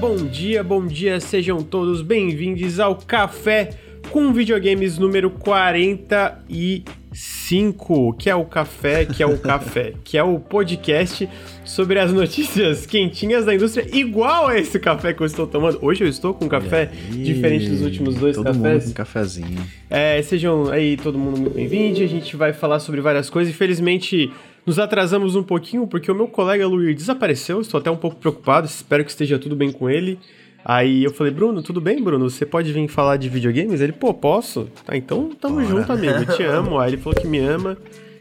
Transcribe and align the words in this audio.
bom 0.00 0.16
dia, 0.16 0.62
bom 0.62 0.86
dia, 0.86 1.18
sejam 1.20 1.62
todos 1.62 2.02
bem-vindos 2.02 2.78
ao 2.80 2.96
Café 2.96 3.70
com 4.10 4.32
Videogames 4.32 4.98
número 4.98 5.30
45, 5.30 8.14
que 8.14 8.28
é 8.28 8.34
o 8.34 8.44
Café, 8.44 9.04
que 9.04 9.22
é 9.22 9.26
o 9.26 9.38
Café, 9.38 9.94
que 10.04 10.18
é 10.18 10.22
o 10.22 10.38
podcast 10.38 11.28
sobre 11.64 11.98
as 11.98 12.12
notícias 12.12 12.86
quentinhas 12.86 13.44
da 13.44 13.54
indústria, 13.54 13.86
igual 13.92 14.48
a 14.48 14.58
esse 14.58 14.78
café 14.78 15.12
que 15.14 15.22
eu 15.22 15.26
estou 15.26 15.46
tomando. 15.46 15.78
Hoje 15.80 16.04
eu 16.04 16.08
estou 16.08 16.34
com 16.34 16.46
um 16.46 16.48
café 16.48 16.90
aí, 16.92 17.22
diferente 17.22 17.68
dos 17.68 17.82
últimos 17.82 18.16
dois 18.16 18.36
todo 18.36 18.46
cafés. 18.46 18.62
Mundo 18.62 18.84
com 18.84 18.90
um 18.90 18.94
cafezinho. 18.94 19.64
É, 19.88 20.20
sejam 20.22 20.70
aí 20.70 20.96
todo 20.96 21.16
mundo 21.18 21.40
muito 21.40 21.54
bem-vindo. 21.54 22.02
A 22.02 22.06
gente 22.06 22.36
vai 22.36 22.52
falar 22.52 22.80
sobre 22.80 23.00
várias 23.00 23.30
coisas. 23.30 23.54
Infelizmente, 23.54 24.32
nos 24.66 24.78
atrasamos 24.78 25.34
um 25.36 25.42
pouquinho 25.42 25.86
porque 25.86 26.10
o 26.10 26.14
meu 26.14 26.26
colega 26.28 26.66
Luiz 26.66 26.96
desapareceu. 26.96 27.60
Estou 27.60 27.78
até 27.80 27.90
um 27.90 27.96
pouco 27.96 28.16
preocupado. 28.16 28.66
Espero 28.66 29.04
que 29.04 29.10
esteja 29.10 29.38
tudo 29.38 29.54
bem 29.56 29.70
com 29.72 29.88
ele. 29.90 30.18
Aí 30.64 31.04
eu 31.04 31.12
falei, 31.12 31.30
Bruno, 31.32 31.62
tudo 31.62 31.78
bem, 31.80 32.02
Bruno? 32.02 32.30
Você 32.30 32.46
pode 32.46 32.72
vir 32.72 32.88
falar 32.88 33.18
de 33.18 33.28
videogames? 33.28 33.82
Ele, 33.82 33.92
pô, 33.92 34.14
posso? 34.14 34.68
Tá, 34.86 34.96
então 34.96 35.30
tamo 35.38 35.56
Bora. 35.56 35.66
junto, 35.66 35.92
amigo. 35.92 36.14
Eu 36.14 36.36
te 36.36 36.42
amo. 36.42 36.78
Aí 36.78 36.90
ele 36.90 36.96
falou 36.96 37.14
que 37.20 37.26
me 37.26 37.38
ama. 37.40 37.76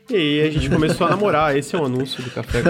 E 0.09 0.15
aí 0.15 0.41
a 0.47 0.51
gente 0.51 0.69
começou 0.69 1.07
a 1.07 1.11
namorar. 1.11 1.55
Esse 1.57 1.73
é 1.73 1.79
o 1.79 1.85
anúncio 1.85 2.21
do 2.21 2.29
café. 2.31 2.61
com- 2.61 2.69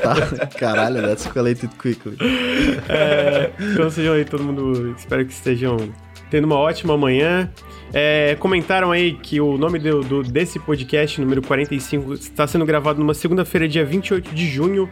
Tá? 0.00 0.46
Caralho, 0.56 1.02
that's 1.02 1.26
escalated 1.26 1.68
quickly. 1.80 2.16
É, 2.88 3.50
então 3.72 3.90
sejam 3.90 4.14
aí 4.14 4.24
todo 4.24 4.44
mundo. 4.44 4.94
Espero 4.96 5.26
que 5.26 5.32
estejam 5.32 5.76
tendo 6.30 6.44
uma 6.44 6.56
ótima 6.56 6.96
manhã. 6.96 7.50
É, 7.94 8.36
comentaram 8.40 8.90
aí 8.90 9.12
que 9.14 9.40
o 9.40 9.58
nome 9.58 9.78
do, 9.78 10.00
do- 10.02 10.22
desse 10.22 10.58
podcast, 10.58 11.20
número 11.20 11.42
45, 11.42 12.14
está 12.14 12.46
sendo 12.46 12.64
gravado 12.64 12.98
numa 12.98 13.12
segunda-feira, 13.14 13.68
dia 13.68 13.84
28 13.84 14.34
de 14.34 14.46
junho. 14.46 14.88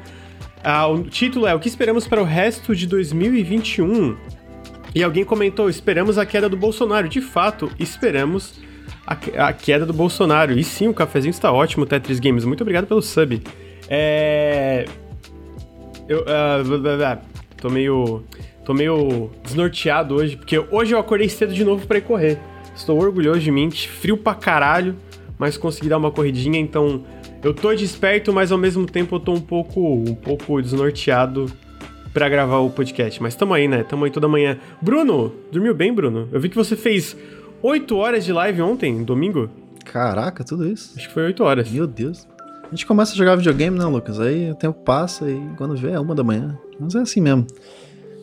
Ah, 0.63 0.87
o 0.87 1.03
título 1.05 1.47
é 1.47 1.55
O 1.55 1.59
que 1.61 1.69
esperamos 1.69 2.07
para 2.07 2.21
o 2.21 2.25
resto 2.25 2.77
de 2.77 2.87
2021? 2.87 4.17
E 4.95 5.03
alguém 5.03 5.25
comentou: 5.25 5.71
esperamos 5.71 6.19
a 6.19 6.27
queda 6.27 6.49
do 6.49 6.57
Bolsonaro. 6.57 7.09
De 7.09 7.23
fato, 7.23 7.71
esperamos 7.79 8.61
a, 9.07 9.17
a 9.49 9.53
queda 9.55 9.87
do 9.87 9.93
Bolsonaro. 9.95 10.53
E 10.59 10.63
sim, 10.63 10.87
o 10.89 10.93
cafezinho 10.95 11.31
está 11.31 11.51
ótimo, 11.51 11.87
Tetris 11.87 12.21
Games. 12.21 12.45
Muito 12.45 12.61
obrigado 12.61 12.87
pelo 12.87 13.01
sub. 13.01 13.41
É. 13.89 14.85
Eu. 16.07 16.25
ah, 16.29 16.63
blá, 16.63 16.77
blá, 16.79 16.97
blá. 16.97 17.19
tô 17.57 17.71
meio. 17.71 18.23
Tô 18.65 18.75
meio 18.75 19.31
desnorteado 19.43 20.15
hoje, 20.17 20.37
porque 20.37 20.59
hoje 20.71 20.93
eu 20.95 20.99
acordei 20.99 21.29
cedo 21.29 21.53
de 21.55 21.65
novo 21.65 21.87
pra 21.87 21.97
ir 21.99 22.03
correr. 22.03 22.39
Estou 22.81 22.99
orgulhoso 22.99 23.41
de 23.41 23.51
mim, 23.51 23.71
frio 23.71 24.17
pra 24.17 24.35
caralho, 24.35 24.97
mas 25.39 25.59
consegui 25.59 25.91
dar 25.91 25.99
uma 25.99 26.11
corridinha, 26.11 26.59
então 26.59 27.05
eu 27.45 27.53
tô 27.53 27.75
desperto, 27.75 28.33
mas 28.33 28.51
ao 28.51 28.57
mesmo 28.57 28.87
tempo 28.87 29.17
eu 29.17 29.21
tô 29.21 29.35
um 29.35 29.41
pouco, 29.41 29.81
um 29.81 30.15
pouco 30.15 30.63
desnorteado 30.63 31.45
pra 32.11 32.27
gravar 32.27 32.57
o 32.61 32.71
podcast. 32.71 33.23
Mas 33.23 33.35
tamo 33.35 33.53
aí, 33.53 33.69
né? 33.69 33.85
Tamo 33.85 34.07
aí 34.07 34.11
toda 34.11 34.27
manhã. 34.27 34.57
Bruno, 34.81 35.31
dormiu 35.53 35.75
bem, 35.75 35.93
Bruno? 35.93 36.27
Eu 36.33 36.41
vi 36.41 36.49
que 36.49 36.57
você 36.57 36.75
fez 36.75 37.15
8 37.63 37.95
horas 37.95 38.25
de 38.25 38.33
live 38.33 38.63
ontem, 38.63 39.05
domingo. 39.05 39.51
Caraca, 39.85 40.43
tudo 40.43 40.67
isso. 40.67 40.95
Acho 40.97 41.07
que 41.07 41.13
foi 41.13 41.25
8 41.25 41.45
horas. 41.45 41.71
Meu 41.71 41.87
Deus. 41.87 42.27
A 42.65 42.71
gente 42.71 42.87
começa 42.87 43.13
a 43.13 43.17
jogar 43.17 43.37
videogame, 43.37 43.79
né, 43.79 43.85
Lucas? 43.85 44.19
Aí 44.19 44.51
o 44.51 44.55
tempo 44.55 44.81
passa 44.81 45.31
e 45.31 45.39
quando 45.59 45.77
vê 45.77 45.91
é 45.91 46.01
uma 46.01 46.15
da 46.15 46.25
manhã. 46.25 46.59
Mas 46.79 46.95
é 46.95 47.01
assim 47.01 47.21
mesmo. 47.21 47.47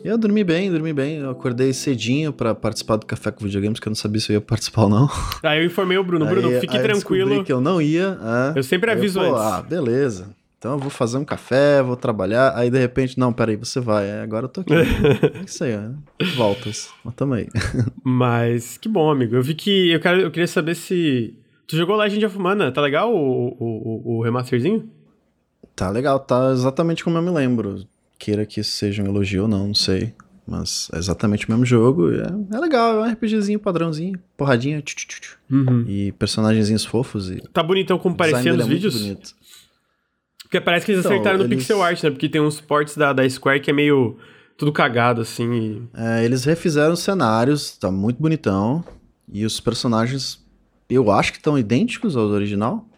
Eu 0.04 0.16
dormi 0.16 0.44
bem, 0.44 0.70
dormi 0.70 0.92
bem. 0.92 1.16
Eu 1.16 1.30
acordei 1.30 1.72
cedinho 1.72 2.32
pra 2.32 2.54
participar 2.54 2.96
do 2.96 3.04
Café 3.06 3.30
com 3.30 3.44
Videogames, 3.44 3.80
que 3.80 3.88
eu 3.88 3.90
não 3.90 3.94
sabia 3.96 4.20
se 4.20 4.32
eu 4.32 4.34
ia 4.34 4.40
participar 4.40 4.82
ou 4.84 4.88
não. 4.88 5.08
Aí 5.42 5.60
eu 5.60 5.66
informei 5.66 5.98
o 5.98 6.04
Bruno. 6.04 6.24
Bruno, 6.24 6.48
Aí- 6.48 6.60
fique 6.60 6.76
aí 6.76 6.82
eu 6.82 6.88
tranquilo. 6.88 7.44
que 7.44 7.52
eu 7.52 7.60
não 7.60 7.82
ia. 7.82 8.18
é. 8.54 8.58
Eu 8.58 8.62
sempre 8.62 8.90
aviso 8.90 9.18
pô, 9.20 9.26
antes. 9.26 9.40
Ah, 9.40 9.62
beleza. 9.62 10.34
Então 10.58 10.72
eu 10.72 10.78
vou 10.78 10.90
fazer 10.90 11.18
um 11.18 11.24
café, 11.24 11.82
vou 11.82 11.96
trabalhar. 11.96 12.52
Aí 12.56 12.70
de 12.70 12.78
repente, 12.78 13.18
não, 13.18 13.32
peraí, 13.32 13.56
você 13.56 13.80
vai. 13.80 14.08
É, 14.08 14.20
agora 14.22 14.46
eu 14.46 14.48
tô 14.48 14.60
aqui. 14.60 14.72
é 15.40 15.44
isso 15.44 15.62
aí, 15.62 15.76
né? 15.76 15.94
Voltas. 16.36 16.88
Mas 17.04 17.14
tamo 17.14 17.34
aí. 17.34 17.48
Mas 18.02 18.76
que 18.76 18.88
bom, 18.88 19.10
amigo. 19.10 19.36
Eu 19.36 19.42
vi 19.42 19.54
que. 19.54 19.90
Eu, 19.90 20.00
quero, 20.00 20.20
eu 20.20 20.30
queria 20.30 20.48
saber 20.48 20.74
se. 20.74 21.34
Tu 21.66 21.76
jogou 21.76 21.96
Legend 21.96 22.24
of 22.24 22.38
Mana? 22.38 22.72
Tá 22.72 22.80
legal 22.80 23.12
o, 23.14 23.48
o, 23.48 23.56
o, 23.58 24.16
o 24.18 24.22
remasterzinho? 24.22 24.88
Tá 25.76 25.90
legal, 25.90 26.18
tá 26.18 26.50
exatamente 26.50 27.04
como 27.04 27.18
eu 27.18 27.22
me 27.22 27.30
lembro. 27.30 27.84
Queira 28.18 28.44
que 28.44 28.60
isso 28.60 28.72
seja 28.72 29.02
um 29.02 29.06
elogio 29.06 29.42
ou 29.42 29.48
não, 29.48 29.68
não 29.68 29.74
sei. 29.74 30.12
Mas 30.46 30.88
é 30.94 30.98
exatamente 30.98 31.46
o 31.46 31.50
mesmo 31.50 31.66
jogo. 31.66 32.10
e 32.10 32.18
É, 32.20 32.56
é 32.56 32.58
legal, 32.58 33.04
é 33.04 33.08
um 33.08 33.12
RPGzinho 33.12 33.58
padrãozinho, 33.60 34.18
porradinha, 34.36 34.80
tchu. 34.80 35.36
Uhum. 35.50 35.84
e 35.86 36.12
personagens 36.12 36.84
fofos. 36.84 37.30
E 37.30 37.40
Tá 37.52 37.62
bonitão 37.62 37.98
como 37.98 38.16
parecia 38.16 38.52
nos 38.52 38.62
é 38.62 38.64
muito 38.64 38.68
vídeos? 38.74 39.00
bonito. 39.00 39.34
Porque 40.42 40.60
parece 40.60 40.86
que 40.86 40.92
eles 40.92 41.00
Então, 41.04 41.12
acertaram 41.12 41.38
no 41.38 41.44
eles- 41.44 41.58
pixel 41.58 41.82
art, 41.82 42.02
né? 42.02 42.10
Porque 42.10 42.28
tem 42.28 42.40
uns 42.40 42.60
ports 42.60 42.96
da, 42.96 43.12
da 43.12 43.28
Square 43.28 43.60
que 43.60 43.70
é 43.70 43.74
meio 43.74 44.16
tudo 44.56 44.72
cagado, 44.72 45.20
assim. 45.20 45.52
e- 45.52 45.82
É, 45.94 46.24
eles 46.24 46.44
refizeram 46.44 46.94
os 46.94 47.00
cenários, 47.00 47.76
tá 47.76 47.90
muito 47.90 48.20
bonitão. 48.20 48.82
E 49.30 49.44
os 49.44 49.60
personagens, 49.60 50.42
eu 50.88 51.10
acho 51.10 51.32
que 51.32 51.38
estão 51.38 51.58
idênticos 51.58 52.16
ao 52.16 52.24
original. 52.28 52.88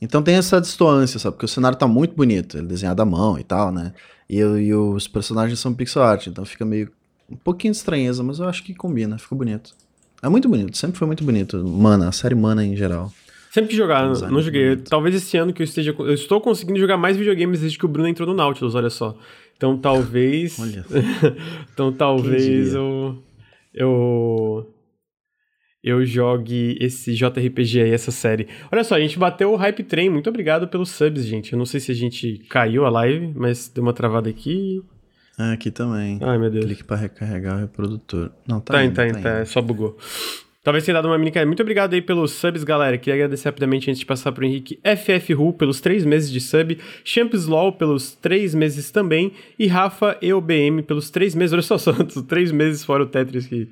Então 0.00 0.22
tem 0.22 0.36
essa 0.36 0.58
distância, 0.60 1.18
sabe? 1.18 1.34
Porque 1.36 1.44
o 1.44 1.48
cenário 1.48 1.76
tá 1.76 1.86
muito 1.86 2.14
bonito, 2.14 2.56
ele 2.56 2.66
desenhado 2.66 3.02
à 3.02 3.04
mão 3.04 3.38
e 3.38 3.44
tal, 3.44 3.70
né? 3.70 3.92
E, 4.28 4.38
e 4.38 4.74
os 4.74 5.06
personagens 5.06 5.58
são 5.58 5.74
pixel 5.74 6.02
art, 6.02 6.26
então 6.26 6.44
fica 6.44 6.64
meio. 6.64 6.90
um 7.30 7.36
pouquinho 7.36 7.72
de 7.72 7.78
estranheza, 7.78 8.22
mas 8.22 8.38
eu 8.38 8.48
acho 8.48 8.62
que 8.62 8.74
combina, 8.74 9.18
ficou 9.18 9.36
bonito. 9.36 9.74
É 10.22 10.28
muito 10.28 10.48
bonito, 10.48 10.76
sempre 10.76 10.98
foi 10.98 11.06
muito 11.06 11.22
bonito. 11.22 11.62
Mana, 11.66 12.08
a 12.08 12.12
série 12.12 12.34
Mana 12.34 12.64
em 12.64 12.74
geral. 12.74 13.12
Sempre 13.54 13.70
que 13.70 13.76
jogar, 13.76 14.10
Design 14.10 14.34
não 14.34 14.42
joguei. 14.42 14.70
bonito. 14.70 14.88
Talvez 14.88 15.14
esse 15.14 15.36
ano 15.36 15.52
que 15.52 15.62
eu 15.62 15.64
esteja. 15.64 15.94
Eu 15.96 16.14
estou 16.14 16.40
conseguindo 16.40 16.78
jogar 16.78 16.96
mais 16.96 17.16
videogames 17.16 17.60
desde 17.60 17.78
que 17.78 17.84
o 17.84 17.88
Bruno 17.88 18.08
entrou 18.08 18.26
no 18.26 18.34
Nautilus, 18.34 18.74
olha 18.74 18.90
só. 18.90 19.16
Então 19.56 19.78
talvez. 19.78 20.58
Olha. 20.60 20.84
então 21.72 21.92
talvez 21.92 22.74
eu. 22.74 23.22
Eu. 23.72 24.73
Eu 25.84 26.02
jogue 26.04 26.78
esse 26.80 27.12
JRPG 27.14 27.82
aí, 27.82 27.90
essa 27.90 28.10
série. 28.10 28.48
Olha 28.72 28.82
só, 28.82 28.94
a 28.94 29.00
gente 29.00 29.18
bateu 29.18 29.52
o 29.52 29.56
Hype 29.56 29.82
Train. 29.84 30.08
Muito 30.08 30.30
obrigado 30.30 30.66
pelos 30.66 30.88
subs, 30.90 31.26
gente. 31.26 31.52
Eu 31.52 31.58
não 31.58 31.66
sei 31.66 31.78
se 31.78 31.92
a 31.92 31.94
gente 31.94 32.38
caiu 32.48 32.86
a 32.86 32.90
live, 32.90 33.32
mas 33.36 33.68
deu 33.68 33.82
uma 33.82 33.92
travada 33.92 34.30
aqui. 34.30 34.82
Ah, 35.36 35.52
aqui 35.52 35.70
também. 35.70 36.18
Ai, 36.22 36.38
meu 36.38 36.50
Deus. 36.50 36.64
Clique 36.64 36.84
para 36.84 36.96
recarregar 36.96 37.56
o 37.56 37.60
reprodutor. 37.60 38.30
Não, 38.48 38.60
tá, 38.60 38.74
Tá, 38.74 38.84
indo, 38.84 38.94
tá, 38.94 39.06
tá, 39.06 39.12
tá, 39.12 39.20
tá, 39.20 39.40
indo. 39.40 39.46
só 39.46 39.60
bugou. 39.60 39.98
Talvez 40.62 40.82
tenha 40.82 40.94
dado 40.94 41.08
uma 41.08 41.18
mini 41.18 41.30
caída. 41.30 41.46
Muito 41.46 41.60
obrigado 41.60 41.92
aí 41.92 42.00
pelos 42.00 42.30
subs, 42.32 42.64
galera. 42.64 42.96
Queria 42.96 43.14
agradecer 43.16 43.46
rapidamente 43.48 43.90
antes 43.90 44.00
de 44.00 44.06
passar 44.06 44.32
pro 44.32 44.46
Henrique 44.46 44.80
FFRU 44.82 45.52
pelos 45.52 45.78
três 45.78 46.06
meses 46.06 46.30
de 46.30 46.40
sub, 46.40 46.78
Champs 47.04 47.44
Law 47.46 47.70
pelos 47.72 48.14
três 48.14 48.54
meses 48.54 48.90
também, 48.90 49.32
e 49.58 49.66
Rafa 49.66 50.16
EUBM 50.22 50.82
pelos 50.86 51.10
três 51.10 51.34
meses. 51.34 51.52
Olha 51.52 51.60
só, 51.60 51.76
só 51.76 51.92
três 52.26 52.50
meses 52.50 52.82
fora 52.82 53.02
o 53.02 53.06
Tetris 53.06 53.46
que. 53.46 53.68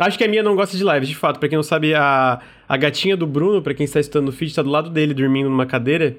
Acho 0.00 0.18
que 0.18 0.24
a 0.24 0.28
minha 0.28 0.42
não 0.42 0.56
gosta 0.56 0.76
de 0.76 0.82
live, 0.82 1.06
de 1.06 1.14
fato. 1.14 1.38
Pra 1.38 1.48
quem 1.48 1.56
não 1.56 1.62
sabe, 1.62 1.94
a, 1.94 2.40
a 2.68 2.76
gatinha 2.76 3.16
do 3.16 3.26
Bruno, 3.26 3.62
pra 3.62 3.74
quem 3.74 3.84
está 3.84 4.00
estudando 4.00 4.26
no 4.26 4.32
feed, 4.32 4.54
tá 4.54 4.62
do 4.62 4.70
lado 4.70 4.90
dele, 4.90 5.14
dormindo 5.14 5.48
numa 5.48 5.66
cadeira. 5.66 6.16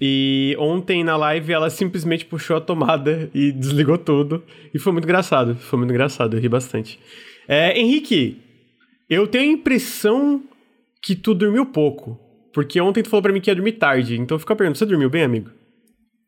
E 0.00 0.54
ontem 0.58 1.02
na 1.02 1.16
live 1.16 1.52
ela 1.52 1.70
simplesmente 1.70 2.24
puxou 2.26 2.56
a 2.56 2.60
tomada 2.60 3.30
e 3.32 3.52
desligou 3.52 3.96
tudo. 3.96 4.44
E 4.74 4.78
foi 4.78 4.92
muito 4.92 5.04
engraçado. 5.04 5.54
Foi 5.54 5.78
muito 5.78 5.90
engraçado, 5.90 6.36
eu 6.36 6.40
ri 6.40 6.48
bastante. 6.48 6.98
É, 7.48 7.78
Henrique, 7.78 8.42
eu 9.08 9.26
tenho 9.26 9.50
a 9.50 9.54
impressão 9.54 10.42
que 11.02 11.14
tu 11.14 11.32
dormiu 11.34 11.66
pouco. 11.66 12.20
Porque 12.52 12.80
ontem 12.80 13.02
tu 13.02 13.08
falou 13.08 13.22
pra 13.22 13.32
mim 13.32 13.40
que 13.40 13.50
ia 13.50 13.54
dormir 13.54 13.72
tarde. 13.72 14.18
Então 14.18 14.38
fica 14.38 14.52
a 14.52 14.56
pergunta, 14.56 14.78
você 14.78 14.86
dormiu 14.86 15.08
bem, 15.08 15.22
amigo? 15.22 15.50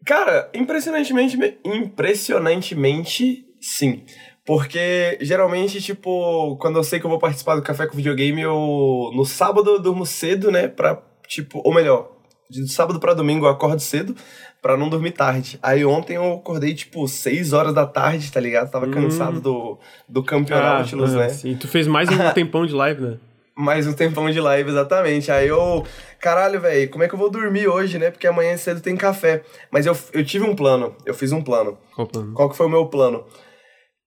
Cara, 0.06 0.50
impressionantemente, 0.54 1.36
impressionantemente, 1.64 3.44
sim. 3.60 4.04
Porque 4.48 5.18
geralmente, 5.20 5.78
tipo, 5.78 6.56
quando 6.56 6.76
eu 6.78 6.82
sei 6.82 6.98
que 6.98 7.04
eu 7.04 7.10
vou 7.10 7.18
participar 7.18 7.54
do 7.54 7.60
café 7.60 7.86
com 7.86 7.94
videogame, 7.94 8.40
eu 8.40 9.10
no 9.14 9.22
sábado 9.26 9.68
eu 9.72 9.78
durmo 9.78 10.06
cedo, 10.06 10.50
né? 10.50 10.68
Pra, 10.68 11.02
tipo, 11.26 11.60
ou 11.62 11.74
melhor, 11.74 12.12
de 12.48 12.66
sábado 12.66 12.98
pra 12.98 13.12
domingo 13.12 13.44
eu 13.44 13.50
acordo 13.50 13.78
cedo 13.78 14.16
pra 14.62 14.74
não 14.74 14.88
dormir 14.88 15.10
tarde. 15.10 15.58
Aí 15.62 15.84
ontem 15.84 16.14
eu 16.14 16.32
acordei, 16.32 16.74
tipo, 16.74 17.06
6 17.06 17.52
horas 17.52 17.74
da 17.74 17.86
tarde, 17.86 18.32
tá 18.32 18.40
ligado? 18.40 18.70
Tava 18.70 18.86
Hum. 18.86 18.90
cansado 18.90 19.38
do, 19.38 19.78
do 20.08 20.22
campeonato, 20.24 20.96
ah, 20.96 21.06
né? 21.08 21.28
sim. 21.28 21.54
Tu 21.54 21.68
fez 21.68 21.86
mais 21.86 22.08
um 22.08 22.16
tempão 22.32 22.64
de 22.64 22.72
live, 22.72 23.02
né? 23.02 23.18
Mais 23.54 23.86
um 23.86 23.92
tempão 23.92 24.30
de 24.30 24.40
live, 24.40 24.70
exatamente. 24.70 25.30
Aí 25.30 25.46
eu. 25.48 25.84
Caralho, 26.18 26.58
velho, 26.58 26.88
como 26.88 27.04
é 27.04 27.08
que 27.08 27.14
eu 27.14 27.18
vou 27.18 27.28
dormir 27.28 27.68
hoje, 27.68 27.98
né? 27.98 28.10
Porque 28.10 28.26
amanhã 28.26 28.56
cedo 28.56 28.80
tem 28.80 28.96
café. 28.96 29.42
Mas 29.70 29.84
eu, 29.84 29.94
eu 30.14 30.24
tive 30.24 30.46
um 30.46 30.56
plano. 30.56 30.94
Eu 31.04 31.12
fiz 31.12 31.32
um 31.32 31.42
plano. 31.42 31.76
Qual 31.94 32.06
o 32.06 32.10
plano? 32.10 32.32
Qual 32.32 32.48
que 32.48 32.56
foi 32.56 32.64
o 32.64 32.70
meu 32.70 32.86
plano? 32.86 33.24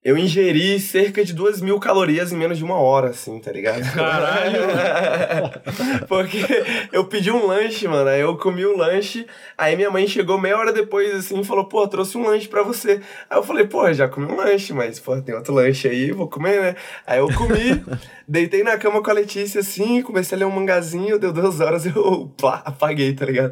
Eu 0.03 0.18
ingeri 0.18 0.80
cerca 0.80 1.24
de 1.24 1.31
duas 1.31 1.62
mil 1.62 1.80
calorias 1.80 2.31
em 2.31 2.36
menos 2.36 2.57
de 2.57 2.63
uma 2.63 2.75
hora, 2.75 3.09
assim, 3.09 3.39
tá 3.39 3.51
ligado? 3.51 3.83
Caralho! 3.94 4.62
Porque 6.09 6.39
eu 6.92 7.06
pedi 7.06 7.30
um 7.30 7.45
lanche, 7.45 7.88
mano, 7.88 8.09
aí 8.09 8.21
eu 8.21 8.36
comi 8.36 8.65
o 8.65 8.75
lanche, 8.75 9.27
aí 9.56 9.75
minha 9.75 9.92
mãe 9.92 10.07
chegou 10.07 10.39
meia 10.42 10.57
hora 10.57 10.74
depois, 10.74 11.13
assim, 11.13 11.42
e 11.42 11.44
falou, 11.44 11.65
pô, 11.65 11.88
trouxe 11.88 12.18
um 12.18 12.25
lanche 12.25 12.48
pra 12.48 12.63
você. 12.63 13.00
Aí 13.30 13.38
eu 13.38 13.44
falei, 13.44 13.68
pô, 13.68 13.94
já 13.94 14.07
comi 14.07 14.25
um 14.25 14.36
lanche, 14.36 14.74
mas, 14.74 15.00
pô, 15.00 15.21
tem 15.21 15.36
outro 15.36 15.53
lanche 15.53 15.88
aí, 15.88 16.12
vou 16.12 16.27
comer, 16.27 16.62
né? 16.62 16.75
Aí 17.06 17.19
eu 17.19 17.31
comi, 17.33 17.83
deitei 18.27 18.63
na 18.63 18.80
cama 18.80 19.04
com 19.04 19.12
a 19.12 19.13
Letícia, 19.13 19.62
assim, 19.62 20.01
comecei 20.01 20.36
a 20.36 20.39
ler 20.39 20.45
um 20.45 20.51
mangazinho, 20.51 21.19
deu 21.19 21.31
duas 21.31 21.59
horas, 21.59 21.86
eu 21.86 22.31
plá, 22.38 22.63
apaguei, 22.65 23.13
tá 23.13 23.25
ligado? 23.27 23.51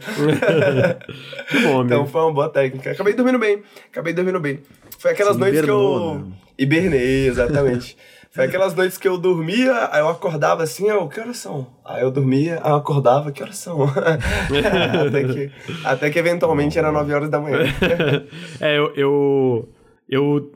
que 1.48 1.60
bom, 1.60 1.84
então 1.84 2.08
foi 2.08 2.22
uma 2.22 2.34
boa 2.34 2.50
técnica. 2.50 2.90
Acabei 2.90 3.14
dormindo 3.14 3.38
bem, 3.38 3.62
acabei 3.92 4.14
dormindo 4.14 4.40
bem. 4.40 4.62
Foi 4.98 5.12
aquelas 5.12 5.36
Você 5.36 5.40
noites 5.40 5.62
que 5.62 5.70
eu. 5.70 6.16
né? 6.16 6.39
Hibernei, 6.60 7.28
exatamente. 7.30 7.98
Foi 8.32 8.46
aquelas 8.46 8.76
noites 8.76 8.98
que 8.98 9.08
eu 9.08 9.18
dormia, 9.18 9.90
aí 9.92 10.02
eu 10.02 10.08
acordava 10.08 10.62
assim, 10.62 10.88
eu, 10.88 11.08
que 11.08 11.20
horas 11.20 11.38
são? 11.38 11.66
Aí 11.84 12.04
eu 12.04 12.12
dormia, 12.12 12.60
aí 12.64 12.72
eu 12.72 12.76
acordava, 12.76 13.32
que 13.32 13.42
horas 13.42 13.58
são? 13.58 13.84
até, 13.90 15.24
que, 15.24 15.52
até 15.84 16.10
que 16.12 16.20
eventualmente 16.20 16.78
era 16.78 16.92
9 16.92 17.12
horas 17.12 17.30
da 17.30 17.40
manhã. 17.40 17.58
é, 18.62 18.78
eu, 18.78 18.94
eu, 18.96 19.70
eu 20.08 20.52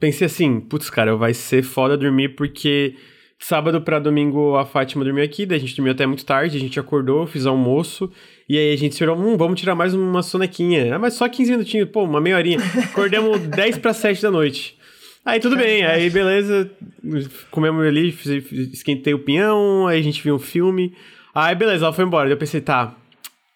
pensei 0.00 0.26
assim, 0.26 0.58
putz, 0.58 0.88
cara, 0.88 1.14
vai 1.14 1.34
ser 1.34 1.62
foda 1.62 1.98
dormir 1.98 2.30
porque 2.30 2.94
sábado 3.38 3.82
pra 3.82 3.98
domingo 3.98 4.56
a 4.56 4.64
Fátima 4.64 5.04
dormiu 5.04 5.22
aqui, 5.22 5.44
daí 5.44 5.58
a 5.58 5.60
gente 5.60 5.76
dormiu 5.76 5.92
até 5.92 6.06
muito 6.06 6.24
tarde, 6.24 6.56
a 6.56 6.60
gente 6.60 6.80
acordou, 6.80 7.26
fiz 7.26 7.44
almoço, 7.44 8.10
e 8.48 8.56
aí 8.56 8.72
a 8.72 8.76
gente 8.76 8.94
se 8.94 9.02
olhou, 9.04 9.18
hum, 9.18 9.36
vamos 9.36 9.60
tirar 9.60 9.74
mais 9.74 9.92
uma 9.92 10.22
sonequinha. 10.22 10.94
Ah, 10.94 10.98
mas 10.98 11.14
só 11.14 11.28
15 11.28 11.50
minutinhos, 11.50 11.88
pô, 11.90 12.04
uma 12.04 12.20
meia 12.20 12.36
horinha. 12.36 12.58
Acordamos 12.84 13.38
10 13.40 13.78
para 13.78 13.92
7 13.92 14.22
da 14.22 14.30
noite. 14.30 14.80
Aí 15.24 15.38
tudo 15.40 15.56
bem, 15.56 15.84
aí 15.86 16.10
beleza, 16.10 16.70
comemos 17.50 17.86
ali, 17.86 18.08
esquentei 18.72 19.14
o 19.14 19.18
pinhão, 19.20 19.86
aí 19.86 19.98
a 19.98 20.02
gente 20.02 20.22
viu 20.22 20.34
um 20.34 20.38
filme. 20.38 20.94
Aí 21.34 21.54
beleza, 21.54 21.84
ela 21.84 21.92
foi 21.92 22.04
embora. 22.04 22.24
Daí 22.24 22.32
eu 22.34 22.38
pensei, 22.38 22.60
tá, 22.60 22.94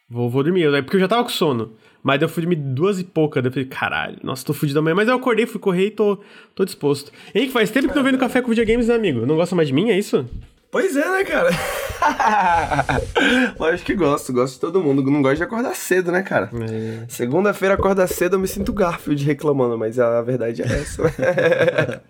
vou, 0.08 0.30
vou 0.30 0.42
dormir. 0.42 0.70
Daí- 0.70 0.82
Porque 0.82 0.96
eu 0.96 1.00
já 1.00 1.08
tava 1.08 1.22
com 1.24 1.28
sono. 1.30 1.72
Mas 2.02 2.20
daí 2.20 2.24
eu 2.26 2.32
fui 2.32 2.42
dormir 2.42 2.56
duas 2.56 3.00
e 3.00 3.04
pouca. 3.04 3.42
Daí 3.42 3.48
eu 3.48 3.52
falei, 3.52 3.68
caralho, 3.68 4.16
nossa, 4.22 4.46
tô 4.46 4.54
fudido 4.54 4.78
amanhã. 4.78 4.94
Mas 4.94 5.08
eu 5.08 5.16
acordei, 5.16 5.44
fui 5.44 5.58
correr 5.60 5.86
e 5.86 5.90
tô, 5.90 6.18
tô 6.54 6.64
disposto. 6.64 7.10
Henrique, 7.34 7.52
faz 7.52 7.68
tempo 7.70 7.92
que 7.92 7.98
eu 7.98 8.02
venho 8.02 8.12
no 8.14 8.18
café 8.20 8.40
com 8.40 8.48
videogames, 8.48 8.86
né, 8.88 8.94
amigo? 8.94 9.26
Não 9.26 9.34
gosta 9.34 9.56
mais 9.56 9.66
de 9.68 9.74
mim, 9.74 9.90
é 9.90 9.98
isso? 9.98 10.24
Pois 10.70 10.96
é, 10.96 11.10
né, 11.10 11.24
cara? 11.24 11.50
Lógico 13.58 13.86
que 13.86 13.94
gosto, 13.94 14.32
gosto 14.32 14.54
de 14.54 14.60
todo 14.60 14.82
mundo. 14.82 15.02
Não 15.02 15.22
gosto 15.22 15.36
de 15.36 15.44
acordar 15.44 15.74
cedo, 15.74 16.10
né, 16.10 16.22
cara? 16.22 16.50
É. 16.52 17.04
Segunda-feira 17.08 17.74
acordar 17.74 18.06
cedo 18.08 18.34
eu 18.34 18.40
me 18.40 18.48
sinto 18.48 18.72
Garfield 18.72 19.24
reclamando, 19.24 19.78
mas 19.78 19.98
a 19.98 20.20
verdade 20.22 20.62
é 20.62 20.66
essa. 20.66 21.02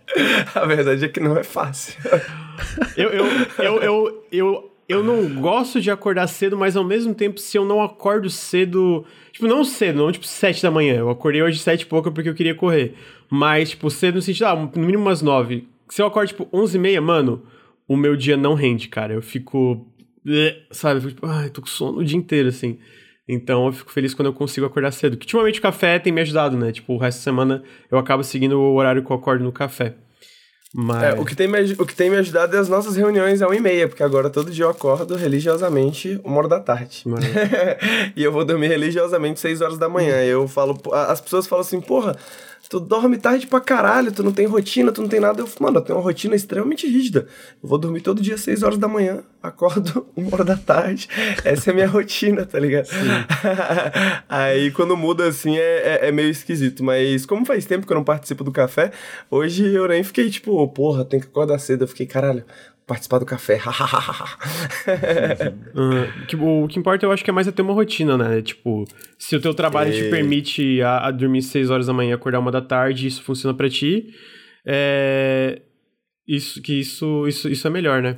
a 0.54 0.66
verdade 0.66 1.04
é 1.04 1.08
que 1.08 1.20
não 1.20 1.36
é 1.36 1.44
fácil. 1.44 1.94
Eu, 2.96 3.10
eu, 3.10 3.26
eu, 3.58 3.82
eu, 3.82 4.24
eu, 4.32 4.70
eu 4.88 5.04
não 5.04 5.40
gosto 5.40 5.80
de 5.80 5.90
acordar 5.90 6.26
cedo, 6.26 6.56
mas 6.56 6.76
ao 6.76 6.84
mesmo 6.84 7.14
tempo, 7.14 7.38
se 7.38 7.56
eu 7.56 7.64
não 7.64 7.82
acordo 7.82 8.30
cedo. 8.30 9.04
Tipo, 9.32 9.46
não 9.46 9.64
cedo, 9.64 9.98
não 9.98 10.10
tipo 10.10 10.26
sete 10.26 10.62
da 10.62 10.70
manhã. 10.70 10.96
Eu 10.96 11.10
acordei 11.10 11.42
hoje 11.42 11.58
sete 11.58 11.82
e 11.82 11.86
pouca 11.86 12.10
porque 12.10 12.28
eu 12.28 12.34
queria 12.34 12.54
correr. 12.54 12.94
Mas, 13.28 13.70
tipo, 13.70 13.90
cedo 13.90 14.16
no 14.16 14.22
sentido, 14.22 14.46
ah, 14.46 14.56
no 14.56 14.82
mínimo 14.82 15.02
umas 15.02 15.22
nove. 15.22 15.68
Se 15.88 16.00
eu 16.00 16.06
acordo, 16.06 16.28
tipo, 16.28 16.48
onze 16.52 16.76
e 16.76 16.80
meia, 16.80 17.00
mano, 17.00 17.42
o 17.88 17.96
meu 17.96 18.16
dia 18.16 18.36
não 18.36 18.54
rende, 18.54 18.88
cara. 18.88 19.12
Eu 19.14 19.22
fico. 19.22 19.86
Sabe? 20.70 20.98
Eu 20.98 21.02
fico, 21.02 21.14
tipo, 21.14 21.26
ai, 21.26 21.50
tô 21.50 21.60
com 21.60 21.66
sono 21.66 21.98
o 21.98 22.04
dia 22.04 22.18
inteiro, 22.18 22.48
assim. 22.48 22.78
Então 23.28 23.66
eu 23.66 23.72
fico 23.72 23.90
feliz 23.90 24.14
quando 24.14 24.26
eu 24.26 24.32
consigo 24.32 24.66
acordar 24.66 24.92
cedo. 24.92 25.16
Que 25.16 25.24
ultimamente 25.24 25.58
o 25.58 25.62
café 25.62 25.98
tem 25.98 26.12
me 26.12 26.20
ajudado, 26.20 26.56
né? 26.56 26.72
Tipo, 26.72 26.94
o 26.94 26.98
resto 26.98 27.18
da 27.18 27.24
semana 27.24 27.62
eu 27.90 27.98
acabo 27.98 28.22
seguindo 28.22 28.58
o 28.58 28.74
horário 28.74 29.04
que 29.04 29.10
eu 29.10 29.16
acordo 29.16 29.44
no 29.44 29.52
café. 29.52 29.94
Mas. 30.74 31.02
É, 31.02 31.12
o, 31.14 31.24
que 31.24 31.34
tem 31.34 31.48
me, 31.48 31.58
o 31.78 31.86
que 31.86 31.94
tem 31.94 32.10
me 32.10 32.16
ajudado 32.16 32.54
é 32.54 32.58
as 32.58 32.68
nossas 32.68 32.96
reuniões 32.96 33.40
à 33.40 33.46
1h30, 33.46 33.88
porque 33.88 34.02
agora 34.02 34.28
todo 34.28 34.50
dia 34.50 34.64
eu 34.64 34.70
acordo 34.70 35.16
religiosamente 35.16 36.20
uma 36.24 36.38
hora 36.38 36.48
da 36.48 36.60
tarde. 36.60 37.04
E 38.14 38.22
eu 38.22 38.32
vou 38.32 38.44
dormir 38.44 38.68
religiosamente 38.68 39.40
6 39.40 39.60
horas 39.60 39.78
da 39.78 39.88
manhã. 39.88 40.16
Eu 40.22 40.46
falo, 40.46 40.78
as 40.92 41.20
pessoas 41.20 41.46
falam 41.46 41.62
assim, 41.62 41.80
porra, 41.80 42.16
tu 42.68 42.80
dorme 42.80 43.16
tarde 43.18 43.46
pra 43.46 43.60
caralho, 43.60 44.12
tu 44.12 44.22
não 44.22 44.32
tem 44.32 44.46
rotina, 44.46 44.92
tu 44.92 45.02
não 45.02 45.08
tem 45.08 45.20
nada. 45.20 45.40
Eu 45.40 45.46
falo, 45.46 45.66
mano, 45.66 45.78
eu 45.78 45.82
tenho 45.82 45.98
uma 45.98 46.04
rotina 46.04 46.34
extremamente 46.34 46.86
rígida. 46.86 47.26
Eu 47.62 47.68
vou 47.68 47.78
dormir 47.78 48.00
todo 48.00 48.22
dia 48.22 48.36
6 48.36 48.62
horas 48.62 48.78
da 48.78 48.88
manhã, 48.88 49.22
acordo 49.42 50.06
uma 50.16 50.28
hora 50.32 50.44
da 50.44 50.56
tarde. 50.56 51.08
Essa 51.44 51.70
é 51.70 51.72
a 51.72 51.74
minha 51.74 51.88
rotina, 51.88 52.44
tá 52.44 52.58
ligado? 52.58 52.88
Aí 54.28 54.70
quando 54.72 54.96
muda 54.96 55.28
assim 55.28 55.56
é, 55.56 56.00
é, 56.02 56.08
é 56.08 56.12
meio 56.12 56.30
esquisito. 56.30 56.82
Mas 56.84 57.24
como 57.24 57.44
faz 57.44 57.64
tempo 57.64 57.86
que 57.86 57.92
eu 57.92 57.96
não 57.96 58.04
participo 58.04 58.44
do 58.44 58.52
café, 58.52 58.90
hoje 59.30 59.64
eu 59.64 59.86
nem 59.88 60.02
fiquei 60.02 60.28
tipo, 60.30 60.66
porra, 60.68 61.04
tem 61.04 61.20
que 61.20 61.26
acordar 61.26 61.58
cedo. 61.58 61.84
Eu 61.84 61.88
fiquei, 61.88 62.06
caralho, 62.06 62.44
participar 62.86 63.18
do 63.18 63.26
café. 63.26 63.60
Ah, 63.66 64.36
que- 66.28 66.36
o 66.36 66.68
que 66.68 66.78
importa 66.78 67.04
eu 67.04 67.12
acho 67.12 67.24
que 67.24 67.30
é 67.30 67.32
mais 67.32 67.48
é 67.48 67.52
ter 67.52 67.62
uma 67.62 67.72
rotina, 67.74 68.16
né? 68.16 68.40
Tipo, 68.42 68.84
se 69.18 69.34
o 69.36 69.40
teu 69.40 69.52
trabalho 69.54 69.92
te 69.92 70.00
Sei. 70.00 70.10
permite 70.10 70.80
a, 70.82 71.06
a 71.08 71.10
dormir 71.10 71.42
6 71.42 71.70
horas 71.70 71.86
da 71.86 71.92
manhã 71.92 72.10
e 72.10 72.14
acordar 72.14 72.38
uma 72.38 72.50
da 72.52 72.60
tarde, 72.62 73.06
isso 73.06 73.22
funciona 73.22 73.56
pra 73.56 73.68
ti, 73.68 74.14
é... 74.66 75.62
Isso, 76.28 76.60
que 76.60 76.80
isso, 76.80 77.26
isso, 77.28 77.48
isso 77.48 77.66
é 77.68 77.70
melhor, 77.70 78.02
né? 78.02 78.16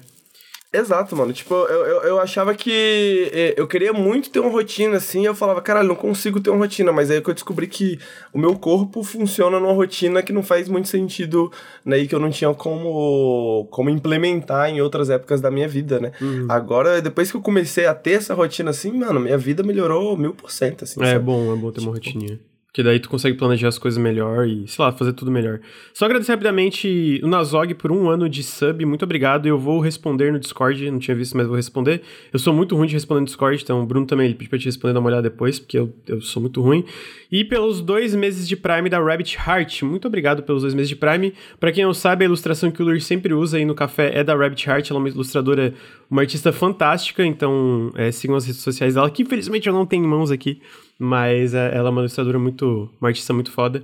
Exato, 0.70 1.16
mano. 1.16 1.32
Tipo, 1.32 1.54
eu, 1.54 1.84
eu, 1.86 2.02
eu 2.02 2.20
achava 2.20 2.54
que 2.54 3.30
eh, 3.32 3.54
eu 3.56 3.66
queria 3.66 3.92
muito 3.92 4.28
ter 4.30 4.38
uma 4.38 4.50
rotina, 4.50 4.98
assim, 4.98 5.24
eu 5.24 5.34
falava, 5.34 5.62
caralho, 5.62 5.88
não 5.88 5.96
consigo 5.96 6.40
ter 6.40 6.50
uma 6.50 6.58
rotina, 6.58 6.92
mas 6.92 7.10
aí 7.10 7.22
que 7.22 7.30
eu 7.30 7.34
descobri 7.34 7.66
que 7.66 7.98
o 8.34 8.38
meu 8.38 8.54
corpo 8.54 9.02
funciona 9.02 9.58
numa 9.58 9.72
rotina 9.72 10.22
que 10.22 10.30
não 10.32 10.42
faz 10.42 10.68
muito 10.68 10.88
sentido, 10.88 11.50
né, 11.84 11.98
e 11.98 12.06
que 12.06 12.14
eu 12.14 12.20
não 12.20 12.28
tinha 12.30 12.52
como, 12.52 13.66
como 13.70 13.88
implementar 13.88 14.68
em 14.68 14.82
outras 14.82 15.08
épocas 15.08 15.40
da 15.40 15.50
minha 15.50 15.66
vida, 15.66 15.98
né. 15.98 16.12
Agora, 16.50 17.00
depois 17.00 17.30
que 17.30 17.36
eu 17.38 17.42
comecei 17.42 17.86
a 17.86 17.94
ter 17.94 18.12
essa 18.12 18.34
rotina, 18.34 18.68
assim, 18.70 18.92
mano, 18.92 19.20
minha 19.20 19.38
vida 19.38 19.62
melhorou 19.62 20.18
mil 20.18 20.34
por 20.34 20.50
cento, 20.50 20.84
assim, 20.84 21.02
É 21.02 21.12
sabe? 21.12 21.24
bom, 21.24 21.50
é 21.50 21.56
bom 21.56 21.72
ter 21.72 21.80
uma 21.80 21.92
rotininha. 21.92 22.38
Porque 22.68 22.82
daí 22.82 23.00
tu 23.00 23.08
consegue 23.08 23.36
planejar 23.36 23.68
as 23.68 23.78
coisas 23.78 23.98
melhor 23.98 24.46
e, 24.46 24.68
sei 24.68 24.84
lá, 24.84 24.92
fazer 24.92 25.14
tudo 25.14 25.30
melhor. 25.30 25.58
Só 25.94 26.04
agradecer 26.04 26.32
rapidamente 26.32 27.18
o 27.24 27.26
Nazog 27.26 27.72
por 27.74 27.90
um 27.90 28.10
ano 28.10 28.28
de 28.28 28.42
sub. 28.42 28.84
Muito 28.84 29.04
obrigado. 29.04 29.46
Eu 29.46 29.58
vou 29.58 29.80
responder 29.80 30.30
no 30.30 30.38
Discord. 30.38 30.90
Não 30.90 30.98
tinha 30.98 31.16
visto, 31.16 31.34
mas 31.34 31.46
vou 31.46 31.56
responder. 31.56 32.02
Eu 32.30 32.38
sou 32.38 32.52
muito 32.52 32.76
ruim 32.76 32.86
de 32.86 32.92
responder 32.92 33.20
no 33.20 33.26
Discord, 33.26 33.62
então 33.62 33.82
o 33.82 33.86
Bruno 33.86 34.06
também 34.06 34.26
ele 34.26 34.34
pediu 34.34 34.50
pra 34.50 34.58
te 34.58 34.66
responder, 34.66 34.92
dar 34.92 35.00
uma 35.00 35.08
olhada 35.08 35.22
depois, 35.22 35.58
porque 35.58 35.78
eu, 35.78 35.92
eu 36.06 36.20
sou 36.20 36.42
muito 36.42 36.60
ruim. 36.60 36.84
E 37.32 37.42
pelos 37.42 37.80
dois 37.80 38.14
meses 38.14 38.46
de 38.46 38.54
Prime 38.54 38.88
da 38.90 39.00
Rabbit 39.00 39.38
Heart. 39.38 39.82
Muito 39.82 40.06
obrigado 40.06 40.42
pelos 40.42 40.60
dois 40.60 40.74
meses 40.74 40.90
de 40.90 40.96
Prime. 40.96 41.32
Pra 41.58 41.72
quem 41.72 41.84
não 41.84 41.94
sabe, 41.94 42.24
a 42.24 42.26
ilustração 42.26 42.70
que 42.70 42.82
o 42.82 42.84
Luiz 42.84 43.04
sempre 43.04 43.32
usa 43.32 43.56
aí 43.56 43.64
no 43.64 43.74
café 43.74 44.12
é 44.14 44.22
da 44.22 44.36
Rabbit 44.36 44.68
Heart. 44.68 44.90
Ela 44.90 44.98
é 44.98 45.02
uma 45.02 45.08
ilustradora, 45.08 45.72
uma 46.10 46.22
artista 46.22 46.52
fantástica. 46.52 47.24
Então, 47.24 47.90
é, 47.94 48.10
sigam 48.10 48.36
as 48.36 48.46
redes 48.46 48.62
sociais 48.62 48.94
dela, 48.94 49.10
que 49.10 49.22
infelizmente 49.22 49.66
eu 49.66 49.72
não 49.72 49.86
tenho 49.86 50.04
em 50.04 50.08
mãos 50.08 50.30
aqui. 50.30 50.60
Mas 50.98 51.54
é, 51.54 51.74
ela 51.74 51.88
é 51.88 51.92
uma 51.92 52.00
ilustradora 52.00 52.38
muito. 52.38 52.90
uma 53.00 53.08
artista 53.08 53.32
muito 53.32 53.50
foda. 53.50 53.82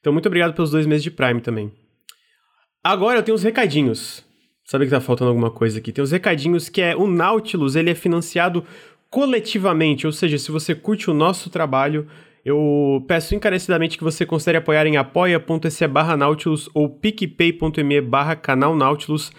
Então, 0.00 0.12
muito 0.12 0.26
obrigado 0.26 0.54
pelos 0.54 0.70
dois 0.70 0.86
meses 0.86 1.02
de 1.02 1.10
Prime 1.10 1.40
também. 1.40 1.72
Agora 2.82 3.18
eu 3.18 3.22
tenho 3.22 3.34
os 3.34 3.42
recadinhos. 3.42 4.24
Sabe 4.64 4.84
que 4.84 4.90
tá 4.90 5.00
faltando 5.00 5.30
alguma 5.30 5.50
coisa 5.50 5.78
aqui? 5.78 5.92
Tem 5.92 6.04
os 6.04 6.10
recadinhos 6.10 6.68
que 6.68 6.82
é 6.82 6.94
o 6.94 7.06
Nautilus, 7.06 7.74
ele 7.74 7.90
é 7.90 7.94
financiado 7.94 8.64
coletivamente, 9.10 10.06
ou 10.06 10.12
seja, 10.12 10.36
se 10.36 10.50
você 10.50 10.74
curte 10.74 11.10
o 11.10 11.14
nosso 11.14 11.48
trabalho, 11.48 12.06
eu 12.44 13.04
peço 13.08 13.34
encarecidamente 13.34 13.96
que 13.96 14.04
você 14.04 14.24
considere 14.24 14.58
apoiar 14.58 14.86
em 14.86 14.96
apoia.se 14.96 15.86
barra 15.86 16.16
Nautilus 16.16 16.68
ou 16.74 16.88
picpay.me 16.88 18.00
barra 18.00 18.36
canal 18.36 18.76
Nautilus. 18.76 19.32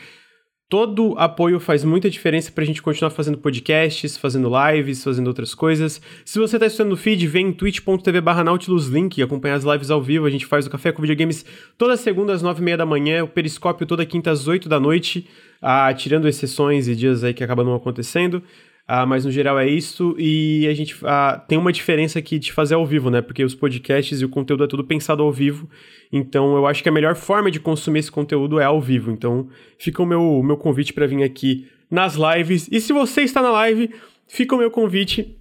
Todo 0.69 1.15
apoio 1.17 1.59
faz 1.59 1.83
muita 1.83 2.11
diferença 2.11 2.51
pra 2.51 2.63
gente 2.63 2.79
continuar 2.79 3.09
fazendo 3.09 3.39
podcasts, 3.39 4.15
fazendo 4.15 4.47
lives, 4.47 5.03
fazendo 5.03 5.25
outras 5.25 5.55
coisas. 5.55 5.99
Se 6.23 6.38
você 6.38 6.59
tá 6.59 6.67
estudando 6.67 6.91
no 6.91 6.95
feed, 6.95 7.25
vem 7.25 7.47
em 7.47 7.51
twitch.tv 7.51 8.21
barra 8.21 8.43
Nautilus 8.43 8.85
Link 8.85 9.17
e 9.17 9.23
acompanhar 9.23 9.55
as 9.55 9.63
lives 9.63 9.89
ao 9.89 9.99
vivo. 9.99 10.27
A 10.27 10.29
gente 10.29 10.45
faz 10.45 10.67
o 10.67 10.69
Café 10.69 10.91
com 10.91 11.01
Videogames 11.01 11.43
toda 11.75 11.97
segunda 11.97 12.33
às 12.33 12.43
nove 12.43 12.61
e 12.61 12.63
meia 12.63 12.77
da 12.77 12.85
manhã, 12.85 13.23
o 13.23 13.27
Periscópio 13.27 13.88
toda 13.88 14.05
quinta 14.05 14.29
às 14.29 14.47
oito 14.47 14.69
da 14.69 14.79
noite, 14.79 15.27
ah, 15.59 15.91
tirando 15.91 16.27
exceções 16.27 16.88
e 16.88 16.95
dias 16.95 17.23
aí 17.23 17.33
que 17.33 17.43
acabam 17.43 17.65
não 17.65 17.73
acontecendo. 17.73 18.43
Ah, 18.91 19.05
mas 19.05 19.24
no 19.24 19.29
geral 19.31 19.60
é 19.60 19.69
isso, 19.69 20.15
e 20.17 20.67
a 20.67 20.74
gente 20.74 20.98
ah, 21.03 21.39
tem 21.48 21.60
uma 21.60 21.72
diferença 21.72 22.17
aqui 22.17 22.39
de 22.39 22.51
fazer 22.51 22.74
ao 22.74 22.84
vivo, 22.88 23.12
né? 23.12 23.22
Porque 23.22 23.43
os 23.43 23.53
podcasts 23.53 24.19
e 24.19 24.25
o 24.25 24.29
conteúdo 24.29 24.63
é 24.63 24.67
tudo 24.67 24.84
pensado 24.84 25.22
ao 25.22 25.31
vivo, 25.31 25.69
então 26.12 26.55
eu 26.55 26.65
acho 26.65 26.81
que 26.81 26.89
a 26.89 26.91
melhor 26.91 27.13
forma 27.15 27.51
de 27.51 27.60
consumir 27.60 28.00
esse 28.00 28.12
conteúdo 28.12 28.60
é 28.60 28.65
ao 28.65 28.81
vivo. 28.81 29.12
Então 29.12 29.48
fica 29.77 30.01
o 30.01 30.08
meu, 30.08 30.41
meu 30.41 30.58
convite 30.58 30.91
para 30.91 31.05
vir 31.05 31.22
aqui 31.22 31.67
nas 31.91 32.15
lives. 32.15 32.67
E 32.72 32.81
se 32.81 32.91
você 32.91 33.22
está 33.22 33.43
na 33.43 33.51
live, 33.51 33.91
fica 34.27 34.55
o 34.55 34.58
meu 34.58 34.72
convite 34.72 35.38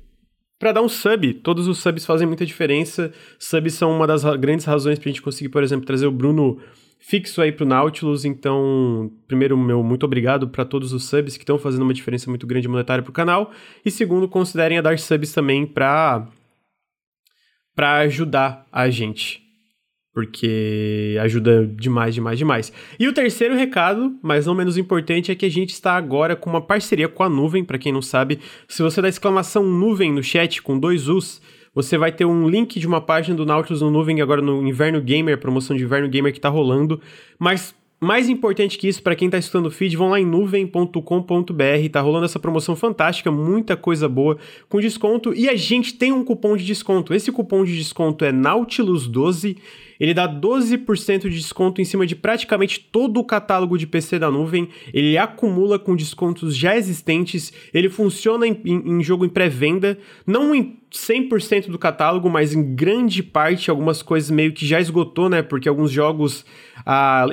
para 0.58 0.72
dar 0.72 0.82
um 0.82 0.88
sub. 0.88 1.32
Todos 1.34 1.68
os 1.68 1.78
subs 1.78 2.04
fazem 2.04 2.26
muita 2.26 2.44
diferença. 2.44 3.10
Subs 3.38 3.72
são 3.72 3.90
uma 3.90 4.06
das 4.06 4.24
ra- 4.24 4.36
grandes 4.36 4.66
razões 4.66 4.98
pra 4.98 5.08
gente 5.08 5.22
conseguir, 5.22 5.48
por 5.48 5.62
exemplo, 5.62 5.86
trazer 5.86 6.06
o 6.06 6.12
Bruno 6.12 6.58
fixo 6.98 7.40
aí 7.40 7.52
pro 7.52 7.66
Nautilus. 7.66 8.24
Então, 8.24 9.10
primeiro, 9.26 9.56
meu 9.56 9.82
muito 9.82 10.04
obrigado 10.04 10.48
para 10.48 10.64
todos 10.64 10.92
os 10.92 11.04
subs 11.04 11.36
que 11.36 11.42
estão 11.44 11.58
fazendo 11.58 11.82
uma 11.82 11.94
diferença 11.94 12.28
muito 12.28 12.46
grande 12.46 12.68
monetária 12.68 13.02
pro 13.02 13.12
canal. 13.12 13.52
E 13.84 13.90
segundo, 13.90 14.28
considerem 14.28 14.78
a 14.78 14.82
dar 14.82 14.98
subs 14.98 15.32
também 15.32 15.66
para 15.66 16.26
para 17.74 17.98
ajudar 17.98 18.66
a 18.72 18.90
gente. 18.90 19.40
porque 20.18 21.16
ajuda 21.22 21.64
demais, 21.64 22.12
demais, 22.12 22.36
demais. 22.36 22.72
E 22.98 23.06
o 23.06 23.12
terceiro 23.12 23.54
recado, 23.54 24.18
mas 24.20 24.46
não 24.46 24.54
menos 24.54 24.76
importante, 24.76 25.30
é 25.30 25.34
que 25.36 25.46
a 25.46 25.48
gente 25.48 25.70
está 25.70 25.92
agora 25.92 26.34
com 26.34 26.50
uma 26.50 26.60
parceria 26.60 27.08
com 27.08 27.22
a 27.22 27.28
Nuvem, 27.28 27.64
para 27.64 27.78
quem 27.78 27.92
não 27.92 28.02
sabe, 28.02 28.40
se 28.66 28.82
você 28.82 29.00
dá 29.00 29.08
exclamação 29.08 29.62
Nuvem 29.62 30.12
no 30.12 30.20
chat 30.20 30.60
com 30.60 30.76
dois 30.76 31.08
U's, 31.08 31.40
você 31.74 31.98
vai 31.98 32.12
ter 32.12 32.24
um 32.24 32.48
link 32.48 32.78
de 32.78 32.86
uma 32.86 33.00
página 33.00 33.36
do 33.36 33.46
Nautilus 33.46 33.82
no 33.82 33.90
Nuvem 33.90 34.20
agora 34.20 34.42
no 34.42 34.66
Inverno 34.66 35.00
Gamer, 35.00 35.38
promoção 35.38 35.76
de 35.76 35.84
Inverno 35.84 36.08
Gamer 36.08 36.32
que 36.32 36.40
tá 36.40 36.48
rolando, 36.48 37.00
mas 37.38 37.74
mais 38.00 38.28
importante 38.28 38.78
que 38.78 38.86
isso, 38.86 39.02
para 39.02 39.16
quem 39.16 39.26
está 39.26 39.38
escutando 39.38 39.66
o 39.66 39.70
feed, 39.70 39.96
vão 39.96 40.10
lá 40.10 40.20
em 40.20 40.24
nuvem.com.br, 40.24 41.02
tá 41.90 42.00
rolando 42.00 42.26
essa 42.26 42.38
promoção 42.38 42.76
fantástica, 42.76 43.30
muita 43.30 43.76
coisa 43.76 44.08
boa 44.08 44.38
com 44.68 44.80
desconto. 44.80 45.34
E 45.34 45.48
a 45.48 45.56
gente 45.56 45.94
tem 45.94 46.12
um 46.12 46.22
cupom 46.22 46.56
de 46.56 46.64
desconto. 46.64 47.12
Esse 47.12 47.32
cupom 47.32 47.64
de 47.64 47.76
desconto 47.76 48.24
é 48.24 48.32
Nautilus12 48.32 49.56
ele 49.98 50.14
dá 50.14 50.28
12% 50.28 51.22
de 51.22 51.30
desconto 51.30 51.80
em 51.80 51.84
cima 51.84 52.06
de 52.06 52.14
praticamente 52.14 52.80
todo 52.80 53.18
o 53.18 53.24
catálogo 53.24 53.76
de 53.76 53.86
PC 53.86 54.18
da 54.18 54.30
nuvem. 54.30 54.68
Ele 54.92 55.18
acumula 55.18 55.78
com 55.78 55.96
descontos 55.96 56.56
já 56.56 56.76
existentes. 56.76 57.52
Ele 57.74 57.88
funciona 57.88 58.46
em, 58.46 58.60
em, 58.64 58.98
em 58.98 59.02
jogo 59.02 59.24
em 59.24 59.28
pré-venda, 59.28 59.98
não 60.26 60.54
em 60.54 60.78
100% 60.90 61.68
do 61.68 61.78
catálogo, 61.78 62.30
mas 62.30 62.54
em 62.54 62.74
grande 62.74 63.22
parte 63.22 63.70
algumas 63.70 64.02
coisas 64.02 64.30
meio 64.30 64.52
que 64.52 64.66
já 64.66 64.80
esgotou, 64.80 65.28
né? 65.28 65.42
Porque 65.42 65.68
alguns 65.68 65.90
jogos, 65.90 66.46
ah, 66.84 67.26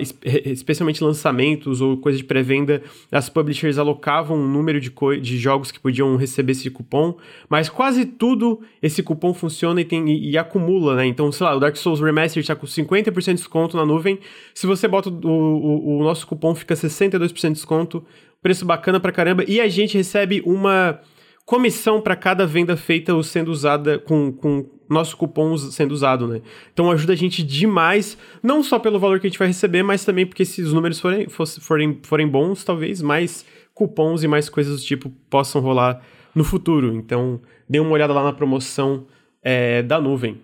especialmente 0.45 1.03
lançamentos 1.03 1.79
ou 1.79 1.97
coisa 1.97 2.17
de 2.17 2.23
pré-venda, 2.23 2.81
as 3.11 3.29
publishers 3.29 3.77
alocavam 3.77 4.37
um 4.37 4.47
número 4.47 4.79
de, 4.81 4.91
de 5.21 5.37
jogos 5.37 5.71
que 5.71 5.79
podiam 5.79 6.15
receber 6.17 6.51
esse 6.51 6.69
cupom, 6.69 7.15
mas 7.49 7.69
quase 7.69 8.05
tudo 8.05 8.61
esse 8.81 9.01
cupom 9.01 9.33
funciona 9.33 9.79
e, 9.79 9.85
tem, 9.85 10.09
e, 10.09 10.31
e 10.31 10.37
acumula, 10.37 10.95
né? 10.95 11.05
Então, 11.05 11.31
sei 11.31 11.45
lá, 11.45 11.55
o 11.55 11.59
Dark 11.59 11.77
Souls 11.77 12.01
Remastered 12.01 12.43
está 12.43 12.54
com 12.55 12.65
50% 12.65 13.25
de 13.25 13.33
desconto 13.33 13.77
na 13.77 13.85
nuvem. 13.85 14.19
Se 14.53 14.65
você 14.65 14.87
bota 14.87 15.09
o, 15.09 15.27
o, 15.27 15.99
o 15.99 16.03
nosso 16.03 16.25
cupom, 16.25 16.55
fica 16.55 16.73
62% 16.73 17.47
de 17.47 17.53
desconto. 17.53 18.05
Preço 18.41 18.65
bacana 18.65 18.99
pra 18.99 19.11
caramba. 19.11 19.43
E 19.47 19.59
a 19.59 19.67
gente 19.67 19.97
recebe 19.97 20.41
uma 20.45 20.99
comissão 21.45 22.01
para 22.01 22.15
cada 22.15 22.45
venda 22.45 22.75
feita 22.75 23.13
ou 23.13 23.21
sendo 23.21 23.51
usada 23.51 23.99
com, 23.99 24.31
com 24.31 24.65
nosso 24.89 25.15
cupom 25.15 25.57
sendo 25.57 25.91
usado, 25.91 26.27
né? 26.27 26.41
Então 26.73 26.91
ajuda 26.91 27.13
a 27.13 27.15
gente 27.15 27.43
demais, 27.43 28.17
não 28.41 28.63
só 28.63 28.79
pelo 28.79 28.99
valor 28.99 29.19
que 29.19 29.27
a 29.27 29.29
gente 29.29 29.39
vai 29.39 29.47
receber, 29.47 29.83
mas 29.83 30.03
também 30.03 30.25
porque 30.25 30.45
se 30.45 30.61
os 30.61 30.73
números 30.73 30.99
forem, 30.99 31.27
forem, 31.29 31.99
forem 32.03 32.27
bons, 32.27 32.63
talvez 32.63 33.01
mais 33.01 33.45
cupons 33.73 34.23
e 34.23 34.27
mais 34.27 34.49
coisas 34.49 34.79
do 34.79 34.85
tipo 34.85 35.09
possam 35.29 35.61
rolar 35.61 36.01
no 36.33 36.43
futuro. 36.43 36.95
Então 36.95 37.41
dê 37.69 37.79
uma 37.79 37.91
olhada 37.91 38.13
lá 38.13 38.23
na 38.23 38.33
promoção 38.33 39.05
é, 39.43 39.83
da 39.83 39.99
nuvem. 39.99 40.41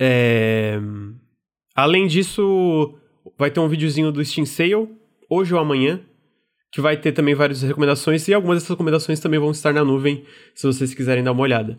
É... 0.00 0.80
Além 1.76 2.06
disso, 2.06 2.98
vai 3.38 3.50
ter 3.50 3.60
um 3.60 3.68
videozinho 3.68 4.10
do 4.10 4.24
Steam 4.24 4.46
Sale, 4.46 4.88
hoje 5.28 5.54
ou 5.54 5.60
amanhã, 5.60 6.00
que 6.72 6.80
vai 6.80 6.96
ter 6.96 7.12
também 7.12 7.34
várias 7.34 7.62
recomendações 7.62 8.26
e 8.28 8.34
algumas 8.34 8.56
dessas 8.56 8.70
recomendações 8.70 9.20
também 9.20 9.38
vão 9.38 9.50
estar 9.50 9.72
na 9.72 9.84
nuvem, 9.84 10.24
se 10.54 10.66
vocês 10.66 10.94
quiserem 10.94 11.22
dar 11.22 11.32
uma 11.32 11.42
olhada. 11.42 11.78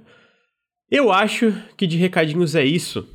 Eu 0.90 1.12
acho 1.12 1.54
que 1.78 1.88
de 1.88 1.98
recadinhos 1.98 2.54
é 2.54 2.66
isso. 2.66 3.08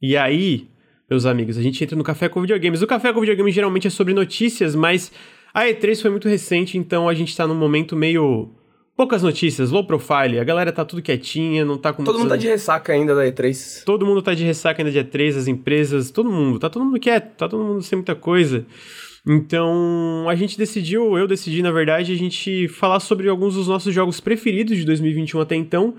E 0.00 0.16
aí, 0.16 0.68
meus 1.08 1.24
amigos, 1.24 1.56
a 1.56 1.62
gente 1.62 1.82
entra 1.82 1.96
no 1.96 2.04
Café 2.04 2.28
com 2.28 2.42
Videogames. 2.42 2.82
O 2.82 2.86
Café 2.86 3.12
com 3.12 3.20
Videogames 3.20 3.54
geralmente 3.54 3.86
é 3.86 3.90
sobre 3.90 4.12
notícias, 4.12 4.74
mas 4.74 5.10
a 5.54 5.64
E3 5.64 6.02
foi 6.02 6.10
muito 6.10 6.28
recente, 6.28 6.76
então 6.76 7.08
a 7.08 7.14
gente 7.14 7.34
tá 7.34 7.46
num 7.46 7.54
momento 7.54 7.96
meio. 7.96 8.54
Poucas 8.96 9.22
notícias, 9.22 9.70
low 9.70 9.86
profile, 9.86 10.40
a 10.40 10.44
galera 10.44 10.72
tá 10.72 10.82
tudo 10.82 11.02
quietinha, 11.02 11.66
não 11.66 11.76
tá 11.76 11.92
com... 11.92 12.02
Todo 12.02 12.18
mundo 12.18 12.30
tá 12.30 12.36
de 12.36 12.46
ressaca 12.46 12.94
ainda 12.94 13.14
da 13.14 13.26
E3. 13.26 13.84
Todo 13.84 14.06
mundo 14.06 14.22
tá 14.22 14.32
de 14.32 14.42
ressaca 14.42 14.80
ainda 14.80 14.90
de 14.90 14.98
E3, 14.98 15.36
as 15.36 15.46
empresas, 15.46 16.10
todo 16.10 16.32
mundo, 16.32 16.58
tá 16.58 16.70
todo 16.70 16.82
mundo 16.82 16.98
quieto, 16.98 17.36
tá 17.36 17.46
todo 17.46 17.62
mundo 17.62 17.82
sem 17.82 17.96
muita 17.96 18.14
coisa. 18.14 18.64
Então, 19.28 20.26
a 20.30 20.34
gente 20.34 20.56
decidiu, 20.56 21.18
eu 21.18 21.26
decidi, 21.26 21.60
na 21.60 21.70
verdade, 21.70 22.10
a 22.10 22.16
gente 22.16 22.68
falar 22.68 23.00
sobre 23.00 23.28
alguns 23.28 23.54
dos 23.54 23.68
nossos 23.68 23.92
jogos 23.92 24.18
preferidos 24.18 24.78
de 24.78 24.86
2021 24.86 25.40
até 25.40 25.54
então 25.56 25.96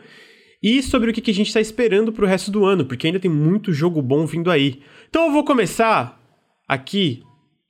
e 0.64 0.82
sobre 0.82 1.12
o 1.12 1.14
que, 1.14 1.30
a 1.30 1.34
gente 1.34 1.50
está 1.50 1.62
esperando 1.62 2.12
para 2.12 2.26
o 2.26 2.28
resto 2.28 2.50
do 2.50 2.66
ano, 2.66 2.84
porque 2.84 3.06
ainda 3.06 3.20
tem 3.20 3.30
muito 3.30 3.72
jogo 3.72 4.02
bom 4.02 4.26
vindo 4.26 4.50
aí. 4.50 4.82
Então, 5.08 5.28
eu 5.28 5.32
vou 5.32 5.44
começar 5.44 6.20
aqui, 6.68 7.22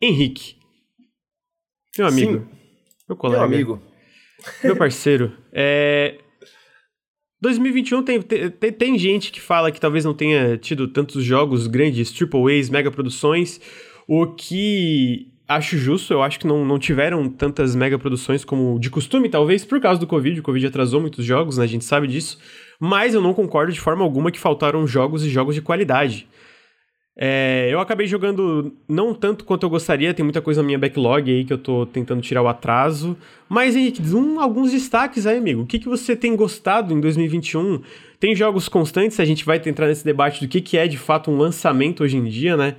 Henrique. 0.01 0.55
Meu 1.98 2.07
amigo. 2.07 2.34
Sim. 2.38 2.46
Meu 3.10 3.17
colega. 3.17 3.46
Meu 3.46 3.55
amigo. 3.55 3.87
Meu 4.63 4.75
parceiro. 4.75 5.32
é... 5.51 6.18
2021 7.39 8.04
tem, 8.04 8.22
tem, 8.22 8.72
tem 8.72 8.98
gente 8.98 9.32
que 9.32 9.39
fala 9.39 9.72
que 9.72 9.80
talvez 9.80 10.04
não 10.04 10.13
tenha 10.13 10.58
tido 10.58 10.88
tantos 10.88 11.24
jogos 11.24 11.68
grandes, 11.68 12.12
triple 12.12 12.60
A's, 12.60 12.68
mega 12.68 12.89
produções, 12.89 13.62
o 14.08 14.25
que 14.34 15.32
acho 15.48 15.77
justo, 15.77 16.13
eu 16.13 16.22
acho 16.22 16.39
que 16.39 16.48
não, 16.48 16.66
não 16.66 16.77
tiveram 16.77 17.30
tantas 17.30 17.75
mega 17.75 17.98
produções 17.98 18.44
como 18.44 18.77
de 18.80 18.89
costume, 18.89 19.30
talvez 19.30 19.63
por 19.63 19.80
causa 19.80 20.00
do 20.00 20.08
Covid. 20.08 20.39
O 20.39 20.44
Covid 20.44 20.68
atrasou 20.68 21.00
muitos 21.00 21.24
jogos, 21.24 21.58
né? 21.58 21.63
A 21.63 21.68
gente 21.68 21.86
sabe 21.86 22.08
disso. 22.08 22.38
Mas 22.80 23.13
eu 23.13 23.22
não 23.22 23.34
concordo 23.34 23.72
de 23.72 23.80
forma 23.80 24.04
alguma 24.04 24.32
que 24.32 24.39
faltaram 24.39 24.86
jogos 24.86 25.24
e 25.24 25.30
jogos 25.30 25.56
de 25.56 25.62
qualidade. 25.62 26.27
É, 27.19 27.67
eu 27.71 27.79
acabei 27.79 28.05
jogando 28.05 28.71
não 28.88 29.12
tanto 29.12 29.43
quanto 29.43 29.65
eu 29.65 29.69
gostaria, 29.71 30.13
tem 30.13 30.24
muita 30.24 30.39
coisa 30.39 30.62
na 30.62 30.67
minha 30.67 30.77
backlog 30.77 31.31
aí 31.31 31.43
que 31.43 31.51
eu 31.51 31.57
tô 31.57 31.83
tentando 31.88 32.21
tirar 32.21 32.43
o 32.43 32.47
atraso. 32.47 33.17
Mas, 33.50 33.75
Henrique, 33.75 34.03
um, 34.13 34.39
alguns 34.39 34.71
destaques 34.71 35.25
aí, 35.25 35.39
amigo. 35.39 35.63
O 35.63 35.65
que, 35.65 35.79
que 35.79 35.89
você 35.89 36.15
tem 36.15 36.36
gostado 36.36 36.93
em 36.93 37.01
2021? 37.01 37.81
Tem 38.19 38.36
jogos 38.36 38.69
constantes, 38.69 39.19
a 39.19 39.25
gente 39.25 39.43
vai 39.43 39.59
entrar 39.65 39.88
nesse 39.88 40.05
debate 40.05 40.45
do 40.45 40.47
que, 40.47 40.62
que 40.62 40.77
é 40.77 40.88
de 40.88 40.97
fato 40.97 41.31
um 41.31 41.38
lançamento 41.38 42.03
hoje 42.03 42.17
em 42.17 42.25
dia, 42.25 42.55
né? 42.55 42.75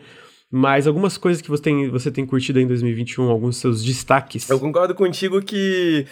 Mas 0.50 0.86
algumas 0.86 1.18
coisas 1.18 1.42
que 1.42 1.50
você 1.50 1.64
tem, 1.64 1.88
você 1.90 2.10
tem 2.10 2.24
curtido 2.24 2.60
em 2.60 2.66
2021, 2.66 3.28
alguns 3.28 3.56
seus 3.56 3.82
destaques. 3.82 4.48
Eu 4.48 4.60
concordo 4.60 4.94
contigo 4.94 5.42
que 5.42 6.06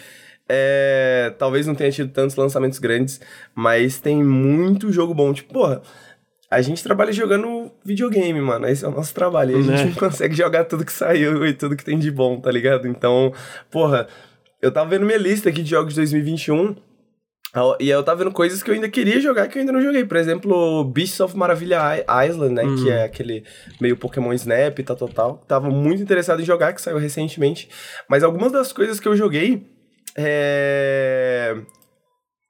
é, 0.49 1.33
talvez 1.37 1.65
não 1.65 1.75
tenha 1.75 1.91
tido 1.91 2.11
tantos 2.11 2.35
lançamentos 2.35 2.79
grandes, 2.79 3.19
mas 3.55 3.99
tem 3.99 4.23
muito 4.23 4.91
jogo 4.91 5.13
bom. 5.13 5.33
Tipo, 5.33 5.53
porra, 5.53 5.81
a 6.49 6.61
gente 6.61 6.81
trabalha 6.81 7.11
jogando 7.11 7.71
videogame, 7.83 8.39
mano. 8.39 8.67
Esse 8.67 8.85
é 8.85 8.87
o 8.87 8.91
nosso 8.91 9.13
trabalho. 9.13 9.51
E 9.51 9.55
a 9.55 9.61
gente 9.61 9.69
né? 9.69 9.85
não 9.85 9.93
consegue 9.93 10.35
jogar 10.35 10.63
tudo 10.65 10.85
que 10.85 10.93
saiu 10.93 11.45
e 11.45 11.53
tudo 11.53 11.75
que 11.75 11.83
tem 11.83 11.99
de 11.99 12.09
bom, 12.09 12.39
tá 12.39 12.49
ligado? 12.49 12.87
Então, 12.87 13.33
porra, 13.69 14.07
eu 14.61 14.71
tava 14.71 14.89
vendo 14.89 15.05
minha 15.05 15.17
lista 15.17 15.49
aqui 15.49 15.61
de 15.61 15.69
jogos 15.69 15.93
de 15.93 15.99
2021. 15.99 16.75
E 17.79 17.89
eu 17.89 18.03
tava 18.03 18.23
vendo 18.23 18.31
coisas 18.31 18.61
que 18.61 18.69
eu 18.69 18.75
ainda 18.75 18.87
queria 18.87 19.19
jogar 19.19 19.47
que 19.47 19.57
eu 19.57 19.61
ainda 19.61 19.73
não 19.73 19.81
joguei. 19.81 20.05
Por 20.05 20.15
exemplo, 20.15 20.83
Beasts 20.85 21.19
of 21.19 21.35
Maravilha 21.35 22.05
Island, 22.25 22.53
né? 22.53 22.63
Uhum. 22.63 22.75
Que 22.83 22.91
é 22.91 23.03
aquele 23.03 23.43
meio 23.81 23.97
Pokémon 23.97 24.31
Snap 24.33 24.77
e 24.79 24.83
tal, 24.83 24.95
tal, 24.95 25.09
tal. 25.09 25.37
Tava 25.47 25.69
muito 25.69 26.01
interessado 26.01 26.41
em 26.41 26.45
jogar, 26.45 26.73
que 26.73 26.81
saiu 26.81 26.97
recentemente. 26.97 27.67
Mas 28.07 28.23
algumas 28.23 28.51
das 28.51 28.71
coisas 28.71 28.99
que 28.99 29.07
eu 29.07 29.15
joguei. 29.15 29.65
É... 30.15 31.55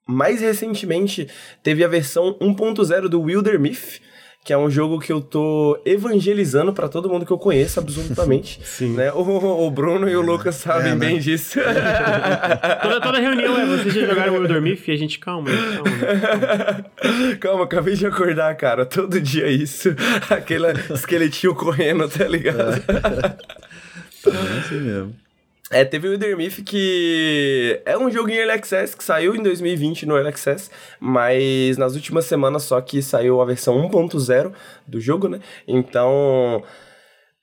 Mais 0.08 0.42
recentemente, 0.42 1.28
teve 1.62 1.84
a 1.84 1.88
versão 1.88 2.38
1.0 2.40 3.10
do 3.10 3.22
Wilder 3.22 3.60
Myth 3.60 4.02
que 4.48 4.54
é 4.54 4.58
um 4.58 4.72
jogo 4.72 4.98
que 4.98 5.12
eu 5.12 5.20
tô 5.20 5.78
evangelizando 5.86 6.72
para 6.72 6.88
todo 6.88 7.10
mundo 7.10 7.26
que 7.26 7.34
eu 7.34 7.38
conheço, 7.38 7.82
absolutamente. 7.82 8.62
Sim. 8.64 8.96
Né? 8.96 9.12
O, 9.12 9.66
o 9.68 9.70
Bruno 9.70 10.08
e 10.08 10.16
o 10.16 10.22
Lucas 10.22 10.56
sabem 10.56 10.94
é, 10.94 10.96
né? 10.96 11.06
bem 11.06 11.20
disso. 11.20 11.60
toda, 12.82 13.02
toda 13.02 13.20
reunião 13.20 13.60
é, 13.60 13.66
vocês 13.66 13.94
já 13.94 14.06
jogaram 14.06 14.38
o 14.38 14.62
Myth? 14.62 14.88
E 14.88 14.92
a 14.92 14.96
gente, 14.96 15.20
calma, 15.20 15.50
calma. 15.50 17.36
calma, 17.42 17.64
acabei 17.66 17.96
de 17.96 18.08
acordar, 18.08 18.56
cara. 18.56 18.86
Todo 18.86 19.20
dia 19.20 19.50
isso. 19.50 19.90
Aquele 20.32 20.68
esqueletinho 20.94 21.54
correndo, 21.54 22.08
tá 22.08 22.26
ligado? 22.26 22.76
É. 22.76 22.80
tá 22.80 24.32
assim 24.60 24.80
mesmo. 24.80 25.26
É, 25.69 25.83
teve 25.83 26.07
o 26.07 26.12
Wither 26.12 26.38
Myth 26.38 26.63
que 26.63 27.81
é 27.86 27.97
um 27.97 28.09
jogo 28.09 28.29
em 28.29 28.36
Early 28.36 28.51
Access 28.51 28.95
que 28.95 29.03
saiu 29.03 29.36
em 29.36 29.43
2020 29.43 30.05
no 30.05 30.15
Early 30.15 30.29
Access, 30.29 30.71
mas 30.97 31.77
nas 31.77 31.93
últimas 31.93 32.25
semanas 32.25 32.63
só 32.63 32.79
que 32.79 33.01
saiu 33.01 33.41
a 33.41 33.45
versão 33.45 33.75
1.0 33.89 34.53
do 34.88 35.01
jogo, 35.01 35.27
né? 35.27 35.41
Então, 35.67 36.63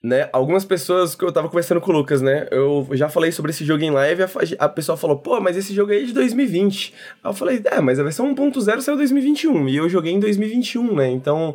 né, 0.01 0.27
algumas 0.33 0.65
pessoas 0.65 1.13
que 1.13 1.23
eu 1.23 1.31
tava 1.31 1.49
conversando 1.49 1.79
com 1.79 1.91
o 1.91 1.93
Lucas, 1.93 2.19
né? 2.23 2.47
Eu 2.49 2.87
já 2.93 3.09
falei 3.09 3.31
sobre 3.31 3.51
esse 3.51 3.63
jogo 3.63 3.83
em 3.83 3.91
live, 3.91 4.23
a, 4.23 4.29
a 4.59 4.69
pessoa 4.69 4.97
falou: 4.97 5.19
"Pô, 5.19 5.39
mas 5.39 5.55
esse 5.55 5.71
jogo 5.73 5.91
aí 5.91 6.01
é 6.01 6.05
de 6.05 6.13
2020". 6.13 6.93
Aí 7.23 7.29
eu 7.29 7.33
falei: 7.33 7.61
"É, 7.65 7.79
mas 7.79 7.99
a 7.99 8.03
versão 8.03 8.33
1.0 8.33 8.81
saiu 8.81 8.95
em 8.95 8.97
2021 8.97 9.69
e 9.69 9.75
eu 9.77 9.87
joguei 9.87 10.11
em 10.11 10.19
2021, 10.19 10.95
né? 10.95 11.09
Então, 11.11 11.53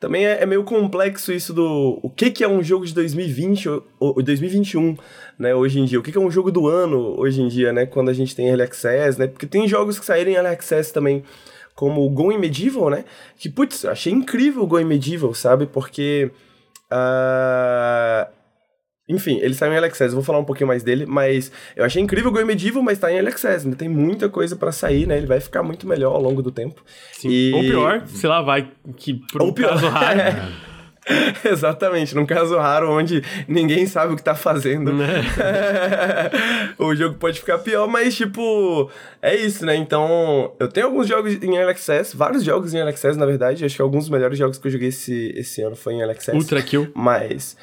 também 0.00 0.26
é, 0.26 0.42
é, 0.42 0.46
meio 0.46 0.62
complexo 0.62 1.32
isso 1.32 1.52
do 1.52 1.98
o 2.02 2.08
que, 2.08 2.30
que 2.30 2.44
é 2.44 2.48
um 2.48 2.62
jogo 2.62 2.86
de 2.86 2.94
2020 2.94 3.68
ou, 3.68 3.84
ou 3.98 4.22
2021, 4.22 4.96
né, 5.38 5.54
hoje 5.54 5.78
em 5.80 5.84
dia. 5.84 5.98
O 5.98 6.02
que, 6.02 6.16
é 6.16 6.20
um 6.20 6.30
jogo 6.30 6.50
do 6.50 6.66
ano 6.66 7.14
hoje 7.18 7.40
em 7.40 7.48
dia, 7.48 7.72
né, 7.72 7.86
quando 7.86 8.08
a 8.08 8.12
gente 8.12 8.34
tem 8.34 8.48
Early 8.48 8.62
Access, 8.62 9.18
né? 9.18 9.26
Porque 9.26 9.46
tem 9.46 9.68
jogos 9.68 9.98
que 9.98 10.04
saíram 10.04 10.30
em 10.30 10.34
Early 10.34 10.48
Access 10.48 10.92
também, 10.92 11.22
como 11.74 12.04
o 12.04 12.10
Going 12.10 12.38
Medieval, 12.38 12.90
né? 12.90 13.04
Que, 13.38 13.48
putz, 13.48 13.84
achei 13.84 14.12
incrível 14.12 14.62
o 14.62 14.66
Going 14.66 14.84
Medieval, 14.84 15.32
sabe? 15.34 15.66
Porque... 15.66 16.30
Uh, 16.90 18.38
enfim, 19.08 19.38
ele 19.40 19.54
saiu 19.54 19.72
em 19.72 19.76
Alexis, 19.78 20.12
vou 20.12 20.22
falar 20.22 20.38
um 20.38 20.44
pouquinho 20.44 20.68
mais 20.68 20.82
dele, 20.82 21.06
mas 21.06 21.50
eu 21.74 21.82
achei 21.82 22.02
incrível 22.02 22.30
o 22.30 22.32
Go 22.32 22.44
Medieval, 22.44 22.82
mas 22.82 22.98
tá 22.98 23.10
em 23.10 23.18
Alexis, 23.18 23.64
ainda 23.64 23.74
tem 23.74 23.88
muita 23.88 24.28
coisa 24.28 24.54
para 24.54 24.70
sair, 24.70 25.06
né? 25.06 25.16
Ele 25.16 25.26
vai 25.26 25.40
ficar 25.40 25.62
muito 25.62 25.88
melhor 25.88 26.14
ao 26.14 26.20
longo 26.20 26.42
do 26.42 26.50
tempo. 26.50 26.82
Sim. 27.12 27.28
E... 27.30 27.52
Ou 27.54 27.60
pior, 27.62 28.02
sei 28.06 28.28
lá, 28.28 28.42
vai 28.42 28.70
que 28.98 29.14
por 29.32 29.40
Ou 29.40 29.48
um 29.48 29.52
pior. 29.52 29.70
caso 29.70 29.88
raro. 29.88 30.20
Exatamente, 31.44 32.14
num 32.14 32.26
caso 32.26 32.56
raro 32.56 32.90
onde 32.90 33.22
ninguém 33.46 33.86
sabe 33.86 34.12
o 34.12 34.16
que 34.16 34.22
tá 34.22 34.34
fazendo. 34.34 34.92
Né? 34.92 35.24
o 36.78 36.94
jogo 36.94 37.16
pode 37.16 37.40
ficar 37.40 37.58
pior, 37.58 37.86
mas 37.86 38.16
tipo, 38.16 38.90
é 39.22 39.34
isso, 39.34 39.64
né? 39.64 39.76
Então, 39.76 40.52
eu 40.58 40.68
tenho 40.68 40.86
alguns 40.86 41.06
jogos 41.06 41.34
em 41.42 41.56
Early 41.56 41.72
Access, 41.72 42.16
vários 42.16 42.44
jogos 42.44 42.74
em 42.74 42.78
Early 42.78 42.92
Access, 42.92 43.18
na 43.18 43.26
verdade. 43.26 43.64
Acho 43.64 43.76
que 43.76 43.82
alguns 43.82 44.04
dos 44.04 44.10
melhores 44.10 44.38
jogos 44.38 44.58
que 44.58 44.66
eu 44.66 44.72
joguei 44.72 44.88
esse, 44.88 45.32
esse 45.36 45.62
ano 45.62 45.76
foi 45.76 45.94
em 45.94 46.00
Early 46.00 46.12
Access. 46.12 46.36
Ultra 46.36 46.62
Kill. 46.62 46.90
Mas 46.94 47.56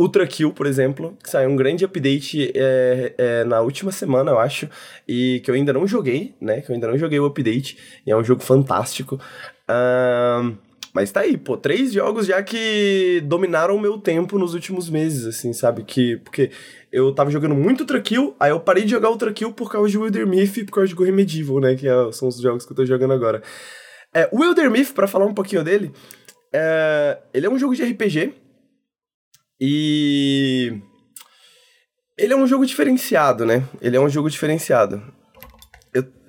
Ultra 0.00 0.26
Kill, 0.26 0.50
por 0.52 0.66
exemplo, 0.66 1.14
que 1.22 1.28
saiu 1.28 1.50
um 1.50 1.56
grande 1.56 1.84
update 1.84 2.50
é, 2.54 3.14
é, 3.18 3.44
na 3.44 3.60
última 3.60 3.92
semana, 3.92 4.30
eu 4.30 4.38
acho, 4.38 4.66
e 5.06 5.42
que 5.44 5.50
eu 5.50 5.54
ainda 5.54 5.74
não 5.74 5.86
joguei, 5.86 6.34
né? 6.40 6.62
Que 6.62 6.70
eu 6.70 6.74
ainda 6.74 6.88
não 6.88 6.96
joguei 6.96 7.20
o 7.20 7.26
update, 7.26 7.76
e 8.06 8.10
é 8.10 8.16
um 8.16 8.24
jogo 8.24 8.40
fantástico. 8.42 9.20
Um, 9.68 10.56
mas 10.92 11.12
tá 11.12 11.20
aí, 11.20 11.36
pô, 11.36 11.56
três 11.56 11.92
jogos 11.92 12.26
já 12.26 12.42
que 12.42 13.22
dominaram 13.24 13.76
o 13.76 13.80
meu 13.80 13.98
tempo 13.98 14.38
nos 14.38 14.54
últimos 14.54 14.90
meses, 14.90 15.24
assim, 15.24 15.52
sabe? 15.52 15.84
Que, 15.84 16.16
porque 16.18 16.50
eu 16.90 17.14
tava 17.14 17.30
jogando 17.30 17.54
muito 17.54 17.86
Kill, 18.02 18.34
aí 18.40 18.50
eu 18.50 18.58
parei 18.58 18.84
de 18.84 18.90
jogar 18.90 19.10
Ultra 19.10 19.32
Kill 19.32 19.52
por 19.52 19.70
causa 19.70 19.88
de 19.88 19.96
Wilder 19.96 20.26
Myth 20.26 20.56
e 20.56 20.64
por 20.64 20.72
causa 20.72 20.88
de 20.88 20.94
Go 20.94 21.04
Remedieval, 21.04 21.60
né? 21.60 21.76
Que 21.76 21.86
é, 21.88 22.12
são 22.12 22.28
os 22.28 22.40
jogos 22.40 22.66
que 22.66 22.72
eu 22.72 22.76
tô 22.76 22.84
jogando 22.84 23.12
agora. 23.12 23.42
É, 24.12 24.28
Wilder 24.32 24.70
Myth, 24.70 24.92
pra 24.92 25.06
falar 25.06 25.26
um 25.26 25.34
pouquinho 25.34 25.62
dele, 25.62 25.92
é, 26.52 27.18
ele 27.32 27.46
é 27.46 27.50
um 27.50 27.58
jogo 27.58 27.74
de 27.74 27.84
RPG 27.84 28.34
e. 29.60 30.80
Ele 32.18 32.32
é 32.32 32.36
um 32.36 32.46
jogo 32.46 32.66
diferenciado, 32.66 33.46
né? 33.46 33.64
Ele 33.80 33.96
é 33.96 34.00
um 34.00 34.08
jogo 34.08 34.28
diferenciado. 34.28 35.02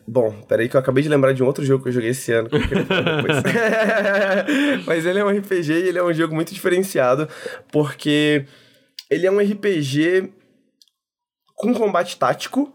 Bom, 0.07 0.31
peraí 0.47 0.67
que 0.67 0.75
eu 0.75 0.79
acabei 0.79 1.03
de 1.03 1.09
lembrar 1.09 1.33
de 1.33 1.43
um 1.43 1.45
outro 1.45 1.63
jogo 1.63 1.83
que 1.83 1.89
eu 1.89 1.93
joguei 1.93 2.09
esse 2.09 2.31
ano. 2.31 2.49
Que 2.49 2.55
eu 2.55 2.61
depois. 2.61 3.43
Mas 4.85 5.05
ele 5.05 5.19
é 5.19 5.25
um 5.25 5.29
RPG 5.29 5.71
e 5.71 5.87
ele 5.89 5.99
é 5.99 6.03
um 6.03 6.13
jogo 6.13 6.33
muito 6.33 6.53
diferenciado, 6.53 7.27
porque 7.71 8.45
ele 9.09 9.27
é 9.27 9.31
um 9.31 9.39
RPG 9.39 10.31
com 11.55 11.73
combate 11.73 12.17
tático, 12.17 12.73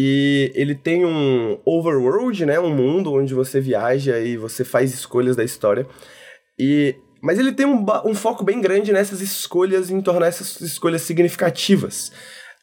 e 0.00 0.52
ele 0.54 0.74
tem 0.76 1.04
um 1.04 1.58
overworld, 1.64 2.46
né? 2.46 2.60
Um 2.60 2.74
mundo 2.74 3.12
onde 3.12 3.34
você 3.34 3.60
viaja 3.60 4.18
e 4.20 4.36
você 4.36 4.64
faz 4.64 4.94
escolhas 4.94 5.34
da 5.34 5.42
história. 5.42 5.86
E 6.58 6.94
mas 7.20 7.38
ele 7.38 7.50
tem 7.50 7.66
um, 7.66 7.84
um 8.04 8.14
foco 8.14 8.44
bem 8.44 8.60
grande 8.60 8.92
nessas 8.92 9.20
escolhas, 9.20 9.90
em 9.90 10.00
tornar 10.00 10.28
essas 10.28 10.60
escolhas 10.60 11.02
significativas. 11.02 12.12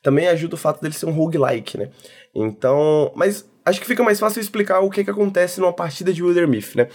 Também 0.01 0.27
ajuda 0.27 0.56
o 0.56 0.58
fato 0.58 0.82
dele 0.82 0.94
ser 0.94 1.08
um 1.08 1.12
roguelike, 1.12 1.77
né? 1.77 1.89
Então, 2.34 3.12
mas 3.15 3.46
acho 3.65 3.81
que 3.81 3.88
fica 3.88 4.03
mais 4.03 4.19
fácil 4.19 4.39
explicar 4.39 4.79
o 4.79 4.89
que, 4.89 5.03
que 5.03 5.10
acontece 5.10 5.60
numa 5.60 5.74
partida 5.74 6.13
de 6.13 6.24
Wildermyth, 6.24 6.75
né? 6.75 6.88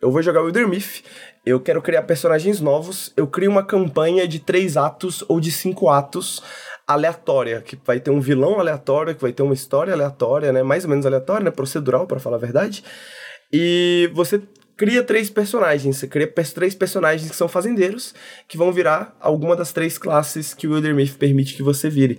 Eu 0.00 0.10
vou 0.10 0.22
jogar 0.22 0.42
Wildermyth, 0.42 1.04
eu 1.44 1.60
quero 1.60 1.80
criar 1.80 2.02
personagens 2.02 2.60
novos, 2.60 3.12
eu 3.16 3.26
crio 3.26 3.50
uma 3.50 3.64
campanha 3.64 4.26
de 4.26 4.40
três 4.40 4.76
atos 4.76 5.24
ou 5.28 5.40
de 5.40 5.52
cinco 5.52 5.88
atos 5.88 6.42
aleatória, 6.86 7.60
que 7.60 7.78
vai 7.84 8.00
ter 8.00 8.10
um 8.10 8.20
vilão 8.20 8.58
aleatório, 8.58 9.14
que 9.14 9.22
vai 9.22 9.32
ter 9.32 9.42
uma 9.42 9.54
história 9.54 9.92
aleatória, 9.92 10.52
né? 10.52 10.62
Mais 10.62 10.84
ou 10.84 10.90
menos 10.90 11.06
aleatória, 11.06 11.44
né? 11.44 11.50
Procedural, 11.50 12.06
para 12.06 12.18
falar 12.18 12.36
a 12.36 12.40
verdade. 12.40 12.82
E 13.52 14.10
você 14.12 14.42
cria 14.76 15.02
três 15.02 15.30
personagens. 15.30 15.98
Você 15.98 16.08
cria 16.08 16.26
três 16.26 16.74
personagens 16.74 17.30
que 17.30 17.36
são 17.36 17.46
fazendeiros, 17.46 18.14
que 18.48 18.56
vão 18.56 18.72
virar 18.72 19.16
alguma 19.20 19.54
das 19.54 19.72
três 19.72 19.98
classes 19.98 20.54
que 20.54 20.66
o 20.66 20.72
Wildermyth 20.72 21.16
permite 21.18 21.54
que 21.54 21.62
você 21.62 21.88
vire. 21.88 22.18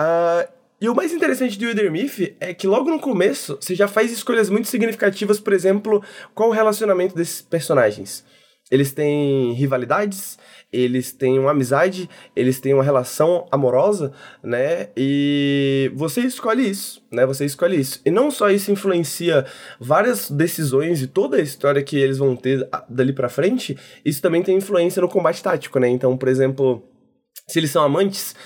Uh, 0.00 0.57
e 0.80 0.88
o 0.88 0.94
mais 0.94 1.12
interessante 1.12 1.58
de 1.58 1.66
Wildermyth 1.66 2.36
é 2.38 2.54
que 2.54 2.66
logo 2.66 2.88
no 2.88 3.00
começo 3.00 3.58
você 3.60 3.74
já 3.74 3.88
faz 3.88 4.12
escolhas 4.12 4.48
muito 4.48 4.68
significativas, 4.68 5.40
por 5.40 5.52
exemplo, 5.52 6.02
qual 6.34 6.50
o 6.50 6.52
relacionamento 6.52 7.16
desses 7.16 7.42
personagens. 7.42 8.24
Eles 8.70 8.92
têm 8.92 9.52
rivalidades, 9.54 10.38
eles 10.70 11.10
têm 11.10 11.38
uma 11.38 11.52
amizade, 11.52 12.08
eles 12.36 12.60
têm 12.60 12.74
uma 12.74 12.84
relação 12.84 13.46
amorosa, 13.50 14.12
né? 14.42 14.90
E 14.96 15.90
você 15.94 16.20
escolhe 16.20 16.68
isso, 16.68 17.02
né? 17.10 17.24
Você 17.24 17.46
escolhe 17.46 17.80
isso. 17.80 18.00
E 18.04 18.10
não 18.10 18.30
só 18.30 18.50
isso 18.50 18.70
influencia 18.70 19.46
várias 19.80 20.30
decisões 20.30 21.00
e 21.00 21.06
toda 21.06 21.38
a 21.38 21.42
história 21.42 21.82
que 21.82 21.96
eles 21.96 22.18
vão 22.18 22.36
ter 22.36 22.68
dali 22.88 23.12
para 23.12 23.30
frente, 23.30 23.76
isso 24.04 24.20
também 24.20 24.42
tem 24.42 24.58
influência 24.58 25.00
no 25.00 25.08
combate 25.08 25.42
tático, 25.42 25.78
né? 25.78 25.88
Então, 25.88 26.16
por 26.16 26.28
exemplo, 26.28 26.86
se 27.48 27.58
eles 27.58 27.70
são 27.70 27.82
amantes, 27.82 28.36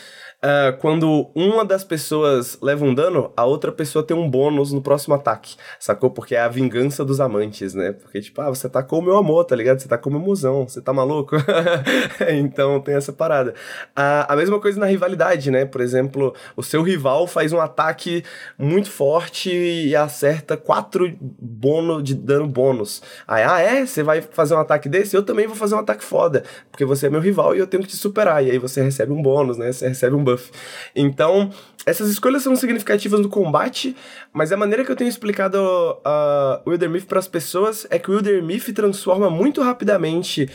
uh, 0.44 0.76
quando 0.78 1.30
uma 1.34 1.64
das 1.64 1.84
pessoas 1.84 2.58
leva 2.60 2.84
um 2.84 2.94
dano, 2.94 3.32
a 3.36 3.44
outra 3.44 3.70
pessoa 3.70 4.04
tem 4.04 4.16
um 4.16 4.28
bônus 4.28 4.72
no 4.72 4.82
próximo 4.82 5.14
ataque, 5.14 5.56
sacou? 5.78 6.10
Porque 6.10 6.34
é 6.34 6.40
a 6.40 6.48
vingança 6.48 7.04
dos 7.04 7.20
amantes, 7.20 7.74
né? 7.74 7.92
Porque, 7.92 8.20
tipo, 8.20 8.40
ah, 8.40 8.48
você 8.48 8.66
atacou 8.66 8.98
o 8.98 9.02
meu 9.02 9.16
amor, 9.16 9.44
tá 9.44 9.54
ligado? 9.54 9.80
Você 9.80 9.92
com 9.98 10.10
o 10.10 10.12
meu 10.12 10.22
musão, 10.22 10.66
você 10.66 10.80
tá 10.80 10.92
maluco? 10.92 11.36
então 12.32 12.80
tem 12.80 12.94
essa 12.94 13.12
parada. 13.12 13.52
Uh, 13.90 14.26
a 14.28 14.36
mesma 14.36 14.58
coisa 14.58 14.80
na 14.80 14.86
rivalidade, 14.86 15.50
né? 15.50 15.64
Por 15.64 15.80
exemplo, 15.80 16.34
o 16.56 16.62
seu 16.62 16.82
rival 16.82 17.26
faz 17.26 17.52
um 17.52 17.60
ataque 17.60 18.24
muito 18.58 18.90
forte 18.90 19.50
e 19.50 19.94
acerta 19.94 20.56
quatro 20.56 21.12
bônus 21.20 22.02
de 22.02 22.14
dano 22.14 22.46
bônus. 22.46 23.02
Aí, 23.28 23.44
ah, 23.44 23.60
é? 23.60 23.86
Você 23.86 24.02
vai 24.02 24.22
fazer 24.22 24.54
um 24.54 24.58
ataque 24.58 24.88
desse? 24.88 25.16
Eu 25.16 25.22
também 25.22 25.46
vou 25.46 25.56
fazer 25.56 25.74
um 25.74 25.78
ataque 25.78 26.02
foda, 26.02 26.42
porque 26.70 26.84
você 26.84 27.06
é 27.06 27.10
meu 27.10 27.20
rival 27.20 27.54
e 27.54 27.58
eu 27.58 27.66
tenho 27.66 27.82
que 27.82 27.88
te 27.88 27.96
superar. 27.96 28.44
E 28.44 28.50
aí 28.50 28.58
você 28.58 28.82
recebe 28.82 29.12
um 29.12 29.22
bônus, 29.22 29.58
né? 29.58 29.70
Você 29.72 29.88
recebe 29.88 30.16
um 30.16 30.24
buff. 30.32 30.50
Então, 30.94 31.50
essas 31.84 32.08
escolhas 32.08 32.42
são 32.42 32.54
significativas 32.54 33.20
no 33.20 33.28
combate, 33.28 33.96
mas 34.32 34.52
a 34.52 34.56
maneira 34.56 34.84
que 34.84 34.92
eu 34.92 34.96
tenho 34.96 35.08
explicado 35.08 35.58
uh, 35.58 36.68
Wildermyth 36.68 37.06
para 37.06 37.18
as 37.18 37.28
pessoas 37.28 37.86
é 37.90 37.98
que 37.98 38.10
o 38.10 38.14
Wildermyth 38.14 38.72
transforma 38.72 39.28
muito 39.28 39.60
rapidamente 39.62 40.48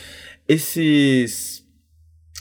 esses 0.47 1.65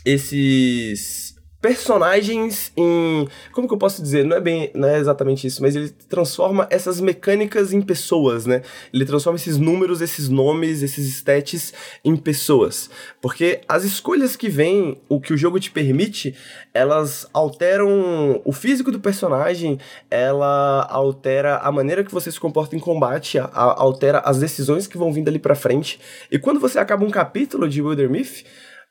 esses 0.05 1.26
personagens 1.61 2.73
em. 2.77 3.29
Como 3.53 3.67
que 3.67 3.75
eu 3.75 3.79
posso 3.79 4.03
dizer? 4.03 4.25
Não 4.25 4.37
é 4.37 4.41
bem. 4.41 4.71
Não 4.75 4.89
é 4.89 4.99
exatamente 4.99 5.47
isso, 5.47 5.63
mas 5.63 5.75
ele 5.75 5.91
transforma 6.09 6.67
essas 6.71 7.01
mecânicas 7.01 7.73
em 7.73 7.81
pessoas, 7.81 8.47
né? 8.47 8.63
Ele 8.93 9.05
transforma 9.05 9.37
esses 9.37 9.57
números, 9.59 10.01
esses 10.01 10.29
nomes, 10.29 10.83
esses 10.83 11.07
stats 11.09 11.73
em 12.05 12.17
pessoas. 12.17 12.91
Porque 13.21 13.61
as 13.69 13.85
escolhas 13.85 14.37
que 14.37 14.49
vêm, 14.49 15.01
o 15.09 15.21
que 15.21 15.33
o 15.33 15.37
jogo 15.37 15.59
te 15.59 15.71
permite, 15.71 16.35
elas 16.73 17.27
alteram 17.33 18.41
o 18.45 18.53
físico 18.53 18.93
do 18.93 19.01
personagem, 19.01 19.79
ela 20.11 20.87
altera 20.91 21.57
a 21.59 21.73
maneira 21.73 22.05
que 22.05 22.13
você 22.13 22.31
se 22.31 22.39
comporta 22.39 22.77
em 22.77 22.81
combate, 22.81 23.39
a, 23.39 23.49
altera 23.53 24.21
as 24.21 24.39
decisões 24.39 24.87
que 24.87 24.99
vão 24.99 25.13
vindo 25.13 25.29
ali 25.29 25.39
pra 25.39 25.55
frente. 25.55 25.99
E 26.31 26.39
quando 26.39 26.61
você 26.61 26.79
acaba 26.79 27.05
um 27.05 27.11
capítulo 27.11 27.69
de 27.69 27.81
Wildermyth 27.83 28.45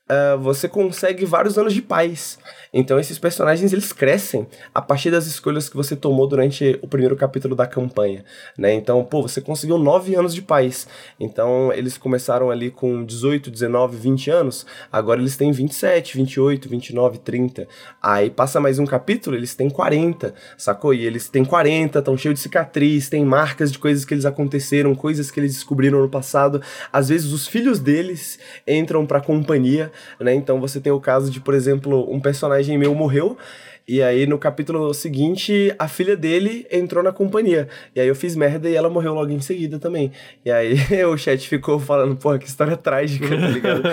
uh, 0.10 0.38
você 0.40 0.68
consegue 0.68 1.26
vários 1.26 1.58
anos 1.58 1.74
de 1.74 1.82
paz. 1.82 2.38
Então 2.74 3.00
esses 3.00 3.18
personagens 3.18 3.72
eles 3.72 3.94
crescem 3.94 4.48
a 4.74 4.82
partir 4.82 5.10
das 5.10 5.26
escolhas 5.26 5.70
que 5.70 5.76
você 5.76 5.96
tomou 5.96 6.28
durante 6.28 6.78
o 6.82 6.88
primeiro 6.88 7.16
capítulo 7.16 7.56
da 7.56 7.66
campanha, 7.66 8.24
né? 8.58 8.74
Então, 8.74 9.04
pô, 9.04 9.22
você 9.22 9.40
conseguiu 9.40 9.78
nove 9.78 10.16
anos 10.16 10.34
de 10.34 10.42
paz. 10.42 10.88
Então 11.20 11.72
eles 11.72 11.98
começaram 11.98 12.52
ali 12.52 12.70
com 12.70 13.04
18, 13.04 13.50
19, 13.50 13.98
20 13.98 14.30
anos, 14.30 14.66
agora 14.92 15.20
eles 15.22 15.38
têm 15.38 15.52
27, 15.52 16.18
28, 16.18 16.70
29, 16.70 17.20
30. 17.20 17.68
Aí 18.02 18.30
passa 18.30 18.60
mais 18.60 18.78
um 18.78 18.86
capítulo, 18.86 19.36
eles 19.36 19.56
têm 19.56 19.70
40, 19.70 20.34
sacou? 20.58 20.94
E 20.94 21.06
eles 21.06 21.30
têm 21.30 21.46
40, 21.46 22.00
estão 22.00 22.18
cheios 22.18 22.36
de 22.36 22.42
cicatriz, 22.42 23.10
têm 23.10 23.24
marcas 23.26 23.72
de 23.72 23.80
coisas 23.80 24.04
que 24.04 24.14
eles 24.14 24.26
aconteceram, 24.26 24.94
coisas 24.94 25.32
que 25.32 25.40
eles 25.40 25.54
descobriram 25.54 26.02
no 26.02 26.10
passado. 26.10 26.62
Às 26.92 27.10
vezes 27.10 27.32
os 27.32 27.48
filhos 27.48 27.80
deles 27.80 28.38
entram 28.68 29.06
pra 29.06 29.22
companhia, 29.22 29.92
né? 30.20 30.34
Então 30.34 30.60
você 30.60 30.80
tem 30.80 30.92
o 30.92 31.00
caso 31.00 31.30
de, 31.32 31.40
por 31.40 31.54
exemplo, 31.54 32.12
um 32.12 32.20
personagem 32.20 32.78
meu 32.78 32.94
morreu 32.96 33.38
e 33.88 34.02
aí, 34.02 34.26
no 34.26 34.40
capítulo 34.40 34.92
seguinte, 34.96 35.74
a 35.78 35.88
filha 35.88 36.18
dele 36.18 36.66
entrou 36.72 37.04
na 37.04 37.12
companhia. 37.12 37.68
E 37.96 38.00
aí 38.00 38.08
eu 38.08 38.16
fiz 38.16 38.36
merda 38.36 38.68
e 38.68 38.74
ela 38.74 38.90
morreu 38.90 39.14
logo 39.14 39.32
em 39.32 39.40
seguida 39.40 39.78
também. 39.78 40.12
E 40.44 40.50
aí 40.50 40.76
o 41.06 41.16
chat 41.16 41.48
ficou 41.48 41.80
falando, 41.80 42.16
porra, 42.16 42.40
que 42.40 42.48
história 42.48 42.76
trágica, 42.76 43.28
tá 43.30 43.48
ligado? 43.48 43.84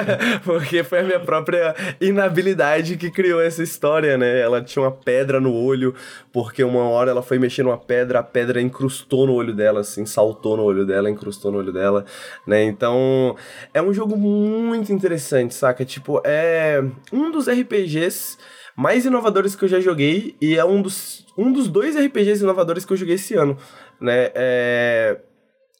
Porque 0.42 0.82
foi 0.82 1.00
a 1.00 1.02
minha 1.02 1.20
própria 1.20 1.74
inabilidade 2.00 2.96
que 2.96 3.10
criou 3.10 3.42
essa 3.42 3.62
história, 3.62 4.16
né? 4.16 4.40
Ela 4.40 4.62
tinha 4.62 4.82
uma 4.82 4.90
pedra 4.90 5.38
no 5.38 5.52
olho, 5.52 5.94
porque 6.32 6.64
uma 6.64 6.88
hora 6.88 7.10
ela 7.10 7.22
foi 7.22 7.38
mexer 7.38 7.62
numa 7.62 7.76
pedra, 7.76 8.20
a 8.20 8.22
pedra 8.22 8.60
incrustou 8.60 9.26
no 9.26 9.34
olho 9.34 9.54
dela, 9.54 9.80
assim, 9.80 10.06
saltou 10.06 10.56
no 10.56 10.62
olho 10.62 10.86
dela, 10.86 11.10
incrustou 11.10 11.52
no 11.52 11.58
olho 11.58 11.72
dela, 11.72 12.06
né? 12.46 12.64
Então, 12.64 13.36
é 13.74 13.82
um 13.82 13.92
jogo 13.92 14.16
muito 14.16 14.92
interessante, 14.92 15.54
saca? 15.54 15.84
Tipo, 15.84 16.22
é 16.24 16.82
um 17.12 17.30
dos 17.30 17.48
RPGs 17.48 18.38
mais 18.76 19.04
inovadores 19.04 19.54
que 19.54 19.64
eu 19.64 19.68
já 19.68 19.80
joguei 19.80 20.36
e 20.40 20.56
é 20.56 20.64
um 20.64 20.80
dos, 20.80 21.26
um 21.36 21.52
dos 21.52 21.68
dois 21.68 21.96
RPGs 21.96 22.42
inovadores 22.42 22.84
que 22.84 22.92
eu 22.92 22.96
joguei 22.96 23.16
esse 23.16 23.34
ano, 23.34 23.56
né? 24.00 24.30
É... 24.34 25.20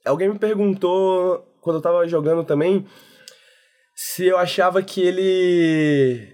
Alguém 0.05 0.29
me 0.29 0.39
perguntou, 0.39 1.47
quando 1.61 1.77
eu 1.77 1.83
tava 1.83 2.07
jogando 2.09 2.45
também, 2.45 2.85
se 3.95 4.27
eu 4.27 4.37
achava 4.37 4.83
que 4.83 5.01
ele 5.01 6.33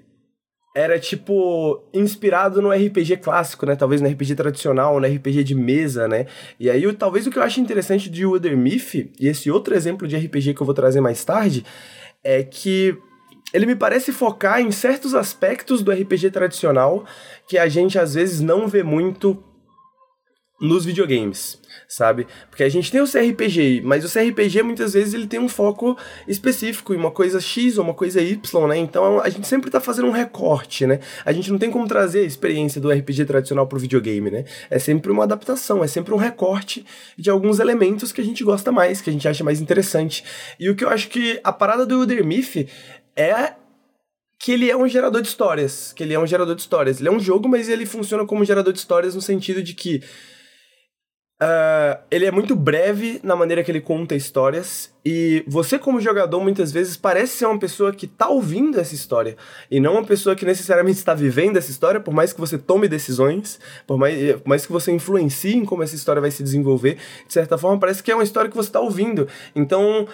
era 0.75 0.99
tipo 0.99 1.89
inspirado 1.93 2.63
no 2.63 2.71
RPG 2.71 3.17
clássico, 3.19 3.67
né? 3.67 3.75
Talvez 3.75 4.01
no 4.01 4.09
RPG 4.09 4.35
tradicional, 4.37 5.01
no 5.01 5.07
RPG 5.07 5.43
de 5.43 5.55
mesa, 5.55 6.07
né? 6.07 6.27
E 6.59 6.71
aí, 6.71 6.91
talvez 6.93 7.27
o 7.27 7.31
que 7.31 7.39
eu 7.39 7.43
acho 7.43 7.61
interessante 7.61 8.09
de 8.09 8.25
Wither 8.25 8.57
Myth, 8.57 8.95
e 9.19 9.27
esse 9.27 9.51
outro 9.51 9.75
exemplo 9.75 10.07
de 10.07 10.17
RPG 10.17 10.55
que 10.55 10.61
eu 10.61 10.67
vou 10.67 10.75
trazer 10.75 11.01
mais 11.01 11.25
tarde, 11.25 11.65
é 12.23 12.43
que 12.43 12.97
ele 13.53 13.67
me 13.67 13.75
parece 13.75 14.13
focar 14.13 14.61
em 14.61 14.71
certos 14.71 15.15
aspectos 15.15 15.83
do 15.83 15.93
RPG 15.93 16.31
tradicional 16.31 17.05
que 17.47 17.59
a 17.59 17.69
gente 17.69 17.99
às 17.99 18.15
vezes 18.15 18.41
não 18.41 18.69
vê 18.69 18.83
muito 18.83 19.43
nos 20.61 20.85
videogames, 20.85 21.61
sabe? 21.87 22.27
Porque 22.51 22.65
a 22.65 22.69
gente 22.69 22.91
tem 22.91 23.01
o 23.01 23.07
CRPG, 23.07 23.81
mas 23.85 24.05
o 24.05 24.13
CRPG 24.13 24.63
muitas 24.63 24.93
vezes 24.93 25.15
ele 25.15 25.29
tem 25.29 25.39
um 25.39 25.49
foco 25.49 25.97
específico 26.27 26.93
em 26.93 26.97
uma 26.97 27.13
coisa 27.13 27.41
X 27.41 27.79
ou 27.79 27.85
uma 27.85 27.95
coisa 27.95 28.21
Y, 28.21 28.67
né? 28.67 28.77
Então 28.77 29.21
a 29.21 29.29
gente 29.29 29.47
sempre 29.47 29.71
tá 29.71 29.81
fazendo 29.81 30.09
um 30.09 30.11
recorte, 30.11 30.85
né? 30.85 30.99
A 31.25 31.33
gente 31.33 31.51
não 31.53 31.59
tem 31.59 31.71
como 31.71 31.87
trazer 31.87 32.21
a 32.21 32.25
experiência 32.25 32.81
do 32.81 32.91
RPG 32.91 33.25
tradicional 33.27 33.69
pro 33.69 33.79
videogame, 33.79 34.31
né? 34.31 34.45
É 34.69 34.81
sempre 34.81 35.13
uma 35.13 35.23
adaptação, 35.23 35.85
é 35.85 35.87
sempre 35.87 36.13
um 36.13 36.17
recorte 36.17 36.85
de 37.17 37.31
alguns 37.31 37.61
elementos 37.61 38.11
que 38.11 38.21
a 38.21 38.25
gente 38.25 38.43
gosta 38.43 38.73
mais, 38.73 39.01
que 39.01 39.11
a 39.11 39.13
gente 39.13 39.29
acha 39.29 39.45
mais 39.45 39.61
interessante. 39.61 40.25
E 40.59 40.69
o 40.69 40.75
que 40.75 40.85
eu 40.85 40.89
acho 40.89 41.09
que 41.09 41.39
a 41.45 41.53
parada 41.53 41.87
do 41.87 42.03
Elder 42.03 42.25
é 43.19 43.55
que 44.39 44.53
ele 44.53 44.71
é 44.71 44.77
um 44.77 44.87
gerador 44.87 45.21
de 45.21 45.29
histórias, 45.29 45.93
que 45.93 46.03
ele 46.03 46.15
é 46.15 46.19
um 46.19 46.27
gerador 46.27 46.55
de 46.55 46.61
histórias. 46.61 47.01
Ele 47.01 47.09
é 47.09 47.13
um 47.13 47.19
jogo, 47.19 47.49
mas 47.49 47.69
ele 47.69 47.85
funciona 47.85 48.25
como 48.25 48.45
gerador 48.45 48.73
de 48.73 48.79
histórias 48.79 49.15
no 49.15 49.21
sentido 49.21 49.63
de 49.63 49.75
que 49.75 50.03
Uh, 51.41 51.95
ele 52.11 52.27
é 52.27 52.33
muito 52.33 52.57
breve 52.57 53.21
na 53.23 53.37
maneira 53.37 53.63
que 53.63 53.71
ele 53.71 53.81
conta 53.81 54.17
histórias 54.17 54.93
e 55.05 55.45
você 55.47 55.79
como 55.79 56.01
jogador 56.01 56.41
muitas 56.41 56.73
vezes 56.73 56.97
parece 56.97 57.37
ser 57.37 57.47
uma 57.47 57.61
pessoa 57.61 57.93
que 57.93 58.07
está 58.07 58.29
ouvindo 58.29 58.81
essa 58.81 58.93
história 58.93 59.37
e 59.71 59.79
não 59.79 59.93
uma 59.93 60.05
pessoa 60.05 60.35
que 60.35 60.45
necessariamente 60.45 60.99
está 60.99 61.15
vivendo 61.15 61.57
essa 61.57 61.71
história, 61.71 62.01
por 62.01 62.13
mais 62.13 62.33
que 62.33 62.41
você 62.41 62.59
tome 62.59 62.89
decisões, 62.89 63.61
por 63.87 63.97
mais, 63.97 64.33
por 64.33 64.49
mais 64.49 64.67
que 64.67 64.73
você 64.73 64.91
influencie 64.91 65.55
em 65.55 65.65
como 65.65 65.85
essa 65.85 65.95
história 65.95 66.21
vai 66.21 66.33
se 66.33 66.43
desenvolver, 66.43 66.99
de 67.25 67.33
certa 67.33 67.57
forma 67.57 67.79
parece 67.79 68.03
que 68.03 68.11
é 68.11 68.17
uma 68.17 68.25
história 68.25 68.51
que 68.51 68.57
você 68.57 68.71
está 68.71 68.81
ouvindo. 68.81 69.29
Então, 69.55 70.09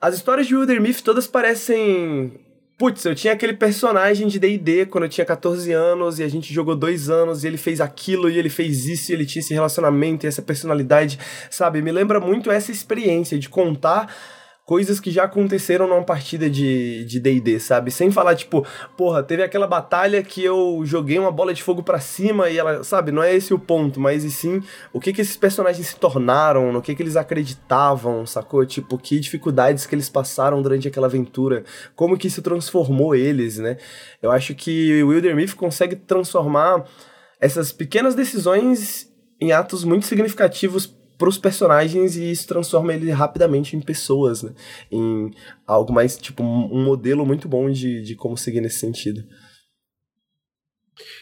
as 0.00 0.14
histórias 0.14 0.46
de 0.46 0.56
Wilder 0.56 0.80
Myth 0.80 1.02
todas 1.02 1.26
parecem 1.26 2.40
Putz, 2.80 3.04
eu 3.04 3.14
tinha 3.14 3.34
aquele 3.34 3.52
personagem 3.52 4.26
de 4.26 4.38
D&D 4.38 4.86
quando 4.86 5.04
eu 5.04 5.10
tinha 5.10 5.22
14 5.26 5.70
anos 5.70 6.18
e 6.18 6.22
a 6.22 6.28
gente 6.28 6.50
jogou 6.50 6.74
dois 6.74 7.10
anos 7.10 7.44
e 7.44 7.46
ele 7.46 7.58
fez 7.58 7.78
aquilo 7.78 8.30
e 8.30 8.38
ele 8.38 8.48
fez 8.48 8.86
isso 8.86 9.12
e 9.12 9.14
ele 9.14 9.26
tinha 9.26 9.40
esse 9.40 9.52
relacionamento 9.52 10.24
e 10.24 10.26
essa 10.26 10.40
personalidade, 10.40 11.18
sabe? 11.50 11.82
Me 11.82 11.92
lembra 11.92 12.18
muito 12.18 12.50
essa 12.50 12.72
experiência 12.72 13.38
de 13.38 13.50
contar 13.50 14.10
coisas 14.70 15.00
que 15.00 15.10
já 15.10 15.24
aconteceram 15.24 15.88
numa 15.88 16.04
partida 16.04 16.48
de 16.48 17.18
D&D, 17.18 17.58
sabe? 17.58 17.90
Sem 17.90 18.08
falar, 18.12 18.36
tipo, 18.36 18.64
porra, 18.96 19.20
teve 19.20 19.42
aquela 19.42 19.66
batalha 19.66 20.22
que 20.22 20.44
eu 20.44 20.82
joguei 20.84 21.18
uma 21.18 21.32
bola 21.32 21.52
de 21.52 21.60
fogo 21.60 21.82
para 21.82 21.98
cima 21.98 22.48
e 22.48 22.56
ela, 22.56 22.84
sabe? 22.84 23.10
Não 23.10 23.20
é 23.20 23.34
esse 23.34 23.52
o 23.52 23.58
ponto, 23.58 23.98
mas 23.98 24.22
e 24.22 24.30
sim 24.30 24.62
o 24.92 25.00
que 25.00 25.12
que 25.12 25.22
esses 25.22 25.36
personagens 25.36 25.88
se 25.88 25.96
tornaram, 25.96 26.72
no 26.72 26.80
que 26.80 26.94
que 26.94 27.02
eles 27.02 27.16
acreditavam, 27.16 28.24
sacou? 28.24 28.64
Tipo, 28.64 28.96
que 28.96 29.18
dificuldades 29.18 29.86
que 29.86 29.94
eles 29.96 30.08
passaram 30.08 30.62
durante 30.62 30.86
aquela 30.86 31.08
aventura, 31.08 31.64
como 31.96 32.16
que 32.16 32.28
isso 32.28 32.40
transformou 32.40 33.12
eles, 33.12 33.58
né? 33.58 33.76
Eu 34.22 34.30
acho 34.30 34.54
que 34.54 35.02
o 35.02 35.08
Wilder 35.08 35.34
Myth 35.34 35.56
consegue 35.56 35.96
transformar 35.96 36.84
essas 37.40 37.72
pequenas 37.72 38.14
decisões 38.14 39.12
em 39.40 39.50
atos 39.50 39.82
muito 39.82 40.06
significativos 40.06 40.99
para 41.20 41.28
os 41.28 41.36
personagens 41.36 42.16
e 42.16 42.30
isso 42.30 42.48
transforma 42.48 42.94
ele 42.94 43.10
rapidamente 43.10 43.76
em 43.76 43.80
pessoas, 43.80 44.42
né? 44.42 44.54
Em 44.90 45.30
algo 45.66 45.92
mais, 45.92 46.16
tipo, 46.16 46.42
um 46.42 46.82
modelo 46.82 47.26
muito 47.26 47.46
bom 47.46 47.70
de, 47.70 48.00
de 48.00 48.16
como 48.16 48.38
seguir 48.38 48.62
nesse 48.62 48.78
sentido. 48.78 49.22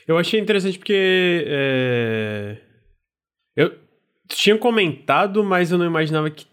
Eu 0.06 0.16
achei 0.16 0.38
interessante 0.38 0.78
porque. 0.78 1.44
É... 1.46 2.56
Eu 3.56 3.76
tinha 4.28 4.56
comentado, 4.56 5.42
mas 5.42 5.72
eu 5.72 5.78
não 5.78 5.87
imaginava 5.87 6.30
que 6.30 6.46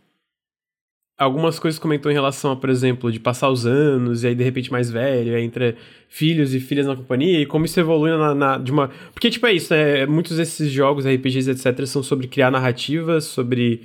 algumas 1.18 1.58
coisas 1.60 1.80
comentou 1.80 2.12
em 2.12 2.16
relação 2.16 2.52
a, 2.52 2.56
por 2.56 2.70
exemplo, 2.70 3.12
de 3.12 3.20
passar 3.20 3.50
os 3.50 3.66
anos 3.66 4.24
e 4.24 4.28
aí 4.28 4.36
de 4.36 4.44
repente 4.44 4.72
mais 4.72 4.92
velho, 4.92 5.38
entre 5.38 5.76
filhos 6.10 6.54
e 6.54 6.60
filhas 6.60 6.86
na 6.86 6.96
companhia 6.96 7.42
e 7.42 7.46
como 7.46 7.66
isso 7.66 7.80
evolui 7.80 8.12
na, 8.12 8.36
na, 8.36 8.58
de 8.58 8.72
uma... 8.72 8.90
Porque, 9.14 9.30
tipo, 9.30 9.48
é 9.48 9.54
isso, 9.54 9.74
né? 9.74 10.06
Muitos 10.06 10.38
desses 10.38 10.70
jogos, 10.72 11.06
RPGs, 11.06 11.50
etc., 11.50 11.86
são 11.86 12.04
sobre 12.04 12.28
criar 12.28 12.52
narrativas, 12.52 13.26
sobre 13.26 13.82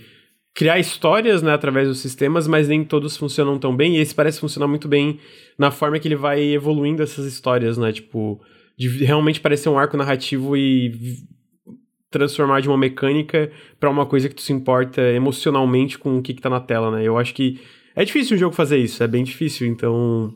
criar 0.55 0.79
histórias, 0.79 1.43
né, 1.43 1.53
através 1.53 1.89
dos 1.89 2.01
sistemas, 2.01 2.49
mas 2.49 2.69
nem 2.69 2.85
todos 2.85 3.17
funcionam 3.17 3.59
tão 3.59 3.75
bem, 3.75 3.97
e 3.97 4.01
esse 4.01 4.15
parece 4.15 4.41
funcionar 4.41 4.67
muito 4.67 4.89
bem 4.89 5.19
na 5.57 5.71
forma 5.71 5.99
que 5.99 6.09
ele 6.09 6.17
vai 6.17 6.43
evoluindo 6.43 7.03
essas 7.03 7.25
histórias, 7.25 7.79
né, 7.79 7.93
tipo, 7.93 8.41
de 8.77 8.89
realmente 9.05 9.41
parecer 9.41 9.69
um 9.69 9.79
arco 9.79 9.97
narrativo 9.97 10.57
e 10.57 10.93
transformar 12.11 12.61
de 12.61 12.69
uma 12.69 12.77
mecânica 12.77 13.51
para 13.79 13.89
uma 13.89 14.05
coisa 14.05 14.29
que 14.29 14.35
tu 14.35 14.43
se 14.43 14.53
importa 14.53 15.01
emocionalmente 15.01 15.99
com 15.99 16.19
o 16.19 16.23
que, 16.23 16.35
que 16.35 16.43
tá 16.43 16.51
na 16.51 16.61
tela, 16.61 16.91
né? 16.91 17.05
Eu 17.05 17.17
acho 17.17 17.33
que 17.33 17.61
é 17.95 18.05
difícil 18.05 18.37
um 18.37 18.41
jogo 18.41 18.55
fazer 18.55 18.79
isso, 18.79 19.03
é 19.03 19.07
bem 19.07 19.23
difícil, 19.23 19.67
então. 19.67 20.35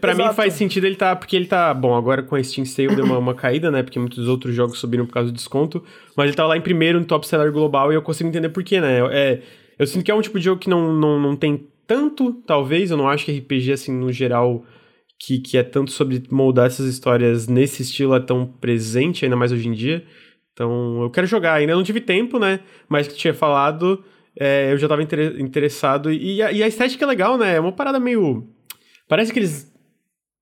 para 0.00 0.14
mim 0.14 0.32
faz 0.34 0.54
sentido 0.54 0.86
ele 0.86 0.96
tá. 0.96 1.14
Porque 1.14 1.36
ele 1.36 1.46
tá. 1.46 1.72
Bom, 1.72 1.94
agora 1.94 2.22
com 2.22 2.34
a 2.34 2.42
Steam 2.42 2.64
Sale 2.64 2.94
deu 2.94 3.04
uma, 3.04 3.18
uma, 3.18 3.34
caída, 3.34 3.70
né? 3.70 3.82
Porque 3.82 3.98
muitos 3.98 4.28
outros 4.28 4.54
jogos 4.54 4.78
subiram 4.78 5.06
por 5.06 5.12
causa 5.12 5.30
do 5.30 5.34
desconto. 5.34 5.82
Mas 6.16 6.26
ele 6.26 6.36
tá 6.36 6.46
lá 6.46 6.56
em 6.56 6.60
primeiro 6.60 6.98
no 6.98 7.06
top 7.06 7.26
seller 7.26 7.52
global 7.52 7.92
e 7.92 7.94
eu 7.94 8.02
consigo 8.02 8.28
entender 8.28 8.48
por 8.48 8.64
quê, 8.64 8.80
né? 8.80 8.98
É, 9.12 9.42
eu 9.78 9.86
sinto 9.86 10.04
que 10.04 10.10
é 10.10 10.14
um 10.14 10.20
tipo 10.20 10.38
de 10.38 10.44
jogo 10.44 10.60
que 10.60 10.70
não, 10.70 10.92
não, 10.92 11.20
não 11.20 11.36
tem 11.36 11.68
tanto, 11.86 12.32
talvez. 12.46 12.90
Eu 12.90 12.96
não 12.96 13.08
acho 13.08 13.24
que 13.24 13.38
RPG, 13.38 13.72
assim, 13.72 13.92
no 13.92 14.12
geral, 14.12 14.64
que, 15.18 15.38
que 15.38 15.56
é 15.56 15.62
tanto 15.62 15.90
sobre 15.90 16.22
moldar 16.30 16.66
essas 16.66 16.86
histórias 16.86 17.48
nesse 17.48 17.82
estilo 17.82 18.14
é 18.14 18.20
tão 18.20 18.46
presente, 18.46 19.24
ainda 19.24 19.36
mais 19.36 19.52
hoje 19.52 19.68
em 19.68 19.72
dia. 19.72 20.04
Então, 20.54 21.02
eu 21.02 21.10
quero 21.10 21.26
jogar. 21.26 21.54
Ainda 21.54 21.74
não 21.74 21.82
tive 21.82 22.00
tempo, 22.00 22.38
né? 22.38 22.60
Mas 22.88 23.06
que 23.06 23.14
tinha 23.14 23.34
falado, 23.34 24.02
é, 24.38 24.72
eu 24.72 24.78
já 24.78 24.88
tava 24.88 25.02
inter 25.02 25.38
interessado. 25.38 26.10
E 26.10 26.40
a, 26.40 26.52
e 26.52 26.62
a 26.62 26.68
estética 26.68 27.04
é 27.04 27.08
legal, 27.08 27.36
né? 27.36 27.56
É 27.56 27.60
uma 27.60 27.72
parada 27.72 28.00
meio. 28.00 28.48
Parece 29.06 29.32
que 29.32 29.38
eles 29.40 29.73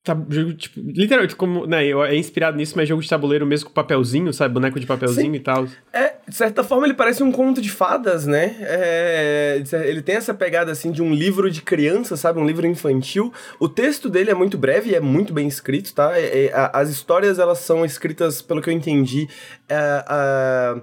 Tá, 0.04 0.16
jogo, 0.28 0.52
tipo, 0.54 0.80
literalmente, 0.80 1.36
como, 1.36 1.64
né, 1.64 1.86
é 1.86 2.16
inspirado 2.16 2.56
nisso, 2.56 2.74
mas 2.76 2.88
jogo 2.88 3.00
de 3.00 3.08
tabuleiro 3.08 3.46
mesmo 3.46 3.68
com 3.68 3.72
papelzinho, 3.72 4.32
sabe? 4.32 4.52
Boneco 4.52 4.80
de 4.80 4.86
papelzinho 4.86 5.30
Sim. 5.30 5.36
e 5.36 5.40
tal. 5.40 5.68
É, 5.92 6.14
de 6.28 6.34
certa 6.34 6.64
forma 6.64 6.88
ele 6.88 6.94
parece 6.94 7.22
um 7.22 7.30
conto 7.30 7.62
de 7.62 7.70
fadas, 7.70 8.26
né? 8.26 8.56
É, 8.62 9.62
ele 9.84 10.02
tem 10.02 10.16
essa 10.16 10.34
pegada, 10.34 10.72
assim, 10.72 10.90
de 10.90 11.00
um 11.00 11.14
livro 11.14 11.48
de 11.48 11.62
criança, 11.62 12.16
sabe? 12.16 12.40
Um 12.40 12.46
livro 12.46 12.66
infantil. 12.66 13.32
O 13.60 13.68
texto 13.68 14.08
dele 14.08 14.32
é 14.32 14.34
muito 14.34 14.58
breve 14.58 14.90
e 14.90 14.94
é 14.96 15.00
muito 15.00 15.32
bem 15.32 15.46
escrito, 15.46 15.94
tá? 15.94 16.18
É, 16.18 16.46
é, 16.46 16.70
as 16.72 16.90
histórias, 16.90 17.38
elas 17.38 17.58
são 17.58 17.84
escritas, 17.84 18.42
pelo 18.42 18.60
que 18.60 18.68
eu 18.70 18.74
entendi, 18.74 19.28
é, 19.68 20.82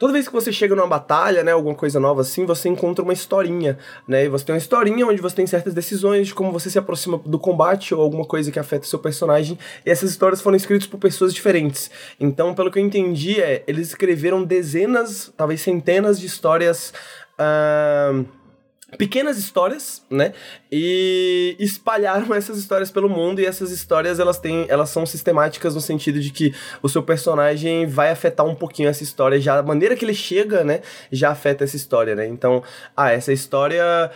Toda 0.00 0.14
vez 0.14 0.26
que 0.26 0.32
você 0.32 0.50
chega 0.50 0.74
numa 0.74 0.86
batalha, 0.86 1.44
né, 1.44 1.52
alguma 1.52 1.74
coisa 1.74 2.00
nova 2.00 2.22
assim, 2.22 2.46
você 2.46 2.70
encontra 2.70 3.04
uma 3.04 3.12
historinha, 3.12 3.76
né? 4.08 4.24
E 4.24 4.28
você 4.30 4.46
tem 4.46 4.54
uma 4.54 4.58
historinha 4.58 5.06
onde 5.06 5.20
você 5.20 5.36
tem 5.36 5.46
certas 5.46 5.74
decisões 5.74 6.28
de 6.28 6.34
como 6.34 6.50
você 6.50 6.70
se 6.70 6.78
aproxima 6.78 7.20
do 7.22 7.38
combate 7.38 7.94
ou 7.94 8.00
alguma 8.00 8.24
coisa 8.24 8.50
que 8.50 8.58
afeta 8.58 8.86
o 8.86 8.88
seu 8.88 8.98
personagem. 8.98 9.58
E 9.84 9.90
essas 9.90 10.10
histórias 10.10 10.40
foram 10.40 10.56
escritas 10.56 10.86
por 10.86 10.96
pessoas 10.96 11.34
diferentes. 11.34 11.90
Então, 12.18 12.54
pelo 12.54 12.70
que 12.70 12.78
eu 12.78 12.82
entendi, 12.82 13.42
é, 13.42 13.62
eles 13.66 13.88
escreveram 13.88 14.42
dezenas, 14.42 15.30
talvez 15.36 15.60
centenas 15.60 16.18
de 16.18 16.24
histórias. 16.24 16.94
Uh 17.38 18.39
pequenas 18.96 19.38
histórias, 19.38 20.04
né? 20.10 20.32
E 20.70 21.56
espalharam 21.58 22.34
essas 22.34 22.58
histórias 22.58 22.90
pelo 22.90 23.08
mundo 23.08 23.40
e 23.40 23.46
essas 23.46 23.70
histórias 23.70 24.18
elas 24.18 24.38
têm, 24.38 24.66
elas 24.68 24.90
são 24.90 25.06
sistemáticas 25.06 25.74
no 25.74 25.80
sentido 25.80 26.20
de 26.20 26.30
que 26.30 26.54
o 26.82 26.88
seu 26.88 27.02
personagem 27.02 27.86
vai 27.86 28.10
afetar 28.10 28.46
um 28.46 28.54
pouquinho 28.54 28.88
essa 28.88 29.02
história, 29.02 29.40
já 29.40 29.58
a 29.58 29.62
maneira 29.62 29.96
que 29.96 30.04
ele 30.04 30.14
chega, 30.14 30.64
né, 30.64 30.80
já 31.10 31.30
afeta 31.30 31.64
essa 31.64 31.76
história, 31.76 32.14
né? 32.14 32.26
Então, 32.26 32.62
ah, 32.96 33.10
essa 33.10 33.32
história 33.32 34.10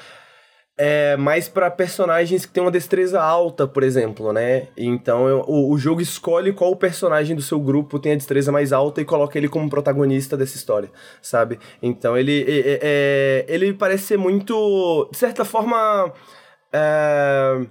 é 0.76 1.16
mais 1.16 1.48
para 1.48 1.70
personagens 1.70 2.44
que 2.44 2.52
têm 2.52 2.62
uma 2.62 2.70
destreza 2.70 3.22
alta, 3.22 3.66
por 3.66 3.82
exemplo, 3.84 4.32
né? 4.32 4.68
Então 4.76 5.28
eu, 5.28 5.44
o, 5.46 5.72
o, 5.72 5.78
jogo 5.78 6.00
escolhe 6.00 6.52
qual 6.52 6.74
personagem 6.74 7.36
do 7.36 7.42
seu 7.42 7.60
grupo 7.60 7.98
tem 7.98 8.12
a 8.12 8.16
destreza 8.16 8.50
mais 8.50 8.72
alta 8.72 9.00
e 9.00 9.04
coloca 9.04 9.38
ele 9.38 9.48
como 9.48 9.70
protagonista 9.70 10.36
dessa 10.36 10.56
história, 10.56 10.90
sabe? 11.22 11.60
Então 11.80 12.18
ele, 12.18 12.44
é, 12.48 13.44
ele 13.48 13.72
parece 13.72 14.04
ser 14.04 14.16
muito, 14.16 15.08
de 15.12 15.18
certa 15.18 15.44
forma, 15.44 16.12
é, 16.72 17.66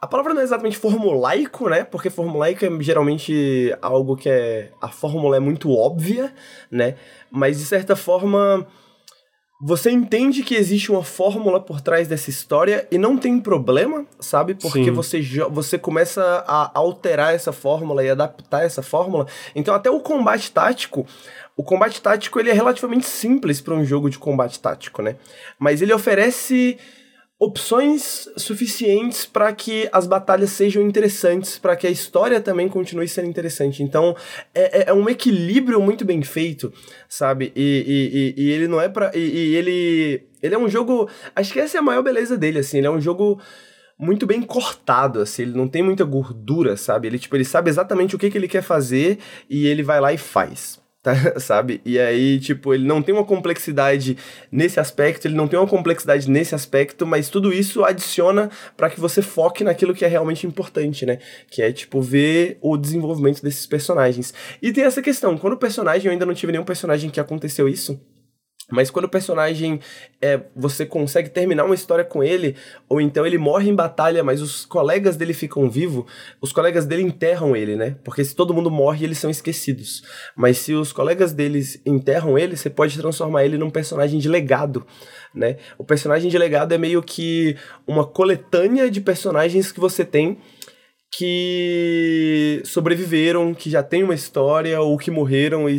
a 0.00 0.06
palavra 0.08 0.34
não 0.34 0.40
é 0.40 0.44
exatamente 0.44 0.76
formulaico, 0.76 1.68
né? 1.68 1.84
Porque 1.84 2.10
formulaico 2.10 2.64
é 2.64 2.70
geralmente 2.80 3.72
algo 3.80 4.16
que 4.16 4.28
é 4.28 4.72
a 4.80 4.88
fórmula 4.88 5.36
é 5.36 5.40
muito 5.40 5.70
óbvia, 5.70 6.34
né? 6.68 6.96
Mas 7.30 7.58
de 7.58 7.64
certa 7.64 7.94
forma 7.94 8.66
você 9.64 9.92
entende 9.92 10.42
que 10.42 10.56
existe 10.56 10.90
uma 10.90 11.04
fórmula 11.04 11.60
por 11.60 11.80
trás 11.80 12.08
dessa 12.08 12.28
história 12.28 12.84
e 12.90 12.98
não 12.98 13.16
tem 13.16 13.38
problema, 13.38 14.04
sabe? 14.18 14.56
Porque 14.56 14.90
você, 14.90 15.22
você 15.48 15.78
começa 15.78 16.44
a 16.48 16.72
alterar 16.74 17.32
essa 17.32 17.52
fórmula 17.52 18.02
e 18.02 18.10
adaptar 18.10 18.64
essa 18.64 18.82
fórmula. 18.82 19.28
Então, 19.54 19.72
até 19.72 19.88
o 19.88 20.00
combate 20.00 20.50
tático. 20.50 21.06
O 21.56 21.62
combate 21.62 22.02
tático 22.02 22.40
ele 22.40 22.50
é 22.50 22.52
relativamente 22.52 23.06
simples 23.06 23.60
para 23.60 23.74
um 23.74 23.84
jogo 23.84 24.10
de 24.10 24.18
combate 24.18 24.58
tático, 24.58 25.00
né? 25.00 25.14
Mas 25.60 25.80
ele 25.80 25.92
oferece 25.92 26.76
opções 27.42 28.28
suficientes 28.36 29.26
para 29.26 29.52
que 29.52 29.88
as 29.90 30.06
batalhas 30.06 30.50
sejam 30.50 30.80
interessantes, 30.80 31.58
para 31.58 31.74
que 31.74 31.88
a 31.88 31.90
história 31.90 32.40
também 32.40 32.68
continue 32.68 33.08
sendo 33.08 33.28
interessante. 33.28 33.82
Então, 33.82 34.14
é, 34.54 34.82
é, 34.82 34.90
é 34.90 34.92
um 34.94 35.08
equilíbrio 35.08 35.80
muito 35.80 36.04
bem 36.04 36.22
feito, 36.22 36.72
sabe? 37.08 37.52
E, 37.56 38.34
e, 38.36 38.42
e, 38.42 38.44
e 38.44 38.50
ele 38.52 38.68
não 38.68 38.80
é 38.80 38.88
para 38.88 39.10
e, 39.16 39.56
ele 39.56 40.22
ele 40.40 40.54
é 40.54 40.58
um 40.58 40.68
jogo, 40.68 41.08
acho 41.34 41.52
que 41.52 41.58
essa 41.58 41.78
é 41.78 41.80
a 41.80 41.82
maior 41.82 42.02
beleza 42.02 42.38
dele, 42.38 42.60
assim, 42.60 42.78
ele 42.78 42.86
é 42.86 42.90
um 42.90 43.00
jogo 43.00 43.40
muito 43.98 44.24
bem 44.24 44.40
cortado, 44.42 45.20
assim, 45.20 45.42
ele 45.42 45.56
não 45.56 45.66
tem 45.66 45.82
muita 45.82 46.04
gordura, 46.04 46.76
sabe? 46.76 47.08
Ele, 47.08 47.18
tipo, 47.18 47.36
ele 47.36 47.44
sabe 47.44 47.70
exatamente 47.70 48.14
o 48.14 48.18
que, 48.20 48.30
que 48.30 48.38
ele 48.38 48.48
quer 48.48 48.62
fazer 48.62 49.18
e 49.50 49.66
ele 49.66 49.82
vai 49.82 50.00
lá 50.00 50.12
e 50.12 50.18
faz. 50.18 50.81
Tá, 51.04 51.40
sabe? 51.40 51.80
E 51.84 51.98
aí, 51.98 52.38
tipo, 52.38 52.72
ele 52.72 52.86
não 52.86 53.02
tem 53.02 53.12
uma 53.12 53.24
complexidade 53.24 54.16
nesse 54.52 54.78
aspecto, 54.78 55.26
ele 55.26 55.34
não 55.34 55.48
tem 55.48 55.58
uma 55.58 55.66
complexidade 55.66 56.30
nesse 56.30 56.54
aspecto, 56.54 57.04
mas 57.04 57.28
tudo 57.28 57.52
isso 57.52 57.82
adiciona 57.84 58.48
para 58.76 58.88
que 58.88 59.00
você 59.00 59.20
foque 59.20 59.64
naquilo 59.64 59.94
que 59.94 60.04
é 60.04 60.08
realmente 60.08 60.46
importante, 60.46 61.04
né? 61.04 61.18
Que 61.50 61.60
é, 61.60 61.72
tipo, 61.72 62.00
ver 62.00 62.56
o 62.60 62.76
desenvolvimento 62.76 63.42
desses 63.42 63.66
personagens. 63.66 64.32
E 64.62 64.72
tem 64.72 64.84
essa 64.84 65.02
questão, 65.02 65.36
quando 65.36 65.54
o 65.54 65.58
personagem, 65.58 66.06
eu 66.06 66.12
ainda 66.12 66.24
não 66.24 66.34
tive 66.34 66.52
nenhum 66.52 66.64
personagem 66.64 67.10
que 67.10 67.18
aconteceu 67.18 67.68
isso, 67.68 68.00
mas 68.70 68.90
quando 68.90 69.06
o 69.06 69.08
personagem 69.08 69.80
é, 70.20 70.40
você 70.54 70.86
consegue 70.86 71.28
terminar 71.28 71.64
uma 71.64 71.74
história 71.74 72.04
com 72.04 72.22
ele, 72.22 72.56
ou 72.88 73.00
então 73.00 73.26
ele 73.26 73.36
morre 73.36 73.68
em 73.68 73.74
batalha, 73.74 74.22
mas 74.22 74.40
os 74.40 74.64
colegas 74.64 75.16
dele 75.16 75.34
ficam 75.34 75.68
vivos, 75.68 76.04
os 76.40 76.52
colegas 76.52 76.86
dele 76.86 77.02
enterram 77.02 77.56
ele, 77.56 77.76
né? 77.76 77.96
Porque 78.04 78.24
se 78.24 78.34
todo 78.34 78.54
mundo 78.54 78.70
morre, 78.70 79.04
eles 79.04 79.18
são 79.18 79.30
esquecidos. 79.30 80.02
Mas 80.36 80.58
se 80.58 80.74
os 80.74 80.92
colegas 80.92 81.32
deles 81.32 81.80
enterram 81.84 82.38
ele, 82.38 82.56
você 82.56 82.70
pode 82.70 82.96
transformar 82.96 83.44
ele 83.44 83.58
num 83.58 83.70
personagem 83.70 84.18
de 84.18 84.28
legado, 84.28 84.86
né? 85.34 85.56
O 85.76 85.84
personagem 85.84 86.30
de 86.30 86.38
legado 86.38 86.72
é 86.72 86.78
meio 86.78 87.02
que 87.02 87.56
uma 87.86 88.06
coletânea 88.06 88.90
de 88.90 89.00
personagens 89.00 89.72
que 89.72 89.80
você 89.80 90.04
tem 90.04 90.38
que 91.14 92.62
sobreviveram, 92.64 93.52
que 93.52 93.68
já 93.68 93.82
têm 93.82 94.02
uma 94.02 94.14
história 94.14 94.80
ou 94.80 94.96
que 94.96 95.10
morreram 95.10 95.68
e, 95.68 95.76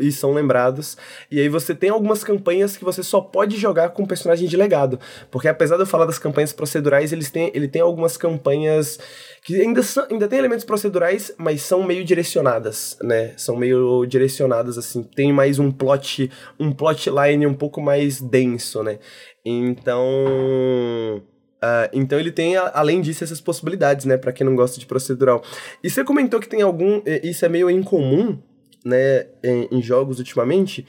e, 0.00 0.12
são 0.12 0.32
lembrados. 0.32 0.96
E 1.28 1.40
aí 1.40 1.48
você 1.48 1.74
tem 1.74 1.90
algumas 1.90 2.22
campanhas 2.22 2.76
que 2.76 2.84
você 2.84 3.02
só 3.02 3.20
pode 3.20 3.56
jogar 3.56 3.88
com 3.88 4.06
personagem 4.06 4.48
de 4.48 4.56
legado. 4.56 5.00
Porque 5.28 5.48
apesar 5.48 5.74
de 5.74 5.82
eu 5.82 5.86
falar 5.86 6.06
das 6.06 6.20
campanhas 6.20 6.52
procedurais, 6.52 7.12
eles 7.12 7.32
têm, 7.32 7.50
ele 7.52 7.66
tem 7.66 7.82
algumas 7.82 8.16
campanhas 8.16 8.96
que 9.42 9.60
ainda, 9.60 9.82
são, 9.82 10.06
ainda 10.08 10.28
tem 10.28 10.38
elementos 10.38 10.64
procedurais, 10.64 11.34
mas 11.36 11.62
são 11.62 11.82
meio 11.82 12.04
direcionadas, 12.04 12.96
né? 13.02 13.32
São 13.36 13.56
meio 13.56 14.06
direcionadas, 14.06 14.78
assim. 14.78 15.02
Tem 15.02 15.32
mais 15.32 15.58
um 15.58 15.72
plot, 15.72 16.30
um 16.60 16.70
plotline 16.70 17.44
um 17.44 17.54
pouco 17.54 17.80
mais 17.80 18.20
denso, 18.20 18.84
né? 18.84 19.00
Então 19.44 21.22
Uh, 21.66 21.90
então 21.92 22.18
ele 22.18 22.30
tem, 22.30 22.56
além 22.56 23.00
disso, 23.00 23.24
essas 23.24 23.40
possibilidades, 23.40 24.04
né, 24.04 24.16
para 24.16 24.32
quem 24.32 24.46
não 24.46 24.54
gosta 24.54 24.78
de 24.78 24.86
procedural. 24.86 25.42
E 25.82 25.90
você 25.90 26.04
comentou 26.04 26.38
que 26.38 26.48
tem 26.48 26.62
algum, 26.62 27.02
isso 27.22 27.44
é 27.44 27.48
meio 27.48 27.68
incomum, 27.68 28.38
né, 28.84 29.26
em, 29.42 29.68
em 29.72 29.82
jogos 29.82 30.18
ultimamente. 30.18 30.86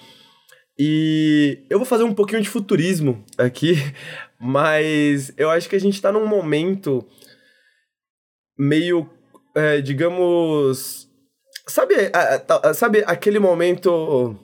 E 0.78 1.66
eu 1.70 1.80
vou 1.80 1.86
fazer 1.86 2.04
um 2.04 2.14
pouquinho 2.14 2.42
de 2.42 2.50
futurismo 2.50 3.24
aqui, 3.38 3.76
mas 4.40 5.34
eu 5.36 5.50
acho 5.50 5.68
que 5.68 5.76
a 5.76 5.80
gente 5.80 6.02
tá 6.02 6.12
num 6.12 6.28
momento 6.28 7.04
meio, 8.58 9.10
é, 9.56 9.82
digamos, 9.82 11.10
sabe, 11.68 11.96
a, 12.14 12.70
a, 12.70 12.74
sabe 12.74 13.04
aquele 13.08 13.40
momento 13.40 14.38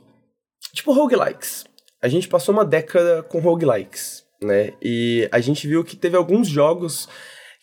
tipo 0.73 0.91
roguelikes. 0.93 1.65
A 2.01 2.07
gente 2.07 2.27
passou 2.27 2.53
uma 2.53 2.65
década 2.65 3.21
com 3.23 3.39
roguelikes 3.39 4.23
né? 4.43 4.73
E 4.81 5.27
a 5.31 5.39
gente 5.39 5.67
viu 5.67 5.83
que 5.83 5.95
teve 5.95 6.15
alguns 6.15 6.47
jogos 6.47 7.07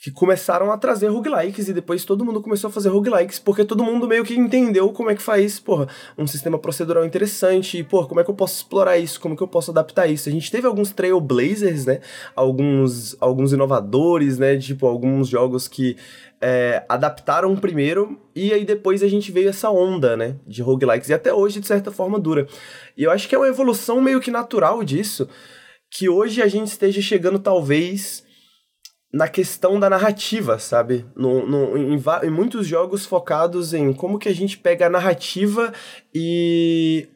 que 0.00 0.10
começaram 0.10 0.72
a 0.72 0.78
trazer 0.78 1.08
roguelikes 1.08 1.68
e 1.68 1.74
depois 1.74 2.06
todo 2.06 2.24
mundo 2.24 2.40
começou 2.40 2.68
a 2.68 2.72
fazer 2.72 2.88
roguelikes 2.88 3.38
porque 3.38 3.66
todo 3.66 3.84
mundo 3.84 4.08
meio 4.08 4.24
que 4.24 4.34
entendeu 4.34 4.90
como 4.92 5.10
é 5.10 5.14
que 5.14 5.20
faz, 5.20 5.60
porra, 5.60 5.88
um 6.16 6.26
sistema 6.26 6.58
procedural 6.58 7.04
interessante 7.04 7.76
e, 7.76 7.84
porra, 7.84 8.08
como 8.08 8.18
é 8.18 8.24
que 8.24 8.30
eu 8.30 8.34
posso 8.34 8.56
explorar 8.56 8.96
isso, 8.96 9.20
como 9.20 9.34
é 9.34 9.36
que 9.36 9.42
eu 9.42 9.48
posso 9.48 9.70
adaptar 9.70 10.06
isso. 10.06 10.30
A 10.30 10.32
gente 10.32 10.50
teve 10.50 10.66
alguns 10.66 10.90
trailblazers, 10.90 11.84
né, 11.84 12.00
alguns, 12.34 13.14
alguns 13.20 13.52
inovadores, 13.52 14.38
né, 14.38 14.56
tipo, 14.56 14.86
alguns 14.86 15.28
jogos 15.28 15.68
que 15.68 15.98
é, 16.40 16.82
adaptaram 16.88 17.54
primeiro 17.54 18.18
e 18.34 18.54
aí 18.54 18.64
depois 18.64 19.02
a 19.02 19.08
gente 19.08 19.30
veio 19.30 19.50
essa 19.50 19.68
onda, 19.70 20.16
né, 20.16 20.36
de 20.46 20.62
roguelikes 20.62 21.10
e 21.10 21.14
até 21.14 21.34
hoje, 21.34 21.60
de 21.60 21.66
certa 21.66 21.90
forma, 21.90 22.18
dura. 22.18 22.46
E 22.96 23.04
eu 23.04 23.10
acho 23.10 23.28
que 23.28 23.34
é 23.34 23.38
uma 23.38 23.48
evolução 23.48 24.00
meio 24.00 24.18
que 24.18 24.30
natural 24.30 24.82
disso, 24.82 25.28
que 25.90 26.08
hoje 26.08 26.40
a 26.40 26.46
gente 26.46 26.68
esteja 26.68 27.02
chegando, 27.02 27.38
talvez, 27.38 28.24
na 29.12 29.26
questão 29.26 29.80
da 29.80 29.90
narrativa, 29.90 30.58
sabe? 30.58 31.04
No, 31.16 31.46
no, 31.46 31.76
em, 31.76 32.00
em 32.22 32.30
muitos 32.30 32.66
jogos 32.66 33.04
focados 33.04 33.74
em 33.74 33.92
como 33.92 34.18
que 34.18 34.28
a 34.28 34.34
gente 34.34 34.56
pega 34.56 34.86
a 34.86 34.90
narrativa 34.90 35.72
e 36.14 37.08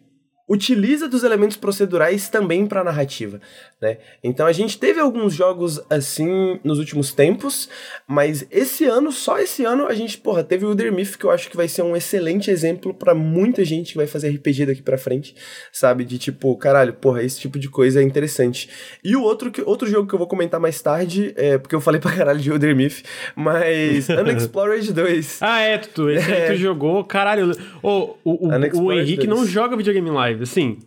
utiliza 0.48 1.08
dos 1.08 1.24
elementos 1.24 1.56
procedurais 1.56 2.28
também 2.28 2.66
para 2.66 2.84
narrativa, 2.84 3.40
né? 3.80 3.98
Então 4.22 4.46
a 4.46 4.52
gente 4.52 4.78
teve 4.78 5.00
alguns 5.00 5.32
jogos 5.32 5.80
assim 5.88 6.60
nos 6.62 6.78
últimos 6.78 7.12
tempos, 7.12 7.68
mas 8.06 8.46
esse 8.50 8.84
ano, 8.84 9.10
só 9.10 9.38
esse 9.38 9.64
ano, 9.64 9.86
a 9.86 9.94
gente, 9.94 10.18
porra, 10.18 10.44
teve 10.44 10.66
o 10.66 10.70
Wither 10.70 10.92
Myth 10.92 11.16
que 11.16 11.24
eu 11.24 11.30
acho 11.30 11.48
que 11.48 11.56
vai 11.56 11.66
ser 11.66 11.82
um 11.82 11.96
excelente 11.96 12.50
exemplo 12.50 12.92
para 12.92 13.14
muita 13.14 13.64
gente 13.64 13.92
que 13.92 13.96
vai 13.96 14.06
fazer 14.06 14.28
RPG 14.30 14.66
daqui 14.66 14.82
para 14.82 14.98
frente, 14.98 15.34
sabe? 15.72 16.04
De 16.04 16.18
tipo, 16.18 16.54
caralho, 16.56 16.92
porra, 16.92 17.22
esse 17.22 17.40
tipo 17.40 17.58
de 17.58 17.70
coisa 17.70 18.00
é 18.00 18.02
interessante. 18.02 18.68
E 19.02 19.16
o 19.16 19.22
outro 19.22 19.50
que 19.50 19.62
outro 19.62 19.88
jogo 19.88 20.06
que 20.06 20.14
eu 20.14 20.18
vou 20.18 20.28
comentar 20.28 20.60
mais 20.60 20.80
tarde, 20.82 21.32
é 21.36 21.56
porque 21.56 21.74
eu 21.74 21.80
falei 21.80 22.00
pra 22.00 22.12
caralho 22.12 22.38
de 22.38 22.52
Wither 22.52 22.76
Myth, 22.76 23.02
mas 23.34 24.08
Unexplored 24.12 24.92
2. 24.92 25.38
ah, 25.40 25.60
é, 25.60 25.78
tu, 25.78 26.10
esse 26.10 26.30
é. 26.30 26.48
aí 26.48 26.54
tu 26.54 26.56
jogou, 26.56 27.02
caralho. 27.04 27.52
Oh, 27.82 28.14
o, 28.22 28.48
o, 28.48 28.82
o 28.82 28.92
Henrique 28.92 29.26
2. 29.26 29.28
não 29.28 29.46
joga 29.46 29.76
videogame 29.76 30.10
live. 30.10 30.43
Assim, 30.44 30.78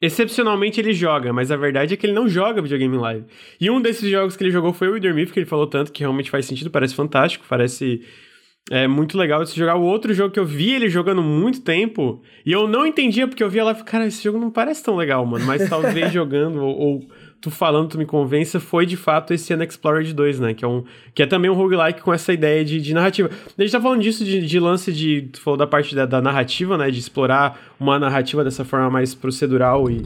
excepcionalmente 0.00 0.80
ele 0.80 0.92
joga, 0.92 1.32
mas 1.32 1.50
a 1.50 1.56
verdade 1.56 1.94
é 1.94 1.96
que 1.96 2.06
ele 2.06 2.12
não 2.12 2.28
joga 2.28 2.62
videogame 2.62 2.96
live. 2.96 3.26
E 3.60 3.70
um 3.70 3.80
desses 3.80 4.10
jogos 4.10 4.36
que 4.36 4.44
ele 4.44 4.50
jogou 4.50 4.72
foi 4.72 4.88
o 4.88 4.92
Wither 4.92 5.14
Myth, 5.14 5.32
que 5.32 5.38
ele 5.38 5.46
falou 5.46 5.66
tanto 5.66 5.92
que 5.92 6.00
realmente 6.00 6.30
faz 6.30 6.46
sentido, 6.46 6.70
parece 6.70 6.94
fantástico, 6.94 7.44
parece 7.48 8.02
é 8.70 8.88
muito 8.88 9.16
legal 9.16 9.44
de 9.44 9.50
se 9.50 9.56
jogar. 9.56 9.76
O 9.76 9.82
outro 9.82 10.12
jogo 10.12 10.32
que 10.32 10.40
eu 10.40 10.44
vi 10.44 10.72
ele 10.74 10.88
jogando 10.88 11.22
muito 11.22 11.62
tempo, 11.62 12.22
e 12.44 12.50
eu 12.50 12.66
não 12.66 12.84
entendia 12.84 13.28
porque 13.28 13.42
eu 13.42 13.48
via 13.48 13.64
lá 13.64 13.74
cara, 13.74 14.06
esse 14.06 14.22
jogo 14.22 14.38
não 14.38 14.50
parece 14.50 14.82
tão 14.82 14.96
legal, 14.96 15.24
mano, 15.24 15.44
mas 15.44 15.68
talvez 15.68 16.10
jogando 16.12 16.60
ou, 16.62 16.76
ou 16.76 17.08
tu 17.46 17.50
falando, 17.52 17.90
tu 17.90 17.98
me 17.98 18.04
convença, 18.04 18.58
foi 18.58 18.84
de 18.84 18.96
fato 18.96 19.32
esse 19.32 19.54
Unexplored 19.54 20.12
2, 20.12 20.40
né? 20.40 20.52
Que 20.52 20.64
é, 20.64 20.68
um, 20.68 20.82
que 21.14 21.22
é 21.22 21.26
também 21.26 21.48
um 21.48 21.54
roguelike 21.54 22.02
com 22.02 22.12
essa 22.12 22.32
ideia 22.32 22.64
de, 22.64 22.80
de 22.80 22.92
narrativa. 22.92 23.30
A 23.56 23.62
gente 23.62 23.70
tá 23.70 23.80
falando 23.80 24.02
disso 24.02 24.24
de, 24.24 24.44
de 24.44 24.58
lance 24.58 24.92
de. 24.92 25.22
Tu 25.32 25.40
falou 25.40 25.56
da 25.56 25.66
parte 25.66 25.94
da, 25.94 26.04
da, 26.04 26.20
narrativa, 26.20 26.76
né? 26.76 26.90
De 26.90 26.98
explorar 26.98 27.76
uma 27.78 28.00
narrativa 28.00 28.42
dessa 28.42 28.64
forma 28.64 28.90
mais 28.90 29.14
procedural 29.14 29.88
e. 29.88 30.04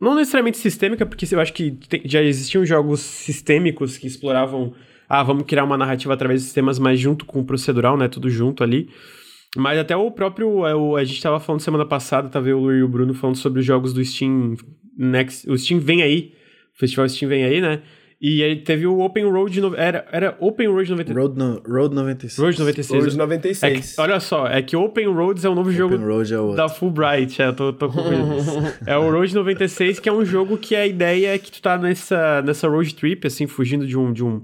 Não 0.00 0.14
necessariamente 0.14 0.58
sistêmica, 0.58 1.04
porque 1.04 1.26
eu 1.32 1.40
acho 1.40 1.52
que 1.52 1.76
já 2.04 2.22
existiam 2.22 2.64
jogos 2.64 3.00
sistêmicos 3.00 3.98
que 3.98 4.06
exploravam. 4.06 4.72
Ah, 5.08 5.24
vamos 5.24 5.44
criar 5.44 5.64
uma 5.64 5.76
narrativa 5.76 6.14
através 6.14 6.40
de 6.40 6.44
sistemas, 6.44 6.78
mas 6.78 6.98
junto 7.00 7.24
com 7.24 7.40
o 7.40 7.44
procedural, 7.44 7.96
né? 7.96 8.06
Tudo 8.06 8.30
junto 8.30 8.62
ali. 8.62 8.88
Mas 9.56 9.80
até 9.80 9.96
o 9.96 10.12
próprio. 10.12 10.64
É, 10.64 10.76
o, 10.76 10.94
a 10.94 11.02
gente 11.02 11.20
tava 11.20 11.40
falando 11.40 11.60
semana 11.60 11.84
passada, 11.84 12.28
tava 12.28 12.48
eu 12.48 12.70
e 12.72 12.84
o 12.84 12.88
Bruno 12.88 13.14
falando 13.14 13.36
sobre 13.36 13.58
os 13.58 13.66
jogos 13.66 13.92
do 13.92 14.04
Steam 14.04 14.54
Next. 14.96 15.50
O 15.50 15.58
Steam 15.58 15.80
vem 15.80 16.02
aí, 16.02 16.34
Festival 16.74 17.08
Steam 17.08 17.28
vem 17.28 17.44
aí, 17.44 17.60
né? 17.60 17.82
E 18.24 18.40
aí 18.40 18.54
teve 18.54 18.86
o 18.86 19.00
Open 19.00 19.24
Road. 19.24 19.60
No, 19.60 19.74
era, 19.74 20.06
era 20.12 20.36
Open 20.38 20.68
Road 20.68 20.88
96. 20.92 21.16
Road, 21.16 21.36
no, 21.36 21.60
Road 21.66 21.92
96. 21.92 22.38
Road 22.38 22.58
96. 22.60 23.02
Road 23.02 23.18
96. 23.18 23.62
É 23.62 23.80
que, 23.80 24.00
olha 24.00 24.20
só, 24.20 24.46
é 24.46 24.62
que 24.62 24.76
Open 24.76 25.08
Roads 25.08 25.44
é 25.44 25.48
o 25.48 25.56
novo 25.56 25.70
Open 25.70 25.76
jogo 25.76 25.96
Road 25.96 26.32
é 26.32 26.38
o 26.38 26.54
da 26.54 26.68
Fulbright. 26.68 27.42
É, 27.42 27.48
eu 27.48 27.52
tô, 27.52 27.72
tô 27.72 27.88
com 27.88 27.98
É 28.86 28.96
o 28.96 29.10
Road 29.10 29.34
96, 29.34 29.98
que 29.98 30.08
é 30.08 30.12
um 30.12 30.24
jogo 30.24 30.56
que 30.56 30.76
a 30.76 30.86
ideia 30.86 31.34
é 31.34 31.38
que 31.38 31.50
tu 31.50 31.60
tá 31.60 31.76
nessa, 31.76 32.40
nessa 32.42 32.68
road 32.68 32.94
trip, 32.94 33.26
assim, 33.26 33.48
fugindo 33.48 33.84
de 33.84 33.98
um. 33.98 34.12
De 34.12 34.22
um 34.22 34.42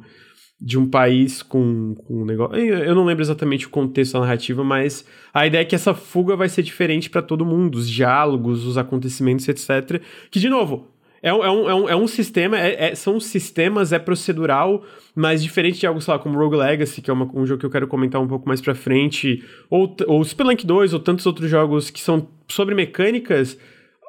de 0.60 0.76
um 0.76 0.88
país 0.88 1.40
com, 1.40 1.94
com 1.94 2.22
um 2.22 2.24
negócio. 2.24 2.56
Eu 2.56 2.92
não 2.92 3.04
lembro 3.04 3.22
exatamente 3.22 3.66
o 3.66 3.70
contexto 3.70 4.14
da 4.14 4.20
narrativa, 4.20 4.64
mas 4.64 5.04
a 5.32 5.46
ideia 5.46 5.62
é 5.62 5.64
que 5.64 5.76
essa 5.76 5.94
fuga 5.94 6.34
vai 6.34 6.48
ser 6.48 6.64
diferente 6.64 7.08
para 7.08 7.22
todo 7.22 7.46
mundo, 7.46 7.76
os 7.76 7.88
diálogos, 7.88 8.64
os 8.64 8.76
acontecimentos, 8.76 9.48
etc. 9.48 10.02
Que, 10.32 10.40
de 10.40 10.48
novo, 10.48 10.88
é 11.22 11.32
um, 11.32 11.44
é 11.44 11.50
um, 11.50 11.70
é 11.70 11.74
um, 11.74 11.88
é 11.88 11.96
um 11.96 12.06
sistema, 12.06 12.58
é, 12.58 12.90
é, 12.90 12.94
são 12.94 13.18
sistemas, 13.18 13.92
é 13.92 13.98
procedural, 13.98 14.84
mas 15.14 15.42
diferente 15.42 15.80
de 15.80 15.86
algo, 15.86 16.00
sei 16.00 16.12
lá, 16.12 16.18
como 16.18 16.38
Rogue 16.38 16.56
Legacy, 16.56 17.02
que 17.02 17.10
é 17.10 17.12
uma, 17.12 17.28
um 17.34 17.44
jogo 17.44 17.60
que 17.60 17.66
eu 17.66 17.70
quero 17.70 17.88
comentar 17.88 18.20
um 18.20 18.28
pouco 18.28 18.46
mais 18.46 18.60
pra 18.60 18.74
frente, 18.74 19.44
ou, 19.68 19.94
ou 20.06 20.24
Spelunk 20.24 20.64
2, 20.64 20.92
ou 20.92 21.00
tantos 21.00 21.26
outros 21.26 21.50
jogos 21.50 21.90
que 21.90 22.00
são 22.00 22.28
sobre 22.48 22.74
mecânicas, 22.74 23.58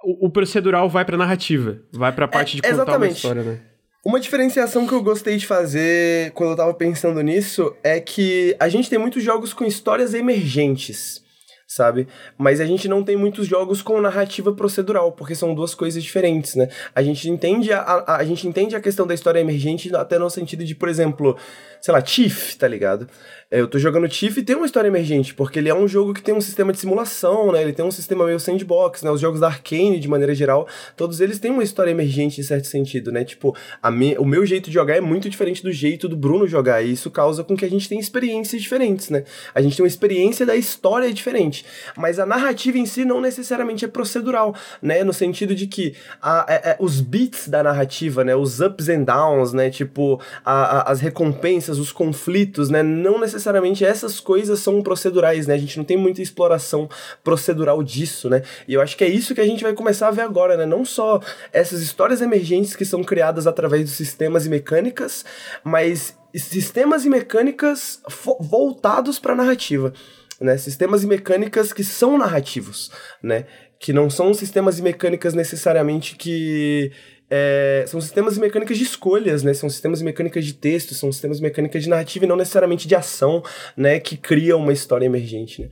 o, 0.04 0.28
o 0.28 0.30
procedural 0.30 0.90
vai 0.90 1.04
pra 1.04 1.18
narrativa, 1.18 1.80
vai 1.92 2.12
pra 2.12 2.28
parte 2.28 2.56
de 2.56 2.62
contar 2.62 2.74
exatamente. 2.74 3.10
uma 3.10 3.16
história, 3.16 3.44
né? 3.44 3.60
Uma 4.06 4.20
diferenciação 4.20 4.88
que 4.88 4.94
eu 4.94 5.04
gostei 5.04 5.36
de 5.36 5.46
fazer 5.46 6.32
quando 6.32 6.52
eu 6.52 6.56
tava 6.56 6.74
pensando 6.74 7.22
nisso 7.22 7.76
é 7.84 8.00
que 8.00 8.56
a 8.58 8.70
gente 8.70 8.90
tem 8.90 8.98
muitos 8.98 9.22
jogos 9.22 9.52
com 9.52 9.66
histórias 9.66 10.14
emergentes 10.14 11.22
sabe? 11.70 12.08
Mas 12.36 12.60
a 12.60 12.66
gente 12.66 12.88
não 12.88 13.04
tem 13.04 13.16
muitos 13.16 13.46
jogos 13.46 13.84
com 13.84 14.02
narrativa 14.02 14.52
procedural, 14.52 15.12
porque 15.12 15.36
são 15.36 15.54
duas 15.54 15.76
coisas 15.76 16.04
diferentes, 16.04 16.56
né? 16.56 16.68
A 16.96 17.04
gente 17.04 17.30
entende 17.30 17.72
a, 17.72 17.80
a, 17.82 18.18
a 18.18 18.24
gente 18.24 18.48
entende 18.48 18.76
a 18.76 18.82
questão 18.82 19.06
da 19.06 19.14
história 19.14 19.40
emergente 19.40 19.96
até 19.96 20.18
no 20.18 20.28
sentido 20.32 20.66
de, 20.66 20.74
por 20.74 20.90
exemplo, 20.90 21.38
sei 21.80 21.94
lá, 21.94 22.02
Tiff, 22.02 22.58
tá 22.58 22.68
ligado? 22.68 23.08
É, 23.52 23.60
eu 23.60 23.68
tô 23.68 23.80
jogando 23.80 24.08
Tiff 24.08 24.40
e 24.40 24.44
tem 24.44 24.56
uma 24.56 24.68
história 24.68 24.88
emergente, 24.88 25.34
porque 25.34 25.58
ele 25.58 25.70
é 25.70 25.74
um 25.74 25.88
jogo 25.88 26.14
que 26.14 26.22
tem 26.22 26.36
um 26.36 26.40
sistema 26.40 26.72
de 26.72 26.78
simulação, 26.78 27.52
né? 27.52 27.64
Ele 27.64 27.74
tem 27.74 27.84
um 27.84 27.90
sistema 27.90 28.24
meio 28.24 28.40
sandbox, 28.40 29.02
né? 29.02 29.10
Os 29.10 29.20
jogos 29.20 29.40
da 29.40 29.48
Arkane, 29.48 30.00
de 30.00 30.08
maneira 30.08 30.36
geral, 30.36 30.68
todos 30.96 31.20
eles 31.20 31.40
têm 31.40 31.50
uma 31.50 31.64
história 31.64 31.90
emergente 31.90 32.40
em 32.40 32.44
certo 32.44 32.68
sentido, 32.68 33.12
né? 33.12 33.24
Tipo, 33.24 33.56
me, 33.92 34.16
o 34.20 34.24
meu 34.24 34.46
jeito 34.46 34.68
de 34.68 34.76
jogar 34.76 34.98
é 34.98 35.02
muito 35.02 35.28
diferente 35.28 35.64
do 35.64 35.72
jeito 35.72 36.08
do 36.08 36.16
Bruno 36.16 36.48
jogar, 36.48 36.84
e 36.84 36.92
isso 36.92 37.10
causa 37.10 37.44
com 37.44 37.58
que 37.58 37.66
a 37.66 37.70
gente 37.70 37.90
tenha 37.90 38.00
experiências 38.00 38.62
diferentes, 38.62 39.10
né? 39.10 39.24
A 39.56 39.64
gente 39.64 39.76
tem 39.76 39.84
uma 39.84 39.88
experiência 39.88 40.46
da 40.46 40.56
história 40.56 41.12
diferente, 41.12 41.66
mas 41.98 42.20
a 42.20 42.28
narrativa 42.28 42.78
em 42.78 42.86
si 42.86 43.04
não 43.04 43.20
necessariamente 43.20 43.84
é 43.84 43.88
procedural, 43.88 44.54
né? 44.80 45.04
No 45.04 45.12
sentido 45.12 45.56
de 45.56 45.66
que 45.66 45.96
a, 46.22 46.42
a, 46.42 46.44
a, 46.44 46.54
é, 46.54 46.78
os 46.80 47.02
beats 47.02 47.48
da 47.48 47.64
narrativa, 47.64 48.24
né? 48.24 48.36
Os 48.36 48.60
ups 48.60 48.90
and 48.90 49.06
downs, 49.06 49.54
né? 49.54 49.72
Tipo, 49.72 50.22
as 50.46 51.00
recompensas, 51.00 51.80
os 51.80 51.92
conflitos, 51.92 52.70
né? 52.70 52.84
Não 52.84 53.20
necessariamente 53.20 53.39
necessariamente 53.40 53.86
essas 53.86 54.20
coisas 54.20 54.60
são 54.60 54.82
procedurais, 54.82 55.48
né? 55.48 55.54
A 55.54 55.58
gente 55.58 55.78
não 55.78 55.86
tem 55.86 55.98
muita 55.98 56.22
exploração 56.22 56.90
procedural 57.24 57.82
disso, 57.82 58.30
né? 58.30 58.44
E 58.68 58.74
eu 58.74 58.82
acho 58.82 58.98
que 58.98 59.04
é 59.04 59.08
isso 59.08 59.34
que 59.34 59.42
a 59.42 59.46
gente 59.46 59.64
vai 59.64 59.74
começar 59.74 60.10
a 60.10 60.12
ver 60.12 60.22
agora, 60.22 60.58
né? 60.58 60.66
Não 60.66 60.84
só 60.84 61.20
essas 61.52 61.82
histórias 61.82 62.22
emergentes 62.22 62.76
que 62.76 62.86
são 62.86 63.04
criadas 63.04 63.48
através 63.48 63.84
dos 63.84 63.94
sistemas 63.94 64.46
e 64.46 64.50
mecânicas, 64.50 65.26
mas 65.64 66.16
sistemas 66.36 67.06
e 67.06 67.10
mecânicas 67.10 68.02
voltados 68.40 69.18
para 69.18 69.34
a 69.34 69.38
narrativa, 69.38 69.94
né? 70.40 70.58
Sistemas 70.58 71.04
e 71.04 71.08
mecânicas 71.08 71.72
que 71.72 71.84
são 71.84 72.18
narrativos, 72.18 72.92
né? 73.24 73.46
Que 73.80 73.94
não 73.94 74.10
são 74.10 74.34
sistemas 74.34 74.78
e 74.78 74.82
mecânicas 74.82 75.34
necessariamente 75.34 76.16
que 76.18 76.92
é, 77.30 77.86
são 77.88 78.02
sistemas 78.02 78.38
e 78.38 78.40
mecânicas 78.40 78.78
de 78.78 78.84
escolhas, 78.84 79.44
né? 79.44 79.54
São 79.54 79.70
sistemas 79.70 80.02
e 80.02 80.04
mecânicas 80.04 80.44
de 80.46 80.54
texto, 80.54 80.94
são 80.94 81.12
sistemas 81.12 81.40
e 81.40 81.42
mecânicas 81.42 81.84
de 81.84 81.90
narrativa 81.90 82.26
e 82.26 82.28
não 82.28 82.36
necessariamente 82.36 82.88
de 82.88 82.96
ação, 82.96 83.44
né? 83.78 84.00
Que 84.00 84.18
criam 84.18 84.60
uma 84.60 84.74
história 84.74 85.06
emergente, 85.06 85.62
né? 85.62 85.70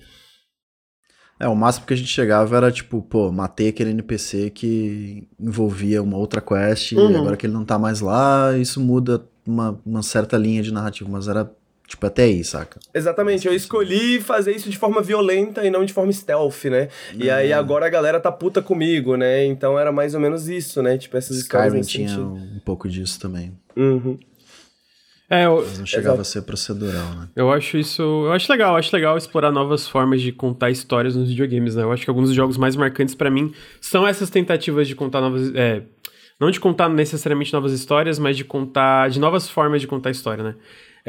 É, 1.40 1.48
o 1.48 1.56
máximo 1.56 1.86
que 1.86 1.94
a 1.94 1.98
gente 1.98 2.10
chegava 2.10 2.58
era 2.58 2.72
tipo, 2.72 3.02
pô, 3.02 3.32
matei 3.32 3.70
aquele 3.70 3.92
NPC 3.92 4.50
que 4.50 5.28
envolvia 5.40 6.02
uma 6.02 6.18
outra 6.18 6.42
quest 6.42 6.94
uhum. 6.94 7.12
e 7.12 7.16
agora 7.16 7.38
que 7.38 7.46
ele 7.46 7.54
não 7.54 7.64
tá 7.64 7.78
mais 7.78 8.02
lá, 8.02 8.58
isso 8.58 8.82
muda 8.82 9.24
uma, 9.46 9.80
uma 9.86 10.02
certa 10.02 10.36
linha 10.36 10.64
de 10.64 10.74
narrativa, 10.74 11.08
mas 11.10 11.28
era 11.28 11.52
Tipo, 11.88 12.06
até 12.06 12.24
aí, 12.24 12.44
saca? 12.44 12.78
Exatamente, 12.94 13.48
eu 13.48 13.54
escolhi 13.54 14.20
fazer 14.20 14.54
isso 14.54 14.70
de 14.70 14.78
forma 14.78 15.02
violenta 15.02 15.66
e 15.66 15.70
não 15.70 15.86
de 15.86 15.94
forma 15.94 16.12
stealth, 16.12 16.66
né? 16.66 16.90
E 17.16 17.30
aí 17.30 17.54
uhum. 17.54 17.60
agora 17.60 17.86
a 17.86 17.90
galera 17.90 18.20
tá 18.20 18.30
puta 18.30 18.62
comigo, 18.62 19.16
né? 19.16 19.46
Então 19.46 19.80
era 19.80 19.90
mais 19.90 20.14
ou 20.14 20.20
menos 20.20 20.50
isso, 20.50 20.82
né? 20.84 20.98
Tipo, 20.98 21.16
essas 21.16 21.38
Skyrim 21.38 21.82
tinha 21.82 22.10
sentido. 22.10 22.34
um 22.34 22.60
pouco 22.66 22.90
disso 22.90 23.18
também. 23.22 23.58
Uhum. 23.76 24.20
É, 25.30 25.46
eu, 25.46 25.64
Mas 25.66 25.80
não 25.80 25.86
chegava 25.86 26.08
exato. 26.16 26.22
a 26.22 26.26
ser 26.26 26.42
procedural, 26.42 27.10
né? 27.16 27.30
Eu 27.36 27.52
acho 27.52 27.78
isso. 27.78 28.02
Eu 28.02 28.34
acho 28.34 28.52
legal, 28.52 28.74
eu 28.74 28.78
acho 28.78 28.94
legal 28.94 29.18
explorar 29.18 29.52
novas 29.52 29.88
formas 29.88 30.22
de 30.22 30.34
contar 30.34 30.70
histórias 30.70 31.16
nos 31.16 31.30
videogames, 31.30 31.76
né? 31.76 31.84
Eu 31.84 31.92
acho 31.92 32.04
que 32.04 32.10
alguns 32.10 32.28
dos 32.28 32.36
jogos 32.36 32.58
mais 32.58 32.76
marcantes 32.76 33.16
para 33.16 33.30
mim 33.30 33.54
são 33.80 34.06
essas 34.06 34.30
tentativas 34.30 34.88
de 34.88 34.96
contar 34.96 35.22
novas. 35.22 35.54
É, 35.56 35.84
não 36.40 36.52
de 36.52 36.60
contar 36.60 36.88
necessariamente 36.90 37.52
novas 37.52 37.72
histórias, 37.72 38.20
mas 38.20 38.38
de 38.38 38.46
contar. 38.46 39.10
de 39.10 39.20
novas 39.20 39.50
formas 39.50 39.82
de 39.82 39.88
contar 39.88 40.12
história, 40.12 40.44
né? 40.44 40.56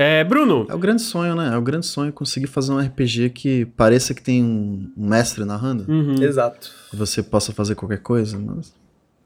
É, 0.00 0.22
Bruno. 0.22 0.64
É 0.70 0.74
o 0.76 0.78
grande 0.78 1.02
sonho, 1.02 1.34
né? 1.34 1.52
É 1.52 1.56
o 1.56 1.61
grande 1.61 1.84
sonho 1.84 2.12
conseguir 2.12 2.46
fazer 2.46 2.70
um 2.70 2.78
RPG 2.78 3.30
que 3.30 3.64
pareça 3.64 4.14
que 4.14 4.22
tem 4.22 4.44
um, 4.44 4.92
mestre 4.96 5.44
narrando. 5.44 5.90
Uhum. 5.90 6.22
Exato. 6.22 6.70
Que 6.88 6.94
você 6.94 7.20
possa 7.20 7.52
fazer 7.52 7.74
qualquer 7.74 7.98
coisa, 7.98 8.38
mas 8.38 8.72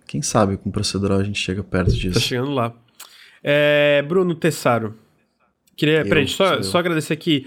quem 0.06 0.22
sabe 0.22 0.56
com 0.56 0.70
procedural 0.70 1.18
a 1.18 1.24
gente 1.24 1.38
chega 1.38 1.62
perto 1.62 1.92
disso. 1.92 2.14
Tá 2.14 2.20
chegando 2.20 2.52
lá. 2.52 2.72
É, 3.44 4.02
Bruno 4.08 4.34
Tessaro. 4.34 4.94
Queria. 5.76 5.98
Eu, 5.98 6.08
peraí, 6.08 6.26
só, 6.26 6.62
só 6.62 6.78
agradecer 6.78 7.12
aqui. 7.12 7.46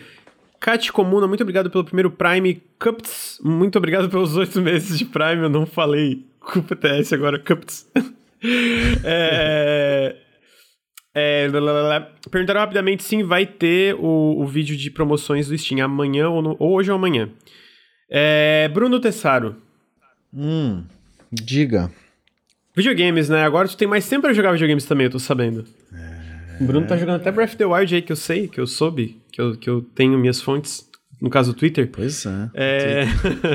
Kat 0.60 0.92
Comuna, 0.92 1.28
muito 1.28 1.42
obrigado 1.42 1.72
pelo 1.72 1.84
primeiro 1.84 2.12
Prime. 2.12 2.62
Cups, 2.78 3.40
muito 3.44 3.76
obrigado 3.80 4.08
pelos 4.08 4.36
oito 4.38 4.62
meses 4.62 5.00
de 5.00 5.06
Prime. 5.06 5.42
Eu 5.42 5.50
não 5.50 5.66
falei 5.66 6.24
culpa 6.40 6.76
TS 6.76 7.12
agora, 7.12 7.40
Cups. 7.40 7.90
é. 9.04 10.16
É, 11.18 11.48
perguntaram 12.30 12.60
rapidamente 12.60 13.02
sim, 13.02 13.24
vai 13.24 13.46
ter 13.46 13.96
o, 13.96 14.42
o 14.42 14.46
vídeo 14.46 14.76
de 14.76 14.92
promoções 14.92 15.48
do 15.48 15.58
Steam 15.58 15.84
amanhã 15.84 16.28
ou, 16.28 16.42
no, 16.42 16.58
ou 16.60 16.74
hoje 16.74 16.92
ou 16.92 16.98
amanhã. 16.98 17.30
É, 18.10 18.70
Bruno 18.74 19.00
Tessaro. 19.00 19.56
Hum, 20.34 20.84
diga. 21.32 21.90
Videogames, 22.76 23.30
né? 23.30 23.44
Agora 23.46 23.70
tu 23.70 23.78
tem 23.78 23.88
mais 23.88 24.08
tempo 24.10 24.24
pra 24.24 24.34
jogar 24.34 24.52
videogames 24.52 24.84
também, 24.84 25.06
eu 25.06 25.12
tô 25.12 25.20
sabendo. 25.20 25.66
É... 25.94 26.62
O 26.62 26.66
Bruno 26.66 26.86
tá 26.86 26.98
jogando 26.98 27.16
até 27.16 27.32
Breath 27.32 27.52
of 27.52 27.58
the 27.58 27.66
Wild 27.66 27.96
aí, 27.96 28.02
que 28.02 28.12
eu 28.12 28.18
sei, 28.18 28.50
que 28.50 28.60
eu 28.60 28.68
soube, 28.68 29.22
que 29.32 29.40
eu, 29.40 29.56
que 29.56 29.70
eu 29.70 29.82
tenho 29.82 30.18
minhas 30.18 30.42
fontes 30.42 30.86
no 31.22 31.30
caso 31.30 31.54
do 31.54 31.58
Twitter. 31.58 31.90
Pois 31.92 32.26
é. 32.26 32.50
é... 32.54 33.06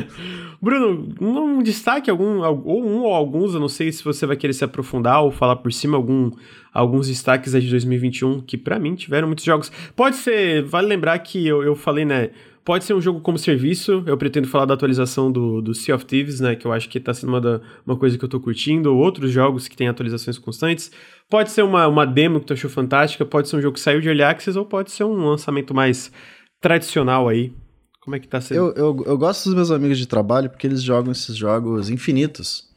Bruno, 0.61 1.15
um 1.21 1.63
destaque, 1.63 2.11
algum, 2.11 2.41
ou 2.43 2.85
um 2.85 3.03
ou 3.03 3.15
alguns, 3.15 3.55
eu 3.55 3.61
não 3.61 3.69
sei 3.69 3.91
se 3.93 4.05
você 4.05 4.27
vai 4.27 4.37
querer 4.37 4.53
se 4.53 4.65
aprofundar 4.65 5.23
ou 5.23 5.31
falar 5.31 5.57
por 5.57 5.73
cima 5.73 5.97
algum, 5.97 6.31
alguns 6.73 7.09
destaques 7.09 7.55
aí 7.55 7.63
de 7.63 7.71
2021 7.71 8.41
que 8.41 8.59
para 8.59 8.79
mim 8.79 8.95
tiveram 8.95 9.27
muitos 9.27 9.45
jogos. 9.45 9.71
Pode 9.97 10.17
ser, 10.17 10.63
vale 10.65 10.87
lembrar 10.87 11.19
que 11.21 11.47
eu, 11.47 11.63
eu 11.63 11.75
falei, 11.75 12.05
né? 12.05 12.31
Pode 12.63 12.85
ser 12.85 12.93
um 12.93 13.01
jogo 13.01 13.21
como 13.21 13.39
serviço, 13.39 14.05
eu 14.07 14.19
pretendo 14.19 14.47
falar 14.47 14.67
da 14.67 14.75
atualização 14.75 15.33
do, 15.33 15.63
do 15.63 15.75
Sea 15.75 15.95
of 15.95 16.05
Thieves, 16.05 16.41
né, 16.41 16.55
que 16.55 16.67
eu 16.67 16.73
acho 16.73 16.91
que 16.91 17.01
tá 17.01 17.13
sendo 17.15 17.31
uma, 17.31 17.41
da, 17.41 17.61
uma 17.87 17.97
coisa 17.97 18.19
que 18.19 18.25
eu 18.25 18.29
tô 18.29 18.39
curtindo, 18.39 18.95
ou 18.95 18.99
outros 18.99 19.33
jogos 19.33 19.67
que 19.67 19.75
têm 19.75 19.89
atualizações 19.89 20.39
constantes. 20.39 20.93
Pode 21.29 21.51
ser 21.51 21.63
uma, 21.63 21.89
uma 21.89 22.07
demo 22.07 22.39
que 22.39 22.47
tu 22.47 22.53
achou 22.53 22.69
fantástica, 22.69 23.25
pode 23.25 23.49
ser 23.49 23.57
um 23.57 23.63
jogo 23.63 23.75
que 23.75 23.81
saiu 23.81 24.01
de 24.01 24.09
Early 24.09 24.23
Access, 24.23 24.59
ou 24.59 24.67
pode 24.67 24.91
ser 24.91 25.05
um 25.05 25.15
lançamento 25.15 25.75
mais 25.75 26.13
tradicional 26.61 27.29
aí. 27.29 27.53
Como 28.01 28.17
é 28.17 28.19
que 28.19 28.29
tá 28.29 28.41
sendo? 28.41 28.59
Eu, 28.59 28.75
eu, 28.75 29.05
eu 29.07 29.19
gosto 29.19 29.45
dos 29.45 29.55
meus 29.55 29.71
amigos 29.71 29.99
de 29.99 30.07
trabalho 30.07 30.51
porque 30.51 30.67
eles 30.67 30.83
jogam 30.83 31.13
esses 31.13 31.37
jogos 31.37 31.91
infinitos. 31.91 32.69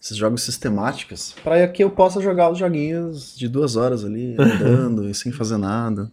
Esses 0.00 0.16
jogos 0.16 0.42
sistemáticos. 0.42 1.34
Para 1.42 1.66
que 1.66 1.82
eu 1.82 1.90
possa 1.90 2.20
jogar 2.20 2.50
os 2.50 2.58
joguinhos 2.58 3.34
de 3.36 3.48
duas 3.48 3.74
horas 3.74 4.04
ali, 4.04 4.36
andando 4.38 5.08
e 5.08 5.14
sem 5.14 5.32
fazer 5.32 5.56
nada. 5.56 6.10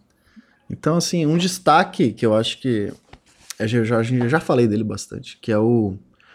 Então, 0.70 0.96
assim, 0.96 1.26
um 1.26 1.36
destaque 1.36 2.12
que 2.12 2.24
eu 2.24 2.34
acho 2.34 2.58
que. 2.58 2.92
Eu 3.58 3.84
já, 3.84 3.96
eu 3.96 4.28
já 4.28 4.40
falei 4.40 4.66
dele 4.66 4.82
bastante, 4.82 5.38
que 5.40 5.52
é 5.52 5.58
o. 5.58 5.94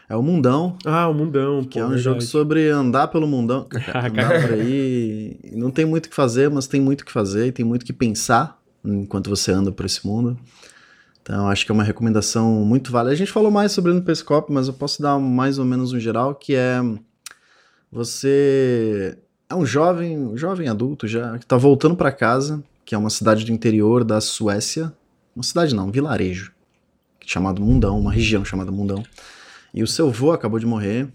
É 0.09 0.15
o 0.15 0.21
Mundão. 0.21 0.77
Ah, 0.85 1.09
o 1.09 1.13
Mundão. 1.13 1.63
Que 1.63 1.79
pô, 1.79 1.79
é 1.79 1.85
um 1.85 1.89
verdade. 1.89 2.03
jogo 2.03 2.21
sobre 2.21 2.69
andar 2.69 3.07
pelo 3.09 3.27
mundão. 3.27 3.67
andar 3.93 4.41
por 4.41 4.53
aí. 4.53 5.37
Não 5.51 5.69
tem 5.69 5.83
muito 5.83 6.05
o 6.05 6.09
que 6.09 6.15
fazer, 6.15 6.49
mas 6.49 6.67
tem 6.67 6.79
muito 6.79 7.01
o 7.01 7.05
que 7.05 7.11
fazer 7.11 7.47
e 7.47 7.51
tem 7.51 7.65
muito 7.65 7.81
o 7.81 7.85
que 7.85 7.91
pensar 7.91 8.56
enquanto 8.93 9.29
você 9.29 9.51
anda 9.51 9.71
por 9.71 9.85
esse 9.85 10.05
mundo. 10.05 10.37
Então, 11.21 11.47
acho 11.49 11.65
que 11.65 11.71
é 11.71 11.73
uma 11.73 11.83
recomendação 11.83 12.63
muito 12.63 12.91
válida. 12.91 13.13
A 13.13 13.17
gente 13.17 13.31
falou 13.31 13.51
mais 13.51 13.73
sobre 13.73 13.91
no 13.91 14.01
Pescope, 14.01 14.51
mas 14.51 14.67
eu 14.67 14.73
posso 14.73 15.01
dar 15.01 15.19
mais 15.19 15.59
ou 15.59 15.65
menos 15.65 15.91
um 15.91 15.99
geral, 15.99 16.33
que 16.33 16.55
é 16.55 16.79
você 17.91 19.17
é 19.49 19.55
um 19.55 19.65
jovem, 19.65 20.17
um 20.17 20.37
jovem 20.37 20.67
adulto 20.67 21.07
já, 21.07 21.37
que 21.37 21.45
está 21.45 21.57
voltando 21.57 21.95
para 21.95 22.11
casa, 22.11 22.63
que 22.85 22.95
é 22.95 22.97
uma 22.97 23.09
cidade 23.09 23.45
do 23.45 23.51
interior 23.51 24.03
da 24.03 24.21
Suécia. 24.21 24.93
Uma 25.35 25.43
cidade 25.43 25.75
não, 25.75 25.87
um 25.87 25.91
vilarejo, 25.91 26.51
chamado 27.25 27.61
Mundão, 27.61 27.99
uma 27.99 28.11
região 28.11 28.43
chamada 28.43 28.71
Mundão. 28.71 29.03
E 29.73 29.83
o 29.83 29.87
seu 29.87 30.07
avô 30.07 30.31
acabou 30.31 30.59
de 30.59 30.65
morrer. 30.65 31.07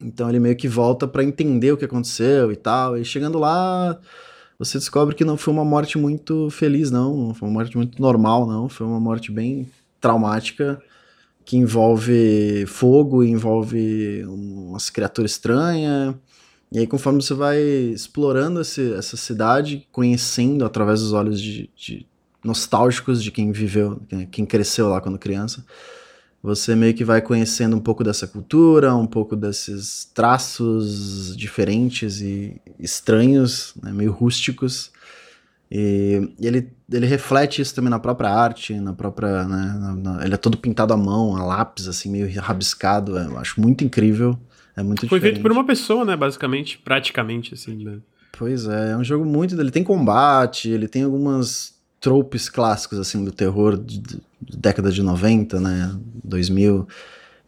Então 0.00 0.28
ele 0.28 0.38
meio 0.38 0.56
que 0.56 0.68
volta 0.68 1.08
para 1.08 1.24
entender 1.24 1.72
o 1.72 1.76
que 1.76 1.84
aconteceu 1.84 2.52
e 2.52 2.56
tal. 2.56 2.96
E 2.98 3.04
chegando 3.04 3.38
lá, 3.38 3.98
você 4.58 4.78
descobre 4.78 5.14
que 5.14 5.24
não 5.24 5.36
foi 5.36 5.52
uma 5.52 5.64
morte 5.64 5.98
muito 5.98 6.48
feliz, 6.50 6.90
não. 6.90 7.16
Não 7.16 7.34
foi 7.34 7.48
uma 7.48 7.54
morte 7.54 7.76
muito 7.76 8.00
normal, 8.00 8.46
não. 8.46 8.68
Foi 8.68 8.86
uma 8.86 9.00
morte 9.00 9.30
bem 9.30 9.68
traumática 10.00 10.80
que 11.44 11.56
envolve 11.56 12.64
fogo, 12.66 13.22
envolve 13.22 14.24
uma 14.26 14.78
criatura 14.92 15.26
estranha. 15.26 16.18
E 16.72 16.80
aí, 16.80 16.86
conforme 16.86 17.22
você 17.22 17.34
vai 17.34 17.60
explorando 17.60 18.60
esse, 18.60 18.92
essa 18.94 19.16
cidade, 19.16 19.86
conhecendo 19.92 20.64
através 20.64 21.00
dos 21.00 21.12
olhos 21.12 21.40
de, 21.40 21.70
de 21.76 22.06
nostálgicos 22.42 23.22
de 23.22 23.30
quem 23.30 23.52
viveu, 23.52 24.00
quem 24.30 24.44
cresceu 24.44 24.88
lá 24.88 25.00
quando 25.00 25.18
criança, 25.18 25.64
você 26.46 26.76
meio 26.76 26.94
que 26.94 27.02
vai 27.02 27.20
conhecendo 27.20 27.74
um 27.74 27.80
pouco 27.80 28.04
dessa 28.04 28.24
cultura, 28.24 28.94
um 28.94 29.04
pouco 29.04 29.34
desses 29.34 30.04
traços 30.14 31.36
diferentes 31.36 32.20
e 32.20 32.60
estranhos, 32.78 33.74
né, 33.82 33.90
meio 33.92 34.12
rústicos. 34.12 34.92
E, 35.68 36.30
e, 36.38 36.46
ele, 36.46 36.70
ele 36.88 37.04
reflete 37.04 37.60
isso 37.60 37.74
também 37.74 37.90
na 37.90 37.98
própria 37.98 38.30
arte, 38.30 38.78
na 38.78 38.92
própria. 38.92 39.42
Né, 39.42 39.76
na, 39.76 39.96
na, 39.96 40.24
ele 40.24 40.34
é 40.34 40.36
todo 40.36 40.56
pintado 40.56 40.94
à 40.94 40.96
mão, 40.96 41.36
a 41.36 41.42
lápis, 41.42 41.88
assim, 41.88 42.08
meio 42.08 42.32
rabiscado. 42.40 43.18
Eu 43.18 43.36
acho 43.38 43.60
muito 43.60 43.82
incrível. 43.82 44.38
É 44.76 44.84
muito 44.84 45.00
Foi 45.08 45.18
diferente. 45.18 45.34
feito 45.38 45.42
por 45.42 45.50
uma 45.50 45.66
pessoa, 45.66 46.04
né? 46.04 46.16
Basicamente, 46.16 46.78
praticamente, 46.78 47.54
assim, 47.54 47.84
né? 47.84 47.98
Pois 48.38 48.68
é, 48.68 48.92
é 48.92 48.96
um 48.96 49.02
jogo 49.02 49.24
muito. 49.24 49.60
Ele 49.60 49.72
tem 49.72 49.82
combate, 49.82 50.70
ele 50.70 50.86
tem 50.86 51.02
algumas 51.02 51.75
tropes 52.06 52.48
clássicos, 52.48 53.00
assim, 53.00 53.24
do 53.24 53.32
terror 53.32 53.76
de, 53.76 53.98
de, 53.98 54.20
década 54.40 54.92
de 54.92 55.02
90, 55.02 55.58
né, 55.58 55.92
2000. 56.22 56.86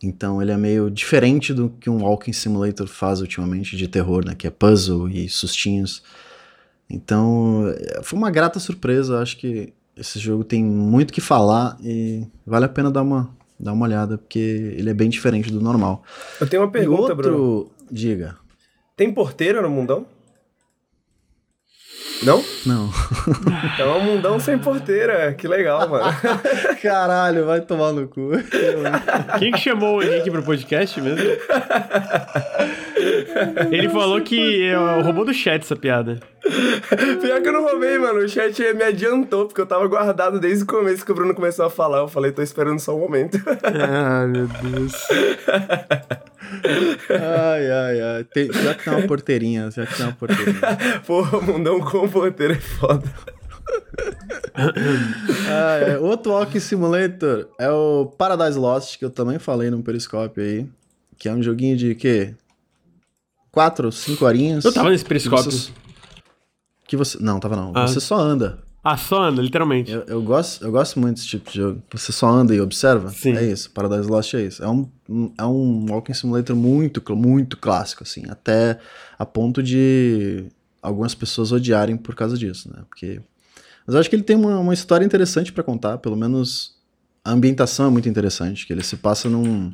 Então 0.03 0.43
ele 0.43 0.51
é 0.51 0.57
meio 0.57 0.91
diferente 0.91 1.55
do 1.55 1.71
que 1.71 1.89
um 1.89 2.03
Walking 2.03 2.33
Simulator 2.33 2.89
faz 2.89 3.21
ultimamente 3.21 3.77
de 3.77 3.87
terror, 3.87 4.25
né, 4.25 4.35
que 4.35 4.49
é 4.49 4.51
puzzle 4.51 5.09
e 5.09 5.29
sustinhos. 5.29 6.03
Então, 6.91 7.73
foi 8.03 8.19
uma 8.19 8.33
grata 8.33 8.59
surpresa, 8.59 9.21
acho 9.21 9.37
que 9.37 9.73
esse 9.97 10.19
jogo 10.19 10.43
tem 10.43 10.65
muito 10.65 11.13
que 11.13 11.21
falar 11.21 11.79
e 11.81 12.27
vale 12.45 12.65
a 12.65 12.69
pena 12.69 12.91
dar 12.91 13.03
uma, 13.03 13.31
dar 13.61 13.73
uma 13.73 13.87
olhada, 13.87 14.19
porque 14.19 14.75
ele 14.77 14.91
é 14.91 14.95
bem 14.95 15.09
diferente 15.09 15.53
do 15.53 15.61
normal. 15.61 16.03
Eu 16.41 16.49
tenho 16.49 16.65
uma 16.65 16.71
pergunta, 16.71 16.99
e 16.99 17.03
outro, 17.03 17.15
Bruno. 17.15 17.71
Diga. 17.89 18.37
Tem 18.97 19.13
porteira 19.13 19.63
no 19.63 19.71
mundão? 19.71 20.05
Não? 22.23 22.45
Não. 22.67 22.91
Então 23.75 23.95
é 23.95 23.97
um 23.99 24.05
mundão 24.05 24.41
sem 24.41 24.59
porteira. 24.59 25.33
Que 25.35 25.47
legal, 25.47 25.89
mano. 25.89 26.05
Caralho, 26.83 27.47
vai 27.47 27.61
tomar 27.61 27.93
no 27.93 28.09
cu. 28.09 28.31
Quem 29.39 29.53
que 29.53 29.59
chamou 29.59 29.99
o 29.99 30.03
Henrique 30.03 30.31
pro 30.31 30.43
podcast 30.43 31.01
mesmo? 31.01 31.25
Ele 33.71 33.89
falou 33.89 34.21
que 34.21 34.65
é 34.65 34.77
roubou 35.03 35.25
do 35.25 35.33
chat 35.33 35.63
essa 35.63 35.77
piada. 35.77 36.19
Pior 37.21 37.41
que 37.41 37.49
eu 37.49 37.53
não 37.53 37.63
roubei, 37.63 37.99
mano. 37.99 38.21
O 38.21 38.29
chat 38.29 38.61
me 38.75 38.83
adiantou, 38.83 39.47
porque 39.47 39.61
eu 39.61 39.67
tava 39.67 39.87
guardado 39.87 40.41
desde 40.41 40.65
o 40.65 40.67
começo 40.67 41.05
que 41.05 41.13
o 41.13 41.15
Bruno 41.15 41.35
começou 41.35 41.67
a 41.67 41.71
falar. 41.71 41.99
Eu 41.99 42.09
falei, 42.09 42.33
tô 42.33 42.43
esperando 42.43 42.81
só 42.81 42.97
um 42.97 43.01
momento. 43.01 43.39
Ah, 43.63 44.27
meu 44.27 44.47
Deus. 44.47 44.93
ai, 47.11 47.71
ai, 47.71 48.01
ai. 48.01 48.25
Tem, 48.25 48.53
já 48.53 48.75
que 48.75 48.85
tem 48.85 48.93
uma 48.93 49.07
porteirinha, 49.07 49.71
já 49.71 49.87
que 49.87 49.97
tem 49.97 50.07
uma 50.07 50.13
porteirinha. 50.13 50.61
Porra, 51.07 51.41
mundão 51.41 51.81
com 51.81 52.09
porteira 52.09 52.55
é 52.55 52.61
foda. 52.61 53.05
ah, 54.55 55.77
é. 55.87 55.99
Outro 55.99 56.33
Walking 56.33 56.61
Simulator 56.61 57.49
é 57.59 57.71
o 57.71 58.07
Paradise 58.07 58.59
Lost, 58.59 58.99
que 58.99 59.05
eu 59.05 59.11
também 59.11 59.39
falei 59.39 59.71
no 59.71 59.83
Periscope 59.83 60.41
aí. 60.41 60.69
Que 61.19 61.29
é 61.29 61.33
um 61.33 61.43
joguinho 61.43 61.77
de 61.77 61.95
quê? 61.95 62.35
Quatro, 63.51 63.91
cinco 63.91 64.25
horinhas. 64.25 64.65
Eu 64.65 64.73
tava 64.73 64.91
nesse 64.91 65.05
Periscope. 65.05 65.43
Que 65.43 65.51
você, 65.51 65.73
que 66.87 66.97
você 66.97 67.19
não, 67.21 67.41
tava 67.41 67.57
não. 67.57 67.73
Ah. 67.75 67.87
Você 67.87 68.01
só 68.01 68.17
anda. 68.17 68.59
Ah, 68.91 68.97
só 68.97 69.23
anda, 69.25 69.43
literalmente. 69.43 69.93
Eu, 69.93 70.05
eu, 70.07 70.23
gosto, 70.23 70.65
eu 70.65 70.73
gosto 70.73 70.99
muito 70.99 71.17
desse 71.17 71.27
tipo 71.29 71.51
de 71.51 71.57
jogo. 71.57 71.83
Você 71.93 72.11
só 72.11 72.29
anda 72.29 72.55
e 72.55 72.61
observa. 72.61 73.11
Sim. 73.11 73.37
É 73.37 73.45
isso. 73.45 73.71
Paradise 73.71 74.09
Lost 74.09 74.33
é 74.35 74.43
isso. 74.43 74.65
É 74.65 74.69
um, 74.69 74.89
é 75.37 75.45
um 75.45 75.87
Walking 75.91 76.15
Simulator 76.15 76.57
muito, 76.57 77.03
muito 77.15 77.57
clássico, 77.59 78.03
assim. 78.03 78.25
Até 78.29 78.79
a 79.19 79.27
ponto 79.27 79.63
de 79.63 80.47
algumas 80.81 81.15
pessoas 81.15 81.53
odiarem 81.53 81.97
por 81.97 82.15
causa 82.15 82.37
disso, 82.39 82.71
né? 82.73 82.83
Porque 82.89 83.21
mas 83.87 83.95
eu 83.95 84.01
acho 84.01 84.11
que 84.11 84.17
ele 84.17 84.23
tem 84.23 84.37
uma, 84.37 84.59
uma 84.59 84.75
história 84.75 85.03
interessante 85.03 85.51
para 85.51 85.65
contar, 85.65 85.97
pelo 85.97 86.15
menos 86.15 86.77
a 87.25 87.33
ambientação 87.33 87.87
é 87.87 87.91
muito 87.91 88.07
interessante, 88.07 88.67
que 88.67 88.73
ele 88.73 88.83
se 88.83 88.97
passa 88.99 89.31
num, 89.31 89.73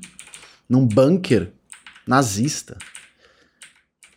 num 0.68 0.86
bunker 0.86 1.52
nazista. 2.06 2.76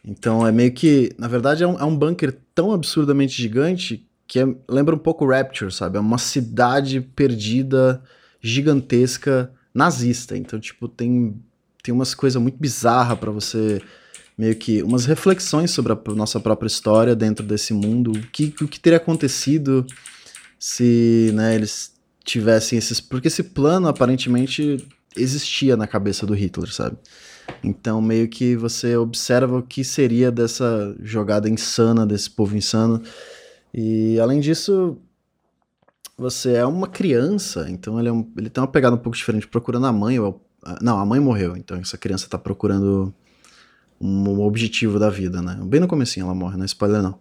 Então 0.05 0.45
é 0.45 0.51
meio 0.51 0.71
que, 0.71 1.11
na 1.17 1.27
verdade, 1.27 1.63
é 1.63 1.67
um, 1.67 1.79
é 1.79 1.83
um 1.83 1.95
bunker 1.95 2.31
tão 2.53 2.71
absurdamente 2.71 3.41
gigante 3.41 4.06
que 4.27 4.39
é, 4.39 4.45
lembra 4.67 4.95
um 4.95 4.99
pouco 4.99 5.25
Rapture, 5.25 5.71
sabe? 5.71 5.97
É 5.97 5.99
uma 5.99 6.17
cidade 6.17 6.99
perdida, 6.99 8.01
gigantesca, 8.41 9.51
nazista. 9.73 10.35
Então, 10.37 10.59
tipo, 10.59 10.87
tem, 10.87 11.41
tem 11.81 11.93
umas 11.93 12.13
coisas 12.13 12.41
muito 12.41 12.57
bizarras 12.59 13.17
para 13.17 13.31
você 13.31 13.81
meio 14.37 14.55
que 14.55 14.83
umas 14.83 15.05
reflexões 15.05 15.71
sobre 15.71 15.93
a 15.93 15.97
nossa 16.13 16.39
própria 16.39 16.67
história 16.67 17.15
dentro 17.15 17.43
desse 17.43 17.73
mundo, 17.73 18.11
o 18.11 18.21
que, 18.27 18.53
o 18.61 18.67
que 18.67 18.79
teria 18.79 18.97
acontecido 18.97 19.83
se 20.59 21.31
né, 21.33 21.55
eles 21.55 21.93
tivessem 22.23 22.77
esses. 22.77 22.99
Porque 22.99 23.29
esse 23.29 23.41
plano 23.41 23.87
aparentemente 23.87 24.85
existia 25.15 25.75
na 25.75 25.87
cabeça 25.87 26.25
do 26.25 26.35
Hitler, 26.35 26.71
sabe? 26.71 26.97
Então, 27.63 28.01
meio 28.01 28.27
que 28.27 28.55
você 28.55 28.95
observa 28.97 29.57
o 29.57 29.63
que 29.63 29.83
seria 29.83 30.31
dessa 30.31 30.95
jogada 31.01 31.49
insana, 31.49 32.05
desse 32.05 32.29
povo 32.29 32.55
insano. 32.55 33.01
E 33.73 34.19
além 34.19 34.39
disso, 34.39 34.97
você 36.17 36.53
é 36.53 36.65
uma 36.65 36.87
criança, 36.87 37.67
então 37.69 37.99
ele, 37.99 38.09
é 38.09 38.11
um, 38.11 38.27
ele 38.37 38.49
tem 38.49 38.61
uma 38.61 38.71
pegada 38.71 38.95
um 38.95 38.99
pouco 38.99 39.17
diferente, 39.17 39.47
procurando 39.47 39.85
a 39.85 39.91
mãe. 39.91 40.19
Ou, 40.19 40.41
não, 40.81 40.99
a 40.99 41.05
mãe 41.05 41.19
morreu, 41.19 41.55
então 41.55 41.77
essa 41.77 41.97
criança 41.97 42.25
está 42.25 42.37
procurando 42.37 43.13
um 43.99 44.41
objetivo 44.41 44.99
da 44.99 45.09
vida, 45.09 45.41
né? 45.41 45.59
Bem 45.63 45.79
no 45.79 45.87
comecinho 45.87 46.25
ela 46.25 46.35
morre, 46.35 46.55
não 46.55 46.63
é 46.63 46.65
spoiler 46.65 47.01
não. 47.01 47.19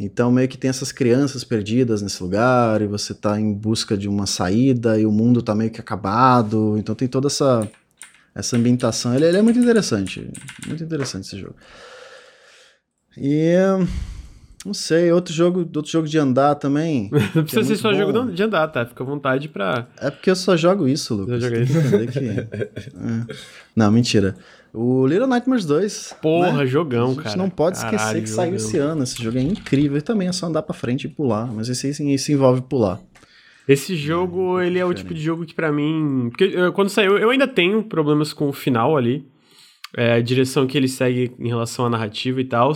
Então 0.00 0.30
meio 0.30 0.48
que 0.48 0.56
tem 0.56 0.70
essas 0.70 0.92
crianças 0.92 1.42
perdidas 1.42 2.02
nesse 2.02 2.22
lugar 2.22 2.80
e 2.80 2.86
você 2.86 3.12
tá 3.12 3.38
em 3.38 3.52
busca 3.52 3.96
de 3.96 4.08
uma 4.08 4.26
saída 4.26 4.98
e 4.98 5.04
o 5.04 5.10
mundo 5.10 5.42
tá 5.42 5.54
meio 5.54 5.70
que 5.70 5.80
acabado. 5.80 6.76
Então 6.78 6.94
tem 6.94 7.08
toda 7.08 7.26
essa 7.26 7.68
essa 8.34 8.56
ambientação. 8.56 9.14
Ele, 9.14 9.24
ele 9.26 9.38
é 9.38 9.42
muito 9.42 9.58
interessante, 9.58 10.30
muito 10.66 10.84
interessante 10.84 11.26
esse 11.26 11.38
jogo. 11.38 11.56
E 13.16 13.52
não 14.68 14.74
sei, 14.74 15.10
outro 15.10 15.32
jogo, 15.32 15.60
outro 15.60 15.90
jogo 15.90 16.06
de 16.06 16.18
andar 16.18 16.54
também. 16.54 17.10
não 17.34 17.42
precisa 17.42 17.60
é 17.60 17.64
ser 17.64 17.76
só 17.76 17.90
bom. 17.90 17.98
jogo 17.98 18.32
de 18.32 18.42
andar, 18.42 18.68
tá? 18.68 18.84
Fica 18.84 19.02
à 19.02 19.06
vontade 19.06 19.48
pra. 19.48 19.88
É 20.00 20.10
porque 20.10 20.30
eu 20.30 20.36
só 20.36 20.56
jogo 20.56 20.86
isso, 20.86 21.14
Lucas. 21.14 21.42
Eu 21.42 21.62
isso. 21.62 21.72
Que... 22.12 22.28
é. 22.28 22.48
Não, 23.74 23.90
mentira. 23.90 24.36
O 24.72 25.06
Little 25.06 25.26
Nightmares 25.26 25.64
2. 25.64 26.16
Porra, 26.20 26.58
né? 26.58 26.66
jogão, 26.66 27.14
cara. 27.14 27.28
A 27.28 27.30
gente 27.30 27.38
não 27.38 27.48
pode 27.48 27.78
esquecer 27.78 27.96
Caralho, 27.96 28.20
que 28.20 28.28
jogão. 28.28 28.44
saiu 28.44 28.56
esse 28.56 28.78
ano. 28.78 29.02
Esse 29.02 29.22
jogo 29.22 29.38
é 29.38 29.42
incrível. 29.42 29.96
E 29.96 30.02
também 30.02 30.28
é 30.28 30.32
só 30.32 30.46
andar 30.46 30.62
pra 30.62 30.74
frente 30.74 31.04
e 31.04 31.08
pular. 31.08 31.46
Mas 31.52 31.68
esse 31.68 31.86
aí 31.86 31.94
sim, 31.94 32.16
se 32.18 32.32
envolve 32.32 32.60
pular. 32.62 33.00
Esse 33.66 33.96
jogo, 33.96 34.60
é, 34.60 34.66
ele 34.66 34.78
é 34.78 34.84
o 34.84 34.92
tipo 34.92 35.14
de 35.14 35.20
jogo 35.20 35.46
que 35.46 35.54
para 35.54 35.72
mim. 35.72 36.28
Porque 36.30 36.52
quando 36.72 36.90
saiu, 36.90 37.16
eu 37.18 37.30
ainda 37.30 37.48
tenho 37.48 37.82
problemas 37.82 38.32
com 38.32 38.48
o 38.48 38.52
final 38.52 38.96
ali. 38.96 39.26
É, 39.96 40.14
a 40.14 40.20
direção 40.20 40.66
que 40.66 40.76
ele 40.76 40.88
segue 40.88 41.32
em 41.38 41.48
relação 41.48 41.86
à 41.86 41.90
narrativa 41.90 42.40
e 42.40 42.44
tal. 42.44 42.72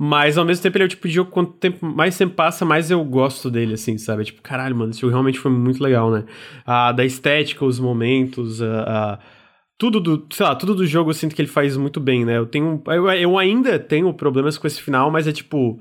Mas 0.00 0.38
ao 0.38 0.44
mesmo 0.44 0.62
tempo 0.62 0.76
ele 0.76 0.84
é 0.84 0.86
o 0.86 0.88
tipo 0.88 1.08
de 1.08 1.14
jogo, 1.14 1.30
quanto 1.30 1.54
tempo, 1.54 1.84
mais 1.84 2.16
tempo 2.16 2.32
passa, 2.34 2.64
mais 2.64 2.88
eu 2.88 3.04
gosto 3.04 3.50
dele, 3.50 3.74
assim, 3.74 3.98
sabe? 3.98 4.24
Tipo, 4.24 4.40
caralho, 4.40 4.76
mano, 4.76 4.90
esse 4.90 5.00
jogo 5.00 5.10
realmente 5.10 5.40
foi 5.40 5.50
muito 5.50 5.82
legal, 5.82 6.08
né? 6.08 6.24
A, 6.64 6.92
da 6.92 7.04
estética, 7.04 7.64
os 7.64 7.80
momentos, 7.80 8.62
a, 8.62 8.82
a 8.82 9.18
tudo 9.76 10.00
do, 10.00 10.26
sei 10.30 10.46
lá, 10.46 10.54
tudo 10.54 10.74
do 10.74 10.86
jogo 10.86 11.10
eu 11.10 11.14
sinto 11.14 11.34
que 11.34 11.42
ele 11.42 11.48
faz 11.48 11.76
muito 11.76 11.98
bem, 11.98 12.24
né? 12.24 12.38
Eu 12.38 12.46
tenho, 12.46 12.80
eu, 12.86 13.10
eu 13.10 13.38
ainda 13.38 13.76
tenho 13.76 14.12
problemas 14.14 14.56
com 14.56 14.68
esse 14.68 14.80
final, 14.80 15.10
mas 15.10 15.26
é 15.26 15.32
tipo, 15.32 15.80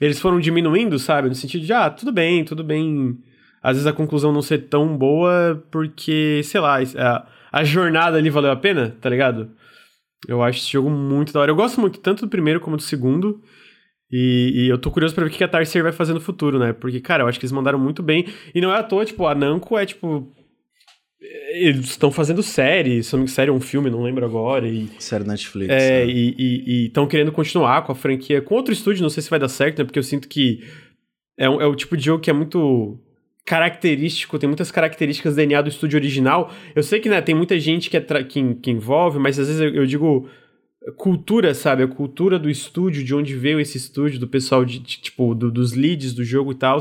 eles 0.00 0.20
foram 0.20 0.38
diminuindo, 0.38 0.98
sabe? 0.98 1.28
No 1.28 1.34
sentido 1.34 1.64
de, 1.64 1.72
ah, 1.72 1.88
tudo 1.88 2.12
bem, 2.12 2.44
tudo 2.44 2.62
bem. 2.62 3.18
Às 3.62 3.76
vezes 3.76 3.86
a 3.86 3.92
conclusão 3.92 4.32
não 4.32 4.42
ser 4.42 4.68
tão 4.68 4.96
boa 4.96 5.62
porque, 5.70 6.42
sei 6.44 6.60
lá, 6.60 6.78
a, 6.78 7.26
a 7.50 7.64
jornada 7.64 8.18
ali 8.18 8.28
valeu 8.28 8.50
a 8.50 8.56
pena, 8.56 8.94
tá 9.00 9.08
ligado? 9.08 9.50
Eu 10.28 10.42
acho 10.42 10.58
esse 10.60 10.72
jogo 10.72 10.90
muito 10.90 11.32
da 11.32 11.40
hora. 11.40 11.50
Eu 11.50 11.56
gosto 11.56 11.80
muito 11.80 12.00
tanto 12.00 12.26
do 12.26 12.30
primeiro 12.30 12.60
como 12.60 12.76
do 12.76 12.82
segundo. 12.82 13.40
E, 14.10 14.52
e, 14.54 14.68
eu 14.68 14.78
tô 14.78 14.90
curioso 14.90 15.14
pra 15.14 15.24
ver 15.24 15.30
o 15.30 15.32
que 15.32 15.42
a 15.42 15.48
Tarsier 15.48 15.82
vai 15.82 15.92
fazer 15.92 16.14
no 16.14 16.20
futuro, 16.20 16.58
né? 16.58 16.72
Porque, 16.72 17.00
cara, 17.00 17.24
eu 17.24 17.28
acho 17.28 17.40
que 17.40 17.44
eles 17.44 17.52
mandaram 17.52 17.78
muito 17.78 18.02
bem. 18.02 18.26
E 18.54 18.60
não 18.60 18.72
é 18.72 18.78
à 18.78 18.82
toa, 18.82 19.04
tipo, 19.04 19.26
a 19.26 19.34
Namco 19.34 19.76
é, 19.76 19.84
tipo, 19.84 20.32
eles 21.50 21.86
estão 21.86 22.12
fazendo 22.12 22.42
série, 22.42 23.02
série 23.02 23.50
ou 23.50 23.56
um 23.56 23.60
filme, 23.60 23.90
não 23.90 24.02
lembro 24.02 24.24
agora. 24.24 24.68
E, 24.68 24.88
série 24.98 25.24
Netflix. 25.24 25.72
É, 25.72 26.02
é. 26.02 26.06
e 26.06 26.86
estão 26.86 27.06
querendo 27.06 27.32
continuar 27.32 27.82
com 27.82 27.92
a 27.92 27.96
franquia 27.96 28.40
com 28.40 28.54
outro 28.54 28.72
estúdio, 28.72 29.02
não 29.02 29.10
sei 29.10 29.22
se 29.22 29.30
vai 29.30 29.38
dar 29.38 29.48
certo, 29.48 29.78
né? 29.78 29.84
Porque 29.84 29.98
eu 29.98 30.04
sinto 30.04 30.28
que 30.28 30.62
é, 31.36 31.48
um, 31.48 31.60
é 31.60 31.66
o 31.66 31.74
tipo 31.74 31.96
de 31.96 32.04
jogo 32.04 32.22
que 32.22 32.30
é 32.30 32.32
muito 32.32 32.98
característico, 33.46 34.38
tem 34.38 34.48
muitas 34.48 34.72
características 34.72 35.34
do 35.34 35.36
DNA 35.36 35.62
do 35.62 35.68
estúdio 35.68 35.96
original. 35.96 36.52
Eu 36.74 36.82
sei 36.82 36.98
que 36.98 37.08
né, 37.08 37.22
tem 37.22 37.34
muita 37.34 37.58
gente 37.60 37.88
que, 37.88 37.96
é 37.96 38.00
que, 38.00 38.54
que, 38.56 38.70
envolve, 38.72 39.20
mas 39.20 39.38
às 39.38 39.46
vezes 39.46 39.62
eu, 39.62 39.72
eu, 39.72 39.86
digo 39.86 40.28
cultura, 40.96 41.54
sabe? 41.54 41.84
A 41.84 41.88
cultura 41.88 42.40
do 42.40 42.50
estúdio, 42.50 43.04
de 43.04 43.14
onde 43.14 43.36
veio 43.36 43.60
esse 43.60 43.78
estúdio, 43.78 44.18
do 44.18 44.26
pessoal, 44.26 44.64
de, 44.64 44.80
de 44.80 45.00
tipo, 45.00 45.32
do, 45.32 45.50
dos 45.50 45.74
leads 45.74 46.12
do 46.12 46.24
jogo 46.24 46.50
e 46.52 46.56
tal. 46.56 46.78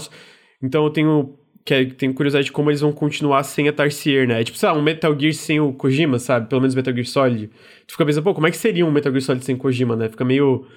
Então 0.62 0.84
eu 0.84 0.90
tenho 0.90 1.38
que 1.64 1.74
é, 1.74 1.86
tenho 1.86 2.14
curiosidade 2.14 2.46
de 2.46 2.52
como 2.52 2.70
eles 2.70 2.82
vão 2.82 2.92
continuar 2.92 3.44
sem 3.44 3.68
a 3.68 3.74
Tarsier, 3.74 4.28
né? 4.28 4.42
É 4.42 4.44
tipo, 4.44 4.58
sei 4.58 4.70
lá, 4.70 4.76
um 4.76 4.84
Metal 4.84 5.20
Gear 5.20 5.34
sem 5.34 5.60
o 5.60 5.74
Kojima, 5.74 6.20
sabe? 6.20 6.48
Pelo 6.48 6.62
menos 6.62 6.76
Metal 6.76 6.94
Gear 6.94 7.08
Solid. 7.08 7.50
Tu 7.88 7.92
fica 7.92 8.06
pensando, 8.06 8.24
pô, 8.24 8.36
como 8.36 8.46
é 8.46 8.52
que 8.52 8.58
seria 8.58 8.86
um 8.86 8.92
Metal 8.92 9.12
Gear 9.12 9.22
Solid 9.22 9.44
sem 9.44 9.56
Kojima, 9.56 9.96
né? 9.96 10.10
Fica 10.10 10.24
meio 10.24 10.68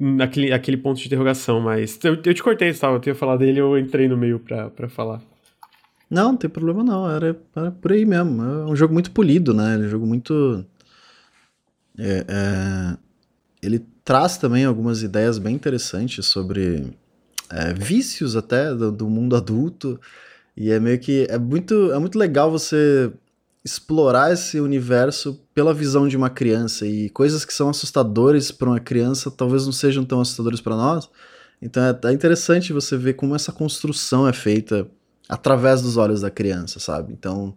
naquele 0.00 0.52
aquele 0.52 0.78
ponto 0.78 0.98
de 0.98 1.06
interrogação, 1.06 1.60
mas 1.60 1.98
eu, 2.02 2.14
eu 2.14 2.34
te 2.34 2.42
cortei, 2.42 2.72
sabe? 2.72 2.96
Eu 2.96 3.00
tinha 3.00 3.14
falado 3.14 3.40
dele, 3.40 3.60
eu 3.60 3.78
entrei 3.78 4.08
no 4.08 4.16
meio 4.16 4.40
pra 4.40 4.88
falar. 4.88 5.20
Não, 6.10 6.32
não 6.32 6.36
tem 6.36 6.50
problema 6.50 6.82
não, 6.82 7.08
era, 7.08 7.38
era 7.54 7.70
por 7.70 7.92
aí 7.92 8.04
mesmo. 8.04 8.42
É 8.42 8.64
um 8.64 8.74
jogo 8.74 8.92
muito 8.92 9.12
polido, 9.12 9.54
né? 9.54 9.74
É 9.74 9.78
um 9.78 9.88
jogo 9.88 10.06
muito... 10.06 10.64
É, 11.96 12.24
é... 12.26 12.96
Ele 13.62 13.84
traz 14.02 14.38
também 14.38 14.64
algumas 14.64 15.02
ideias 15.02 15.38
bem 15.38 15.54
interessantes 15.54 16.26
sobre 16.26 16.96
é, 17.50 17.72
vícios 17.74 18.34
até 18.34 18.74
do, 18.74 18.90
do, 18.90 19.08
mundo 19.08 19.36
adulto. 19.36 20.00
E 20.56 20.70
é 20.72 20.80
meio 20.80 20.98
que. 20.98 21.26
É 21.28 21.38
muito, 21.38 21.92
é 21.92 21.98
muito 21.98 22.18
legal 22.18 22.50
você 22.50 23.12
explorar 23.64 24.32
esse 24.32 24.58
universo 24.58 25.40
pela 25.54 25.74
visão 25.74 26.08
de 26.08 26.16
uma 26.16 26.30
criança. 26.30 26.86
E 26.86 27.10
coisas 27.10 27.44
que 27.44 27.52
são 27.52 27.68
assustadoras 27.68 28.50
para 28.50 28.68
uma 28.68 28.80
criança 28.80 29.30
talvez 29.30 29.66
não 29.66 29.72
sejam 29.72 30.04
tão 30.04 30.20
assustadoras 30.20 30.60
para 30.60 30.76
nós. 30.76 31.08
Então 31.60 31.82
é, 31.82 31.98
é 32.08 32.12
interessante 32.12 32.72
você 32.72 32.96
ver 32.96 33.14
como 33.14 33.34
essa 33.34 33.52
construção 33.52 34.26
é 34.26 34.32
feita 34.32 34.88
através 35.28 35.82
dos 35.82 35.96
olhos 35.96 36.22
da 36.22 36.30
criança, 36.30 36.80
sabe? 36.80 37.12
Então, 37.12 37.54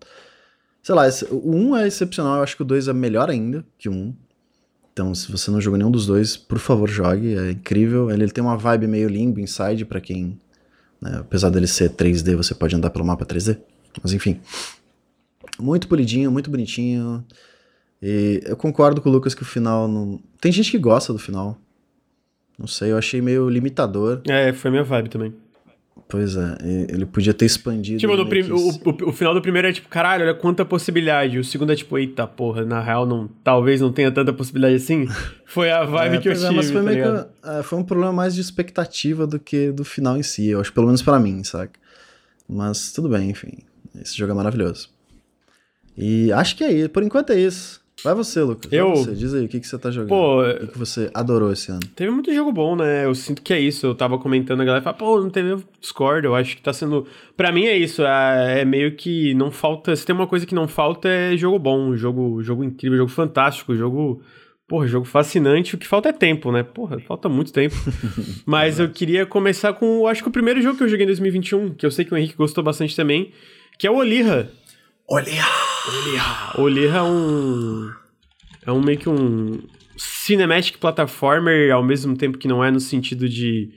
sei 0.82 0.94
lá, 0.94 1.08
esse, 1.08 1.26
o 1.26 1.56
1 1.56 1.78
é 1.78 1.88
excepcional, 1.88 2.38
eu 2.38 2.44
acho 2.44 2.56
que 2.56 2.62
o 2.62 2.66
2 2.66 2.88
é 2.88 2.94
melhor 2.94 3.30
ainda 3.30 3.66
que 3.78 3.90
o 3.90 3.94
1. 3.94 4.16
Então, 4.92 5.16
se 5.16 5.32
você 5.32 5.50
não 5.50 5.60
jogou 5.60 5.78
nenhum 5.78 5.90
dos 5.90 6.06
dois, 6.06 6.38
por 6.38 6.60
favor, 6.60 6.88
jogue, 6.88 7.36
é 7.36 7.52
incrível. 7.52 8.12
Ele, 8.12 8.24
ele 8.24 8.32
tem 8.32 8.44
uma 8.44 8.56
vibe 8.56 8.86
meio 8.86 9.10
limbo 9.10 9.40
inside 9.40 9.86
para 9.86 10.00
quem, 10.00 10.40
né, 11.02 11.18
apesar 11.22 11.50
dele 11.50 11.66
ser 11.66 11.90
3D, 11.90 12.36
você 12.36 12.54
pode 12.54 12.76
andar 12.76 12.92
pelo 12.92 13.04
mapa 13.04 13.26
3D. 13.26 13.58
Mas 14.04 14.14
enfim, 14.14 14.40
muito 15.60 15.88
polidinho, 15.88 16.32
muito 16.32 16.50
bonitinho. 16.50 17.24
E 18.02 18.42
eu 18.46 18.58
concordo 18.58 19.02
com 19.02 19.10
o 19.10 19.12
Lucas 19.12 19.34
que 19.34 19.44
o 19.44 19.46
final 19.46 19.88
não. 19.88 20.20
Tem 20.42 20.52
gente 20.52 20.72
que 20.72 20.78
gosta 20.78 21.14
do 21.14 21.20
final. 21.20 21.58
Não 22.58 22.68
sei, 22.68 22.92
eu 22.92 22.98
achei 22.98 23.22
meio 23.22 23.50
limitador. 23.50 24.22
É, 24.28 24.54
foi 24.54 24.70
minha 24.70 24.84
vibe 24.84 25.10
também. 25.10 25.34
Pois 26.08 26.36
é, 26.36 26.58
ele 26.90 27.06
podia 27.06 27.34
ter 27.34 27.46
expandido. 27.46 27.98
Tipo, 27.98 28.16
no 28.16 28.28
prim... 28.28 28.44
o, 28.52 28.56
o, 28.56 29.10
o, 29.10 29.12
final 29.12 29.34
do 29.34 29.42
primeiro 29.42 29.68
é 29.68 29.74
tipo, 29.74 29.88
caralho, 29.88 30.24
olha 30.24 30.34
quanta 30.34 30.64
possibilidade. 30.64 31.40
O 31.40 31.44
segundo 31.44 31.72
é 31.72 31.76
tipo, 31.76 31.98
eita 31.98 32.28
porra, 32.28 32.64
na 32.64 32.82
real, 32.82 33.06
não, 33.06 33.28
talvez 33.44 33.82
não 33.82 33.92
tenha 33.92 34.12
tanta 34.12 34.32
possibilidade 34.32 34.76
assim. 34.76 35.08
Foi 35.46 35.72
a 35.72 35.84
vibe 35.84 36.18
é, 36.18 36.20
que 36.20 36.30
eu 36.30 36.34
tive. 36.34 36.46
É, 36.46 36.52
mas 36.52 36.70
foi, 36.70 36.76
tá 36.76 36.84
meio 36.84 37.04
que, 37.04 37.50
é, 37.50 37.64
foi 37.64 37.80
um 37.80 37.84
problema 37.84 38.12
mais 38.12 38.36
de 38.36 38.42
expectativa 38.42 39.26
do 39.26 39.40
que 39.40 39.72
do 39.72 39.84
final 39.84 40.18
em 40.18 40.24
si, 40.24 40.50
eu 40.50 40.60
acho, 40.60 40.74
pelo 40.74 40.88
menos 40.88 41.02
para 41.02 41.20
mim, 41.20 41.44
sabe? 41.44 41.72
Mas 42.50 42.92
tudo 42.92 43.08
bem, 43.08 43.30
enfim. 43.30 43.60
Esse 44.00 44.18
jogo 44.18 44.32
é 44.32 44.36
maravilhoso. 44.36 44.90
E 45.98 46.32
acho 46.32 46.56
que 46.56 46.64
é 46.64 46.72
isso, 46.72 46.90
por 46.90 47.04
enquanto 47.04 47.32
é 47.32 47.40
isso. 47.40 47.84
Vai 48.04 48.14
você, 48.14 48.42
Lucas. 48.42 48.72
Eu... 48.72 48.90
Vai 48.90 48.98
você. 48.98 49.12
Diz 49.14 49.34
aí, 49.34 49.46
o 49.46 49.48
que, 49.48 49.60
que 49.62 49.68
você 49.68 49.78
tá 49.78 49.90
jogando? 49.90 50.10
Pô... 50.10 50.42
O 50.42 50.68
que, 50.68 50.78
você 50.78 51.10
adorou 51.14 51.54
esse 51.54 51.72
ano? 51.72 51.80
Teve 51.96 52.12
muito 52.12 52.34
jogo 52.34 52.52
bom, 52.52 52.76
né? 52.76 53.06
Eu 53.06 53.16
sinto 53.16 53.42
que 53.42 53.54
é 53.54 53.60
isso. 53.60 53.86
Eu 53.86 53.96
tava 53.96 54.18
comentando, 54.18 54.60
a 54.62 54.66
galera 54.66 54.84
fala, 54.84 54.98
pô, 54.98 55.22
não 55.22 55.30
teve 55.30 55.64
Discord. 55.80 56.26
Eu 56.26 56.36
acho 56.36 56.56
que 56.58 56.62
tá 56.62 56.74
sendo... 56.74 57.08
Pra 57.38 57.52
mim 57.52 57.66
é 57.66 57.78
isso. 57.78 58.04
É, 58.04 58.62
é, 58.62 58.66
meio 58.66 58.96
que 58.96 59.34
não 59.36 59.52
falta... 59.52 59.96
Se 59.96 60.06
tem 60.06 60.14
uma 60.14 60.28
coisa 60.28 60.46
que 60.46 60.54
não 60.54 60.68
falta 60.68 61.08
é 61.08 61.38
jogo 61.38 61.58
bom. 61.58 61.96
Jogo, 61.96 62.44
jogo 62.44 62.64
incrível, 62.64 62.98
jogo 62.98 63.12
fantástico, 63.12 63.76
jogo... 63.76 64.22
Porra, 64.68 64.88
jogo 64.88 65.06
fascinante. 65.06 65.76
O 65.76 65.78
que 65.78 65.88
falta 65.88 66.10
é 66.10 66.14
tempo, 66.14 66.52
né? 66.52 66.64
Porra, 66.64 67.00
falta 67.00 67.30
muito 67.30 67.54
tempo. 67.54 67.76
Mas 68.46 68.80
eu 68.80 68.90
queria 68.90 69.26
começar 69.26 69.72
com... 69.74 70.08
Acho 70.08 70.24
que 70.24 70.30
o 70.30 70.32
primeiro 70.32 70.62
jogo 70.62 70.78
que 70.78 70.84
eu 70.84 70.90
joguei 70.90 71.06
em 71.06 71.08
2021, 71.08 71.76
que 71.76 71.86
eu 71.86 71.92
sei 71.92 72.04
que 72.04 72.14
o 72.14 72.18
Henrique 72.18 72.36
gostou 72.36 72.64
bastante 72.64 72.96
também, 72.96 73.32
que 73.78 73.88
é 73.88 73.92
o 73.92 73.96
Olirra. 73.96 74.50
Olirra! 75.08 75.73
Olirra. 75.88 76.62
Olirra 76.62 76.98
é 77.00 77.04
um. 77.04 77.92
É 78.66 78.72
um 78.72 78.82
meio 78.82 78.98
que 78.98 79.10
um 79.10 79.60
cinematic 79.98 80.78
platformer, 80.78 81.74
ao 81.74 81.84
mesmo 81.84 82.16
tempo 82.16 82.38
que 82.38 82.48
não 82.48 82.64
é 82.64 82.72
no 82.72 82.80
sentido 82.80 83.28
de. 83.28 83.70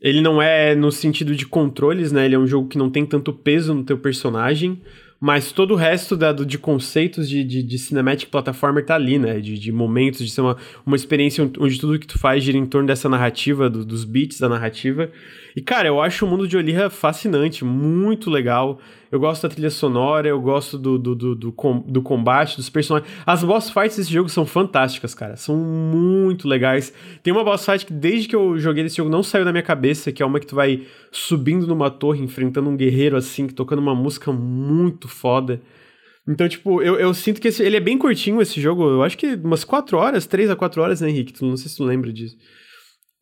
Ele 0.00 0.20
não 0.20 0.40
é 0.40 0.74
no 0.74 0.92
sentido 0.92 1.34
de 1.34 1.46
controles, 1.46 2.12
né? 2.12 2.24
Ele 2.24 2.34
é 2.34 2.38
um 2.38 2.46
jogo 2.46 2.68
que 2.68 2.78
não 2.78 2.90
tem 2.90 3.04
tanto 3.04 3.32
peso 3.32 3.74
no 3.74 3.84
teu 3.84 3.98
personagem, 3.98 4.80
mas 5.18 5.52
todo 5.52 5.72
o 5.72 5.76
resto 5.76 6.16
da, 6.16 6.32
de 6.32 6.58
conceitos 6.58 7.28
de, 7.28 7.42
de, 7.42 7.62
de 7.62 7.78
cinematic 7.78 8.30
platformer 8.30 8.84
tá 8.84 8.94
ali, 8.94 9.18
né? 9.18 9.40
De, 9.40 9.58
de 9.58 9.72
momentos, 9.72 10.24
de 10.24 10.30
ser 10.30 10.42
uma, 10.42 10.56
uma 10.84 10.96
experiência 10.96 11.50
onde 11.58 11.80
tudo 11.80 11.98
que 11.98 12.06
tu 12.06 12.18
faz 12.18 12.44
gira 12.44 12.58
em 12.58 12.66
torno 12.66 12.86
dessa 12.86 13.08
narrativa, 13.08 13.68
do, 13.68 13.84
dos 13.84 14.04
beats 14.04 14.38
da 14.38 14.48
narrativa. 14.48 15.10
E, 15.56 15.62
cara, 15.62 15.88
eu 15.88 16.02
acho 16.02 16.26
o 16.26 16.28
mundo 16.28 16.46
de 16.46 16.54
Olirra 16.54 16.90
fascinante, 16.90 17.64
muito 17.64 18.28
legal. 18.28 18.78
Eu 19.10 19.18
gosto 19.18 19.44
da 19.44 19.48
trilha 19.48 19.70
sonora, 19.70 20.28
eu 20.28 20.38
gosto 20.38 20.76
do, 20.76 20.98
do, 20.98 21.14
do, 21.14 21.34
do, 21.34 21.50
com, 21.50 21.80
do 21.80 22.02
combate, 22.02 22.58
dos 22.58 22.68
personagens. 22.68 23.10
As 23.24 23.42
boss 23.42 23.70
fights 23.70 23.96
desse 23.96 24.12
jogo 24.12 24.28
são 24.28 24.44
fantásticas, 24.44 25.14
cara. 25.14 25.34
São 25.34 25.56
muito 25.56 26.46
legais. 26.46 26.92
Tem 27.22 27.32
uma 27.32 27.42
boss 27.42 27.64
fight 27.64 27.86
que 27.86 27.94
desde 27.94 28.28
que 28.28 28.36
eu 28.36 28.58
joguei 28.58 28.84
esse 28.84 28.98
jogo 28.98 29.08
não 29.08 29.22
saiu 29.22 29.46
da 29.46 29.50
minha 29.50 29.62
cabeça, 29.62 30.12
que 30.12 30.22
é 30.22 30.26
uma 30.26 30.38
que 30.38 30.46
tu 30.46 30.54
vai 30.54 30.82
subindo 31.10 31.66
numa 31.66 31.90
torre, 31.90 32.22
enfrentando 32.22 32.68
um 32.68 32.76
guerreiro 32.76 33.16
assim, 33.16 33.46
tocando 33.46 33.78
uma 33.78 33.94
música 33.94 34.30
muito 34.30 35.08
foda. 35.08 35.62
Então, 36.28 36.46
tipo, 36.46 36.82
eu, 36.82 36.96
eu 36.96 37.14
sinto 37.14 37.40
que 37.40 37.48
esse, 37.48 37.62
ele 37.62 37.78
é 37.78 37.80
bem 37.80 37.96
curtinho 37.96 38.42
esse 38.42 38.60
jogo. 38.60 38.86
Eu 38.86 39.02
acho 39.02 39.16
que 39.16 39.34
umas 39.36 39.64
4 39.64 39.96
horas, 39.96 40.26
3 40.26 40.50
a 40.50 40.56
4 40.56 40.82
horas, 40.82 41.00
né, 41.00 41.08
Henrique? 41.08 41.32
Tu, 41.32 41.46
não 41.46 41.56
sei 41.56 41.70
se 41.70 41.78
tu 41.78 41.84
lembra 41.84 42.12
disso. 42.12 42.36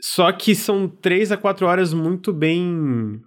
Só 0.07 0.31
que 0.33 0.55
são 0.55 0.87
3 0.87 1.33
a 1.33 1.37
4 1.39 1.67
horas 1.67 1.95
muito 1.95 2.31
bem 2.31 3.23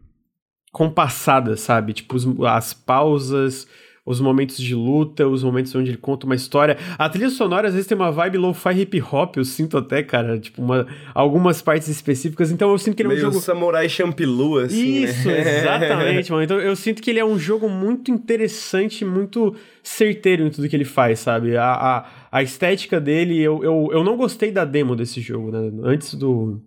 compassada, 0.72 1.58
sabe? 1.58 1.92
Tipo, 1.92 2.16
os, 2.16 2.28
as 2.42 2.72
pausas, 2.72 3.68
os 4.06 4.22
momentos 4.22 4.60
de 4.60 4.76
luta, 4.76 5.28
os 5.28 5.44
momentos 5.44 5.74
onde 5.74 5.90
ele 5.90 5.98
conta 5.98 6.28
uma 6.28 6.36
história. 6.36 6.78
A 6.96 7.10
trilha 7.10 7.32
sonora 7.32 7.68
às 7.68 7.74
vezes 7.74 7.88
tem 7.88 7.98
uma 7.98 8.12
vibe 8.12 8.38
lo-fi 8.38 8.82
hip 8.82 9.02
hop, 9.02 9.38
eu 9.38 9.44
sinto 9.44 9.76
até, 9.76 10.04
cara, 10.04 10.38
tipo, 10.38 10.62
uma, 10.62 10.86
algumas 11.16 11.64
partes 11.64 11.88
específicas. 11.88 12.52
Então 12.52 12.70
eu 12.70 12.78
sinto 12.78 12.96
que 12.96 13.02
ele 13.02 13.12
é 13.12 13.16
um 13.16 13.20
jogo. 13.22 13.40
Samurai 13.40 13.90
Champilu, 13.90 14.60
assim. 14.60 15.00
Né? 15.00 15.10
Isso, 15.10 15.28
né? 15.28 15.58
exatamente, 15.58 16.30
mano. 16.32 16.44
Então 16.44 16.60
eu 16.60 16.76
sinto 16.76 17.02
que 17.02 17.10
ele 17.10 17.20
é 17.20 17.26
um 17.26 17.40
jogo 17.40 17.68
muito 17.68 18.12
interessante, 18.12 19.04
muito 19.04 19.56
certeiro 19.82 20.46
em 20.46 20.52
tudo 20.52 20.70
que 20.70 20.76
ele 20.76 20.86
faz, 20.86 21.22
sabe? 21.22 21.58
A, 21.58 21.74
a, 21.74 22.06
a 22.32 22.44
estética 22.44 23.02
dele, 23.02 23.42
eu, 23.42 23.64
eu, 23.64 23.90
eu 23.92 24.04
não 24.04 24.16
gostei 24.16 24.52
da 24.52 24.64
demo 24.64 24.96
desse 24.96 25.20
jogo, 25.22 25.50
né? 25.50 25.72
Antes 25.84 26.14
do 26.14 26.62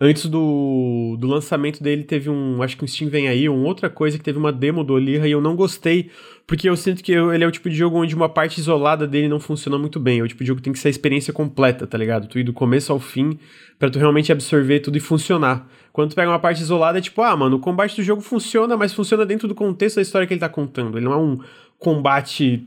Antes 0.00 0.26
do, 0.26 1.16
do 1.18 1.26
lançamento 1.26 1.82
dele, 1.82 2.04
teve 2.04 2.30
um. 2.30 2.62
Acho 2.62 2.76
que 2.76 2.84
um 2.84 2.86
Steam 2.86 3.10
vem 3.10 3.26
aí, 3.26 3.48
uma 3.48 3.66
outra 3.66 3.90
coisa 3.90 4.16
que 4.16 4.22
teve 4.22 4.38
uma 4.38 4.52
demo 4.52 4.84
do 4.84 4.92
Olirra 4.92 5.26
e 5.26 5.32
eu 5.32 5.40
não 5.40 5.56
gostei, 5.56 6.08
porque 6.46 6.68
eu 6.68 6.76
sinto 6.76 7.02
que 7.02 7.10
eu, 7.10 7.34
ele 7.34 7.42
é 7.42 7.46
o 7.46 7.50
tipo 7.50 7.68
de 7.68 7.74
jogo 7.74 7.98
onde 7.98 8.14
uma 8.14 8.28
parte 8.28 8.60
isolada 8.60 9.08
dele 9.08 9.26
não 9.26 9.40
funciona 9.40 9.76
muito 9.76 9.98
bem. 9.98 10.20
É 10.20 10.22
o 10.22 10.28
tipo 10.28 10.44
de 10.44 10.46
jogo 10.46 10.60
que 10.60 10.62
tem 10.62 10.72
que 10.72 10.78
ser 10.78 10.86
a 10.86 10.90
experiência 10.92 11.32
completa, 11.32 11.84
tá 11.84 11.98
ligado? 11.98 12.28
Tu 12.28 12.38
ir 12.38 12.44
do 12.44 12.52
começo 12.52 12.92
ao 12.92 13.00
fim 13.00 13.40
para 13.76 13.90
tu 13.90 13.98
realmente 13.98 14.30
absorver 14.30 14.78
tudo 14.78 14.96
e 14.96 15.00
funcionar. 15.00 15.68
Quando 15.92 16.10
tu 16.10 16.14
pega 16.14 16.30
uma 16.30 16.38
parte 16.38 16.62
isolada, 16.62 16.98
é 16.98 17.00
tipo, 17.00 17.20
ah, 17.20 17.36
mano, 17.36 17.56
o 17.56 17.60
combate 17.60 17.96
do 17.96 18.02
jogo 18.04 18.22
funciona, 18.22 18.76
mas 18.76 18.92
funciona 18.92 19.26
dentro 19.26 19.48
do 19.48 19.54
contexto 19.54 19.96
da 19.96 20.02
história 20.02 20.28
que 20.28 20.32
ele 20.32 20.40
tá 20.40 20.48
contando. 20.48 20.96
Ele 20.96 21.06
não 21.06 21.12
é 21.12 21.16
um 21.16 21.38
combate 21.76 22.64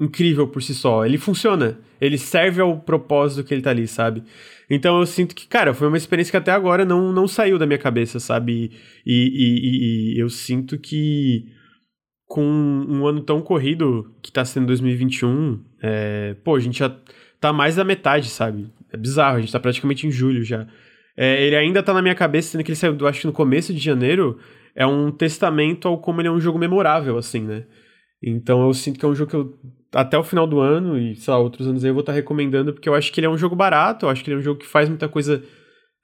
incrível 0.00 0.48
por 0.48 0.64
si 0.64 0.74
só. 0.74 1.06
Ele 1.06 1.16
funciona. 1.16 1.78
Ele 2.00 2.18
serve 2.18 2.60
ao 2.60 2.76
propósito 2.76 3.46
que 3.46 3.54
ele 3.54 3.62
tá 3.62 3.70
ali, 3.70 3.86
sabe? 3.86 4.24
Então 4.70 5.00
eu 5.00 5.06
sinto 5.06 5.34
que, 5.34 5.46
cara, 5.46 5.72
foi 5.72 5.88
uma 5.88 5.96
experiência 5.96 6.30
que 6.30 6.36
até 6.36 6.50
agora 6.50 6.84
não, 6.84 7.12
não 7.12 7.26
saiu 7.26 7.58
da 7.58 7.66
minha 7.66 7.78
cabeça, 7.78 8.20
sabe? 8.20 8.70
E, 9.06 9.12
e, 9.14 10.14
e, 10.14 10.16
e 10.16 10.18
eu 10.20 10.28
sinto 10.28 10.78
que 10.78 11.46
com 12.26 12.44
um 12.44 13.06
ano 13.06 13.22
tão 13.22 13.40
corrido 13.40 14.14
que 14.22 14.30
tá 14.30 14.44
sendo 14.44 14.66
2021, 14.66 15.64
é, 15.82 16.34
pô, 16.44 16.56
a 16.56 16.60
gente 16.60 16.78
já 16.78 16.94
tá 17.40 17.52
mais 17.52 17.76
da 17.76 17.84
metade, 17.84 18.28
sabe? 18.28 18.70
É 18.92 18.96
bizarro, 18.96 19.38
a 19.38 19.40
gente 19.40 19.52
tá 19.52 19.58
praticamente 19.58 20.06
em 20.06 20.10
julho 20.10 20.44
já. 20.44 20.66
É, 21.16 21.42
ele 21.42 21.56
ainda 21.56 21.82
tá 21.82 21.94
na 21.94 22.02
minha 22.02 22.14
cabeça, 22.14 22.50
sendo 22.50 22.62
que 22.62 22.70
ele 22.70 22.76
saiu, 22.76 22.94
acho 23.06 23.22
que 23.22 23.26
no 23.26 23.32
começo 23.32 23.72
de 23.72 23.80
janeiro, 23.80 24.38
é 24.74 24.86
um 24.86 25.10
testamento 25.10 25.88
ao 25.88 25.98
como 25.98 26.20
ele 26.20 26.28
é 26.28 26.30
um 26.30 26.40
jogo 26.40 26.58
memorável, 26.58 27.16
assim, 27.16 27.40
né? 27.40 27.64
Então 28.22 28.66
eu 28.66 28.74
sinto 28.74 28.98
que 28.98 29.04
é 29.04 29.08
um 29.08 29.14
jogo 29.14 29.30
que 29.30 29.36
eu 29.36 29.58
até 29.92 30.18
o 30.18 30.22
final 30.22 30.46
do 30.46 30.60
ano 30.60 30.98
e, 30.98 31.16
sei 31.16 31.32
lá, 31.32 31.38
outros 31.38 31.66
anos 31.66 31.84
aí 31.84 31.90
eu 31.90 31.94
vou 31.94 32.00
estar 32.00 32.12
recomendando, 32.12 32.72
porque 32.72 32.88
eu 32.88 32.94
acho 32.94 33.12
que 33.12 33.20
ele 33.20 33.26
é 33.26 33.30
um 33.30 33.38
jogo 33.38 33.56
barato, 33.56 34.06
eu 34.06 34.10
acho 34.10 34.22
que 34.22 34.30
ele 34.30 34.36
é 34.36 34.40
um 34.40 34.42
jogo 34.42 34.60
que 34.60 34.66
faz 34.66 34.88
muita 34.88 35.08
coisa 35.08 35.42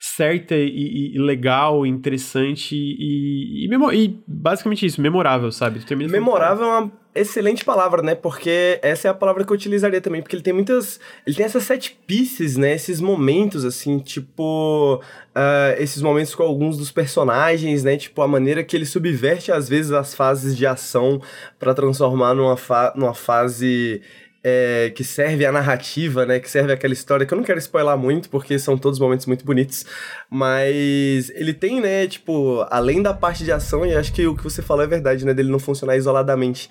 certa 0.00 0.54
e, 0.54 1.14
e 1.14 1.18
legal, 1.18 1.86
interessante 1.86 2.74
e, 2.76 3.66
e, 3.66 3.68
e, 3.68 4.24
basicamente 4.26 4.84
isso, 4.84 5.00
memorável, 5.00 5.50
sabe? 5.50 5.80
memorável 6.12 6.66
é 6.66 6.78
uma 6.78 7.03
excelente 7.14 7.64
palavra, 7.64 8.02
né? 8.02 8.14
Porque 8.14 8.78
essa 8.82 9.08
é 9.08 9.10
a 9.10 9.14
palavra 9.14 9.44
que 9.44 9.52
eu 9.52 9.54
utilizaria 9.54 10.00
também, 10.00 10.20
porque 10.20 10.36
ele 10.36 10.42
tem 10.42 10.52
muitas. 10.52 10.98
Ele 11.26 11.36
tem 11.36 11.46
essas 11.46 11.64
sete 11.64 11.98
pieces, 12.06 12.56
né? 12.56 12.74
Esses 12.74 13.00
momentos, 13.00 13.64
assim, 13.64 13.98
tipo. 13.98 15.00
Uh, 15.34 15.80
esses 15.80 16.00
momentos 16.02 16.34
com 16.34 16.42
alguns 16.42 16.76
dos 16.76 16.90
personagens, 16.90 17.84
né? 17.84 17.96
Tipo, 17.96 18.22
a 18.22 18.28
maneira 18.28 18.62
que 18.64 18.76
ele 18.76 18.86
subverte, 18.86 19.52
às 19.52 19.68
vezes, 19.68 19.92
as 19.92 20.14
fases 20.14 20.56
de 20.56 20.66
ação 20.66 21.20
para 21.58 21.74
transformar 21.74 22.34
numa, 22.34 22.56
fa 22.56 22.92
numa 22.96 23.14
fase 23.14 24.02
é, 24.46 24.92
que 24.94 25.02
serve 25.02 25.46
a 25.46 25.50
narrativa, 25.50 26.26
né? 26.26 26.38
Que 26.38 26.50
serve 26.50 26.70
aquela 26.70 26.92
história 26.92 27.24
que 27.24 27.32
eu 27.32 27.38
não 27.38 27.42
quero 27.42 27.58
spoiler 27.58 27.96
muito, 27.96 28.28
porque 28.28 28.58
são 28.58 28.76
todos 28.76 28.98
momentos 28.98 29.24
muito 29.24 29.42
bonitos. 29.42 29.86
Mas 30.28 31.30
ele 31.30 31.54
tem, 31.54 31.80
né, 31.80 32.06
tipo, 32.06 32.66
além 32.70 33.00
da 33.00 33.14
parte 33.14 33.42
de 33.42 33.50
ação, 33.50 33.86
e 33.86 33.94
acho 33.96 34.12
que 34.12 34.26
o 34.26 34.36
que 34.36 34.44
você 34.44 34.60
falou 34.60 34.84
é 34.84 34.86
verdade, 34.86 35.24
né? 35.24 35.32
Dele 35.32 35.50
não 35.50 35.58
funcionar 35.58 35.96
isoladamente 35.96 36.68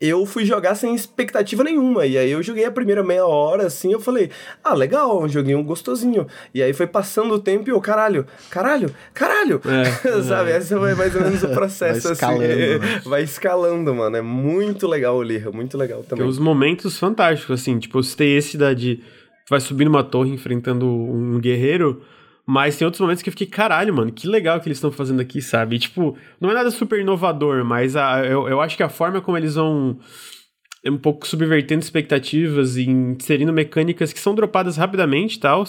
eu 0.00 0.26
fui 0.26 0.44
jogar 0.44 0.74
sem 0.74 0.94
expectativa 0.94 1.64
nenhuma. 1.64 2.04
E 2.04 2.18
aí 2.18 2.30
eu 2.30 2.42
joguei 2.42 2.64
a 2.64 2.70
primeira 2.70 3.02
meia 3.02 3.24
hora, 3.24 3.66
assim, 3.66 3.92
eu 3.92 4.00
falei, 4.00 4.30
ah, 4.62 4.74
legal, 4.74 5.22
um 5.22 5.28
joguinho 5.28 5.62
gostosinho. 5.62 6.26
E 6.54 6.62
aí 6.62 6.72
foi 6.72 6.86
passando 6.86 7.34
o 7.34 7.38
tempo 7.38 7.68
e 7.68 7.72
eu, 7.72 7.80
caralho, 7.80 8.26
caralho, 8.50 8.94
caralho! 9.14 9.60
É, 9.64 10.22
Sabe? 10.22 10.50
É. 10.50 10.58
Esse 10.58 10.76
foi 10.76 10.94
mais 10.94 11.14
ou 11.14 11.22
menos 11.22 11.42
o 11.42 11.48
processo, 11.54 12.02
vai 12.02 12.12
assim. 12.12 12.12
escalando, 12.12 12.44
assim. 12.44 13.08
Vai 13.08 13.22
escalando, 13.22 13.94
mano. 13.94 14.16
É 14.16 14.22
muito 14.22 14.86
legal 14.86 15.16
o 15.16 15.22
Lirra, 15.22 15.50
muito 15.50 15.78
legal 15.78 16.02
também. 16.02 16.24
Tem 16.24 16.26
uns 16.26 16.38
momentos 16.38 16.98
fantásticos, 16.98 17.60
assim, 17.60 17.78
tipo, 17.78 17.98
eu 17.98 18.02
citei 18.02 18.36
esse 18.36 18.58
da 18.58 18.74
de. 18.74 19.02
vai 19.48 19.60
subir 19.60 19.84
numa 19.84 20.04
torre 20.04 20.30
enfrentando 20.30 20.86
um 20.86 21.38
guerreiro. 21.40 22.02
Mas 22.46 22.76
tem 22.76 22.84
outros 22.84 23.00
momentos 23.00 23.22
que 23.22 23.28
eu 23.28 23.32
fiquei, 23.32 23.48
caralho, 23.48 23.92
mano, 23.92 24.12
que 24.12 24.28
legal 24.28 24.60
que 24.60 24.68
eles 24.68 24.78
estão 24.78 24.92
fazendo 24.92 25.20
aqui, 25.20 25.42
sabe? 25.42 25.76
E, 25.76 25.78
tipo, 25.80 26.16
não 26.40 26.50
é 26.50 26.54
nada 26.54 26.70
super 26.70 27.00
inovador, 27.00 27.64
mas 27.64 27.96
a, 27.96 28.24
eu, 28.24 28.48
eu 28.48 28.60
acho 28.60 28.76
que 28.76 28.84
a 28.84 28.88
forma 28.88 29.20
como 29.20 29.36
eles 29.36 29.56
vão 29.56 29.98
é 30.84 30.90
um 30.90 30.96
pouco 30.96 31.26
subvertendo 31.26 31.82
expectativas 31.82 32.76
e 32.76 32.88
inserindo 32.88 33.52
mecânicas 33.52 34.12
que 34.12 34.20
são 34.20 34.34
dropadas 34.34 34.76
rapidamente 34.76 35.36
e 35.36 35.40
tal, 35.40 35.64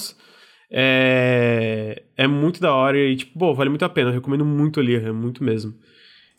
É, 0.70 2.04
é 2.16 2.28
muito 2.28 2.60
da 2.60 2.74
hora 2.74 2.98
e, 2.98 3.16
tipo, 3.16 3.40
pô, 3.40 3.54
vale 3.56 3.70
muito 3.70 3.86
a 3.86 3.90
pena. 3.90 4.10
Eu 4.10 4.16
recomendo 4.16 4.46
muito 4.46 4.80
Olirra, 4.80 5.14
muito 5.14 5.44
mesmo. 5.44 5.74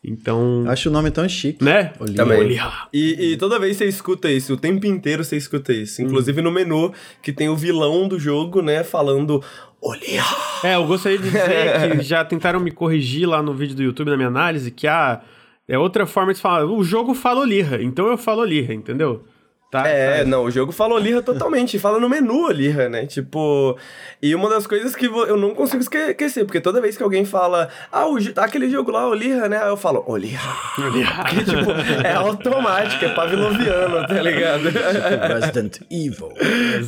Então. 0.05 0.65
Acho 0.69 0.91
o 0.91 0.93
nome 0.93 1.11
tão 1.11 1.29
chique. 1.29 1.65
Né? 1.65 1.93
Olirra. 1.99 2.17
Também. 2.17 2.39
Olirra. 2.39 2.89
E, 2.93 3.33
e 3.33 3.37
toda 3.37 3.59
vez 3.59 3.77
você 3.77 3.87
escuta 3.87 4.31
isso, 4.31 4.53
o 4.55 4.57
tempo 4.57 4.87
inteiro 4.87 5.25
você 5.25 5.37
escuta 5.37 5.73
isso. 5.73 6.03
Inclusive 6.03 6.41
no 6.41 6.53
menu, 6.53 6.93
que 7.23 7.33
tem 7.33 7.49
o 7.49 7.57
vilão 7.57 8.07
do 8.07 8.19
jogo, 8.19 8.63
né, 8.63 8.85
falando 8.85 9.43
Olha! 9.81 10.25
É, 10.65 10.75
eu 10.75 10.87
gostaria 10.87 11.19
de 11.19 11.25
dizer 11.25 11.97
que 11.97 12.03
já 12.03 12.25
tentaram 12.25 12.61
me 12.61 12.71
corrigir 12.71 13.29
lá 13.29 13.43
no 13.43 13.55
vídeo 13.55 13.77
do 13.77 13.83
YouTube, 13.83 14.11
na 14.11 14.17
minha 14.17 14.29
análise, 14.29 14.71
que 14.71 14.87
ah, 14.87 15.21
é 15.67 15.79
outra 15.79 16.07
forma 16.07 16.35
de 16.35 16.41
falar. 16.41 16.65
O 16.65 16.83
jogo 16.83 17.15
fala 17.15 17.41
Olirra, 17.41 17.81
então 17.81 18.07
eu 18.07 18.19
falo 18.19 18.43
Olirra, 18.43 18.75
entendeu? 18.75 19.25
Tá, 19.71 19.87
É, 19.87 20.21
tá. 20.21 20.25
não, 20.25 20.45
o 20.45 20.51
jogo 20.51 20.73
fala 20.73 20.95
Olirra 20.95 21.21
totalmente, 21.21 21.79
fala 21.79 22.01
no 22.01 22.09
menu 22.09 22.47
Olirra, 22.47 22.89
né? 22.89 23.05
Tipo, 23.05 23.77
e 24.23 24.35
uma 24.35 24.49
das 24.49 24.67
coisas 24.67 24.97
que 24.97 25.05
eu 25.05 25.37
não 25.37 25.55
consigo 25.55 25.83
esque- 25.83 25.99
esquecer, 26.13 26.47
porque 26.47 26.59
toda 26.59 26.81
vez 26.81 26.97
que 26.97 27.03
alguém 27.03 27.27
fala, 27.27 27.69
ah, 27.93 28.07
o, 28.09 28.17
aquele 28.37 28.71
jogo 28.71 28.91
lá, 28.91 29.07
Olirra, 29.07 29.47
né? 29.47 29.59
Aí 29.63 29.69
eu 29.69 29.77
falo, 29.77 30.03
Olirra. 30.07 30.57
Porque, 30.75 31.45
tipo, 31.45 31.71
é 32.07 32.15
automático, 32.15 33.05
é 33.05 33.09
pavloviano, 33.11 34.07
tá 34.07 34.23
ligado? 34.23 34.63
Resident 35.39 35.81
Evil. 35.91 36.33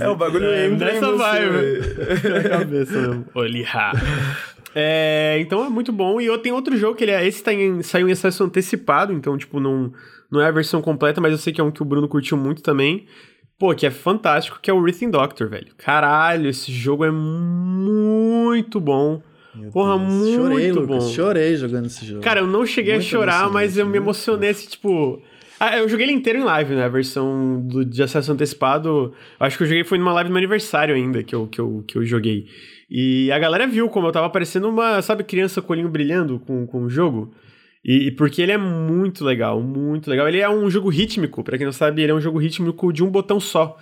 É, 0.01 0.09
o 0.09 0.17
bagulho 0.17 0.47
É, 0.47 0.67
entra 0.67 0.91
em 0.91 0.95
nessa 0.95 1.07
você. 1.13 1.19
vibe. 1.19 2.29
Na 2.43 2.49
cabeça 2.49 2.93
mesmo. 2.99 3.27
Olirra. 3.35 3.93
É, 4.75 5.37
então 5.41 5.65
é 5.65 5.69
muito 5.69 5.93
bom. 5.93 6.21
E 6.21 6.27
eu 6.27 6.39
tenho 6.39 6.55
outro 6.55 6.77
jogo 6.77 6.95
que 6.97 7.05
ele 7.05 7.11
é. 7.13 7.27
Esse 7.27 7.43
tá 7.43 7.53
em, 7.53 7.83
saiu 7.83 8.09
em 8.09 8.13
acesso 8.13 8.45
antecipado, 8.45 9.13
então, 9.13 9.37
tipo, 9.37 9.59
não, 9.61 9.93
não 10.31 10.41
é 10.41 10.47
a 10.47 10.51
versão 10.51 10.81
completa, 10.81 11.21
mas 11.21 11.33
eu 11.33 11.39
sei 11.39 11.53
que 11.53 11.61
é 11.61 11.65
um 11.65 11.71
que 11.71 11.83
o 11.83 11.85
Bruno 11.85 12.09
curtiu 12.09 12.37
muito 12.37 12.63
também. 12.63 13.07
Pô, 13.59 13.75
que 13.75 13.87
é 13.87 13.91
fantástico, 13.91 14.59
que 14.63 14.71
é 14.71 14.75
o 14.75 14.83
Rhythm 14.83 15.11
Doctor, 15.11 15.49
velho. 15.49 15.73
Caralho, 15.77 16.49
esse 16.49 16.73
jogo 16.73 17.05
é 17.05 17.11
muito 17.11 18.81
bom. 18.81 19.21
Meu 19.55 19.71
Porra, 19.71 19.99
Deus. 19.99 20.13
muito 20.13 20.43
Chorei, 20.43 20.73
bom. 20.73 20.81
Lucas. 20.81 21.11
Chorei 21.11 21.57
jogando 21.57 21.87
esse 21.87 22.07
jogo. 22.07 22.23
Cara, 22.23 22.41
eu 22.41 22.47
não 22.47 22.65
cheguei 22.65 22.95
Muito 22.95 23.05
a 23.05 23.09
chorar, 23.09 23.51
mas 23.51 23.77
eu 23.77 23.87
me 23.87 23.99
emocionei, 23.99 24.51
assim, 24.51 24.69
tipo... 24.69 25.21
Ah, 25.59 25.77
eu 25.77 25.87
joguei 25.91 26.07
ele 26.07 26.15
inteiro 26.15 26.39
em 26.39 26.43
live, 26.43 26.75
né? 26.75 26.85
A 26.85 26.89
versão 26.89 27.61
do, 27.61 27.85
de 27.85 28.03
acesso 28.03 28.33
antecipado. 28.33 29.13
Acho 29.39 29.59
que 29.59 29.65
eu 29.65 29.67
joguei 29.67 29.85
foi 29.85 29.99
numa 29.99 30.15
live 30.15 30.31
do 30.31 30.33
meu 30.33 30.39
aniversário 30.39 30.95
ainda 30.95 31.23
que 31.23 31.35
eu, 31.35 31.47
que, 31.47 31.61
eu, 31.61 31.85
que 31.87 31.99
eu 31.99 32.05
joguei. 32.05 32.47
E 32.89 33.31
a 33.31 33.39
galera 33.39 33.67
viu 33.67 33.91
como 33.91 34.07
eu 34.07 34.13
tava 34.13 34.31
parecendo 34.31 34.71
uma, 34.71 35.03
sabe, 35.03 35.23
criança 35.23 35.61
com 35.61 35.75
olhinho 35.75 35.91
brilhando 35.91 36.39
com, 36.39 36.67
com 36.67 36.85
o 36.85 36.89
jogo. 36.89 37.35
E, 37.85 38.09
e 38.09 38.11
porque 38.11 38.43
ele 38.43 38.53
é 38.53 38.59
muito 38.59 39.25
legal, 39.25 39.61
muito 39.63 40.11
legal. 40.11 40.29
Ele 40.29 40.41
é 40.41 40.49
um 40.49 40.71
jogo 40.71 40.89
rítmico, 40.89 41.43
pra 41.43 41.57
quem 41.57 41.67
não 41.67 41.73
sabe, 41.73 42.03
ele 42.03 42.13
é 42.13 42.15
um 42.15 42.21
jogo 42.21 42.39
rítmico 42.39 42.93
de 42.93 43.03
um 43.03 43.11
botão 43.11 43.41
só. 43.41 43.77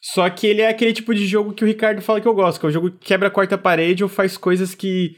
Só 0.00 0.28
que 0.28 0.46
ele 0.46 0.60
é 0.60 0.68
aquele 0.68 0.92
tipo 0.92 1.14
de 1.14 1.26
jogo 1.26 1.54
que 1.54 1.64
o 1.64 1.66
Ricardo 1.66 2.02
fala 2.02 2.20
que 2.20 2.28
eu 2.28 2.34
gosto, 2.34 2.60
que 2.60 2.66
é 2.66 2.68
o 2.68 2.72
jogo 2.72 2.90
que 2.90 3.06
quebra 3.06 3.28
a 3.28 3.30
quarta 3.30 3.56
parede 3.56 4.02
ou 4.02 4.08
faz 4.08 4.36
coisas 4.36 4.74
que 4.74 5.16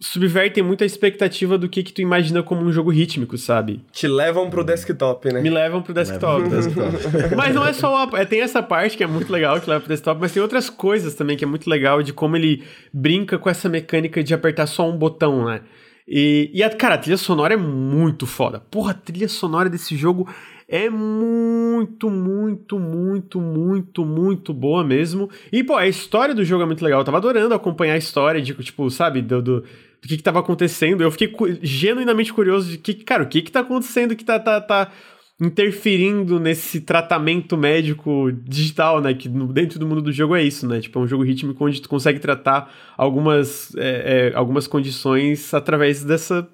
subvertem 0.00 0.62
muito 0.62 0.82
a 0.82 0.86
expectativa 0.86 1.58
do 1.58 1.68
que, 1.68 1.82
que 1.82 1.92
tu 1.92 2.00
imagina 2.00 2.42
como 2.42 2.62
um 2.62 2.72
jogo 2.72 2.90
rítmico, 2.90 3.36
sabe? 3.36 3.84
Te 3.92 4.08
levam 4.08 4.48
pro 4.48 4.64
desktop, 4.64 5.32
né? 5.32 5.40
Me 5.40 5.50
levam 5.50 5.82
pro 5.82 5.92
desktop. 5.92 6.48
Leva 6.48 6.70
pro 6.70 6.90
desktop. 6.90 7.34
mas 7.36 7.54
não 7.54 7.66
é 7.66 7.72
só 7.72 7.94
a, 7.94 8.20
é, 8.20 8.24
tem 8.24 8.40
essa 8.40 8.62
parte 8.62 8.96
que 8.96 9.04
é 9.04 9.06
muito 9.06 9.30
legal 9.30 9.60
que 9.60 9.68
leva 9.68 9.80
pro 9.80 9.88
desktop, 9.88 10.20
mas 10.20 10.32
tem 10.32 10.42
outras 10.42 10.70
coisas 10.70 11.14
também 11.14 11.36
que 11.36 11.44
é 11.44 11.46
muito 11.46 11.68
legal 11.68 12.02
de 12.02 12.12
como 12.12 12.36
ele 12.36 12.64
brinca 12.92 13.38
com 13.38 13.50
essa 13.50 13.68
mecânica 13.68 14.22
de 14.24 14.32
apertar 14.32 14.66
só 14.66 14.88
um 14.88 14.96
botão, 14.96 15.44
né? 15.44 15.60
E, 16.08 16.50
e 16.54 16.62
a, 16.62 16.70
cara, 16.70 16.94
a 16.94 16.98
trilha 16.98 17.16
sonora 17.16 17.54
é 17.54 17.56
muito 17.56 18.26
foda. 18.26 18.60
Porra, 18.70 18.92
a 18.92 18.94
trilha 18.94 19.28
sonora 19.28 19.68
desse 19.68 19.96
jogo 19.96 20.28
é 20.68 20.88
muito, 20.90 22.10
muito, 22.10 22.78
muito, 22.78 23.40
muito, 23.40 24.04
muito 24.04 24.54
boa 24.54 24.84
mesmo. 24.84 25.28
E, 25.52 25.62
pô, 25.64 25.74
a 25.76 25.86
história 25.86 26.34
do 26.34 26.44
jogo 26.44 26.62
é 26.62 26.66
muito 26.66 26.84
legal. 26.84 27.00
Eu 27.00 27.04
tava 27.04 27.18
adorando 27.18 27.54
acompanhar 27.54 27.94
a 27.94 27.98
história 27.98 28.40
de, 28.40 28.54
tipo, 28.54 28.88
sabe, 28.90 29.22
do, 29.22 29.42
do, 29.42 29.60
do 29.60 30.08
que 30.08 30.16
que 30.16 30.22
tava 30.22 30.40
acontecendo. 30.40 31.02
Eu 31.02 31.10
fiquei 31.10 31.28
cu- 31.28 31.48
genuinamente 31.62 32.32
curioso 32.32 32.70
de 32.70 32.78
que, 32.78 32.94
cara, 32.94 33.22
o 33.22 33.28
que 33.28 33.42
que 33.42 33.50
tá 33.52 33.60
acontecendo 33.60 34.14
que 34.16 34.24
tá, 34.24 34.38
tá, 34.38 34.60
tá 34.60 34.92
interferindo 35.40 36.40
nesse 36.40 36.80
tratamento 36.80 37.56
médico 37.56 38.32
digital, 38.32 39.00
né? 39.00 39.12
Que 39.12 39.28
dentro 39.28 39.78
do 39.78 39.86
mundo 39.86 40.00
do 40.00 40.12
jogo 40.12 40.34
é 40.34 40.42
isso, 40.42 40.66
né? 40.66 40.80
Tipo, 40.80 40.98
é 40.98 41.02
um 41.02 41.06
jogo 41.06 41.22
rítmico 41.22 41.64
onde 41.64 41.80
tu 41.80 41.88
consegue 41.88 42.18
tratar 42.18 42.72
algumas, 42.96 43.74
é, 43.76 44.30
é, 44.32 44.36
algumas 44.36 44.66
condições 44.66 45.52
através 45.52 46.02
dessa, 46.02 46.48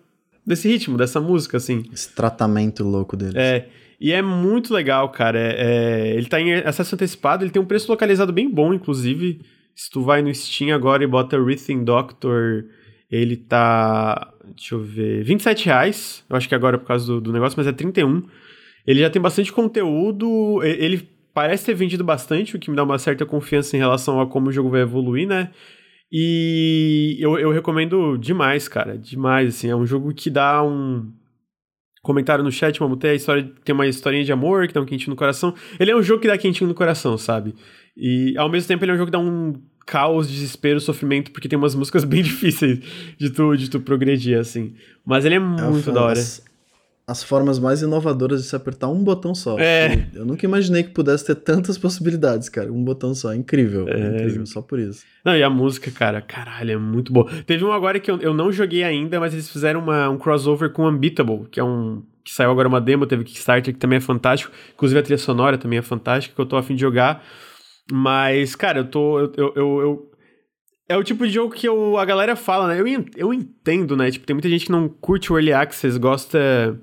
desse 0.44 0.68
ritmo, 0.68 0.98
dessa 0.98 1.20
música, 1.20 1.56
assim. 1.56 1.84
Esse 1.92 2.12
tratamento 2.12 2.82
louco 2.82 3.16
dele. 3.16 3.38
É, 3.38 3.68
e 4.00 4.10
é 4.10 4.20
muito 4.20 4.74
legal, 4.74 5.08
cara. 5.10 5.38
É, 5.38 5.54
é, 5.58 6.16
ele 6.16 6.26
tá 6.26 6.40
em 6.40 6.52
acesso 6.54 6.96
antecipado, 6.96 7.44
ele 7.44 7.52
tem 7.52 7.62
um 7.62 7.66
preço 7.66 7.90
localizado 7.90 8.32
bem 8.32 8.50
bom, 8.50 8.74
inclusive. 8.74 9.40
Se 9.76 9.88
tu 9.88 10.02
vai 10.02 10.22
no 10.22 10.34
Steam 10.34 10.74
agora 10.74 11.04
e 11.04 11.06
bota 11.06 11.40
Rhythm 11.40 11.84
Doctor, 11.84 12.64
ele 13.08 13.36
tá. 13.36 14.32
Deixa 14.56 14.74
eu 14.74 14.80
ver. 14.80 15.22
27 15.22 15.66
reais. 15.66 16.24
Eu 16.28 16.36
acho 16.36 16.48
que 16.48 16.54
agora 16.54 16.76
é 16.76 16.78
por 16.80 16.86
causa 16.86 17.06
do, 17.06 17.20
do 17.20 17.32
negócio, 17.32 17.56
mas 17.56 17.68
é 17.68 17.72
31. 17.72 18.24
Ele 18.86 19.00
já 19.00 19.10
tem 19.10 19.20
bastante 19.20 19.52
conteúdo. 19.52 20.62
Ele 20.62 21.08
parece 21.34 21.66
ter 21.66 21.74
vendido 21.74 22.04
bastante, 22.04 22.56
o 22.56 22.58
que 22.58 22.70
me 22.70 22.76
dá 22.76 22.82
uma 22.82 22.98
certa 22.98 23.24
confiança 23.24 23.76
em 23.76 23.80
relação 23.80 24.20
a 24.20 24.26
como 24.26 24.48
o 24.48 24.52
jogo 24.52 24.70
vai 24.70 24.82
evoluir, 24.82 25.26
né? 25.26 25.50
E 26.10 27.16
eu, 27.18 27.38
eu 27.38 27.50
recomendo 27.50 28.18
demais, 28.18 28.68
cara. 28.68 28.98
Demais, 28.98 29.56
assim. 29.56 29.68
É 29.68 29.76
um 29.76 29.86
jogo 29.86 30.12
que 30.12 30.28
dá 30.28 30.62
um 30.62 31.10
comentário 32.02 32.44
no 32.44 32.52
chat, 32.52 32.78
ter 33.00 33.08
a 33.08 33.14
história, 33.14 33.50
tem 33.64 33.74
uma 33.74 33.86
historinha 33.86 34.24
de 34.24 34.32
amor 34.32 34.66
que 34.66 34.74
dá 34.74 34.80
um 34.80 34.84
quentinho 34.84 35.10
no 35.10 35.16
coração. 35.16 35.54
Ele 35.80 35.90
é 35.90 35.96
um 35.96 36.02
jogo 36.02 36.20
que 36.20 36.28
dá 36.28 36.36
quentinho 36.36 36.68
no 36.68 36.74
coração, 36.74 37.16
sabe? 37.16 37.54
E 37.96 38.36
ao 38.36 38.50
mesmo 38.50 38.68
tempo 38.68 38.84
ele 38.84 38.92
é 38.92 38.94
um 38.94 38.98
jogo 38.98 39.06
que 39.06 39.12
dá 39.12 39.18
um 39.18 39.54
caos, 39.86 40.28
desespero, 40.28 40.80
sofrimento, 40.80 41.30
porque 41.30 41.48
tem 41.48 41.58
umas 41.58 41.74
músicas 41.74 42.04
bem 42.04 42.22
difíceis 42.22 42.80
de 43.16 43.30
tu, 43.30 43.56
de 43.56 43.70
tu 43.70 43.80
progredir, 43.80 44.38
assim. 44.38 44.74
Mas 45.06 45.24
ele 45.24 45.36
é 45.36 45.38
É 45.38 45.40
uma 45.40 45.70
muito 45.70 45.90
da 45.90 46.02
hora. 46.02 46.20
As 47.06 47.22
formas 47.22 47.58
mais 47.58 47.82
inovadoras 47.82 48.42
de 48.42 48.48
se 48.48 48.54
apertar 48.56 48.88
um 48.88 49.02
botão 49.02 49.34
só. 49.34 49.58
É. 49.58 50.06
Eu 50.14 50.24
nunca 50.24 50.46
imaginei 50.46 50.82
que 50.84 50.90
pudesse 50.90 51.26
ter 51.26 51.34
tantas 51.34 51.76
possibilidades, 51.76 52.48
cara. 52.48 52.72
Um 52.72 52.82
botão 52.84 53.14
só. 53.14 53.32
É 53.32 53.36
incrível. 53.36 53.88
É, 53.88 54.00
É. 54.00 54.06
incrível, 54.16 54.46
só 54.46 54.62
por 54.62 54.78
isso. 54.78 55.04
Não, 55.24 55.36
e 55.36 55.42
a 55.42 55.50
música, 55.50 55.90
cara, 55.90 56.20
caralho, 56.22 56.70
é 56.72 56.76
muito 56.76 57.12
boa. 57.12 57.28
Teve 57.44 57.64
um 57.64 57.72
agora 57.72 57.98
que 58.00 58.10
eu, 58.10 58.18
eu 58.20 58.32
não 58.32 58.52
joguei 58.52 58.84
ainda, 58.84 59.18
mas 59.18 59.32
eles 59.32 59.50
fizeram 59.50 59.80
uma, 59.80 60.08
um 60.08 60.16
crossover 60.16 60.70
com 60.70 60.86
Unbeatable, 60.88 61.46
que 61.50 61.58
é 61.58 61.64
um. 61.64 62.02
que 62.24 62.32
saiu 62.32 62.50
agora 62.52 62.68
uma 62.68 62.80
demo, 62.80 63.04
teve 63.06 63.24
Kickstarter, 63.24 63.74
que 63.74 63.80
também 63.80 63.96
é 63.98 64.00
fantástico. 64.00 64.52
Inclusive 64.74 65.00
a 65.00 65.02
trilha 65.02 65.18
sonora 65.18 65.58
também 65.58 65.80
é 65.80 65.82
fantástica, 65.82 66.34
que 66.34 66.40
eu 66.40 66.46
tô 66.46 66.56
afim 66.56 66.74
de 66.76 66.80
jogar. 66.80 67.22
Mas, 67.90 68.54
cara, 68.54 68.78
eu 68.78 68.84
tô. 68.84 69.18
Eu, 69.18 69.32
eu, 69.36 69.52
eu- 69.56 70.08
é 70.88 70.96
o 70.96 71.02
tipo 71.02 71.26
de 71.26 71.32
jogo 71.32 71.54
que 71.54 71.66
eu, 71.66 71.96
a 71.96 72.04
galera 72.04 72.36
fala, 72.36 72.68
né? 72.68 72.78
Eu, 72.80 72.86
eu 73.16 73.32
entendo, 73.32 73.96
né? 73.96 74.10
Tipo, 74.10 74.26
tem 74.26 74.34
muita 74.34 74.48
gente 74.48 74.66
que 74.66 74.72
não 74.72 74.88
curte 74.88 75.32
o 75.32 75.36
Early 75.38 75.52
Access, 75.52 75.98
gosta. 75.98 76.78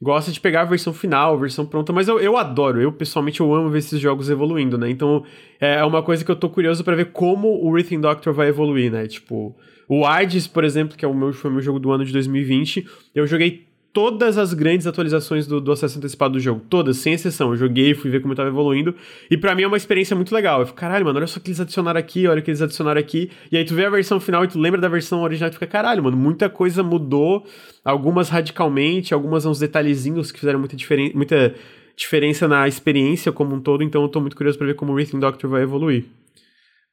Gosta 0.00 0.30
de 0.30 0.40
pegar 0.40 0.60
a 0.62 0.64
versão 0.64 0.92
final, 0.92 1.34
a 1.34 1.38
versão 1.38 1.66
pronta, 1.66 1.92
mas 1.92 2.06
eu, 2.06 2.20
eu 2.20 2.36
adoro, 2.36 2.80
eu 2.80 2.92
pessoalmente 2.92 3.40
eu 3.40 3.52
amo 3.52 3.68
ver 3.68 3.78
esses 3.78 3.98
jogos 3.98 4.30
evoluindo, 4.30 4.78
né? 4.78 4.88
Então 4.88 5.24
é 5.58 5.84
uma 5.84 6.04
coisa 6.04 6.24
que 6.24 6.30
eu 6.30 6.36
tô 6.36 6.48
curioso 6.48 6.84
pra 6.84 6.94
ver 6.94 7.06
como 7.06 7.48
o 7.48 7.74
Rhythm 7.74 8.00
Doctor 8.00 8.32
vai 8.32 8.46
evoluir, 8.46 8.92
né? 8.92 9.08
Tipo, 9.08 9.56
o 9.88 10.06
Hades, 10.06 10.46
por 10.46 10.62
exemplo, 10.62 10.96
que 10.96 11.04
é 11.04 11.08
o 11.08 11.14
meu, 11.14 11.32
foi 11.32 11.50
o 11.50 11.54
meu 11.54 11.62
jogo 11.62 11.80
do 11.80 11.90
ano 11.90 12.04
de 12.04 12.12
2020, 12.12 12.86
eu 13.12 13.26
joguei 13.26 13.67
todas 13.98 14.38
as 14.38 14.54
grandes 14.54 14.86
atualizações 14.86 15.44
do, 15.44 15.60
do 15.60 15.72
acesso 15.72 15.98
antecipado 15.98 16.34
do 16.34 16.38
jogo, 16.40 16.62
todas, 16.70 16.98
sem 16.98 17.14
exceção. 17.14 17.50
Eu 17.50 17.56
joguei, 17.56 17.94
fui 17.94 18.08
ver 18.12 18.20
como 18.22 18.32
tava 18.32 18.48
evoluindo, 18.48 18.94
e 19.28 19.36
pra 19.36 19.56
mim 19.56 19.62
é 19.62 19.66
uma 19.66 19.76
experiência 19.76 20.14
muito 20.14 20.32
legal. 20.32 20.60
Eu 20.60 20.66
fico, 20.66 20.78
caralho, 20.78 21.04
mano, 21.04 21.18
olha 21.18 21.26
só 21.26 21.40
o 21.40 21.42
que 21.42 21.48
eles 21.48 21.58
adicionaram 21.58 21.98
aqui, 21.98 22.24
olha 22.28 22.38
o 22.38 22.42
que 22.44 22.48
eles 22.48 22.62
adicionaram 22.62 23.00
aqui, 23.00 23.28
e 23.50 23.56
aí 23.56 23.64
tu 23.64 23.74
vê 23.74 23.86
a 23.86 23.90
versão 23.90 24.20
final 24.20 24.44
e 24.44 24.48
tu 24.48 24.56
lembra 24.56 24.80
da 24.80 24.88
versão 24.88 25.20
original 25.22 25.48
e 25.48 25.50
tu 25.50 25.54
fica, 25.54 25.66
caralho, 25.66 26.04
mano, 26.04 26.16
muita 26.16 26.48
coisa 26.48 26.80
mudou, 26.80 27.44
algumas 27.84 28.28
radicalmente, 28.28 29.12
algumas 29.12 29.44
uns 29.44 29.58
detalhezinhos 29.58 30.30
que 30.30 30.38
fizeram 30.38 30.60
muita, 30.60 30.76
diferen 30.76 31.10
muita 31.12 31.56
diferença 31.96 32.46
na 32.46 32.68
experiência 32.68 33.32
como 33.32 33.52
um 33.56 33.60
todo, 33.60 33.82
então 33.82 34.00
eu 34.02 34.08
tô 34.08 34.20
muito 34.20 34.36
curioso 34.36 34.56
pra 34.56 34.66
ver 34.68 34.74
como 34.74 34.92
o 34.92 34.96
Rhythm 34.96 35.18
Doctor 35.18 35.50
vai 35.50 35.62
evoluir. 35.62 36.04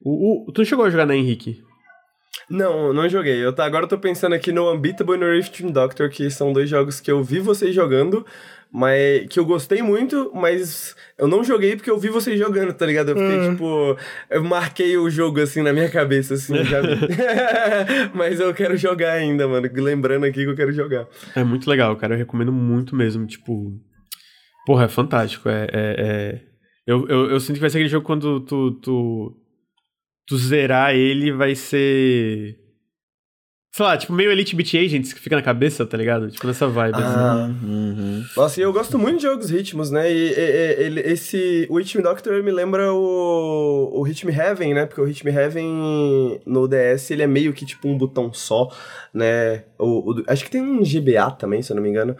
O, 0.01 0.49
o- 0.49 0.51
tu 0.51 0.58
não 0.58 0.66
chegou 0.66 0.84
a 0.86 0.89
jogar, 0.89 1.06
né, 1.06 1.16
Henrique? 1.16 1.62
Não, 2.50 2.93
não 2.93 3.10
joguei. 3.10 3.43
Eu 3.43 3.54
tá, 3.54 3.66
agora 3.66 3.86
eu 3.86 3.89
tô 3.89 3.98
pensando 3.98 4.34
aqui 4.34 4.52
no 4.52 4.72
Unbeatable 4.72 5.16
e 5.16 5.18
no 5.18 5.32
Rifting 5.32 5.72
Doctor, 5.72 6.10
que 6.10 6.30
são 6.30 6.54
dois 6.54 6.70
jogos 6.70 7.00
que 7.00 7.12
eu 7.12 7.24
vi 7.24 7.39
vocês 7.39 7.74
jogando, 7.74 8.26
mas 8.72 9.26
que 9.30 9.39
eu 9.39 9.46
gostei 9.46 9.82
muito, 9.82 10.32
mas 10.36 10.96
eu 11.18 11.28
não 11.28 11.43
joguei 11.43 11.76
porque 11.76 11.89
eu 11.89 11.98
vi 11.98 12.10
vocês 12.10 12.38
jogando, 12.38 12.74
tá 12.74 12.86
ligado? 12.86 13.10
Eu 13.10 13.18
fiquei, 13.18 13.50
tipo, 13.50 13.98
eu 14.30 14.43
marquei 14.43 14.98
o 14.98 15.10
jogo 15.10 15.39
assim 15.41 15.62
na 15.62 15.74
minha 15.74 15.89
cabeça, 15.89 16.36
assim, 16.36 16.64
já 16.66 16.82
vi. 16.82 17.00
mas 18.14 18.39
eu 18.39 18.54
quero 18.54 18.76
jogar 18.78 19.14
ainda, 19.14 19.48
mano. 19.48 19.68
Lembrando 19.74 20.26
aqui 20.26 20.43
que 20.43 20.50
eu 20.50 20.56
quero 20.56 20.72
jogar. 20.72 21.08
É 21.36 21.43
muito 21.43 21.70
legal, 21.70 21.96
cara. 21.96 22.14
Eu 22.14 22.18
recomendo 22.20 22.52
muito 22.52 22.96
mesmo. 22.96 23.26
Tipo. 23.26 23.74
Porra, 24.66 24.86
é 24.86 24.89
fantástico. 24.89 25.50
É. 25.50 25.68
é- 25.72 25.96
é- 25.98 26.41
Eu, 26.88 27.08
eu, 27.08 27.32
eu 27.32 27.39
sinto 27.39 27.56
que 27.56 27.62
vai 27.62 27.70
ser 27.70 27.78
aquele 27.80 27.89
jogo 27.89 28.06
quando 28.06 28.41
tu, 28.41 28.72
tu. 28.74 29.36
Tu 30.28 30.38
zerar 30.38 30.95
ele 30.95 31.32
vai 31.32 31.53
ser. 31.55 32.57
Sei 33.76 33.86
lá, 33.86 33.97
tipo, 33.97 34.13
meio 34.13 34.32
Elite 34.32 34.55
Beat 34.55 34.73
Agents 34.73 35.11
que 35.11 35.19
fica 35.19 35.36
na 35.36 35.41
cabeça, 35.41 35.86
tá 35.86 35.97
ligado? 35.97 36.32
Tipo, 36.32 36.47
nessa 36.47 36.65
vibe. 36.65 36.95
Ah. 36.95 37.43
assim. 37.43 37.65
Uhum. 37.65 38.23
Nossa, 38.38 38.59
e 38.61 38.63
eu 38.63 38.71
gosto 38.71 38.97
muito 38.97 39.17
de 39.17 39.23
jogos 39.23 39.49
ritmos, 39.49 39.91
né? 39.91 40.09
E, 40.09 40.30
e- 40.34 40.89
e- 40.89 40.99
esse. 41.11 41.67
O 41.69 41.78
Rhythm 41.78 42.01
Doctor 42.01 42.41
me 42.41 42.51
lembra 42.51 42.93
o, 42.93 43.91
o 43.99 44.01
Rhythm 44.01 44.30
Heaven, 44.30 44.73
né? 44.73 44.86
Porque 44.86 45.01
o 45.01 45.03
Rhythm 45.03 45.28
Heaven 45.28 46.39
no 46.45 46.67
DS 46.69 47.11
ele 47.11 47.23
é 47.23 47.28
meio 47.28 47.51
que 47.51 47.65
tipo 47.65 47.86
um 47.89 47.97
botão 47.97 48.32
só, 48.34 48.69
né? 49.13 49.65
O, 49.78 50.11
o- 50.13 50.23
acho 50.28 50.45
que 50.45 50.49
tem 50.51 50.61
um 50.61 50.82
GBA 50.82 51.32
também, 51.32 51.61
se 51.61 51.73
eu 51.73 51.76
não 51.76 51.84
me 51.84 51.89
engano. 51.89 52.15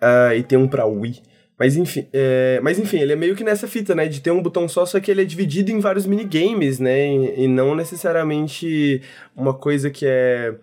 Ah, 0.00 0.32
e 0.36 0.44
tem 0.44 0.56
um 0.56 0.68
pra 0.68 0.86
Wii. 0.86 1.20
Mas 1.60 1.76
enfim, 1.76 2.06
é, 2.10 2.58
mas 2.62 2.78
enfim, 2.78 3.00
ele 3.00 3.12
é 3.12 3.16
meio 3.16 3.36
que 3.36 3.44
nessa 3.44 3.68
fita, 3.68 3.94
né? 3.94 4.08
De 4.08 4.22
ter 4.22 4.30
um 4.30 4.42
botão 4.42 4.66
só, 4.66 4.86
só 4.86 4.98
que 4.98 5.10
ele 5.10 5.20
é 5.20 5.24
dividido 5.26 5.70
em 5.70 5.78
vários 5.78 6.06
minigames, 6.06 6.78
né? 6.78 7.14
E, 7.14 7.44
e 7.44 7.48
não 7.48 7.74
necessariamente 7.74 9.02
uma 9.36 9.52
coisa 9.52 9.90
que 9.90 10.06
é 10.06 10.54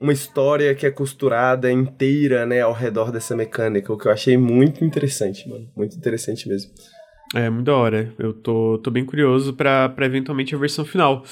uma 0.00 0.12
história 0.12 0.74
que 0.74 0.84
é 0.84 0.90
costurada 0.90 1.70
inteira, 1.70 2.46
né, 2.46 2.62
ao 2.62 2.72
redor 2.72 3.12
dessa 3.12 3.36
mecânica, 3.36 3.92
o 3.92 3.98
que 3.98 4.08
eu 4.08 4.12
achei 4.12 4.36
muito 4.36 4.82
interessante, 4.82 5.46
mano. 5.46 5.68
Muito 5.76 5.94
interessante 5.94 6.48
mesmo. 6.48 6.72
É, 7.34 7.48
muito 7.48 7.66
da 7.66 7.76
hora. 7.76 8.12
Eu 8.18 8.32
tô, 8.32 8.78
tô 8.78 8.90
bem 8.90 9.04
curioso 9.04 9.52
pra, 9.52 9.90
pra 9.90 10.06
eventualmente 10.06 10.54
a 10.54 10.58
versão 10.58 10.84
final. 10.84 11.22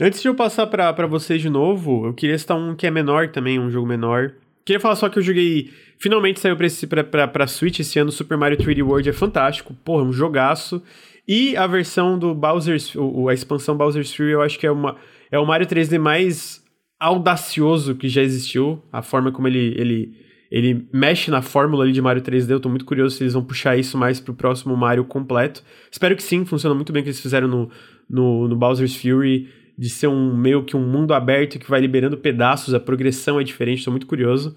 Antes 0.00 0.20
de 0.20 0.26
eu 0.26 0.34
passar 0.34 0.66
pra 0.66 1.06
vocês 1.06 1.40
de 1.40 1.50
novo, 1.50 2.06
eu 2.06 2.14
queria 2.14 2.36
citar 2.36 2.56
um 2.56 2.74
que 2.74 2.86
é 2.86 2.90
menor 2.90 3.28
também, 3.28 3.60
um 3.60 3.70
jogo 3.70 3.86
menor. 3.86 4.32
Queria 4.64 4.80
falar 4.80 4.96
só 4.96 5.08
que 5.08 5.18
eu 5.18 5.22
joguei. 5.22 5.70
Finalmente 5.98 6.40
saiu 6.40 6.56
pra, 6.56 6.66
esse, 6.66 6.86
pra, 6.86 7.04
pra, 7.04 7.28
pra 7.28 7.46
Switch 7.46 7.80
esse 7.80 7.98
ano. 7.98 8.10
Super 8.10 8.38
Mario 8.38 8.56
3D 8.56 8.82
World 8.82 9.08
é 9.08 9.12
fantástico. 9.12 9.74
Porra, 9.84 10.02
é 10.02 10.06
um 10.06 10.12
jogaço. 10.12 10.82
E 11.28 11.56
a 11.56 11.66
versão 11.66 12.18
do 12.18 12.34
Bowser's. 12.34 12.94
O, 12.94 13.28
a 13.28 13.34
expansão 13.34 13.76
Bowser's 13.76 14.14
Fury, 14.14 14.32
eu 14.32 14.42
acho 14.42 14.58
que 14.58 14.66
é, 14.66 14.70
uma, 14.70 14.96
é 15.30 15.38
o 15.38 15.46
Mario 15.46 15.66
3D 15.66 15.98
mais 15.98 16.62
audacioso 16.98 17.94
que 17.94 18.08
já 18.08 18.22
existiu. 18.22 18.82
A 18.90 19.02
forma 19.02 19.30
como 19.30 19.48
ele, 19.48 19.74
ele, 19.76 20.16
ele 20.50 20.88
mexe 20.92 21.30
na 21.30 21.42
fórmula 21.42 21.84
ali 21.84 21.92
de 21.92 22.00
Mario 22.00 22.22
3D. 22.22 22.50
Eu 22.50 22.60
tô 22.60 22.70
muito 22.70 22.86
curioso 22.86 23.16
se 23.16 23.22
eles 23.22 23.34
vão 23.34 23.44
puxar 23.44 23.76
isso 23.76 23.98
mais 23.98 24.18
pro 24.18 24.34
próximo 24.34 24.74
Mario 24.76 25.04
completo. 25.04 25.62
Espero 25.90 26.16
que 26.16 26.22
sim, 26.22 26.44
funciona 26.46 26.74
muito 26.74 26.92
bem 26.92 27.00
o 27.00 27.04
que 27.04 27.10
eles 27.10 27.20
fizeram 27.20 27.48
no, 27.48 27.70
no, 28.08 28.48
no 28.48 28.56
Bowser's 28.56 28.96
Fury. 28.96 29.48
De 29.76 29.88
ser 29.88 30.06
um 30.06 30.36
meio 30.36 30.64
que 30.64 30.76
um 30.76 30.86
mundo 30.86 31.12
aberto 31.12 31.58
que 31.58 31.68
vai 31.68 31.80
liberando 31.80 32.16
pedaços, 32.16 32.74
a 32.74 32.80
progressão 32.80 33.40
é 33.40 33.44
diferente, 33.44 33.84
tô 33.84 33.90
muito 33.90 34.06
curioso. 34.06 34.56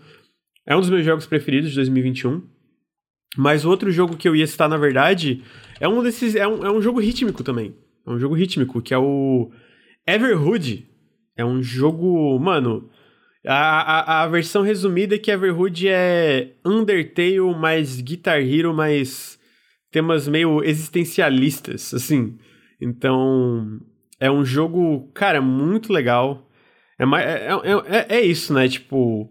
É 0.65 0.75
um 0.75 0.79
dos 0.79 0.89
meus 0.89 1.03
jogos 1.03 1.25
preferidos 1.25 1.69
de 1.69 1.75
2021. 1.77 2.43
Mas 3.37 3.65
outro 3.65 3.91
jogo 3.91 4.17
que 4.17 4.27
eu 4.27 4.35
ia 4.35 4.47
citar, 4.47 4.69
na 4.69 4.77
verdade, 4.77 5.43
é 5.79 5.87
um 5.87 6.03
desses. 6.03 6.35
É 6.35 6.47
um, 6.47 6.65
é 6.65 6.71
um 6.71 6.81
jogo 6.81 6.99
rítmico 6.99 7.43
também. 7.43 7.75
É 8.05 8.09
um 8.09 8.19
jogo 8.19 8.35
rítmico, 8.35 8.81
que 8.81 8.93
é 8.93 8.97
o 8.97 9.51
Everhood. 10.05 10.87
É 11.35 11.45
um 11.45 11.61
jogo. 11.61 12.37
Mano. 12.39 12.89
A, 13.45 13.53
a, 13.55 14.23
a 14.23 14.27
versão 14.27 14.61
resumida 14.61 15.15
é 15.15 15.17
que 15.17 15.31
Everhood 15.31 15.87
é 15.87 16.55
Undertale 16.65 17.39
mais 17.57 18.01
Guitar 18.01 18.41
Hero 18.41 18.73
mais 18.73 19.39
temas 19.89 20.27
meio 20.27 20.61
existencialistas, 20.63 21.93
assim. 21.93 22.37
Então, 22.81 23.79
é 24.19 24.29
um 24.31 24.43
jogo, 24.43 25.09
cara, 25.13 25.41
muito 25.41 25.91
legal. 25.91 26.47
É, 26.99 27.05
mais, 27.05 27.25
é, 27.25 27.47
é, 27.47 28.15
é, 28.15 28.17
é 28.17 28.21
isso, 28.21 28.53
né? 28.53 28.67
Tipo, 28.67 29.29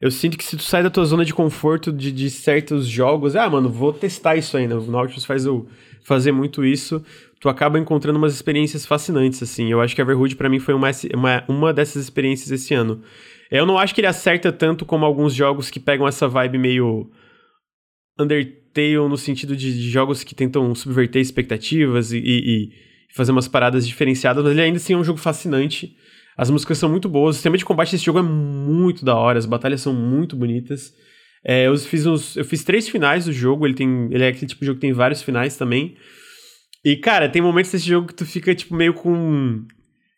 eu 0.00 0.10
sinto 0.10 0.36
que 0.36 0.44
se 0.44 0.56
tu 0.56 0.62
sai 0.62 0.82
da 0.82 0.90
tua 0.90 1.04
zona 1.04 1.24
de 1.24 1.32
conforto 1.32 1.92
de, 1.92 2.10
de 2.10 2.28
certos 2.30 2.86
jogos, 2.86 3.36
ah, 3.36 3.48
mano, 3.48 3.70
vou 3.70 3.92
testar 3.92 4.36
isso 4.36 4.58
né? 4.58 4.74
O 4.74 4.82
Nautilus 4.82 5.24
faz 5.24 5.46
eu 5.46 5.68
fazer 6.04 6.32
muito 6.32 6.64
isso. 6.64 7.04
Tu 7.40 7.48
acaba 7.48 7.78
encontrando 7.78 8.18
umas 8.18 8.34
experiências 8.34 8.84
fascinantes, 8.84 9.42
assim. 9.42 9.70
Eu 9.70 9.80
acho 9.80 9.94
que 9.94 10.00
Everhood 10.00 10.36
pra 10.36 10.48
mim 10.48 10.58
foi 10.58 10.74
uma, 10.74 10.90
uma, 11.14 11.44
uma 11.48 11.72
dessas 11.72 12.02
experiências 12.02 12.50
esse 12.50 12.74
ano. 12.74 13.02
Eu 13.50 13.66
não 13.66 13.78
acho 13.78 13.94
que 13.94 14.00
ele 14.00 14.08
acerta 14.08 14.50
tanto 14.50 14.84
como 14.84 15.04
alguns 15.04 15.34
jogos 15.34 15.70
que 15.70 15.78
pegam 15.78 16.08
essa 16.08 16.26
vibe 16.26 16.58
meio 16.58 17.10
Undertale 18.18 19.08
no 19.08 19.16
sentido 19.16 19.56
de, 19.56 19.72
de 19.72 19.90
jogos 19.90 20.22
que 20.22 20.34
tentam 20.34 20.74
subverter 20.74 21.20
expectativas 21.20 22.12
e, 22.12 22.18
e, 22.18 22.22
e, 22.22 22.72
fazer 23.14 23.32
umas 23.32 23.48
paradas 23.48 23.86
diferenciadas, 23.86 24.42
mas 24.42 24.52
ele 24.52 24.62
ainda 24.62 24.76
assim 24.76 24.92
é 24.92 24.96
um 24.96 25.04
jogo 25.04 25.18
fascinante. 25.18 25.96
As 26.36 26.50
músicas 26.50 26.78
são 26.78 26.88
muito 26.88 27.08
boas, 27.08 27.36
o 27.36 27.38
sistema 27.38 27.56
de 27.56 27.64
combate 27.64 27.92
desse 27.92 28.04
jogo 28.04 28.18
é 28.18 28.22
muito 28.22 29.04
da 29.04 29.14
hora, 29.14 29.38
as 29.38 29.46
batalhas 29.46 29.80
são 29.80 29.94
muito 29.94 30.34
bonitas. 30.34 30.92
É, 31.44 31.68
eu, 31.68 31.76
fiz 31.76 32.06
uns, 32.06 32.36
eu 32.36 32.44
fiz 32.44 32.64
três 32.64 32.88
finais 32.88 33.26
do 33.26 33.32
jogo, 33.32 33.66
ele, 33.66 33.74
tem, 33.74 34.08
ele 34.10 34.24
é 34.24 34.28
aquele 34.28 34.46
tipo 34.46 34.60
de 34.60 34.66
jogo 34.66 34.76
que 34.78 34.86
tem 34.86 34.92
vários 34.92 35.22
finais 35.22 35.56
também. 35.56 35.96
E, 36.84 36.96
cara, 36.96 37.28
tem 37.28 37.40
momentos 37.40 37.70
desse 37.70 37.86
jogo 37.86 38.08
que 38.08 38.14
tu 38.14 38.26
fica, 38.26 38.54
tipo, 38.54 38.74
meio 38.74 38.92
com. 38.92 39.64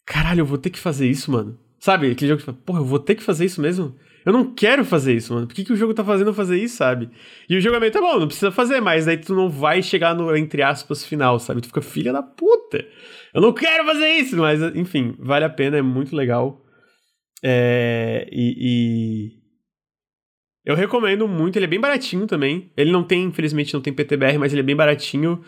Caralho, 0.06 0.40
eu 0.40 0.46
vou 0.46 0.56
ter 0.56 0.70
que 0.70 0.78
fazer 0.78 1.08
isso, 1.08 1.30
mano. 1.30 1.58
Sabe? 1.78 2.10
Aquele 2.10 2.30
jogo 2.30 2.38
que 2.38 2.44
tu 2.44 2.46
fala, 2.46 2.58
porra, 2.64 2.80
eu 2.80 2.84
vou 2.84 2.98
ter 2.98 3.14
que 3.14 3.22
fazer 3.22 3.44
isso 3.44 3.60
mesmo? 3.60 3.94
Eu 4.26 4.32
não 4.32 4.52
quero 4.52 4.84
fazer 4.84 5.14
isso, 5.14 5.32
mano. 5.32 5.46
Por 5.46 5.54
que, 5.54 5.64
que 5.64 5.72
o 5.72 5.76
jogo 5.76 5.94
tá 5.94 6.04
fazendo 6.04 6.34
fazer 6.34 6.58
isso, 6.58 6.78
sabe? 6.78 7.08
E 7.48 7.56
o 7.56 7.60
jogo 7.60 7.76
é 7.76 7.80
meio, 7.80 7.92
tá 7.92 8.00
bom, 8.00 8.18
não 8.18 8.26
precisa 8.26 8.50
fazer, 8.50 8.80
mas 8.80 9.06
daí 9.06 9.16
tu 9.16 9.32
não 9.32 9.48
vai 9.48 9.80
chegar 9.80 10.16
no, 10.16 10.36
entre 10.36 10.62
aspas, 10.62 11.06
final, 11.06 11.38
sabe? 11.38 11.60
Tu 11.60 11.68
fica, 11.68 11.80
filha 11.80 12.12
da 12.12 12.24
puta. 12.24 12.84
Eu 13.32 13.40
não 13.40 13.52
quero 13.52 13.84
fazer 13.84 14.08
isso, 14.14 14.36
mas, 14.36 14.60
enfim, 14.74 15.14
vale 15.20 15.44
a 15.44 15.48
pena, 15.48 15.78
é 15.78 15.82
muito 15.82 16.16
legal. 16.16 16.60
É, 17.40 18.26
e, 18.32 18.56
e, 18.58 19.32
Eu 20.64 20.74
recomendo 20.74 21.28
muito, 21.28 21.56
ele 21.56 21.66
é 21.66 21.68
bem 21.68 21.80
baratinho 21.80 22.26
também. 22.26 22.72
Ele 22.76 22.90
não 22.90 23.04
tem, 23.04 23.22
infelizmente, 23.26 23.72
não 23.74 23.80
tem 23.80 23.92
PTBR, 23.92 24.38
mas 24.38 24.52
ele 24.52 24.60
é 24.60 24.64
bem 24.64 24.74
baratinho. 24.74 25.40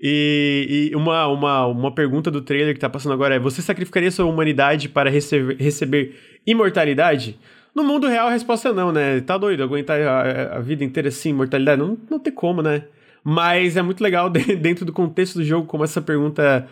E, 0.00 0.90
e, 0.92 0.96
uma, 0.96 1.26
uma, 1.26 1.66
uma 1.66 1.92
pergunta 1.92 2.30
do 2.30 2.40
trailer 2.40 2.72
que 2.72 2.80
tá 2.80 2.88
passando 2.88 3.14
agora 3.14 3.34
é: 3.34 3.40
Você 3.40 3.60
sacrificaria 3.60 4.12
sua 4.12 4.26
humanidade 4.26 4.88
para 4.88 5.10
receber 5.10 6.16
imortalidade? 6.46 7.36
No 7.74 7.84
mundo 7.84 8.06
real 8.06 8.28
a 8.28 8.32
resposta 8.32 8.68
é 8.68 8.72
não, 8.72 8.92
né? 8.92 9.20
Tá 9.20 9.38
doido, 9.38 9.62
aguentar 9.62 10.00
a, 10.00 10.56
a 10.56 10.60
vida 10.60 10.84
inteira 10.84 11.08
assim, 11.08 11.30
imortalidade? 11.30 11.80
Não, 11.80 11.98
não 12.10 12.18
tem 12.18 12.32
como, 12.32 12.62
né? 12.62 12.84
Mas 13.24 13.76
é 13.76 13.82
muito 13.82 14.02
legal 14.02 14.28
dentro 14.60 14.84
do 14.84 14.92
contexto 14.92 15.36
do 15.36 15.44
jogo 15.44 15.66
como 15.66 15.84
essa 15.84 16.00
pergunta. 16.00 16.68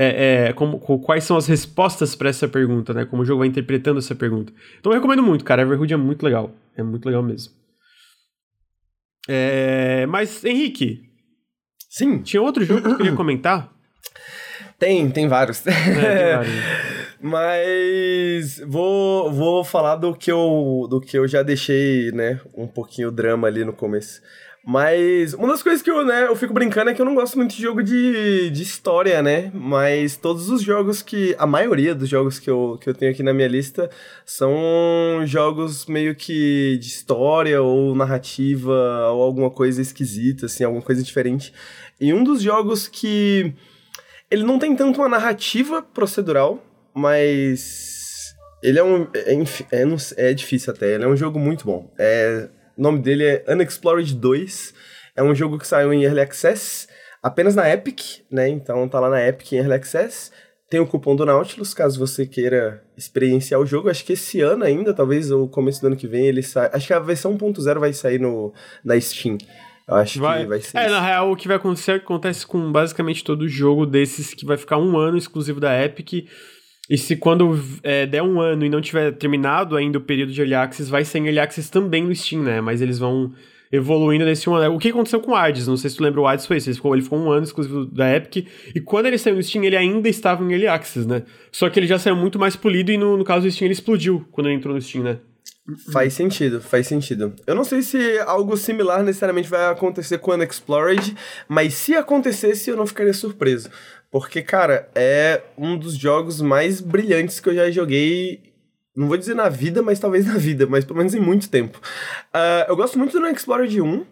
É, 0.00 0.48
é, 0.48 0.52
como, 0.52 0.78
quais 0.78 1.24
são 1.24 1.36
as 1.36 1.48
respostas 1.48 2.14
para 2.14 2.28
essa 2.28 2.46
pergunta, 2.46 2.94
né? 2.94 3.04
Como 3.04 3.22
o 3.22 3.24
jogo 3.24 3.40
vai 3.40 3.48
interpretando 3.48 3.98
essa 3.98 4.14
pergunta. 4.14 4.52
Então 4.78 4.92
eu 4.92 4.96
recomendo 4.96 5.22
muito, 5.22 5.44
cara. 5.44 5.62
Everhood 5.62 5.92
é 5.92 5.96
muito 5.96 6.22
legal. 6.22 6.52
É 6.76 6.82
muito 6.82 7.04
legal 7.04 7.22
mesmo. 7.22 7.52
É, 9.28 10.06
mas, 10.06 10.44
Henrique, 10.44 11.08
Sim. 11.88 12.18
Tinha 12.18 12.42
outro 12.42 12.64
jogo 12.64 12.82
que 12.82 12.88
eu 12.88 12.96
queria 12.96 13.14
comentar? 13.16 13.72
Tem, 14.78 15.10
tem 15.10 15.26
vários. 15.26 15.66
É, 15.66 15.72
tem 15.72 15.94
vários. 16.36 16.54
Mas 17.20 18.60
vou, 18.66 19.32
vou 19.32 19.64
falar 19.64 19.96
do 19.96 20.14
que, 20.14 20.30
eu, 20.30 20.86
do 20.88 21.00
que 21.00 21.18
eu 21.18 21.26
já 21.26 21.42
deixei, 21.42 22.12
né, 22.12 22.40
um 22.54 22.66
pouquinho 22.66 23.10
drama 23.10 23.48
ali 23.48 23.64
no 23.64 23.72
começo. 23.72 24.20
Mas 24.70 25.32
uma 25.32 25.48
das 25.48 25.62
coisas 25.62 25.80
que 25.80 25.90
eu, 25.90 26.04
né, 26.04 26.26
eu 26.26 26.36
fico 26.36 26.52
brincando 26.52 26.90
é 26.90 26.94
que 26.94 27.00
eu 27.00 27.06
não 27.06 27.14
gosto 27.14 27.38
muito 27.38 27.56
de 27.56 27.62
jogo 27.62 27.82
de, 27.82 28.50
de 28.50 28.62
história, 28.62 29.22
né? 29.22 29.50
Mas 29.54 30.18
todos 30.18 30.50
os 30.50 30.60
jogos 30.60 31.00
que. 31.00 31.34
A 31.38 31.46
maioria 31.46 31.94
dos 31.94 32.06
jogos 32.06 32.38
que 32.38 32.50
eu, 32.50 32.78
que 32.78 32.90
eu 32.90 32.92
tenho 32.92 33.10
aqui 33.10 33.22
na 33.22 33.32
minha 33.32 33.48
lista 33.48 33.88
são 34.26 34.52
jogos 35.24 35.86
meio 35.86 36.14
que 36.14 36.76
de 36.78 36.86
história 36.86 37.62
ou 37.62 37.94
narrativa 37.94 39.08
ou 39.10 39.22
alguma 39.22 39.50
coisa 39.50 39.80
esquisita, 39.80 40.44
assim, 40.44 40.64
alguma 40.64 40.82
coisa 40.82 41.02
diferente. 41.02 41.50
E 41.98 42.12
um 42.12 42.22
dos 42.22 42.42
jogos 42.42 42.86
que. 42.86 43.54
Ele 44.30 44.42
não 44.42 44.58
tem 44.58 44.76
tanto 44.76 45.00
uma 45.00 45.08
narrativa 45.08 45.80
procedural, 45.80 46.62
mas. 46.98 48.34
Ele 48.62 48.78
é 48.78 48.82
um. 48.82 49.06
É, 49.14 49.34
é, 49.72 50.30
é 50.30 50.34
difícil 50.34 50.72
até, 50.72 50.94
ele 50.94 51.04
é 51.04 51.08
um 51.08 51.16
jogo 51.16 51.38
muito 51.38 51.64
bom. 51.64 51.92
É. 51.98 52.48
O 52.76 52.82
nome 52.82 53.00
dele 53.00 53.24
é 53.24 53.44
Unexplored 53.48 54.14
2. 54.14 54.74
É 55.16 55.22
um 55.22 55.34
jogo 55.34 55.58
que 55.58 55.66
saiu 55.66 55.92
em 55.92 56.04
Early 56.04 56.20
Access, 56.20 56.86
apenas 57.20 57.56
na 57.56 57.68
Epic, 57.68 58.20
né? 58.30 58.48
Então 58.48 58.88
tá 58.88 59.00
lá 59.00 59.10
na 59.10 59.26
Epic 59.26 59.52
em 59.52 59.56
Early 59.56 59.74
Access. 59.74 60.30
Tem 60.70 60.78
o 60.78 60.86
cupom 60.86 61.16
do 61.16 61.24
Nautilus, 61.24 61.72
caso 61.72 61.98
você 61.98 62.26
queira 62.26 62.84
experienciar 62.96 63.60
o 63.60 63.66
jogo. 63.66 63.88
Acho 63.88 64.04
que 64.04 64.12
esse 64.12 64.40
ano 64.40 64.64
ainda, 64.64 64.92
talvez 64.92 65.30
o 65.32 65.48
começo 65.48 65.80
do 65.80 65.86
ano 65.86 65.96
que 65.96 66.06
vem, 66.06 66.26
ele 66.26 66.42
sai. 66.42 66.70
Acho 66.72 66.86
que 66.86 66.92
a 66.92 67.00
versão 67.00 67.36
1.0 67.36 67.78
vai 67.78 67.92
sair 67.92 68.20
no, 68.20 68.52
na 68.84 69.00
Steam. 69.00 69.38
Eu 69.88 69.94
acho 69.94 70.20
vai. 70.20 70.42
que 70.42 70.46
vai 70.46 70.60
ser. 70.60 70.76
É, 70.76 70.82
isso. 70.82 70.90
na 70.90 71.00
real, 71.00 71.32
o 71.32 71.36
que 71.36 71.48
vai 71.48 71.56
acontecer 71.56 71.92
é 71.92 71.98
que 71.98 72.04
acontece 72.04 72.46
com 72.46 72.70
basicamente 72.70 73.24
todo 73.24 73.48
jogo 73.48 73.86
desses 73.86 74.34
que 74.34 74.44
vai 74.44 74.58
ficar 74.58 74.76
um 74.76 74.98
ano 74.98 75.16
exclusivo 75.16 75.58
da 75.58 75.82
Epic. 75.82 76.28
E 76.88 76.96
se 76.96 77.16
quando 77.16 77.58
é, 77.82 78.06
der 78.06 78.22
um 78.22 78.40
ano 78.40 78.64
e 78.64 78.68
não 78.68 78.80
tiver 78.80 79.12
terminado 79.12 79.76
ainda 79.76 79.98
o 79.98 80.00
período 80.00 80.32
de 80.32 80.40
Early 80.40 80.54
Access, 80.54 80.90
vai 80.90 81.04
ser 81.04 81.18
em 81.18 81.26
Early 81.26 81.40
Access 81.40 81.70
também 81.70 82.02
no 82.04 82.14
Steam, 82.14 82.42
né? 82.42 82.60
Mas 82.60 82.80
eles 82.80 82.98
vão 82.98 83.32
evoluindo 83.70 84.24
nesse 84.24 84.48
um 84.48 84.54
ano. 84.54 84.74
O 84.74 84.78
que 84.78 84.88
aconteceu 84.88 85.20
com 85.20 85.32
o 85.32 85.34
Hades? 85.34 85.66
Não 85.66 85.76
sei 85.76 85.90
se 85.90 85.96
tu 85.96 86.02
lembra, 86.02 86.20
o 86.20 86.26
Hades 86.26 86.46
foi 86.46 86.56
isso. 86.56 86.70
Ele 86.70 86.76
ficou, 86.76 86.94
ele 86.94 87.02
ficou 87.02 87.18
um 87.18 87.30
ano 87.30 87.44
exclusivo 87.44 87.84
da 87.84 88.14
Epic. 88.14 88.48
E 88.74 88.80
quando 88.80 89.06
ele 89.06 89.18
saiu 89.18 89.36
no 89.36 89.42
Steam, 89.42 89.64
ele 89.64 89.76
ainda 89.76 90.08
estava 90.08 90.42
em 90.42 90.50
Early 90.50 90.68
Access, 90.68 91.06
né? 91.06 91.22
Só 91.52 91.68
que 91.68 91.78
ele 91.78 91.86
já 91.86 91.98
saiu 91.98 92.16
muito 92.16 92.38
mais 92.38 92.56
polido 92.56 92.90
e 92.90 92.96
no, 92.96 93.16
no 93.16 93.24
caso 93.24 93.46
do 93.46 93.50
Steam 93.50 93.66
ele 93.66 93.74
explodiu 93.74 94.26
quando 94.30 94.46
ele 94.46 94.56
entrou 94.56 94.74
no 94.74 94.80
Steam, 94.80 95.04
né? 95.04 95.18
Faz 95.92 96.14
sentido, 96.14 96.62
faz 96.62 96.86
sentido. 96.86 97.34
Eu 97.46 97.54
não 97.54 97.62
sei 97.62 97.82
se 97.82 98.18
algo 98.20 98.56
similar 98.56 99.02
necessariamente 99.02 99.50
vai 99.50 99.70
acontecer 99.70 100.16
com 100.16 100.30
Unexplored, 100.30 101.14
mas 101.46 101.74
se 101.74 101.94
acontecesse 101.94 102.70
eu 102.70 102.76
não 102.76 102.86
ficaria 102.86 103.12
surpreso. 103.12 103.68
Porque, 104.10 104.42
cara, 104.42 104.88
é 104.94 105.42
um 105.56 105.76
dos 105.78 105.96
jogos 105.96 106.40
mais 106.40 106.80
brilhantes 106.80 107.40
que 107.40 107.48
eu 107.48 107.54
já 107.54 107.70
joguei 107.70 108.48
não 108.98 109.06
vou 109.06 109.16
dizer 109.16 109.34
na 109.34 109.48
vida, 109.48 109.80
mas 109.80 110.00
talvez 110.00 110.26
na 110.26 110.36
vida, 110.36 110.66
mas 110.66 110.84
pelo 110.84 110.98
menos 110.98 111.14
em 111.14 111.20
muito 111.20 111.48
tempo. 111.48 111.78
Uh, 112.34 112.66
eu 112.68 112.74
gosto 112.74 112.98
muito 112.98 113.12
do 113.12 113.24
Unexplored 113.24 113.80
1, 113.80 114.04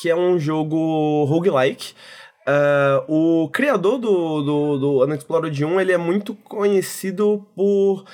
que 0.00 0.08
é 0.08 0.14
um 0.14 0.38
jogo 0.38 1.24
roguelike. 1.24 1.92
Uh, 2.46 3.42
o 3.42 3.48
criador 3.50 3.98
do, 3.98 4.42
do, 4.42 4.78
do 4.78 5.02
Unexplored 5.02 5.64
1, 5.64 5.80
ele 5.80 5.90
é 5.90 5.96
muito 5.96 6.36
conhecido 6.36 7.44
por 7.56 8.04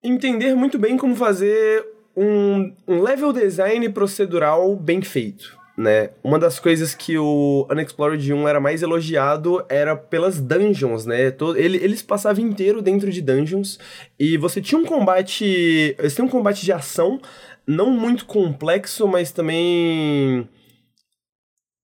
entender 0.00 0.54
muito 0.54 0.78
bem 0.78 0.96
como 0.96 1.16
fazer 1.16 1.84
um, 2.16 2.72
um 2.86 3.02
level 3.02 3.32
design 3.32 3.88
procedural 3.88 4.76
bem 4.76 5.02
feito. 5.02 5.58
Né? 5.76 6.10
Uma 6.22 6.38
das 6.38 6.60
coisas 6.60 6.94
que 6.94 7.18
o 7.18 7.66
Unexplored 7.68 8.32
1 8.32 8.46
era 8.46 8.60
mais 8.60 8.80
elogiado 8.80 9.64
era 9.68 9.96
pelas 9.96 10.40
dungeons, 10.40 11.04
né? 11.04 11.32
Todo, 11.32 11.58
ele, 11.58 11.78
eles 11.78 12.00
passavam 12.00 12.44
inteiro 12.44 12.80
dentro 12.80 13.10
de 13.10 13.20
dungeons 13.20 13.80
e 14.16 14.36
você 14.36 14.60
tinha 14.60 14.80
um 14.80 14.84
combate. 14.84 15.96
Você 16.00 16.14
tem 16.14 16.24
um 16.24 16.28
combate 16.28 16.64
de 16.64 16.72
ação, 16.72 17.20
não 17.66 17.90
muito 17.90 18.24
complexo, 18.24 19.08
mas 19.08 19.32
também. 19.32 20.48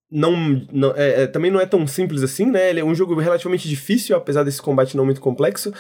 Não, 0.09 0.37
não 0.73 0.93
é, 0.97 1.23
é, 1.23 1.27
também 1.27 1.51
não 1.51 1.61
é 1.61 1.67
tão 1.67 1.85
simples 1.85 2.23
assim, 2.23 2.47
né? 2.47 2.71
Ele 2.71 2.81
é 2.81 2.85
um 2.85 2.95
jogo 2.95 3.19
relativamente 3.19 3.69
difícil, 3.69 4.17
apesar 4.17 4.45
desse 4.45 4.63
combate 4.63 4.97
não 4.97 5.05
muito 5.05 5.21
complexo. 5.21 5.71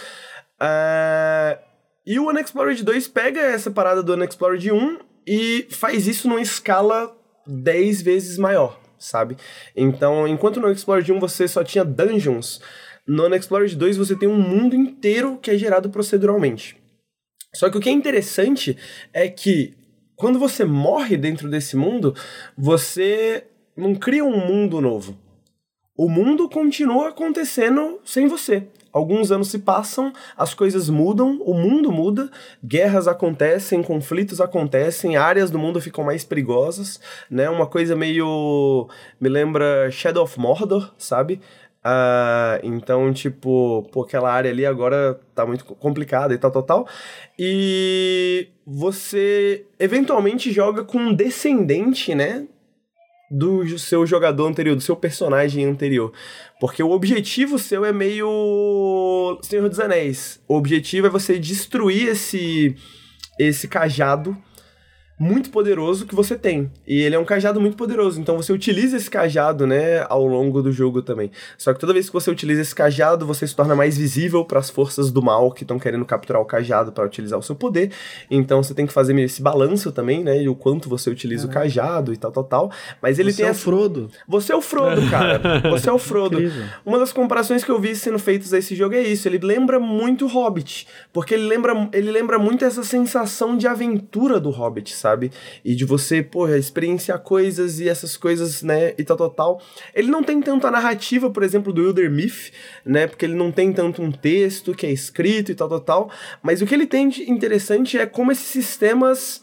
Uh, 0.61 1.59
e 2.05 2.19
o 2.19 2.29
Unexplored 2.29 2.83
2 2.83 3.07
pega 3.09 3.41
essa 3.41 3.71
parada 3.71 4.03
do 4.03 4.15
Unexplored 4.15 4.73
1 4.73 4.99
e 5.27 5.69
faz 5.71 6.09
isso 6.09 6.29
numa 6.29 6.41
escala 6.41 7.17
10 7.51 8.03
vezes 8.03 8.39
maior, 8.39 8.79
sabe? 8.99 9.37
Então, 9.77 10.27
enquanto 10.27 10.61
no 10.61 10.71
Explored 10.71 11.13
1 11.13 11.19
você 11.19 11.49
só 11.49 11.65
tinha 11.65 11.85
dungeons, 11.85 12.61
no 13.07 13.27
Unexplored 13.27 13.75
2 13.77 13.97
você 13.97 14.17
tem 14.17 14.29
um 14.29 14.41
mundo 14.41 14.75
inteiro 14.77 15.39
que 15.39 15.51
é 15.51 15.59
gerado 15.59 15.91
proceduralmente. 15.91 16.77
Só 17.55 17.69
que 17.69 17.77
o 17.77 17.81
que 17.81 17.89
é 17.89 17.93
interessante 17.93 18.77
é 19.13 19.29
que 19.29 19.75
quando 20.15 20.39
você 20.39 20.65
morre 20.65 21.17
dentro 21.17 21.49
desse 21.49 21.77
mundo, 21.77 22.15
você 22.57 23.45
não 23.77 23.95
cria 23.95 24.25
um 24.25 24.47
mundo 24.47 24.81
novo. 24.81 25.19
O 25.97 26.09
mundo 26.09 26.49
continua 26.49 27.09
acontecendo 27.09 28.01
sem 28.05 28.29
você 28.29 28.69
alguns 28.93 29.31
anos 29.31 29.49
se 29.49 29.59
passam, 29.59 30.13
as 30.37 30.55
coisas 30.55 30.89
mudam, 30.89 31.41
o 31.43 31.55
mundo 31.55 31.91
muda, 31.91 32.31
guerras 32.65 33.07
acontecem, 33.09 33.83
conflitos 33.83 34.41
acontecem, 34.41 35.17
áreas 35.17 35.51
do 35.51 35.59
mundo 35.59 35.81
ficam 35.81 36.05
mais 36.05 36.25
perigosas, 36.25 37.01
né? 37.31 37.49
Uma 37.49 37.67
coisa 37.67 37.95
meio 37.97 38.89
me 39.21 39.29
lembra 39.29 39.91
Shadow 39.91 40.25
of 40.25 40.39
Mordor, 40.39 40.93
sabe? 40.99 41.41
Uh, 41.83 42.61
então, 42.63 43.11
tipo, 43.11 43.89
pô, 43.91 44.03
aquela 44.03 44.31
área 44.31 44.51
ali 44.51 44.67
agora 44.67 45.19
tá 45.35 45.47
muito 45.47 45.65
complicada 45.65 46.35
e 46.35 46.39
tal, 46.39 46.51
tal, 46.51 46.63
tal. 46.63 46.89
E 47.39 48.49
você 48.67 49.65
eventualmente 49.79 50.53
joga 50.53 50.85
com 50.85 50.99
um 50.99 51.15
descendente, 51.15 52.15
né? 52.15 52.47
Do 53.31 53.79
seu 53.79 54.05
jogador 54.05 54.47
anterior, 54.49 54.75
do 54.75 54.83
seu 54.83 54.97
personagem 54.97 55.65
anterior. 55.65 56.13
Porque 56.61 56.83
o 56.83 56.91
objetivo 56.91 57.59
seu 57.59 57.85
é 57.85 57.93
meio 57.93 59.39
Senhor 59.43 59.69
dos 59.69 59.79
Anéis. 59.79 60.41
O 60.49 60.57
objetivo 60.57 61.07
é 61.07 61.11
você 61.11 61.39
destruir 61.39 62.09
esse 62.09 62.75
esse 63.39 63.67
cajado 63.67 64.37
muito 65.21 65.51
poderoso 65.51 66.07
que 66.07 66.15
você 66.15 66.35
tem. 66.35 66.71
E 66.87 67.03
ele 67.03 67.15
é 67.15 67.19
um 67.19 67.27
cajado 67.27 67.61
muito 67.61 67.77
poderoso, 67.77 68.19
então 68.19 68.39
você 68.39 68.55
utiliza 68.55 68.97
esse 68.97 69.11
cajado, 69.11 69.67
né, 69.67 70.07
ao 70.09 70.27
longo 70.27 70.63
do 70.63 70.73
jogo 70.73 71.03
também. 71.03 71.31
Só 71.59 71.75
que 71.75 71.79
toda 71.79 71.93
vez 71.93 72.07
que 72.07 72.13
você 72.15 72.31
utiliza 72.31 72.63
esse 72.63 72.75
cajado, 72.75 73.27
você 73.27 73.47
se 73.47 73.55
torna 73.55 73.77
mais 73.77 73.99
visível 73.99 74.47
para 74.47 74.59
as 74.59 74.71
forças 74.71 75.11
do 75.11 75.21
mal 75.21 75.53
que 75.53 75.63
estão 75.63 75.79
querendo 75.79 76.07
capturar 76.07 76.41
o 76.41 76.47
cajado 76.47 76.91
para 76.91 77.05
utilizar 77.05 77.39
o 77.39 77.43
seu 77.43 77.55
poder. 77.55 77.93
Então 78.31 78.63
você 78.63 78.73
tem 78.73 78.87
que 78.87 78.95
fazer 78.95 79.15
esse 79.21 79.43
balanço 79.43 79.93
também, 79.93 80.25
né, 80.25 80.43
e 80.43 80.49
o 80.49 80.55
quanto 80.55 80.89
você 80.89 81.11
utiliza 81.11 81.47
o 81.47 81.51
cajado 81.51 82.15
e 82.15 82.17
tal, 82.17 82.33
tal, 82.33 82.45
tal. 82.45 82.73
Mas 83.03 83.19
ele 83.19 83.31
você 83.31 83.39
tem 83.39 83.47
é 83.47 83.49
o 83.49 83.51
essa... 83.51 83.61
Frodo. 83.61 84.11
Você 84.27 84.53
é 84.55 84.57
o 84.57 84.63
Frodo, 84.63 85.03
cara. 85.11 85.61
Você 85.71 85.89
é 85.89 85.93
o 85.93 85.99
Frodo. 85.99 86.37
Incrível. 86.37 86.65
Uma 86.85 86.99
das 86.99 87.13
comparações 87.13 87.63
que 87.63 87.71
eu 87.71 87.79
vi 87.79 87.95
sendo 87.95 88.19
feitas 88.19 88.55
a 88.55 88.59
esse 88.59 88.75
jogo 88.75 88.95
é 88.95 89.03
isso. 89.03 89.29
Ele 89.29 89.39
lembra 89.39 89.79
muito 89.79 90.27
Hobbit, 90.27 90.87
porque 91.13 91.35
ele 91.35 91.47
lembra, 91.47 91.89
ele 91.93 92.11
lembra 92.11 92.39
muito 92.39 92.65
essa 92.65 92.83
sensação 92.83 93.57
de 93.57 93.67
aventura 93.67 94.41
do 94.41 94.51
Hobbit, 94.51 94.95
sabe? 94.95 95.10
E 95.65 95.75
de 95.75 95.85
você, 95.85 96.23
porra, 96.23 96.57
experienciar 96.57 97.19
coisas 97.21 97.81
e 97.81 97.89
essas 97.89 98.17
coisas, 98.17 98.63
né, 98.63 98.95
e 98.99 99.05
tal, 99.05 99.17
tal, 99.17 99.31
tal. 99.31 99.63
Ele 99.95 100.09
não 100.09 100.23
tem 100.23 100.41
tanto 100.41 100.67
a 100.67 100.71
narrativa, 100.71 101.31
por 101.31 101.43
exemplo, 101.43 101.73
do 101.73 101.83
Wilder 101.83 102.11
Myth, 102.11 102.53
né, 102.85 103.07
porque 103.07 103.25
ele 103.25 103.35
não 103.35 103.51
tem 103.51 103.73
tanto 103.73 104.03
um 104.03 104.13
texto 104.13 104.75
que 104.75 104.87
é 104.87 104.91
escrito 104.91 105.51
e 105.53 105.55
tal, 105.55 105.69
tal, 105.69 105.81
tal. 105.81 106.11
Mas 106.43 106.61
o 106.63 106.67
que 106.67 106.75
ele 106.75 106.87
tem 106.87 107.09
de 107.09 107.31
interessante 107.31 107.99
é 107.99 108.07
como 108.07 108.33
esses 108.33 108.47
sistemas 108.47 109.43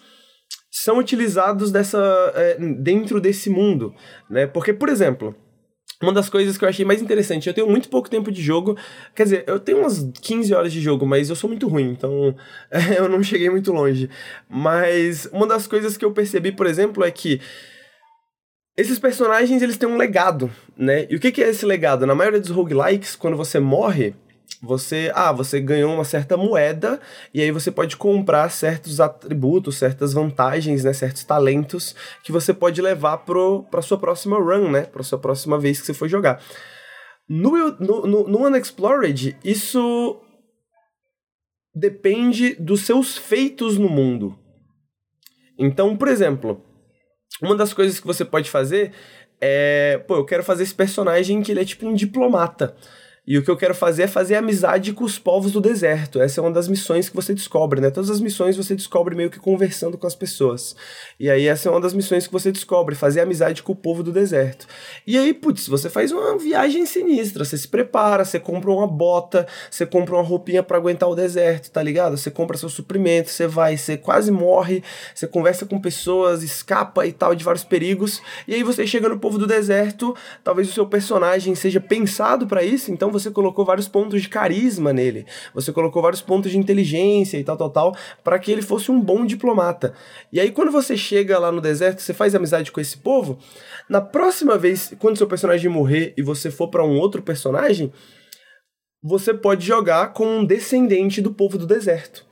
são 0.69 0.99
utilizados 0.99 1.71
dessa, 1.71 2.31
é, 2.35 2.57
dentro 2.59 3.19
desse 3.19 3.49
mundo, 3.49 3.93
né? 4.29 4.45
Porque, 4.45 4.73
por 4.73 4.89
exemplo, 4.89 5.35
uma 6.01 6.13
das 6.13 6.29
coisas 6.29 6.57
que 6.57 6.63
eu 6.63 6.69
achei 6.69 6.85
mais 6.85 7.01
interessante, 7.01 7.47
eu 7.47 7.53
tenho 7.53 7.67
muito 7.67 7.89
pouco 7.89 8.09
tempo 8.09 8.31
de 8.31 8.41
jogo, 8.41 8.77
quer 9.15 9.23
dizer, 9.23 9.43
eu 9.47 9.59
tenho 9.59 9.79
umas 9.79 10.07
15 10.21 10.53
horas 10.53 10.71
de 10.71 10.79
jogo, 10.79 11.05
mas 11.05 11.29
eu 11.29 11.35
sou 11.35 11.49
muito 11.49 11.67
ruim, 11.67 11.89
então 11.89 12.35
eu 12.95 13.09
não 13.09 13.23
cheguei 13.23 13.49
muito 13.49 13.71
longe. 13.71 14.09
Mas 14.47 15.27
uma 15.31 15.47
das 15.47 15.65
coisas 15.67 15.97
que 15.97 16.05
eu 16.05 16.11
percebi, 16.11 16.51
por 16.51 16.67
exemplo, 16.67 17.03
é 17.03 17.09
que 17.09 17.41
esses 18.77 18.99
personagens 18.99 19.61
eles 19.63 19.77
têm 19.77 19.89
um 19.89 19.97
legado, 19.97 20.51
né? 20.77 21.07
E 21.09 21.15
o 21.15 21.19
que, 21.19 21.31
que 21.31 21.43
é 21.43 21.49
esse 21.49 21.65
legado? 21.65 22.05
Na 22.05 22.13
maioria 22.13 22.39
dos 22.39 22.51
roguelikes, 22.51 23.15
quando 23.15 23.35
você 23.35 23.59
morre, 23.59 24.13
você, 24.61 25.11
ah, 25.13 25.31
você 25.31 25.59
ganhou 25.59 25.93
uma 25.93 26.03
certa 26.03 26.35
moeda 26.35 26.99
e 27.33 27.41
aí 27.41 27.51
você 27.51 27.71
pode 27.71 27.95
comprar 27.95 28.49
certos 28.49 28.99
atributos, 28.99 29.77
certas 29.77 30.13
vantagens, 30.13 30.83
né, 30.83 30.93
certos 30.93 31.23
talentos 31.23 31.95
que 32.23 32.31
você 32.31 32.53
pode 32.53 32.81
levar 32.81 33.19
para 33.19 33.81
sua 33.81 33.97
próxima 33.97 34.37
run, 34.37 34.71
né, 34.71 34.83
para 34.83 35.03
sua 35.03 35.19
próxima 35.19 35.59
vez 35.59 35.79
que 35.79 35.85
você 35.85 35.93
for 35.93 36.07
jogar. 36.07 36.41
No, 37.29 37.51
no, 37.79 38.07
no, 38.07 38.27
no 38.27 38.45
Unexplored, 38.45 39.37
isso 39.43 40.19
depende 41.75 42.55
dos 42.55 42.81
seus 42.81 43.17
feitos 43.17 43.77
no 43.77 43.89
mundo. 43.89 44.37
Então, 45.59 45.95
por 45.95 46.07
exemplo, 46.07 46.63
uma 47.41 47.55
das 47.55 47.73
coisas 47.73 47.99
que 47.99 48.07
você 48.07 48.25
pode 48.25 48.49
fazer 48.49 48.93
é, 49.39 49.99
pô, 50.07 50.15
eu 50.15 50.25
quero 50.25 50.43
fazer 50.43 50.63
esse 50.63 50.73
personagem 50.73 51.41
que 51.41 51.51
ele 51.51 51.61
é 51.61 51.65
tipo 51.65 51.87
um 51.87 51.93
diplomata. 51.93 52.75
E 53.27 53.37
o 53.37 53.43
que 53.43 53.51
eu 53.51 53.57
quero 53.57 53.75
fazer 53.75 54.03
é 54.03 54.07
fazer 54.07 54.35
amizade 54.35 54.93
com 54.93 55.03
os 55.03 55.19
povos 55.19 55.51
do 55.51 55.59
deserto. 55.59 56.21
Essa 56.21 56.39
é 56.39 56.41
uma 56.41 56.49
das 56.49 56.69
missões 56.69 57.09
que 57.09 57.15
você 57.15 57.33
descobre, 57.33 57.81
né? 57.81 57.89
Todas 57.89 58.09
as 58.09 58.21
missões 58.21 58.55
você 58.55 58.73
descobre 58.73 59.13
meio 59.15 59.29
que 59.29 59.37
conversando 59.37 59.97
com 59.97 60.07
as 60.07 60.15
pessoas. 60.15 60.77
E 61.19 61.29
aí 61.29 61.45
essa 61.45 61.67
é 61.67 61.71
uma 61.71 61.81
das 61.81 61.93
missões 61.93 62.25
que 62.25 62.31
você 62.31 62.53
descobre, 62.53 62.95
fazer 62.95 63.19
amizade 63.19 63.61
com 63.61 63.73
o 63.73 63.75
povo 63.75 64.01
do 64.01 64.13
deserto. 64.13 64.65
E 65.05 65.17
aí, 65.17 65.33
putz, 65.33 65.67
você 65.67 65.89
faz 65.89 66.13
uma 66.13 66.37
viagem 66.37 66.85
sinistra, 66.85 67.43
você 67.43 67.57
se 67.57 67.67
prepara, 67.67 68.23
você 68.23 68.39
compra 68.39 68.71
uma 68.71 68.87
bota, 68.87 69.45
você 69.69 69.85
compra 69.85 70.15
uma 70.15 70.23
roupinha 70.23 70.63
para 70.63 70.77
aguentar 70.77 71.09
o 71.09 71.15
deserto, 71.15 71.69
tá 71.69 71.83
ligado? 71.83 72.15
Você 72.15 72.31
compra 72.31 72.55
seu 72.55 72.69
suprimento, 72.69 73.29
você 73.29 73.45
vai, 73.45 73.75
você 73.75 73.97
quase 73.97 74.31
morre, 74.31 74.81
você 75.13 75.27
conversa 75.27 75.65
com 75.65 75.81
pessoas, 75.81 76.43
escapa 76.43 77.05
e 77.05 77.11
tal 77.11 77.35
de 77.35 77.43
vários 77.43 77.65
perigos. 77.65 78.21
E 78.47 78.53
aí 78.53 78.63
você 78.63 78.87
chega 78.87 79.09
no 79.09 79.19
povo 79.19 79.37
do 79.37 79.45
deserto, 79.45 80.15
talvez 80.45 80.69
o 80.69 80.71
seu 80.71 80.85
personagem 80.85 81.53
seja 81.55 81.81
pensado 81.81 82.47
para 82.47 82.63
isso, 82.63 82.89
então 82.89 83.16
você 83.19 83.31
colocou 83.31 83.65
vários 83.65 83.87
pontos 83.87 84.21
de 84.21 84.29
carisma 84.29 84.93
nele, 84.93 85.25
você 85.53 85.71
colocou 85.71 86.01
vários 86.01 86.21
pontos 86.21 86.51
de 86.51 86.57
inteligência 86.57 87.37
e 87.37 87.43
tal, 87.43 87.57
tal, 87.57 87.69
tal, 87.69 87.97
para 88.23 88.39
que 88.39 88.51
ele 88.51 88.61
fosse 88.61 88.91
um 88.91 88.99
bom 88.99 89.25
diplomata. 89.25 89.93
E 90.31 90.39
aí, 90.39 90.51
quando 90.51 90.71
você 90.71 90.95
chega 90.95 91.39
lá 91.39 91.51
no 91.51 91.61
deserto, 91.61 92.01
você 92.01 92.13
faz 92.13 92.35
amizade 92.35 92.71
com 92.71 92.81
esse 92.81 92.97
povo, 92.97 93.37
na 93.89 94.01
próxima 94.01 94.57
vez, 94.57 94.93
quando 94.99 95.17
seu 95.17 95.27
personagem 95.27 95.69
morrer 95.69 96.13
e 96.17 96.21
você 96.21 96.51
for 96.51 96.67
para 96.69 96.83
um 96.83 96.97
outro 96.97 97.21
personagem, 97.21 97.91
você 99.01 99.33
pode 99.33 99.65
jogar 99.65 100.13
com 100.13 100.39
um 100.39 100.45
descendente 100.45 101.21
do 101.21 101.33
povo 101.33 101.57
do 101.57 101.65
deserto. 101.65 102.25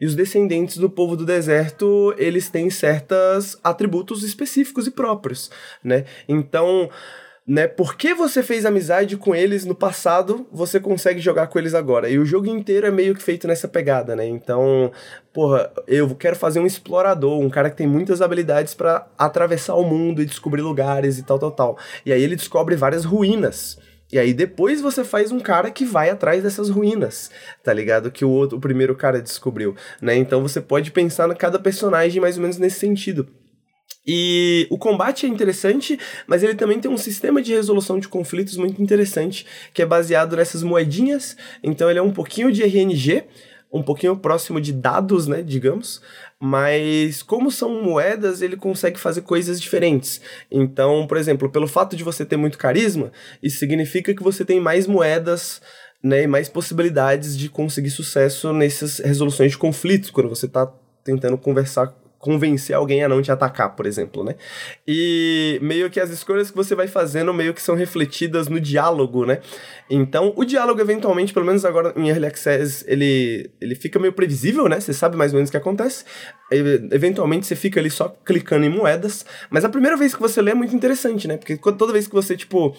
E 0.00 0.06
os 0.06 0.14
descendentes 0.14 0.76
do 0.76 0.90
povo 0.90 1.16
do 1.16 1.24
deserto, 1.24 2.14
eles 2.18 2.48
têm 2.48 2.68
certos 2.68 3.56
atributos 3.62 4.22
específicos 4.22 4.86
e 4.86 4.90
próprios, 4.90 5.50
né? 5.82 6.04
Então, 6.28 6.90
né? 7.46 7.68
Porque 7.68 8.14
você 8.14 8.42
fez 8.42 8.64
amizade 8.64 9.16
com 9.16 9.34
eles 9.34 9.64
no 9.64 9.74
passado, 9.74 10.46
você 10.50 10.80
consegue 10.80 11.20
jogar 11.20 11.46
com 11.48 11.58
eles 11.58 11.74
agora. 11.74 12.08
E 12.08 12.18
o 12.18 12.24
jogo 12.24 12.46
inteiro 12.46 12.86
é 12.86 12.90
meio 12.90 13.14
que 13.14 13.22
feito 13.22 13.46
nessa 13.46 13.68
pegada, 13.68 14.16
né? 14.16 14.26
Então, 14.26 14.90
porra, 15.32 15.70
eu 15.86 16.14
quero 16.14 16.36
fazer 16.36 16.58
um 16.58 16.66
explorador, 16.66 17.38
um 17.38 17.50
cara 17.50 17.68
que 17.68 17.76
tem 17.76 17.86
muitas 17.86 18.22
habilidades 18.22 18.72
para 18.72 19.06
atravessar 19.18 19.74
o 19.74 19.84
mundo 19.84 20.22
e 20.22 20.26
descobrir 20.26 20.62
lugares 20.62 21.18
e 21.18 21.22
tal, 21.22 21.38
tal, 21.38 21.50
tal. 21.50 21.78
E 22.06 22.12
aí 22.12 22.22
ele 22.22 22.36
descobre 22.36 22.76
várias 22.76 23.04
ruínas. 23.04 23.78
E 24.10 24.18
aí 24.18 24.32
depois 24.32 24.80
você 24.80 25.04
faz 25.04 25.30
um 25.32 25.40
cara 25.40 25.70
que 25.70 25.84
vai 25.84 26.08
atrás 26.08 26.42
dessas 26.42 26.70
ruínas, 26.70 27.30
tá 27.62 27.72
ligado? 27.72 28.10
Que 28.10 28.24
o 28.24 28.30
outro, 28.30 28.56
o 28.56 28.60
primeiro 28.60 28.94
cara 28.94 29.20
descobriu, 29.20 29.74
né? 30.00 30.14
Então 30.14 30.40
você 30.40 30.60
pode 30.60 30.90
pensar 30.92 31.28
em 31.28 31.34
cada 31.34 31.58
personagem 31.58 32.20
mais 32.22 32.36
ou 32.36 32.42
menos 32.42 32.56
nesse 32.56 32.78
sentido. 32.78 33.28
E 34.06 34.66
o 34.70 34.76
combate 34.76 35.24
é 35.24 35.28
interessante, 35.28 35.98
mas 36.26 36.42
ele 36.42 36.54
também 36.54 36.78
tem 36.78 36.90
um 36.90 36.98
sistema 36.98 37.40
de 37.40 37.52
resolução 37.52 37.98
de 37.98 38.08
conflitos 38.08 38.56
muito 38.56 38.82
interessante, 38.82 39.46
que 39.72 39.80
é 39.80 39.86
baseado 39.86 40.36
nessas 40.36 40.62
moedinhas. 40.62 41.36
Então 41.62 41.88
ele 41.88 41.98
é 41.98 42.02
um 42.02 42.12
pouquinho 42.12 42.52
de 42.52 42.62
RNG, 42.62 43.24
um 43.72 43.82
pouquinho 43.82 44.16
próximo 44.16 44.60
de 44.60 44.72
dados, 44.72 45.26
né, 45.26 45.42
digamos, 45.42 46.00
mas 46.38 47.22
como 47.22 47.50
são 47.50 47.82
moedas, 47.82 48.40
ele 48.40 48.56
consegue 48.56 49.00
fazer 49.00 49.22
coisas 49.22 49.60
diferentes. 49.60 50.20
Então, 50.48 51.06
por 51.08 51.16
exemplo, 51.16 51.50
pelo 51.50 51.66
fato 51.66 51.96
de 51.96 52.04
você 52.04 52.24
ter 52.24 52.36
muito 52.36 52.56
carisma, 52.56 53.10
isso 53.42 53.58
significa 53.58 54.14
que 54.14 54.22
você 54.22 54.44
tem 54.44 54.60
mais 54.60 54.86
moedas 54.86 55.60
né, 56.00 56.22
e 56.22 56.26
mais 56.26 56.48
possibilidades 56.48 57.36
de 57.36 57.48
conseguir 57.48 57.90
sucesso 57.90 58.52
nessas 58.52 58.98
resoluções 58.98 59.52
de 59.52 59.58
conflitos, 59.58 60.10
quando 60.10 60.28
você 60.28 60.46
está 60.46 60.72
tentando 61.02 61.36
conversar 61.36 61.92
convencer 62.24 62.74
alguém 62.74 63.04
a 63.04 63.08
não 63.08 63.20
te 63.20 63.30
atacar, 63.30 63.76
por 63.76 63.84
exemplo, 63.84 64.24
né? 64.24 64.34
E 64.88 65.58
meio 65.60 65.90
que 65.90 66.00
as 66.00 66.08
escolhas 66.08 66.50
que 66.50 66.56
você 66.56 66.74
vai 66.74 66.88
fazendo 66.88 67.34
meio 67.34 67.52
que 67.52 67.60
são 67.60 67.74
refletidas 67.74 68.48
no 68.48 68.58
diálogo, 68.58 69.26
né? 69.26 69.40
Então, 69.90 70.32
o 70.34 70.42
diálogo 70.42 70.80
eventualmente, 70.80 71.34
pelo 71.34 71.44
menos 71.44 71.66
agora 71.66 71.92
em 71.94 72.08
Early 72.08 72.24
Access, 72.24 72.82
ele, 72.88 73.50
ele 73.60 73.74
fica 73.74 73.98
meio 73.98 74.14
previsível, 74.14 74.70
né? 74.70 74.80
Você 74.80 74.94
sabe 74.94 75.18
mais 75.18 75.34
ou 75.34 75.36
menos 75.36 75.50
o 75.50 75.52
que 75.52 75.58
acontece. 75.58 76.06
E, 76.50 76.56
eventualmente 76.92 77.46
você 77.46 77.54
fica 77.54 77.78
ali 77.78 77.90
só 77.90 78.08
clicando 78.24 78.64
em 78.64 78.70
moedas, 78.70 79.26
mas 79.50 79.62
a 79.62 79.68
primeira 79.68 79.94
vez 79.94 80.14
que 80.14 80.20
você 80.22 80.40
lê 80.40 80.52
é 80.52 80.54
muito 80.54 80.74
interessante, 80.74 81.28
né? 81.28 81.36
Porque 81.36 81.58
toda 81.58 81.92
vez 81.92 82.06
que 82.08 82.14
você, 82.14 82.34
tipo, 82.38 82.74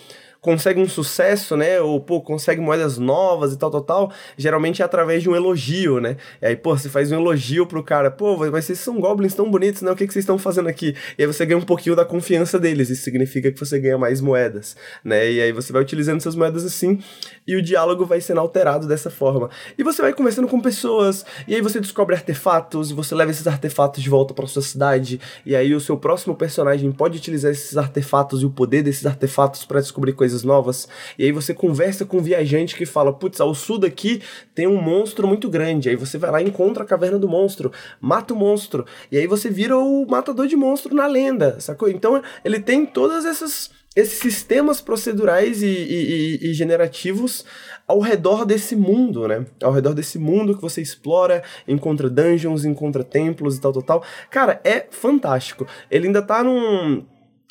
consegue 0.45 0.79
um 0.79 0.87
sucesso, 0.87 1.57
né? 1.57 1.81
Ou, 1.81 1.99
pô, 1.99 2.21
consegue 2.21 2.61
moedas 2.61 2.99
novas 2.99 3.51
e 3.51 3.57
tal, 3.57 3.71
tal, 3.71 3.81
tal, 3.81 4.13
geralmente 4.37 4.83
é 4.83 4.85
através 4.85 5.23
de 5.23 5.27
um 5.27 5.35
elogio, 5.35 5.99
né? 5.99 6.17
E 6.39 6.45
aí, 6.45 6.55
pô, 6.55 6.77
você 6.77 6.87
faz 6.87 7.11
um 7.11 7.15
elogio 7.15 7.65
pro 7.65 7.81
cara, 7.81 8.11
pô, 8.11 8.37
mas 8.37 8.65
vocês 8.65 8.77
são 8.77 8.99
goblins 8.99 9.33
tão 9.33 9.49
bonitos, 9.49 9.81
né? 9.81 9.89
O 9.89 9.95
que, 9.95 10.05
que 10.05 10.13
vocês 10.13 10.21
estão 10.21 10.37
fazendo 10.37 10.69
aqui? 10.69 10.95
E 11.17 11.23
aí 11.23 11.27
você 11.27 11.47
ganha 11.47 11.57
um 11.57 11.63
pouquinho 11.63 11.95
da 11.95 12.05
confiança 12.05 12.59
deles, 12.59 12.91
isso 12.91 13.01
significa 13.01 13.51
que 13.51 13.59
você 13.59 13.79
ganha 13.79 13.97
mais 13.97 14.21
moedas, 14.21 14.77
né? 15.03 15.31
E 15.31 15.41
aí 15.41 15.51
você 15.51 15.73
vai 15.73 15.81
utilizando 15.81 16.17
essas 16.17 16.35
moedas 16.35 16.63
assim, 16.63 16.99
e 17.47 17.55
o 17.55 17.61
diálogo 17.61 18.05
vai 18.05 18.21
sendo 18.21 18.39
alterado 18.39 18.87
dessa 18.87 19.09
forma. 19.09 19.49
E 19.77 19.83
você 19.83 20.01
vai 20.01 20.13
conversando 20.13 20.47
com 20.47 20.59
pessoas, 20.59 21.25
e 21.47 21.55
aí 21.55 21.61
você 21.61 21.79
descobre 21.79 22.15
artefatos, 22.15 22.91
e 22.91 22.93
você 22.93 23.13
leva 23.13 23.31
esses 23.31 23.47
artefatos 23.47 24.01
de 24.01 24.09
volta 24.09 24.33
para 24.33 24.47
sua 24.47 24.61
cidade, 24.61 25.19
e 25.45 25.55
aí 25.55 25.73
o 25.73 25.79
seu 25.79 25.97
próximo 25.97 26.35
personagem 26.35 26.91
pode 26.91 27.17
utilizar 27.17 27.51
esses 27.51 27.77
artefatos 27.77 28.41
e 28.41 28.45
o 28.45 28.49
poder 28.49 28.83
desses 28.83 29.05
artefatos 29.05 29.65
para 29.65 29.79
descobrir 29.79 30.13
coisas 30.13 30.43
novas. 30.43 30.87
E 31.17 31.23
aí 31.23 31.31
você 31.31 31.53
conversa 31.53 32.05
com 32.05 32.17
um 32.17 32.21
viajante 32.21 32.75
que 32.75 32.85
fala: 32.85 33.13
putz, 33.13 33.39
ao 33.39 33.53
sul 33.53 33.77
daqui 33.77 34.21
tem 34.53 34.67
um 34.67 34.81
monstro 34.81 35.27
muito 35.27 35.49
grande. 35.49 35.89
Aí 35.89 35.95
você 35.95 36.17
vai 36.17 36.31
lá 36.31 36.41
e 36.41 36.47
encontra 36.47 36.83
a 36.83 36.85
caverna 36.85 37.19
do 37.19 37.27
monstro, 37.27 37.71
mata 37.99 38.33
o 38.33 38.37
monstro. 38.37 38.85
E 39.11 39.17
aí 39.17 39.27
você 39.27 39.49
vira 39.49 39.77
o 39.77 40.05
matador 40.07 40.47
de 40.47 40.55
monstro 40.55 40.95
na 40.95 41.07
lenda, 41.07 41.59
sacou? 41.59 41.89
Então 41.89 42.21
ele 42.43 42.59
tem 42.59 42.85
todas 42.85 43.25
essas 43.25 43.69
esses 43.95 44.19
sistemas 44.19 44.81
procedurais 44.81 45.63
e, 45.63 45.67
e, 45.67 46.49
e, 46.49 46.53
generativos 46.53 47.45
ao 47.87 47.99
redor 47.99 48.45
desse 48.45 48.75
mundo, 48.75 49.27
né? 49.27 49.45
Ao 49.63 49.71
redor 49.71 49.93
desse 49.93 50.19
mundo 50.19 50.55
que 50.55 50.61
você 50.61 50.81
explora, 50.81 51.43
encontra 51.67 52.09
dungeons, 52.09 52.65
encontra 52.65 53.03
templos 53.03 53.57
e 53.57 53.61
tal, 53.61 53.71
tal, 53.71 53.83
tal. 53.83 54.03
Cara, 54.29 54.59
é 54.63 54.85
fantástico. 54.89 55.65
Ele 55.89 56.07
ainda 56.07 56.21
tá 56.21 56.43
num 56.43 57.05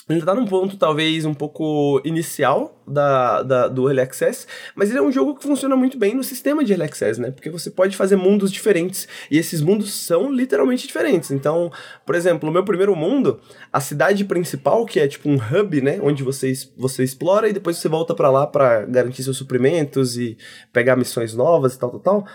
ele 0.09 0.23
tá 0.23 0.35
num 0.35 0.45
ponto 0.45 0.77
talvez 0.77 1.25
um 1.25 1.33
pouco 1.33 2.01
inicial 2.05 2.83
da, 2.87 3.43
da, 3.43 3.69
do 3.69 3.89
Early 3.89 4.03
Access, 4.03 4.47
mas 4.75 4.91
ele 4.91 4.99
é 4.99 5.03
um 5.03 5.11
jogo 5.11 5.35
que 5.35 5.43
funciona 5.43 5.75
muito 5.75 5.97
bem 5.97 6.15
no 6.15 6.23
sistema 6.23 6.63
de 6.63 6.73
Early 6.73 6.85
Access, 6.85 7.19
né? 7.19 7.31
Porque 7.31 7.49
você 7.49 7.71
pode 7.71 7.97
fazer 7.97 8.17
mundos 8.17 8.53
diferentes 8.53 9.09
e 9.31 9.39
esses 9.39 9.63
mundos 9.63 9.95
são 9.95 10.31
literalmente 10.31 10.87
diferentes. 10.87 11.31
Então, 11.31 11.73
por 12.05 12.15
exemplo, 12.15 12.47
no 12.47 12.53
meu 12.53 12.65
primeiro 12.65 12.95
mundo, 12.95 13.41
a 13.73 13.81
cidade 13.81 14.25
principal, 14.27 14.85
que 14.85 15.01
é 15.01 15.09
tipo 15.09 15.29
um 15.29 15.37
hub, 15.37 15.81
né? 15.81 15.99
Onde 16.03 16.23
você, 16.23 16.53
você 16.77 17.03
explora 17.03 17.49
e 17.49 17.53
depois 17.55 17.79
você 17.79 17.89
volta 17.89 18.15
para 18.15 18.31
lá 18.31 18.47
para 18.47 18.85
garantir 18.85 19.23
seus 19.23 19.39
suprimentos 19.39 20.19
e 20.19 20.37
pegar 20.71 20.97
missões 20.97 21.35
novas 21.35 21.75
e 21.75 21.79
tal, 21.79 21.91
tal, 21.91 22.01
tal 22.01 22.27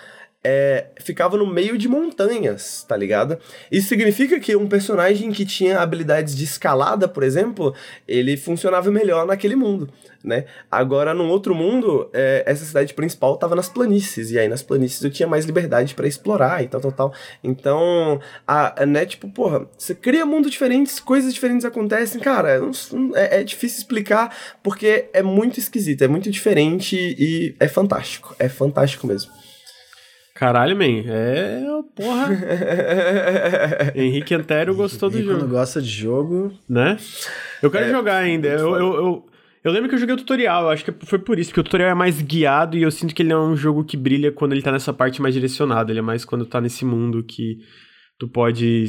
é, 0.42 0.88
ficava 1.02 1.38
no 1.38 1.46
meio 1.46 1.78
de 1.78 1.90
montanhas, 1.90 2.86
tá 2.88 2.96
ligado? 2.96 3.38
Isso 3.70 3.90
significa 3.90 4.40
que 4.40 4.56
um 4.56 4.68
personagem 4.68 5.32
que 5.32 5.46
tinha 5.46 5.80
habilidades 5.80 6.36
de 6.36 6.46
escalada, 6.46 7.08
por 7.10 7.24
exemplo, 7.24 7.74
ele 8.08 8.38
funcionava 8.38 8.90
melhor 8.90 9.26
naquele 9.26 9.56
mundo, 9.56 9.90
né? 10.24 10.46
Agora, 10.72 11.14
num 11.14 11.28
outro 11.28 11.54
mundo, 11.54 12.10
é, 12.14 12.44
essa 12.46 12.64
cidade 12.64 12.94
principal 12.94 13.36
tava 13.36 13.54
nas 13.54 13.68
planícies, 13.68 14.32
e 14.32 14.40
aí 14.40 14.48
nas 14.48 14.64
planícies 14.64 15.04
eu 15.04 15.12
tinha 15.12 15.28
mais 15.28 15.44
liberdade 15.44 15.94
para 15.94 16.08
explorar 16.08 16.64
e 16.64 16.68
tal, 16.70 16.80
tal, 16.80 16.92
tal. 16.94 17.14
Então, 17.44 18.22
a, 18.48 18.86
né, 18.86 19.06
tipo, 19.06 19.30
porra, 19.30 19.68
você 19.78 19.94
cria 19.94 20.26
mundos 20.26 20.52
diferentes, 20.52 21.02
coisas 21.02 21.34
diferentes 21.34 21.66
acontecem, 21.66 22.22
cara, 22.22 22.62
é, 23.14 23.42
é 23.42 23.44
difícil 23.44 23.80
explicar 23.80 24.34
porque 24.64 25.10
é 25.12 25.22
muito 25.22 25.60
esquisito, 25.60 26.02
é 26.02 26.08
muito 26.08 26.32
diferente 26.32 26.96
e 26.96 27.56
é 27.60 27.68
fantástico, 27.68 28.34
é 28.40 28.48
fantástico 28.48 29.06
mesmo. 29.06 29.39
Caralho, 30.40 30.74
man, 30.74 31.04
é. 31.06 31.62
Porra. 31.94 32.30
Henrique 33.94 34.34
Antero 34.34 34.74
gostou 34.74 35.10
do 35.10 35.22
jogo. 35.22 35.38
Quando 35.38 35.50
gosta 35.50 35.82
de 35.82 35.90
jogo. 35.90 36.54
Né? 36.68 36.96
Eu 37.62 37.70
quero 37.70 37.88
é, 37.88 37.92
jogar 37.92 38.16
ainda. 38.20 38.48
Eu, 38.48 38.74
eu, 38.74 38.94
eu, 38.94 39.26
eu, 39.66 39.72
lembro 39.74 39.90
que 39.90 39.96
eu 39.96 40.00
joguei 40.00 40.16
o 40.16 40.18
tutorial, 40.18 40.64
eu 40.64 40.70
acho 40.70 40.86
que 40.86 40.94
foi 41.06 41.20
por 41.20 41.38
isso, 41.38 41.50
porque 41.50 41.60
o 41.60 41.64
tutorial 41.66 41.90
é 41.90 41.94
mais 41.94 42.22
guiado 42.22 42.78
e 42.78 42.84
eu 42.84 42.90
sinto 42.90 43.14
que 43.14 43.22
ele 43.22 43.34
é 43.34 43.38
um 43.38 43.58
jogo 43.58 43.84
que 43.84 43.98
brilha 43.98 44.32
quando 44.32 44.54
ele 44.54 44.62
tá 44.62 44.72
nessa 44.72 44.94
parte 44.94 45.22
mais 45.22 45.34
direcionada. 45.34 45.92
Ele 45.92 46.00
é 46.00 46.02
mais 46.02 46.24
quando 46.24 46.46
tá 46.46 46.62
nesse 46.62 46.86
mundo 46.86 47.22
que 47.22 47.58
tu 48.18 48.26
pode 48.26 48.86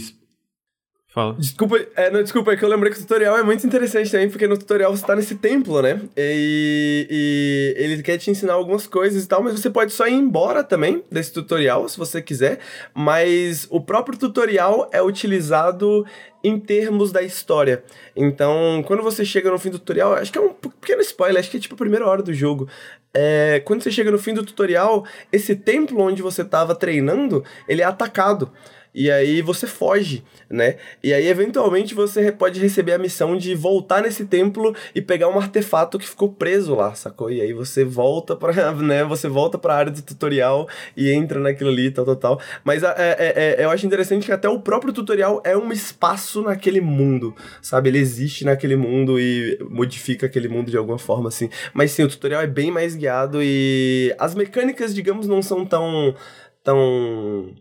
Fala. 1.13 1.35
Desculpa, 1.35 1.77
é, 1.97 2.09
não, 2.09 2.23
desculpa, 2.23 2.53
é 2.53 2.57
que 2.57 2.65
eu 2.65 2.69
lembrei 2.69 2.93
que 2.93 2.99
o 2.99 3.03
tutorial 3.03 3.37
é 3.37 3.43
muito 3.43 3.67
interessante 3.67 4.13
também, 4.13 4.31
porque 4.31 4.47
no 4.47 4.57
tutorial 4.57 4.97
você 4.97 5.05
tá 5.05 5.17
nesse 5.17 5.35
templo, 5.35 5.83
né? 5.83 6.01
E, 6.17 7.05
e, 7.11 7.83
ele 7.83 8.01
quer 8.01 8.17
te 8.17 8.31
ensinar 8.31 8.53
algumas 8.53 8.87
coisas 8.87 9.25
e 9.25 9.27
tal, 9.27 9.43
mas 9.43 9.59
você 9.59 9.69
pode 9.69 9.93
só 9.93 10.07
ir 10.07 10.13
embora 10.13 10.63
também 10.63 11.03
desse 11.11 11.33
tutorial, 11.33 11.89
se 11.89 11.99
você 11.99 12.23
quiser. 12.23 12.61
Mas 12.95 13.67
o 13.71 13.81
próprio 13.81 14.17
tutorial 14.17 14.89
é 14.93 15.03
utilizado 15.03 16.07
em 16.45 16.61
termos 16.61 17.11
da 17.11 17.21
história. 17.21 17.83
Então, 18.15 18.81
quando 18.87 19.03
você 19.03 19.25
chega 19.25 19.51
no 19.51 19.59
fim 19.59 19.71
do 19.71 19.81
tutorial, 19.81 20.15
acho 20.15 20.31
que 20.31 20.39
é 20.39 20.41
um 20.41 20.53
pequeno 20.53 21.03
spoiler, 21.03 21.41
acho 21.41 21.51
que 21.51 21.57
é 21.57 21.61
tipo 21.61 21.75
a 21.75 21.79
primeira 21.79 22.07
hora 22.07 22.23
do 22.23 22.33
jogo. 22.33 22.69
É, 23.13 23.61
quando 23.65 23.83
você 23.83 23.91
chega 23.91 24.13
no 24.13 24.19
fim 24.19 24.33
do 24.33 24.45
tutorial, 24.45 25.05
esse 25.33 25.57
templo 25.57 26.01
onde 26.01 26.23
você 26.23 26.45
tava 26.45 26.73
treinando, 26.73 27.45
ele 27.69 27.83
é 27.83 27.85
atacado 27.85 28.53
e 28.95 29.11
aí 29.11 29.41
você 29.41 29.67
foge, 29.67 30.25
né? 30.49 30.77
E 31.03 31.13
aí 31.13 31.29
eventualmente 31.29 31.95
você 31.95 32.33
pode 32.33 32.61
receber 32.61 32.93
a 32.93 32.99
missão 32.99 33.37
de 33.37 33.55
voltar 33.55 34.03
nesse 34.03 34.25
templo 34.25 34.75
e 34.95 35.01
pegar 35.01 35.29
um 35.29 35.39
artefato 35.39 35.99
que 35.99 36.09
ficou 36.09 36.33
preso 36.33 36.75
lá, 36.75 36.95
sacou? 36.95 37.31
E 37.31 37.41
aí 37.41 37.53
você 37.53 37.85
volta 37.85 38.35
para, 38.35 38.73
né? 38.75 39.05
Você 39.05 39.29
volta 39.29 39.57
para 39.59 39.75
a 39.75 39.77
área 39.77 39.93
do 39.93 40.03
tutorial 40.03 40.69
e 40.97 41.11
entra 41.11 41.39
naquilo 41.39 41.71
ali, 41.71 41.91
tal, 41.91 42.05
tal, 42.05 42.17
tal. 42.17 42.41
Mas 42.65 42.83
é, 42.83 42.95
é, 42.97 43.57
é, 43.59 43.65
eu 43.65 43.71
acho 43.71 43.87
interessante 43.87 44.27
que 44.27 44.33
até 44.33 44.49
o 44.49 44.61
próprio 44.61 44.93
tutorial 44.93 45.41
é 45.45 45.57
um 45.57 45.71
espaço 45.71 46.43
naquele 46.43 46.81
mundo, 46.81 47.35
sabe? 47.63 47.91
Ele 47.91 47.99
existe 47.99 48.45
naquele 48.45 48.77
mundo 48.77 49.21
e 49.21 49.59
modifica 49.71 50.27
aquele 50.27 50.49
mundo 50.49 50.71
de 50.71 50.77
alguma 50.77 50.99
forma, 50.99 51.29
assim. 51.29 51.49
Mas 51.73 51.93
sim, 51.93 52.03
o 52.03 52.09
tutorial 52.09 52.43
é 52.43 52.47
bem 52.47 52.71
mais 52.71 52.97
guiado 52.97 53.39
e 53.41 54.15
as 54.19 54.35
mecânicas, 54.35 54.95
digamos, 54.95 55.29
não 55.29 55.43
são 55.43 55.65
tão 55.65 56.15
tão 56.63 57.55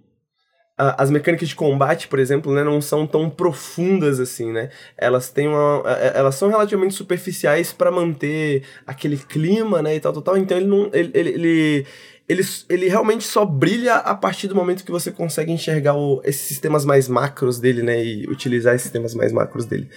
as 0.80 1.12
mecânicas 1.12 1.50
de 1.50 1.56
combate, 1.56 2.08
por 2.08 2.20
exemplo, 2.20 2.54
né, 2.54 2.64
não 2.64 2.80
são 2.80 3.06
tão 3.06 3.30
profundas 3.30 4.18
assim, 4.18 4.52
né? 4.54 4.70
Elas 4.98 5.30
têm 5.30 5.50
uma, 5.50 5.84
elas 6.16 6.36
são 6.36 6.48
relativamente 6.48 6.94
superficiais 6.94 7.74
para 7.74 7.92
manter 7.92 8.64
aquele 8.88 9.18
clima, 9.18 9.82
né, 9.82 9.96
e 9.96 10.00
tal, 10.00 10.14
tal, 10.14 10.22
tal. 10.22 10.38
Então 10.38 10.58
ele 10.58 10.68
não, 10.68 10.90
ele, 10.94 11.12
ele, 11.14 11.30
ele, 11.32 11.86
ele, 12.30 12.42
ele 12.70 12.88
realmente 12.88 13.26
só 13.26 13.46
brilha 13.46 13.96
a 13.96 14.16
partir 14.16 14.48
do 14.48 14.56
momento 14.56 14.86
que 14.86 14.92
você 14.92 15.12
consegue 15.12 15.52
enxergar 15.52 15.96
o, 15.96 16.22
esses 16.24 16.44
sistemas 16.44 16.86
mais 16.86 17.10
macros 17.10 17.60
dele, 17.60 17.84
né, 17.84 18.02
e 18.02 18.26
utilizar 18.28 18.74
esses 18.74 18.84
sistemas 18.84 19.14
mais 19.14 19.34
macros 19.34 19.66
dele. 19.66 19.90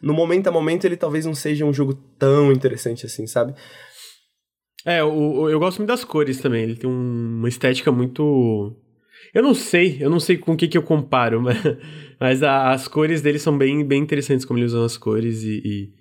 No 0.00 0.14
momento 0.14 0.46
a 0.46 0.50
momento 0.50 0.86
ele 0.86 0.96
talvez 0.96 1.26
não 1.26 1.34
seja 1.34 1.66
um 1.66 1.72
jogo 1.72 1.92
tão 2.18 2.50
interessante 2.50 3.04
assim, 3.04 3.26
sabe? 3.26 3.54
É, 4.86 5.00
eu 5.00 5.58
gosto 5.58 5.80
muito 5.80 5.88
das 5.88 6.02
cores 6.02 6.40
também. 6.40 6.62
Ele 6.62 6.76
tem 6.76 6.88
um, 6.88 7.36
uma 7.40 7.48
estética 7.50 7.92
muito 7.92 8.74
eu 9.34 9.42
não 9.42 9.54
sei, 9.54 9.98
eu 10.00 10.10
não 10.10 10.20
sei 10.20 10.36
com 10.36 10.52
o 10.52 10.56
que, 10.56 10.68
que 10.68 10.76
eu 10.76 10.82
comparo, 10.82 11.40
mas, 11.42 11.58
mas 12.18 12.42
a, 12.42 12.72
as 12.72 12.88
cores 12.88 13.22
dele 13.22 13.38
são 13.38 13.56
bem, 13.56 13.84
bem 13.84 14.02
interessantes, 14.02 14.44
como 14.44 14.58
ele 14.58 14.66
usa 14.66 14.84
as 14.84 14.96
cores 14.96 15.42
e, 15.42 15.62
e, 15.64 15.92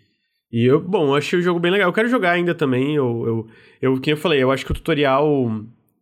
e, 0.51 0.65
eu, 0.65 0.80
bom, 0.82 1.07
eu 1.07 1.15
achei 1.15 1.38
o 1.38 1.41
jogo 1.41 1.59
bem 1.59 1.72
legal. 1.72 1.89
Eu 1.89 1.93
quero 1.93 2.09
jogar 2.09 2.32
ainda 2.32 2.55
também, 2.55 2.95
eu, 2.95 3.24
eu, 3.26 3.47
eu, 3.82 3.93
como 3.93 4.09
eu 4.09 4.17
falei, 4.17 4.41
eu 4.41 4.51
acho 4.51 4.65
que 4.65 4.72
o 4.72 4.76
tutorial, 4.76 5.26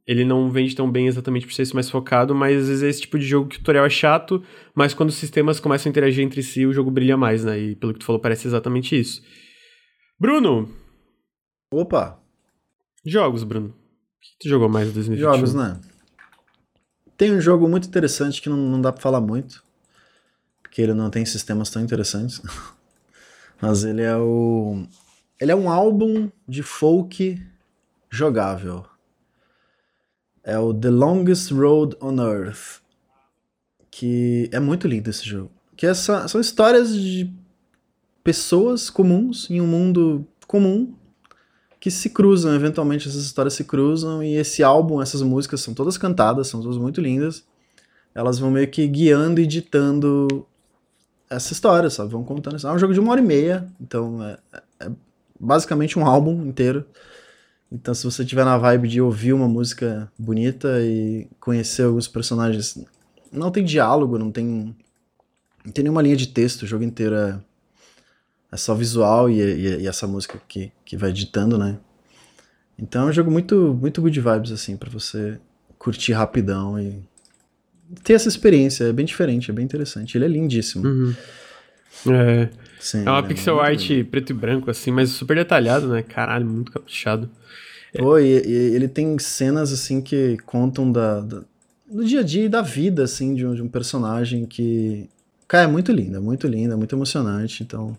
ele 0.06 0.24
não 0.24 0.50
vende 0.50 0.76
tão 0.76 0.90
bem 0.90 1.08
exatamente 1.08 1.46
por 1.46 1.54
ser 1.54 1.64
esse 1.64 1.74
mais 1.74 1.90
focado, 1.90 2.34
mas 2.34 2.58
às 2.62 2.68
vezes 2.70 2.84
é 2.84 2.90
esse 2.90 3.02
tipo 3.02 3.20
de 3.20 3.26
jogo 3.26 3.50
que 3.50 3.58
o 3.58 3.60
tutorial 3.60 3.86
é 3.86 3.90
chato, 3.90 4.42
mas 4.74 4.94
quando 4.94 5.10
os 5.10 5.16
sistemas 5.16 5.60
começam 5.60 5.90
a 5.90 5.92
interagir 5.92 6.24
entre 6.24 6.42
si, 6.42 6.66
o 6.66 6.74
jogo 6.74 6.90
brilha 6.90 7.18
mais, 7.18 7.44
né? 7.44 7.60
E 7.60 7.76
pelo 7.76 7.94
que 7.94 8.00
tu 8.00 8.06
falou, 8.06 8.22
parece 8.22 8.48
exatamente 8.48 8.98
isso. 8.98 9.22
Bruno! 10.20 10.70
Opa! 11.72 12.20
Jogos, 13.06 13.44
Bruno. 13.44 13.68
O 13.68 13.72
que 13.72 14.38
tu 14.42 14.50
jogou 14.50 14.70
mais 14.70 14.90
em 14.90 14.94
2021? 14.94 15.32
Jogos, 15.32 15.54
né? 15.54 15.80
Tem 17.18 17.34
um 17.34 17.42
jogo 17.42 17.68
muito 17.68 17.88
interessante 17.88 18.40
que 18.42 18.48
não, 18.48 18.56
não 18.56 18.80
dá 18.80 18.94
pra 18.94 19.02
falar 19.02 19.20
muito, 19.20 19.64
porque 20.62 20.82
ele 20.82 20.94
não 20.94 21.10
tem 21.10 21.26
sistemas 21.26 21.70
tão 21.70 21.82
interessantes. 21.82 22.40
Mas 23.60 23.84
ele 23.84 24.04
é 24.04 24.16
o. 24.16 24.86
Ele 25.40 25.52
é 25.52 25.56
um 25.56 25.70
álbum 25.70 26.30
de 26.48 26.62
folk 26.62 27.44
jogável. 28.10 28.86
É 30.44 30.58
o 30.60 30.74
The 30.74 30.90
Longest 30.90 31.52
Road 31.52 31.98
on 32.00 32.22
Earth. 32.22 32.82
Que 33.90 34.48
é 34.52 34.60
muito 34.60 34.88
lindo 34.88 35.10
esse 35.10 35.28
jogo. 35.28 35.52
Que 35.76 35.88
essa, 35.88 36.28
são 36.28 36.40
histórias 36.40 36.96
de 36.96 37.34
pessoas 38.24 38.90
comuns 38.90 39.50
em 39.50 39.60
um 39.60 39.68
mundo 39.68 40.28
comum 40.46 40.94
que 41.80 41.92
se 41.92 42.10
cruzam, 42.10 42.54
eventualmente 42.54 43.08
essas 43.08 43.24
histórias 43.24 43.54
se 43.54 43.64
cruzam 43.64 44.24
e 44.24 44.36
esse 44.36 44.64
álbum, 44.64 45.02
essas 45.02 45.22
músicas 45.22 45.62
são 45.62 45.74
todas 45.74 45.98
cantadas, 45.98 46.48
são 46.48 46.62
todas 46.62 46.78
muito 46.78 47.00
lindas. 47.00 47.44
Elas 48.16 48.40
vão 48.40 48.50
meio 48.50 48.68
que 48.68 48.88
guiando 48.88 49.40
e 49.40 49.46
ditando 49.46 50.46
essa 51.30 51.54
história, 51.54 51.90
sabe? 51.90 52.12
Vão 52.12 52.24
contando 52.24 52.58
isso. 52.58 52.68
É 52.68 52.72
um 52.72 52.80
jogo 52.80 52.94
de 52.94 53.00
uma 53.00 53.12
hora 53.12 53.22
e 53.22 53.24
meia, 53.24 53.68
então 53.80 54.24
é, 54.24 54.38
é 54.80 54.92
basicamente 55.40 56.00
um 56.00 56.06
álbum 56.06 56.46
inteiro. 56.46 56.86
Então, 57.72 57.94
se 57.94 58.06
você 58.06 58.24
tiver 58.24 58.46
na 58.46 58.58
vibe 58.58 58.88
de 58.88 59.02
ouvir 59.02 59.34
uma 59.34 59.48
música 59.48 60.12
bonita 60.18 60.80
e 60.82 61.28
conhecer 61.40 61.84
alguns 61.84 62.08
personagens, 62.08 62.80
não 63.32 63.52
tem 63.52 63.64
diálogo, 63.64 64.18
não 64.18 64.32
tem, 64.32 64.76
não 65.66 65.72
tem 65.72 65.84
nenhuma 65.84 66.02
linha 66.02 66.16
de 66.16 66.28
texto, 66.28 66.64
o 66.64 66.68
jogo 66.68 66.84
inteiro 66.84 67.14
é, 67.14 67.40
é 68.52 68.58
só 68.58 68.74
visual 68.74 69.30
e, 69.30 69.42
e, 69.42 69.82
e, 69.82 69.88
essa 69.88 70.08
música 70.08 70.40
que, 70.48 70.72
que 70.86 70.96
vai 70.96 71.12
ditando, 71.12 71.58
né? 71.58 71.78
Então 72.80 73.08
é 73.08 73.10
um 73.10 73.14
jogo 73.14 73.32
muito, 73.32 73.78
muito 73.80 74.02
good 74.02 74.20
vibes, 74.20 74.52
assim, 74.52 74.78
para 74.78 74.90
você 74.90 75.40
curtir 75.78 76.14
rapidão 76.14 76.80
e 76.80 77.02
ter 78.04 78.14
essa 78.14 78.28
experiência. 78.28 78.86
É 78.86 78.94
bem 78.94 79.06
diferente, 79.06 79.50
é 79.50 79.54
bem 79.54 79.66
interessante. 79.66 80.18
Ele 80.18 80.26
é 80.26 80.28
lindíssimo. 80.28 80.88
Uhum. 80.88 81.16
É. 82.08 82.50
Sim, 82.80 83.06
é 83.06 83.10
uma 83.10 83.20
é 83.20 83.24
pixel 83.24 83.60
art 83.60 83.90
lindo. 83.90 84.06
preto 84.06 84.30
e 84.30 84.34
branco, 84.34 84.70
assim, 84.70 84.92
mas 84.92 85.10
super 85.10 85.36
detalhado, 85.36 85.90
né? 85.90 86.04
Caralho, 86.04 86.46
muito 86.46 86.72
caprichado. 86.72 87.30
Pô, 87.98 88.20
e, 88.20 88.26
e, 88.26 88.76
ele 88.76 88.88
tem 88.88 89.18
cenas, 89.18 89.74
assim, 89.74 90.02
que 90.02 90.38
contam 90.46 90.92
da, 90.92 91.22
da, 91.22 91.42
do 91.90 92.06
dia 92.06 92.20
a 92.20 92.24
dia 92.24 92.46
e 92.46 92.50
da 92.50 92.62
vida, 92.62 93.04
assim, 93.04 93.34
de 93.34 93.46
um, 93.46 93.56
de 93.56 93.62
um 93.62 93.68
personagem 93.68 94.46
que. 94.46 95.10
Cara, 95.48 95.64
é 95.64 95.68
muito 95.68 95.92
linda, 95.92 96.22
muito 96.22 96.48
linda, 96.48 96.78
muito 96.78 96.96
emocionante. 96.96 97.64
Então, 97.64 97.98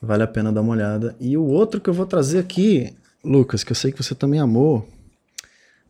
vale 0.00 0.22
a 0.22 0.26
pena 0.26 0.52
dar 0.52 0.60
uma 0.60 0.72
olhada. 0.72 1.14
E 1.20 1.36
o 1.36 1.44
outro 1.44 1.80
que 1.80 1.90
eu 1.90 1.94
vou 1.94 2.06
trazer 2.06 2.38
aqui, 2.38 2.94
Lucas, 3.24 3.64
que 3.64 3.72
eu 3.72 3.76
sei 3.76 3.92
que 3.92 4.02
você 4.02 4.14
também 4.14 4.40
amou, 4.40 4.88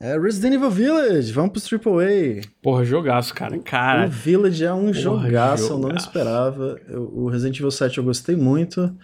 é 0.00 0.16
Resident 0.16 0.54
Evil 0.54 0.70
Village, 0.70 1.32
vamos 1.32 1.68
pro 1.68 1.98
AAA. 1.98 2.42
Porra, 2.62 2.84
jogaço, 2.84 3.34
cara. 3.34 3.58
cara. 3.58 4.06
O 4.06 4.10
Village 4.10 4.64
é 4.64 4.72
um 4.72 4.86
Porra, 4.86 4.92
jogaço, 4.92 5.26
jogaço, 5.26 5.72
eu 5.72 5.78
não 5.78 5.96
esperava. 5.96 6.80
Eu, 6.88 7.02
o 7.12 7.28
Resident 7.28 7.56
Evil 7.58 7.70
7 7.70 7.98
eu 7.98 8.04
gostei 8.04 8.36
muito. 8.36 8.94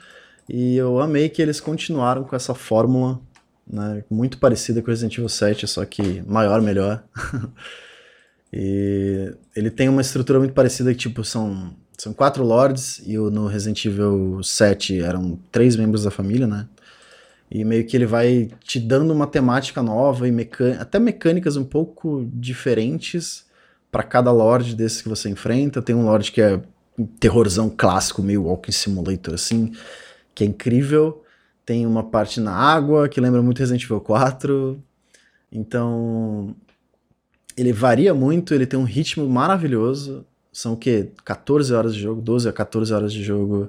E 0.49 0.77
eu 0.77 1.01
amei 1.01 1.29
que 1.29 1.43
eles 1.43 1.59
continuaram 1.59 2.23
com 2.23 2.37
essa 2.37 2.55
fórmula, 2.55 3.21
né? 3.67 4.05
Muito 4.09 4.39
parecida 4.39 4.81
com 4.81 4.87
o 4.87 4.91
Resident 4.91 5.15
Evil 5.19 5.29
7, 5.29 5.67
só 5.67 5.85
que 5.85 6.23
maior, 6.29 6.63
melhor. 6.63 7.03
e 8.53 9.35
ele 9.57 9.71
tem 9.71 9.89
uma 9.89 10.01
estrutura 10.01 10.39
muito 10.39 10.55
parecida 10.55 10.93
que, 10.93 11.01
tipo, 11.01 11.25
são, 11.25 11.75
são 11.97 12.13
quatro 12.13 12.45
lords, 12.45 13.01
e 13.05 13.17
no 13.17 13.47
Resident 13.47 13.85
Evil 13.85 14.43
7 14.43 15.01
eram 15.01 15.39
três 15.51 15.77
membros 15.77 16.05
da 16.05 16.11
família, 16.11 16.47
né? 16.47 16.69
E 17.51 17.65
meio 17.65 17.87
que 17.87 17.97
ele 17.97 18.07
vai 18.07 18.51
te 18.65 18.81
dando 18.81 19.13
uma 19.13 19.27
temática 19.27 19.83
nova 19.83 20.29
e 20.29 20.35
até 20.81 20.99
mecânicas 20.99 21.57
um 21.57 21.65
pouco 21.65 22.29
diferentes 22.33 23.45
para 23.93 24.03
cada 24.03 24.33
lord 24.33 24.75
desses 24.75 25.01
que 25.01 25.09
você 25.09 25.29
enfrenta. 25.29 25.81
Tem 25.81 25.95
um 25.95 26.05
lord 26.05 26.33
que 26.33 26.41
é 26.41 26.61
um 26.99 27.07
terrorzão 27.07 27.71
clássico, 27.71 28.23
meio 28.23 28.45
Walking 28.45 28.73
Simulator 28.73 29.35
assim, 29.35 29.73
que 30.35 30.43
é 30.43 30.47
incrível. 30.47 31.23
Tem 31.65 31.87
uma 31.87 32.03
parte 32.03 32.41
na 32.41 32.53
água 32.53 33.09
que 33.09 33.21
lembra 33.21 33.41
muito 33.41 33.59
Resident 33.59 33.85
Evil 33.85 34.01
4. 34.01 34.83
Então, 35.53 36.57
ele 37.57 37.73
varia 37.73 38.13
muito, 38.13 38.53
ele 38.53 38.67
tem 38.67 38.79
um 38.79 38.85
ritmo 38.85 39.29
maravilhoso. 39.29 40.27
São 40.55 40.75
o 40.75 40.77
quê? 40.77 41.09
14 41.25 41.75
horas 41.75 41.95
de 41.95 42.01
jogo, 42.01 42.23
12 42.23 42.49
a 42.49 42.53
14 42.53 42.95
horas 42.95 43.13
de 43.13 43.25
jogo 43.25 43.69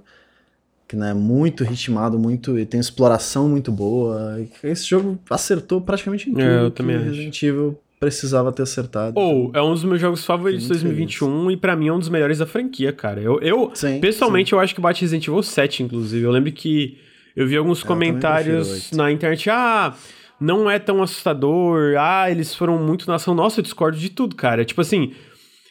que 0.88 0.95
né, 0.95 1.09
é 1.09 1.13
muito 1.15 1.63
ritmado, 1.63 2.19
muito 2.19 2.59
e 2.59 2.65
tem 2.65 2.79
exploração 2.79 3.49
muito 3.49 3.71
boa. 3.71 4.39
Esse 4.63 4.86
jogo 4.86 5.17
acertou 5.27 5.81
praticamente 5.81 6.29
em 6.29 6.33
tudo 6.33 6.43
é, 6.43 6.63
eu 6.63 6.69
que 6.69 6.77
também 6.77 6.95
Resident 6.95 7.41
Evil 7.41 7.79
precisava 7.99 8.51
ter 8.51 8.61
acertado. 8.61 9.19
Ou, 9.19 9.51
oh, 9.51 9.57
é 9.57 9.63
um 9.63 9.73
dos 9.73 9.83
meus 9.83 9.99
jogos 9.99 10.23
favoritos 10.23 10.63
de 10.63 10.69
2021 10.69 11.27
feliz. 11.27 11.53
e 11.53 11.57
para 11.57 11.75
mim 11.75 11.88
é 11.88 11.93
um 11.93 11.97
dos 11.97 12.09
melhores 12.09 12.38
da 12.38 12.45
franquia, 12.45 12.93
cara. 12.93 13.19
Eu, 13.19 13.39
eu 13.39 13.71
sim, 13.73 13.99
pessoalmente, 13.99 14.51
sim. 14.51 14.55
eu 14.55 14.59
acho 14.59 14.75
que 14.75 14.79
bate 14.81 15.01
Resident 15.01 15.27
Evil 15.27 15.41
7, 15.41 15.81
inclusive. 15.81 16.23
Eu 16.23 16.29
lembro 16.29 16.51
que 16.51 16.99
eu 17.36 17.47
vi 17.47 17.57
alguns 17.57 17.83
é, 17.83 17.88
comentários 17.88 18.91
na 18.91 19.11
internet, 19.11 19.49
ah, 19.49 19.95
não 20.39 20.69
é 20.69 20.77
tão 20.77 21.01
assustador, 21.01 21.95
ah, 21.97 22.29
eles 22.29 22.53
foram 22.53 22.77
muito 22.77 23.07
na 23.07 23.15
ação. 23.15 23.33
Nossa, 23.33 23.59
eu 23.59 23.63
discordo 23.63 23.97
de 23.97 24.09
tudo, 24.09 24.36
cara. 24.36 24.63
Tipo 24.63 24.81
assim, 24.81 25.13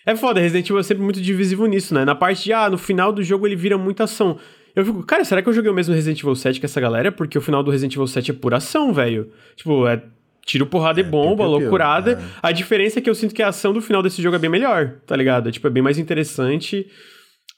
é 0.07 0.17
foda, 0.17 0.41
Resident 0.41 0.67
Evil 0.67 0.81
é 0.81 0.83
sempre 0.83 1.03
muito 1.03 1.21
divisivo 1.21 1.67
nisso, 1.67 1.95
né? 1.95 2.05
Na 2.05 2.15
parte 2.15 2.45
de, 2.45 2.53
ah, 2.53 2.69
no 2.69 2.79
final 2.79 3.13
do 3.13 3.23
jogo 3.23 3.47
ele 3.47 3.57
vira 3.57 3.79
muita 3.79 4.05
ação. 4.05 4.39
Eu 4.75 4.85
fico, 4.85 5.03
cara, 5.05 5.25
será 5.25 5.41
que 5.41 5.49
eu 5.49 5.53
joguei 5.53 5.71
o 5.71 5.75
mesmo 5.75 5.95
Resident 5.95 6.21
Evil 6.21 6.35
7 6.35 6.59
que 6.59 6.67
essa 6.67 6.81
galera? 6.81 7.13
Porque 7.13 7.39
o 7.39 7.41
final 7.41 7.63
do 7.63 7.71
Resident 7.71 7.95
Evil 7.95 8.07
7 8.07 8.31
é 8.33 8.35
pura 8.35 8.57
ação, 8.57 8.93
velho. 8.93 9.31
Tipo, 9.57 9.87
é 9.87 10.03
tiro, 10.45 10.67
porrada 10.67 11.01
é, 11.01 11.05
e 11.05 11.07
bomba, 11.07 11.45
piu, 11.45 11.53
piu, 11.53 11.61
loucurada. 11.61 12.13
É. 12.13 12.39
A 12.43 12.53
diferença 12.53 12.99
é 12.99 13.03
que 13.03 13.09
eu 13.09 13.15
sinto 13.15 13.35
que 13.35 13.43
a 13.43 13.49
ação 13.49 13.73
do 13.73 13.81
final 13.81 14.03
desse 14.03 14.21
jogo 14.21 14.37
é 14.37 14.39
bem 14.39 14.51
melhor, 14.51 14.97
tá 15.07 15.17
ligado? 15.17 15.49
É, 15.49 15.53
tipo, 15.53 15.67
é 15.67 15.71
bem 15.71 15.83
mais 15.83 15.99
interessante. 15.99 16.87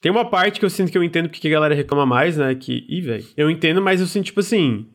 Tem 0.01 0.13
uma 0.13 0.25
parte 0.25 0.61
que 0.61 0.65
eu 0.65 0.71
sinto 0.71 0.93
que 0.93 0.99
eu 0.99 1.03
entendo 1.03 1.29
porque 1.29 1.49
a 1.49 1.51
galera 1.51 1.75
reclama 1.75 2.07
mais, 2.07 2.37
né? 2.37 2.55
Que, 2.55 2.85
ih, 2.89 3.01
velho. 3.01 3.25
Eu 3.37 3.51
entendo, 3.51 3.81
mas 3.83 4.01
eu 4.01 4.07
sinto, 4.07 4.27
tipo 4.27 4.41
assim. 4.41 4.87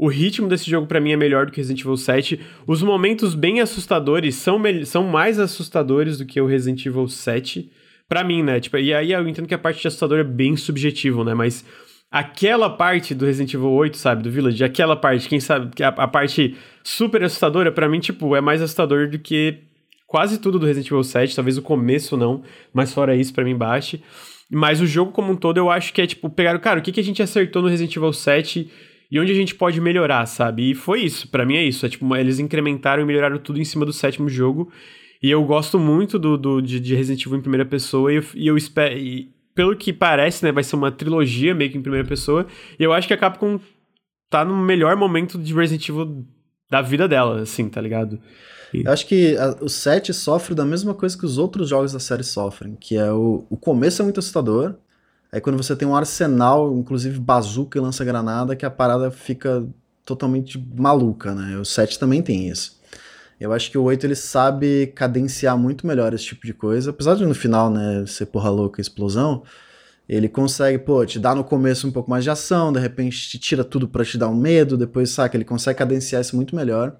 O 0.00 0.08
ritmo 0.08 0.48
desse 0.48 0.70
jogo 0.70 0.86
para 0.86 0.98
mim 0.98 1.12
é 1.12 1.16
melhor 1.16 1.44
do 1.44 1.52
que 1.52 1.58
Resident 1.58 1.82
Evil 1.82 1.94
7. 1.94 2.40
Os 2.66 2.82
momentos 2.82 3.34
bem 3.34 3.60
assustadores 3.60 4.34
são, 4.34 4.58
são 4.86 5.04
mais 5.04 5.38
assustadores 5.38 6.16
do 6.16 6.24
que 6.24 6.40
o 6.40 6.46
Resident 6.46 6.86
Evil 6.86 7.06
7. 7.06 7.70
Pra 8.08 8.24
mim, 8.24 8.42
né? 8.42 8.60
Tipo, 8.60 8.78
e 8.78 8.94
aí 8.94 9.12
eu 9.12 9.28
entendo 9.28 9.46
que 9.46 9.52
a 9.52 9.58
parte 9.58 9.82
de 9.82 9.88
assustador 9.88 10.18
é 10.18 10.24
bem 10.24 10.56
subjetivo, 10.56 11.22
né? 11.22 11.34
Mas 11.34 11.66
aquela 12.10 12.70
parte 12.70 13.14
do 13.14 13.26
Resident 13.26 13.52
Evil 13.52 13.68
8, 13.72 13.98
sabe, 13.98 14.22
do 14.22 14.30
Village, 14.30 14.64
aquela 14.64 14.96
parte, 14.96 15.28
quem 15.28 15.38
sabe, 15.38 15.70
a, 15.82 15.88
a 15.88 16.08
parte 16.08 16.56
super 16.82 17.22
assustadora, 17.22 17.70
para 17.70 17.86
mim, 17.86 18.00
tipo, 18.00 18.34
é 18.34 18.40
mais 18.40 18.62
assustador 18.62 19.06
do 19.06 19.18
que 19.18 19.58
quase 20.06 20.40
tudo 20.40 20.58
do 20.58 20.64
Resident 20.64 20.86
Evil 20.86 21.04
7, 21.04 21.36
talvez 21.36 21.58
o 21.58 21.62
começo 21.62 22.16
não, 22.16 22.42
mas 22.72 22.94
fora 22.94 23.14
isso, 23.14 23.34
para 23.34 23.44
mim, 23.44 23.54
baixe. 23.54 24.02
Mas 24.50 24.80
o 24.80 24.86
jogo 24.86 25.12
como 25.12 25.30
um 25.30 25.36
todo, 25.36 25.58
eu 25.58 25.68
acho 25.68 25.92
que 25.92 26.00
é, 26.00 26.06
tipo, 26.06 26.30
pegar, 26.30 26.58
cara, 26.58 26.80
o 26.80 26.82
que, 26.82 26.90
que 26.90 27.00
a 27.00 27.04
gente 27.04 27.22
acertou 27.22 27.60
no 27.60 27.68
Resident 27.68 27.94
Evil 27.94 28.14
7 28.14 28.70
e 29.10 29.18
onde 29.18 29.32
a 29.32 29.34
gente 29.34 29.54
pode 29.54 29.80
melhorar, 29.80 30.24
sabe? 30.26 30.70
E 30.70 30.74
foi 30.74 31.02
isso, 31.02 31.28
para 31.28 31.44
mim 31.44 31.56
é 31.56 31.64
isso, 31.64 31.84
é 31.84 31.88
tipo, 31.88 32.16
eles 32.16 32.38
incrementaram 32.38 33.02
e 33.02 33.06
melhoraram 33.06 33.38
tudo 33.38 33.60
em 33.60 33.64
cima 33.64 33.84
do 33.84 33.92
sétimo 33.92 34.28
jogo, 34.28 34.70
e 35.22 35.30
eu 35.30 35.44
gosto 35.44 35.78
muito 35.78 36.18
do, 36.18 36.38
do 36.38 36.60
de, 36.62 36.80
de, 36.80 36.94
Resident 36.94 37.24
Evil 37.26 37.38
em 37.38 37.42
primeira 37.42 37.66
pessoa 37.66 38.12
e 38.12 38.16
eu, 38.16 38.24
e 38.34 38.46
eu 38.46 38.56
espero. 38.56 38.96
E, 38.96 39.30
pelo 39.54 39.76
que 39.76 39.92
parece, 39.92 40.44
né, 40.44 40.52
vai 40.52 40.64
ser 40.64 40.76
uma 40.76 40.90
trilogia 40.90 41.54
meio 41.54 41.70
que 41.70 41.76
em 41.76 41.82
primeira 41.82 42.06
pessoa. 42.06 42.46
E 42.78 42.82
eu 42.82 42.92
acho 42.92 43.06
que 43.06 43.12
a 43.12 43.18
Capcom 43.18 43.60
tá 44.30 44.44
no 44.44 44.56
melhor 44.56 44.96
momento 44.96 45.36
de 45.36 45.52
Resident 45.52 45.86
Evil 45.88 46.24
da 46.70 46.80
vida 46.80 47.06
dela, 47.06 47.42
assim, 47.42 47.68
tá 47.68 47.80
ligado? 47.80 48.18
E... 48.72 48.84
Eu 48.86 48.92
acho 48.92 49.06
que 49.06 49.36
a, 49.36 49.56
o 49.60 49.68
7 49.68 50.14
sofre 50.14 50.54
da 50.54 50.64
mesma 50.64 50.94
coisa 50.94 51.18
que 51.18 51.26
os 51.26 51.36
outros 51.36 51.68
jogos 51.68 51.92
da 51.92 51.98
série 51.98 52.22
sofrem, 52.22 52.76
que 52.76 52.96
é 52.96 53.12
o, 53.12 53.44
o 53.50 53.56
começo 53.56 54.00
é 54.00 54.04
muito 54.04 54.20
assustador, 54.20 54.76
aí 55.32 55.40
quando 55.40 55.56
você 55.56 55.74
tem 55.76 55.86
um 55.86 55.94
arsenal, 55.94 56.76
inclusive 56.76 57.18
bazuca 57.18 57.78
e 57.78 57.80
lança-granada, 57.80 58.56
que 58.56 58.66
a 58.66 58.70
parada 58.70 59.10
fica 59.10 59.66
totalmente 60.04 60.58
maluca, 60.76 61.34
né? 61.34 61.58
O 61.58 61.64
7 61.64 61.98
também 61.98 62.22
tem 62.22 62.48
isso. 62.48 62.80
Eu 63.40 63.52
acho 63.52 63.70
que 63.70 63.78
o 63.78 63.82
8 63.84 64.06
ele 64.06 64.14
sabe 64.14 64.88
cadenciar 64.88 65.56
muito 65.56 65.86
melhor 65.86 66.12
esse 66.12 66.24
tipo 66.24 66.46
de 66.46 66.52
coisa. 66.52 66.90
Apesar 66.90 67.14
de 67.14 67.24
no 67.24 67.34
final, 67.34 67.70
né, 67.70 68.04
ser 68.06 68.26
porra 68.26 68.50
louca, 68.50 68.80
explosão, 68.80 69.42
ele 70.08 70.28
consegue, 70.28 70.78
pô, 70.78 71.06
te 71.06 71.18
dar 71.18 71.34
no 71.34 71.44
começo 71.44 71.86
um 71.86 71.92
pouco 71.92 72.10
mais 72.10 72.24
de 72.24 72.30
ação, 72.30 72.72
de 72.72 72.80
repente 72.80 73.30
te 73.30 73.38
tira 73.38 73.64
tudo 73.64 73.88
para 73.88 74.04
te 74.04 74.18
dar 74.18 74.28
um 74.28 74.34
medo, 74.34 74.76
depois, 74.76 75.10
saca, 75.10 75.36
ele 75.36 75.44
consegue 75.44 75.78
cadenciar 75.78 76.20
isso 76.20 76.36
muito 76.36 76.54
melhor. 76.54 76.96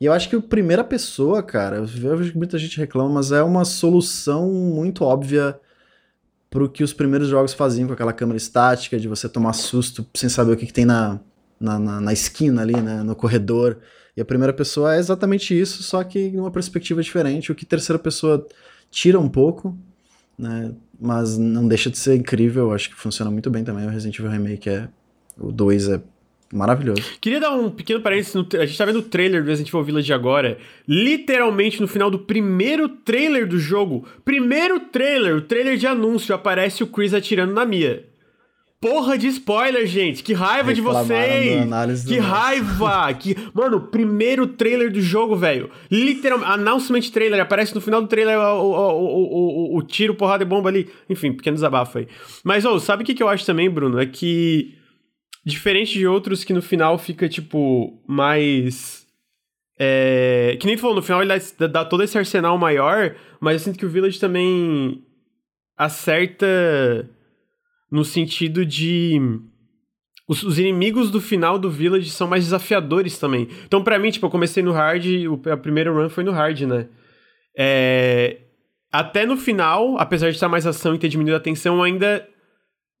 E 0.00 0.06
eu 0.06 0.12
acho 0.14 0.28
que 0.28 0.36
o 0.36 0.42
primeira 0.42 0.82
pessoa, 0.82 1.42
cara, 1.42 1.76
eu 1.76 1.84
vejo 1.84 2.32
que 2.32 2.38
muita 2.38 2.58
gente 2.58 2.78
reclama, 2.78 3.10
mas 3.10 3.30
é 3.30 3.42
uma 3.42 3.64
solução 3.66 4.50
muito 4.50 5.04
óbvia 5.04 5.60
pro 6.50 6.68
que 6.68 6.82
os 6.82 6.92
primeiros 6.92 7.28
jogos 7.28 7.54
faziam 7.54 7.86
com 7.86 7.94
aquela 7.94 8.12
câmera 8.12 8.36
estática, 8.36 8.98
de 8.98 9.06
você 9.06 9.28
tomar 9.28 9.52
susto 9.52 10.04
sem 10.14 10.28
saber 10.28 10.52
o 10.52 10.56
que, 10.56 10.66
que 10.66 10.72
tem 10.72 10.84
na, 10.84 11.20
na, 11.60 11.78
na, 11.78 12.00
na 12.00 12.12
esquina 12.12 12.60
ali, 12.62 12.78
né, 12.80 13.02
no 13.02 13.14
corredor. 13.14 13.78
E 14.16 14.20
a 14.20 14.24
primeira 14.24 14.52
pessoa 14.52 14.96
é 14.96 14.98
exatamente 14.98 15.58
isso, 15.58 15.82
só 15.84 16.02
que 16.02 16.18
em 16.18 16.40
uma 16.40 16.50
perspectiva 16.50 17.00
diferente, 17.00 17.52
o 17.52 17.54
que 17.54 17.64
terceira 17.64 17.98
pessoa 17.98 18.44
tira 18.90 19.18
um 19.20 19.28
pouco, 19.28 19.78
né? 20.36 20.72
Mas 21.00 21.38
não 21.38 21.66
deixa 21.68 21.88
de 21.88 21.96
ser 21.96 22.16
incrível, 22.16 22.72
acho 22.72 22.90
que 22.90 22.96
funciona 22.96 23.30
muito 23.30 23.48
bem 23.48 23.62
também. 23.64 23.86
O 23.86 23.90
Resident 23.90 24.18
Evil 24.18 24.30
Remake 24.30 24.68
é. 24.68 24.88
O 25.38 25.50
2 25.50 25.88
é 25.88 26.02
maravilhoso. 26.52 27.02
Queria 27.20 27.40
dar 27.40 27.52
um 27.52 27.70
pequeno 27.70 28.00
parênteses. 28.00 28.34
No, 28.34 28.46
a 28.60 28.66
gente 28.66 28.76
tá 28.78 28.84
vendo 28.84 28.98
o 28.98 29.02
trailer 29.02 29.42
do 29.42 29.46
Resident 29.48 29.68
Evil 29.68 29.82
Village 29.84 30.12
agora. 30.12 30.58
Literalmente 30.86 31.80
no 31.80 31.86
final 31.88 32.10
do 32.10 32.18
primeiro 32.18 32.88
trailer 32.88 33.46
do 33.46 33.58
jogo. 33.58 34.06
Primeiro 34.24 34.80
trailer, 34.80 35.36
o 35.36 35.40
trailer 35.40 35.76
de 35.76 35.86
anúncio, 35.86 36.34
aparece 36.34 36.82
o 36.82 36.86
Chris 36.86 37.14
atirando 37.14 37.52
na 37.54 37.64
Mia. 37.64 38.04
porra 38.80 39.16
de 39.18 39.26
spoiler, 39.28 39.86
gente. 39.86 40.22
Que 40.22 40.32
raiva 40.32 40.72
de 40.74 40.80
vocês. 40.80 41.64
Que 42.08 42.18
raiva. 42.18 43.12
que... 43.14 43.36
Mano, 43.52 43.82
primeiro 43.82 44.46
trailer 44.46 44.90
do 44.90 45.00
jogo, 45.02 45.36
velho. 45.36 45.70
Literalmente, 45.90 46.50
announcement 46.50 47.02
trailer. 47.12 47.40
Aparece 47.40 47.74
no 47.74 47.80
final 47.80 48.00
do 48.00 48.08
trailer 48.08 48.38
o, 48.38 48.42
o, 48.42 48.72
o, 48.72 49.06
o, 49.06 49.74
o- 49.74 49.78
o 49.78 49.82
tiro, 49.82 50.14
porrada 50.14 50.42
e 50.42 50.46
bomba 50.46 50.70
ali. 50.70 50.88
Enfim, 51.10 51.32
pequeno 51.32 51.54
desabafo 51.56 51.98
aí. 51.98 52.08
Mas, 52.42 52.64
ô, 52.64 52.80
sabe 52.80 53.02
o 53.02 53.06
que, 53.06 53.14
que 53.14 53.22
eu 53.22 53.28
acho 53.28 53.44
também, 53.44 53.68
Bruno? 53.68 54.00
É 54.00 54.06
que, 54.06 54.74
diferente 55.44 55.98
de 55.98 56.06
outros 56.06 56.44
que 56.44 56.52
no 56.52 56.62
final 56.62 56.98
fica, 56.98 57.28
tipo, 57.28 58.02
mais... 58.06 59.06
É, 59.78 60.58
que 60.60 60.66
nem 60.66 60.76
tu 60.76 60.82
falou, 60.82 60.96
no 60.96 61.02
final 61.02 61.22
ele 61.22 61.32
dá, 61.58 61.66
dá 61.66 61.84
todo 61.84 62.02
esse 62.02 62.18
arsenal 62.18 62.58
maior, 62.58 63.16
mas 63.40 63.54
eu 63.54 63.58
sinto 63.60 63.78
que 63.78 63.86
o 63.86 63.90
Village 63.90 64.20
também 64.20 65.02
acerta 65.74 66.46
no 67.90 68.04
sentido 68.04 68.64
de. 68.64 69.18
Os, 70.28 70.42
os 70.42 70.58
inimigos 70.58 71.10
do 71.10 71.20
final 71.20 71.58
do 71.58 71.70
Village 71.70 72.10
são 72.10 72.28
mais 72.28 72.44
desafiadores 72.44 73.18
também. 73.18 73.48
Então, 73.64 73.82
pra 73.82 73.98
mim, 73.98 74.10
tipo, 74.10 74.26
eu 74.26 74.30
comecei 74.30 74.62
no 74.62 74.72
hard, 74.72 75.04
a 75.50 75.56
primeira 75.56 75.90
run 75.90 76.10
foi 76.10 76.22
no 76.22 76.30
hard, 76.30 76.60
né? 76.60 76.88
É, 77.56 78.42
até 78.92 79.26
no 79.26 79.36
final, 79.36 79.98
apesar 79.98 80.28
de 80.28 80.36
estar 80.36 80.48
mais 80.48 80.66
ação 80.66 80.94
e 80.94 80.98
ter 80.98 81.08
diminuído 81.08 81.36
a 81.36 81.40
tensão, 81.40 81.82
ainda 81.82 82.28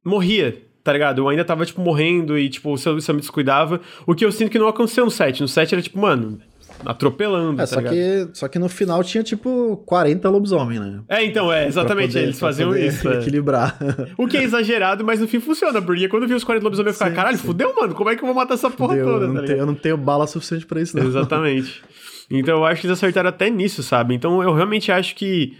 morria, 0.04 0.60
tá 0.90 0.92
ligado? 0.94 1.18
Eu 1.22 1.28
ainda 1.28 1.44
tava, 1.44 1.64
tipo, 1.64 1.80
morrendo 1.80 2.36
e, 2.38 2.48
tipo, 2.48 2.76
se 2.76 2.88
eu, 2.88 3.00
se 3.00 3.08
eu 3.10 3.14
me 3.14 3.20
descuidava. 3.20 3.80
O 4.06 4.14
que 4.14 4.24
eu 4.24 4.32
sinto 4.32 4.50
que 4.50 4.58
não 4.58 4.66
aconteceu 4.68 5.04
no 5.04 5.10
set. 5.10 5.40
No 5.40 5.46
set 5.48 5.72
era, 5.72 5.80
tipo, 5.80 5.98
mano, 5.98 6.38
atropelando, 6.84 7.54
É, 7.60 7.64
tá 7.64 7.66
só, 7.66 7.76
ligado? 7.76 7.92
que, 7.94 8.28
só 8.32 8.48
que 8.48 8.58
no 8.58 8.68
final 8.68 9.02
tinha 9.04 9.22
tipo 9.22 9.76
40 9.86 10.28
lobisomem, 10.30 10.78
né? 10.80 11.00
É, 11.08 11.24
então, 11.24 11.52
é, 11.52 11.66
exatamente, 11.66 12.08
poder- 12.08 12.22
eles 12.24 12.40
faziam 12.40 12.76
isso. 12.76 13.08
é. 13.08 13.18
Equilibrar. 13.18 13.76
O 14.16 14.26
que 14.26 14.36
é 14.36 14.42
exagerado, 14.42 15.04
mas 15.04 15.20
no 15.20 15.28
fim 15.28 15.40
funciona, 15.40 15.80
porque 15.82 16.08
quando 16.08 16.22
eu 16.24 16.28
vi 16.28 16.34
os 16.34 16.44
40 16.44 16.64
lobisomens 16.64 16.94
eu 16.94 16.98
ficava, 16.98 17.14
caralho, 17.14 17.38
sim. 17.38 17.46
fudeu, 17.46 17.74
mano, 17.74 17.94
como 17.94 18.10
é 18.10 18.16
que 18.16 18.22
eu 18.22 18.26
vou 18.26 18.34
matar 18.34 18.54
essa 18.54 18.70
porra 18.70 18.96
eu, 18.96 19.06
toda, 19.06 19.26
não 19.28 19.34
tá 19.36 19.42
tenho, 19.42 19.58
eu 19.58 19.66
não 19.66 19.74
tenho 19.74 19.96
bala 19.96 20.26
suficiente 20.26 20.66
pra 20.66 20.80
isso, 20.80 20.96
não. 20.96 21.06
Exatamente. 21.06 21.82
Então 22.30 22.58
eu 22.58 22.64
acho 22.64 22.80
que 22.80 22.86
eles 22.86 22.96
acertaram 22.96 23.28
até 23.28 23.50
nisso, 23.50 23.82
sabe? 23.82 24.14
Então 24.14 24.42
eu 24.42 24.54
realmente 24.54 24.90
acho 24.90 25.14
que 25.16 25.56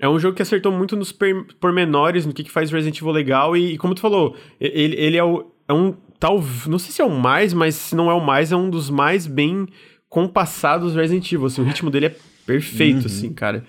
é 0.00 0.08
um 0.08 0.18
jogo 0.18 0.36
que 0.36 0.42
acertou 0.42 0.70
muito 0.70 0.96
nos 0.96 1.12
pormenores, 1.60 2.24
no 2.24 2.32
que, 2.32 2.44
que 2.44 2.50
faz 2.50 2.70
Resident 2.70 2.98
Evil 3.00 3.12
legal, 3.12 3.56
e, 3.56 3.74
e 3.74 3.78
como 3.78 3.94
tu 3.94 4.00
falou, 4.00 4.36
ele, 4.60 4.94
ele 4.96 5.16
é, 5.16 5.24
o, 5.24 5.50
é 5.66 5.72
um. 5.72 5.94
Tal, 6.20 6.42
não 6.66 6.78
sei 6.78 6.92
se 6.92 7.00
é 7.00 7.04
o 7.04 7.10
mais, 7.10 7.52
mas 7.52 7.74
se 7.74 7.94
não 7.94 8.10
é 8.10 8.14
o 8.14 8.20
mais, 8.20 8.52
é 8.52 8.56
um 8.56 8.68
dos 8.68 8.90
mais 8.90 9.26
bem 9.26 9.66
compassados 10.08 10.94
Resident 10.94 11.30
Evil. 11.32 11.46
Assim, 11.46 11.62
o 11.62 11.64
ritmo 11.64 11.90
dele 11.90 12.06
é 12.06 12.16
perfeito, 12.46 13.06
assim, 13.06 13.32
cara. 13.32 13.64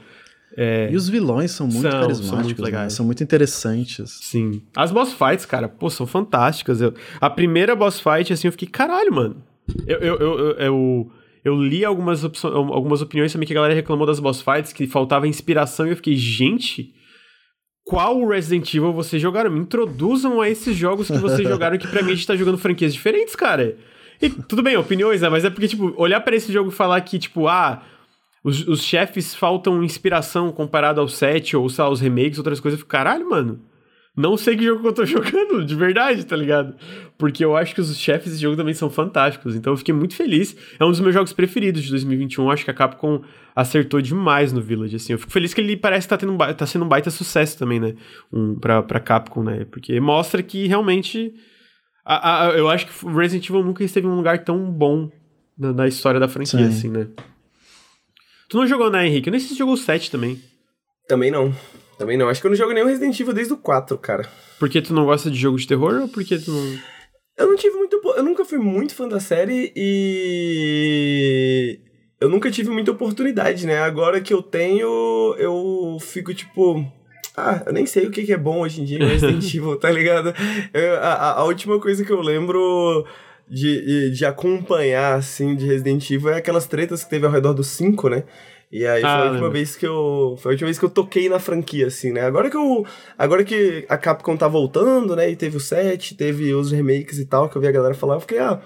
E 0.89 0.95
os 0.95 1.07
vilões 1.07 1.51
são 1.51 1.67
muito 1.67 1.81
São, 1.81 1.91
são 1.91 2.01
carismáticos, 2.01 2.45
muito 2.45 2.61
né? 2.61 2.65
legais. 2.65 2.93
São 2.93 3.05
muito 3.05 3.23
interessantes. 3.23 4.19
Sim. 4.21 4.61
As 4.75 4.91
boss 4.91 5.13
fights, 5.13 5.45
cara, 5.45 5.69
pô, 5.69 5.89
são 5.89 6.07
fantásticas. 6.07 6.81
Eu, 6.81 6.93
a 7.21 7.29
primeira 7.29 7.75
boss 7.75 7.99
fight, 7.99 8.33
assim, 8.33 8.47
eu 8.47 8.51
fiquei, 8.51 8.67
caralho, 8.67 9.13
mano. 9.13 9.43
Eu, 9.85 9.99
eu, 9.99 10.17
eu, 10.17 10.51
eu, 10.57 11.11
eu, 11.43 11.55
li 11.55 11.85
algumas, 11.85 12.23
algumas 12.23 13.01
opiniões 13.01 13.31
também 13.31 13.47
que 13.47 13.53
a 13.53 13.55
galera 13.55 13.73
reclamou 13.73 14.05
das 14.05 14.19
boss 14.19 14.41
fights, 14.41 14.73
que 14.73 14.87
faltava 14.87 15.27
inspiração, 15.27 15.87
e 15.87 15.91
eu 15.91 15.95
fiquei, 15.95 16.15
gente, 16.15 16.93
qual 17.85 18.25
Resident 18.27 18.73
Evil 18.73 18.93
vocês 18.93 19.21
jogaram? 19.21 19.49
Me 19.49 19.59
introduzam 19.59 20.41
a 20.41 20.49
esses 20.49 20.75
jogos 20.75 21.07
que 21.07 21.17
vocês 21.17 21.45
jogaram, 21.49 21.77
que 21.77 21.87
pra 21.87 22.01
mim 22.01 22.11
a 22.11 22.15
gente 22.15 22.27
tá 22.27 22.35
jogando 22.35 22.57
franquias 22.57 22.93
diferentes, 22.93 23.35
cara. 23.35 23.77
E 24.21 24.29
tudo 24.29 24.61
bem, 24.61 24.75
opiniões, 24.75 25.21
né? 25.21 25.29
Mas 25.29 25.45
é 25.45 25.49
porque, 25.49 25.67
tipo, 25.67 25.93
olhar 25.97 26.19
pra 26.19 26.35
esse 26.35 26.51
jogo 26.51 26.69
e 26.69 26.73
falar 26.73 26.99
que, 27.01 27.17
tipo, 27.17 27.47
ah, 27.47 27.81
os, 28.43 28.67
os 28.67 28.83
chefes 28.83 29.33
faltam 29.33 29.83
inspiração 29.83 30.51
comparado 30.51 30.99
ao 30.99 31.07
set, 31.07 31.55
ou 31.55 31.69
sei 31.69 31.83
lá, 31.83 31.89
os 31.89 32.01
remakes, 32.01 32.37
outras 32.37 32.59
coisas, 32.59 32.77
eu 32.77 32.81
fico, 32.83 32.91
caralho, 32.91 33.29
mano. 33.29 33.61
Não 34.21 34.35
sei 34.35 34.57
que 34.57 34.65
jogo 34.65 34.81
que 34.81 34.87
eu 34.87 34.93
tô 34.93 35.05
jogando, 35.07 35.63
de 35.65 35.75
verdade, 35.75 36.25
tá 36.25 36.35
ligado? 36.35 36.75
Porque 37.17 37.43
eu 37.45 37.55
acho 37.55 37.73
que 37.73 37.79
os 37.79 37.97
chefes 37.97 38.31
desse 38.31 38.41
jogo 38.41 38.57
também 38.57 38.73
são 38.73 38.89
fantásticos. 38.89 39.55
Então 39.55 39.71
eu 39.71 39.77
fiquei 39.77 39.93
muito 39.93 40.13
feliz. 40.15 40.57
É 40.77 40.83
um 40.83 40.89
dos 40.91 40.99
meus 40.99 41.13
jogos 41.13 41.31
preferidos 41.31 41.83
de 41.83 41.89
2021. 41.91 42.51
Acho 42.51 42.65
que 42.65 42.71
a 42.71 42.73
Capcom 42.73 43.21
acertou 43.55 44.01
demais 44.01 44.51
no 44.51 44.61
Village, 44.61 44.97
assim. 44.97 45.13
Eu 45.13 45.19
fico 45.19 45.31
feliz 45.31 45.53
que 45.53 45.61
ele 45.61 45.77
parece 45.77 46.05
que 46.05 46.09
tá, 46.09 46.17
tendo 46.17 46.33
um 46.33 46.37
ba- 46.37 46.53
tá 46.53 46.65
sendo 46.65 46.83
um 46.83 46.87
baita 46.89 47.09
sucesso 47.09 47.57
também, 47.57 47.79
né? 47.79 47.95
Um, 48.31 48.55
pra, 48.59 48.83
pra 48.83 48.99
Capcom, 48.99 49.41
né? 49.43 49.65
Porque 49.71 49.97
mostra 50.01 50.43
que 50.43 50.67
realmente. 50.67 51.33
a- 52.05 52.47
a- 52.47 52.51
eu 52.57 52.67
acho 52.69 52.87
que 52.87 53.05
o 53.05 53.15
Resident 53.15 53.47
Evil 53.49 53.63
nunca 53.63 53.83
esteve 53.85 54.05
em 54.05 54.09
um 54.09 54.15
lugar 54.15 54.43
tão 54.43 54.69
bom 54.69 55.09
na, 55.57 55.71
na 55.71 55.87
história 55.87 56.19
da 56.19 56.27
franquia, 56.27 56.59
Sim. 56.59 56.67
assim, 56.67 56.89
né? 56.89 57.07
Tu 58.49 58.57
não 58.57 58.67
jogou, 58.67 58.89
né, 58.91 59.07
Henrique? 59.07 59.29
Eu 59.29 59.31
nem 59.31 59.39
sei 59.39 59.49
se 59.49 59.55
jogou 59.57 59.75
o 59.75 59.77
7 59.77 60.09
também. 60.11 60.39
Também 61.07 61.31
não. 61.31 61.53
Também 61.99 62.17
não. 62.17 62.29
Acho 62.29 62.41
que 62.41 62.47
eu 62.47 62.51
não 62.51 62.57
jogo 62.57 62.73
nenhum 62.73 62.87
Resident 62.87 63.19
Evil 63.19 63.33
desde 63.33 63.53
o 63.53 63.57
4, 63.57 63.95
cara. 63.99 64.27
Porque 64.57 64.81
tu 64.81 64.91
não 64.93 65.05
gosta 65.05 65.29
de 65.29 65.37
jogo 65.37 65.57
de 65.59 65.67
terror 65.67 66.01
ou 66.01 66.07
porque 66.07 66.39
tu 66.39 66.49
não. 66.51 66.79
Eu 67.37 67.47
não 67.47 67.55
tive 67.55 67.75
muito. 67.75 68.01
Eu 68.17 68.23
nunca 68.23 68.43
fui 68.43 68.57
muito 68.57 68.95
fã 68.95 69.07
da 69.07 69.19
série 69.19 69.71
e. 70.49 71.79
Eu 72.19 72.29
nunca 72.29 72.51
tive 72.51 72.69
muita 72.69 72.91
oportunidade, 72.91 73.65
né? 73.65 73.77
Agora 73.79 74.19
que 74.19 74.33
eu 74.33 74.41
tenho, 74.41 75.35
eu 75.37 75.97
fico 76.01 76.33
tipo. 76.33 76.85
Ah, 77.37 77.63
eu 77.65 77.71
nem 77.71 77.85
sei 77.85 78.05
o 78.05 78.11
que 78.11 78.25
que 78.25 78.33
é 78.33 78.37
bom 78.37 78.59
hoje 78.61 78.81
em 78.81 78.85
dia 78.85 78.99
em 78.99 79.07
Resident 79.07 79.43
Evil, 79.55 79.77
tá 79.77 79.89
ligado? 79.89 80.33
Eu- 80.73 80.95
a, 80.97 81.13
a- 81.13 81.31
a 81.39 81.43
última 81.45 81.79
coisa 81.79 82.03
que 82.03 82.11
eu 82.11 82.19
lembro 82.19 83.05
de, 83.47 83.85
de, 83.85 84.11
de 84.11 84.25
acompanhar, 84.25 85.13
assim, 85.17 85.55
de 85.55 85.65
Resident 85.65 86.09
Evil 86.11 86.29
é 86.31 86.37
aquelas 86.37 86.67
tretas 86.67 87.03
que 87.03 87.09
teve 87.09 87.25
ao 87.25 87.31
redor 87.31 87.53
do 87.53 87.63
5, 87.63 88.09
né? 88.09 88.23
E 88.71 88.85
aí 88.85 89.01
foi 89.01 89.09
Ah, 89.09 89.13
a 89.15 89.19
última 89.23 89.33
lembro. 89.35 89.51
vez 89.51 89.75
que 89.75 89.85
eu. 89.87 90.35
Foi 90.39 90.51
a 90.51 90.53
última 90.53 90.67
vez 90.67 90.77
que 90.77 90.85
eu 90.85 90.89
toquei 90.89 91.27
na 91.27 91.39
franquia, 91.39 91.87
assim, 91.87 92.11
né? 92.11 92.21
Agora 92.21 92.49
que 92.51 92.57
eu. 92.57 92.85
Agora 93.17 93.43
que 93.43 93.85
a 93.89 93.97
Capcom 93.97 94.37
tá 94.37 94.47
voltando, 94.47 95.15
né? 95.15 95.29
E 95.31 95.35
teve 95.35 95.57
o 95.57 95.59
7, 95.59 96.15
teve 96.15 96.53
os 96.53 96.71
remakes 96.71 97.17
e 97.17 97.25
tal, 97.25 97.49
que 97.49 97.55
eu 97.55 97.61
vi 97.61 97.67
a 97.67 97.71
galera 97.71 97.95
falar, 97.95 98.15
eu 98.15 98.19
fiquei, 98.19 98.37
ah, 98.37 98.61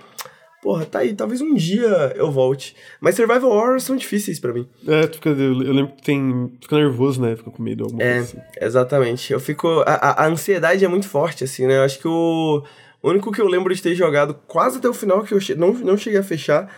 porra, 0.62 0.86
tá 0.86 1.00
aí, 1.00 1.14
talvez 1.14 1.40
um 1.40 1.54
dia 1.56 2.12
eu 2.18 2.30
volte. 2.30 2.76
Mas 3.00 3.16
Survival 3.16 3.50
Horror 3.50 3.80
são 3.80 3.96
difíceis 3.96 4.40
pra 4.42 4.52
mim. 4.52 4.68
É, 4.86 5.08
tu 5.08 5.16
fica, 5.16 5.30
eu, 5.30 5.54
lembro 5.54 5.94
que 5.96 6.04
tem. 6.04 6.52
Fica 6.62 6.76
nervoso, 6.76 7.22
né? 7.22 7.38
Fica 7.38 7.50
com 7.52 7.64
medo, 7.64 7.86
alguma 7.86 8.04
É, 8.04 8.16
coisa 8.16 8.24
assim. 8.38 8.38
exatamente. 8.60 9.32
Eu 9.32 9.40
fico. 9.40 9.68
A, 9.88 9.94
a- 9.94 10.26
a 10.26 10.28
ansiedade 10.28 10.84
é 10.84 10.88
muito 10.90 11.08
forte, 11.08 11.46
assim, 11.46 11.66
né? 11.66 11.78
Eu 11.78 11.84
acho 11.84 11.98
que 12.00 12.08
o. 12.10 12.62
O 13.02 13.10
único 13.10 13.32
que 13.32 13.42
eu 13.42 13.48
lembro 13.48 13.74
de 13.74 13.82
ter 13.82 13.96
jogado 13.96 14.34
quase 14.48 14.78
até 14.80 14.88
o 14.90 14.94
final, 14.94 15.24
que 15.24 15.34
eu 15.34 15.40
che- 15.40 15.56
não, 15.56 15.74
não 15.74 15.98
cheguei 15.98 16.20
a 16.20 16.24
fechar, 16.24 16.70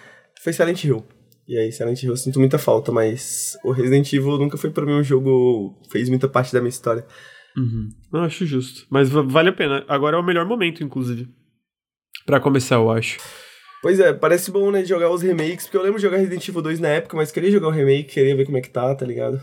foi 0.42 0.52
Silent 0.54 0.84
Hill. 0.84 1.04
E 1.48 1.58
aí, 1.58 1.72
Silent 1.72 2.02
Hill 2.02 2.12
eu 2.12 2.18
sinto 2.18 2.40
muita 2.40 2.58
falta, 2.58 2.92
mas 2.92 3.56
o 3.64 3.72
Resident 3.72 4.12
Evil 4.12 4.38
nunca 4.38 4.58
foi 4.58 4.72
pra 4.72 4.86
mim 4.86 4.94
um 4.94 5.04
jogo. 5.04 5.80
fez 5.92 6.10
muita 6.10 6.28
parte 6.28 6.52
da 6.52 6.60
minha 6.60 6.70
história. 6.70 7.06
Uhum. 7.56 7.90
Eu 8.14 8.20
acho 8.22 8.46
justo. 8.46 8.86
Mas 8.90 9.10
va- 9.10 9.22
vale 9.22 9.50
a 9.50 9.54
pena. 9.54 9.86
Agora 9.88 10.18
é 10.18 10.20
o 10.20 10.24
melhor 10.26 10.46
momento, 10.46 10.84
inclusive. 10.84 11.28
Pra 12.26 12.40
começar, 12.40 12.76
eu 12.76 12.90
acho. 12.92 13.20
Pois 13.82 14.00
é, 14.00 14.12
parece 14.12 14.50
bom, 14.50 14.72
né, 14.72 14.82
de 14.82 14.90
jogar 14.90 15.12
os 15.12 15.22
remakes, 15.22 15.66
porque 15.66 15.78
eu 15.78 15.84
lembro 15.84 15.98
de 15.98 16.02
jogar 16.02 16.18
Resident 16.18 16.48
Evil 16.50 16.62
2 16.64 16.80
na 16.80 16.88
época, 16.90 17.16
mas 17.16 17.32
queria 17.32 17.52
jogar 17.52 17.68
o 17.68 17.72
remake, 17.72 18.14
queria 18.16 18.36
ver 18.36 18.46
como 18.46 18.58
é 18.58 18.62
que 18.62 18.70
tá, 18.72 18.96
tá 18.96 19.06
ligado? 19.06 19.40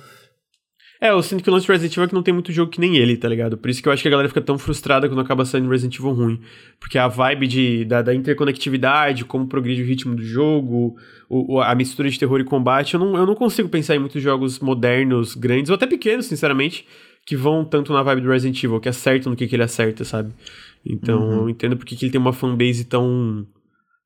É, 1.03 1.11
eu 1.11 1.20
sinto 1.20 1.43
que 1.43 1.51
o 1.51 1.53
lance 1.53 1.66
de 1.66 1.73
Resident 1.73 1.95
Evil 1.95 2.05
é 2.05 2.07
que 2.07 2.15
não 2.15 2.23
tem 2.23 2.33
muito 2.33 2.53
jogo 2.53 2.70
que 2.70 2.81
nem 2.81 2.97
ele, 2.97 3.16
tá 3.16 3.29
ligado? 3.29 3.59
Por 3.59 3.69
isso 3.69 3.83
que 3.83 3.89
eu 3.89 3.93
acho 3.93 4.01
que 4.01 4.07
a 4.07 4.11
galera 4.12 4.29
fica 4.29 4.41
tão 4.41 4.57
frustrada 4.57 5.09
quando 5.09 5.20
acaba 5.20 5.45
saindo 5.45 5.69
Resident 5.69 5.99
Evil 5.99 6.12
ruim. 6.12 6.41
Porque 6.79 6.97
a 6.97 7.09
vibe 7.09 7.49
de, 7.49 7.85
da, 7.85 8.03
da 8.03 8.15
interconectividade, 8.15 9.24
como 9.24 9.49
progride 9.49 9.83
o 9.83 9.85
ritmo 9.85 10.15
do 10.15 10.23
jogo, 10.24 10.95
o, 11.29 11.61
a 11.61 11.74
mistura 11.74 12.09
de 12.09 12.16
terror 12.16 12.39
e 12.39 12.45
combate, 12.45 12.95
eu 12.95 13.01
não, 13.01 13.16
eu 13.16 13.27
não 13.27 13.35
consigo 13.35 13.69
pensar 13.69 13.97
em 13.97 13.99
muitos 13.99 14.23
jogos 14.23 14.61
modernos, 14.61 15.35
grandes, 15.35 15.70
ou 15.70 15.74
até 15.74 15.89
pequenos, 15.89 16.27
sinceramente, 16.27 16.87
que 17.27 17.35
vão 17.35 17.65
tanto 17.65 17.93
na 17.93 18.05
vibe 18.05 18.20
do 18.20 18.29
Resident 18.29 18.62
Evil, 18.62 18.79
que 18.79 18.89
acertam 18.89 19.31
no 19.31 19.37
que, 19.37 19.49
que 19.49 19.57
ele 19.57 19.65
acerta, 19.65 20.05
sabe? 20.05 20.33
Então 20.87 21.33
eu 21.33 21.49
entendo 21.49 21.77
porque 21.77 21.97
que 21.97 22.05
ele 22.05 22.12
tem 22.12 22.20
uma 22.20 22.33
fanbase 22.33 22.85
tão 22.85 23.45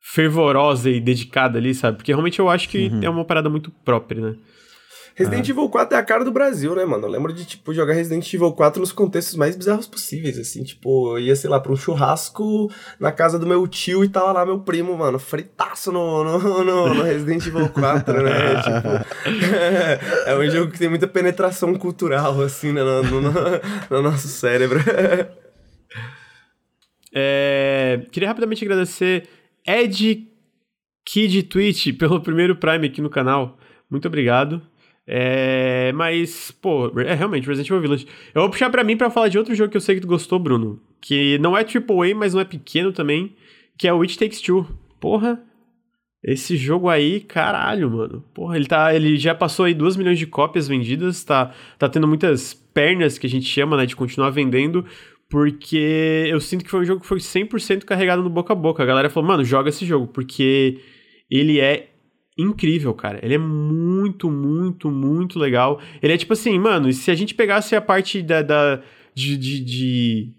fervorosa 0.00 0.88
e 0.88 0.98
dedicada 0.98 1.58
ali, 1.58 1.74
sabe? 1.74 1.98
Porque 1.98 2.12
realmente 2.12 2.38
eu 2.38 2.48
acho 2.48 2.70
que 2.70 2.90
é 3.02 3.10
uma 3.10 3.24
parada 3.26 3.50
muito 3.50 3.70
própria, 3.84 4.30
né? 4.30 4.36
Resident 5.16 5.48
Evil 5.48 5.70
4 5.70 5.96
é 5.96 5.98
a 5.98 6.04
cara 6.04 6.22
do 6.26 6.30
Brasil, 6.30 6.74
né, 6.76 6.84
mano? 6.84 7.06
Eu 7.06 7.10
lembro 7.10 7.32
de, 7.32 7.46
tipo, 7.46 7.72
jogar 7.72 7.94
Resident 7.94 8.30
Evil 8.34 8.52
4 8.52 8.78
nos 8.78 8.92
contextos 8.92 9.34
mais 9.34 9.56
bizarros 9.56 9.86
possíveis, 9.86 10.38
assim. 10.38 10.62
Tipo, 10.62 11.16
eu 11.16 11.18
ia, 11.18 11.34
sei 11.34 11.48
lá, 11.48 11.58
pra 11.58 11.72
um 11.72 11.76
churrasco 11.76 12.70
na 13.00 13.10
casa 13.10 13.38
do 13.38 13.46
meu 13.46 13.66
tio 13.66 14.04
e 14.04 14.10
tava 14.10 14.30
lá 14.30 14.44
meu 14.44 14.60
primo, 14.60 14.94
mano, 14.94 15.18
fritaço 15.18 15.90
no, 15.90 16.22
no, 16.22 16.62
no, 16.62 16.94
no 16.94 17.02
Resident 17.02 17.46
Evil 17.46 17.66
4, 17.70 18.22
né? 18.22 18.30
tipo, 18.60 20.28
é 20.28 20.36
um 20.36 20.50
jogo 20.50 20.70
que 20.70 20.78
tem 20.78 20.90
muita 20.90 21.08
penetração 21.08 21.74
cultural, 21.76 22.38
assim, 22.42 22.72
né, 22.72 22.82
no, 22.84 23.02
no, 23.02 23.32
no 23.88 24.02
nosso 24.02 24.28
cérebro. 24.28 24.80
É, 27.18 28.02
queria 28.12 28.28
rapidamente 28.28 28.62
agradecer 28.62 29.26
Ed 29.66 30.28
Kid 31.02 31.44
Twitch 31.44 31.96
pelo 31.96 32.20
primeiro 32.20 32.56
Prime 32.56 32.86
aqui 32.86 33.00
no 33.00 33.08
canal. 33.08 33.58
Muito 33.90 34.06
obrigado. 34.06 34.60
É, 35.06 35.92
mas, 35.92 36.50
pô, 36.50 36.92
é 37.00 37.14
realmente 37.14 37.46
Resident 37.46 37.68
Evil 37.68 37.82
Village. 37.82 38.06
Eu 38.34 38.42
vou 38.42 38.50
puxar 38.50 38.70
pra 38.70 38.82
mim 38.82 38.96
pra 38.96 39.10
falar 39.10 39.28
de 39.28 39.38
outro 39.38 39.54
jogo 39.54 39.70
que 39.70 39.76
eu 39.76 39.80
sei 39.80 39.94
que 39.94 40.00
tu 40.00 40.08
gostou, 40.08 40.38
Bruno. 40.38 40.80
Que 41.00 41.38
não 41.38 41.56
é 41.56 41.60
AAA, 41.60 42.14
mas 42.16 42.34
não 42.34 42.40
é 42.40 42.44
pequeno 42.44 42.92
também. 42.92 43.36
Que 43.78 43.86
é 43.86 43.92
o 43.92 44.02
It 44.02 44.18
Takes 44.18 44.40
Two. 44.40 44.66
Porra, 44.98 45.40
esse 46.24 46.56
jogo 46.56 46.88
aí, 46.88 47.20
caralho, 47.20 47.88
mano. 47.88 48.24
Porra, 48.34 48.56
ele, 48.56 48.66
tá, 48.66 48.92
ele 48.92 49.16
já 49.16 49.32
passou 49.32 49.64
aí 49.64 49.74
2 49.74 49.96
milhões 49.96 50.18
de 50.18 50.26
cópias 50.26 50.66
vendidas, 50.66 51.22
tá, 51.22 51.54
tá 51.78 51.88
tendo 51.88 52.08
muitas 52.08 52.52
pernas 52.52 53.16
que 53.16 53.28
a 53.28 53.30
gente 53.30 53.46
chama, 53.46 53.76
né, 53.76 53.86
de 53.86 53.94
continuar 53.94 54.30
vendendo, 54.30 54.84
porque 55.28 56.26
eu 56.28 56.40
sinto 56.40 56.64
que 56.64 56.70
foi 56.70 56.80
um 56.80 56.84
jogo 56.84 57.00
que 57.00 57.06
foi 57.06 57.18
100% 57.18 57.84
carregado 57.84 58.24
no 58.24 58.30
boca 58.30 58.52
a 58.52 58.56
boca. 58.56 58.82
A 58.82 58.86
galera 58.86 59.08
falou, 59.08 59.28
mano, 59.28 59.44
joga 59.44 59.68
esse 59.68 59.86
jogo, 59.86 60.08
porque 60.08 60.80
ele 61.30 61.60
é 61.60 61.90
incrível, 62.36 62.92
cara. 62.92 63.18
Ele 63.22 63.34
é 63.34 63.38
muito, 63.38 64.30
muito, 64.30 64.90
muito 64.90 65.38
legal. 65.38 65.80
Ele 66.02 66.12
é 66.12 66.16
tipo 66.16 66.32
assim, 66.32 66.58
mano, 66.58 66.92
se 66.92 67.10
a 67.10 67.14
gente 67.14 67.34
pegasse 67.34 67.74
a 67.74 67.80
parte 67.80 68.22
da, 68.22 68.42
da 68.42 68.82
de, 69.14 69.36
de, 69.36 69.60
de, 69.64 70.32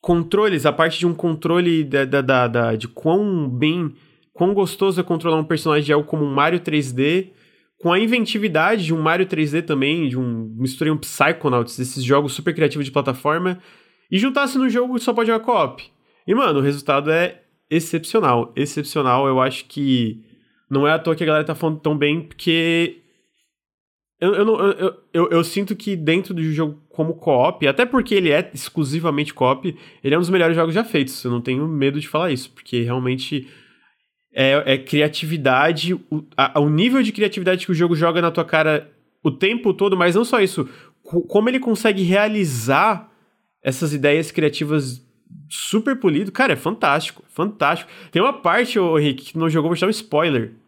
controles, 0.00 0.64
a 0.64 0.72
parte 0.72 0.98
de 0.98 1.06
um 1.06 1.14
controle 1.14 1.84
da, 1.84 2.04
da, 2.04 2.20
da, 2.22 2.48
da, 2.48 2.76
de 2.76 2.88
quão 2.88 3.48
bem, 3.48 3.94
quão 4.32 4.54
gostoso 4.54 5.00
é 5.00 5.04
controlar 5.04 5.38
um 5.38 5.44
personagem 5.44 5.84
de 5.84 5.92
algo 5.92 6.08
como 6.08 6.24
um 6.24 6.32
Mario 6.34 6.60
3D, 6.60 7.30
com 7.78 7.92
a 7.92 7.98
inventividade 7.98 8.84
de 8.84 8.94
um 8.94 9.02
Mario 9.02 9.26
3D 9.26 9.62
também, 9.62 10.08
de 10.08 10.18
um 10.18 10.54
misturei 10.56 10.92
um 10.92 10.96
Psychonauts, 10.96 11.76
desses 11.76 12.02
jogos 12.02 12.32
super 12.32 12.54
criativos 12.54 12.86
de 12.86 12.92
plataforma, 12.92 13.58
e 14.10 14.18
juntasse 14.18 14.56
no 14.56 14.68
jogo 14.68 14.98
só 14.98 15.12
pode 15.12 15.28
jogar 15.28 15.44
co-op. 15.44 15.82
E, 16.26 16.34
mano, 16.34 16.60
o 16.60 16.62
resultado 16.62 17.10
é 17.10 17.42
excepcional. 17.70 18.52
Excepcional. 18.54 19.26
Eu 19.26 19.40
acho 19.40 19.64
que 19.66 20.22
não 20.72 20.88
é 20.88 20.92
à 20.92 20.98
toa 20.98 21.14
que 21.14 21.22
a 21.22 21.26
galera 21.26 21.44
tá 21.44 21.54
falando 21.54 21.80
tão 21.80 21.96
bem, 21.96 22.22
porque. 22.22 22.96
Eu, 24.18 24.34
eu, 24.34 24.46
eu, 24.46 24.94
eu, 25.12 25.30
eu 25.30 25.44
sinto 25.44 25.76
que 25.76 25.96
dentro 25.96 26.32
do 26.32 26.42
jogo 26.44 26.80
como 26.88 27.14
co-op, 27.14 27.66
até 27.66 27.84
porque 27.84 28.14
ele 28.14 28.30
é 28.30 28.50
exclusivamente 28.54 29.34
co-op, 29.34 29.76
ele 30.02 30.14
é 30.14 30.16
um 30.16 30.20
dos 30.20 30.30
melhores 30.30 30.56
jogos 30.56 30.72
já 30.72 30.82
feitos. 30.82 31.22
Eu 31.24 31.30
não 31.30 31.42
tenho 31.42 31.68
medo 31.68 32.00
de 32.00 32.08
falar 32.08 32.30
isso, 32.30 32.50
porque 32.52 32.82
realmente 32.82 33.48
é, 34.32 34.74
é 34.74 34.78
criatividade, 34.78 35.92
o, 35.92 36.24
a, 36.36 36.58
o 36.58 36.70
nível 36.70 37.02
de 37.02 37.12
criatividade 37.12 37.66
que 37.66 37.72
o 37.72 37.74
jogo 37.74 37.94
joga 37.94 38.22
na 38.22 38.30
tua 38.30 38.44
cara 38.44 38.90
o 39.22 39.30
tempo 39.30 39.74
todo, 39.74 39.96
mas 39.96 40.14
não 40.14 40.24
só 40.24 40.40
isso, 40.40 40.66
como 41.02 41.48
ele 41.50 41.60
consegue 41.60 42.02
realizar 42.02 43.12
essas 43.62 43.92
ideias 43.92 44.30
criativas 44.30 45.04
super 45.50 45.96
polido, 45.96 46.32
cara, 46.32 46.54
é 46.54 46.56
fantástico, 46.56 47.22
fantástico. 47.28 47.90
Tem 48.10 48.22
uma 48.22 48.32
parte, 48.32 48.78
ô 48.78 48.98
Henrique, 48.98 49.32
que 49.32 49.38
não 49.38 49.50
jogou, 49.50 49.68
vou 49.68 49.76
te 49.76 49.80
dar 49.80 49.88
um 49.88 49.90
spoiler. 49.90 50.61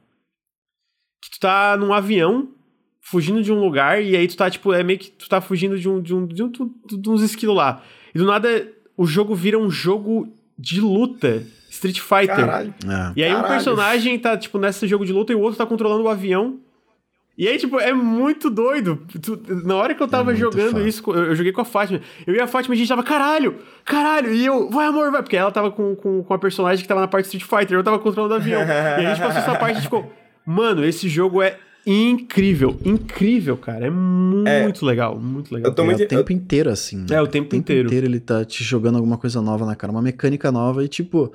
Que 1.25 1.31
tu 1.31 1.41
tá 1.41 1.75
num 1.77 1.93
avião, 1.95 2.49
fugindo 3.01 3.43
de 3.43 3.51
um 3.51 3.59
lugar, 3.59 4.03
e 4.03 4.15
aí 4.15 4.29
tu 4.29 4.37
tá, 4.37 4.51
tipo, 4.51 4.75
é 4.75 4.83
meio 4.83 4.99
que 4.99 5.11
tu 5.11 5.27
tá 5.27 5.41
fugindo 5.41 5.79
de 5.79 5.89
um, 5.89 6.03
de 6.03 6.15
um, 6.15 6.27
de, 6.27 6.43
um, 6.43 6.51
de 6.51 7.09
uns 7.09 7.23
esquilos 7.23 7.57
lá. 7.57 7.83
E 8.15 8.19
do 8.19 8.27
nada, 8.27 8.69
o 8.95 9.07
jogo 9.07 9.35
vira 9.35 9.59
um 9.59 9.71
jogo 9.71 10.29
de 10.59 10.81
luta. 10.81 11.43
Street 11.71 11.99
Fighter. 11.99 12.37
Caralho. 12.37 12.75
É. 12.87 13.13
E 13.17 13.25
aí 13.25 13.31
Caralho. 13.31 13.47
um 13.47 13.49
personagem 13.49 14.19
tá, 14.19 14.37
tipo, 14.37 14.59
nesse 14.59 14.87
jogo 14.87 15.07
de 15.07 15.13
luta 15.13 15.33
e 15.33 15.35
o 15.35 15.41
outro 15.41 15.57
tá 15.57 15.67
controlando 15.67 16.05
o 16.05 16.09
avião. 16.09 16.61
E 17.37 17.49
aí, 17.49 17.59
tipo, 17.59 17.81
é 17.81 17.93
muito 17.93 18.49
doido. 18.49 19.05
na 19.65 19.75
hora 19.75 19.93
que 19.93 20.01
eu 20.01 20.07
tava 20.07 20.33
é 20.33 20.37
jogando 20.37 20.87
isso, 20.87 21.03
eu, 21.09 21.25
eu, 21.25 21.35
joguei 21.35 21.51
com 21.51 21.61
a 21.61 21.65
Fátima. 21.65 22.01
Eu 22.25 22.35
e 22.35 22.41
a 22.41 22.47
Fátima, 22.47 22.75
a 22.75 22.79
gente 22.79 22.89
tava, 22.89 23.03
caralho, 23.03 23.57
caralho. 23.85 24.33
E 24.33 24.47
eu, 24.47 24.71
vai 24.71 24.87
amor, 24.87 25.11
vai. 25.11 25.21
Porque 25.21 25.37
ela 25.37 25.51
tava 25.51 25.73
com, 25.73 25.97
com, 25.97 26.23
com 26.23 26.35
a 26.35 26.39
personagem 26.39 26.83
que 26.83 26.89
tava 26.89 27.01
na 27.01 27.09
parte 27.09 27.25
Street 27.25 27.43
Fighter, 27.43 27.77
eu 27.77 27.83
tava 27.83 27.99
controlando 27.99 28.35
o 28.35 28.37
avião. 28.37 28.63
e 28.63 29.05
a 29.05 29.15
gente 29.15 29.21
passou 29.21 29.41
essa 29.41 29.57
parte 29.57 29.81
e 29.81 29.83
ficou, 29.83 30.13
mano, 30.45 30.85
esse 30.85 31.09
jogo 31.09 31.43
é 31.43 31.59
incrível, 31.87 32.79
incrível, 32.85 33.57
cara. 33.57 33.87
É 33.87 33.91
muito 33.91 34.49
é, 34.49 34.89
legal, 34.89 35.19
muito 35.19 35.55
legal. 35.55 35.71
Eu 35.71 35.75
tô 35.75 35.85
muito... 35.85 36.01
É 36.01 36.05
o 36.05 36.09
tempo 36.09 36.33
inteiro, 36.33 36.71
assim. 36.71 36.99
Né? 36.99 37.07
É, 37.11 37.23
o 37.23 37.27
tempo, 37.27 37.47
o 37.47 37.51
tempo 37.51 37.57
inteiro. 37.57 37.89
inteiro 37.89 38.07
ele 38.07 38.21
tá 38.21 38.45
te 38.45 38.65
jogando 38.65 38.97
alguma 38.97 39.19
coisa 39.19 39.41
nova 39.43 39.67
na 39.67 39.77
cara, 39.77 39.93
uma 39.93 40.03
mecânica 40.03 40.51
nova 40.51 40.85
e, 40.85 40.89
tipo... 40.89 41.33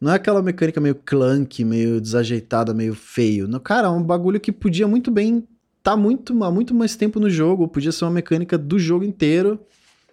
Não 0.00 0.10
é 0.10 0.14
aquela 0.14 0.40
mecânica 0.40 0.80
meio 0.80 0.94
clunk, 0.94 1.62
meio 1.62 2.00
desajeitada, 2.00 2.72
meio 2.72 2.94
feio. 2.94 3.46
No, 3.46 3.60
cara, 3.60 3.88
é 3.88 3.90
um 3.90 4.02
bagulho 4.02 4.40
que 4.40 4.50
podia 4.50 4.88
muito 4.88 5.10
bem 5.10 5.46
tá 5.82 5.96
muito, 5.96 6.44
há 6.44 6.50
muito 6.50 6.74
mais 6.74 6.96
tempo 6.96 7.18
no 7.18 7.30
jogo, 7.30 7.68
podia 7.68 7.92
ser 7.92 8.04
uma 8.04 8.10
mecânica 8.10 8.58
do 8.58 8.78
jogo 8.78 9.04
inteiro 9.04 9.58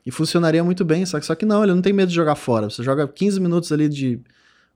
e 0.05 0.11
funcionaria 0.11 0.63
muito 0.63 0.85
bem, 0.85 1.05
só 1.05 1.19
que, 1.19 1.25
só 1.25 1.35
que 1.35 1.45
não, 1.45 1.63
ele 1.63 1.73
não 1.73 1.81
tem 1.81 1.93
medo 1.93 2.09
de 2.09 2.15
jogar 2.15 2.35
fora. 2.35 2.69
Você 2.69 2.83
joga 2.83 3.07
15 3.07 3.39
minutos 3.39 3.71
ali 3.71 3.89
de 3.89 4.19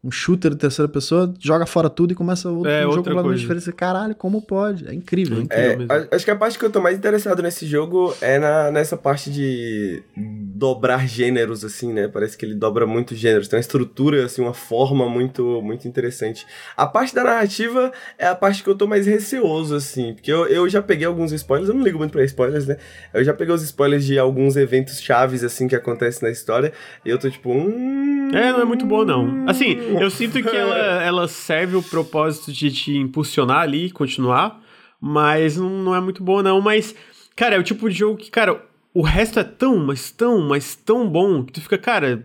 um 0.03 0.09
shooter 0.09 0.51
de 0.51 0.57
terceira 0.57 0.89
pessoa, 0.89 1.31
joga 1.39 1.67
fora 1.67 1.87
tudo 1.87 2.11
e 2.11 2.15
começa 2.15 2.49
outro, 2.49 2.71
é, 2.71 2.87
um 2.87 2.91
jogo 2.91 3.03
completamente 3.03 3.39
diferente. 3.39 3.71
Caralho, 3.71 4.15
como 4.15 4.41
pode? 4.41 4.87
É 4.87 4.93
incrível. 4.93 5.37
É 5.37 5.41
incrível 5.41 5.87
é, 5.89 6.15
acho 6.15 6.25
que 6.25 6.31
a 6.31 6.35
parte 6.35 6.57
que 6.57 6.65
eu 6.65 6.71
tô 6.71 6.81
mais 6.81 6.97
interessado 6.97 7.41
nesse 7.43 7.67
jogo 7.67 8.15
é 8.19 8.39
na, 8.39 8.71
nessa 8.71 8.97
parte 8.97 9.29
de 9.29 10.01
dobrar 10.17 11.07
gêneros, 11.07 11.63
assim, 11.63 11.93
né? 11.93 12.07
Parece 12.07 12.35
que 12.35 12.43
ele 12.43 12.55
dobra 12.55 12.87
muito 12.87 13.15
gêneros. 13.15 13.47
Tem 13.47 13.57
uma 13.57 13.61
estrutura, 13.61 14.25
assim, 14.25 14.41
uma 14.41 14.55
forma 14.55 15.07
muito, 15.07 15.61
muito 15.61 15.87
interessante. 15.87 16.47
A 16.75 16.87
parte 16.87 17.13
da 17.13 17.23
narrativa 17.23 17.91
é 18.17 18.25
a 18.25 18.33
parte 18.33 18.63
que 18.63 18.69
eu 18.69 18.75
tô 18.75 18.87
mais 18.87 19.05
receoso, 19.05 19.75
assim, 19.75 20.13
porque 20.15 20.31
eu, 20.31 20.47
eu 20.47 20.67
já 20.67 20.81
peguei 20.81 21.05
alguns 21.05 21.31
spoilers, 21.31 21.69
eu 21.69 21.75
não 21.75 21.83
ligo 21.83 21.99
muito 21.99 22.11
pra 22.11 22.23
spoilers, 22.23 22.65
né? 22.65 22.77
Eu 23.13 23.23
já 23.23 23.35
peguei 23.35 23.53
os 23.53 23.61
spoilers 23.61 24.03
de 24.03 24.17
alguns 24.17 24.55
eventos 24.55 24.99
chaves, 24.99 25.43
assim, 25.43 25.67
que 25.67 25.75
acontecem 25.75 26.27
na 26.27 26.31
história, 26.31 26.73
e 27.05 27.09
eu 27.09 27.19
tô 27.19 27.29
tipo, 27.29 27.51
hum... 27.51 28.29
É, 28.33 28.51
não 28.51 28.61
é 28.61 28.65
muito 28.65 28.85
bom, 28.85 29.05
não. 29.05 29.47
Assim, 29.47 29.90
eu 29.99 30.09
sinto 30.09 30.41
que 30.41 30.55
ela, 30.55 30.77
ela 31.03 31.27
serve 31.27 31.75
o 31.75 31.83
propósito 31.83 32.51
de 32.51 32.71
te 32.71 32.97
impulsionar 32.97 33.61
ali, 33.61 33.91
continuar, 33.91 34.61
mas 34.99 35.57
não, 35.57 35.69
não 35.69 35.95
é 35.95 35.99
muito 35.99 36.23
boa, 36.23 36.43
não. 36.43 36.61
Mas, 36.61 36.95
cara, 37.35 37.55
é 37.55 37.59
o 37.59 37.63
tipo 37.63 37.89
de 37.89 37.95
jogo 37.95 38.17
que, 38.17 38.29
cara, 38.29 38.63
o 38.93 39.01
resto 39.01 39.39
é 39.39 39.43
tão, 39.43 39.77
mas 39.77 40.11
tão, 40.11 40.41
mas 40.41 40.75
tão 40.75 41.09
bom 41.09 41.43
que 41.43 41.53
tu 41.53 41.61
fica, 41.61 41.77
cara. 41.77 42.23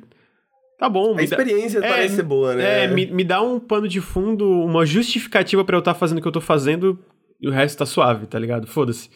Tá 0.79 0.89
bom. 0.89 1.17
A 1.17 1.23
experiência 1.23 1.81
dá... 1.81 1.89
parece 1.89 2.15
é, 2.15 2.17
ser 2.17 2.23
boa, 2.23 2.55
né? 2.55 2.85
É, 2.85 2.89
me, 2.89 3.07
me 3.07 3.25
dá 3.25 3.41
um 3.41 3.59
pano 3.59 3.89
de 3.89 4.01
fundo, 4.01 4.47
uma 4.63 4.85
justificativa 4.85 5.65
para 5.65 5.77
eu 5.77 5.79
estar 5.79 5.95
tá 5.95 5.99
fazendo 5.99 6.19
o 6.19 6.23
que 6.23 6.29
eu 6.29 6.33
tô 6.33 6.41
fazendo 6.41 6.99
e 7.41 7.49
o 7.49 7.51
resto 7.51 7.79
tá 7.79 7.87
suave, 7.87 8.27
tá 8.27 8.39
ligado? 8.39 8.67
Foda-se. 8.67 9.11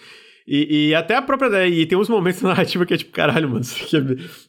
E, 0.47 0.89
e, 0.89 0.95
até 0.95 1.17
a 1.17 1.23
própria. 1.23 1.67
E 1.67 1.87
tem 1.87 1.97
uns 1.97 2.09
momentos 2.09 2.41
na 2.43 2.51
narrativa 2.51 2.85
que 2.85 2.95
é 2.95 2.97
tipo, 2.97 3.13
caralho, 3.13 3.49
mano, 3.49 3.61
isso 3.61 3.83
aqui 3.83 3.97
é 3.97 4.01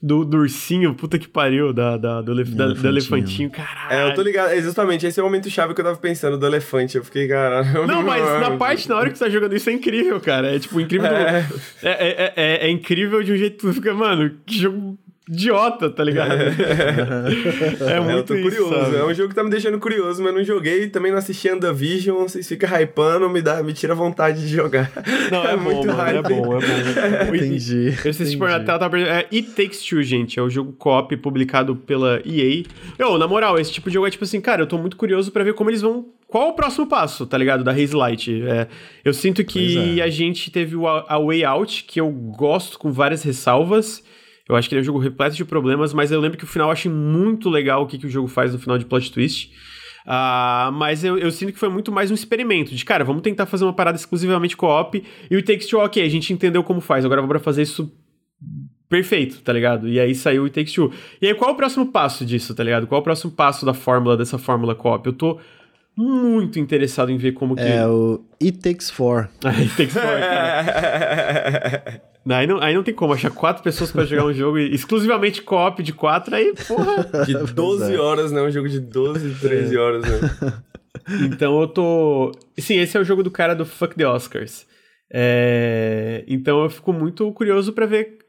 do, 0.02 0.26
do 0.26 0.38
ursinho, 0.38 0.94
puta 0.96 1.20
que 1.20 1.28
pariu, 1.28 1.74
da, 1.74 1.98
da, 1.98 2.22
do, 2.22 2.32
elef, 2.32 2.52
da, 2.52 2.66
elefantinho. 2.66 2.82
do 2.82 2.98
elefantinho, 2.98 3.50
caralho. 3.50 3.94
É, 3.94 4.10
eu 4.10 4.16
tô 4.16 4.22
ligado, 4.22 4.52
é 4.52 4.62
justamente, 4.62 5.06
esse 5.06 5.20
é 5.20 5.24
o 5.24 5.26
momento 5.26 5.50
chave 5.50 5.74
que 5.74 5.82
eu 5.82 5.86
tava 5.86 5.98
pensando 5.98 6.38
do 6.38 6.46
elefante. 6.46 6.98
Eu 6.98 7.04
fiquei, 7.04 7.28
caralho. 7.28 7.86
Não, 7.86 8.04
mas 8.04 8.24
na 8.40 8.58
parte, 8.58 8.88
na 8.90 8.98
hora 8.98 9.10
que 9.10 9.18
você 9.18 9.26
tá 9.26 9.30
jogando 9.30 9.56
isso, 9.56 9.70
é 9.70 9.74
incrível, 9.74 10.20
cara. 10.20 10.56
É 10.56 10.60
tipo, 10.60 10.80
incrível. 10.80 11.08
É, 11.08 11.42
do... 11.42 11.62
é, 11.84 11.90
é, 11.90 12.34
é, 12.36 12.68
é, 12.68 12.70
incrível 12.70 13.22
de 13.24 13.34
um 13.34 13.38
jeito 13.38 13.58
que 13.58 13.68
tu 13.68 13.74
fica, 13.74 13.94
mano, 13.94 14.32
que 14.46 14.58
jogo 14.58 14.98
idiota, 15.30 15.90
tá 15.90 16.04
ligado? 16.04 16.34
é, 16.34 18.00
muito 18.00 18.12
Eu 18.12 18.24
tô 18.24 18.34
curioso. 18.34 18.74
Isso, 18.74 18.96
é 18.96 19.06
um 19.06 19.14
jogo 19.14 19.30
que 19.30 19.36
tá 19.36 19.44
me 19.44 19.50
deixando 19.50 19.80
curioso, 19.80 20.22
mas 20.24 20.34
não 20.34 20.44
joguei. 20.44 20.90
Também 20.90 21.12
não 21.12 21.20
assisti 21.20 21.50
Andavision. 21.50 22.24
Vocês 22.24 22.48
ficam 22.48 22.70
hypando, 22.70 23.30
me, 23.30 23.42
dá, 23.42 23.62
me 23.62 23.74
tira 23.74 23.94
vontade 23.94 24.42
de 24.42 24.48
jogar. 24.48 24.92
Não, 25.32 25.44
é, 25.44 25.54
é 25.54 25.58
bom, 25.58 25.64
muito 25.64 25.88
mano, 25.88 25.94
hype. 25.94 26.18
É 26.18 26.22
bom, 26.22 26.58
é 26.58 27.28
bom. 27.28 27.36
Entendi. 27.36 27.94
Esse 28.06 28.32
tipo 28.32 28.46
na 28.46 28.60
tela 28.60 28.80
tá 28.80 29.00
é 29.00 29.28
It 29.32 29.52
Takes 29.52 29.84
Two, 29.84 30.04
gente. 30.04 30.40
É 30.40 30.42
o 30.42 30.50
jogo 30.50 30.74
co-op 30.74 31.16
publicado 31.18 31.76
pela 31.76 32.22
EA. 32.26 32.64
Eu, 32.98 33.18
na 33.18 33.28
moral, 33.28 33.60
esse 33.60 33.72
tipo 33.72 33.90
de 33.90 33.94
jogo 33.96 34.08
é 34.08 34.12
tipo 34.12 34.24
assim, 34.24 34.42
cara, 34.42 34.64
eu 34.64 34.68
tô 34.68 34.78
muito 34.78 34.98
curioso 34.98 35.32
para 35.32 35.44
ver 35.44 35.54
como 35.54 35.70
eles 35.70 35.82
vão 35.82 36.06
qual 36.28 36.50
o 36.50 36.54
próximo 36.54 36.88
passo, 36.88 37.26
tá 37.26 37.38
ligado? 37.38 37.62
Da 37.62 37.72
Haze 37.72 37.94
Light. 37.94 38.42
É, 38.44 38.68
eu 39.04 39.14
sinto 39.14 39.44
que 39.44 40.00
é. 40.00 40.04
a 40.04 40.10
gente 40.10 40.50
teve 40.50 40.78
o, 40.78 40.88
a 40.88 41.20
Way 41.20 41.44
Out, 41.44 41.84
que 41.84 42.00
eu 42.00 42.10
gosto 42.10 42.80
com 42.80 42.90
várias 42.90 43.22
ressalvas. 43.22 44.02
Eu 44.52 44.58
acho 44.58 44.68
que 44.68 44.76
ele 44.76 44.82
é 44.82 44.84
um 44.84 44.86
jogo 44.86 45.00
repleto 45.00 45.36
de 45.36 45.46
problemas, 45.46 45.94
mas 45.94 46.12
eu 46.12 46.20
lembro 46.20 46.38
que 46.38 46.44
o 46.44 46.48
final 46.48 46.68
eu 46.68 46.74
achei 46.74 46.92
muito 46.92 47.50
legal 47.50 47.84
o 47.84 47.88
que, 47.88 47.98
que 47.98 48.06
o 48.06 48.10
jogo 48.10 48.28
faz 48.28 48.52
no 48.52 48.60
final 48.60 48.78
de 48.78 48.86
plot 48.86 49.12
twist. 49.12 49.52
Uh, 50.06 50.72
mas 50.74 51.04
eu, 51.04 51.18
eu, 51.18 51.32
sinto 51.32 51.54
que 51.54 51.60
foi 51.60 51.70
muito 51.70 51.92
mais 51.92 52.12
um 52.12 52.14
experimento 52.14 52.76
de, 52.76 52.84
cara, 52.84 53.04
vamos 53.04 53.22
tentar 53.22 53.46
fazer 53.46 53.64
uma 53.64 53.74
parada 53.74 53.98
exclusivamente 53.98 54.58
co-op 54.58 55.02
e 55.30 55.38
o 55.38 55.44
Takes 55.44 55.68
Two, 55.68 55.80
ok, 55.80 56.04
a 56.04 56.10
gente 56.10 56.34
entendeu 56.34 56.64
como 56.64 56.82
faz, 56.82 57.06
agora 57.06 57.22
vamos 57.22 57.42
fazer 57.42 57.62
isso 57.62 57.90
perfeito, 58.90 59.42
tá 59.42 59.54
ligado? 59.54 59.88
E 59.88 60.00
aí 60.00 60.14
saiu 60.14 60.44
o 60.44 60.50
Takes 60.50 60.74
Two. 60.74 60.92
E 61.22 61.28
aí 61.28 61.34
qual 61.34 61.52
é 61.52 61.54
o 61.54 61.56
próximo 61.56 61.86
passo 61.86 62.26
disso, 62.26 62.54
tá 62.54 62.64
ligado? 62.64 62.88
Qual 62.88 63.00
é 63.00 63.02
o 63.02 63.04
próximo 63.04 63.32
passo 63.32 63.66
da 63.66 63.74
fórmula, 63.74 64.18
dessa 64.18 64.38
fórmula 64.38 64.76
co-op? 64.76 65.06
Eu 65.06 65.14
tô 65.14 65.40
muito 65.96 66.60
interessado 66.60 67.12
em 67.12 67.18
ver 67.18 67.34
como 67.34 67.56
que... 67.56 67.62
É 67.62 67.86
o 67.88 68.24
It 68.42 68.60
Takes 68.60 68.90
Four. 68.90 69.30
It 69.44 69.70
Takes 69.76 69.94
Four, 69.94 70.04
cara. 70.04 72.02
Aí 72.30 72.46
não, 72.46 72.62
aí 72.62 72.76
não 72.76 72.84
tem 72.84 72.94
como 72.94 73.14
achar 73.14 73.32
quatro 73.32 73.64
pessoas 73.64 73.92
para 73.92 74.06
jogar 74.06 74.26
um 74.26 74.34
jogo 74.34 74.60
exclusivamente 74.60 75.42
co-op 75.42 75.82
de 75.82 75.92
quatro, 75.92 76.36
aí, 76.36 76.54
porra. 76.68 77.04
De 77.26 77.34
12 77.34 77.94
é. 77.94 77.98
horas, 78.00 78.32
né? 78.32 78.42
Um 78.42 78.52
jogo 78.52 78.70
de 78.70 78.80
12, 78.80 79.40
13 79.40 79.76
é. 79.76 79.80
horas, 79.80 80.04
né? 80.04 80.20
Então 81.24 81.60
eu 81.60 81.68
tô. 81.68 82.32
Sim, 82.60 82.78
esse 82.78 82.96
é 82.96 83.00
o 83.00 83.04
jogo 83.04 83.24
do 83.24 83.32
cara 83.32 83.56
do 83.56 83.66
Fuck 83.66 83.96
the 83.96 84.08
Oscars. 84.08 84.68
É... 85.12 86.24
Então 86.28 86.62
eu 86.64 86.70
fico 86.70 86.94
muito 86.94 87.32
curioso 87.32 87.74
para 87.74 87.88
ver 87.88 88.20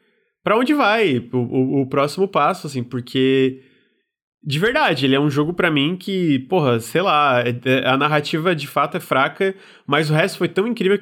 para 0.42 0.56
onde 0.56 0.74
vai 0.74 1.18
o, 1.32 1.36
o, 1.36 1.82
o, 1.82 1.86
próximo 1.86 2.26
passo, 2.26 2.66
assim, 2.66 2.82
porque. 2.82 3.62
De 4.44 4.58
verdade, 4.58 5.06
ele 5.06 5.14
é 5.14 5.20
um 5.20 5.30
jogo 5.30 5.54
para 5.54 5.70
mim 5.70 5.96
que, 5.96 6.40
porra, 6.40 6.80
sei 6.80 7.00
lá, 7.00 7.42
é, 7.42 7.54
é, 7.64 7.88
a 7.88 7.96
narrativa 7.96 8.56
de 8.56 8.66
fato 8.66 8.96
é 8.96 9.00
fraca, 9.00 9.54
mas 9.86 10.10
o 10.10 10.14
resto 10.14 10.38
foi 10.38 10.48
tão 10.48 10.66
incrível 10.66 10.98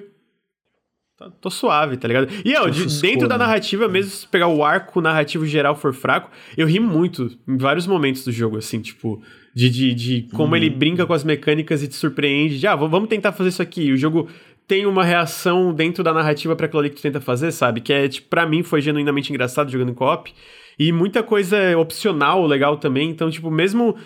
Tá, 1.20 1.30
tô 1.38 1.50
suave, 1.50 1.98
tá 1.98 2.08
ligado? 2.08 2.28
E 2.42 2.50
eu, 2.50 2.70
de, 2.70 2.86
dentro 3.02 3.28
da 3.28 3.36
narrativa, 3.36 3.86
mesmo 3.86 4.10
se 4.10 4.26
pegar 4.26 4.48
o 4.48 4.64
arco 4.64 5.02
narrativo 5.02 5.44
geral 5.44 5.76
for 5.76 5.92
fraco, 5.92 6.30
eu 6.56 6.66
ri 6.66 6.80
muito 6.80 7.30
em 7.46 7.58
vários 7.58 7.86
momentos 7.86 8.24
do 8.24 8.32
jogo, 8.32 8.56
assim, 8.56 8.80
tipo, 8.80 9.22
de, 9.54 9.68
de, 9.68 9.94
de 9.94 10.22
como 10.32 10.54
hum. 10.54 10.56
ele 10.56 10.70
brinca 10.70 11.04
com 11.04 11.12
as 11.12 11.22
mecânicas 11.22 11.82
e 11.82 11.88
te 11.88 11.94
surpreende, 11.94 12.58
de, 12.58 12.66
ah, 12.66 12.74
vamos 12.74 13.10
tentar 13.10 13.32
fazer 13.32 13.50
isso 13.50 13.60
aqui. 13.60 13.92
O 13.92 13.98
jogo 13.98 14.30
tem 14.70 14.86
uma 14.86 15.02
reação 15.02 15.74
dentro 15.74 16.04
da 16.04 16.14
narrativa 16.14 16.54
para 16.54 16.66
aquilo 16.66 16.78
ali 16.78 16.90
que 16.90 16.94
tu 16.94 17.02
tenta 17.02 17.20
fazer, 17.20 17.50
sabe? 17.50 17.80
Que 17.80 17.92
é, 17.92 18.06
tipo, 18.06 18.28
pra 18.28 18.46
mim 18.46 18.62
foi 18.62 18.80
genuinamente 18.80 19.28
engraçado 19.32 19.68
jogando 19.68 19.90
em 19.90 19.94
co-op. 19.94 20.32
E 20.78 20.92
muita 20.92 21.24
coisa 21.24 21.76
opcional, 21.76 22.46
legal 22.46 22.76
também. 22.76 23.10
Então, 23.10 23.28
tipo, 23.28 23.50
mesmo 23.50 23.96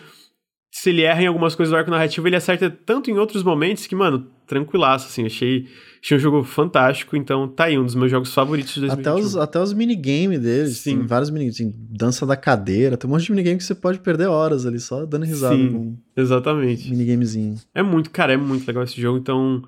se 0.70 0.88
ele 0.88 1.02
erra 1.02 1.22
em 1.22 1.26
algumas 1.26 1.54
coisas 1.54 1.70
do 1.70 1.76
arco 1.76 1.90
narrativo, 1.90 2.26
ele 2.26 2.36
acerta 2.36 2.70
tanto 2.70 3.10
em 3.10 3.18
outros 3.18 3.42
momentos 3.42 3.86
que, 3.86 3.94
mano, 3.94 4.26
tranquilaço, 4.46 5.08
assim. 5.08 5.26
Achei, 5.26 5.66
achei 6.02 6.16
um 6.16 6.20
jogo 6.20 6.42
fantástico. 6.42 7.14
Então, 7.14 7.46
tá 7.46 7.64
aí, 7.64 7.78
um 7.78 7.84
dos 7.84 7.94
meus 7.94 8.10
jogos 8.10 8.32
favoritos 8.32 8.72
de 8.72 8.80
2021. 8.80 9.12
Até 9.12 9.22
os, 9.22 9.36
até 9.36 9.60
os 9.60 9.74
minigames 9.74 10.40
deles. 10.40 10.78
Sim. 10.78 10.96
Tem 10.96 11.06
vários 11.06 11.28
minigames. 11.28 11.58
Tem 11.58 11.74
dança 11.90 12.24
da 12.24 12.38
cadeira. 12.38 12.96
Tem 12.96 13.06
um 13.06 13.12
monte 13.12 13.24
de 13.24 13.32
minigame 13.32 13.58
que 13.58 13.64
você 13.64 13.74
pode 13.74 13.98
perder 13.98 14.28
horas 14.28 14.64
ali 14.64 14.80
só 14.80 15.04
dando 15.04 15.26
risada 15.26 15.54
Sim. 15.54 15.70
com 15.70 15.78
um 15.78 15.98
Exatamente. 16.16 16.88
minigamezinho. 16.88 17.56
É 17.74 17.82
muito, 17.82 18.08
cara, 18.08 18.32
é 18.32 18.36
muito 18.38 18.66
legal 18.66 18.82
esse 18.82 18.98
jogo, 18.98 19.18
então. 19.18 19.62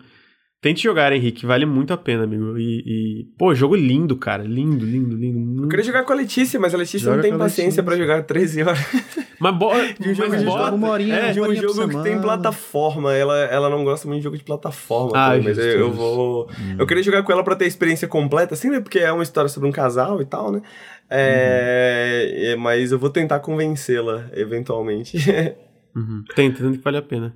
Tente 0.67 0.83
jogar, 0.83 1.13
Henrique, 1.13 1.47
vale 1.47 1.65
muito 1.65 1.93
a 1.93 1.97
pena, 1.97 2.25
amigo. 2.25 2.59
E, 2.59 2.83
e, 2.85 3.25
pô, 3.39 3.55
jogo 3.55 3.77
lindo, 3.77 4.17
cara. 4.17 4.43
Lindo, 4.43 4.85
lindo, 4.85 5.15
lindo. 5.15 5.63
Eu 5.63 5.69
queria 5.69 5.85
jogar 5.85 6.03
com 6.03 6.13
a 6.13 6.17
Letícia, 6.17 6.59
mas 6.59 6.75
a 6.75 6.77
Letícia 6.77 6.99
Joga 6.99 7.17
não 7.19 7.23
tem 7.23 7.39
paciência 7.39 7.85
pra 7.85 7.97
jogar 7.97 8.25
13 8.25 8.63
horas. 8.65 8.79
Mas, 9.39 9.55
bo... 9.55 9.71
De 10.01 10.09
um 10.11 10.15
jogo 10.15 10.31
mas 10.31 10.41
de 10.41 10.47
bota- 10.47 10.75
uma 10.75 10.89
horinha, 10.89 11.15
é, 11.15 11.33
de 11.33 11.41
um 11.41 11.55
jogo 11.55 11.89
que 11.89 12.03
tem 12.03 12.21
plataforma. 12.21 13.15
Ela, 13.15 13.37
ela 13.45 13.69
não 13.71 13.85
gosta 13.85 14.09
muito 14.09 14.19
de 14.19 14.25
jogo 14.25 14.37
de 14.37 14.43
plataforma. 14.43 15.13
Ah, 15.15 15.37
pô, 15.37 15.43
mas 15.45 15.57
eu, 15.59 15.65
eu 15.65 15.93
vou. 15.93 16.51
Eu 16.79 16.85
queria 16.87 17.03
jogar 17.03 17.23
com 17.23 17.31
ela 17.31 17.45
pra 17.45 17.55
ter 17.55 17.67
a 17.67 17.69
experiência 17.69 18.09
completa, 18.09 18.55
assim, 18.55 18.71
né? 18.71 18.81
Porque 18.81 18.99
é 18.99 19.13
uma 19.13 19.23
história 19.23 19.49
sobre 19.51 19.69
um 19.69 19.73
casal 19.73 20.21
e 20.23 20.25
tal, 20.25 20.51
né? 20.51 20.63
É, 21.11 22.53
é, 22.53 22.57
mas 22.57 22.91
eu 22.91 22.99
vou 22.99 23.11
tentar 23.11 23.39
convencê-la, 23.39 24.29
eventualmente. 24.33 25.17
Uhum. 25.95 26.25
Tenta, 26.35 26.59
tenta 26.63 26.77
que 26.77 26.85
vale 26.85 26.97
a 26.99 27.03
pena. 27.03 27.35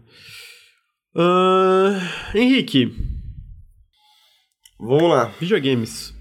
Ahn, 1.17 1.99
Henrique, 2.35 2.95
Vamos 4.81 5.11
lá. 5.11 5.31
videogames. 5.39 6.15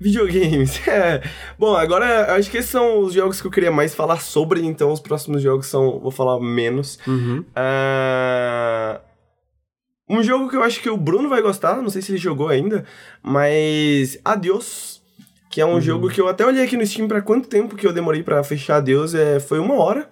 Videogames. 0.00 0.80
É. 0.88 1.22
Bom, 1.58 1.76
agora 1.76 2.34
acho 2.34 2.50
que 2.50 2.56
esses 2.56 2.70
são 2.70 3.00
os 3.00 3.12
jogos 3.12 3.40
que 3.40 3.46
eu 3.46 3.50
queria 3.50 3.70
mais 3.70 3.94
falar 3.94 4.20
sobre, 4.20 4.64
então 4.64 4.90
os 4.90 5.00
próximos 5.00 5.42
jogos 5.42 5.66
são. 5.66 6.00
Vou 6.00 6.10
falar 6.10 6.40
menos. 6.40 6.98
Uhum. 7.06 7.44
Ah, 7.54 9.00
um 10.08 10.22
jogo 10.22 10.48
que 10.48 10.56
eu 10.56 10.62
acho 10.62 10.80
que 10.80 10.90
o 10.90 10.96
Bruno 10.96 11.28
vai 11.28 11.40
gostar, 11.40 11.80
não 11.80 11.90
sei 11.90 12.02
se 12.02 12.12
ele 12.12 12.18
jogou 12.18 12.48
ainda, 12.48 12.84
mas 13.22 14.18
Adios, 14.24 15.00
que 15.50 15.60
é 15.60 15.66
um 15.66 15.80
jogo 15.80 16.10
que 16.10 16.20
eu 16.20 16.28
até 16.28 16.44
olhei 16.44 16.62
aqui 16.62 16.76
no 16.76 16.86
Steam 16.86 17.08
pra 17.08 17.22
quanto 17.22 17.48
tempo 17.48 17.76
que 17.76 17.86
eu 17.86 17.92
demorei 17.92 18.22
pra 18.22 18.44
fechar 18.44 18.76
Adios, 18.76 19.14
é, 19.14 19.40
foi 19.40 19.58
uma 19.58 19.74
hora. 19.74 20.10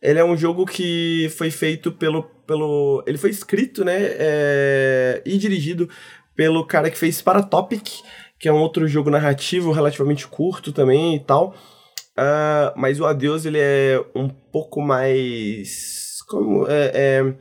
Ele 0.00 0.18
é 0.18 0.24
um 0.24 0.36
jogo 0.36 0.66
que 0.66 1.30
foi 1.36 1.50
feito 1.50 1.90
pelo. 1.90 2.22
pelo 2.46 3.02
ele 3.06 3.18
foi 3.18 3.30
escrito, 3.30 3.84
né? 3.84 3.96
é, 3.98 5.22
e 5.24 5.36
dirigido 5.38 5.88
pelo 6.36 6.66
cara 6.66 6.90
que 6.90 6.98
fez 6.98 7.22
Paratopic, 7.22 8.02
que 8.38 8.48
é 8.48 8.52
um 8.52 8.60
outro 8.60 8.86
jogo 8.86 9.10
narrativo 9.10 9.72
relativamente 9.72 10.28
curto 10.28 10.72
também 10.72 11.16
e 11.16 11.20
tal. 11.20 11.54
Ah, 12.16 12.72
mas 12.76 13.00
o 13.00 13.06
Adeus 13.06 13.44
ele 13.44 13.58
é 13.58 14.02
um 14.14 14.28
pouco 14.28 14.80
mais. 14.80 16.18
Como. 16.28 16.66
É, 16.68 16.92
é, 16.94 17.34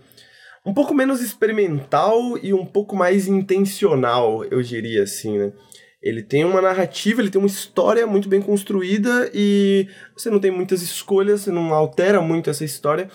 um 0.66 0.74
pouco 0.74 0.94
menos 0.94 1.22
experimental 1.22 2.38
e 2.42 2.54
um 2.54 2.66
pouco 2.66 2.96
mais 2.96 3.28
intencional, 3.28 4.44
eu 4.46 4.62
diria 4.64 5.04
assim, 5.04 5.38
né? 5.38 5.54
Ele 6.02 6.24
tem 6.24 6.44
uma 6.44 6.62
narrativa, 6.62 7.22
ele 7.22 7.30
tem 7.30 7.40
uma 7.40 7.48
história 7.48 8.06
muito 8.06 8.28
bem 8.28 8.42
construída 8.42 9.30
e 9.34 9.88
você 10.16 10.30
não 10.30 10.40
tem 10.40 10.52
muitas 10.52 10.82
escolhas, 10.82 11.42
você 11.42 11.52
não 11.52 11.74
altera 11.74 12.22
muito 12.22 12.50
essa 12.50 12.64
história. 12.64 13.10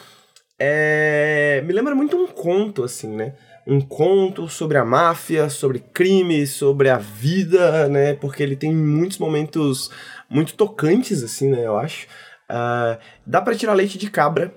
É... 0.58 1.62
Me 1.66 1.72
lembra 1.72 1.94
muito 1.94 2.16
um 2.16 2.26
conto, 2.26 2.82
assim, 2.84 3.08
né? 3.14 3.34
Um 3.70 3.80
conto 3.80 4.48
sobre 4.48 4.76
a 4.78 4.84
máfia, 4.84 5.48
sobre 5.48 5.78
crime, 5.78 6.44
sobre 6.44 6.90
a 6.90 6.98
vida, 6.98 7.88
né? 7.88 8.14
Porque 8.14 8.42
ele 8.42 8.56
tem 8.56 8.74
muitos 8.74 9.16
momentos 9.16 9.92
muito 10.28 10.54
tocantes, 10.54 11.22
assim, 11.22 11.48
né? 11.48 11.64
Eu 11.64 11.78
acho. 11.78 12.08
Ah, 12.48 12.98
dá 13.24 13.40
pra 13.40 13.54
tirar 13.54 13.74
leite 13.74 13.96
de 13.96 14.10
cabra. 14.10 14.52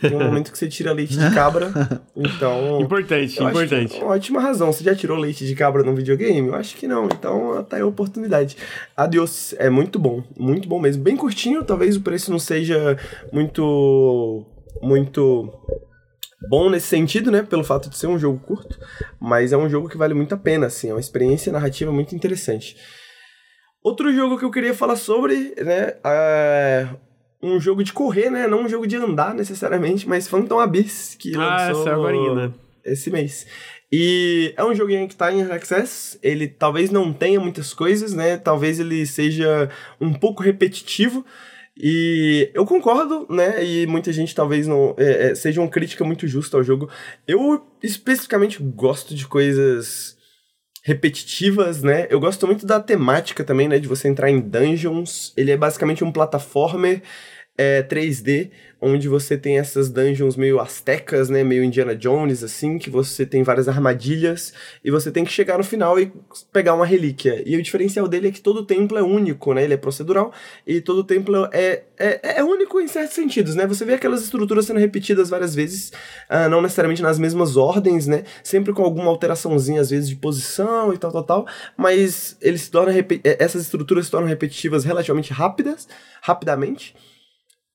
Tem 0.00 0.16
um 0.16 0.24
momento 0.24 0.50
que 0.50 0.56
você 0.56 0.66
tira 0.66 0.94
leite 0.94 1.14
de 1.14 1.34
cabra. 1.34 1.70
Então. 2.16 2.80
Importante, 2.80 3.38
importante. 3.38 4.02
ótima 4.02 4.40
razão. 4.40 4.72
Você 4.72 4.82
já 4.82 4.94
tirou 4.94 5.18
leite 5.18 5.44
de 5.44 5.54
cabra 5.54 5.82
num 5.82 5.94
videogame? 5.94 6.48
Eu 6.48 6.54
acho 6.54 6.74
que 6.74 6.88
não. 6.88 7.04
Então 7.04 7.62
tá 7.64 7.76
aí 7.76 7.82
a 7.82 7.86
oportunidade. 7.86 8.56
Adios 8.96 9.54
é 9.58 9.68
muito 9.68 9.98
bom. 9.98 10.24
Muito 10.38 10.66
bom 10.66 10.80
mesmo. 10.80 11.02
Bem 11.02 11.18
curtinho. 11.18 11.64
Talvez 11.64 11.96
o 11.96 12.00
preço 12.00 12.30
não 12.30 12.38
seja 12.38 12.96
muito. 13.30 14.46
Muito 14.80 15.52
bom 16.48 16.70
nesse 16.70 16.86
sentido, 16.86 17.30
né? 17.30 17.42
Pelo 17.42 17.64
fato 17.64 17.88
de 17.88 17.96
ser 17.96 18.06
um 18.06 18.18
jogo 18.18 18.38
curto. 18.38 18.78
Mas 19.20 19.52
é 19.52 19.56
um 19.56 19.68
jogo 19.68 19.88
que 19.88 19.96
vale 19.96 20.14
muito 20.14 20.34
a 20.34 20.38
pena, 20.38 20.66
assim. 20.66 20.90
É 20.90 20.94
uma 20.94 21.00
experiência 21.00 21.52
narrativa 21.52 21.90
muito 21.92 22.14
interessante. 22.14 22.76
Outro 23.82 24.12
jogo 24.12 24.38
que 24.38 24.44
eu 24.44 24.50
queria 24.50 24.74
falar 24.74 24.96
sobre, 24.96 25.54
né? 25.62 25.94
É 26.04 26.88
um 27.42 27.60
jogo 27.60 27.84
de 27.84 27.92
correr, 27.92 28.30
né? 28.30 28.46
Não 28.46 28.62
um 28.62 28.68
jogo 28.68 28.86
de 28.86 28.96
andar 28.96 29.34
necessariamente, 29.34 30.08
mas 30.08 30.26
Phantom 30.26 30.58
Abyss, 30.58 31.14
que 31.18 31.34
Ah, 31.36 31.68
lançou 31.68 31.92
agora, 31.92 32.34
né? 32.34 32.52
esse 32.84 33.10
mês. 33.10 33.46
E 33.92 34.52
é 34.56 34.64
um 34.64 34.74
joguinho 34.74 35.06
que 35.06 35.14
tá 35.14 35.30
em 35.32 35.42
Access, 35.42 36.18
ele 36.22 36.48
talvez 36.48 36.90
não 36.90 37.12
tenha 37.12 37.38
muitas 37.38 37.72
coisas, 37.72 38.12
né? 38.12 38.36
Talvez 38.36 38.80
ele 38.80 39.06
seja 39.06 39.68
um 40.00 40.12
pouco 40.12 40.42
repetitivo. 40.42 41.24
E 41.76 42.50
eu 42.54 42.64
concordo, 42.64 43.26
né? 43.28 43.64
E 43.64 43.86
muita 43.86 44.12
gente 44.12 44.34
talvez 44.34 44.66
não. 44.66 44.94
É, 44.96 45.30
é, 45.30 45.34
seja 45.34 45.60
uma 45.60 45.68
crítica 45.68 46.04
muito 46.04 46.26
justa 46.28 46.56
ao 46.56 46.62
jogo. 46.62 46.88
Eu 47.26 47.66
especificamente 47.82 48.62
gosto 48.62 49.14
de 49.14 49.26
coisas 49.26 50.16
repetitivas, 50.84 51.82
né? 51.82 52.06
Eu 52.10 52.20
gosto 52.20 52.46
muito 52.46 52.64
da 52.64 52.78
temática 52.78 53.42
também, 53.42 53.66
né? 53.66 53.78
De 53.78 53.88
você 53.88 54.06
entrar 54.06 54.30
em 54.30 54.40
dungeons. 54.40 55.32
Ele 55.36 55.50
é 55.50 55.56
basicamente 55.56 56.04
um 56.04 56.12
plataformer 56.12 57.02
é, 57.56 57.82
3D, 57.82 58.50
onde 58.80 59.08
você 59.08 59.38
tem 59.38 59.58
essas 59.58 59.88
dungeons 59.88 60.36
meio 60.36 60.60
astecas, 60.60 61.30
né? 61.30 61.42
Meio 61.42 61.64
Indiana 61.64 61.94
Jones, 61.94 62.42
assim, 62.42 62.78
que 62.78 62.90
você 62.90 63.24
tem 63.24 63.42
várias 63.42 63.68
armadilhas 63.68 64.52
e 64.84 64.90
você 64.90 65.10
tem 65.10 65.24
que 65.24 65.32
chegar 65.32 65.56
no 65.56 65.64
final 65.64 65.98
e 65.98 66.12
pegar 66.52 66.74
uma 66.74 66.84
relíquia. 66.84 67.42
E 67.46 67.56
o 67.56 67.62
diferencial 67.62 68.06
dele 68.06 68.28
é 68.28 68.30
que 68.30 68.40
todo 68.40 68.66
templo 68.66 68.98
é 68.98 69.02
único, 69.02 69.54
né? 69.54 69.64
Ele 69.64 69.74
é 69.74 69.76
procedural 69.76 70.32
e 70.66 70.80
todo 70.80 71.02
templo 71.04 71.48
é, 71.52 71.84
é, 71.96 72.38
é 72.38 72.44
único 72.44 72.80
em 72.80 72.88
certos 72.88 73.14
sentidos, 73.14 73.54
né? 73.54 73.66
Você 73.66 73.84
vê 73.84 73.94
aquelas 73.94 74.22
estruturas 74.22 74.66
sendo 74.66 74.80
repetidas 74.80 75.30
várias 75.30 75.54
vezes, 75.54 75.92
ah, 76.28 76.48
não 76.48 76.60
necessariamente 76.60 77.02
nas 77.02 77.18
mesmas 77.18 77.56
ordens, 77.56 78.06
né? 78.06 78.24
Sempre 78.42 78.72
com 78.72 78.82
alguma 78.82 79.08
alteraçãozinha, 79.08 79.80
às 79.80 79.90
vezes, 79.90 80.08
de 80.08 80.16
posição 80.16 80.92
e 80.92 80.98
tal, 80.98 81.12
tal, 81.12 81.22
tal, 81.24 81.46
mas 81.76 82.36
eles 82.42 82.62
se 82.62 82.70
repe- 82.90 83.20
eh, 83.24 83.36
essas 83.38 83.62
estruturas 83.62 84.06
se 84.06 84.10
tornam 84.10 84.28
repetitivas 84.28 84.84
relativamente 84.84 85.32
rápidas, 85.32 85.88
rapidamente. 86.20 86.94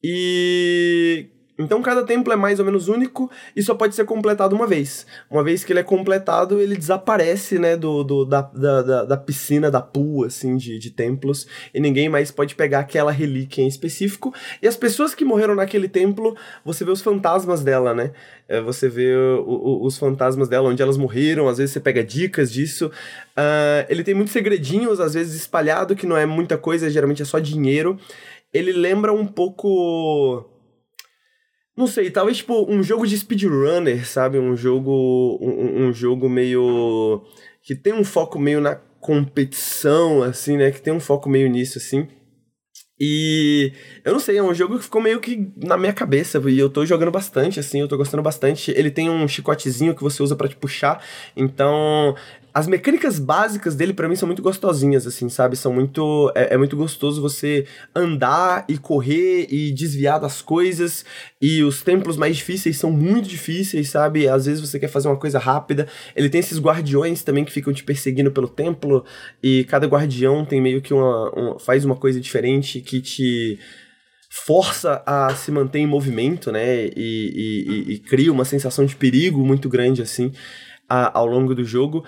E 0.04 1.28
então 1.62 1.82
cada 1.82 2.04
templo 2.06 2.32
é 2.32 2.38
mais 2.38 2.58
ou 2.58 2.66
menos 2.66 2.88
único 2.88 3.30
e 3.54 3.62
só 3.62 3.76
pode 3.76 3.94
ser 3.94 4.06
completado 4.06 4.56
uma 4.56 4.66
vez. 4.66 5.06
Uma 5.30 5.44
vez 5.44 5.62
que 5.62 5.74
ele 5.74 5.82
é 5.82 5.84
completado, 5.84 6.62
ele 6.62 6.78
desaparece, 6.78 7.60
né, 7.60 7.76
do, 7.76 8.02
do 8.02 8.24
da, 8.24 8.42
da, 8.42 9.04
da, 9.04 9.18
piscina, 9.18 9.70
da 9.70 9.82
pool, 9.82 10.24
assim, 10.24 10.56
de, 10.56 10.80
de 10.80 10.90
templos, 10.90 11.46
e 11.74 11.82
ninguém 11.82 12.08
mais 12.08 12.32
pode 12.32 12.56
pegar 12.56 12.80
aquela 12.80 13.12
relíquia 13.12 13.62
em 13.62 13.68
específico. 13.68 14.34
E 14.62 14.70
as 14.70 14.78
pessoas 14.78 15.14
que 15.14 15.26
morreram 15.26 15.54
naquele 15.54 15.90
templo, 15.90 16.34
você 16.64 16.86
vê 16.86 16.92
os 16.92 17.02
fantasmas 17.02 17.62
dela, 17.62 17.94
né? 17.94 18.14
É, 18.48 18.62
você 18.62 18.88
vê 18.88 19.14
o- 19.14 19.44
o- 19.46 19.86
os 19.86 19.98
fantasmas 19.98 20.48
dela, 20.48 20.70
onde 20.70 20.82
elas 20.82 20.96
morreram, 20.98 21.50
às 21.50 21.58
vezes 21.58 21.74
você 21.74 21.82
pega 21.82 22.02
dicas 22.02 22.50
disso. 22.54 22.90
Ah, 23.36 23.86
ele 23.90 24.02
tem 24.04 24.14
muitos 24.14 24.32
segredinhos, 24.32 25.02
às 25.02 25.14
vezes 25.14 25.36
espalhado, 25.36 25.94
que 25.94 26.06
não 26.08 26.16
é 26.16 26.26
muita 26.26 26.58
coisa, 26.58 26.90
geralmente 26.90 27.22
é 27.22 27.26
só 27.26 27.38
dinheiro. 27.38 28.00
Ele 28.54 28.72
lembra 28.72 29.14
um 29.14 29.26
pouco. 29.26 30.46
Não 31.78 31.88
sei, 31.88 32.12
talvez 32.12 32.38
tipo 32.38 32.66
um 32.70 32.84
jogo 32.84 33.08
de 33.08 33.18
speedrunner, 33.18 34.06
sabe? 34.08 34.40
Um 34.40 34.56
jogo. 34.56 35.38
Um, 35.42 35.88
um 35.88 35.94
jogo 35.94 36.28
meio. 36.30 37.24
que 37.62 37.76
tem 37.76 37.94
um 37.94 38.04
foco 38.04 38.40
meio 38.40 38.60
na 38.60 38.76
competição, 38.76 40.24
assim, 40.24 40.58
né? 40.58 40.72
Que 40.72 40.82
tem 40.82 40.94
um 40.94 41.00
foco 41.00 41.30
meio 41.30 41.50
nisso, 41.50 41.78
assim. 41.78 42.08
E 43.02 43.72
eu 44.04 44.12
não 44.12 44.20
sei, 44.20 44.38
é 44.38 44.44
um 44.44 44.54
jogo 44.54 44.78
que 44.78 44.84
ficou 44.84 45.02
meio 45.02 45.22
que 45.22 45.50
na 45.56 45.78
minha 45.78 45.94
cabeça, 45.94 46.38
e 46.50 46.60
eu 46.60 46.70
tô 46.70 46.86
jogando 46.86 47.10
bastante, 47.10 47.58
assim, 47.58 47.80
eu 47.80 47.88
tô 47.88 47.96
gostando 47.96 48.22
bastante. 48.22 48.72
Ele 48.72 48.92
tem 48.92 49.10
um 49.10 49.26
chicotezinho 49.26 49.96
que 49.96 50.04
você 50.04 50.22
usa 50.22 50.36
pra 50.36 50.50
te 50.50 50.58
puxar, 50.58 51.02
então 51.34 52.14
as 52.54 52.68
mecânicas 52.68 53.20
básicas 53.20 53.76
dele 53.76 53.94
pra 53.94 54.08
mim 54.10 54.16
são 54.16 54.28
muito 54.28 54.42
gostosinhas, 54.42 55.06
assim, 55.06 55.30
sabe? 55.30 55.56
São 55.56 55.74
muito. 55.74 56.32
É, 56.36 56.56
é 56.56 56.58
muito 56.58 56.76
gostoso 56.76 57.22
você 57.22 57.66
andar 57.96 58.66
e 58.68 58.78
correr 58.78 59.48
e 59.50 59.72
desviar 59.72 60.20
das 60.20 60.42
coisas. 60.42 61.06
E 61.42 61.64
os 61.64 61.82
templos 61.82 62.18
mais 62.18 62.38
difíceis 62.38 62.78
são 62.78 62.92
muito 62.92 63.28
difíceis, 63.30 63.90
sabe? 63.90 64.28
Às 64.28 64.46
vezes 64.46 64.62
você 64.62 64.80
quer 64.80 64.88
fazer 64.88 65.08
uma 65.08 65.18
coisa 65.18 65.38
rápida. 65.40 65.88
Ele 66.16 66.30
tem 66.30 66.40
esses 66.40 66.60
guardiões 66.60 67.24
também 67.24 67.46
que 67.46 67.52
ficam 67.52 67.72
te 67.74 67.84
perseguindo 67.84 68.32
pelo 68.32 68.48
templo. 68.48 69.06
E 69.42 69.64
cada 69.66 69.88
guardião 69.88 70.44
tem 70.46 70.62
meio 70.62 70.82
que 70.82 70.94
uma. 70.94 71.30
uma- 71.36 71.60
faz 71.60 71.86
uma 71.86 71.96
coisa 71.96 72.20
diferente 72.20 72.82
que 72.82 73.02
te 73.02 73.60
força 74.32 75.02
a 75.06 75.34
se 75.36 75.52
manter 75.52 75.80
em 75.80 75.88
movimento, 75.88 76.52
né? 76.52 76.86
E, 76.86 76.92
e- 76.96 77.66
e- 77.92 77.94
e 77.94 78.00
cria 78.00 78.32
uma 78.32 78.46
sensação 78.46 78.86
de 78.86 78.96
perigo 78.96 79.44
muito 79.44 79.68
grande, 79.68 80.02
assim, 80.02 80.32
a- 80.88 81.18
ao 81.18 81.26
longo 81.26 81.56
do 81.56 81.64
jogo. 81.64 82.06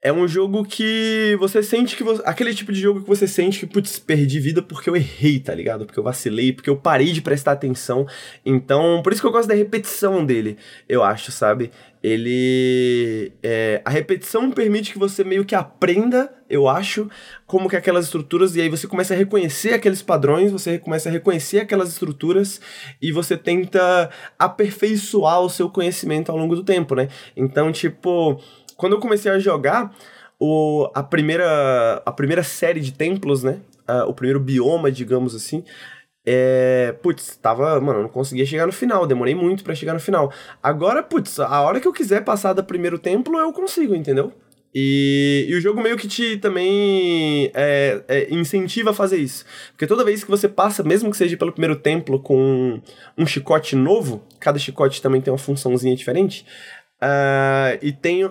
É 0.00 0.12
um 0.12 0.28
jogo 0.28 0.64
que 0.64 1.36
você 1.40 1.60
sente 1.60 1.96
que 1.96 2.04
você. 2.04 2.22
Aquele 2.24 2.54
tipo 2.54 2.72
de 2.72 2.80
jogo 2.80 3.00
que 3.00 3.08
você 3.08 3.26
sente 3.26 3.58
que, 3.58 3.66
putz, 3.66 3.98
perdi 3.98 4.38
vida 4.38 4.62
porque 4.62 4.88
eu 4.88 4.94
errei, 4.94 5.40
tá 5.40 5.52
ligado? 5.52 5.84
Porque 5.84 5.98
eu 5.98 6.04
vacilei, 6.04 6.52
porque 6.52 6.70
eu 6.70 6.76
parei 6.76 7.10
de 7.10 7.20
prestar 7.20 7.52
atenção. 7.52 8.06
Então, 8.46 9.02
por 9.02 9.12
isso 9.12 9.20
que 9.20 9.26
eu 9.26 9.32
gosto 9.32 9.48
da 9.48 9.56
repetição 9.56 10.24
dele, 10.24 10.56
eu 10.88 11.02
acho, 11.02 11.32
sabe? 11.32 11.72
Ele. 12.00 13.32
É, 13.42 13.82
a 13.84 13.90
repetição 13.90 14.48
permite 14.52 14.92
que 14.92 14.98
você 15.00 15.24
meio 15.24 15.44
que 15.44 15.56
aprenda, 15.56 16.32
eu 16.48 16.68
acho, 16.68 17.10
como 17.44 17.68
que 17.68 17.74
aquelas 17.74 18.04
estruturas, 18.04 18.54
e 18.54 18.60
aí 18.60 18.68
você 18.68 18.86
começa 18.86 19.14
a 19.14 19.16
reconhecer 19.16 19.74
aqueles 19.74 20.00
padrões, 20.00 20.52
você 20.52 20.78
começa 20.78 21.08
a 21.08 21.12
reconhecer 21.12 21.58
aquelas 21.58 21.88
estruturas, 21.88 22.60
e 23.02 23.10
você 23.10 23.36
tenta 23.36 24.08
aperfeiçoar 24.38 25.40
o 25.40 25.50
seu 25.50 25.68
conhecimento 25.68 26.30
ao 26.30 26.38
longo 26.38 26.54
do 26.54 26.62
tempo, 26.62 26.94
né? 26.94 27.08
Então, 27.36 27.72
tipo 27.72 28.40
quando 28.78 28.94
eu 28.94 29.00
comecei 29.00 29.30
a 29.30 29.38
jogar, 29.38 29.94
o, 30.38 30.88
a, 30.94 31.02
primeira, 31.02 32.00
a 32.06 32.12
primeira 32.12 32.44
série 32.44 32.80
de 32.80 32.92
templos, 32.92 33.42
né? 33.42 33.60
Uh, 33.88 34.08
o 34.08 34.14
primeiro 34.14 34.38
bioma, 34.38 34.90
digamos 34.90 35.34
assim. 35.34 35.64
É, 36.24 36.94
putz, 37.02 37.36
tava, 37.36 37.80
mano, 37.80 38.02
não 38.02 38.08
conseguia 38.08 38.46
chegar 38.46 38.66
no 38.66 38.72
final, 38.72 39.06
demorei 39.06 39.34
muito 39.34 39.64
para 39.64 39.74
chegar 39.74 39.94
no 39.94 40.00
final. 40.00 40.32
Agora, 40.62 41.02
putz, 41.02 41.40
a 41.40 41.60
hora 41.60 41.80
que 41.80 41.88
eu 41.88 41.92
quiser 41.92 42.22
passar 42.22 42.52
do 42.52 42.62
primeiro 42.62 42.98
templo, 42.98 43.36
eu 43.38 43.52
consigo, 43.52 43.94
entendeu? 43.94 44.32
E, 44.74 45.46
e 45.48 45.54
o 45.54 45.60
jogo 45.60 45.82
meio 45.82 45.96
que 45.96 46.06
te 46.06 46.36
também 46.36 47.50
é, 47.54 48.02
é, 48.06 48.34
incentiva 48.34 48.90
a 48.90 48.94
fazer 48.94 49.16
isso. 49.16 49.44
Porque 49.70 49.86
toda 49.86 50.04
vez 50.04 50.22
que 50.22 50.30
você 50.30 50.46
passa, 50.46 50.82
mesmo 50.82 51.10
que 51.10 51.16
seja 51.16 51.36
pelo 51.36 51.50
primeiro 51.52 51.76
templo 51.76 52.20
com 52.20 52.80
um 53.16 53.26
chicote 53.26 53.74
novo, 53.74 54.22
cada 54.38 54.58
chicote 54.58 55.00
também 55.00 55.20
tem 55.20 55.32
uma 55.32 55.38
funçãozinha 55.38 55.96
diferente, 55.96 56.44
Uh, 57.00 57.78
e 57.80 57.92
tem, 57.92 58.28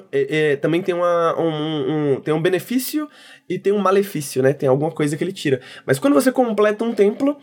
também 0.62 0.82
tem, 0.82 0.94
uma, 0.94 1.40
um, 1.40 2.16
um, 2.16 2.22
tem 2.22 2.34
um 2.34 2.42
benefício 2.42 3.08
e 3.48 3.58
tem 3.58 3.72
um 3.72 3.80
malefício, 3.80 4.44
né? 4.44 4.54
Tem 4.54 4.68
alguma 4.68 4.92
coisa 4.92 5.16
que 5.16 5.24
ele 5.24 5.32
tira. 5.32 5.62
Mas 5.86 6.00
quando 6.00 6.14
você 6.14 6.32
completa 6.32 6.84
um 6.84 6.94
templo, 6.94 7.38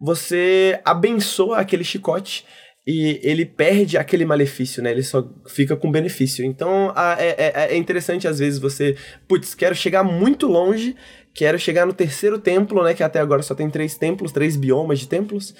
você 0.00 0.80
abençoa 0.84 1.58
aquele 1.58 1.84
chicote 1.84 2.44
e 2.86 3.18
ele 3.22 3.46
perde 3.46 3.96
aquele 3.96 4.24
malefício, 4.24 4.82
né? 4.82 4.90
Ele 4.90 5.02
só 5.02 5.26
fica 5.46 5.76
com 5.76 5.90
benefício. 5.90 6.44
Então 6.44 6.92
é, 7.18 7.28
é, 7.28 7.74
é 7.74 7.76
interessante 7.76 8.28
às 8.28 8.38
vezes 8.38 8.58
você, 8.58 8.96
putz, 9.28 9.54
quero 9.54 9.74
chegar 9.74 10.02
muito 10.02 10.46
longe 10.46 10.96
Quero 11.34 11.58
chegar 11.58 11.84
no 11.84 11.92
terceiro 11.92 12.38
templo, 12.38 12.84
né? 12.84 12.94
Que 12.94 13.02
até 13.02 13.18
agora 13.18 13.42
só 13.42 13.54
tem 13.54 13.68
três 13.68 13.96
templos, 13.96 14.30
três 14.30 14.56
biomas 14.56 15.00
de 15.00 15.08
templos. 15.08 15.50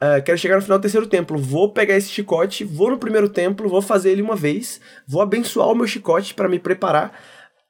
Uh, 0.00 0.22
quero 0.24 0.38
chegar 0.38 0.56
no 0.56 0.62
final 0.62 0.78
do 0.78 0.82
terceiro 0.82 1.08
templo. 1.08 1.36
Vou 1.36 1.72
pegar 1.72 1.96
esse 1.96 2.08
chicote, 2.08 2.62
vou 2.62 2.90
no 2.90 2.98
primeiro 2.98 3.28
templo, 3.28 3.68
vou 3.68 3.82
fazer 3.82 4.12
ele 4.12 4.22
uma 4.22 4.36
vez, 4.36 4.80
vou 5.08 5.20
abençoar 5.20 5.68
o 5.68 5.74
meu 5.74 5.86
chicote 5.86 6.34
para 6.34 6.48
me 6.48 6.60
preparar 6.60 7.18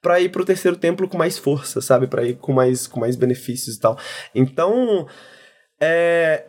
para 0.03 0.21
ir 0.21 0.29
pro 0.29 0.45
terceiro 0.45 0.77
templo 0.77 1.09
com 1.09 1.17
mais 1.17 1.39
força, 1.39 1.81
sabe? 1.81 2.07
Para 2.07 2.23
ir 2.25 2.37
com 2.37 2.53
mais, 2.53 2.87
com 2.87 3.01
mais 3.01 3.17
benefícios 3.17 3.77
e 3.77 3.81
tal. 3.81 3.99
Então, 4.35 5.09
é. 5.81 6.45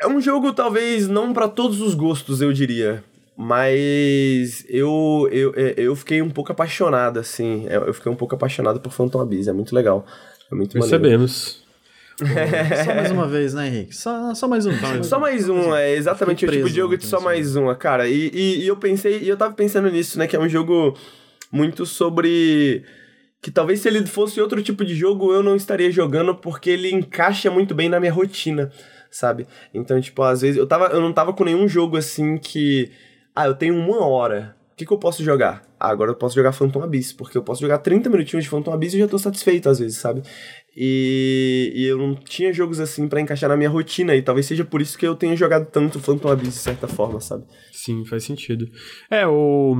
É 0.00 0.08
um 0.08 0.20
jogo 0.20 0.52
talvez 0.52 1.06
não 1.06 1.32
para 1.32 1.48
todos 1.48 1.80
os 1.80 1.94
gostos, 1.94 2.40
eu 2.40 2.52
diria. 2.52 3.04
Mas 3.36 4.64
eu, 4.68 5.28
eu, 5.32 5.52
é, 5.56 5.74
eu 5.76 5.96
fiquei 5.96 6.22
um 6.22 6.30
pouco 6.30 6.52
apaixonado, 6.52 7.18
assim. 7.18 7.66
É, 7.68 7.76
eu 7.76 7.92
fiquei 7.92 8.10
um 8.10 8.16
pouco 8.16 8.34
apaixonado 8.34 8.80
por 8.80 8.92
Phantom 8.92 9.20
Abyss. 9.20 9.48
É 9.48 9.52
muito 9.52 9.74
legal. 9.74 10.06
É 10.50 10.54
muito 10.54 10.72
Percebemos. 10.72 11.64
só 12.84 12.94
mais 12.94 13.10
uma 13.10 13.26
vez, 13.26 13.54
né, 13.54 13.66
Henrique? 13.66 13.96
Só, 13.96 14.34
só 14.34 14.46
mais 14.46 14.66
um. 14.66 14.72
Só 14.72 14.86
mais, 14.86 15.06
só 15.06 15.18
mais 15.18 15.48
um, 15.48 15.74
é 15.74 15.94
exatamente 15.94 16.46
o 16.46 16.50
tipo 16.50 16.68
de 16.68 16.76
jogo 16.76 16.96
de 16.96 17.06
só 17.06 17.20
mais 17.20 17.56
uma, 17.56 17.74
cara. 17.74 18.06
E, 18.08 18.30
e, 18.32 18.62
e 18.62 18.66
eu 18.68 18.76
pensei, 18.76 19.18
e 19.20 19.28
eu 19.28 19.36
tava 19.36 19.52
pensando 19.54 19.90
nisso, 19.90 20.16
né? 20.16 20.28
Que 20.28 20.36
é 20.36 20.38
um 20.38 20.48
jogo 20.48 20.96
muito 21.50 21.84
sobre 21.84 22.84
que 23.44 23.50
talvez 23.50 23.80
se 23.80 23.88
ele 23.88 24.06
fosse 24.06 24.40
outro 24.40 24.62
tipo 24.62 24.84
de 24.84 24.94
jogo 24.94 25.34
eu 25.34 25.42
não 25.42 25.54
estaria 25.54 25.90
jogando 25.90 26.34
porque 26.34 26.70
ele 26.70 26.90
encaixa 26.90 27.50
muito 27.50 27.74
bem 27.74 27.90
na 27.90 28.00
minha 28.00 28.12
rotina, 28.12 28.72
sabe? 29.10 29.46
Então, 29.74 30.00
tipo, 30.00 30.22
às 30.22 30.40
vezes 30.40 30.56
eu 30.56 30.66
tava 30.66 30.86
eu 30.86 31.00
não 31.00 31.12
tava 31.12 31.32
com 31.34 31.44
nenhum 31.44 31.68
jogo 31.68 31.98
assim 31.98 32.38
que 32.38 32.90
ah, 33.34 33.46
eu 33.46 33.54
tenho 33.54 33.74
uma 33.76 34.04
hora. 34.06 34.56
O 34.72 34.76
que, 34.76 34.84
que 34.84 34.92
eu 34.92 34.98
posso 34.98 35.22
jogar? 35.22 35.62
Ah, 35.78 35.88
agora 35.88 36.10
eu 36.10 36.16
posso 36.16 36.34
jogar 36.34 36.52
Phantom 36.52 36.82
Abyss, 36.82 37.12
porque 37.12 37.38
eu 37.38 37.42
posso 37.44 37.60
jogar 37.60 37.78
30 37.78 38.10
minutinhos 38.10 38.44
de 38.44 38.50
Phantom 38.50 38.72
Abyss 38.72 38.94
e 38.94 38.98
já 38.98 39.06
tô 39.06 39.18
satisfeito 39.18 39.68
às 39.68 39.78
vezes, 39.78 39.98
sabe? 39.98 40.22
E, 40.76 41.72
e 41.76 41.84
eu 41.84 41.96
não 41.96 42.16
tinha 42.16 42.52
jogos 42.52 42.80
assim 42.80 43.08
para 43.08 43.20
encaixar 43.20 43.48
na 43.48 43.56
minha 43.56 43.70
rotina, 43.70 44.16
e 44.16 44.22
talvez 44.22 44.46
seja 44.46 44.64
por 44.64 44.82
isso 44.82 44.98
que 44.98 45.06
eu 45.06 45.14
tenha 45.14 45.36
jogado 45.36 45.66
tanto 45.70 46.00
Phantom 46.00 46.28
Abyss 46.28 46.54
de 46.54 46.60
certa 46.60 46.88
forma, 46.88 47.20
sabe? 47.20 47.44
Sim, 47.70 48.04
faz 48.04 48.24
sentido. 48.24 48.68
É, 49.10 49.26
o. 49.26 49.76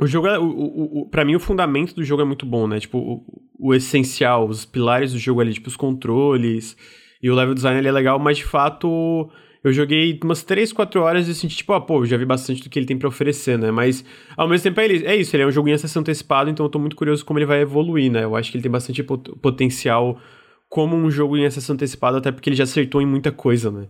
O 0.00 0.06
jogo, 0.06 0.26
é, 0.26 0.38
o, 0.38 0.44
o, 0.44 1.00
o, 1.02 1.08
pra 1.08 1.24
mim, 1.24 1.36
o 1.36 1.40
fundamento 1.40 1.94
do 1.94 2.02
jogo 2.02 2.22
é 2.22 2.24
muito 2.24 2.44
bom, 2.44 2.66
né? 2.66 2.80
Tipo, 2.80 2.98
o, 2.98 3.22
o 3.60 3.74
essencial, 3.74 4.48
os 4.48 4.64
pilares 4.64 5.12
do 5.12 5.18
jogo 5.18 5.40
ali, 5.40 5.52
tipo, 5.52 5.68
os 5.68 5.76
controles 5.76 6.76
e 7.22 7.30
o 7.30 7.34
level 7.34 7.54
design 7.54 7.78
ali 7.78 7.88
é 7.88 7.92
legal, 7.92 8.18
mas 8.18 8.38
de 8.38 8.44
fato 8.44 9.30
eu 9.64 9.72
joguei 9.72 10.20
umas 10.22 10.42
3, 10.42 10.74
4 10.74 11.00
horas 11.00 11.26
e 11.26 11.34
senti, 11.34 11.56
tipo, 11.56 11.72
ah, 11.72 11.80
pô, 11.80 12.04
já 12.04 12.18
vi 12.18 12.26
bastante 12.26 12.62
do 12.62 12.68
que 12.68 12.78
ele 12.78 12.84
tem 12.84 12.98
para 12.98 13.08
oferecer, 13.08 13.58
né? 13.58 13.70
Mas, 13.70 14.04
ao 14.36 14.46
mesmo 14.46 14.62
tempo, 14.62 14.78
é, 14.78 14.84
é 14.84 15.16
isso, 15.16 15.34
ele 15.34 15.42
é 15.42 15.46
um 15.46 15.50
jogo 15.50 15.68
em 15.68 15.72
acesso 15.72 15.98
antecipado, 15.98 16.50
então 16.50 16.66
eu 16.66 16.70
tô 16.70 16.78
muito 16.78 16.94
curioso 16.94 17.24
como 17.24 17.38
ele 17.38 17.46
vai 17.46 17.62
evoluir, 17.62 18.12
né? 18.12 18.24
Eu 18.24 18.36
acho 18.36 18.50
que 18.50 18.58
ele 18.58 18.62
tem 18.62 18.70
bastante 18.70 19.02
pot 19.02 19.32
potencial 19.40 20.20
como 20.68 20.94
um 20.94 21.10
jogo 21.10 21.36
em 21.38 21.46
acesso 21.46 21.72
antecipado, 21.72 22.18
até 22.18 22.30
porque 22.30 22.50
ele 22.50 22.56
já 22.56 22.64
acertou 22.64 23.00
em 23.00 23.06
muita 23.06 23.32
coisa, 23.32 23.70
né? 23.70 23.88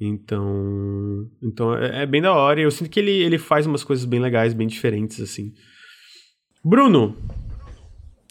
Então, 0.00 1.30
então 1.40 1.76
é, 1.76 2.02
é 2.02 2.06
bem 2.06 2.20
da 2.20 2.32
hora 2.32 2.58
e 2.58 2.64
eu 2.64 2.70
sinto 2.72 2.90
que 2.90 2.98
ele, 2.98 3.12
ele 3.12 3.38
faz 3.38 3.66
umas 3.66 3.84
coisas 3.84 4.04
bem 4.04 4.18
legais, 4.18 4.52
bem 4.52 4.66
diferentes, 4.66 5.20
assim. 5.20 5.52
Bruno! 6.64 7.16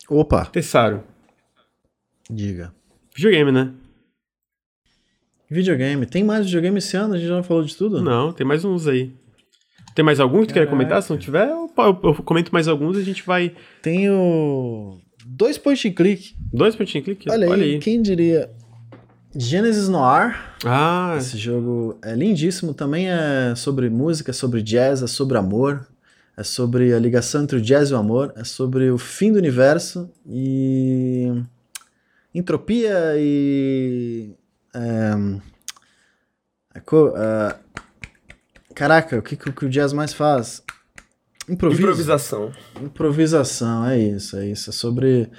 Opa! 0.09 0.45
Tessaro. 0.47 1.01
Diga. 2.29 2.73
Videogame, 3.15 3.53
né? 3.53 3.73
Videogame. 5.53 6.07
Tem 6.07 6.23
mais 6.23 6.45
videogame 6.45 6.79
esse 6.79 6.97
ano? 6.97 7.13
A 7.13 7.17
gente 7.17 7.27
já 7.27 7.43
falou 7.43 7.63
de 7.63 7.75
tudo? 7.75 8.01
Não, 8.01 8.33
tem 8.33 8.45
mais 8.45 8.65
uns 8.65 8.87
aí. 8.87 9.13
Tem 9.93 10.03
mais 10.03 10.19
algum 10.19 10.41
que 10.41 10.47
tu 10.47 10.53
quer 10.55 10.67
comentar? 10.67 11.03
Se 11.03 11.11
não 11.11 11.17
tiver, 11.17 11.47
eu, 11.47 11.71
eu, 11.77 11.99
eu, 12.03 12.15
comento 12.23 12.51
mais 12.51 12.67
alguns 12.67 12.97
e 12.97 13.01
a 13.01 13.03
gente 13.03 13.23
vai. 13.23 13.53
Tenho 13.79 14.99
dois 15.23 15.59
point 15.59 15.87
and 15.87 15.91
click. 15.91 16.33
Dois 16.51 16.75
point 16.75 16.97
and 16.97 17.01
click? 17.03 17.29
Olha, 17.29 17.47
Olha 17.47 17.63
aí, 17.63 17.73
aí, 17.75 17.79
quem 17.79 18.01
diria? 18.01 18.49
Genesis 19.35 19.87
Noir. 19.89 20.35
Ah. 20.65 21.13
Esse 21.19 21.37
jogo 21.37 21.99
é 22.03 22.15
lindíssimo. 22.15 22.73
Também 22.73 23.11
é 23.11 23.53
sobre 23.55 23.91
música, 23.91 24.31
é 24.31 24.33
sobre 24.33 24.63
jazz, 24.63 25.03
é 25.03 25.07
sobre 25.07 25.37
amor. 25.37 25.87
É 26.35 26.43
sobre 26.43 26.91
a 26.95 26.99
ligação 26.99 27.43
entre 27.43 27.57
o 27.57 27.61
jazz 27.61 27.91
e 27.91 27.93
o 27.93 27.97
amor. 27.97 28.33
É 28.35 28.43
sobre 28.43 28.89
o 28.89 28.97
fim 28.97 29.31
do 29.31 29.37
universo 29.37 30.09
e. 30.25 31.31
Entropia 32.33 33.13
e 33.17 34.31
é, 34.73 35.13
é, 36.75 37.55
caraca, 38.73 39.17
o 39.17 39.21
que, 39.21 39.35
que 39.35 39.65
o 39.65 39.69
jazz 39.69 39.93
mais 39.93 40.13
faz? 40.13 40.63
Improvisação. 41.47 42.51
Improvisação, 42.81 43.85
é 43.85 43.99
isso, 43.99 44.37
é 44.37 44.47
isso. 44.47 44.69
É 44.69 44.73
sobre 44.73 45.29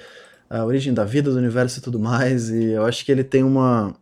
a 0.49 0.63
origem 0.63 0.93
da 0.93 1.03
vida, 1.03 1.31
do 1.31 1.37
universo 1.37 1.79
e 1.79 1.81
tudo 1.81 1.99
mais. 1.99 2.49
E 2.49 2.71
eu 2.71 2.85
acho 2.85 3.03
que 3.03 3.11
ele 3.11 3.23
tem 3.23 3.43
uma. 3.43 3.95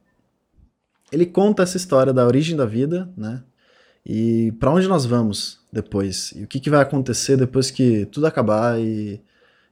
Ele 1.12 1.26
conta 1.26 1.64
essa 1.64 1.78
história 1.78 2.12
da 2.12 2.26
origem 2.26 2.56
da 2.56 2.66
vida, 2.66 3.10
né? 3.16 3.44
E 4.06 4.52
para 4.60 4.72
onde 4.72 4.88
nós 4.88 5.06
vamos 5.06 5.60
depois? 5.72 6.34
E 6.36 6.44
o 6.44 6.48
que, 6.48 6.60
que 6.60 6.70
vai 6.70 6.82
acontecer 6.82 7.38
depois 7.38 7.72
que 7.72 8.06
tudo 8.08 8.28
acabar? 8.28 8.80
E 8.80 9.22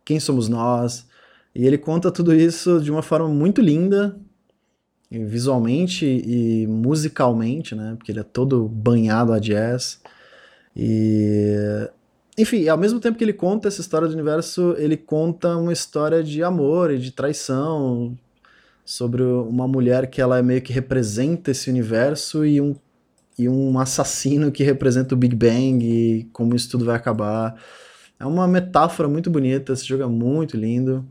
quem 0.05 0.19
somos 0.19 0.47
nós? 0.47 1.05
E 1.53 1.65
ele 1.65 1.77
conta 1.77 2.09
tudo 2.11 2.33
isso 2.33 2.79
de 2.79 2.89
uma 2.89 3.01
forma 3.01 3.27
muito 3.27 3.61
linda, 3.61 4.17
visualmente 5.19 6.05
e 6.05 6.65
musicalmente, 6.67 7.75
né? 7.75 7.95
Porque 7.97 8.11
ele 8.11 8.21
é 8.21 8.23
todo 8.23 8.67
banhado 8.67 9.33
a 9.33 9.39
jazz. 9.39 10.01
E 10.75 11.89
enfim, 12.37 12.67
ao 12.67 12.77
mesmo 12.77 12.99
tempo 12.99 13.17
que 13.17 13.23
ele 13.23 13.33
conta 13.33 13.67
essa 13.67 13.81
história 13.81 14.07
do 14.07 14.13
universo, 14.13 14.73
ele 14.77 14.95
conta 14.95 15.57
uma 15.57 15.73
história 15.73 16.23
de 16.23 16.41
amor 16.41 16.91
e 16.91 16.97
de 16.97 17.11
traição 17.11 18.17
sobre 18.85 19.21
uma 19.21 19.67
mulher 19.67 20.07
que 20.09 20.21
ela 20.21 20.41
meio 20.41 20.61
que 20.61 20.73
representa 20.73 21.51
esse 21.51 21.69
universo 21.69 22.45
e 22.45 22.61
um, 22.61 22.75
e 23.37 23.49
um 23.49 23.77
assassino 23.79 24.51
que 24.51 24.63
representa 24.63 25.13
o 25.13 25.17
Big 25.17 25.35
Bang 25.35 25.85
e 25.85 26.23
como 26.31 26.55
isso 26.55 26.69
tudo 26.71 26.85
vai 26.85 26.95
acabar. 26.95 27.55
É 28.19 28.25
uma 28.25 28.47
metáfora 28.47 29.09
muito 29.09 29.29
bonita, 29.29 29.73
esse 29.73 29.85
jogo 29.85 30.03
é 30.03 30.07
muito 30.07 30.55
lindo. 30.55 31.05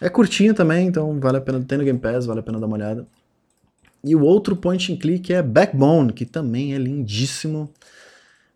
É 0.00 0.08
curtinho 0.08 0.54
também, 0.54 0.88
então 0.88 1.18
vale 1.20 1.38
a 1.38 1.40
pena, 1.40 1.60
tem 1.60 1.78
no 1.78 1.84
Game 1.84 1.98
Pass, 1.98 2.26
vale 2.26 2.40
a 2.40 2.42
pena 2.42 2.58
dar 2.58 2.66
uma 2.66 2.76
olhada. 2.76 3.06
E 4.04 4.14
o 4.14 4.22
outro 4.22 4.54
point 4.54 4.92
and 4.92 4.96
click 4.96 5.32
é 5.32 5.42
Backbone, 5.42 6.12
que 6.12 6.26
também 6.26 6.74
é 6.74 6.78
lindíssimo. 6.78 7.72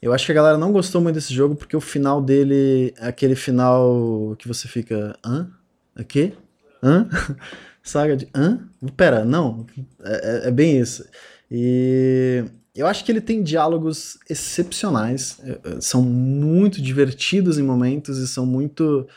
Eu 0.00 0.12
acho 0.12 0.26
que 0.26 0.32
a 0.32 0.34
galera 0.34 0.58
não 0.58 0.72
gostou 0.72 1.00
muito 1.00 1.14
desse 1.14 1.32
jogo 1.32 1.56
porque 1.56 1.76
o 1.76 1.80
final 1.80 2.20
dele 2.20 2.94
é 2.98 3.08
aquele 3.08 3.34
final 3.34 4.36
que 4.38 4.46
você 4.46 4.68
fica. 4.68 5.18
Hã? 5.24 5.50
O 5.98 6.04
quê? 6.04 6.34
Hã? 6.82 7.08
Saga 7.82 8.16
de. 8.16 8.28
Hã? 8.34 8.60
Pera, 8.96 9.24
não. 9.24 9.66
É, 10.04 10.44
é, 10.44 10.48
é 10.48 10.50
bem 10.50 10.78
isso. 10.78 11.04
E 11.50 12.44
eu 12.78 12.86
acho 12.86 13.04
que 13.04 13.10
ele 13.10 13.20
tem 13.20 13.42
diálogos 13.42 14.18
excepcionais, 14.28 15.40
é, 15.42 15.50
é, 15.50 15.80
são 15.80 16.02
muito 16.02 16.80
divertidos 16.80 17.58
em 17.58 17.62
momentos 17.62 18.18
e 18.18 18.28
são 18.28 18.46
muito 18.46 19.08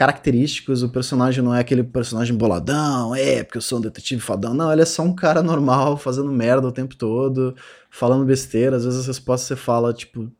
característicos. 0.00 0.82
O 0.82 0.88
personagem 0.88 1.44
não 1.44 1.54
é 1.54 1.60
aquele 1.60 1.84
personagem 1.84 2.34
boladão, 2.34 3.14
é, 3.14 3.44
porque 3.44 3.58
eu 3.58 3.62
sou 3.62 3.76
um 3.76 3.82
detetive 3.82 4.18
fodão. 4.18 4.54
Não, 4.54 4.72
ele 4.72 4.80
é 4.80 4.86
só 4.86 5.02
um 5.02 5.14
cara 5.14 5.42
normal, 5.42 5.98
fazendo 5.98 6.32
merda 6.32 6.66
o 6.66 6.72
tempo 6.72 6.96
todo, 6.96 7.54
falando 7.90 8.24
besteira. 8.24 8.76
Às 8.76 8.84
vezes 8.86 9.00
as 9.00 9.06
respostas 9.06 9.48
você 9.48 9.56
fala, 9.56 9.92
tipo, 9.92 10.32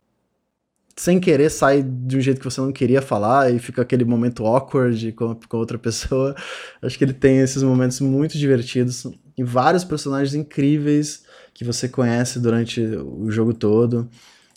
sem 0.96 1.20
querer 1.20 1.50
sai 1.50 1.82
de 1.82 2.16
um 2.16 2.20
jeito 2.22 2.38
que 2.38 2.44
você 2.46 2.58
não 2.58 2.72
queria 2.72 3.02
falar 3.02 3.52
e 3.52 3.58
fica 3.58 3.82
aquele 3.82 4.02
momento 4.02 4.46
awkward 4.46 5.12
com, 5.12 5.38
com 5.46 5.56
outra 5.58 5.76
pessoa. 5.78 6.34
Acho 6.80 6.96
que 6.96 7.04
ele 7.04 7.12
tem 7.12 7.40
esses 7.40 7.62
momentos 7.62 8.00
muito 8.00 8.38
divertidos 8.38 9.06
e 9.36 9.44
vários 9.44 9.84
personagens 9.84 10.34
incríveis 10.34 11.24
que 11.52 11.64
você 11.66 11.86
conhece 11.86 12.40
durante 12.40 12.80
o 12.80 13.30
jogo 13.30 13.52
todo. 13.52 14.08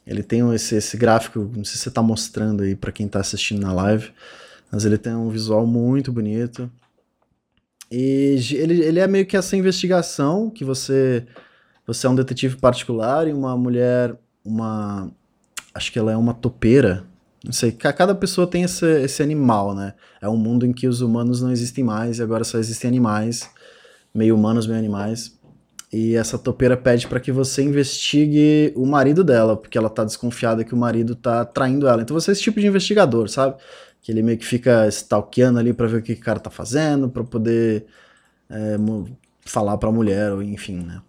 Ele 0.07 0.23
tem 0.23 0.49
esse, 0.53 0.75
esse 0.75 0.95
gráfico, 0.95 1.39
não 1.39 1.65
sei 1.65 1.75
se 1.75 1.79
você 1.79 1.89
está 1.89 2.01
mostrando 2.01 2.63
aí 2.63 2.73
para 2.73 2.91
quem 2.93 3.05
está 3.05 3.19
assistindo 3.19 3.61
na 3.61 3.73
live, 3.73 4.09
mas 4.73 4.85
ele 4.85 4.97
tem 4.97 5.13
um 5.13 5.29
visual 5.29 5.67
muito 5.67 6.11
bonito. 6.11 6.69
E 7.91 8.39
ele, 8.53 8.81
ele 8.81 8.99
é 8.99 9.05
meio 9.05 9.23
que 9.23 9.37
essa 9.37 9.55
investigação 9.55 10.49
que 10.49 10.65
você 10.65 11.27
você 11.85 12.07
é 12.07 12.09
um 12.09 12.15
detetive 12.15 12.55
particular 12.55 13.27
e 13.27 13.33
uma 13.33 13.55
mulher, 13.55 14.17
uma 14.43 15.11
acho 15.75 15.91
que 15.91 15.99
ela 15.99 16.11
é 16.11 16.17
uma 16.17 16.33
topeira. 16.33 17.05
Não 17.45 17.51
sei, 17.51 17.71
cada 17.71 18.15
pessoa 18.15 18.47
tem 18.47 18.63
esse, 18.63 18.85
esse 19.01 19.21
animal, 19.21 19.75
né? 19.75 19.93
É 20.19 20.27
um 20.27 20.37
mundo 20.37 20.65
em 20.65 20.73
que 20.73 20.87
os 20.87 21.01
humanos 21.01 21.41
não 21.41 21.51
existem 21.51 21.83
mais 21.83 22.17
e 22.17 22.23
agora 22.23 22.43
só 22.43 22.57
existem 22.57 22.87
animais, 22.87 23.47
meio 24.15 24.33
humanos, 24.33 24.65
meio 24.65 24.79
animais. 24.79 25.37
E 25.91 26.15
essa 26.15 26.39
topeira 26.39 26.75
pede 26.75 27.07
para 27.07 27.19
que 27.19 27.31
você 27.31 27.61
investigue 27.61 28.73
o 28.75 28.85
marido 28.87 29.23
dela, 29.23 29.55
porque 29.55 29.77
ela 29.77 29.89
tá 29.89 30.03
desconfiada 30.03 30.63
que 30.63 30.73
o 30.73 30.77
marido 30.77 31.15
tá 31.15 31.45
traindo 31.45 31.87
ela. 31.87 32.01
Então 32.01 32.19
você 32.19 32.31
é 32.31 32.33
esse 32.33 32.41
tipo 32.41 32.59
de 32.59 32.65
investigador, 32.65 33.29
sabe? 33.29 33.57
Que 34.03 34.11
ele 34.11 34.21
meio 34.21 34.37
que 34.37 34.45
fica 34.45 34.87
stalkeando 34.89 35.57
ali 35.57 35.73
para 35.73 35.87
ver 35.87 35.97
o 35.97 36.03
que 36.03 36.13
o 36.13 36.19
cara 36.19 36.39
tá 36.39 36.51
fazendo, 36.51 37.09
para 37.09 37.23
poder 37.23 37.87
é, 38.49 38.77
falar 39.45 39.77
pra 39.77 39.91
mulher, 39.91 40.31
ou 40.31 40.43
enfim, 40.43 40.83
né? 40.83 41.01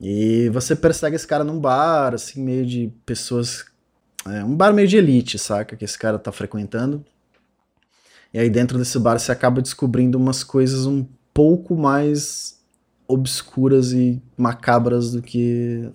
E 0.00 0.48
você 0.50 0.74
persegue 0.74 1.16
esse 1.16 1.26
cara 1.26 1.44
num 1.44 1.58
bar, 1.58 2.14
assim, 2.14 2.42
meio 2.42 2.64
de 2.64 2.90
pessoas 3.04 3.66
é 4.28 4.44
um 4.44 4.56
bar 4.56 4.72
meio 4.72 4.88
de 4.88 4.96
elite, 4.96 5.38
saca? 5.38 5.76
Que 5.76 5.84
esse 5.84 5.98
cara 5.98 6.18
tá 6.18 6.32
frequentando. 6.32 7.04
E 8.34 8.38
aí 8.38 8.50
dentro 8.50 8.76
desse 8.78 8.98
bar 8.98 9.18
você 9.18 9.30
acaba 9.30 9.62
descobrindo 9.62 10.18
umas 10.18 10.42
coisas 10.42 10.84
um 10.84 11.06
pouco 11.32 11.76
mais 11.76 12.60
obscuras 13.06 13.92
e 13.92 14.20
macabras 14.36 15.12
do 15.12 15.22
que 15.22 15.88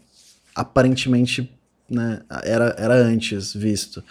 aparentemente 0.56 1.52
né, 1.90 2.22
era, 2.44 2.76
era 2.78 2.96
antes 2.96 3.54
visto. 3.54 4.04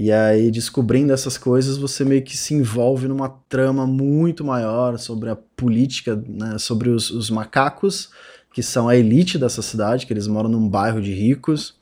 E 0.00 0.12
aí, 0.12 0.48
descobrindo 0.48 1.12
essas 1.12 1.36
coisas, 1.36 1.76
você 1.76 2.04
meio 2.04 2.22
que 2.22 2.36
se 2.36 2.54
envolve 2.54 3.08
numa 3.08 3.28
trama 3.48 3.84
muito 3.84 4.44
maior 4.44 4.96
sobre 4.96 5.28
a 5.28 5.34
política, 5.34 6.14
né, 6.24 6.56
sobre 6.56 6.88
os, 6.88 7.10
os 7.10 7.28
macacos, 7.30 8.08
que 8.52 8.62
são 8.62 8.88
a 8.88 8.94
elite 8.94 9.36
dessa 9.36 9.60
cidade, 9.60 10.06
que 10.06 10.12
eles 10.12 10.28
moram 10.28 10.48
num 10.48 10.68
bairro 10.68 11.02
de 11.02 11.12
ricos, 11.12 11.74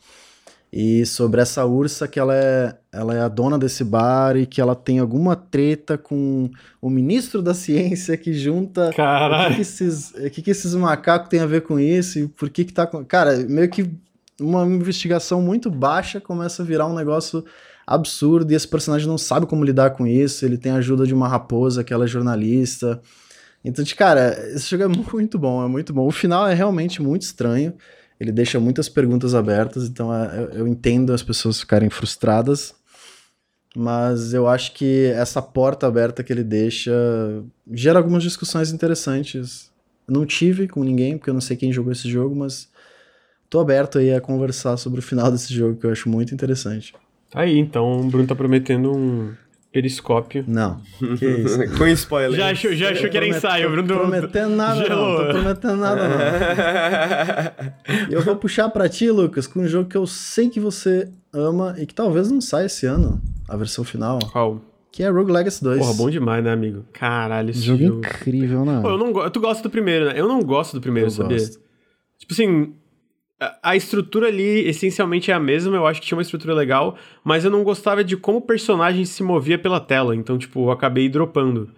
e 0.73 1.05
sobre 1.05 1.43
essa 1.43 1.67
ursa 1.67 2.09
que 2.09 2.19
ela 2.19 2.35
é, 2.35 2.75
ela 2.91 3.15
é 3.15 3.21
a 3.21 3.29
dona 3.29 3.59
desse 3.59 3.85
bar 3.85 4.35
e 4.35 4.47
que 4.47 4.63
ela 4.63 4.75
tem 4.75 4.99
alguma 4.99 5.37
treta 5.37 5.99
com 5.99 6.49
o 6.81 6.89
ministro 6.89 7.43
da 7.43 7.53
ciência 7.53 8.17
que 8.17 8.33
junta 8.33 8.93
Caralho. 8.97 9.45
o 9.45 9.49
que, 9.51 9.55
que 9.57 9.61
esses, 9.61 10.15
o 10.15 10.31
que, 10.31 10.41
que 10.41 10.51
esses 10.51 10.75
macacos 10.75 11.29
têm 11.29 11.41
a 11.41 11.47
ver 11.47 11.65
com 11.65 11.79
isso 11.79 12.19
e 12.19 12.29
por 12.29 12.49
que 12.49 12.65
que 12.65 12.73
tá 12.73 12.87
com... 12.87 13.05
Cara, 13.05 13.37
meio 13.47 13.69
que 13.69 13.91
uma 14.41 14.65
investigação 14.65 15.43
muito 15.43 15.71
baixa 15.71 16.19
começa 16.19 16.63
a 16.63 16.67
virar 16.67 16.87
um 16.87 16.95
negócio 16.95 17.45
absurdo 17.87 18.51
e 18.53 18.55
esse 18.55 18.67
personagem 18.67 19.07
não 19.07 19.19
sabe 19.19 19.47
como 19.47 19.65
lidar 19.65 19.91
com 19.91 20.07
isso, 20.07 20.45
ele 20.45 20.59
tem 20.59 20.73
a 20.73 20.77
ajuda 20.77 21.07
de 21.07 21.15
uma 21.15 21.29
raposa 21.29 21.85
que 21.85 21.93
ela 21.93 22.05
é 22.05 22.09
jornalista. 22.09 23.01
Então, 23.65 23.85
cara, 23.97 24.37
esse 24.55 24.69
jogo 24.69 24.85
é 24.85 24.89
muito 25.13 25.39
bom, 25.39 25.65
é 25.65 25.69
muito 25.69 25.93
bom. 25.93 26.07
O 26.07 26.11
final 26.11 26.47
é 26.49 26.55
realmente 26.55 27.01
muito 27.01 27.23
estranho 27.23 27.75
ele 28.19 28.33
deixa 28.33 28.59
muitas 28.59 28.89
perguntas 28.89 29.35
abertas, 29.35 29.85
então 29.85 30.13
é, 30.13 30.51
eu 30.55 30.67
entendo 30.67 31.13
as 31.13 31.23
pessoas 31.23 31.61
ficarem 31.61 31.91
frustradas, 31.91 32.75
mas 33.75 34.33
eu 34.33 34.49
acho 34.49 34.73
que 34.73 35.07
essa 35.15 35.43
porta 35.43 35.87
aberta 35.87 36.23
que 36.23 36.33
ele 36.33 36.43
deixa 36.43 36.93
gera 37.73 37.99
algumas 37.99 38.23
discussões 38.23 38.73
interessantes. 38.73 39.71
não 40.09 40.25
tive 40.25 40.67
com 40.69 40.83
ninguém, 40.83 41.19
porque 41.19 41.29
eu 41.31 41.35
não 41.35 41.41
sei 41.41 41.57
quem 41.57 41.73
jogou 41.73 41.93
esse 41.93 42.09
jogo, 42.09 42.35
mas 42.35 42.69
tô 43.51 43.61
aberto 43.61 43.99
aí 43.99 44.15
a 44.15 44.21
conversar 44.21 44.77
sobre 44.79 45.01
o 45.01 45.03
final 45.03 45.31
desse 45.31 45.53
jogo, 45.53 45.79
que 45.79 45.87
eu 45.87 45.91
acho 45.93 46.09
muito 46.09 46.33
interessante. 46.33 46.95
Aí, 47.35 47.59
então, 47.59 48.01
o 48.01 48.05
Bruno 48.05 48.27
tá 48.27 48.35
prometendo 48.35 48.97
um, 48.97 49.35
Periscópio. 49.77 50.43
Não. 50.49 50.81
Que 51.19 51.27
isso? 51.27 51.59
Com 51.77 51.87
spoiler. 51.89 52.39
Já 52.39 52.51
achou, 52.51 52.73
já 52.73 52.91
achou 52.93 53.11
que 53.11 53.17
era 53.17 53.29
ensaio, 53.29 53.71
Bruno. 53.71 53.87
Tô 53.87 53.95
prometendo 54.01 54.57
nada, 54.57 54.83
Gelou. 54.83 55.19
não. 55.19 55.27
Tô 55.27 55.33
prometendo 55.33 55.77
nada, 55.77 56.09
não. 56.09 56.17
eu 58.11 58.23
vou 58.23 58.37
puxar 58.37 58.71
pra 58.71 58.89
ti, 58.89 59.11
Lucas, 59.11 59.47
com 59.47 59.61
um 59.61 59.69
jogo 59.69 59.87
que 59.87 59.97
eu 59.97 60.07
sei 60.07 60.49
que 60.49 60.59
você 60.59 61.11
ama 61.31 61.75
e 61.77 61.85
que 61.85 61.95
talvez 61.95 62.31
não 62.31 62.41
saia 62.41 62.65
esse 62.65 62.87
ano, 62.87 63.21
a 63.47 63.55
versão 63.55 63.85
final. 63.85 64.19
Qual? 64.33 64.63
Que 64.91 65.03
é 65.03 65.11
Rogue 65.11 65.31
Legacy 65.31 65.63
2. 65.63 65.79
Porra, 65.79 65.93
bom 65.93 66.09
demais, 66.09 66.43
né, 66.43 66.51
amigo? 66.51 66.87
Caralho, 66.95 67.51
esse 67.51 67.61
jogo. 67.61 67.85
jogo. 67.85 67.99
incrível, 67.99 68.65
né? 68.65 68.81
Pô, 68.81 68.89
eu 68.89 68.97
não 68.97 69.31
Tu 69.31 69.41
gosta 69.41 69.63
do 69.63 69.69
primeiro, 69.69 70.07
né? 70.07 70.15
Eu 70.17 70.27
não 70.27 70.41
gosto 70.41 70.73
do 70.73 70.81
primeiro, 70.81 71.09
eu 71.09 71.11
sabia? 71.11 71.37
Gosto. 71.37 71.61
Tipo 72.19 72.33
assim, 72.33 72.73
a 73.63 73.77
estrutura 73.77 74.29
ali 74.29 74.67
essencialmente 74.67 75.31
é 75.31 75.35
a 75.35 75.41
mesma, 75.41 75.77
eu 75.77 75.87
acho 75.87 76.01
que 76.01 76.07
tinha 76.07 76.17
uma 76.17 76.23
estrutura 76.23 76.55
legal, 76.55 76.97
mas 77.23 77.45
eu 77.45 77.51
não 77.51 77.63
gostava 77.63 78.03
de 78.03 78.17
como 78.17 78.39
o 78.39 78.43
personagem 78.43 79.05
se 79.05 79.23
movia 79.23 79.59
pela 79.59 79.79
tela, 79.79 80.17
então, 80.17 80.39
tipo, 80.39 80.65
eu 80.65 80.71
acabei 80.71 81.09
dropando. 81.09 81.71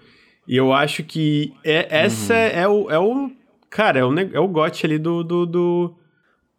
E 0.46 0.56
eu 0.56 0.72
acho 0.72 1.02
que 1.02 1.52
é, 1.64 1.86
essa 1.90 2.32
uhum. 2.32 2.40
é, 2.40 2.68
o, 2.68 2.90
é 2.90 2.98
o. 2.98 3.30
Cara, 3.68 3.98
é 3.98 4.04
o, 4.04 4.18
é 4.18 4.40
o 4.40 4.48
gote 4.48 4.86
ali 4.86 4.98
do. 4.98 5.22
do, 5.22 5.44
do, 5.44 5.94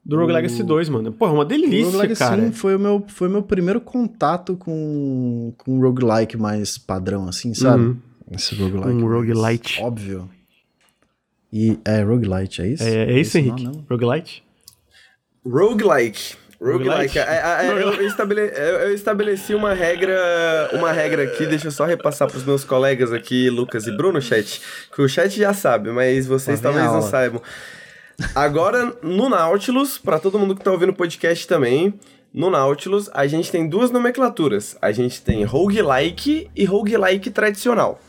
do 0.06 0.18
Rogue 0.18 0.34
Legacy 0.34 0.64
2, 0.64 0.90
mano. 0.90 1.12
Pô, 1.12 1.28
uma 1.28 1.46
delícia, 1.46 1.82
o 1.82 1.86
Rogue 1.86 1.98
Legacy 1.98 2.20
cara. 2.20 2.42
1 2.42 2.54
foi 2.54 2.76
o 2.76 2.80
meu, 2.80 3.04
foi 3.08 3.30
meu 3.30 3.42
primeiro 3.42 3.82
contato 3.82 4.56
com, 4.58 5.54
com 5.58 5.80
roguelike 5.80 6.38
mais 6.38 6.78
padrão, 6.78 7.28
assim, 7.28 7.54
sabe? 7.54 7.84
Uhum. 7.84 7.98
Esse 8.30 8.54
roguelike. 8.54 8.90
Um 8.90 9.08
roguelite. 9.08 9.82
Óbvio. 9.82 10.30
E 11.52 11.80
é 11.84 12.04
roguelite, 12.04 12.62
é 12.62 12.68
isso? 12.68 12.84
É, 12.84 13.12
é 13.12 13.20
isso, 13.20 13.38
é 13.38 13.42
Henrique? 13.42 13.72
Roguelite? 13.90 14.44
Roguelike. 15.45 16.36
Roguelike. 16.61 17.18
É, 17.18 17.22
é, 17.22 17.68
é, 17.68 17.84
eu, 17.84 18.06
estabele, 18.06 18.41
eu 18.41 18.94
estabeleci 18.94 19.56
uma 19.56 19.74
regra, 19.74 20.70
uma 20.74 20.91
regra 20.91 21.24
aqui, 21.24 21.45
deixa 21.45 21.68
eu 21.68 21.72
só 21.72 21.86
repassar 21.86 22.28
para 22.28 22.38
os 22.38 22.44
meus 22.44 22.66
colegas 22.66 23.14
aqui, 23.14 23.49
Lucas 23.49 23.88
e 23.88 23.91
Bruno, 23.95 24.22
chat, 24.22 24.61
que 24.94 25.02
o 25.02 25.07
chat 25.07 25.38
já 25.38 25.53
sabe, 25.53 25.90
mas 25.91 26.28
vocês 26.28 26.60
talvez 26.60 26.86
não 26.86 27.02
saibam. 27.02 27.41
Agora, 28.36 28.94
no 29.02 29.30
Nautilus, 29.30 29.98
para 29.98 30.20
todo 30.20 30.38
mundo 30.38 30.53
que 30.53 30.61
está 30.61 30.72
ouvindo 30.72 30.90
o 30.90 30.95
podcast 30.95 31.48
também, 31.48 31.94
no 32.34 32.49
Nautilus, 32.49 33.10
a 33.14 33.26
gente 33.26 33.49
tem 33.49 33.68
duas 33.68 33.90
nomenclaturas. 33.90 34.78
A 34.82 34.91
gente 34.91 35.22
tem 35.22 35.44
roguelike 35.45 36.49
e 36.56 36.66
roguelike 36.66 37.32
tradicional. 37.32 37.99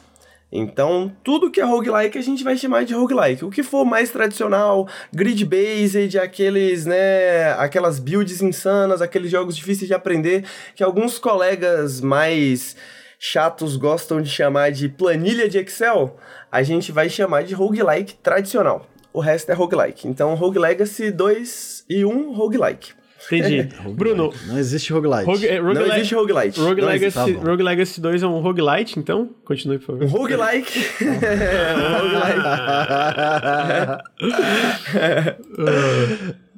Então, 0.52 1.12
tudo 1.22 1.50
que 1.50 1.60
é 1.60 1.64
roguelike 1.64 2.18
a 2.18 2.22
gente 2.22 2.42
vai 2.42 2.56
chamar 2.56 2.84
de 2.84 2.92
roguelike. 2.92 3.44
O 3.44 3.50
que 3.50 3.62
for 3.62 3.84
mais 3.84 4.10
tradicional, 4.10 4.88
grid-based, 5.12 6.18
aqueles, 6.18 6.86
né, 6.86 7.52
aquelas 7.52 8.00
builds 8.00 8.42
insanas, 8.42 9.00
aqueles 9.00 9.30
jogos 9.30 9.56
difíceis 9.56 9.86
de 9.86 9.94
aprender, 9.94 10.44
que 10.74 10.82
alguns 10.82 11.18
colegas 11.18 12.00
mais 12.00 12.76
chatos 13.18 13.76
gostam 13.76 14.20
de 14.20 14.30
chamar 14.30 14.72
de 14.72 14.88
planilha 14.88 15.48
de 15.48 15.58
Excel, 15.58 16.16
a 16.50 16.62
gente 16.62 16.90
vai 16.90 17.08
chamar 17.08 17.44
de 17.44 17.54
roguelike 17.54 18.14
tradicional. 18.14 18.86
O 19.12 19.20
resto 19.20 19.50
é 19.50 19.54
roguelike. 19.54 20.06
Então, 20.06 20.34
Rogue 20.34 20.58
Legacy 20.58 21.10
2 21.10 21.84
e 21.88 22.04
1 22.04 22.32
roguelike. 22.32 22.92
Entendi. 23.26 23.68
Bruno. 23.94 24.32
Não 24.46 24.58
existe 24.58 24.92
roguelite. 24.92 25.24
Rogue, 25.24 25.46
é, 25.46 25.58
rogue 25.58 25.74
não 25.74 25.86
existe 25.94 26.14
roguelite. 26.14 26.60
Rogue, 26.60 26.80
Legacy, 26.80 27.14
tá 27.14 27.24
rogue 27.24 27.62
Legacy 27.62 28.00
2 28.00 28.22
é 28.22 28.26
um 28.26 28.40
roguelite, 28.40 28.98
então? 28.98 29.30
Continue, 29.44 29.78
por 29.78 29.98
favor. 29.98 30.04
Um 30.04 30.08
roguelike. 30.08 30.80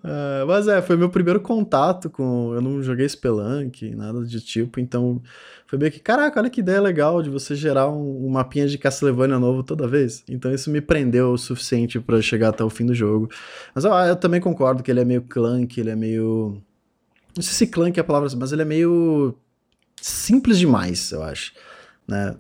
Uh, 0.03 0.47
mas 0.47 0.69
é, 0.69 0.81
foi 0.81 0.97
meu 0.97 1.09
primeiro 1.09 1.41
contato 1.41 2.09
com. 2.09 2.53
Eu 2.55 2.61
não 2.61 2.83
joguei 2.83 3.09
Spelunk, 3.09 3.95
nada 3.95 4.25
de 4.25 4.41
tipo, 4.41 4.79
então 4.79 5.21
foi 5.73 5.79
meio 5.79 5.91
que, 5.91 6.01
caraca, 6.01 6.39
olha 6.39 6.51
que 6.51 6.61
ideia 6.61 6.83
legal 6.83 7.23
de 7.23 7.31
você 7.31 7.55
gerar 7.55 7.89
um, 7.89 8.27
um 8.27 8.29
mapinha 8.29 8.69
de 8.69 8.77
Castlevania 8.77 9.39
novo 9.39 9.63
toda 9.63 9.89
vez. 9.89 10.23
Então 10.29 10.53
isso 10.53 10.71
me 10.71 10.83
prendeu 10.83 11.33
o 11.33 11.39
suficiente 11.39 11.99
para 11.99 12.21
chegar 12.21 12.51
até 12.51 12.63
o 12.63 12.69
fim 12.69 12.85
do 12.85 12.95
jogo. 12.95 13.31
Mas 13.75 13.87
ó, 13.87 14.05
eu 14.05 14.15
também 14.15 14.39
concordo 14.39 14.83
que 14.83 14.91
ele 14.91 15.01
é 15.01 15.05
meio 15.07 15.23
clunk, 15.23 15.81
ele 15.81 15.89
é 15.89 15.97
meio. 15.97 16.63
Não 17.35 17.43
sei 17.43 17.55
se 17.55 17.67
clunk 17.69 17.97
é 17.97 18.03
a 18.03 18.05
palavra, 18.05 18.29
mas 18.37 18.53
ele 18.53 18.61
é 18.61 18.67
meio 18.67 19.35
simples 19.99 20.59
demais, 20.59 21.11
eu 21.11 21.23
acho. 21.23 21.55
Né? 22.07 22.37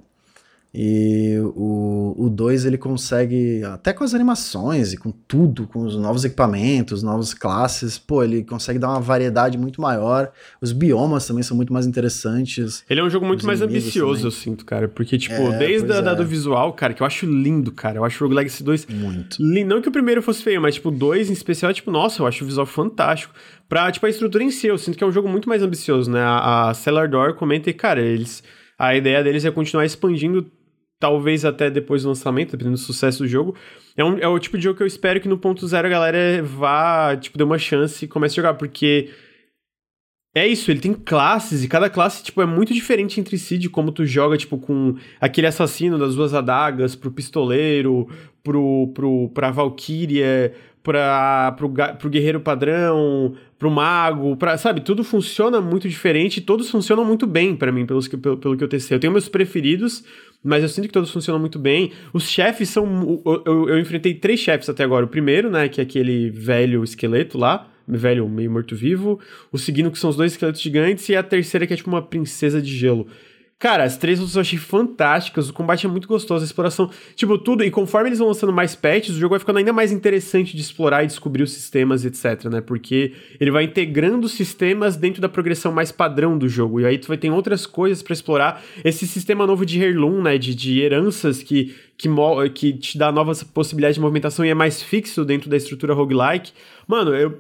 E 0.74 1.38
o 1.54 2.30
2 2.30 2.64
ele 2.64 2.78
consegue, 2.78 3.62
até 3.64 3.92
com 3.92 4.02
as 4.02 4.14
animações 4.14 4.94
e 4.94 4.96
com 4.96 5.10
tudo, 5.10 5.66
com 5.66 5.80
os 5.80 5.96
novos 5.96 6.24
equipamentos, 6.24 7.02
novas 7.02 7.34
classes, 7.34 7.98
pô, 7.98 8.22
ele 8.22 8.42
consegue 8.42 8.78
dar 8.78 8.88
uma 8.88 9.00
variedade 9.00 9.58
muito 9.58 9.80
maior. 9.82 10.32
Os 10.62 10.72
biomas 10.72 11.26
também 11.26 11.42
são 11.42 11.54
muito 11.54 11.72
mais 11.72 11.86
interessantes. 11.86 12.84
Ele 12.88 13.00
é 13.00 13.04
um 13.04 13.10
jogo 13.10 13.26
muito 13.26 13.46
mais 13.46 13.60
ambicioso, 13.60 14.22
também. 14.22 14.24
eu 14.24 14.30
sinto, 14.30 14.64
cara. 14.64 14.88
Porque, 14.88 15.18
tipo, 15.18 15.34
é, 15.34 15.58
desde 15.58 15.92
a, 15.92 15.96
é. 15.96 16.02
da, 16.02 16.14
do 16.14 16.24
visual, 16.24 16.72
cara, 16.72 16.94
que 16.94 17.02
eu 17.02 17.06
acho 17.06 17.26
lindo, 17.26 17.70
cara. 17.70 17.98
Eu 17.98 18.04
acho 18.04 18.24
o 18.24 18.26
Rogue 18.26 18.36
Legacy 18.36 18.64
2. 18.64 18.86
Muito. 18.86 19.36
Lindo. 19.40 19.74
Não 19.74 19.82
que 19.82 19.90
o 19.90 19.92
primeiro 19.92 20.22
fosse 20.22 20.42
feio, 20.42 20.60
mas, 20.60 20.76
tipo, 20.76 20.88
o 20.88 20.92
2 20.92 21.28
em 21.28 21.34
especial, 21.34 21.70
é, 21.70 21.74
tipo, 21.74 21.90
nossa, 21.90 22.22
eu 22.22 22.26
acho 22.26 22.44
o 22.44 22.46
visual 22.46 22.66
fantástico. 22.66 23.34
Pra, 23.68 23.92
tipo, 23.92 24.06
a 24.06 24.08
estrutura 24.08 24.42
em 24.42 24.50
si, 24.50 24.68
eu 24.68 24.78
sinto 24.78 24.96
que 24.96 25.04
é 25.04 25.06
um 25.06 25.12
jogo 25.12 25.28
muito 25.28 25.48
mais 25.50 25.62
ambicioso, 25.62 26.10
né? 26.10 26.22
A, 26.22 26.70
a 26.70 26.74
Cellar 26.74 27.10
Door 27.10 27.34
comenta 27.34 27.68
e, 27.68 27.74
cara, 27.74 28.00
eles. 28.00 28.42
A 28.78 28.96
ideia 28.96 29.22
deles 29.22 29.44
é 29.44 29.50
continuar 29.50 29.84
expandindo 29.84 30.50
talvez 31.02 31.44
até 31.44 31.68
depois 31.68 32.04
do 32.04 32.10
lançamento, 32.10 32.52
dependendo 32.52 32.76
do 32.76 32.80
sucesso 32.80 33.24
do 33.24 33.28
jogo. 33.28 33.56
É, 33.96 34.04
um, 34.04 34.18
é 34.18 34.28
o 34.28 34.38
tipo 34.38 34.56
de 34.56 34.62
jogo 34.62 34.76
que 34.76 34.84
eu 34.84 34.86
espero 34.86 35.20
que 35.20 35.26
no 35.26 35.36
ponto 35.36 35.66
zero 35.66 35.88
a 35.88 35.90
galera 35.90 36.40
vá, 36.44 37.16
tipo, 37.16 37.36
dê 37.36 37.42
uma 37.42 37.58
chance 37.58 38.04
e 38.04 38.08
comece 38.08 38.34
a 38.34 38.36
jogar, 38.36 38.54
porque 38.54 39.10
é 40.32 40.46
isso, 40.46 40.70
ele 40.70 40.78
tem 40.78 40.94
classes 40.94 41.64
e 41.64 41.68
cada 41.68 41.90
classe, 41.90 42.22
tipo, 42.22 42.40
é 42.40 42.46
muito 42.46 42.72
diferente 42.72 43.18
entre 43.18 43.36
si 43.36 43.58
de 43.58 43.68
como 43.68 43.90
tu 43.90 44.06
joga, 44.06 44.36
tipo, 44.38 44.56
com 44.58 44.94
aquele 45.20 45.48
assassino 45.48 45.98
das 45.98 46.14
duas 46.14 46.34
adagas, 46.34 46.94
pro 46.94 47.10
pistoleiro, 47.10 48.08
pro, 48.40 48.92
pro, 48.94 49.28
pra 49.34 49.50
Valkyria, 49.50 50.54
pra, 50.84 51.52
pro, 51.58 51.68
pro 51.98 52.10
guerreiro 52.10 52.40
padrão, 52.40 53.34
pro 53.58 53.72
mago, 53.72 54.36
pra, 54.36 54.56
sabe? 54.56 54.80
Tudo 54.80 55.02
funciona 55.02 55.60
muito 55.60 55.88
diferente 55.88 56.36
e 56.36 56.40
todos 56.40 56.70
funcionam 56.70 57.04
muito 57.04 57.26
bem 57.26 57.56
para 57.56 57.72
mim, 57.72 57.84
pelos 57.84 58.06
pelo, 58.06 58.36
pelo 58.36 58.56
que 58.56 58.62
eu 58.62 58.68
testei. 58.68 58.94
Eu 58.94 59.00
tenho 59.00 59.12
meus 59.12 59.28
preferidos, 59.28 60.04
mas 60.43 60.62
eu 60.62 60.69
sinto 60.69 60.86
que 60.86 60.93
todos 60.93 61.10
funcionam 61.10 61.39
muito 61.39 61.59
bem. 61.59 61.93
Os 62.12 62.28
chefes 62.28 62.69
são. 62.69 63.20
Eu, 63.24 63.43
eu, 63.47 63.69
eu 63.69 63.78
enfrentei 63.78 64.14
três 64.14 64.40
chefes 64.40 64.69
até 64.69 64.82
agora. 64.82 65.05
O 65.05 65.09
primeiro, 65.09 65.51
né, 65.51 65.69
que 65.69 65.81
é 65.81 65.85
aquele 65.85 66.31
velho 66.31 66.82
esqueleto 66.82 67.39
lá, 67.39 67.70
velho 67.86 68.28
meio 68.28 68.51
morto-vivo. 68.51 69.20
O 69.52 69.59
segundo, 69.59 69.90
que 69.90 69.98
são 69.98 70.10
os 70.10 70.16
dois 70.16 70.32
esqueletos 70.32 70.60
gigantes. 70.60 71.09
E 71.09 71.14
a 71.14 71.23
terceira, 71.23 71.66
que 71.66 71.73
é 71.73 71.77
tipo 71.77 71.90
uma 71.90 72.02
princesa 72.02 72.60
de 72.60 72.74
gelo. 72.77 73.06
Cara, 73.62 73.84
as 73.84 73.97
três 73.97 74.18
lutas 74.18 74.34
eu 74.34 74.40
achei 74.40 74.59
fantásticas, 74.59 75.48
o 75.48 75.52
combate 75.52 75.86
é 75.86 75.89
muito 75.89 76.09
gostoso, 76.09 76.43
a 76.43 76.44
exploração, 76.44 76.90
tipo, 77.14 77.39
tudo, 77.39 77.62
e 77.62 77.70
conforme 77.70 78.09
eles 78.09 78.18
vão 78.18 78.26
lançando 78.26 78.52
mais 78.52 78.74
patches, 78.74 79.14
o 79.14 79.20
jogo 79.20 79.30
vai 79.34 79.39
ficando 79.39 79.60
ainda 79.60 79.72
mais 79.72 79.93
interessante 79.93 80.56
de 80.56 80.60
explorar 80.60 81.05
e 81.05 81.06
descobrir 81.06 81.44
os 81.44 81.52
sistemas, 81.52 82.05
etc, 82.05 82.47
né? 82.47 82.60
Porque 82.60 83.12
ele 83.39 83.52
vai 83.52 83.62
integrando 83.62 84.28
sistemas 84.28 84.97
dentro 84.97 85.22
da 85.22 85.28
progressão 85.28 85.70
mais 85.70 85.93
padrão 85.93 86.36
do 86.36 86.48
jogo, 86.48 86.80
e 86.80 86.86
aí 86.86 86.98
tu 86.98 87.06
vai 87.06 87.16
ter 87.16 87.30
outras 87.30 87.64
coisas 87.64 88.02
para 88.02 88.14
explorar. 88.14 88.60
Esse 88.84 89.06
sistema 89.06 89.47
novo 89.47 89.64
de 89.64 89.80
Heirloom, 89.80 90.22
né, 90.22 90.39
de, 90.39 90.56
de 90.56 90.80
heranças 90.80 91.40
que, 91.40 91.72
que, 91.97 92.09
que 92.52 92.72
te 92.72 92.98
dá 92.98 93.12
novas 93.12 93.44
possibilidades 93.44 93.94
de 93.94 94.01
movimentação 94.01 94.44
e 94.44 94.48
é 94.48 94.55
mais 94.55 94.82
fixo 94.82 95.24
dentro 95.24 95.48
da 95.48 95.56
estrutura 95.56 95.94
roguelike. 95.94 96.51
Mano, 96.89 97.14
eu 97.14 97.39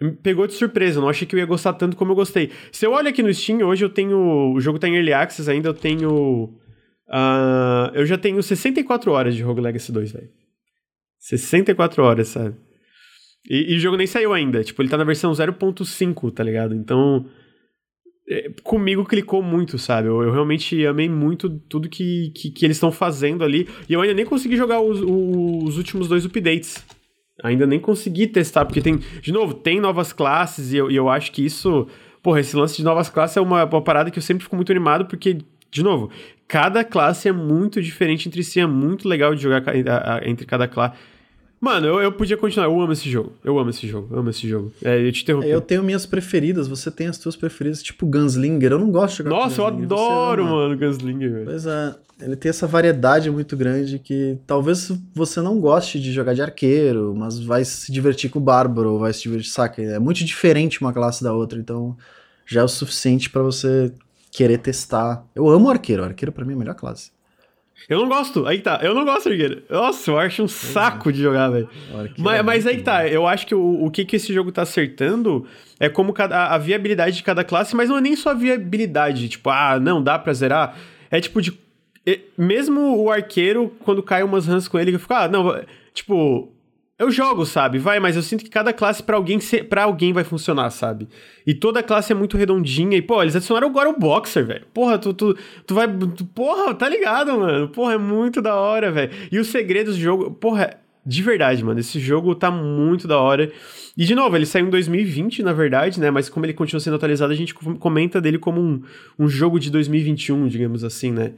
me 0.00 0.12
pegou 0.12 0.46
de 0.46 0.54
surpresa, 0.54 0.98
eu 0.98 1.02
não 1.02 1.08
achei 1.10 1.26
que 1.26 1.34
eu 1.34 1.38
ia 1.38 1.46
gostar 1.46 1.74
tanto 1.74 1.96
como 1.96 2.12
eu 2.12 2.16
gostei. 2.16 2.50
Se 2.72 2.86
eu 2.86 2.92
olho 2.92 3.08
aqui 3.08 3.22
no 3.22 3.32
Steam, 3.32 3.60
hoje 3.62 3.84
eu 3.84 3.90
tenho. 3.90 4.52
O 4.54 4.60
jogo 4.60 4.78
tá 4.78 4.88
em 4.88 4.94
Early 4.94 5.12
Access 5.12 5.50
ainda, 5.50 5.68
eu 5.68 5.74
tenho. 5.74 6.44
Uh, 7.06 7.90
eu 7.92 8.06
já 8.06 8.16
tenho 8.16 8.42
64 8.42 9.10
horas 9.10 9.34
de 9.34 9.42
Rogue 9.42 9.60
Legacy 9.60 9.92
2, 9.92 10.12
velho. 10.12 10.28
64 11.18 12.02
horas, 12.02 12.28
sabe? 12.28 12.54
E, 13.48 13.74
e, 13.74 13.76
o 13.76 13.80
jogo 13.80 13.96
nem 13.96 14.06
saiu 14.06 14.32
ainda. 14.32 14.64
Tipo, 14.64 14.80
ele 14.80 14.88
tá 14.88 14.96
na 14.96 15.04
versão 15.04 15.32
0.5, 15.32 16.32
tá 16.32 16.42
ligado? 16.42 16.74
Então. 16.74 17.26
É, 18.32 18.48
comigo 18.62 19.04
clicou 19.04 19.42
muito, 19.42 19.76
sabe? 19.76 20.06
Eu, 20.06 20.22
eu, 20.22 20.30
realmente 20.30 20.86
amei 20.86 21.08
muito 21.08 21.50
tudo 21.68 21.88
que, 21.88 22.32
que, 22.36 22.52
que 22.52 22.64
eles 22.64 22.76
estão 22.76 22.92
fazendo 22.92 23.42
ali. 23.42 23.68
E 23.88 23.92
eu 23.92 24.00
ainda 24.00 24.14
nem 24.14 24.24
consegui 24.24 24.56
jogar 24.56 24.80
os, 24.80 25.00
os 25.02 25.76
últimos 25.76 26.06
dois 26.06 26.24
updates 26.24 26.84
Ainda 27.42 27.66
nem 27.66 27.80
consegui 27.80 28.26
testar, 28.26 28.64
porque 28.64 28.80
tem, 28.80 28.98
de 29.20 29.32
novo, 29.32 29.54
tem 29.54 29.80
novas 29.80 30.12
classes 30.12 30.72
e 30.72 30.76
eu, 30.76 30.90
e 30.90 30.96
eu 30.96 31.08
acho 31.08 31.32
que 31.32 31.44
isso. 31.44 31.86
Porra, 32.22 32.40
esse 32.40 32.54
lance 32.54 32.76
de 32.76 32.84
novas 32.84 33.08
classes 33.08 33.36
é 33.36 33.40
uma, 33.40 33.64
uma 33.64 33.82
parada 33.82 34.10
que 34.10 34.18
eu 34.18 34.22
sempre 34.22 34.44
fico 34.44 34.54
muito 34.54 34.70
animado, 34.70 35.06
porque, 35.06 35.38
de 35.70 35.82
novo, 35.82 36.10
cada 36.46 36.84
classe 36.84 37.28
é 37.28 37.32
muito 37.32 37.80
diferente 37.80 38.28
entre 38.28 38.42
si, 38.42 38.60
é 38.60 38.66
muito 38.66 39.08
legal 39.08 39.34
de 39.34 39.42
jogar 39.42 39.62
entre 40.26 40.44
cada 40.44 40.68
classe. 40.68 40.96
Mano, 41.60 41.86
eu, 41.86 42.00
eu 42.00 42.12
podia 42.12 42.38
continuar. 42.38 42.66
Eu 42.66 42.80
amo 42.80 42.92
esse 42.92 43.10
jogo. 43.10 43.34
Eu 43.44 43.58
amo 43.58 43.68
esse 43.68 43.86
jogo. 43.86 44.08
Eu 44.10 44.20
amo 44.20 44.30
esse 44.30 44.48
jogo. 44.48 44.72
É, 44.82 45.06
eu 45.06 45.12
te 45.12 45.22
interrompi. 45.22 45.48
Eu 45.48 45.60
tenho 45.60 45.82
minhas 45.82 46.06
preferidas. 46.06 46.66
Você 46.66 46.90
tem 46.90 47.06
as 47.06 47.18
tuas 47.18 47.36
preferidas, 47.36 47.82
tipo 47.82 48.06
Gunslinger. 48.06 48.72
Eu 48.72 48.78
não 48.78 48.90
gosto 48.90 49.12
de 49.12 49.18
jogar 49.18 49.30
Nossa, 49.30 49.60
eu 49.60 49.66
adoro, 49.66 50.44
mano, 50.46 50.76
Gunslinger. 50.76 51.30
Velho. 51.30 51.44
Pois 51.44 51.66
é. 51.66 51.94
Ele 52.22 52.36
tem 52.36 52.48
essa 52.50 52.66
variedade 52.66 53.30
muito 53.30 53.56
grande 53.56 53.98
que 53.98 54.38
talvez 54.46 54.92
você 55.14 55.40
não 55.40 55.58
goste 55.58 55.98
de 55.98 56.12
jogar 56.12 56.34
de 56.34 56.42
arqueiro, 56.42 57.14
mas 57.16 57.38
vai 57.38 57.64
se 57.64 57.90
divertir 57.90 58.30
com 58.30 58.38
o 58.38 58.42
bárbaro, 58.42 58.98
vai 58.98 59.12
se 59.12 59.22
divertir, 59.22 59.50
saca? 59.50 59.80
É 59.80 59.98
muito 59.98 60.22
diferente 60.24 60.80
uma 60.80 60.92
classe 60.92 61.24
da 61.24 61.32
outra, 61.32 61.58
então 61.58 61.96
já 62.46 62.60
é 62.60 62.64
o 62.64 62.68
suficiente 62.68 63.30
para 63.30 63.42
você 63.42 63.90
querer 64.30 64.58
testar. 64.58 65.24
Eu 65.34 65.48
amo 65.48 65.70
arqueiro. 65.70 66.04
Arqueiro 66.04 66.32
para 66.32 66.44
mim 66.44 66.52
é 66.52 66.56
a 66.56 66.58
melhor 66.58 66.74
classe. 66.74 67.10
Eu 67.88 67.98
não 68.00 68.08
gosto, 68.08 68.46
aí 68.46 68.60
tá. 68.60 68.78
Eu 68.82 68.94
não 68.94 69.04
gosto 69.04 69.24
de 69.28 69.42
arqueiro. 69.42 69.62
Nossa, 69.68 70.10
eu 70.10 70.18
acho 70.18 70.42
um 70.42 70.48
saco 70.48 71.12
de 71.12 71.20
jogar, 71.20 71.48
velho. 71.50 71.68
Mas, 72.16 72.38
é 72.38 72.42
mas 72.42 72.66
aí 72.66 72.76
bom. 72.78 72.82
tá, 72.84 73.08
eu 73.08 73.26
acho 73.26 73.46
que 73.46 73.54
o, 73.54 73.84
o 73.84 73.90
que, 73.90 74.04
que 74.04 74.16
esse 74.16 74.32
jogo 74.32 74.52
tá 74.52 74.62
acertando 74.62 75.46
é 75.78 75.88
como 75.88 76.12
cada, 76.12 76.46
a, 76.46 76.58
viabilidade 76.58 77.16
de 77.16 77.22
cada 77.22 77.42
classe, 77.42 77.74
mas 77.74 77.88
não 77.88 77.98
é 77.98 78.00
nem 78.00 78.14
só 78.14 78.30
a 78.30 78.34
viabilidade, 78.34 79.28
tipo, 79.28 79.50
ah, 79.50 79.78
não, 79.80 80.02
dá 80.02 80.18
pra 80.18 80.32
zerar. 80.32 80.76
É 81.10 81.20
tipo 81.20 81.40
de. 81.42 81.58
Mesmo 82.36 82.96
o 82.96 83.10
arqueiro, 83.10 83.74
quando 83.80 84.02
cai 84.02 84.22
umas 84.22 84.46
runs 84.46 84.66
com 84.66 84.78
ele, 84.78 84.94
eu 84.94 84.98
fico, 84.98 85.12
ah, 85.12 85.28
não, 85.28 85.60
tipo, 85.92 86.50
eu 87.00 87.10
jogo, 87.10 87.46
sabe? 87.46 87.78
Vai, 87.78 87.98
mas 87.98 88.14
eu 88.14 88.20
sinto 88.20 88.44
que 88.44 88.50
cada 88.50 88.74
classe 88.74 89.02
para 89.02 89.16
alguém 89.16 89.38
para 89.70 89.84
alguém 89.84 90.12
vai 90.12 90.22
funcionar, 90.22 90.68
sabe? 90.68 91.08
E 91.46 91.54
toda 91.54 91.82
classe 91.82 92.12
é 92.12 92.14
muito 92.14 92.36
redondinha. 92.36 92.94
E, 92.94 93.00
pô, 93.00 93.22
eles 93.22 93.34
adicionaram 93.34 93.68
agora 93.68 93.88
o 93.88 93.98
Boxer, 93.98 94.44
velho. 94.44 94.66
Porra, 94.74 94.98
tu, 94.98 95.14
tu, 95.14 95.34
tu 95.66 95.74
vai. 95.74 95.88
Tu, 95.88 96.26
porra, 96.26 96.74
tá 96.74 96.86
ligado, 96.86 97.38
mano? 97.38 97.68
Porra, 97.68 97.94
é 97.94 97.98
muito 97.98 98.42
da 98.42 98.54
hora, 98.54 98.92
velho. 98.92 99.10
E 99.32 99.38
os 99.38 99.46
segredos 99.46 99.96
do 99.96 100.02
jogo. 100.02 100.30
Porra, 100.32 100.78
de 101.06 101.22
verdade, 101.22 101.64
mano. 101.64 101.80
Esse 101.80 101.98
jogo 101.98 102.34
tá 102.34 102.50
muito 102.50 103.08
da 103.08 103.18
hora. 103.18 103.50
E, 103.96 104.04
de 104.04 104.14
novo, 104.14 104.36
ele 104.36 104.44
saiu 104.44 104.66
em 104.66 104.70
2020, 104.70 105.42
na 105.42 105.54
verdade, 105.54 105.98
né? 105.98 106.10
Mas 106.10 106.28
como 106.28 106.44
ele 106.44 106.52
continua 106.52 106.80
sendo 106.80 106.96
atualizado, 106.96 107.32
a 107.32 107.36
gente 107.36 107.54
comenta 107.54 108.20
dele 108.20 108.38
como 108.38 108.60
um, 108.60 108.82
um 109.18 109.26
jogo 109.26 109.58
de 109.58 109.70
2021, 109.70 110.48
digamos 110.48 110.84
assim, 110.84 111.10
né? 111.10 111.32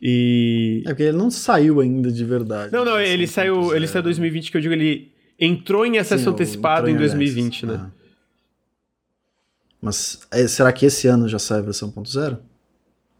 E. 0.00 0.82
É 0.86 0.90
porque 0.90 1.02
ele 1.04 1.16
não 1.16 1.30
saiu 1.30 1.80
ainda 1.80 2.10
de 2.10 2.24
verdade. 2.24 2.72
Não, 2.72 2.84
não, 2.84 2.96
né, 2.96 3.08
ele 3.08 3.26
saiu. 3.26 3.74
Ele 3.74 3.86
saiu 3.86 4.00
em 4.00 4.04
2020, 4.04 4.50
que 4.50 4.56
eu 4.56 4.60
digo, 4.60 4.74
ele 4.74 5.12
entrou 5.38 5.84
em 5.84 5.98
acesso 5.98 6.24
Sim, 6.24 6.30
antecipado 6.30 6.88
em, 6.88 6.94
em 6.94 6.96
2020, 6.96 7.66
né? 7.66 7.80
Ah. 7.80 7.90
Mas 9.80 10.20
é, 10.30 10.46
será 10.46 10.72
que 10.72 10.84
esse 10.84 11.08
ano 11.08 11.28
já 11.28 11.38
sai 11.38 11.58
a 11.58 11.62
versão 11.62 11.90
1.0? 11.90 12.38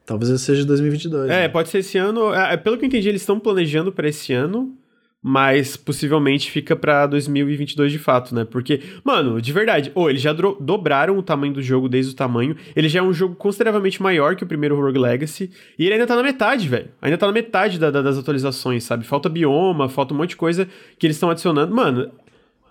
Talvez 0.05 0.29
ele 0.29 0.39
seja 0.39 0.65
2022. 0.65 1.31
É, 1.31 1.43
né? 1.43 1.49
pode 1.49 1.69
ser 1.69 1.79
esse 1.79 1.97
ano. 1.97 2.35
É, 2.35 2.57
pelo 2.57 2.77
que 2.77 2.85
eu 2.85 2.89
entendi, 2.89 3.09
eles 3.09 3.23
estão 3.23 3.39
planejando 3.39 3.93
para 3.93 4.09
esse 4.09 4.33
ano 4.33 4.77
mas 5.23 5.77
possivelmente 5.77 6.51
fica 6.51 6.75
pra 6.75 7.07
2022 7.07 7.93
de 7.93 7.99
fato, 7.99 8.35
né? 8.35 8.45
Porque, 8.45 8.81
mano, 9.05 9.41
de 9.41 9.53
verdade, 9.53 9.93
ou 9.95 10.05
oh, 10.05 10.11
eles 10.11 10.23
já 10.23 10.33
dobraram 10.33 11.19
o 11.19 11.23
tamanho 11.23 11.53
do 11.53 11.61
jogo 11.61 11.89
desde 11.89 12.13
o 12.13 12.17
tamanho, 12.17 12.57
ele 12.75 12.89
já 12.89 13.01
é 13.01 13.03
um 13.03 13.13
jogo 13.13 13.35
consideravelmente 13.35 14.03
maior 14.03 14.35
que 14.35 14.45
o 14.45 14.47
primeiro 14.47 14.81
Rogue 14.81 14.99
Legacy, 14.99 15.51
e 15.79 15.85
ele 15.85 15.95
ainda 15.95 16.07
tá 16.07 16.17
na 16.17 16.23
metade, 16.23 16.69
velho. 16.69 16.89
Ainda 17.03 17.19
tá 17.19 17.27
na 17.27 17.33
metade 17.33 17.79
da, 17.79 17.91
da, 17.91 18.01
das 18.01 18.17
atualizações, 18.17 18.85
sabe? 18.85 19.05
Falta 19.05 19.29
bioma, 19.29 19.89
falta 19.91 20.15
um 20.15 20.17
monte 20.17 20.31
de 20.31 20.37
coisa 20.37 20.67
que 20.99 21.07
eles 21.07 21.17
estão 21.17 21.29
adicionando. 21.29 21.75
Mano, 21.75 22.11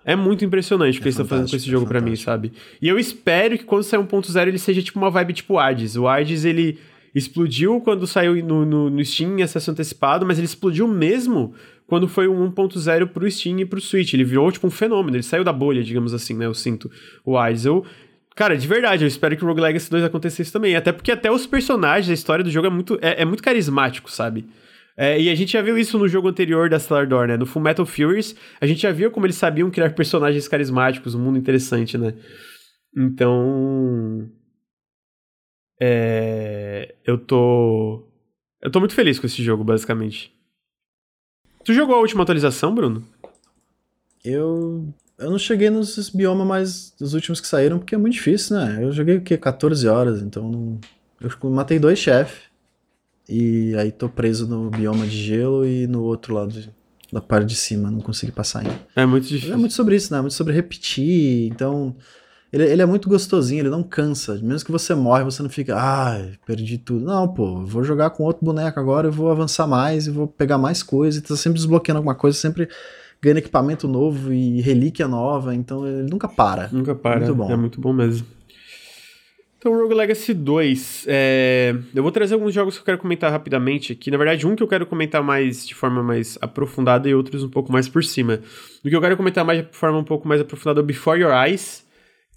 é 0.03 0.15
muito 0.15 0.43
impressionante 0.43 0.97
o 0.97 1.01
que 1.01 1.07
é 1.07 1.09
eles 1.09 1.15
estão 1.15 1.27
fazendo 1.27 1.49
com 1.51 1.55
esse 1.55 1.69
jogo 1.69 1.85
é 1.85 1.87
para 1.87 2.01
mim, 2.01 2.15
sabe? 2.15 2.51
E 2.81 2.87
eu 2.87 2.97
espero 2.97 3.59
que 3.59 3.63
quando 3.63 3.83
sair 3.83 3.99
1.0 3.99 4.47
ele 4.47 4.57
seja 4.57 4.81
tipo 4.81 4.97
uma 4.97 5.11
vibe 5.11 5.33
tipo 5.33 5.59
Hades. 5.59 5.95
O 5.95 6.07
Hades, 6.07 6.45
ele 6.45 6.79
explodiu 7.13 7.79
quando 7.81 8.07
saiu 8.07 8.43
no, 8.43 8.65
no, 8.65 8.89
no 8.89 9.05
Steam 9.05 9.37
em 9.37 9.43
acesso 9.43 9.69
antecipado, 9.69 10.25
mas 10.25 10.37
ele 10.37 10.45
explodiu 10.45 10.87
mesmo 10.87 11.53
quando 11.89 12.07
foi 12.07 12.27
o 12.27 12.33
1.0 12.33 13.07
pro 13.07 13.29
Steam 13.29 13.59
e 13.59 13.65
pro 13.65 13.81
Switch. 13.81 14.13
Ele 14.13 14.23
virou, 14.23 14.51
tipo, 14.51 14.67
um 14.67 14.69
fenômeno. 14.71 15.17
Ele 15.17 15.23
saiu 15.23 15.43
da 15.43 15.51
bolha, 15.51 15.83
digamos 15.83 16.13
assim, 16.13 16.35
né? 16.35 16.45
Eu 16.45 16.53
sinto 16.53 16.89
o. 17.25 17.35
Eu, 17.65 17.83
cara, 18.35 18.55
de 18.55 18.67
verdade, 18.67 19.03
eu 19.03 19.07
espero 19.07 19.35
que 19.35 19.43
o 19.43 19.47
Rogue 19.47 19.59
Legacy 19.59 19.89
2 19.89 20.03
acontecesse 20.03 20.53
também. 20.53 20.75
Até 20.75 20.91
porque 20.91 21.11
até 21.11 21.31
os 21.31 21.47
personagens, 21.47 22.09
a 22.11 22.13
história 22.13 22.43
do 22.43 22.51
jogo 22.51 22.67
é 22.67 22.69
muito, 22.69 22.99
é, 23.01 23.23
é 23.23 23.25
muito 23.25 23.41
carismático, 23.41 24.09
sabe? 24.11 24.45
É, 24.95 25.19
e 25.19 25.29
a 25.29 25.35
gente 25.35 25.53
já 25.53 25.61
viu 25.61 25.77
isso 25.77 25.97
no 25.97 26.07
jogo 26.07 26.27
anterior 26.27 26.69
da 26.69 26.77
Stellar 26.77 27.07
Door, 27.07 27.27
né? 27.27 27.37
No 27.37 27.45
Full 27.45 27.61
Metal 27.61 27.85
Furies, 27.85 28.35
a 28.61 28.67
gente 28.67 28.81
já 28.81 28.91
viu 28.91 29.09
como 29.09 29.25
eles 29.25 29.37
sabiam 29.37 29.71
criar 29.71 29.89
personagens 29.95 30.47
carismáticos, 30.47 31.15
um 31.15 31.19
mundo 31.19 31.39
interessante, 31.39 31.97
né? 31.97 32.13
Então. 32.95 34.29
É, 35.81 36.95
eu 37.03 37.17
tô. 37.17 38.07
Eu 38.61 38.69
tô 38.69 38.79
muito 38.79 38.93
feliz 38.93 39.17
com 39.17 39.25
esse 39.25 39.41
jogo, 39.41 39.63
basicamente. 39.63 40.38
Tu 41.63 41.73
jogou 41.73 41.95
a 41.95 41.99
última 41.99 42.23
atualização, 42.23 42.73
Bruno? 42.73 43.03
Eu. 44.23 44.87
Eu 45.17 45.29
não 45.29 45.37
cheguei 45.37 45.69
nos 45.69 46.09
biomas 46.09 46.47
mais 46.47 46.93
dos 46.97 47.13
últimos 47.13 47.41
que 47.41 47.47
saíram, 47.47 47.77
porque 47.77 47.93
é 47.93 47.97
muito 47.97 48.13
difícil, 48.13 48.55
né? 48.55 48.79
Eu 48.81 48.91
joguei 48.93 49.17
o 49.17 49.21
quê? 49.21 49.37
14 49.37 49.85
horas, 49.85 50.21
então 50.21 50.49
não... 50.49 50.79
Eu 51.19 51.49
matei 51.49 51.77
dois 51.77 51.99
chefes. 51.99 52.43
e 53.27 53.75
aí 53.75 53.91
tô 53.91 54.07
preso 54.07 54.47
no 54.47 54.69
bioma 54.69 55.05
de 55.05 55.17
gelo 55.17 55.65
e 55.65 55.85
no 55.87 56.03
outro 56.03 56.33
lado 56.33 56.53
da 57.11 57.19
parte 57.19 57.47
de 57.47 57.55
cima, 57.55 57.91
não 57.91 57.99
consegui 57.99 58.31
passar 58.31 58.59
ainda. 58.59 58.79
É 58.95 59.05
muito 59.05 59.27
difícil. 59.27 59.53
É 59.53 59.57
muito 59.57 59.73
sobre 59.73 59.97
isso, 59.97 60.13
né? 60.13 60.19
É 60.19 60.21
muito 60.21 60.33
sobre 60.35 60.53
repetir. 60.53 61.49
Então, 61.51 61.93
ele, 62.51 62.63
ele 62.63 62.81
é 62.81 62.85
muito 62.85 63.07
gostosinho, 63.09 63.61
ele 63.61 63.69
não 63.69 63.83
cansa. 63.83 64.39
Mesmo 64.41 64.65
que 64.65 64.71
você 64.71 64.95
morre, 64.95 65.23
você 65.23 65.43
não 65.43 65.49
fica, 65.49 65.75
ai, 65.77 66.33
perdi 66.45 66.77
tudo. 66.77 67.05
Não, 67.05 67.27
pô, 67.27 67.63
vou 67.65 67.83
jogar 67.83 68.09
com 68.11 68.23
outro 68.23 68.45
boneco 68.45 68.79
agora, 68.79 69.07
eu 69.07 69.11
vou 69.11 69.29
avançar 69.29 69.67
mais 69.67 70.07
e 70.07 70.11
vou 70.11 70.27
pegar 70.27 70.57
mais 70.57 70.81
coisa. 70.81 71.19
E 71.19 71.21
tá 71.21 71.35
sempre 71.35 71.57
desbloqueando 71.57 71.97
alguma 71.97 72.15
coisa, 72.15 72.37
sempre 72.37 72.67
ganhando 73.21 73.37
equipamento 73.37 73.87
novo 73.87 74.33
e 74.33 74.61
relíquia 74.61 75.07
nova. 75.07 75.53
Então, 75.53 75.85
ele 75.85 76.09
nunca 76.09 76.27
para. 76.27 76.69
Nunca 76.71 76.95
para. 76.95 77.19
Muito 77.19 77.35
bom. 77.35 77.51
É 77.51 77.55
muito 77.55 77.81
bom 77.81 77.93
mesmo. 77.93 78.25
Então, 79.59 79.77
Rogue 79.77 79.93
Legacy 79.93 80.33
2. 80.33 81.03
é, 81.09 81.75
Eu 81.93 82.01
vou 82.01 82.13
trazer 82.13 82.33
alguns 82.33 82.53
jogos 82.53 82.75
que 82.75 82.81
eu 82.81 82.85
quero 82.85 82.97
comentar 82.97 83.29
rapidamente 83.29 83.91
aqui. 83.91 84.09
Na 84.09 84.17
verdade, 84.17 84.47
um 84.47 84.55
que 84.55 84.63
eu 84.63 84.67
quero 84.69 84.85
comentar 84.85 85.21
mais 85.21 85.67
de 85.67 85.75
forma 85.75 86.01
mais 86.01 86.37
aprofundada 86.39 87.09
e 87.09 87.13
outros 87.13 87.43
um 87.43 87.49
pouco 87.49 87.69
mais 87.69 87.89
por 87.89 88.01
cima. 88.01 88.39
O 88.85 88.89
que 88.89 88.95
eu 88.95 89.01
quero 89.01 89.17
comentar 89.17 89.43
mais 89.43 89.67
de 89.67 89.67
forma 89.75 89.97
um 89.99 90.03
pouco 90.03 90.25
mais 90.25 90.39
aprofundada 90.39 90.79
é 90.79 90.83
o 90.83 90.85
Before 90.85 91.19
Your 91.19 91.33
Eyes, 91.33 91.85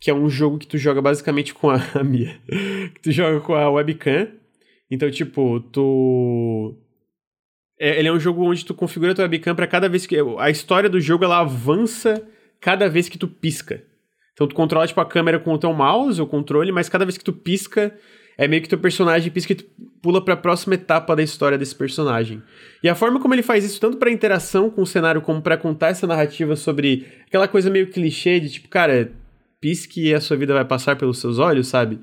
que 0.02 0.10
é 0.10 0.14
um 0.14 0.28
jogo 0.28 0.58
que 0.58 0.66
tu 0.66 0.76
joga 0.76 1.00
basicamente 1.00 1.54
com 1.54 1.70
a, 1.70 1.76
a 1.94 2.02
Mia. 2.02 2.36
que 2.92 3.00
tu 3.00 3.12
joga 3.12 3.38
com 3.38 3.54
a 3.54 3.70
webcam. 3.70 4.26
Então, 4.90 5.08
tipo, 5.08 5.60
tu. 5.72 6.76
É, 7.78 8.00
ele 8.00 8.08
é 8.08 8.12
um 8.12 8.18
jogo 8.18 8.44
onde 8.44 8.64
tu 8.64 8.74
configura 8.74 9.12
a 9.12 9.14
tua 9.14 9.22
webcam 9.22 9.54
pra 9.54 9.66
cada 9.66 9.88
vez 9.88 10.04
que. 10.04 10.16
A 10.40 10.50
história 10.50 10.90
do 10.90 11.00
jogo 11.00 11.24
ela 11.24 11.38
avança 11.38 12.20
cada 12.60 12.88
vez 12.88 13.08
que 13.08 13.16
tu 13.16 13.28
pisca. 13.28 13.80
Então 14.32 14.48
tu 14.48 14.56
controla 14.56 14.88
tipo 14.88 15.00
a 15.00 15.06
câmera 15.06 15.38
com 15.38 15.52
o 15.52 15.58
teu 15.58 15.72
mouse 15.72 16.20
ou 16.20 16.26
controle, 16.26 16.72
mas 16.72 16.88
cada 16.88 17.04
vez 17.04 17.16
que 17.16 17.24
tu 17.24 17.32
pisca, 17.32 17.96
é 18.36 18.48
meio 18.48 18.60
que 18.60 18.68
teu 18.68 18.78
personagem 18.78 19.30
pisca 19.30 19.52
e 19.52 19.56
tu 19.56 19.64
pula 20.02 20.24
pra 20.24 20.36
próxima 20.36 20.74
etapa 20.74 21.14
da 21.14 21.22
história 21.22 21.56
desse 21.56 21.76
personagem. 21.76 22.42
E 22.82 22.88
a 22.88 22.94
forma 22.96 23.20
como 23.20 23.34
ele 23.34 23.42
faz 23.42 23.64
isso, 23.64 23.80
tanto 23.80 23.98
pra 23.98 24.10
interação 24.10 24.68
com 24.68 24.82
o 24.82 24.86
cenário, 24.86 25.20
como 25.20 25.40
pra 25.40 25.56
contar 25.56 25.88
essa 25.88 26.08
narrativa 26.08 26.56
sobre 26.56 27.06
aquela 27.26 27.46
coisa 27.46 27.70
meio 27.70 27.88
clichê 27.88 28.40
de 28.40 28.48
tipo, 28.48 28.68
cara, 28.68 29.12
pisque 29.62 30.09
e 30.09 30.14
a 30.14 30.20
sua 30.20 30.36
vida 30.36 30.52
vai 30.52 30.64
passar 30.64 30.97
pelos 30.97 31.18
seus 31.18 31.39
olhos, 31.39 31.68
sabe? 31.68 32.01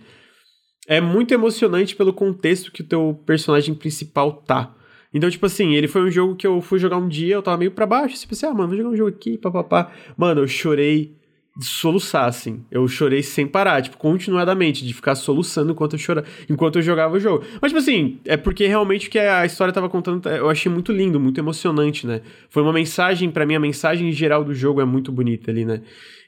É 0.87 1.01
muito 1.01 1.33
emocionante 1.33 1.95
pelo 1.95 2.13
contexto 2.13 2.71
que 2.71 2.81
o 2.81 2.85
teu 2.85 3.21
personagem 3.25 3.75
principal 3.75 4.31
tá. 4.31 4.73
Então, 5.13 5.29
tipo 5.29 5.45
assim, 5.45 5.75
ele 5.75 5.87
foi 5.87 6.01
um 6.01 6.09
jogo 6.09 6.35
que 6.35 6.47
eu 6.47 6.61
fui 6.61 6.79
jogar 6.79 6.97
um 6.97 7.07
dia, 7.07 7.35
eu 7.35 7.43
tava 7.43 7.57
meio 7.57 7.71
pra 7.71 7.85
baixo, 7.85 8.15
assim, 8.15 8.27
pensei, 8.27 8.47
ah, 8.47 8.53
mano, 8.53 8.69
vou 8.69 8.77
jogar 8.77 8.89
um 8.89 8.95
jogo 8.95 9.09
aqui, 9.09 9.37
papapá. 9.37 9.91
Mano, 10.17 10.41
eu 10.41 10.47
chorei 10.47 11.18
de 11.59 11.65
soluçar, 11.65 12.25
assim. 12.25 12.63
Eu 12.71 12.87
chorei 12.87 13.21
sem 13.21 13.45
parar, 13.45 13.81
tipo, 13.81 13.97
continuadamente, 13.97 14.85
de 14.85 14.93
ficar 14.93 15.13
soluçando 15.13 15.73
enquanto 15.73 15.93
eu 15.93 15.99
chorava, 15.99 16.25
enquanto 16.49 16.77
eu 16.77 16.81
jogava 16.81 17.17
o 17.17 17.19
jogo. 17.19 17.43
Mas, 17.61 17.71
tipo 17.71 17.79
assim, 17.79 18.17
é 18.23 18.37
porque 18.37 18.65
realmente 18.65 19.09
o 19.09 19.11
que 19.11 19.19
a 19.19 19.45
história 19.45 19.73
tava 19.73 19.89
contando, 19.89 20.25
eu 20.29 20.49
achei 20.49 20.71
muito 20.71 20.93
lindo, 20.93 21.19
muito 21.19 21.37
emocionante, 21.37 22.07
né? 22.07 22.21
Foi 22.49 22.63
uma 22.63 22.71
mensagem, 22.71 23.29
pra 23.29 23.45
mim, 23.45 23.55
a 23.55 23.59
mensagem 23.59 24.09
geral 24.13 24.41
do 24.41 24.53
jogo 24.53 24.79
é 24.79 24.85
muito 24.85 25.11
bonita 25.11 25.51
ali, 25.51 25.65
né? 25.65 25.81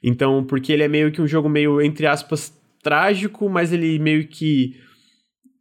Então, 0.04 0.44
porque 0.44 0.74
ele 0.74 0.84
é 0.84 0.90
meio 0.90 1.14
que 1.14 1.22
um 1.22 1.28
jogo 1.28 1.48
meio, 1.48 1.82
entre 1.82 2.08
aspas, 2.08 2.54
trágico, 2.84 3.50
mas 3.50 3.72
ele 3.72 4.00
meio 4.00 4.28
que 4.28 4.76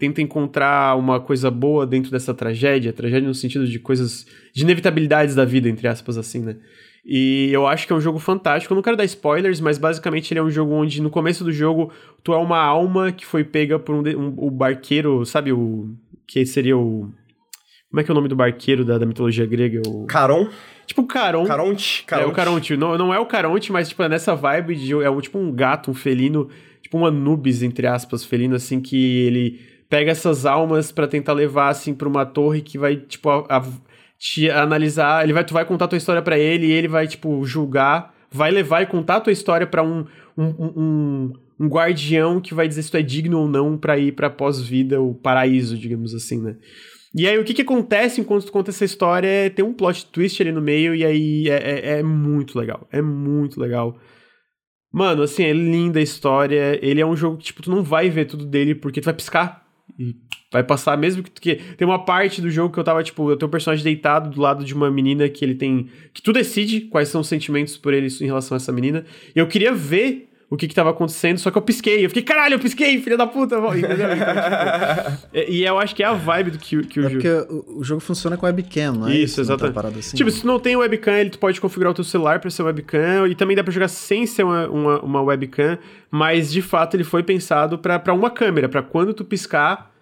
tenta 0.01 0.20
encontrar 0.20 0.98
uma 0.98 1.20
coisa 1.20 1.48
boa 1.48 1.86
dentro 1.86 2.10
dessa 2.10 2.34
tragédia, 2.34 2.92
tragédia 2.92 3.28
no 3.28 3.34
sentido 3.36 3.68
de 3.68 3.78
coisas, 3.78 4.26
de 4.52 4.64
inevitabilidades 4.64 5.36
da 5.36 5.44
vida, 5.44 5.68
entre 5.68 5.86
aspas, 5.86 6.18
assim, 6.18 6.40
né? 6.40 6.56
E 7.05 7.48
eu 7.52 7.66
acho 7.66 7.86
que 7.86 7.93
é 7.93 7.97
um 7.97 8.01
jogo 8.01 8.18
fantástico. 8.18 8.72
Eu 8.72 8.77
não 8.77 8.82
quero 8.82 8.97
dar 8.97 9.05
spoilers, 9.05 9.60
mas 9.60 9.78
basicamente 9.78 10.32
ele 10.32 10.40
é 10.40 10.43
um 10.43 10.51
jogo 10.51 10.72
onde 10.74 11.01
no 11.01 11.09
começo 11.10 11.43
do 11.43 11.52
jogo 11.52 11.90
tu 12.22 12.32
é 12.32 12.36
uma 12.36 12.59
alma 12.59 13.10
que 13.10 13.24
foi 13.24 13.43
pega 13.44 13.78
por 13.78 13.94
um, 13.94 14.01
um- 14.18 14.35
o 14.36 14.51
barqueiro, 14.51 15.24
sabe 15.24 15.52
o 15.52 15.94
que 16.27 16.44
seria 16.44 16.77
o 16.77 17.10
como 17.90 18.01
é 18.01 18.05
que 18.05 18.10
é 18.10 18.12
o 18.12 18.14
nome 18.14 18.28
do 18.28 18.36
barqueiro 18.36 18.85
da, 18.85 18.98
da 18.98 19.05
mitologia 19.06 19.44
grega? 19.44 19.82
O, 19.85 20.06
Caron? 20.06 20.48
tipo 20.86 21.02
o 21.02 21.06
Caron. 21.06 21.44
Caronte? 21.44 22.05
É 22.12 22.24
o 22.24 22.31
Caronte. 22.32 22.77
Não, 22.77 22.97
não 22.97 23.12
é 23.12 23.18
o 23.18 23.27
Caronte, 23.27 23.72
mas 23.72 23.89
tipo, 23.89 24.01
é 24.05 24.09
nessa 24.09 24.32
vibe 24.36 24.77
de. 24.77 24.93
É 24.93 25.10
um, 25.10 25.20
tipo 25.20 25.39
um 25.39 25.51
gato, 25.51 25.90
um 25.90 25.94
felino, 25.94 26.48
tipo 26.81 26.97
um 26.98 27.05
Anubis, 27.05 27.62
entre 27.64 27.89
aspas, 27.89 28.24
felino, 28.24 28.55
assim, 28.55 28.81
que 28.81 29.22
ele 29.27 29.60
pega 29.89 30.12
essas 30.12 30.47
almas 30.47 30.93
pra 30.93 31.09
tentar 31.09 31.32
levar, 31.32 31.68
assim, 31.70 31.93
pra 31.93 32.06
uma 32.09 32.24
torre 32.24 32.60
que 32.60 32.78
vai, 32.78 32.94
tipo, 32.94 33.28
a- 33.28 33.44
a- 33.48 33.64
te 34.20 34.51
analisar. 34.51 35.24
Ele 35.24 35.32
vai, 35.32 35.42
tu 35.44 35.55
vai 35.55 35.64
contar 35.64 35.88
tua 35.88 35.97
história 35.98 36.20
pra 36.20 36.38
ele 36.38 36.66
e 36.66 36.72
ele 36.72 36.86
vai, 36.86 37.09
tipo, 37.09 37.42
julgar, 37.44 38.14
vai 38.30 38.51
levar 38.51 38.82
e 38.82 38.86
contar 38.86 39.20
tua 39.20 39.32
história 39.32 39.66
pra 39.66 39.82
um, 39.82 40.05
um, 40.36 40.44
um, 40.44 41.32
um- 41.59 41.68
guardião 41.68 42.40
que 42.40 42.55
vai 42.55 42.68
dizer 42.68 42.82
se 42.82 42.90
tu 42.90 42.97
é 42.97 43.02
digno 43.02 43.38
ou 43.38 43.48
não 43.48 43.76
pra 43.78 43.98
ir 43.98 44.12
pra 44.12 44.28
pós-vida, 44.30 45.01
o 45.01 45.14
paraíso, 45.14 45.76
digamos 45.76 46.14
assim, 46.14 46.40
né? 46.40 46.56
E 47.14 47.26
aí, 47.26 47.36
o 47.38 47.44
que 47.44 47.52
que 47.55 47.62
acontece 47.62 48.20
enquanto 48.20 48.44
tu 48.47 48.52
conta 48.52 48.70
essa 48.70 48.84
história 48.84 49.26
é 49.26 49.51
tem 49.51 49.64
um 49.64 49.72
plot 49.74 50.06
twist 50.06 50.40
ali 50.40 50.52
no 50.52 50.60
meio, 50.62 50.94
e 50.94 51.05
aí 51.05 51.48
é, 51.48 51.56
é- 51.97 51.98
é 51.98 52.02
muito 52.02 52.59
legal. 52.59 52.86
É 52.92 53.02
muito 53.02 53.59
legal. 53.60 53.98
Mano, 54.92 55.22
assim, 55.22 55.44
é 55.44 55.52
linda 55.52 55.98
a 55.98 56.02
história. 56.02 56.78
Ele 56.84 57.01
é 57.01 57.06
um 57.06 57.16
jogo 57.16 57.36
que, 57.38 57.44
tipo, 57.44 57.62
tu 57.62 57.70
não 57.70 57.82
vai 57.82 58.09
ver 58.10 58.26
tudo 58.26 58.44
dele 58.47 58.74
porque 58.74 59.01
tu 59.01 59.05
vai 59.06 59.14
piscar. 59.14 59.64
E 59.98 60.16
vai 60.52 60.64
passar, 60.64 60.98
mesmo 60.98 61.22
que, 61.22 61.30
que 61.30 61.56
tem 61.76 61.86
uma 61.86 62.04
parte 62.04 62.40
do 62.40 62.50
jogo 62.50 62.72
que 62.72 62.80
eu 62.80 62.84
tava, 62.84 63.02
tipo, 63.02 63.30
eu 63.30 63.36
tenho 63.36 63.48
um 63.48 63.50
personagem 63.50 63.84
deitado 63.84 64.30
do 64.30 64.40
lado 64.40 64.64
de 64.64 64.74
uma 64.74 64.90
menina 64.90 65.28
que 65.28 65.44
ele 65.44 65.54
tem. 65.54 65.88
que 66.12 66.20
tu 66.20 66.32
decide 66.32 66.82
quais 66.82 67.08
são 67.08 67.20
os 67.20 67.28
sentimentos 67.28 67.76
por 67.76 67.94
ele 67.94 68.08
em 68.20 68.26
relação 68.26 68.54
a 68.54 68.58
essa 68.58 68.72
menina. 68.72 69.04
E 69.34 69.38
eu 69.38 69.46
queria 69.46 69.72
ver 69.72 70.30
o 70.51 70.56
que 70.56 70.66
que 70.66 70.74
tava 70.74 70.90
acontecendo, 70.90 71.39
só 71.39 71.48
que 71.48 71.56
eu 71.56 71.62
pisquei. 71.62 72.05
Eu 72.05 72.09
fiquei, 72.10 72.24
caralho, 72.24 72.55
eu 72.55 72.59
pisquei, 72.59 73.01
filha 73.01 73.16
da 73.16 73.24
puta. 73.27 73.56
Entendeu? 73.56 74.12
Então, 74.12 74.35
tipo, 75.14 75.28
e, 75.32 75.59
e 75.59 75.64
eu 75.64 75.78
acho 75.78 75.94
que 75.94 76.02
é 76.02 76.06
a 76.06 76.12
vibe 76.12 76.51
do 76.51 76.59
que, 76.59 76.82
que 76.82 76.98
o 76.98 77.06
É 77.06 77.09
jogo. 77.09 77.14
porque 77.22 77.52
o, 77.52 77.78
o 77.78 77.85
jogo 77.85 78.01
funciona 78.01 78.36
com 78.36 78.47
webcam, 78.47 78.93
não 78.94 79.09
é? 79.09 79.14
Isso, 79.14 79.39
Não 79.40 79.47
tá 79.47 79.52
exatamente. 79.52 79.74
parado 79.74 79.98
assim? 80.01 80.16
Tipo, 80.16 80.28
se 80.31 80.40
tu 80.40 80.47
não 80.48 80.59
tem 80.59 80.74
webcam, 80.74 81.12
ele 81.14 81.31
tu 81.31 81.39
pode 81.39 81.60
configurar 81.60 81.93
o 81.93 81.94
teu 81.94 82.02
celular 82.02 82.40
pra 82.40 82.51
ser 82.51 82.64
webcam, 82.64 83.28
e 83.28 83.35
também 83.36 83.55
dá 83.56 83.62
pra 83.62 83.72
jogar 83.72 83.86
sem 83.86 84.27
ser 84.27 84.43
uma, 84.43 84.68
uma, 84.68 85.01
uma 85.02 85.22
webcam, 85.22 85.78
mas 86.10 86.51
de 86.51 86.60
fato 86.62 86.97
ele 86.97 87.05
foi 87.05 87.22
pensado 87.22 87.78
pra 87.78 87.98
pra 88.01 88.12
uma 88.12 88.28
câmera, 88.31 88.68
pra 88.68 88.82
quando 88.82 89.14
tu 89.14 89.24
piscar, 89.24 89.93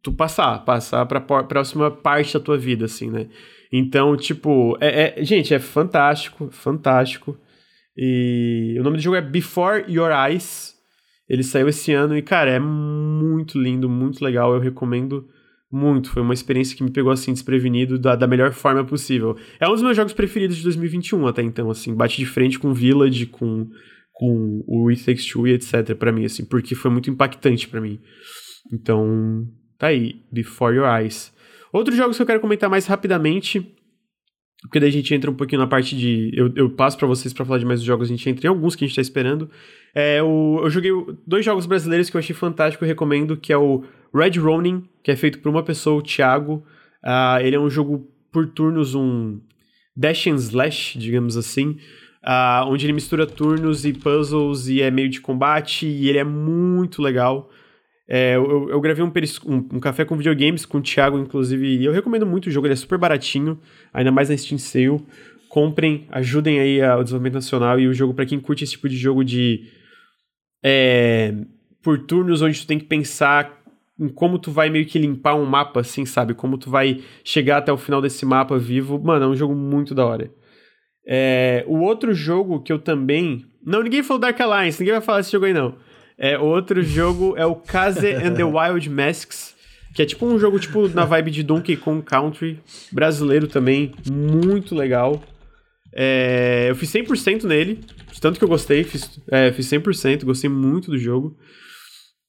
tu 0.00 0.12
passar, 0.12 0.64
passar 0.64 1.04
pra 1.06 1.20
próxima 1.20 1.90
parte 1.90 2.34
da 2.34 2.40
tua 2.40 2.56
vida, 2.56 2.84
assim, 2.84 3.10
né? 3.10 3.26
Então, 3.72 4.16
tipo, 4.16 4.76
é, 4.80 5.20
é- 5.20 5.24
gente, 5.24 5.52
é 5.52 5.58
fantástico, 5.58 6.48
fantástico. 6.52 7.36
E 8.02 8.78
o 8.80 8.82
nome 8.82 8.96
do 8.96 9.02
jogo 9.02 9.16
é 9.16 9.20
Before 9.20 9.84
Your 9.86 10.10
Eyes. 10.10 10.74
Ele 11.28 11.42
saiu 11.42 11.68
esse 11.68 11.92
ano 11.92 12.16
e, 12.16 12.22
cara, 12.22 12.50
é 12.50 12.58
muito 12.58 13.60
lindo, 13.60 13.90
muito 13.90 14.24
legal. 14.24 14.54
Eu 14.54 14.58
recomendo 14.58 15.28
muito. 15.70 16.08
Foi 16.10 16.22
uma 16.22 16.32
experiência 16.32 16.74
que 16.74 16.82
me 16.82 16.90
pegou 16.90 17.12
assim, 17.12 17.34
desprevenido, 17.34 17.98
da, 17.98 18.16
da 18.16 18.26
melhor 18.26 18.52
forma 18.52 18.82
possível. 18.86 19.36
É 19.60 19.68
um 19.68 19.72
dos 19.72 19.82
meus 19.82 19.94
jogos 19.94 20.14
preferidos 20.14 20.56
de 20.56 20.62
2021 20.62 21.26
até 21.26 21.42
então, 21.42 21.70
assim. 21.70 21.94
Bate 21.94 22.16
de 22.16 22.24
frente 22.24 22.58
com 22.58 22.72
Village, 22.72 23.26
com, 23.26 23.68
com 24.14 24.64
o 24.66 24.88
It 24.88 25.04
Takes 25.04 25.26
Two 25.26 25.46
e 25.46 25.52
etc. 25.52 25.94
pra 25.94 26.10
mim, 26.10 26.24
assim, 26.24 26.46
porque 26.46 26.74
foi 26.74 26.90
muito 26.90 27.10
impactante 27.10 27.68
pra 27.68 27.82
mim. 27.82 28.00
Então, 28.72 29.46
tá 29.78 29.88
aí. 29.88 30.22
Before 30.32 30.74
Your 30.74 30.88
Eyes. 30.88 31.34
Outros 31.70 31.98
jogos 31.98 32.16
que 32.16 32.22
eu 32.22 32.26
quero 32.26 32.40
comentar 32.40 32.70
mais 32.70 32.86
rapidamente. 32.86 33.76
Porque 34.62 34.78
daí 34.78 34.90
a 34.90 34.92
gente 34.92 35.14
entra 35.14 35.30
um 35.30 35.34
pouquinho 35.34 35.60
na 35.60 35.66
parte 35.66 35.96
de. 35.96 36.30
Eu, 36.34 36.52
eu 36.54 36.70
passo 36.70 36.98
pra 36.98 37.06
vocês 37.06 37.32
pra 37.32 37.44
falar 37.44 37.58
de 37.58 37.64
mais 37.64 37.82
jogos, 37.82 38.08
a 38.08 38.10
gente 38.10 38.28
entra 38.28 38.46
em 38.46 38.50
alguns 38.50 38.76
que 38.76 38.84
a 38.84 38.86
gente 38.86 38.96
tá 38.96 39.00
esperando. 39.00 39.50
É, 39.94 40.22
o, 40.22 40.60
eu 40.62 40.70
joguei 40.70 40.90
dois 41.26 41.44
jogos 41.44 41.66
brasileiros 41.66 42.10
que 42.10 42.16
eu 42.16 42.18
achei 42.18 42.34
fantástico 42.36 42.84
e 42.84 42.88
recomendo, 42.88 43.36
que 43.36 43.52
é 43.52 43.56
o 43.56 43.84
Red 44.14 44.38
Ronin, 44.38 44.84
que 45.02 45.10
é 45.10 45.16
feito 45.16 45.38
por 45.38 45.48
uma 45.48 45.62
pessoa, 45.62 45.98
o 45.98 46.02
Thiago. 46.02 46.62
Ah, 47.02 47.38
ele 47.40 47.56
é 47.56 47.60
um 47.60 47.70
jogo 47.70 48.06
por 48.30 48.46
turnos, 48.48 48.94
um 48.94 49.40
dash 49.96 50.26
and 50.26 50.36
slash, 50.36 50.98
digamos 50.98 51.36
assim, 51.36 51.78
ah, 52.22 52.64
onde 52.66 52.86
ele 52.86 52.92
mistura 52.92 53.26
turnos 53.26 53.84
e 53.84 53.92
puzzles 53.92 54.68
e 54.68 54.82
é 54.82 54.90
meio 54.90 55.08
de 55.08 55.20
combate, 55.20 55.86
e 55.86 56.08
ele 56.08 56.18
é 56.18 56.24
muito 56.24 57.00
legal. 57.00 57.50
É, 58.12 58.34
eu, 58.34 58.68
eu- 58.70 58.80
gravei 58.80 59.04
um, 59.04 59.12
um, 59.46 59.56
um 59.76 59.78
café 59.80 60.04
com 60.04 60.16
videogames 60.16 60.66
com 60.66 60.78
o 60.78 60.82
Thiago, 60.82 61.16
inclusive, 61.16 61.64
e 61.76 61.84
eu 61.84 61.92
recomendo 61.92 62.26
muito 62.26 62.48
o 62.48 62.50
jogo, 62.50 62.66
ele 62.66 62.72
é 62.74 62.76
super 62.76 62.98
baratinho, 62.98 63.56
ainda 63.94 64.10
mais 64.10 64.28
na 64.28 64.36
Steam 64.36 64.58
Sale. 64.58 65.00
Comprem, 65.48 66.06
ajudem 66.10 66.58
aí 66.58 66.82
ao 66.82 67.04
desenvolvimento 67.04 67.34
nacional 67.34 67.78
e 67.78 67.86
o 67.86 67.94
jogo, 67.94 68.12
pra 68.12 68.26
quem 68.26 68.40
curte 68.40 68.64
esse 68.64 68.72
tipo 68.72 68.88
de 68.88 68.96
jogo 68.96 69.24
de. 69.24 69.64
É, 70.62 71.34
por 71.82 71.98
turnos, 72.00 72.42
onde 72.42 72.60
tu 72.60 72.66
tem 72.66 72.78
que 72.78 72.84
pensar 72.84 73.60
em 73.98 74.08
como 74.08 74.38
tu 74.38 74.50
vai 74.50 74.70
meio 74.70 74.86
que 74.86 74.98
limpar 74.98 75.34
um 75.34 75.44
mapa, 75.44 75.80
assim, 75.80 76.04
sabe? 76.04 76.34
Como 76.34 76.58
tu 76.58 76.68
vai 76.70 77.00
chegar 77.24 77.58
até 77.58 77.72
o 77.72 77.76
final 77.76 78.00
desse 78.02 78.24
mapa 78.26 78.58
vivo. 78.58 78.98
Mano, 78.98 79.24
é 79.26 79.28
um 79.28 79.36
jogo 79.36 79.54
muito 79.54 79.94
da 79.94 80.04
hora. 80.04 80.30
É, 81.06 81.64
o 81.66 81.78
outro 81.80 82.12
jogo 82.14 82.60
que 82.60 82.72
eu 82.72 82.78
também. 82.78 83.44
Não, 83.64 83.82
ninguém 83.82 84.02
falou 84.02 84.20
Dark 84.20 84.40
Alliance, 84.40 84.80
ninguém 84.80 84.94
vai 84.94 85.02
falar 85.02 85.18
desse 85.18 85.32
jogo 85.32 85.46
aí, 85.46 85.52
não. 85.52 85.76
É, 86.20 86.38
outro 86.38 86.82
jogo 86.84 87.34
é 87.36 87.46
o 87.46 87.56
Kaze 87.56 88.12
and 88.12 88.34
the 88.34 88.44
Wild 88.44 88.90
Masks, 88.90 89.56
que 89.94 90.02
é 90.02 90.06
tipo 90.06 90.26
um 90.26 90.38
jogo 90.38 90.60
tipo 90.60 90.86
na 90.88 91.06
vibe 91.06 91.30
de 91.30 91.42
Donkey 91.42 91.76
Kong 91.76 92.04
Country, 92.04 92.60
brasileiro 92.92 93.48
também, 93.48 93.94
muito 94.12 94.74
legal. 94.74 95.22
É, 95.92 96.66
eu 96.68 96.76
fiz 96.76 96.92
100% 96.92 97.44
nele, 97.44 97.80
tanto 98.20 98.38
que 98.38 98.44
eu 98.44 98.48
gostei, 98.48 98.84
fiz, 98.84 99.20
é, 99.30 99.50
fiz 99.50 99.66
100%, 99.66 100.24
gostei 100.24 100.50
muito 100.50 100.90
do 100.90 100.98
jogo. 100.98 101.36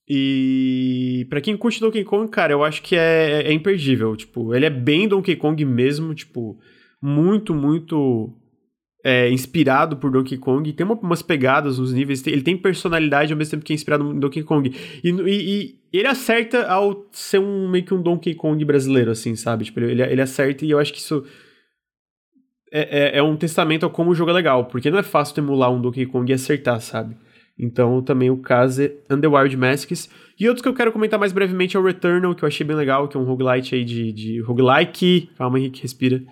E 0.08 1.28
para 1.30 1.40
quem 1.40 1.56
curte 1.56 1.80
Donkey 1.80 2.04
Kong, 2.04 2.30
cara, 2.30 2.54
eu 2.54 2.64
acho 2.64 2.82
que 2.82 2.96
é, 2.96 3.44
é 3.44 3.54
imperdível. 3.54 4.16
Tipo, 4.16 4.54
ele 4.54 4.66
é 4.66 4.70
bem 4.70 5.08
Donkey 5.08 5.36
Kong 5.36 5.64
mesmo, 5.64 6.14
tipo, 6.16 6.60
muito, 7.02 7.54
muito 7.54 8.34
é, 9.04 9.30
inspirado 9.30 9.98
por 9.98 10.12
Donkey 10.12 10.38
Kong. 10.38 10.72
Tem 10.74 10.86
uma, 10.86 10.96
umas 10.96 11.22
pegadas 11.22 11.80
nos 11.80 11.94
níveis, 11.94 12.26
ele 12.26 12.42
tem 12.42 12.58
personalidade 12.58 13.32
ao 13.32 13.38
mesmo 13.38 13.52
tempo 13.52 13.66
que 13.66 13.74
é 13.74 13.76
inspirado 13.76 14.04
no 14.04 14.20
Donkey 14.20 14.44
Kong. 14.44 14.74
E, 15.04 15.10
e, 15.10 15.12
e, 15.14 15.80
ele 15.92 16.08
acerta 16.08 16.68
ao 16.68 17.08
ser 17.12 17.40
um 17.40 17.70
meio 17.70 17.86
que 17.86 17.94
um 17.94 18.02
Donkey 18.02 18.36
Kong 18.36 18.64
brasileiro, 18.64 19.12
assim, 19.12 19.36
sabe? 19.36 19.66
Tipo, 19.66 19.80
ele, 19.82 20.02
ele 20.02 20.22
acerta 20.22 20.66
e 20.66 20.72
eu 20.72 20.80
acho 20.80 20.94
que 20.94 21.00
isso 21.00 21.26
é, 22.72 23.16
é, 23.16 23.18
é 23.18 23.24
um 23.24 23.36
testamento 23.36 23.86
a 23.86 23.90
como 23.90 24.12
o 24.12 24.16
jogo 24.16 24.32
é 24.32 24.34
legal, 24.34 24.66
porque 24.66 24.90
não 24.90 25.00
é 25.00 25.04
fácil 25.04 25.40
emular 25.40 25.72
um 25.72 25.82
Donkey 25.82 26.06
Kong 26.06 26.32
e 26.32 26.36
acertar, 26.36 26.80
sabe? 26.80 27.16
Então, 27.60 28.02
também 28.02 28.30
o 28.30 28.38
caso 28.38 28.82
é 28.82 29.56
Masks. 29.56 30.10
E 30.40 30.48
outros 30.48 30.64
que 30.64 30.68
eu 30.68 30.74
quero 30.74 30.92
comentar 30.92 31.20
mais 31.20 31.32
brevemente 31.32 31.78
é 31.78 31.80
o 31.80 31.84
Returnal, 31.84 32.34
que 32.34 32.44
eu 32.44 32.48
achei 32.48 32.66
bem 32.66 32.76
legal, 32.76 33.08
que 33.08 33.16
é 33.16 33.20
um 33.20 33.24
roguelite 33.24 33.76
aí 33.76 33.84
de, 33.84 34.12
de 34.12 34.42
roguelike. 34.42 35.30
Calma, 35.38 35.60
Henrique, 35.60 35.84
respira. 35.84 36.24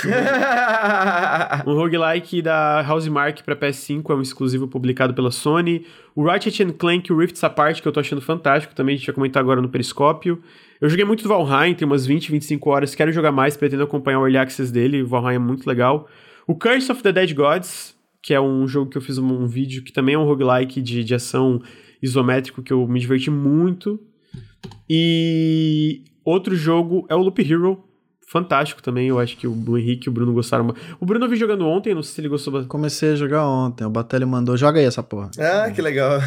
um 1.66 1.74
roguelike 1.74 2.42
da 2.42 2.84
Housemark 2.88 3.42
para 3.42 3.56
PS5, 3.56 4.10
é 4.10 4.14
um 4.14 4.22
exclusivo 4.22 4.66
publicado 4.68 5.14
pela 5.14 5.30
Sony. 5.30 5.86
O 6.14 6.24
Ratchet 6.24 6.72
Clank 6.72 7.12
Rifts 7.12 7.42
Apart, 7.44 7.80
que 7.80 7.88
eu 7.88 7.92
tô 7.92 8.00
achando 8.00 8.20
fantástico, 8.20 8.74
também 8.74 8.94
a 8.94 8.98
gente 8.98 9.06
vai 9.06 9.14
comentar 9.14 9.42
agora 9.42 9.60
no 9.60 9.68
Periscópio. 9.68 10.42
Eu 10.80 10.88
joguei 10.88 11.04
muito 11.04 11.22
do 11.22 11.28
Valheim, 11.28 11.74
tem 11.74 11.86
umas 11.86 12.04
20, 12.06 12.30
25 12.30 12.70
horas, 12.70 12.94
quero 12.94 13.12
jogar 13.12 13.32
mais, 13.32 13.56
pretendo 13.56 13.82
acompanhar 13.82 14.18
o 14.18 14.26
Early 14.26 14.38
Access 14.38 14.72
dele, 14.72 15.02
o 15.02 15.06
Valheim 15.06 15.36
é 15.36 15.38
muito 15.38 15.66
legal. 15.66 16.08
O 16.46 16.54
Curse 16.54 16.90
of 16.90 17.02
the 17.02 17.12
Dead 17.12 17.34
Gods, 17.34 17.94
que 18.22 18.34
é 18.34 18.40
um 18.40 18.66
jogo 18.66 18.90
que 18.90 18.98
eu 18.98 19.02
fiz 19.02 19.18
um 19.18 19.46
vídeo 19.46 19.82
que 19.82 19.92
também 19.92 20.14
é 20.14 20.18
um 20.18 20.24
roguelike 20.24 20.80
de, 20.82 21.04
de 21.04 21.14
ação 21.14 21.60
isométrico, 22.02 22.62
que 22.62 22.72
eu 22.72 22.86
me 22.86 22.98
diverti 22.98 23.30
muito. 23.30 24.00
E 24.88 26.02
outro 26.24 26.54
jogo 26.54 27.06
é 27.08 27.14
o 27.14 27.18
Loop 27.18 27.40
Hero, 27.40 27.84
fantástico 28.32 28.82
também. 28.82 29.08
Eu 29.08 29.18
acho 29.18 29.36
que 29.36 29.46
o 29.46 29.78
Henrique 29.78 30.08
e 30.08 30.10
o 30.10 30.12
Bruno 30.12 30.32
gostaram. 30.32 30.74
O 30.98 31.04
Bruno 31.04 31.26
eu 31.26 31.28
vi 31.28 31.36
jogando 31.36 31.68
ontem, 31.68 31.94
não 31.94 32.02
sei 32.02 32.14
se 32.14 32.20
ele 32.22 32.28
gostou. 32.28 32.64
Comecei 32.64 33.12
a 33.12 33.14
jogar 33.14 33.46
ontem. 33.46 33.84
O 33.84 33.90
Batelli 33.90 34.24
mandou, 34.24 34.56
joga 34.56 34.80
aí 34.80 34.86
essa 34.86 35.02
porra. 35.02 35.30
Ah, 35.38 35.70
que 35.70 35.82
legal. 35.82 36.18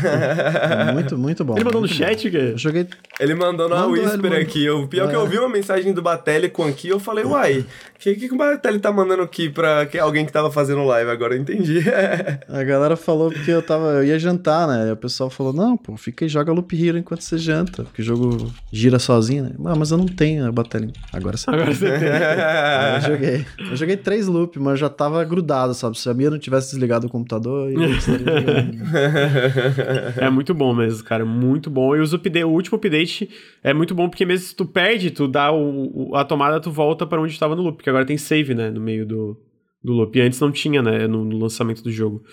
muito, 0.93 1.17
muito 1.17 1.43
bom. 1.43 1.55
Ele 1.55 1.63
mandou 1.63 1.81
no 1.81 1.87
chat, 1.87 2.29
cara? 2.29 2.43
Eu 2.43 2.57
joguei. 2.57 2.87
Ele 3.19 3.33
mandou 3.33 3.67
no 3.67 3.87
Whisper 3.87 4.33
aqui. 4.33 4.69
O 4.69 4.87
pior 4.87 5.07
é. 5.07 5.09
que 5.09 5.15
eu 5.15 5.25
é. 5.25 5.27
vi 5.27 5.39
uma 5.39 5.49
mensagem 5.49 5.91
do 5.93 6.01
Batelli 6.01 6.49
com 6.49 6.63
aqui, 6.63 6.89
eu 6.89 6.99
falei, 6.99 7.25
uai, 7.25 7.65
o 7.95 7.99
que, 7.99 8.15
que 8.15 8.33
o 8.33 8.37
Batelli 8.37 8.79
tá 8.79 8.91
mandando 8.91 9.23
aqui 9.23 9.49
pra 9.49 9.87
alguém 10.01 10.25
que 10.25 10.31
tava 10.31 10.51
fazendo 10.51 10.85
live? 10.85 11.09
Agora 11.09 11.33
eu 11.33 11.41
entendi. 11.41 11.83
a 12.47 12.63
galera 12.63 12.95
falou 12.95 13.31
porque 13.31 13.49
eu 13.49 13.63
tava. 13.63 13.93
Eu 13.93 14.03
ia 14.03 14.19
jantar, 14.19 14.67
né? 14.67 14.89
E 14.89 14.91
o 14.91 14.97
pessoal 14.97 15.29
falou: 15.29 15.53
não, 15.53 15.75
pô, 15.75 15.97
fica 15.97 16.25
e 16.25 16.29
joga 16.29 16.51
Loop 16.51 16.71
Hero 16.75 16.97
enquanto 16.97 17.21
você 17.21 17.37
janta. 17.37 17.83
Porque 17.83 18.01
o 18.01 18.05
jogo 18.05 18.53
gira 18.71 18.99
sozinho, 18.99 19.45
né? 19.45 19.51
Ah, 19.65 19.75
mas 19.75 19.89
eu 19.89 19.97
não 19.97 20.05
tenho, 20.05 20.51
Batelli. 20.51 20.93
Agora 21.11 21.35
você 21.37 21.49
Agora. 21.49 21.73
Você 21.73 21.94
eu 22.03 23.01
joguei. 23.01 23.45
Eu 23.71 23.75
joguei 23.75 23.97
três 23.97 24.27
loops, 24.27 24.61
mas 24.61 24.79
já 24.79 24.89
tava 24.89 25.23
grudado, 25.23 25.73
sabe? 25.73 25.97
Se 25.97 26.09
a 26.09 26.13
minha 26.13 26.29
não 26.29 26.39
tivesse 26.39 26.71
desligado 26.71 27.07
o 27.07 27.09
computador, 27.09 27.71
eu 27.71 27.79
É 30.17 30.29
muito 30.29 30.53
bom 30.53 30.73
mesmo, 30.73 31.03
cara. 31.03 31.25
Muito 31.25 31.69
bom. 31.69 31.95
E 31.95 31.99
os 31.99 32.13
update, 32.13 32.45
o 32.45 32.49
último 32.49 32.77
update 32.77 33.29
é 33.63 33.73
muito 33.73 33.95
bom 33.95 34.09
porque 34.09 34.25
mesmo 34.25 34.47
se 34.47 34.55
tu 34.55 34.65
perde, 34.65 35.11
tu 35.11 35.27
dá 35.27 35.51
o, 35.51 36.15
a 36.15 36.23
tomada, 36.23 36.59
tu 36.59 36.71
volta 36.71 37.05
para 37.05 37.21
onde 37.21 37.33
estava 37.33 37.55
no 37.55 37.63
loop. 37.63 37.77
Porque 37.77 37.89
agora 37.89 38.05
tem 38.05 38.17
save, 38.17 38.53
né? 38.53 38.69
No 38.69 38.79
meio 38.79 39.05
do, 39.05 39.37
do 39.83 39.93
loop. 39.93 40.17
E 40.17 40.21
antes 40.21 40.39
não 40.39 40.51
tinha, 40.51 40.81
né? 40.81 41.07
No, 41.07 41.23
no, 41.23 41.37
lançamento 41.37 41.83
do 41.83 41.91
jogo. 41.91 42.23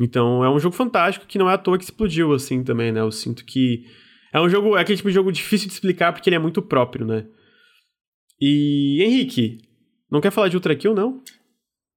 Então 0.00 0.44
é 0.44 0.50
um 0.50 0.58
jogo 0.58 0.74
fantástico 0.74 1.26
que 1.26 1.38
não 1.38 1.50
é 1.50 1.54
à 1.54 1.58
toa 1.58 1.78
que 1.78 1.84
explodiu 1.84 2.32
assim 2.32 2.62
também, 2.62 2.92
né? 2.92 3.00
Eu 3.00 3.10
sinto 3.10 3.44
que. 3.44 3.84
É 4.32 4.40
um 4.40 4.48
jogo. 4.48 4.76
É 4.76 4.82
aquele 4.82 4.96
tipo 4.96 5.08
de 5.08 5.14
jogo 5.14 5.32
difícil 5.32 5.68
de 5.68 5.74
explicar 5.74 6.12
porque 6.12 6.28
ele 6.28 6.36
é 6.36 6.40
muito 6.40 6.62
próprio, 6.62 7.06
né? 7.06 7.24
E 8.40 9.02
Henrique, 9.02 9.58
não 10.10 10.20
quer 10.20 10.30
falar 10.30 10.48
de 10.48 10.56
Ultra 10.56 10.76
Kill, 10.76 10.94
não? 10.94 11.22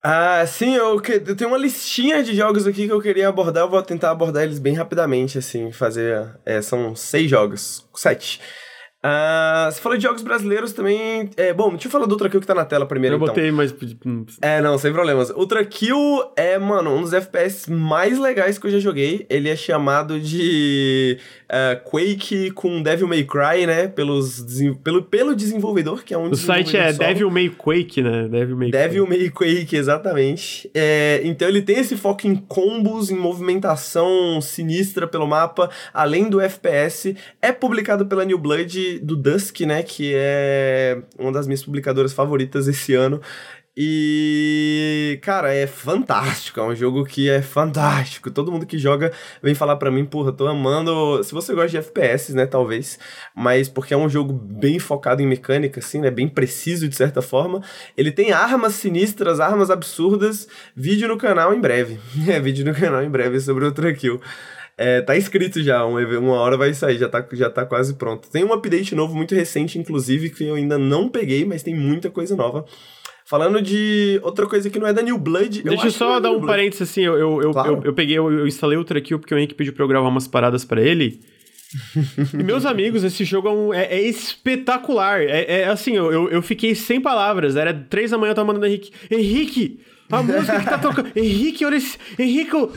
Ah, 0.03 0.43
sim, 0.47 0.73
eu, 0.73 0.95
eu 0.95 1.35
tenho 1.35 1.49
uma 1.51 1.57
listinha 1.59 2.23
de 2.23 2.35
jogos 2.35 2.65
aqui 2.65 2.87
que 2.87 2.91
eu 2.91 2.99
queria 3.01 3.27
abordar, 3.29 3.63
eu 3.63 3.69
vou 3.69 3.83
tentar 3.83 4.09
abordar 4.09 4.43
eles 4.43 4.57
bem 4.57 4.73
rapidamente, 4.73 5.37
assim, 5.37 5.71
fazer... 5.71 6.39
É, 6.43 6.59
são 6.61 6.95
seis 6.95 7.29
jogos, 7.29 7.87
sete. 7.95 8.41
Uh, 9.03 9.71
você 9.71 9.81
falou 9.81 9.97
de 9.97 10.03
jogos 10.03 10.21
brasileiros 10.21 10.73
também. 10.73 11.27
É, 11.35 11.51
bom, 11.51 11.71
deixa 11.71 11.87
eu 11.87 11.91
falar 11.91 12.05
do 12.05 12.11
Ultra 12.11 12.29
Kill 12.29 12.39
que 12.39 12.45
tá 12.45 12.53
na 12.53 12.65
tela 12.65 12.85
primeiro. 12.85 13.15
Eu 13.15 13.17
então. 13.17 13.33
botei, 13.33 13.49
mas. 13.49 13.73
É, 14.41 14.61
não, 14.61 14.77
sem 14.77 14.93
problemas. 14.93 15.31
Ultra 15.31 15.65
Kill 15.65 15.97
é, 16.35 16.59
mano, 16.59 16.95
um 16.95 17.01
dos 17.01 17.11
FPS 17.11 17.71
mais 17.71 18.19
legais 18.19 18.59
que 18.59 18.67
eu 18.67 18.71
já 18.71 18.77
joguei. 18.77 19.25
Ele 19.27 19.49
é 19.49 19.55
chamado 19.55 20.19
de 20.19 21.17
uh, 21.45 21.89
Quake 21.89 22.51
com 22.51 22.83
Devil 22.83 23.07
May 23.07 23.23
Cry, 23.23 23.65
né? 23.65 23.87
Pelos, 23.87 24.45
pelo, 24.83 25.01
pelo 25.01 25.35
desenvolvedor, 25.35 26.03
que 26.03 26.13
é 26.13 26.17
um 26.17 26.29
O 26.29 26.35
site 26.35 26.77
é 26.77 26.93
solo. 26.93 27.07
Devil 27.07 27.31
May 27.31 27.49
Quake, 27.49 28.03
né? 28.03 28.27
Devil 28.27 28.55
May 28.55 28.69
Devil 28.69 29.07
Quake. 29.07 29.19
May 29.19 29.29
Quake, 29.31 29.75
exatamente. 29.75 30.69
É, 30.75 31.21
então 31.23 31.47
ele 31.47 31.63
tem 31.63 31.79
esse 31.79 31.97
foco 31.97 32.27
em 32.27 32.35
combos, 32.35 33.09
em 33.09 33.15
movimentação 33.15 34.39
sinistra 34.41 35.07
pelo 35.07 35.25
mapa, 35.25 35.71
além 35.91 36.29
do 36.29 36.39
FPS. 36.39 37.15
É 37.41 37.51
publicado 37.51 38.05
pela 38.05 38.23
New 38.23 38.37
Blood 38.37 38.90
do 38.99 39.15
Dusk, 39.15 39.61
né? 39.61 39.83
Que 39.83 40.13
é 40.15 41.01
uma 41.17 41.31
das 41.31 41.47
minhas 41.47 41.63
publicadoras 41.63 42.13
favoritas 42.13 42.67
esse 42.67 42.93
ano. 42.93 43.21
E, 43.75 45.17
cara, 45.21 45.53
é 45.53 45.65
fantástico. 45.65 46.59
É 46.59 46.63
um 46.63 46.75
jogo 46.75 47.05
que 47.05 47.29
é 47.29 47.41
fantástico. 47.41 48.29
Todo 48.29 48.51
mundo 48.51 48.65
que 48.65 48.77
joga 48.77 49.13
vem 49.41 49.55
falar 49.55 49.77
para 49.77 49.89
mim, 49.89 50.03
porra, 50.03 50.31
tô 50.31 50.45
amando. 50.45 51.23
Se 51.23 51.33
você 51.33 51.53
gosta 51.53 51.69
de 51.69 51.77
FPS, 51.77 52.33
né, 52.33 52.45
talvez, 52.45 52.99
mas 53.33 53.69
porque 53.69 53.93
é 53.93 53.97
um 53.97 54.09
jogo 54.09 54.33
bem 54.33 54.77
focado 54.77 55.21
em 55.21 55.27
mecânica, 55.27 55.79
assim, 55.79 56.01
né, 56.01 56.11
bem 56.11 56.27
preciso 56.27 56.87
de 56.87 56.95
certa 56.95 57.21
forma. 57.21 57.63
Ele 57.95 58.11
tem 58.11 58.31
armas 58.33 58.73
sinistras, 58.73 59.39
armas 59.39 59.69
absurdas. 59.71 60.47
Vídeo 60.75 61.07
no 61.07 61.17
canal 61.17 61.53
em 61.53 61.61
breve. 61.61 61.99
É, 62.31 62.39
vídeo 62.39 62.63
no 62.63 62.73
canal 62.73 63.03
em 63.03 63.09
breve 63.09 63.39
sobre 63.39 63.65
o 63.65 63.95
Kill. 63.95 64.21
É, 64.77 65.01
tá 65.01 65.15
escrito 65.15 65.61
já, 65.61 65.85
uma, 65.85 66.01
uma 66.17 66.35
hora 66.35 66.57
vai 66.57 66.73
sair, 66.73 66.97
já 66.97 67.07
tá, 67.07 67.25
já 67.33 67.49
tá 67.49 67.65
quase 67.65 67.93
pronto. 67.95 68.29
Tem 68.29 68.43
um 68.43 68.53
update 68.53 68.95
novo 68.95 69.15
muito 69.15 69.35
recente, 69.35 69.77
inclusive, 69.77 70.29
que 70.29 70.45
eu 70.45 70.55
ainda 70.55 70.77
não 70.77 71.09
peguei, 71.09 71.45
mas 71.45 71.61
tem 71.61 71.75
muita 71.75 72.09
coisa 72.09 72.35
nova. 72.35 72.65
Falando 73.25 73.61
de 73.61 74.19
outra 74.23 74.45
coisa 74.45 74.69
que 74.69 74.79
não 74.79 74.87
é 74.87 74.93
da 74.93 75.01
New 75.01 75.17
Blood. 75.17 75.63
Deixa 75.63 75.87
eu 75.87 75.91
só 75.91 76.17
é 76.17 76.21
dar 76.21 76.31
um 76.31 76.45
parênteses 76.45 76.89
assim. 76.89 77.01
Eu, 77.01 77.17
eu, 77.17 77.41
eu, 77.41 77.51
claro. 77.51 77.75
eu, 77.75 77.83
eu, 77.85 77.93
peguei, 77.93 78.17
eu, 78.17 78.29
eu 78.31 78.47
instalei 78.47 78.77
o 78.77 78.83
Trakill 78.83 79.19
porque 79.19 79.33
o 79.33 79.37
Henrique 79.37 79.53
pediu 79.53 79.71
pra 79.71 79.83
eu 79.83 79.87
gravar 79.87 80.09
umas 80.09 80.27
paradas 80.27 80.65
para 80.65 80.81
ele. 80.81 81.21
e 82.37 82.43
meus 82.43 82.65
amigos, 82.65 83.03
esse 83.03 83.23
jogo 83.23 83.47
é, 83.47 83.51
um, 83.51 83.73
é, 83.73 83.83
é 83.85 84.01
espetacular. 84.01 85.21
É, 85.21 85.61
é 85.61 85.67
assim, 85.67 85.95
eu, 85.95 86.29
eu, 86.29 86.41
fiquei 86.41 86.75
sem 86.75 86.99
palavras. 86.99 87.55
Era 87.55 87.73
três 87.73 88.11
da 88.11 88.17
manhã, 88.17 88.31
eu 88.31 88.35
tava 88.35 88.47
mandando 88.47 88.65
Henrique. 88.65 88.91
Henrique, 89.09 89.79
a 90.11 90.23
música 90.23 90.59
que 90.59 90.65
tá 90.65 90.77
tocando. 90.77 91.11
Henrique, 91.15 91.65
olha 91.65 91.75
esse. 91.75 91.97
Henrique, 92.17 92.53
eu, 92.53 92.71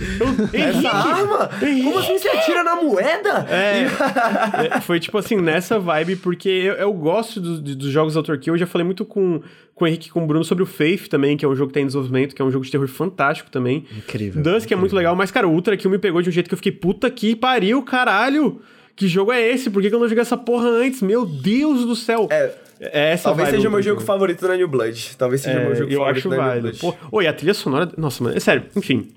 Henrique. 0.52 0.86
Essa 0.86 0.90
arma? 0.90 1.50
Henrique. 1.62 1.84
Como 1.84 1.98
assim 1.98 2.18
você 2.18 2.28
atira 2.28 2.64
na 2.64 2.76
moeda? 2.76 3.46
É. 3.50 4.76
é 4.76 4.80
foi 4.80 5.00
tipo 5.00 5.18
assim, 5.18 5.36
nessa 5.36 5.78
vibe, 5.78 6.16
porque 6.16 6.48
eu, 6.48 6.74
eu 6.74 6.92
gosto 6.92 7.40
do, 7.40 7.60
dos 7.60 7.90
jogos 7.90 8.16
Autor 8.16 8.38
Kill. 8.38 8.54
Eu 8.54 8.58
já 8.58 8.66
falei 8.66 8.84
muito 8.84 9.04
com, 9.04 9.40
com 9.74 9.84
o 9.84 9.88
Henrique 9.88 10.08
e 10.08 10.10
com 10.10 10.22
o 10.22 10.26
Bruno 10.26 10.44
sobre 10.44 10.62
o 10.62 10.66
Faith 10.66 11.08
também, 11.08 11.36
que 11.36 11.44
é 11.44 11.48
um 11.48 11.54
jogo 11.54 11.68
que 11.68 11.74
tá 11.74 11.80
em 11.80 11.86
desenvolvimento, 11.86 12.34
que 12.34 12.42
é 12.42 12.44
um 12.44 12.50
jogo 12.50 12.64
de 12.64 12.70
terror 12.70 12.88
fantástico 12.88 13.50
também. 13.50 13.84
Incrível. 13.96 14.42
Dusk 14.42 14.56
incrível. 14.56 14.78
é 14.78 14.80
muito 14.80 14.96
legal, 14.96 15.16
mas, 15.16 15.30
cara, 15.30 15.48
o 15.48 15.52
Ultra 15.52 15.76
Kill 15.76 15.90
me 15.90 15.98
pegou 15.98 16.22
de 16.22 16.28
um 16.28 16.32
jeito 16.32 16.48
que 16.48 16.54
eu 16.54 16.58
fiquei, 16.58 16.72
puta 16.72 17.10
que 17.10 17.34
pariu, 17.34 17.82
caralho! 17.82 18.60
Que 18.96 19.08
jogo 19.08 19.32
é 19.32 19.42
esse? 19.42 19.70
Por 19.70 19.82
que, 19.82 19.88
que 19.88 19.94
eu 19.94 19.98
não 19.98 20.06
joguei 20.06 20.22
essa 20.22 20.36
porra 20.36 20.68
antes? 20.68 21.02
Meu 21.02 21.26
Deus 21.26 21.84
do 21.84 21.96
céu! 21.96 22.28
É. 22.30 22.63
É 22.80 23.12
essa 23.12 23.24
Talvez 23.24 23.48
seja 23.50 23.68
o 23.68 23.70
meu 23.70 23.82
jogo 23.82 24.00
favorito 24.00 24.46
da 24.46 24.56
New 24.56 24.68
Blood. 24.68 25.16
Talvez 25.16 25.40
seja 25.40 25.58
o 25.58 25.60
é, 25.60 25.64
meu 25.64 25.74
jogo 25.74 25.92
eu 25.92 25.98
favorito 26.00 26.18
acho 26.18 26.28
da 26.28 26.36
válido. 26.36 26.96
Oi, 27.12 27.26
a 27.26 27.32
trilha 27.32 27.54
sonora. 27.54 27.90
Nossa, 27.96 28.22
mano, 28.22 28.36
é 28.36 28.40
sério, 28.40 28.64
enfim. 28.74 29.12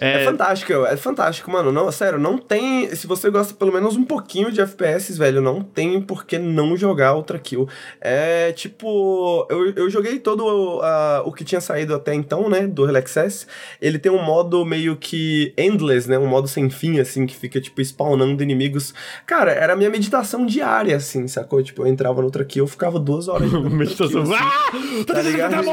É... 0.00 0.22
é... 0.22 0.24
fantástico, 0.24 0.72
é 0.72 0.96
fantástico, 0.96 1.50
mano. 1.50 1.72
Não, 1.72 1.90
sério, 1.90 2.18
não 2.18 2.38
tem. 2.38 2.94
Se 2.94 3.06
você 3.06 3.30
gosta 3.30 3.54
pelo 3.54 3.72
menos 3.72 3.96
um 3.96 4.04
pouquinho 4.04 4.52
de 4.52 4.60
FPS, 4.60 5.16
velho, 5.18 5.40
não 5.40 5.62
tem 5.62 6.00
por 6.00 6.24
que 6.24 6.38
não 6.38 6.76
jogar 6.76 7.14
Ultra 7.14 7.38
Kill. 7.38 7.68
É 8.00 8.52
tipo. 8.52 9.46
Eu, 9.50 9.72
eu 9.74 9.90
joguei 9.90 10.18
todo 10.18 10.44
uh, 10.78 11.22
o 11.24 11.32
que 11.32 11.44
tinha 11.44 11.60
saído 11.60 11.94
até 11.94 12.14
então, 12.14 12.48
né? 12.48 12.66
Do 12.66 12.84
Access. 12.96 13.46
Ele 13.80 13.98
tem 13.98 14.10
um 14.10 14.22
modo 14.22 14.64
meio 14.64 14.96
que 14.96 15.52
endless, 15.56 16.08
né? 16.08 16.18
Um 16.18 16.26
modo 16.26 16.48
sem 16.48 16.70
fim, 16.70 16.98
assim, 16.98 17.26
que 17.26 17.34
fica, 17.34 17.60
tipo, 17.60 17.80
spawnando 17.80 18.42
inimigos. 18.42 18.94
Cara, 19.26 19.52
era 19.52 19.72
a 19.72 19.76
minha 19.76 19.90
meditação 19.90 20.46
diária, 20.46 20.96
assim, 20.96 21.26
sacou? 21.26 21.62
Tipo, 21.62 21.82
eu 21.82 21.86
entrava 21.86 22.20
no 22.20 22.26
Ultra 22.26 22.44
Kill, 22.44 22.64
eu 22.64 22.68
ficava 22.68 22.98
duas 22.98 23.28
horas. 23.28 23.50
meditação. 23.70 24.22
Assim, 24.22 24.34
ah! 24.34 25.04
Tá 25.06 25.22
ligado? 25.22 25.64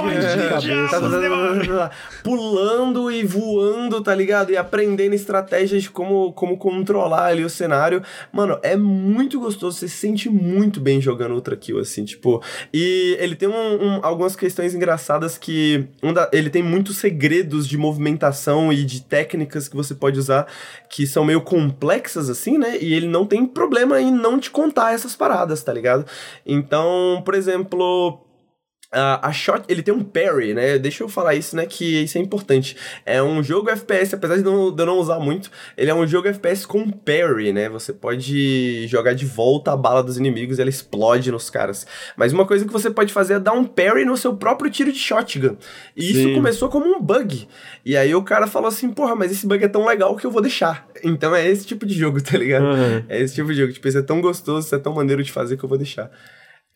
Tá 0.89 1.91
Pulando 2.23 3.11
e 3.11 3.23
voando, 3.23 4.02
tá 4.02 4.15
ligado? 4.16 4.52
E 4.52 4.58
aprendendo 4.58 5.14
estratégias 5.14 5.88
como, 5.88 6.34
como 6.34 6.58
controlar 6.58 7.28
ali 7.28 7.44
o 7.44 7.50
cenário. 7.50 8.02
Mano, 8.32 8.60
é 8.64 8.76
muito 8.76 9.40
gostoso, 9.40 9.78
você 9.78 9.88
se 9.88 9.98
sente 9.98 10.30
muito 10.30 10.80
bem 10.80 11.02
jogando 11.02 11.36
Ultra 11.36 11.56
Kill, 11.56 11.80
assim, 11.80 12.06
tipo. 12.06 12.42
E 12.74 13.18
ele 13.20 13.36
tem 13.36 13.48
um, 13.48 13.54
um, 13.54 14.00
algumas 14.04 14.36
questões 14.36 14.74
engraçadas 14.74 15.38
que. 15.38 15.88
Um 16.02 16.14
da, 16.14 16.30
ele 16.32 16.50
tem 16.50 16.64
muitos 16.64 16.98
segredos 16.98 17.68
de 17.68 17.78
movimentação 17.78 18.72
e 18.72 18.84
de 18.84 19.02
técnicas 19.02 19.68
que 19.68 19.76
você 19.76 19.94
pode 19.94 20.20
usar 20.20 20.48
que 20.90 21.06
são 21.06 21.26
meio 21.26 21.42
complexas, 21.42 22.30
assim, 22.30 22.58
né? 22.58 22.78
E 22.80 22.94
ele 22.94 23.08
não 23.08 23.26
tem 23.26 23.46
problema 23.46 24.00
em 24.00 24.12
não 24.12 24.40
te 24.40 24.50
contar 24.50 24.94
essas 24.94 25.16
paradas, 25.16 25.62
tá 25.62 25.74
ligado? 25.74 26.06
Então, 26.46 27.22
por 27.26 27.36
exemplo, 27.36 28.24
Uh, 28.94 29.20
a 29.22 29.32
shot, 29.34 29.64
ele 29.68 29.82
tem 29.82 29.94
um 29.94 30.03
parry, 30.03 30.53
né? 30.53 30.78
Deixa 30.78 31.03
eu 31.03 31.10
falar 31.10 31.36
isso, 31.36 31.56
né? 31.56 31.66
Que 31.66 32.03
isso 32.03 32.18
é 32.18 32.22
importante. 32.22 32.78
É 33.06 33.22
um 33.22 33.44
jogo 33.44 33.70
FPS, 33.70 34.16
apesar 34.16 34.38
de, 34.38 34.44
não, 34.44 34.74
de 34.74 34.82
eu 34.82 34.86
não 34.86 34.99
usar 34.99 35.20
muito, 35.20 35.52
ele 35.76 35.91
é 35.91 35.94
um 35.94 36.07
jogo 36.07 36.28
FPS 36.28 36.66
com 36.66 36.90
parry, 36.90 37.52
né? 37.52 37.68
Você 37.68 37.91
pode 37.91 38.88
jogar 38.88 39.14
de 39.14 39.26
volta 39.26 39.74
a 39.74 39.78
bala 39.78 40.02
dos 40.02 40.18
inimigos 40.18 40.57
e 40.57 40.62
ela 40.62 40.70
explode 40.70 41.32
nos 41.32 41.49
caras. 41.49 41.86
Mas 42.16 42.32
uma 42.32 42.45
coisa 42.45 42.64
que 42.66 42.72
você 42.72 42.90
pode 42.90 43.12
fazer 43.12 43.34
é 43.34 43.40
dar 43.40 43.53
um 43.53 43.66
parry 43.66 44.06
no 44.06 44.16
seu 44.16 44.36
próprio 44.36 44.72
tiro 44.72 44.91
de 44.91 44.99
shotgun. 44.99 45.57
E 45.95 46.03
Sim. 46.03 46.10
isso 46.10 46.34
começou 46.34 46.70
como 46.70 46.86
um 46.86 47.02
bug. 47.02 47.48
E 47.84 47.98
aí 47.98 48.16
o 48.16 48.24
cara 48.24 48.48
falou 48.48 48.70
assim: 48.70 48.90
porra, 48.91 49.16
mas 49.16 49.32
esse 49.32 49.45
bug 49.45 49.64
é 49.64 49.68
tão 49.68 49.86
legal 49.86 50.16
que 50.16 50.26
eu 50.26 50.32
vou 50.32 50.41
deixar. 50.41 50.88
Então 51.03 51.36
é 51.36 51.45
esse 51.49 51.66
tipo 51.66 51.86
de 51.86 51.94
jogo, 51.94 52.22
tá 52.24 52.38
ligado? 52.38 52.66
Uhum. 52.66 53.03
É 53.10 53.22
esse 53.22 53.36
tipo 53.36 53.52
de 53.52 53.60
jogo. 53.60 53.74
Tipo, 53.74 53.88
isso 53.88 53.98
é 53.98 54.03
tão 54.03 54.22
gostoso, 54.22 54.68
isso 54.68 54.76
é 54.76 54.80
tão 54.80 54.94
maneiro 54.94 55.24
de 55.24 55.32
fazer 55.32 55.57
que 55.57 55.66
eu 55.66 55.70
vou 55.70 55.78
deixar. 55.78 56.10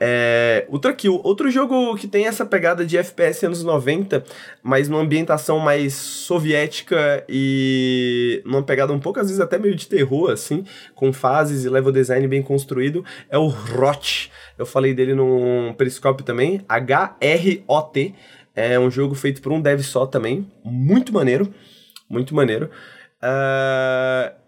É, 0.02 0.66
Ultra 0.70 0.94
Kill, 0.94 1.20
outro 1.26 1.52
jogo 1.52 1.94
que 1.98 2.08
tem 2.08 2.26
essa 2.26 2.46
pegada 2.46 2.86
de 2.86 2.98
FPS 2.98 3.46
anos 3.46 3.64
90, 3.64 4.24
mas 4.64 4.88
numa 4.88 5.02
ambientação 5.02 5.60
mais 5.60 5.94
soviética 5.94 7.26
e 7.28 8.42
numa 8.46 8.64
pegada 8.64 8.94
um 8.94 9.00
pouco, 9.00 9.20
às 9.20 9.28
vezes, 9.28 9.42
até 9.42 9.58
meio 9.58 9.76
de 9.76 9.88
terror, 9.88 10.32
assim, 10.32 10.64
com 10.96 11.12
fases 11.12 11.66
e 11.66 11.70
level 11.70 11.92
design 11.92 12.26
bem 12.28 12.42
construído, 12.42 13.04
é 13.30 13.38
o 13.38 13.48
ROT. 13.48 14.32
Eu 14.58 14.66
falei 14.66 14.94
dele 14.94 15.14
no 15.14 15.74
Periscope 15.78 16.24
também, 16.24 16.62
H-R-O-T. 16.70 18.16
É 18.56 18.80
um 18.80 18.90
jogo 18.90 19.16
feito 19.16 19.42
por 19.42 19.52
um 19.52 19.62
dev 19.62 19.82
só 19.82 20.06
também, 20.06 20.50
muito 20.64 21.14
maneiro, 21.14 21.54
muito 22.10 22.34
maneiro. 22.34 22.70
Uh... 23.22 24.40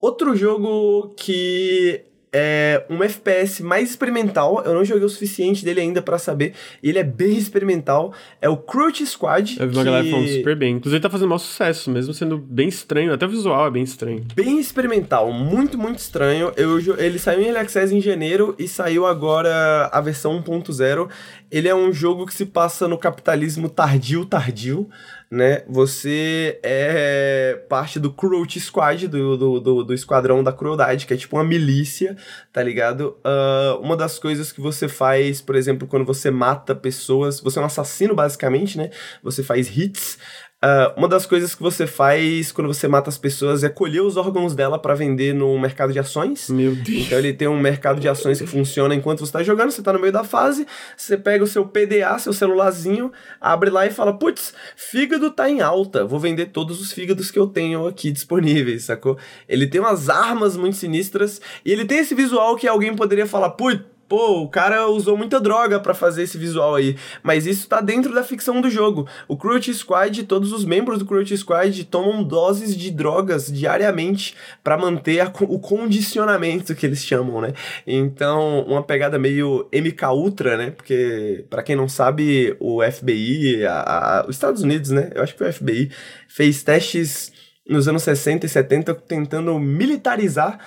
Outro 0.00 0.36
jogo 0.36 1.14
que 1.16 2.04
é 2.32 2.84
um 2.90 3.02
FPS 3.02 3.62
mais 3.62 3.90
experimental. 3.90 4.62
Eu 4.64 4.74
não 4.74 4.84
joguei 4.84 5.04
o 5.04 5.08
suficiente 5.08 5.64
dele 5.64 5.80
ainda 5.80 6.02
para 6.02 6.18
saber. 6.18 6.54
Ele 6.82 6.98
é 6.98 7.04
bem 7.04 7.36
experimental. 7.36 8.12
É 8.40 8.48
o 8.48 8.56
Crouch 8.56 9.04
Squad. 9.06 9.56
Eu 9.58 9.68
vi 9.68 9.76
uma 9.76 9.84
que... 9.84 9.90
galera 9.90 10.10
falando 10.10 10.28
super 10.28 10.56
bem. 10.56 10.76
Inclusive 10.76 11.00
tá 11.00 11.10
fazendo 11.10 11.28
mau 11.28 11.38
sucesso, 11.38 11.90
mesmo 11.90 12.12
sendo 12.12 12.38
bem 12.38 12.68
estranho. 12.68 13.12
Até 13.12 13.26
o 13.26 13.28
visual 13.28 13.66
é 13.66 13.70
bem 13.70 13.82
estranho. 13.82 14.24
Bem 14.34 14.58
experimental, 14.58 15.32
muito, 15.32 15.78
muito 15.78 15.98
estranho. 15.98 16.52
Eu, 16.56 16.78
ele 16.98 17.18
saiu 17.18 17.40
em 17.40 17.46
Early 17.46 17.58
Access 17.58 17.94
em 17.94 18.00
janeiro 18.00 18.54
e 18.58 18.68
saiu 18.68 19.06
agora 19.06 19.88
a 19.92 20.00
versão 20.00 20.42
1.0. 20.42 21.08
Ele 21.50 21.68
é 21.68 21.74
um 21.74 21.92
jogo 21.92 22.26
que 22.26 22.34
se 22.34 22.46
passa 22.46 22.88
no 22.88 22.98
capitalismo 22.98 23.68
tardio, 23.68 24.24
tardio 24.26 24.88
né? 25.30 25.62
Você 25.68 26.60
é 26.62 27.64
parte 27.68 27.98
do 27.98 28.12
Cruelty 28.12 28.60
Squad, 28.60 29.08
do, 29.08 29.36
do, 29.36 29.60
do, 29.60 29.84
do, 29.84 29.94
esquadrão 29.94 30.42
da 30.42 30.52
crueldade, 30.52 31.06
que 31.06 31.14
é 31.14 31.16
tipo 31.16 31.36
uma 31.36 31.44
milícia, 31.44 32.16
tá 32.52 32.62
ligado? 32.62 33.16
Uh, 33.24 33.80
uma 33.80 33.96
das 33.96 34.18
coisas 34.18 34.52
que 34.52 34.60
você 34.60 34.88
faz, 34.88 35.40
por 35.40 35.56
exemplo, 35.56 35.88
quando 35.88 36.04
você 36.04 36.30
mata 36.30 36.74
pessoas, 36.74 37.40
você 37.40 37.58
é 37.58 37.62
um 37.62 37.66
assassino, 37.66 38.14
basicamente, 38.14 38.78
né? 38.78 38.90
Você 39.22 39.42
faz 39.42 39.68
hits. 39.76 40.18
Uh, 40.64 40.88
uma 40.96 41.06
das 41.06 41.26
coisas 41.26 41.54
que 41.54 41.62
você 41.62 41.86
faz 41.86 42.50
quando 42.50 42.66
você 42.66 42.88
mata 42.88 43.10
as 43.10 43.18
pessoas 43.18 43.62
é 43.62 43.68
colher 43.68 44.00
os 44.00 44.16
órgãos 44.16 44.54
dela 44.54 44.78
para 44.78 44.94
vender 44.94 45.34
no 45.34 45.58
mercado 45.58 45.92
de 45.92 45.98
ações. 45.98 46.48
Meu 46.48 46.74
Deus. 46.74 47.06
Então 47.06 47.18
ele 47.18 47.34
tem 47.34 47.46
um 47.46 47.60
mercado 47.60 48.00
de 48.00 48.08
ações 48.08 48.40
que 48.40 48.46
funciona 48.46 48.94
enquanto 48.94 49.20
você 49.20 49.30
tá 49.30 49.42
jogando, 49.42 49.70
você 49.70 49.82
tá 49.82 49.92
no 49.92 50.00
meio 50.00 50.14
da 50.14 50.24
fase, 50.24 50.66
você 50.96 51.14
pega 51.18 51.44
o 51.44 51.46
seu 51.46 51.66
PDA, 51.66 52.18
seu 52.18 52.32
celularzinho, 52.32 53.12
abre 53.38 53.68
lá 53.68 53.84
e 53.84 53.90
fala: 53.90 54.14
putz, 54.14 54.54
fígado 54.74 55.30
tá 55.30 55.48
em 55.48 55.60
alta, 55.60 56.06
vou 56.06 56.18
vender 56.18 56.46
todos 56.46 56.80
os 56.80 56.90
fígados 56.90 57.30
que 57.30 57.38
eu 57.38 57.46
tenho 57.46 57.86
aqui 57.86 58.10
disponíveis, 58.10 58.84
sacou? 58.84 59.18
Ele 59.46 59.66
tem 59.66 59.80
umas 59.80 60.08
armas 60.08 60.56
muito 60.56 60.78
sinistras 60.78 61.38
e 61.66 61.70
ele 61.70 61.84
tem 61.84 61.98
esse 61.98 62.14
visual 62.14 62.56
que 62.56 62.66
alguém 62.66 62.96
poderia 62.96 63.26
falar: 63.26 63.50
putz 63.50 63.84
pô, 64.08 64.42
o 64.42 64.48
cara 64.48 64.88
usou 64.88 65.16
muita 65.16 65.40
droga 65.40 65.80
para 65.80 65.94
fazer 65.94 66.22
esse 66.22 66.38
visual 66.38 66.74
aí. 66.74 66.96
Mas 67.22 67.46
isso 67.46 67.68
tá 67.68 67.80
dentro 67.80 68.14
da 68.14 68.22
ficção 68.22 68.60
do 68.60 68.70
jogo. 68.70 69.06
O 69.28 69.36
Cruelty 69.36 69.72
Squad, 69.74 70.24
todos 70.24 70.52
os 70.52 70.64
membros 70.64 70.98
do 70.98 71.06
Cruelty 71.06 71.36
Squad 71.36 71.84
tomam 71.84 72.22
doses 72.22 72.76
de 72.76 72.90
drogas 72.90 73.46
diariamente 73.52 74.34
para 74.62 74.76
manter 74.76 75.20
a, 75.20 75.32
o 75.42 75.58
condicionamento 75.58 76.74
que 76.74 76.86
eles 76.86 77.04
chamam, 77.04 77.40
né? 77.40 77.52
Então, 77.86 78.62
uma 78.62 78.82
pegada 78.82 79.18
meio 79.18 79.68
MK 79.72 80.06
Ultra, 80.12 80.56
né? 80.56 80.70
Porque, 80.70 81.44
para 81.50 81.62
quem 81.62 81.76
não 81.76 81.88
sabe, 81.88 82.56
o 82.60 82.80
FBI, 82.82 83.64
a, 83.64 84.20
a, 84.20 84.26
os 84.28 84.36
Estados 84.36 84.62
Unidos, 84.62 84.90
né? 84.90 85.10
Eu 85.14 85.22
acho 85.22 85.34
que 85.34 85.42
o 85.42 85.52
FBI, 85.52 85.90
fez 86.28 86.62
testes 86.62 87.32
nos 87.68 87.88
anos 87.88 88.02
60 88.02 88.46
e 88.46 88.48
70 88.48 88.94
tentando 88.94 89.58
militarizar 89.58 90.58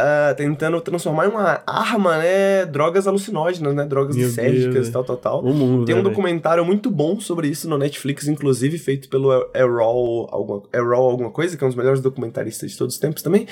uh, 0.00 0.34
tentando 0.36 0.80
transformar 0.80 1.26
em 1.26 1.30
uma 1.30 1.62
arma, 1.66 2.18
né, 2.18 2.64
drogas 2.66 3.06
alucinógenas, 3.06 3.74
né, 3.74 3.84
drogas 3.84 4.16
Meu 4.16 4.28
e 4.28 4.90
tal, 4.90 5.04
tal, 5.04 5.16
tal. 5.16 5.44
O 5.44 5.52
mundo, 5.52 5.84
Tem 5.84 5.94
um 5.94 5.98
né, 5.98 6.04
documentário 6.04 6.62
véio? 6.62 6.66
muito 6.66 6.90
bom 6.90 7.20
sobre 7.20 7.48
isso 7.48 7.68
no 7.68 7.76
Netflix, 7.76 8.28
inclusive, 8.28 8.78
feito 8.78 9.08
pelo 9.08 9.50
Errol 9.54 10.28
alguma, 10.30 10.62
Errol 10.72 11.10
alguma 11.10 11.30
coisa, 11.30 11.56
que 11.56 11.62
é 11.62 11.66
um 11.66 11.70
dos 11.70 11.76
melhores 11.76 12.00
documentaristas 12.00 12.70
de 12.70 12.78
todos 12.78 12.94
os 12.94 13.00
tempos 13.00 13.22
também. 13.22 13.46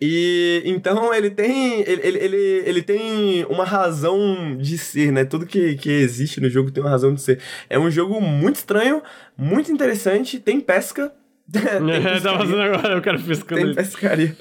E 0.00 0.62
então 0.64 1.12
ele 1.12 1.28
tem 1.28 1.80
ele, 1.80 2.00
ele, 2.04 2.18
ele, 2.18 2.62
ele, 2.64 2.82
tem 2.82 3.44
uma 3.46 3.64
razão 3.64 4.56
de 4.56 4.78
ser, 4.78 5.10
né? 5.10 5.24
Tudo 5.24 5.44
que, 5.44 5.74
que 5.74 5.90
existe 5.90 6.40
no 6.40 6.48
jogo 6.48 6.70
tem 6.70 6.80
uma 6.80 6.90
razão 6.90 7.12
de 7.12 7.20
ser. 7.20 7.40
É 7.68 7.76
um 7.76 7.90
jogo 7.90 8.20
muito 8.20 8.56
estranho, 8.56 9.02
muito 9.36 9.72
interessante, 9.72 10.38
tem 10.38 10.60
pesca, 10.60 11.12
é, 11.54 12.20
tá 12.20 12.38
fazendo 12.38 12.60
agora, 12.60 12.98
o 12.98 13.02
cara 13.02 13.18
pescando. 13.18 13.64
Tem 13.64 13.74
pescaria. 13.74 14.36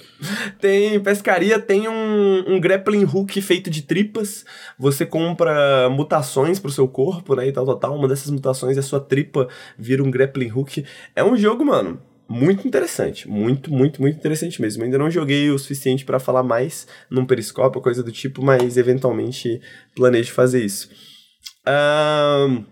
Tem 0.59 0.99
pescaria, 0.99 1.59
tem 1.59 1.87
um, 1.87 2.43
um 2.47 2.59
grappling 2.59 3.05
hook 3.05 3.41
feito 3.41 3.69
de 3.69 3.81
tripas. 3.81 4.45
Você 4.77 5.05
compra 5.05 5.89
mutações 5.89 6.59
pro 6.59 6.71
seu 6.71 6.87
corpo, 6.87 7.35
né? 7.35 7.47
E 7.47 7.51
tal, 7.51 7.65
tal, 7.65 7.77
tal. 7.77 7.95
Uma 7.95 8.07
dessas 8.07 8.29
mutações 8.29 8.75
é 8.75 8.81
a 8.81 8.83
sua 8.83 8.99
tripa 8.99 9.47
vira 9.77 10.03
um 10.03 10.11
grappling 10.11 10.51
hook. 10.51 10.83
É 11.15 11.23
um 11.23 11.37
jogo, 11.37 11.63
mano, 11.63 12.01
muito 12.27 12.67
interessante. 12.67 13.27
Muito, 13.29 13.71
muito, 13.71 14.01
muito 14.01 14.17
interessante 14.17 14.61
mesmo. 14.61 14.83
Ainda 14.83 14.97
não 14.97 15.09
joguei 15.09 15.49
o 15.49 15.57
suficiente 15.57 16.03
para 16.03 16.19
falar 16.19 16.43
mais 16.43 16.87
num 17.09 17.25
periscópio, 17.25 17.81
coisa 17.81 18.03
do 18.03 18.11
tipo, 18.11 18.43
mas 18.43 18.75
eventualmente 18.75 19.61
planejo 19.95 20.33
fazer 20.33 20.63
isso. 20.63 20.89
Um, 21.67 22.65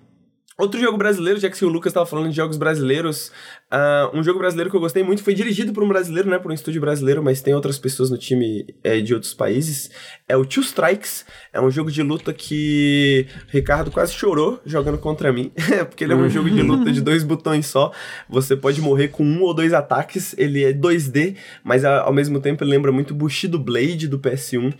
outro 0.57 0.79
jogo 0.79 0.97
brasileiro, 0.97 1.39
já 1.39 1.49
que 1.49 1.65
o 1.65 1.69
Lucas 1.69 1.91
estava 1.91 2.05
falando 2.05 2.29
de 2.29 2.35
jogos 2.35 2.57
brasileiros, 2.57 3.31
Uh, 3.75 4.17
um 4.17 4.23
jogo 4.23 4.39
brasileiro 4.39 4.69
que 4.69 4.77
eu 4.77 4.79
gostei 4.79 5.03
muito 5.03 5.21
foi 5.21 5.33
dirigido 5.33 5.73
por 5.73 5.83
um 5.83 5.87
brasileiro, 5.89 6.29
né? 6.29 6.39
Por 6.39 6.49
um 6.49 6.53
estúdio 6.53 6.79
brasileiro, 6.79 7.21
mas 7.21 7.41
tem 7.41 7.53
outras 7.53 7.77
pessoas 7.77 8.09
no 8.09 8.17
time 8.17 8.65
é, 8.81 9.01
de 9.01 9.13
outros 9.13 9.33
países. 9.33 9.91
É 10.29 10.37
o 10.37 10.45
Two 10.45 10.63
Strikes. 10.63 11.25
É 11.51 11.59
um 11.59 11.69
jogo 11.69 11.91
de 11.91 12.01
luta 12.01 12.33
que 12.33 13.27
Ricardo 13.49 13.91
quase 13.91 14.13
chorou 14.13 14.61
jogando 14.65 14.97
contra 14.97 15.33
mim. 15.33 15.51
porque 15.89 16.05
ele 16.05 16.13
é 16.13 16.15
um 16.15 16.29
jogo 16.29 16.49
de 16.49 16.61
luta 16.61 16.89
de 16.89 17.01
dois 17.01 17.21
botões 17.21 17.65
só. 17.65 17.91
Você 18.29 18.55
pode 18.55 18.79
morrer 18.79 19.09
com 19.09 19.25
um 19.25 19.41
ou 19.41 19.53
dois 19.53 19.73
ataques. 19.73 20.33
Ele 20.37 20.63
é 20.63 20.71
2D, 20.71 21.35
mas 21.61 21.83
ao 21.83 22.13
mesmo 22.13 22.39
tempo 22.39 22.63
ele 22.63 22.71
lembra 22.71 22.93
muito 22.93 23.13
Bushido 23.13 23.59
Blade 23.59 24.07
do 24.07 24.17
PS1. 24.17 24.73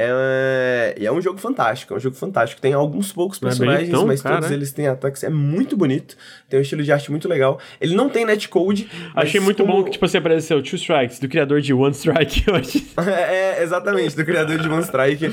É, 0.00 0.94
e 0.96 1.06
é 1.06 1.10
um 1.10 1.20
jogo 1.20 1.38
fantástico, 1.38 1.92
é 1.92 1.96
um 1.96 2.00
jogo 2.00 2.14
fantástico. 2.14 2.60
Tem 2.60 2.72
alguns 2.72 3.12
poucos 3.12 3.38
é 3.38 3.40
personagens, 3.40 3.92
é 3.92 4.04
mas 4.04 4.22
cara. 4.22 4.36
todos 4.36 4.50
eles 4.52 4.72
têm 4.72 4.86
ataques. 4.86 5.24
É 5.24 5.28
muito 5.28 5.76
bonito, 5.76 6.16
tem 6.48 6.60
um 6.60 6.62
estilo 6.62 6.84
de 6.84 6.92
arte 6.92 7.10
muito 7.10 7.28
legal. 7.28 7.58
Ele 7.80 7.96
não 7.96 8.08
tem 8.08 8.24
netcode. 8.24 8.88
Achei 9.14 9.40
muito 9.40 9.64
como... 9.64 9.78
bom 9.78 9.84
que, 9.84 9.90
tipo, 9.90 10.06
você 10.06 10.18
apareceu 10.18 10.62
Two 10.62 10.76
Strikes, 10.76 11.18
do 11.18 11.28
criador 11.28 11.60
de 11.60 11.74
One 11.74 11.94
Strike 11.94 12.44
hoje. 12.50 12.86
é, 12.96 13.60
exatamente, 13.62 14.14
do 14.14 14.24
criador 14.24 14.58
de 14.58 14.68
One 14.68 14.82
Strike. 14.84 15.32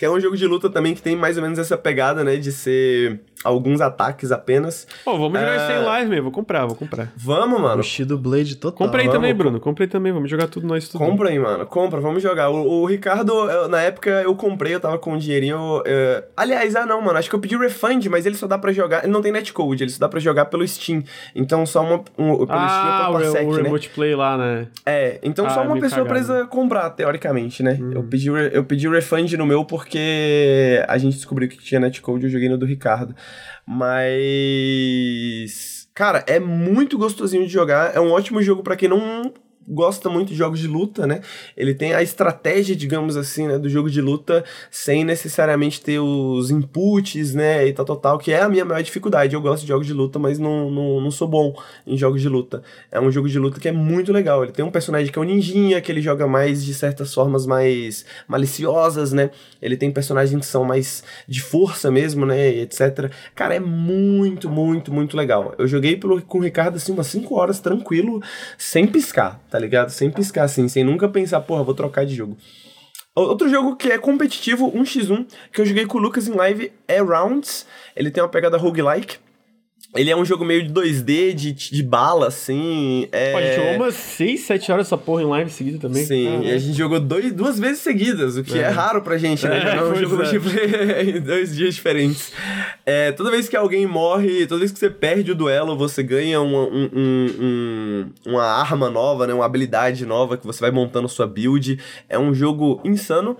Que 0.00 0.06
é 0.06 0.10
um 0.10 0.18
jogo 0.18 0.34
de 0.34 0.46
luta 0.46 0.70
também 0.70 0.94
que 0.94 1.02
tem 1.02 1.14
mais 1.14 1.36
ou 1.36 1.42
menos 1.42 1.58
essa 1.58 1.76
pegada, 1.76 2.24
né? 2.24 2.36
De 2.36 2.50
ser 2.50 3.20
alguns 3.44 3.82
ataques 3.82 4.32
apenas. 4.32 4.86
Pô, 5.04 5.12
vamos 5.18 5.38
jogar 5.38 5.56
isso 5.56 5.72
em 5.72 5.84
live 5.84 6.08
mesmo. 6.08 6.22
Vou 6.24 6.32
comprar, 6.32 6.64
vou 6.64 6.74
comprar. 6.74 7.12
Vamos, 7.14 7.60
mano. 7.60 7.82
Shido 7.82 8.16
Blade 8.16 8.56
total. 8.56 8.86
Comprei 8.86 9.04
vamos. 9.04 9.18
também, 9.18 9.34
Bruno. 9.34 9.60
Comprei 9.60 9.86
também. 9.86 10.10
Vamos 10.10 10.30
jogar 10.30 10.46
tudo 10.48 10.66
nós 10.66 10.88
tudo. 10.88 11.04
Compra 11.04 11.28
aí, 11.28 11.38
mano. 11.38 11.66
Compra, 11.66 12.00
vamos 12.00 12.22
jogar. 12.22 12.48
O, 12.48 12.80
o 12.80 12.86
Ricardo, 12.86 13.30
eu, 13.50 13.68
na 13.68 13.82
época, 13.82 14.08
eu 14.22 14.34
comprei, 14.34 14.74
eu 14.74 14.80
tava 14.80 14.98
com 14.98 15.12
um 15.12 15.18
dinheirinho. 15.18 15.82
Eu... 15.84 16.24
Aliás, 16.34 16.74
ah 16.76 16.86
não, 16.86 17.02
mano. 17.02 17.18
Acho 17.18 17.28
que 17.28 17.34
eu 17.34 17.40
pedi 17.40 17.58
refund, 17.58 18.06
mas 18.06 18.24
ele 18.24 18.36
só 18.36 18.46
dá 18.46 18.56
pra 18.56 18.72
jogar. 18.72 19.04
Ele 19.04 19.12
não 19.12 19.20
tem 19.20 19.30
netcode, 19.32 19.84
ele 19.84 19.90
só 19.90 20.00
dá 20.00 20.08
pra 20.08 20.18
jogar 20.18 20.46
pelo 20.46 20.66
Steam. 20.66 21.04
Então 21.34 21.66
só 21.66 21.82
uma. 21.82 22.02
Um, 22.16 22.46
pelo 22.46 22.48
ah, 22.48 23.18
Steam 23.20 23.38
é 23.38 23.42
o, 23.42 23.48
o, 23.48 23.50
o 23.50 23.54
remote 23.54 23.88
né? 23.88 23.94
play 23.94 24.14
lá, 24.14 24.38
né? 24.38 24.66
É, 24.86 25.18
então 25.22 25.44
ah, 25.44 25.50
só 25.50 25.62
uma 25.62 25.74
pessoa 25.74 26.06
cagado. 26.06 26.08
precisa 26.08 26.46
comprar, 26.46 26.88
teoricamente, 26.88 27.62
né? 27.62 27.78
Hum. 27.78 27.90
Eu, 27.94 28.02
pedi, 28.02 28.28
eu 28.28 28.64
pedi 28.64 28.88
refund 28.88 29.30
no 29.34 29.44
meu 29.44 29.62
porque 29.64 29.89
a 30.88 30.98
gente 30.98 31.14
descobriu 31.14 31.48
que 31.48 31.58
tinha 31.58 31.80
netcode 31.80 32.24
e 32.24 32.26
eu 32.26 32.30
joguei 32.30 32.48
no 32.48 32.58
do 32.58 32.66
Ricardo. 32.66 33.14
Mas. 33.66 34.70
Cara, 35.94 36.24
é 36.26 36.38
muito 36.40 36.96
gostosinho 36.98 37.46
de 37.46 37.52
jogar. 37.52 37.94
É 37.94 38.00
um 38.00 38.10
ótimo 38.10 38.42
jogo 38.42 38.62
para 38.62 38.76
quem 38.76 38.88
não 38.88 39.32
gosta 39.70 40.10
muito 40.10 40.30
de 40.30 40.34
jogos 40.34 40.58
de 40.58 40.66
luta, 40.66 41.06
né? 41.06 41.20
Ele 41.56 41.72
tem 41.72 41.94
a 41.94 42.02
estratégia, 42.02 42.74
digamos 42.74 43.16
assim, 43.16 43.46
né, 43.46 43.58
do 43.58 43.68
jogo 43.68 43.88
de 43.88 44.00
luta 44.00 44.44
sem 44.70 45.04
necessariamente 45.04 45.80
ter 45.80 46.00
os 46.00 46.50
inputs, 46.50 47.34
né, 47.34 47.66
e 47.66 47.72
tal, 47.72 47.84
tal, 47.84 47.96
tal, 47.96 48.18
que 48.18 48.32
é 48.32 48.40
a 48.40 48.48
minha 48.48 48.64
maior 48.64 48.82
dificuldade. 48.82 49.34
Eu 49.34 49.40
gosto 49.40 49.62
de 49.62 49.68
jogos 49.68 49.86
de 49.86 49.92
luta, 49.92 50.18
mas 50.18 50.38
não, 50.38 50.70
não, 50.70 51.00
não 51.00 51.10
sou 51.10 51.28
bom 51.28 51.54
em 51.86 51.96
jogos 51.96 52.20
de 52.20 52.28
luta. 52.28 52.62
É 52.90 53.00
um 53.00 53.10
jogo 53.10 53.28
de 53.28 53.38
luta 53.38 53.60
que 53.60 53.68
é 53.68 53.72
muito 53.72 54.12
legal. 54.12 54.42
Ele 54.42 54.52
tem 54.52 54.64
um 54.64 54.70
personagem 54.70 55.12
que 55.12 55.18
é 55.18 55.22
um 55.22 55.24
ninjinha, 55.24 55.80
que 55.80 55.92
ele 55.92 56.00
joga 56.00 56.26
mais 56.26 56.64
de 56.64 56.74
certas 56.74 57.14
formas 57.14 57.46
mais 57.46 58.04
maliciosas, 58.26 59.12
né? 59.12 59.30
Ele 59.62 59.76
tem 59.76 59.90
personagens 59.90 60.40
que 60.40 60.46
são 60.46 60.64
mais 60.64 61.04
de 61.28 61.40
força 61.40 61.90
mesmo, 61.90 62.26
né, 62.26 62.48
etc. 62.56 63.10
Cara, 63.34 63.54
é 63.54 63.60
muito, 63.60 64.48
muito, 64.48 64.92
muito 64.92 65.16
legal. 65.16 65.54
Eu 65.58 65.68
joguei 65.68 65.96
pelo, 65.96 66.20
com 66.22 66.38
o 66.38 66.42
Ricardo, 66.42 66.76
assim, 66.76 66.92
umas 66.92 67.06
5 67.06 67.34
horas 67.34 67.60
tranquilo, 67.60 68.20
sem 68.58 68.86
piscar 68.86 69.40
tá 69.50 69.58
ligado? 69.60 69.90
Sem 69.90 70.10
piscar 70.10 70.44
assim, 70.44 70.68
sem 70.68 70.82
nunca 70.82 71.08
pensar, 71.08 71.40
porra, 71.40 71.62
vou 71.62 71.74
trocar 71.74 72.04
de 72.06 72.14
jogo. 72.14 72.36
Outro 73.14 73.48
jogo 73.48 73.76
que 73.76 73.90
é 73.90 73.98
competitivo, 73.98 74.70
1x1, 74.72 75.26
que 75.52 75.60
eu 75.60 75.66
joguei 75.66 75.84
com 75.84 75.98
o 75.98 76.00
Lucas 76.00 76.28
em 76.28 76.32
live, 76.32 76.72
é 76.86 77.00
Rounds. 77.00 77.66
Ele 77.94 78.10
tem 78.10 78.22
uma 78.22 78.28
pegada 78.28 78.56
roguelike. 78.56 79.18
Ele 79.92 80.08
é 80.08 80.16
um 80.16 80.24
jogo 80.24 80.44
meio 80.44 80.62
de 80.62 80.72
2D, 80.72 81.34
de, 81.34 81.52
de 81.52 81.82
bala, 81.82 82.28
assim. 82.28 83.08
É... 83.10 83.32
Pô, 83.32 83.38
a 83.38 83.42
gente 83.42 83.56
jogou 83.56 83.74
umas 83.74 83.94
6, 83.94 84.40
7 84.40 84.72
horas 84.72 84.86
essa 84.86 84.96
porra 84.96 85.22
em 85.22 85.26
live 85.26 85.50
seguida 85.50 85.78
também. 85.78 86.04
Sim, 86.04 86.28
ah, 86.28 86.44
e 86.44 86.50
a 86.52 86.58
gente 86.58 86.78
jogou 86.78 87.00
dois, 87.00 87.32
duas 87.32 87.58
vezes 87.58 87.80
seguidas, 87.80 88.36
o 88.36 88.44
que 88.44 88.56
é, 88.56 88.62
é 88.62 88.68
raro 88.68 89.02
pra 89.02 89.18
gente, 89.18 89.44
né? 89.48 89.58
É, 89.58 89.60
jogar 89.60 89.84
um 89.86 89.94
jogo 89.96 90.14
é. 90.14 90.18
multiplayer 90.18 91.08
em 91.16 91.20
dois 91.20 91.56
dias 91.56 91.74
diferentes. 91.74 92.32
É, 92.86 93.10
toda 93.10 93.32
vez 93.32 93.48
que 93.48 93.56
alguém 93.56 93.84
morre, 93.84 94.46
toda 94.46 94.60
vez 94.60 94.70
que 94.70 94.78
você 94.78 94.88
perde 94.88 95.32
o 95.32 95.34
duelo, 95.34 95.76
você 95.76 96.04
ganha 96.04 96.40
uma, 96.40 96.68
um, 96.68 96.90
um, 96.94 98.10
uma 98.26 98.44
arma 98.44 98.88
nova, 98.88 99.26
né? 99.26 99.34
Uma 99.34 99.44
habilidade 99.44 100.06
nova 100.06 100.36
que 100.36 100.46
você 100.46 100.60
vai 100.60 100.70
montando 100.70 101.08
sua 101.08 101.26
build. 101.26 101.80
É 102.08 102.16
um 102.16 102.32
jogo 102.32 102.80
insano. 102.84 103.36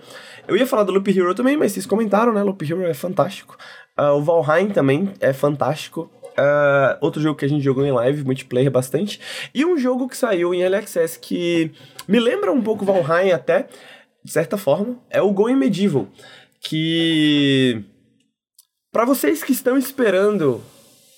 Eu 0.49 0.57
ia 0.57 0.67
falar 0.67 0.83
do 0.83 0.91
Loop 0.91 1.09
Hero 1.09 1.33
também, 1.33 1.55
mas 1.55 1.71
vocês 1.71 1.85
comentaram, 1.85 2.33
né? 2.33 2.43
Loop 2.43 2.61
Hero 2.69 2.83
é 2.83 2.93
fantástico. 2.93 3.55
Uh, 3.97 4.17
o 4.17 4.21
Valheim 4.21 4.67
também 4.67 5.13
é 5.21 5.31
fantástico. 5.31 6.11
Uh, 6.31 6.97
outro 7.01 7.21
jogo 7.21 7.37
que 7.37 7.45
a 7.45 7.49
gente 7.49 7.63
jogou 7.63 7.85
em 7.85 7.91
live, 7.91 8.23
multiplayer 8.23 8.71
bastante. 8.71 9.19
E 9.53 9.65
um 9.65 9.77
jogo 9.77 10.07
que 10.07 10.17
saiu 10.17 10.53
em 10.53 10.63
LXS 10.63 11.17
que 11.17 11.71
me 12.07 12.19
lembra 12.19 12.51
um 12.51 12.61
pouco 12.61 12.85
Valheim 12.85 13.31
até, 13.31 13.67
de 14.23 14.31
certa 14.31 14.57
forma, 14.57 14.97
é 15.09 15.21
o 15.21 15.31
Going 15.31 15.55
Medieval. 15.55 16.07
Que. 16.59 17.83
para 18.91 19.05
vocês 19.05 19.43
que 19.43 19.51
estão 19.51 19.77
esperando 19.77 20.63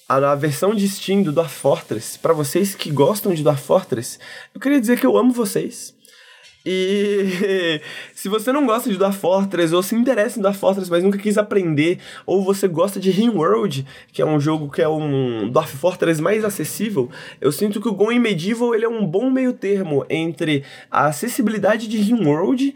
a, 0.08 0.36
versão 0.36 0.74
de 0.74 0.88
Steam 0.88 1.22
do 1.22 1.32
Dwarf 1.32 1.54
Fortress, 1.54 2.18
para 2.18 2.34
vocês 2.34 2.76
que 2.76 2.92
gostam 2.92 3.34
de 3.34 3.44
Dwarf 3.44 3.64
Fortress, 3.64 4.20
eu 4.54 4.62
queria 4.62 4.80
dizer 4.80 5.00
que 5.00 5.06
eu 5.06 5.18
amo 5.18 5.32
vocês. 5.32 5.96
E 6.66 7.82
se 8.16 8.30
você 8.30 8.52
não 8.52 8.66
gosta 8.66 8.90
de 8.90 8.98
Dwarf 8.98 9.20
Fortress, 9.20 9.74
ou 9.76 9.84
se 9.84 9.96
interessa 9.96 10.40
em 10.40 10.42
Dwarf 10.42 10.60
Fortress, 10.60 10.90
mas 10.90 11.04
nunca 11.04 11.18
quis 11.18 11.38
aprender, 11.38 12.00
ou 12.26 12.44
você 12.44 12.68
gosta 12.68 13.00
de 13.00 13.12
Rimworld, 13.12 13.86
que 14.12 14.22
é 14.22 14.26
um 14.26 14.40
jogo 14.40 14.70
que 14.70 14.82
é 14.82 14.88
um 14.88 15.50
Dwarf 15.50 15.76
Fortress 15.76 16.22
mais 16.22 16.46
acessível, 16.46 17.10
eu 17.42 17.52
sinto 17.52 17.82
que 17.82 17.90
o 17.90 17.94
Going 17.94 18.20
Medieval 18.20 18.74
ele 18.74 18.86
é 18.86 18.90
um 18.90 19.06
bom 19.06 19.30
meio 19.30 19.52
termo 19.52 20.06
entre 20.10 20.64
a 20.90 21.08
acessibilidade 21.08 21.88
de 21.88 21.98
Rimworld 21.98 22.74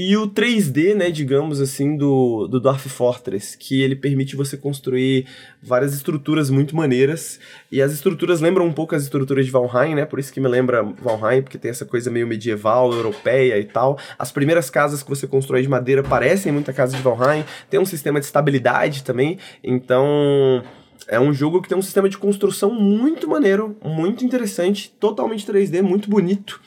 e 0.00 0.16
o 0.16 0.28
3D, 0.28 0.94
né, 0.94 1.10
digamos 1.10 1.60
assim, 1.60 1.96
do, 1.96 2.46
do 2.46 2.60
Dwarf 2.60 2.88
Fortress, 2.88 3.58
que 3.58 3.82
ele 3.82 3.96
permite 3.96 4.36
você 4.36 4.56
construir 4.56 5.26
várias 5.60 5.92
estruturas 5.92 6.50
muito 6.50 6.76
maneiras. 6.76 7.40
E 7.68 7.82
as 7.82 7.92
estruturas 7.92 8.40
lembram 8.40 8.64
um 8.64 8.72
pouco 8.72 8.94
as 8.94 9.02
estruturas 9.02 9.44
de 9.44 9.50
Valheim, 9.50 9.96
né? 9.96 10.06
Por 10.06 10.20
isso 10.20 10.32
que 10.32 10.38
me 10.38 10.46
lembra 10.46 10.84
Valheim, 10.84 11.42
porque 11.42 11.58
tem 11.58 11.72
essa 11.72 11.84
coisa 11.84 12.12
meio 12.12 12.28
medieval, 12.28 12.92
europeia 12.92 13.58
e 13.58 13.64
tal. 13.64 13.98
As 14.16 14.30
primeiras 14.30 14.70
casas 14.70 15.02
que 15.02 15.10
você 15.10 15.26
constrói 15.26 15.62
de 15.62 15.68
madeira 15.68 16.00
parecem 16.00 16.52
muito 16.52 16.70
a 16.70 16.74
casa 16.74 16.96
de 16.96 17.02
Valheim. 17.02 17.44
Tem 17.68 17.80
um 17.80 17.84
sistema 17.84 18.20
de 18.20 18.26
estabilidade 18.26 19.02
também. 19.02 19.36
Então, 19.64 20.62
é 21.08 21.18
um 21.18 21.32
jogo 21.32 21.60
que 21.60 21.68
tem 21.68 21.76
um 21.76 21.82
sistema 21.82 22.08
de 22.08 22.16
construção 22.16 22.72
muito 22.72 23.26
maneiro, 23.26 23.76
muito 23.82 24.24
interessante, 24.24 24.94
totalmente 25.00 25.44
3D, 25.44 25.82
muito 25.82 26.08
bonito. 26.08 26.60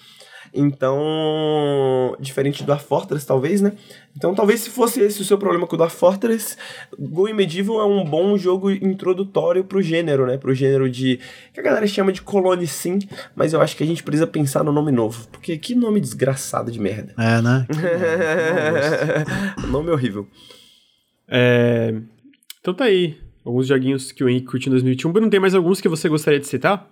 Então, 0.54 2.16
diferente 2.20 2.62
do 2.62 2.66
Dwarf 2.66 2.86
Fortress, 2.86 3.26
talvez, 3.26 3.62
né? 3.62 3.72
Então, 4.16 4.36
talvez 4.36 4.60
se 4.60 4.70
fosse 4.70 5.00
esse 5.00 5.22
o 5.22 5.26
seu 5.26 5.38
problema 5.38 5.66
com 5.66 5.76
o 5.76 5.78
Dwarf 5.78 5.96
Fortress, 5.96 6.58
Go 7.00 7.34
Medieval 7.34 7.80
é 7.80 7.86
um 7.86 8.04
bom 8.04 8.38
jogo 8.38 8.70
introdutório 8.70 9.64
pro 9.64 9.82
gênero, 9.82 10.26
né? 10.26 10.38
Pro 10.38 10.54
gênero 10.54 10.90
de... 10.90 11.20
que 11.54 11.60
a 11.62 11.64
galera 11.64 11.88
chama 11.88 12.12
de 12.12 12.22
Clone 12.22 12.68
Sim, 12.68 13.00
mas 13.34 13.54
eu 13.54 13.62
acho 13.62 13.78
que 13.78 13.84
a 13.84 13.88
gente 13.88 14.04
precisa 14.04 14.28
pensar 14.28 14.64
no 14.64 14.74
nome 14.74 14.92
novo, 14.92 15.26
porque 15.32 15.58
que 15.58 15.74
nome 15.74 16.02
desgraçado 16.02 16.70
de 16.70 16.80
merda. 16.80 17.14
É, 17.18 17.42
né? 17.42 17.66
nome 19.70 19.90
horrível. 19.90 20.28
É... 21.30 21.96
Então 22.60 22.74
tá 22.74 22.86
aí, 22.86 23.18
alguns 23.46 23.68
joguinhos 23.68 24.12
que 24.12 24.22
o 24.22 24.30
Henrique 24.30 24.48
curtiu 24.48 24.70
em 24.70 24.72
2021. 24.72 25.14
Não 25.14 25.30
tem 25.30 25.40
mais 25.40 25.56
alguns 25.56 25.80
que 25.80 25.88
você 25.88 26.10
gostaria 26.10 26.40
de 26.40 26.48
citar? 26.48 26.92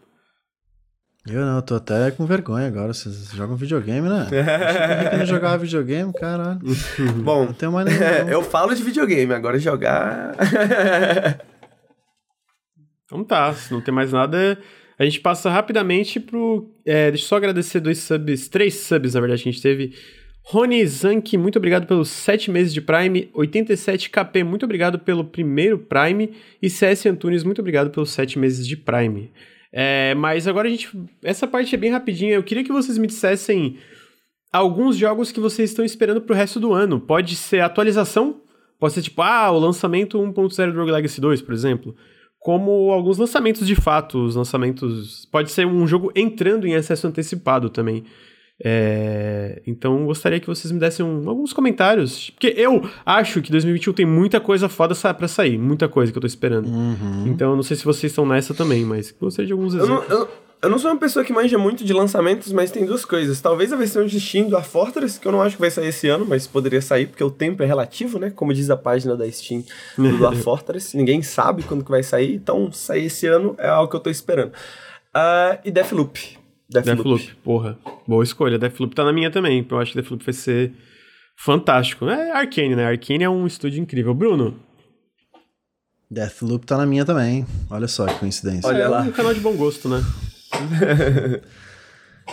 Eu 1.28 1.46
não, 1.46 1.62
tô 1.62 1.76
até 1.76 2.12
com 2.12 2.26
vergonha 2.26 2.68
agora. 2.68 2.94
Vocês 2.94 3.32
jogam 3.34 3.56
videogame, 3.56 4.08
né? 4.08 4.28
Eu 5.12 5.20
não 5.20 5.26
jogava 5.26 5.58
videogame, 5.58 6.14
caralho. 6.14 6.60
Bom, 7.24 7.46
não 7.46 7.54
tenho 7.54 7.72
mais 7.72 7.86
nenhum. 7.86 8.30
eu 8.32 8.42
falo 8.42 8.74
de 8.74 8.82
videogame, 8.82 9.34
agora 9.34 9.60
jogar. 9.60 10.36
então 13.06 13.24
tá, 13.24 13.54
se 13.54 13.72
não 13.72 13.82
tem 13.82 13.94
mais 13.94 14.12
nada, 14.12 14.58
a 14.98 15.04
gente 15.04 15.20
passa 15.20 15.50
rapidamente 15.50 16.20
pro. 16.20 16.74
É, 16.86 17.12
deixa 17.12 17.26
eu 17.26 17.28
só 17.28 17.36
agradecer 17.38 17.80
dois 17.80 18.00
subs, 18.00 18.48
três 18.48 18.76
subs, 18.76 19.14
na 19.14 19.20
verdade, 19.20 19.44
que 19.44 19.50
a 19.50 19.52
gente 19.52 19.62
teve. 19.62 19.94
Rony 20.42 20.84
Zank, 20.88 21.38
muito 21.38 21.58
obrigado 21.58 21.86
pelos 21.86 22.10
7 22.10 22.50
meses 22.50 22.74
de 22.74 22.82
Prime. 22.82 23.30
87KP, 23.36 24.44
muito 24.44 24.66
obrigado 24.66 24.98
pelo 24.98 25.24
primeiro 25.24 25.78
Prime. 25.78 26.34
E 26.60 26.70
CS 26.70 27.06
Antunes, 27.06 27.44
muito 27.44 27.60
obrigado 27.60 27.92
pelos 27.92 28.10
7 28.12 28.40
meses 28.40 28.68
de 28.68 28.76
Prime. 28.76 29.32
É, 29.72 30.16
mas 30.16 30.48
agora 30.48 30.68
a 30.68 30.72
gente. 30.72 30.90
Essa 31.24 31.48
parte 31.48 31.74
é 31.76 31.78
bem 31.78 31.92
rapidinha. 31.92 32.34
Eu 32.34 32.44
queria 32.44 32.64
que 32.64 32.72
vocês 32.72 32.98
me 32.98 33.08
dissessem 33.08 33.78
alguns 34.52 34.98
jogos 34.98 35.32
que 35.32 35.40
vocês 35.40 35.70
estão 35.70 35.86
esperando 35.86 36.22
pro 36.22 36.36
resto 36.36 36.60
do 36.60 36.74
ano. 36.74 37.00
Pode 37.00 37.36
ser 37.36 37.62
atualização, 37.62 38.42
pode 38.80 38.94
ser 38.94 39.02
tipo, 39.04 39.22
ah, 39.22 39.52
o 39.52 39.60
lançamento 39.60 40.18
1.0 40.18 40.72
do 40.72 40.80
Rogue 40.80 40.92
Legacy 40.92 41.22
2, 41.22 41.42
por 41.42 41.54
exemplo. 41.54 41.96
Como 42.40 42.92
alguns 42.92 43.18
lançamentos 43.18 43.68
de 43.68 43.76
fato, 43.76 44.24
os 44.26 44.36
lançamentos. 44.36 45.26
Pode 45.32 45.52
ser 45.52 45.68
um 45.68 45.86
jogo 45.86 46.12
entrando 46.16 46.66
em 46.66 46.76
acesso 46.76 47.06
antecipado 47.08 47.70
também. 47.70 48.06
É, 48.62 49.62
então 49.66 50.06
gostaria 50.06 50.40
que 50.40 50.48
vocês 50.48 50.72
me 50.72 50.80
dessem 50.80 51.06
um, 51.06 51.30
alguns 51.30 51.54
comentários. 51.54 52.30
Porque 52.32 52.54
eu 52.58 52.88
acho 53.06 53.42
que 53.42 53.52
2021 53.52 53.94
tem 53.94 54.06
muita 54.06 54.40
coisa 54.40 54.68
foda 54.68 54.94
para 55.14 55.28
sair, 55.28 55.58
muita 55.58 55.88
coisa 55.88 56.12
que 56.12 56.18
eu 56.18 56.22
tô 56.22 56.28
esperando. 56.28 56.68
Uhum. 56.68 57.28
Então 57.28 57.52
eu 57.52 57.56
não 57.56 57.64
sei 57.64 57.78
se 57.78 57.86
vocês 57.86 58.12
estão 58.12 58.26
nessa 58.26 58.54
também, 58.54 58.84
mas 58.84 59.14
gostaria 59.20 59.48
de 59.48 59.54
alguns 59.54 59.74
exemplos. 59.74 60.04
Eu 60.10 60.10
não, 60.10 60.22
eu, 60.22 60.30
eu 60.62 60.70
não, 60.70 60.78
sou 60.78 60.92
uma 60.92 60.98
pessoa 60.98 61.24
que 61.24 61.32
manja 61.32 61.58
muito 61.58 61.86
de 61.86 61.94
lançamentos, 61.94 62.52
mas 62.52 62.70
tem 62.70 62.86
duas 62.86 63.06
coisas. 63.06 63.40
Talvez 63.40 63.72
a 63.72 63.78
versão 63.78 64.06
de 64.06 64.20
Steam 64.20 64.50
do 64.50 64.58
A 64.58 64.62
Fortress, 64.62 65.18
que 65.18 65.26
eu 65.26 65.32
não 65.32 65.42
acho 65.42 65.56
que 65.56 65.62
vai 65.62 65.72
sair 65.72 65.88
esse 65.88 66.10
ano, 66.10 66.26
mas 66.28 66.46
poderia 66.46 66.82
sair, 66.82 67.08
porque 67.08 67.24
o 67.24 67.32
tempo 67.32 67.64
é 67.64 67.66
relativo, 67.66 68.20
né? 68.20 68.30
Como 68.30 68.54
diz 68.54 68.70
a 68.70 68.76
página 68.76 69.16
da 69.16 69.30
Steam 69.32 69.64
do 69.98 70.28
A 70.28 70.34
Fortress. 70.44 70.98
Ninguém 70.98 71.22
sabe 71.22 71.64
quando 71.64 71.86
que 71.86 71.92
vai 71.92 72.04
sair, 72.04 72.36
então 72.36 72.70
sair 72.74 73.06
esse 73.06 73.26
ano 73.26 73.56
é 73.58 73.70
algo 73.70 73.90
que 73.90 73.96
eu 73.96 74.02
tô 74.02 74.10
esperando. 74.10 74.52
Uh, 75.16 75.58
e 75.64 75.72
Deathloop. 75.72 76.39
Deathloop. 76.70 76.98
Deathloop, 76.98 77.36
porra. 77.44 77.80
Boa 78.08 78.24
escolha. 78.24 78.60
Deathloop 78.60 78.96
tá 78.96 79.04
na 79.04 79.12
minha 79.12 79.32
também. 79.32 79.66
Eu 79.70 79.80
acho 79.80 79.92
que 79.92 80.00
Deathloop 80.00 80.24
vai 80.24 80.34
ser 80.34 80.72
fantástico. 81.36 82.08
É 82.08 82.32
Arkane, 82.32 82.76
né? 82.76 82.86
Arkane 82.86 83.24
é 83.24 83.30
um 83.30 83.48
estúdio 83.48 83.82
incrível. 83.82 84.14
Bruno? 84.14 84.56
Deathloop 86.12 86.66
tá 86.66 86.78
na 86.78 86.86
minha 86.86 87.06
também. 87.06 87.46
Olha 87.70 87.88
só 87.88 88.06
que 88.06 88.20
coincidência. 88.20 88.68
Olha 88.70 88.84
é, 88.84 88.88
lá. 88.88 89.06
É 89.06 89.10
um 89.10 89.12
canal 89.12 89.34
de 89.34 89.40
bom 89.40 89.56
gosto, 89.56 89.90
né? 89.90 90.04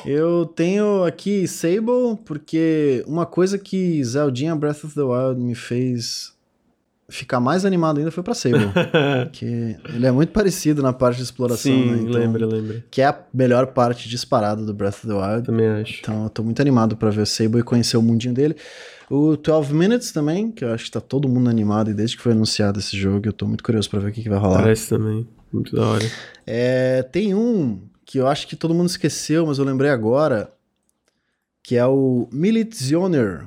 Eu 0.05 0.45
tenho 0.45 1.05
aqui 1.05 1.49
Sable, 1.49 2.19
porque 2.27 3.03
uma 3.07 3.25
coisa 3.25 3.59
que 3.59 4.05
Zeldinha 4.05 4.55
Breath 4.55 4.85
of 4.85 4.95
the 4.95 5.03
Wild 5.03 5.41
me 5.41 5.55
fez 5.55 6.36
ficar 7.09 7.41
mais 7.41 7.65
animado 7.65 7.99
ainda 7.99 8.11
foi 8.11 8.23
pra 8.23 8.35
Sable. 8.35 8.71
que 9.33 9.77
ele 9.95 10.07
é 10.07 10.11
muito 10.11 10.33
parecido 10.33 10.83
na 10.83 10.93
parte 10.93 11.19
de 11.19 11.23
exploração, 11.23 11.73
Sim, 11.73 11.91
né? 11.91 11.99
Então, 12.03 12.21
lembra, 12.21 12.47
lembra. 12.47 12.85
Que 12.91 13.03
é 13.03 13.07
a 13.07 13.19
melhor 13.33 13.69
parte 13.69 14.09
disparada 14.09 14.65
do 14.65 14.75
Breath 14.75 15.05
of 15.05 15.07
the 15.07 15.15
Wild. 15.15 15.47
Também 15.47 15.69
acho. 15.69 16.01
Então 16.01 16.25
eu 16.25 16.31
tô 16.31 16.43
muito 16.43 16.61
animado 16.61 16.97
para 16.97 17.11
ver 17.11 17.23
o 17.23 17.27
Sable 17.27 17.61
e 17.61 17.63
conhecer 17.63 17.97
o 17.97 18.03
mundinho 18.03 18.35
dele. 18.35 18.57
O 19.09 19.37
12 19.37 19.73
Minutes 19.73 20.11
também, 20.11 20.51
que 20.51 20.65
eu 20.65 20.73
acho 20.73 20.87
que 20.87 20.91
tá 20.91 21.01
todo 21.01 21.29
mundo 21.29 21.49
animado 21.49 21.91
e 21.91 21.95
desde 21.95 22.17
que 22.17 22.23
foi 22.23 22.33
anunciado 22.33 22.81
esse 22.81 22.97
jogo, 22.97 23.29
eu 23.29 23.33
tô 23.33 23.47
muito 23.47 23.63
curioso 23.63 23.89
para 23.89 24.01
ver 24.01 24.09
o 24.09 24.13
que, 24.13 24.23
que 24.23 24.29
vai 24.29 24.39
rolar. 24.39 24.63
Parece 24.63 24.89
também. 24.89 25.29
Muito 25.53 25.77
da 25.77 25.87
hora. 25.87 26.05
É, 26.45 27.03
tem 27.05 27.33
um 27.33 27.83
que 28.05 28.19
eu 28.19 28.27
acho 28.27 28.49
que 28.49 28.57
todo 28.57 28.75
mundo 28.75 28.89
esqueceu, 28.89 29.47
mas 29.47 29.59
eu 29.59 29.65
lembrei 29.65 29.91
agora, 29.91 30.51
que 31.63 31.77
é 31.77 31.87
o 31.87 32.29
Militzioner 32.33 33.47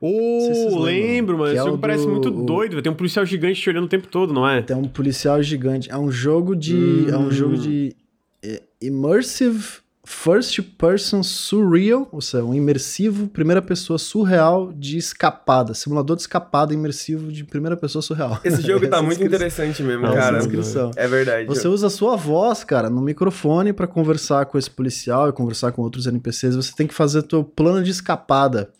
Oh, 0.00 0.80
lembro, 0.82 1.36
mano. 1.36 1.50
Esse 1.50 1.60
é 1.60 1.64
jogo 1.64 1.76
do... 1.76 1.80
parece 1.80 2.06
muito 2.06 2.30
doido. 2.30 2.80
Tem 2.80 2.90
um 2.90 2.94
policial 2.94 3.26
gigante 3.26 3.60
te 3.60 3.68
olhando 3.68 3.84
o 3.84 3.88
tempo 3.88 4.06
todo, 4.06 4.32
não 4.32 4.48
é? 4.48 4.62
Tem 4.62 4.74
um 4.74 4.88
policial 4.88 5.42
gigante. 5.42 5.90
É 5.90 5.98
um 5.98 6.10
jogo 6.10 6.56
de. 6.56 6.74
Hum. 6.74 7.06
É 7.10 7.18
um 7.18 7.30
jogo 7.30 7.56
de. 7.56 7.94
É, 8.42 8.62
immersive 8.80 9.80
First 10.02 10.60
Person 10.76 11.22
Surreal, 11.22 12.08
ou 12.10 12.20
seja, 12.20 12.42
um 12.42 12.54
imersivo 12.54 13.28
primeira 13.28 13.60
pessoa 13.62 13.98
surreal 13.98 14.72
de 14.72 14.96
escapada, 14.96 15.74
simulador 15.74 16.16
de 16.16 16.22
escapada 16.22 16.74
imersivo 16.74 17.30
de 17.30 17.44
primeira 17.44 17.76
pessoa 17.76 18.00
surreal. 18.00 18.40
Esse 18.42 18.62
jogo 18.62 18.88
tá 18.90 19.02
muito 19.02 19.22
interessante 19.22 19.82
mesmo, 19.82 20.12
cara. 20.12 20.38
Descrição. 20.38 20.90
É 20.96 21.06
verdade. 21.06 21.46
Você 21.46 21.68
usa 21.68 21.86
a 21.86 21.90
sua 21.90 22.16
voz, 22.16 22.64
cara, 22.64 22.90
no 22.90 23.00
microfone 23.00 23.72
para 23.72 23.86
conversar 23.86 24.46
com 24.46 24.58
esse 24.58 24.70
policial 24.70 25.28
e 25.28 25.32
conversar 25.32 25.70
com 25.72 25.82
outros 25.82 26.06
NPCs. 26.06 26.56
Você 26.56 26.72
tem 26.74 26.86
que 26.86 26.94
fazer 26.94 27.22
teu 27.22 27.44
plano 27.44 27.82
de 27.82 27.90
escapada 27.90 28.70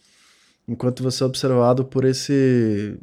enquanto 0.70 1.02
você 1.02 1.24
é 1.24 1.26
observado 1.26 1.84
por 1.84 2.04
esse 2.04 2.96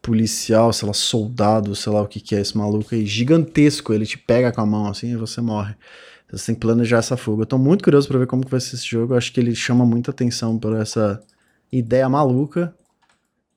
policial, 0.00 0.72
sei 0.72 0.86
lá, 0.86 0.94
soldado, 0.94 1.74
sei 1.74 1.92
lá 1.92 2.00
o 2.00 2.06
que 2.06 2.20
que 2.20 2.36
é 2.36 2.40
esse 2.40 2.56
maluco 2.56 2.94
aí, 2.94 3.04
gigantesco. 3.04 3.92
Ele 3.92 4.06
te 4.06 4.16
pega 4.16 4.52
com 4.52 4.60
a 4.60 4.66
mão 4.66 4.86
assim 4.86 5.12
e 5.12 5.16
você 5.16 5.40
morre. 5.40 5.74
Você 6.30 6.46
tem 6.46 6.54
que 6.54 6.60
planejar 6.60 6.98
essa 6.98 7.16
fuga. 7.16 7.42
Eu 7.42 7.46
tô 7.46 7.58
muito 7.58 7.82
curioso 7.82 8.06
para 8.06 8.20
ver 8.20 8.28
como 8.28 8.44
que 8.44 8.50
vai 8.50 8.60
ser 8.60 8.76
esse 8.76 8.86
jogo. 8.86 9.12
Eu 9.12 9.18
acho 9.18 9.32
que 9.32 9.40
ele 9.40 9.52
chama 9.52 9.84
muita 9.84 10.12
atenção 10.12 10.56
por 10.56 10.76
essa 10.76 11.20
ideia 11.72 12.08
maluca 12.08 12.72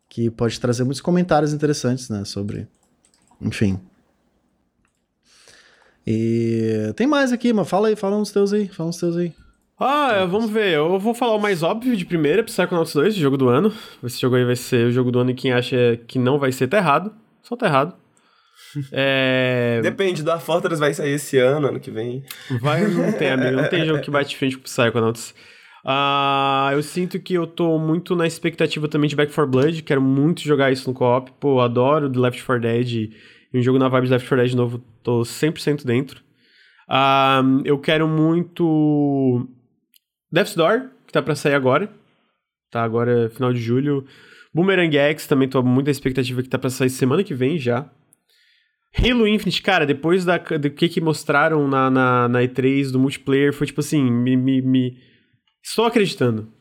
que 0.10 0.31
pode 0.31 0.60
trazer 0.60 0.84
muitos 0.84 1.02
comentários 1.02 1.53
interessantes, 1.53 2.10
né, 2.10 2.26
sobre 2.26 2.68
enfim. 3.40 3.80
E 6.06 6.91
tem 6.95 7.07
mais 7.07 7.31
aqui, 7.31 7.53
mas 7.53 7.69
fala 7.69 7.90
aí, 7.90 7.95
fala 7.95 8.18
uns 8.18 8.31
teus 8.31 8.53
aí, 8.53 8.68
fala 8.68 8.90
uns 8.90 8.98
teus 8.98 9.15
aí. 9.15 9.34
Ah, 9.80 10.26
vamos 10.26 10.50
ver. 10.50 10.74
Eu 10.74 11.00
vou 11.00 11.14
falar 11.14 11.36
o 11.36 11.41
mais 11.41 11.64
óbvio 11.64 11.95
de 11.95 12.06
primeira, 12.06 12.44
Psychonauts 12.44 12.94
2, 12.94 13.16
jogo 13.16 13.38
do 13.38 13.50
ano. 13.50 13.74
Esse 14.04 14.20
jogo 14.20 14.36
aí 14.36 14.45
vai 14.45 14.56
ser 14.56 14.88
o 14.88 14.91
jogo 14.91 15.12
do 15.12 15.20
ano 15.20 15.32
e 15.32 15.34
quem 15.34 15.52
acha 15.52 16.00
que 16.08 16.20
não 16.20 16.38
vai 16.38 16.52
ser 16.52 16.68
tá 16.68 16.78
errado. 16.78 17.12
Só 17.41 17.56
tá 17.56 17.68
errado. 17.68 17.95
É... 18.91 19.82
Depende, 19.84 20.24
da 20.24 20.40
Fortress 20.40 20.80
vai 20.80 20.91
sair 20.95 21.14
esse 21.14 21.38
ano, 21.38 21.68
ano 21.68 21.80
que 21.80 21.91
vem. 21.91 22.24
Vai, 22.60 22.88
não 22.88 23.12
tem, 23.12 23.30
amigo. 23.30 23.52
Não 23.52 23.70
tem 23.70 23.86
jogo 23.86 24.02
que 24.02 24.10
bate 24.10 24.36
frente 24.36 24.58
com 24.58 24.64
Psychonauts. 24.64 25.36
Ah, 25.86 26.72
eu 26.74 26.82
sinto 26.82 27.20
que 27.20 27.36
eu 27.36 27.45
tô 27.45 27.78
muito 27.78 28.16
na 28.16 28.26
expectativa 28.26 28.88
também 28.88 29.08
de 29.08 29.16
Back 29.16 29.32
4 29.32 29.52
Blood. 29.52 29.84
Quero 29.84 30.02
muito 30.02 30.41
jogar 30.41 30.72
isso 30.72 30.90
no 30.90 30.95
co-op. 30.95 31.32
Pô, 31.40 31.60
adoro 31.62 32.12
The 32.12 32.20
Left 32.20 32.44
4 32.44 32.62
Dead. 32.62 32.91
E 33.54 33.60
um 33.60 33.62
jogo 33.62 33.78
na 33.78 33.90
vibe 33.90 34.06
de 34.06 34.14
Left 34.14 34.28
4 34.28 34.44
Dead 34.44 34.56
novo, 34.56 34.80
tô 35.04 35.22
100% 35.22 35.86
dentro. 35.86 36.22
Ah, 36.88 37.44
eu 37.66 37.78
quero 37.78 38.08
muito 38.08 39.48
Death's 40.34 40.55
Door, 40.55 40.89
que 41.05 41.14
tá 41.14 41.22
pra 41.22 41.35
sair 41.35 41.53
agora. 41.53 41.88
Tá 42.72 42.84
agora, 42.84 43.30
final 43.30 43.53
de 43.53 43.60
julho. 43.60 44.03
Boomerang 44.51 44.97
X, 44.97 45.27
também 45.27 45.47
tô 45.47 45.61
muito 45.61 45.85
na 45.85 45.91
expectativa 45.91 46.41
que 46.41 46.49
tá 46.49 46.57
pra 46.57 46.72
sair 46.72 46.89
semana 46.89 47.23
que 47.23 47.35
vem 47.35 47.60
já. 47.60 47.88
Halo 48.97 49.27
Infinite, 49.27 49.61
cara, 49.61 49.85
depois 49.85 50.26
da, 50.26 50.38
do 50.39 50.69
que 50.72 50.89
que 50.89 50.99
mostraram 50.99 51.68
na, 51.68 51.89
na, 51.91 52.27
na 52.27 52.41
E3 52.41 52.91
do 52.91 52.99
multiplayer, 52.99 53.53
foi 53.53 53.68
tipo 53.68 53.80
assim, 53.80 54.03
me, 54.03 54.35
me, 54.35 54.60
me... 54.61 54.97
Estou 55.64 55.85
acreditando. 55.85 56.51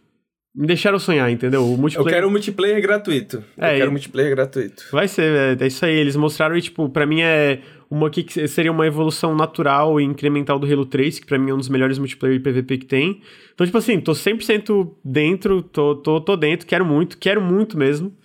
Me 0.55 0.66
deixaram 0.66 0.99
sonhar, 0.99 1.31
entendeu? 1.31 1.65
O 1.65 1.78
multiplayer... 1.78 2.09
Eu 2.09 2.15
quero 2.15 2.31
multiplayer 2.31 2.82
gratuito. 2.82 3.43
É, 3.57 3.73
eu 3.74 3.78
quero 3.78 3.90
e- 3.90 3.93
multiplayer 3.93 4.31
gratuito. 4.31 4.85
Vai 4.93 5.09
ser, 5.09 5.59
é, 5.59 5.65
é 5.65 5.66
isso 5.66 5.85
aí. 5.85 5.94
Eles 5.94 6.15
mostraram 6.16 6.57
e, 6.57 6.61
tipo, 6.61 6.90
pra 6.90 7.07
mim 7.07 7.23
é 7.23 7.61
uma 7.93 8.09
que 8.09 8.48
seria 8.48 8.73
uma 8.73 8.86
evolução 8.86 9.36
natural 9.36 10.01
e 10.01 10.05
incremental 10.05 10.59
do 10.59 10.66
Halo 10.66 10.86
3, 10.86 11.19
que 11.19 11.27
pra 11.27 11.39
mim 11.39 11.51
é 11.51 11.55
um 11.55 11.59
dos 11.59 11.69
melhores 11.69 11.98
multiplayer 11.98 12.43
PVP 12.43 12.78
que 12.78 12.86
tem. 12.86 13.20
Então, 13.52 13.66
tipo 13.66 13.77
assim, 13.77 14.01
tô 14.01 14.12
100% 14.12 14.90
dentro, 15.05 15.62
tô, 15.62 15.97
tô, 15.97 16.19
tô 16.19 16.35
dentro, 16.35 16.66
quero 16.66 16.86
muito, 16.86 17.19
quero 17.19 17.43
muito 17.43 17.77
mesmo. 17.77 18.16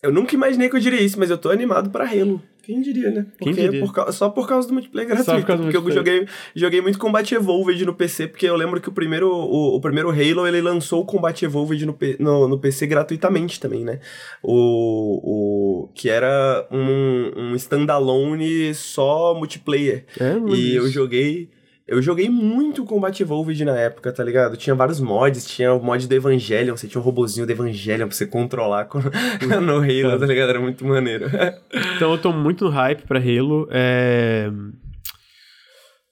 Eu 0.00 0.12
nunca 0.12 0.36
imaginei 0.36 0.68
que 0.68 0.76
eu 0.76 0.80
diria 0.80 1.02
isso, 1.02 1.18
mas 1.18 1.30
eu 1.30 1.36
tô 1.36 1.50
animado 1.50 1.90
pra 1.90 2.04
Halo. 2.04 2.40
Quem 2.68 2.82
diria, 2.82 3.10
né? 3.10 3.26
Quem 3.38 3.48
Porque 3.54 3.62
diria? 3.62 3.80
por 3.80 3.94
cau- 3.94 4.12
só 4.12 4.28
por 4.28 4.46
causa 4.46 4.68
do 4.68 4.74
multiplayer 4.74 5.08
gratuito. 5.08 5.30
Só 5.30 5.38
por 5.40 5.46
causa 5.46 5.62
do 5.62 5.72
porque 5.72 5.88
eu 5.88 5.94
joguei, 5.94 6.26
joguei 6.54 6.82
muito 6.82 6.98
Combat 6.98 7.32
Evolved 7.34 7.82
no 7.86 7.94
PC, 7.94 8.28
porque 8.28 8.44
eu 8.44 8.54
lembro 8.56 8.78
que 8.78 8.90
o 8.90 8.92
primeiro, 8.92 9.26
o, 9.26 9.76
o 9.76 9.80
primeiro 9.80 10.10
Halo, 10.10 10.46
ele 10.46 10.60
lançou 10.60 11.00
o 11.00 11.06
Combat 11.06 11.42
Evolved 11.42 11.86
no, 11.86 11.96
no, 12.18 12.46
no 12.46 12.58
PC 12.58 12.86
gratuitamente 12.86 13.58
também, 13.58 13.86
né? 13.86 14.00
O, 14.42 15.84
o, 15.84 15.88
que 15.94 16.10
era 16.10 16.68
um, 16.70 17.32
um 17.34 17.54
standalone 17.54 18.74
só 18.74 19.34
multiplayer. 19.34 20.04
É, 20.20 20.34
mano, 20.34 20.54
E 20.54 20.74
eu 20.74 20.90
joguei. 20.90 21.48
Eu 21.88 22.02
joguei 22.02 22.28
muito 22.28 22.84
Combat 22.84 23.18
Evolved 23.18 23.64
na 23.64 23.74
época, 23.78 24.12
tá 24.12 24.22
ligado? 24.22 24.58
Tinha 24.58 24.74
vários 24.76 25.00
mods, 25.00 25.46
tinha 25.46 25.72
o 25.72 25.82
mod 25.82 26.06
do 26.06 26.14
Evangelion, 26.14 26.76
você 26.76 26.86
tinha 26.86 27.00
um 27.00 27.04
robozinho 27.04 27.46
do 27.46 27.50
Evangelion 27.50 28.06
pra 28.06 28.14
você 28.14 28.26
controlar 28.26 28.84
quando- 28.84 29.10
no 29.62 29.76
Halo, 29.78 30.18
tá 30.20 30.26
ligado? 30.26 30.50
Era 30.50 30.60
muito 30.60 30.84
maneiro. 30.84 31.26
Então 31.96 32.12
eu 32.12 32.18
tô 32.18 32.30
muito 32.32 32.64
no 32.66 32.70
hype 32.70 33.02
pra 33.06 33.18
Halo. 33.18 33.66
É... 33.70 34.50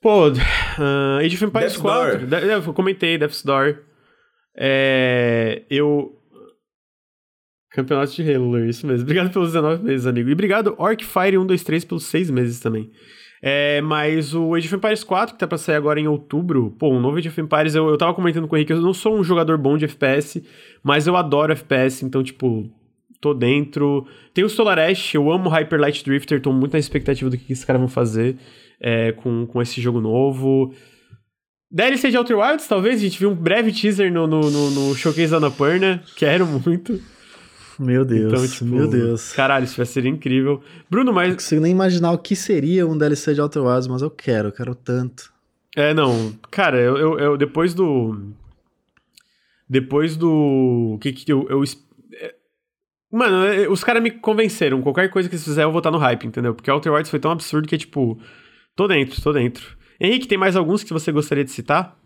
Pô, 0.00 0.28
uh, 0.28 1.18
Age 1.20 1.34
of 1.36 1.44
Empires 1.44 1.72
Death's 1.72 1.76
4. 1.76 2.18
Door. 2.18 2.26
Da- 2.26 2.40
Eu 2.40 2.62
comentei, 2.72 3.18
Death's 3.18 3.42
Door. 3.44 3.78
É... 4.56 5.62
Eu... 5.70 6.12
Campeonato 7.72 8.12
de 8.14 8.22
Halo, 8.34 8.48
Lur, 8.50 8.66
isso 8.66 8.86
mesmo. 8.86 9.02
Obrigado 9.02 9.30
pelos 9.30 9.48
19 9.52 9.84
meses, 9.84 10.06
amigo. 10.06 10.30
E 10.30 10.32
obrigado, 10.32 10.74
Orcfire 10.78 11.32
123, 11.36 11.84
pelos 11.84 12.04
6 12.06 12.30
meses 12.30 12.60
também. 12.60 12.90
É, 13.42 13.80
mas 13.82 14.34
o 14.34 14.54
Age 14.54 14.66
of 14.66 14.76
Empires 14.76 15.04
4, 15.04 15.34
que 15.34 15.40
tá 15.40 15.46
pra 15.46 15.58
sair 15.58 15.76
agora 15.76 16.00
em 16.00 16.08
outubro, 16.08 16.74
pô, 16.78 16.88
o 16.88 17.00
novo 17.00 17.18
Age 17.18 17.28
of 17.28 17.40
Empires, 17.40 17.74
eu, 17.74 17.88
eu 17.88 17.98
tava 17.98 18.14
comentando 18.14 18.48
com 18.48 18.54
o 18.54 18.58
Henrique, 18.58 18.72
eu 18.72 18.80
não 18.80 18.94
sou 18.94 19.16
um 19.16 19.22
jogador 19.22 19.58
bom 19.58 19.76
de 19.76 19.84
FPS, 19.84 20.42
mas 20.82 21.06
eu 21.06 21.16
adoro 21.16 21.52
FPS, 21.52 22.04
então, 22.04 22.22
tipo, 22.22 22.70
tô 23.20 23.34
dentro. 23.34 24.06
Tem 24.32 24.44
o 24.44 24.48
Solar 24.48 24.78
Ash, 24.78 25.14
eu 25.14 25.30
amo 25.30 25.48
Hyper 25.48 25.80
Light 25.80 26.04
Drifter, 26.04 26.40
tô 26.40 26.52
muito 26.52 26.72
na 26.72 26.78
expectativa 26.78 27.28
do 27.28 27.36
que, 27.36 27.44
que 27.44 27.52
esses 27.52 27.64
caras 27.64 27.80
vão 27.80 27.88
fazer 27.88 28.36
é, 28.80 29.12
com, 29.12 29.46
com 29.46 29.60
esse 29.60 29.80
jogo 29.80 30.00
novo. 30.00 30.74
DLC 31.70 32.10
de 32.10 32.16
Outer 32.16 32.38
Wilds, 32.38 32.68
talvez, 32.68 33.00
a 33.00 33.04
gente 33.04 33.18
viu 33.18 33.30
um 33.30 33.34
breve 33.34 33.72
teaser 33.72 34.12
no, 34.12 34.26
no, 34.26 34.50
no, 34.50 34.70
no 34.70 34.94
Showcase 34.94 35.30
da 35.30 35.38
Annapurna, 35.38 36.02
quero 36.16 36.46
muito. 36.46 37.00
Meu 37.78 38.04
Deus, 38.04 38.32
Então, 38.32 38.48
tipo, 38.48 38.64
meu 38.64 38.88
Deus. 38.88 39.32
Caralho, 39.32 39.64
isso 39.64 39.76
vai 39.76 39.86
ser 39.86 40.04
incrível. 40.06 40.62
Bruno, 40.90 41.06
Não 41.06 41.12
mas... 41.14 41.34
consigo 41.34 41.60
nem 41.60 41.72
imaginar 41.72 42.12
o 42.12 42.18
que 42.18 42.34
seria 42.34 42.86
um 42.86 42.96
DLC 42.96 43.34
de 43.34 43.40
Outer 43.40 43.62
Wilds, 43.62 43.86
mas 43.86 44.02
eu 44.02 44.10
quero, 44.10 44.48
eu 44.48 44.52
quero 44.52 44.74
tanto. 44.74 45.32
É, 45.76 45.92
não. 45.92 46.32
Cara, 46.50 46.78
eu, 46.80 46.96
eu, 46.96 47.18
eu- 47.18 47.36
depois 47.36 47.74
do. 47.74 48.32
Depois 49.68 50.16
do. 50.16 50.94
O 50.94 50.98
que 51.00 51.12
que 51.12 51.30
eu. 51.32 51.46
eu 51.50 51.62
é, 52.14 52.34
Mano, 53.12 53.44
é, 53.46 53.68
os 53.68 53.82
caras 53.84 54.02
me 54.02 54.10
convenceram. 54.10 54.80
Qualquer 54.82 55.10
coisa 55.10 55.28
que 55.28 55.34
eles 55.34 55.44
fizerem, 55.44 55.68
eu 55.68 55.72
vou 55.72 55.80
estar 55.80 55.90
no 55.90 55.98
hype, 55.98 56.26
entendeu? 56.26 56.54
Porque 56.54 56.70
Outer 56.70 56.92
Wilds 56.92 57.10
foi 57.10 57.18
tão 57.20 57.30
absurdo 57.30 57.68
que 57.68 57.74
é 57.74 57.78
tipo. 57.78 58.18
Tô 58.74 58.86
dentro, 58.86 59.20
tô 59.20 59.32
dentro. 59.32 59.76
Henrique, 60.00 60.28
tem 60.28 60.38
mais 60.38 60.56
alguns 60.56 60.82
que 60.84 60.92
você 60.92 61.10
gostaria 61.10 61.44
de 61.44 61.50
citar? 61.50 61.98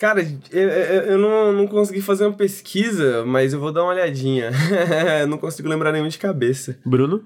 Cara, 0.00 0.26
eu, 0.50 0.68
eu- 0.70 1.18
não, 1.18 1.52
não 1.52 1.66
consegui 1.66 2.00
fazer 2.00 2.24
uma 2.24 2.32
pesquisa, 2.34 3.22
mas 3.26 3.52
eu 3.52 3.60
vou 3.60 3.70
dar 3.70 3.82
uma 3.82 3.92
olhadinha. 3.92 4.50
não 5.28 5.36
consigo 5.36 5.68
lembrar 5.68 5.92
nenhum 5.92 6.08
de 6.08 6.18
cabeça. 6.18 6.78
Bruno? 6.86 7.22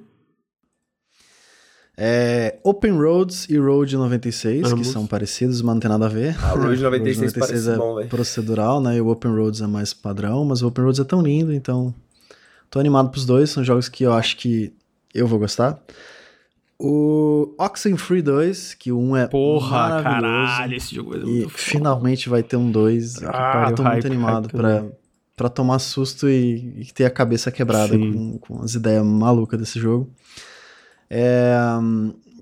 É, 1.96 2.58
Open 2.64 2.90
Roads 2.98 3.48
e 3.48 3.56
Road 3.56 3.96
96, 3.96 4.66
Ambos. 4.72 4.88
que 4.88 4.92
são 4.92 5.06
parecidos, 5.06 5.62
mas 5.62 5.74
não 5.74 5.80
tem 5.80 5.88
nada 5.88 6.06
a 6.06 6.08
ver. 6.08 6.34
Ah, 6.42 6.54
o 6.54 6.62
Road 6.62 6.82
96 6.82 7.32
parece 7.34 7.70
é 7.70 7.76
bom, 7.76 7.94
velho. 7.94 8.08
procedural, 8.08 8.80
né? 8.80 8.96
E 8.96 9.00
o 9.00 9.06
Open 9.06 9.30
Roads 9.30 9.60
é 9.60 9.66
mais 9.68 9.94
padrão, 9.94 10.44
mas 10.44 10.60
o 10.60 10.66
Open 10.66 10.82
Roads 10.82 10.98
é 10.98 11.04
tão 11.04 11.22
lindo, 11.22 11.52
então 11.54 11.94
tô 12.68 12.80
animado 12.80 13.10
pros 13.10 13.24
dois, 13.24 13.50
são 13.50 13.62
jogos 13.62 13.88
que 13.88 14.02
eu 14.02 14.12
acho 14.12 14.36
que 14.36 14.72
eu 15.14 15.28
vou 15.28 15.38
gostar. 15.38 15.80
O 16.78 17.54
Oxenfree 17.58 18.20
2, 18.22 18.74
que 18.74 18.90
o 18.90 18.98
1 18.98 19.16
é 19.16 19.26
Porra, 19.28 20.02
caralho, 20.02 20.74
esse 20.76 20.94
jogo 20.94 21.10
vai 21.10 21.20
ser 21.20 21.26
E 21.26 21.30
muito 21.30 21.48
foda. 21.50 21.58
finalmente 21.62 22.28
vai 22.28 22.42
ter 22.42 22.56
um 22.56 22.70
2. 22.70 23.22
Ah, 23.24 23.66
eu 23.70 23.74
tô 23.76 23.82
muito 23.84 24.06
animado 24.06 24.48
também. 24.48 24.90
pra 25.36 25.48
tomar 25.48 25.78
susto 25.78 26.28
e, 26.28 26.74
e 26.80 26.84
ter 26.92 27.04
a 27.04 27.10
cabeça 27.10 27.50
quebrada 27.52 27.96
com, 27.96 28.38
com 28.38 28.62
as 28.62 28.74
ideias 28.74 29.04
malucas 29.04 29.58
desse 29.58 29.78
jogo. 29.78 30.10
É, 31.08 31.56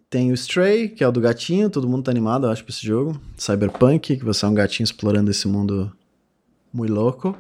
tem 0.09 0.31
o 0.31 0.35
Stray, 0.35 0.89
que 0.89 1.05
é 1.05 1.09
o 1.09 1.13
do 1.13 1.21
gatinho, 1.21 1.69
todo 1.69 1.89
mundo 1.89 2.05
tá 2.05 2.11
animado, 2.11 2.47
eu 2.47 2.51
acho, 2.51 2.65
pra 2.65 2.73
esse 2.73 2.87
jogo. 2.87 3.21
Cyberpunk, 3.37 4.17
que 4.17 4.25
você 4.25 4.45
é 4.45 4.49
um 4.49 4.55
gatinho 4.55 4.85
explorando 4.85 5.31
esse 5.31 5.47
mundo 5.47 5.93
muito 6.73 6.93
louco. 6.93 7.37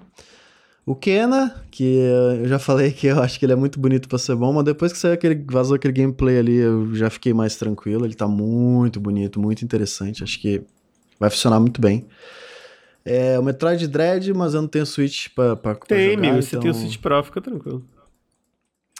O 0.84 0.96
Kena, 0.96 1.62
que 1.70 1.84
eu 1.84 2.48
já 2.48 2.58
falei 2.58 2.90
que 2.90 3.06
eu 3.06 3.20
acho 3.22 3.38
que 3.38 3.44
ele 3.46 3.52
é 3.52 3.56
muito 3.56 3.78
bonito 3.78 4.08
pra 4.08 4.18
ser 4.18 4.34
bom, 4.34 4.52
mas 4.52 4.64
depois 4.64 4.92
que 4.92 4.98
saiu 4.98 5.14
aquele, 5.14 5.36
vazou 5.48 5.76
aquele 5.76 5.92
gameplay 5.92 6.38
ali, 6.38 6.56
eu 6.56 6.92
já 6.94 7.08
fiquei 7.08 7.32
mais 7.32 7.54
tranquilo. 7.56 8.04
Ele 8.04 8.14
tá 8.14 8.26
muito 8.26 8.98
bonito, 8.98 9.38
muito 9.40 9.64
interessante. 9.64 10.24
Acho 10.24 10.40
que 10.40 10.60
vai 11.20 11.30
funcionar 11.30 11.60
muito 11.60 11.80
bem. 11.80 12.04
É 13.04 13.38
o 13.38 13.42
Metroid 13.44 13.86
Dread, 13.86 14.32
mas 14.34 14.54
eu 14.54 14.62
não 14.62 14.68
tenho 14.68 14.84
Switch 14.86 15.28
pra, 15.34 15.54
pra, 15.54 15.74
pra 15.76 15.86
Tem, 15.86 16.10
jogar, 16.14 16.18
amigo. 16.28 16.42
Você 16.42 16.48
então- 16.56 16.60
tem 16.62 16.70
o 16.70 16.74
Switch 16.74 16.98
Pro, 16.98 17.22
fica 17.22 17.40
tranquilo. 17.40 17.84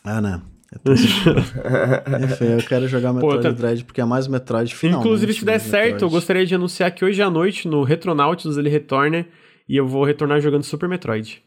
Ah, 0.04 0.20
não. 0.20 0.42
Eu. 0.84 0.94
Enfim, 2.24 2.44
eu 2.44 2.58
quero 2.66 2.88
jogar 2.88 3.12
Metroid 3.12 3.42
tá- 3.42 3.50
Dread 3.50 3.84
porque 3.84 4.00
é 4.00 4.04
mais 4.04 4.26
Metroid 4.26 4.74
finalmente. 4.74 5.06
Inclusive, 5.06 5.34
se 5.34 5.44
der 5.44 5.58
certo, 5.60 5.86
eu 5.86 5.92
Metroid. 5.92 6.12
gostaria 6.14 6.46
de 6.46 6.54
anunciar 6.54 6.90
que 6.92 7.04
hoje 7.04 7.20
à 7.20 7.28
noite, 7.28 7.66
no 7.68 7.82
Retronautilus, 7.82 8.56
ele 8.56 8.68
retorna. 8.70 9.26
E 9.68 9.76
eu 9.76 9.86
vou 9.86 10.04
retornar 10.04 10.40
jogando 10.40 10.62
Super 10.64 10.88
Metroid. 10.88 11.42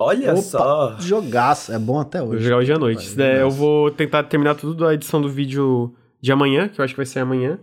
Olha 0.00 0.32
Opa, 0.32 0.40
só. 0.40 0.96
Jogaço. 0.98 1.72
É 1.72 1.78
bom 1.78 2.00
até 2.00 2.20
Vou 2.20 2.30
hoje. 2.30 2.44
jogar 2.44 2.56
hoje 2.56 2.72
à 2.72 2.78
noite. 2.78 3.06
Vai, 3.08 3.16
der, 3.16 3.40
eu 3.42 3.50
vou 3.50 3.90
tentar 3.90 4.22
terminar 4.22 4.54
tudo 4.54 4.74
da 4.74 4.94
edição 4.94 5.20
do 5.20 5.28
vídeo 5.28 5.94
de 6.22 6.32
amanhã, 6.32 6.68
que 6.68 6.80
eu 6.80 6.84
acho 6.84 6.94
que 6.94 6.98
vai 6.98 7.04
ser 7.06 7.18
amanhã. 7.20 7.58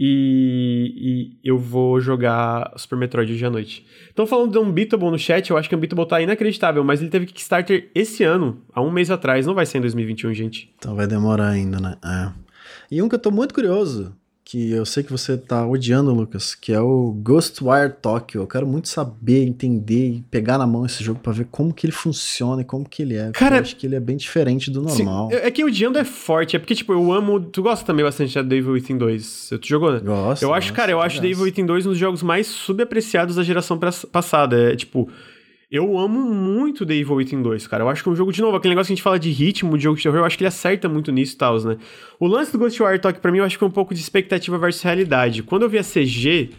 E, 0.00 0.94
e 1.42 1.48
eu 1.48 1.58
vou 1.58 2.00
jogar 2.00 2.72
Super 2.76 2.96
Metroid 2.96 3.32
hoje 3.32 3.44
à 3.44 3.50
noite. 3.50 3.84
Estão 4.08 4.26
falando 4.26 4.52
de 4.52 4.58
Unbeatable 4.58 5.10
no 5.10 5.18
chat, 5.18 5.50
eu 5.50 5.58
acho 5.58 5.68
que 5.68 5.74
Unbeatable 5.74 6.06
tá 6.08 6.22
inacreditável, 6.22 6.82
mas 6.84 7.00
ele 7.00 7.10
teve 7.10 7.26
Kickstarter 7.26 7.90
esse 7.94 8.22
ano, 8.22 8.62
há 8.72 8.80
um 8.80 8.90
mês 8.92 9.10
atrás, 9.10 9.44
não 9.44 9.54
vai 9.54 9.66
ser 9.66 9.78
em 9.78 9.80
2021, 9.82 10.32
gente. 10.32 10.72
Então 10.78 10.94
vai 10.94 11.06
demorar 11.06 11.48
ainda, 11.48 11.80
né? 11.80 11.96
É. 12.04 12.32
E 12.90 13.02
um 13.02 13.08
que 13.08 13.16
eu 13.16 13.18
tô 13.18 13.30
muito 13.30 13.52
curioso, 13.52 14.14
que 14.50 14.70
eu 14.70 14.86
sei 14.86 15.02
que 15.02 15.12
você 15.12 15.36
tá 15.36 15.66
odiando, 15.66 16.10
Lucas, 16.10 16.54
que 16.54 16.72
é 16.72 16.80
o 16.80 17.12
Ghostwire 17.22 17.92
Tokyo. 18.00 18.40
Eu 18.40 18.46
quero 18.46 18.66
muito 18.66 18.88
saber, 18.88 19.44
entender 19.44 20.08
e 20.08 20.24
pegar 20.30 20.56
na 20.56 20.66
mão 20.66 20.86
esse 20.86 21.04
jogo 21.04 21.20
pra 21.20 21.34
ver 21.34 21.48
como 21.50 21.70
que 21.70 21.84
ele 21.84 21.92
funciona 21.92 22.62
e 22.62 22.64
como 22.64 22.88
que 22.88 23.02
ele 23.02 23.14
é. 23.14 23.30
Cara, 23.32 23.56
eu 23.56 23.60
acho 23.60 23.76
que 23.76 23.86
ele 23.86 23.94
é 23.94 24.00
bem 24.00 24.16
diferente 24.16 24.70
do 24.70 24.88
Sim, 24.88 25.04
normal. 25.04 25.28
é 25.30 25.50
que 25.50 25.62
odiando 25.62 25.98
é 25.98 26.04
forte, 26.04 26.56
é 26.56 26.58
porque, 26.58 26.74
tipo, 26.74 26.94
eu 26.94 27.12
amo. 27.12 27.40
Tu 27.40 27.62
gosta 27.62 27.84
também 27.84 28.02
bastante 28.02 28.34
da 28.36 28.40
Devil 28.40 28.72
Within 28.72 28.96
2. 28.96 29.50
Tu 29.60 29.68
jogou, 29.68 29.92
né? 29.92 30.00
Gosto. 30.00 30.42
Eu 30.42 30.54
acho, 30.54 30.68
gosto, 30.68 30.72
cara, 30.72 30.92
eu 30.92 31.02
acho. 31.02 31.20
Devil 31.20 31.44
Within 31.44 31.66
2 31.66 31.84
um 31.84 31.90
dos 31.90 31.98
jogos 31.98 32.22
mais 32.22 32.46
subapreciados 32.46 33.36
da 33.36 33.42
geração 33.42 33.78
passada. 34.10 34.72
É 34.72 34.74
tipo, 34.74 35.10
eu 35.70 35.98
amo 35.98 36.20
muito 36.34 36.84
Devil 36.84 37.16
Within 37.16 37.42
2, 37.42 37.66
cara. 37.66 37.84
Eu 37.84 37.88
acho 37.90 38.02
que 38.02 38.08
é 38.08 38.12
um 38.12 38.16
jogo, 38.16 38.32
de 38.32 38.40
novo, 38.40 38.56
aquele 38.56 38.72
negócio 38.72 38.88
que 38.88 38.94
a 38.94 38.96
gente 38.96 39.02
fala 39.02 39.18
de 39.18 39.30
ritmo, 39.30 39.76
de 39.76 39.84
jogo 39.84 39.96
de 39.96 40.02
terror, 40.02 40.18
eu 40.18 40.24
acho 40.24 40.36
que 40.36 40.42
ele 40.42 40.48
acerta 40.48 40.88
muito 40.88 41.12
nisso 41.12 41.34
e 41.34 41.38
tal, 41.38 41.62
né? 41.62 41.76
O 42.18 42.26
lance 42.26 42.50
do 42.50 42.58
Ghostwire 42.58 42.98
Tokyo, 42.98 43.20
pra 43.20 43.30
mim, 43.30 43.38
eu 43.38 43.44
acho 43.44 43.56
que 43.56 43.58
foi 43.58 43.68
um 43.68 43.72
pouco 43.72 43.94
de 43.94 44.00
expectativa 44.00 44.56
versus 44.56 44.80
realidade. 44.82 45.42
Quando 45.42 45.64
eu 45.64 45.68
vi 45.68 45.76
a 45.76 45.84
CG, 45.84 46.50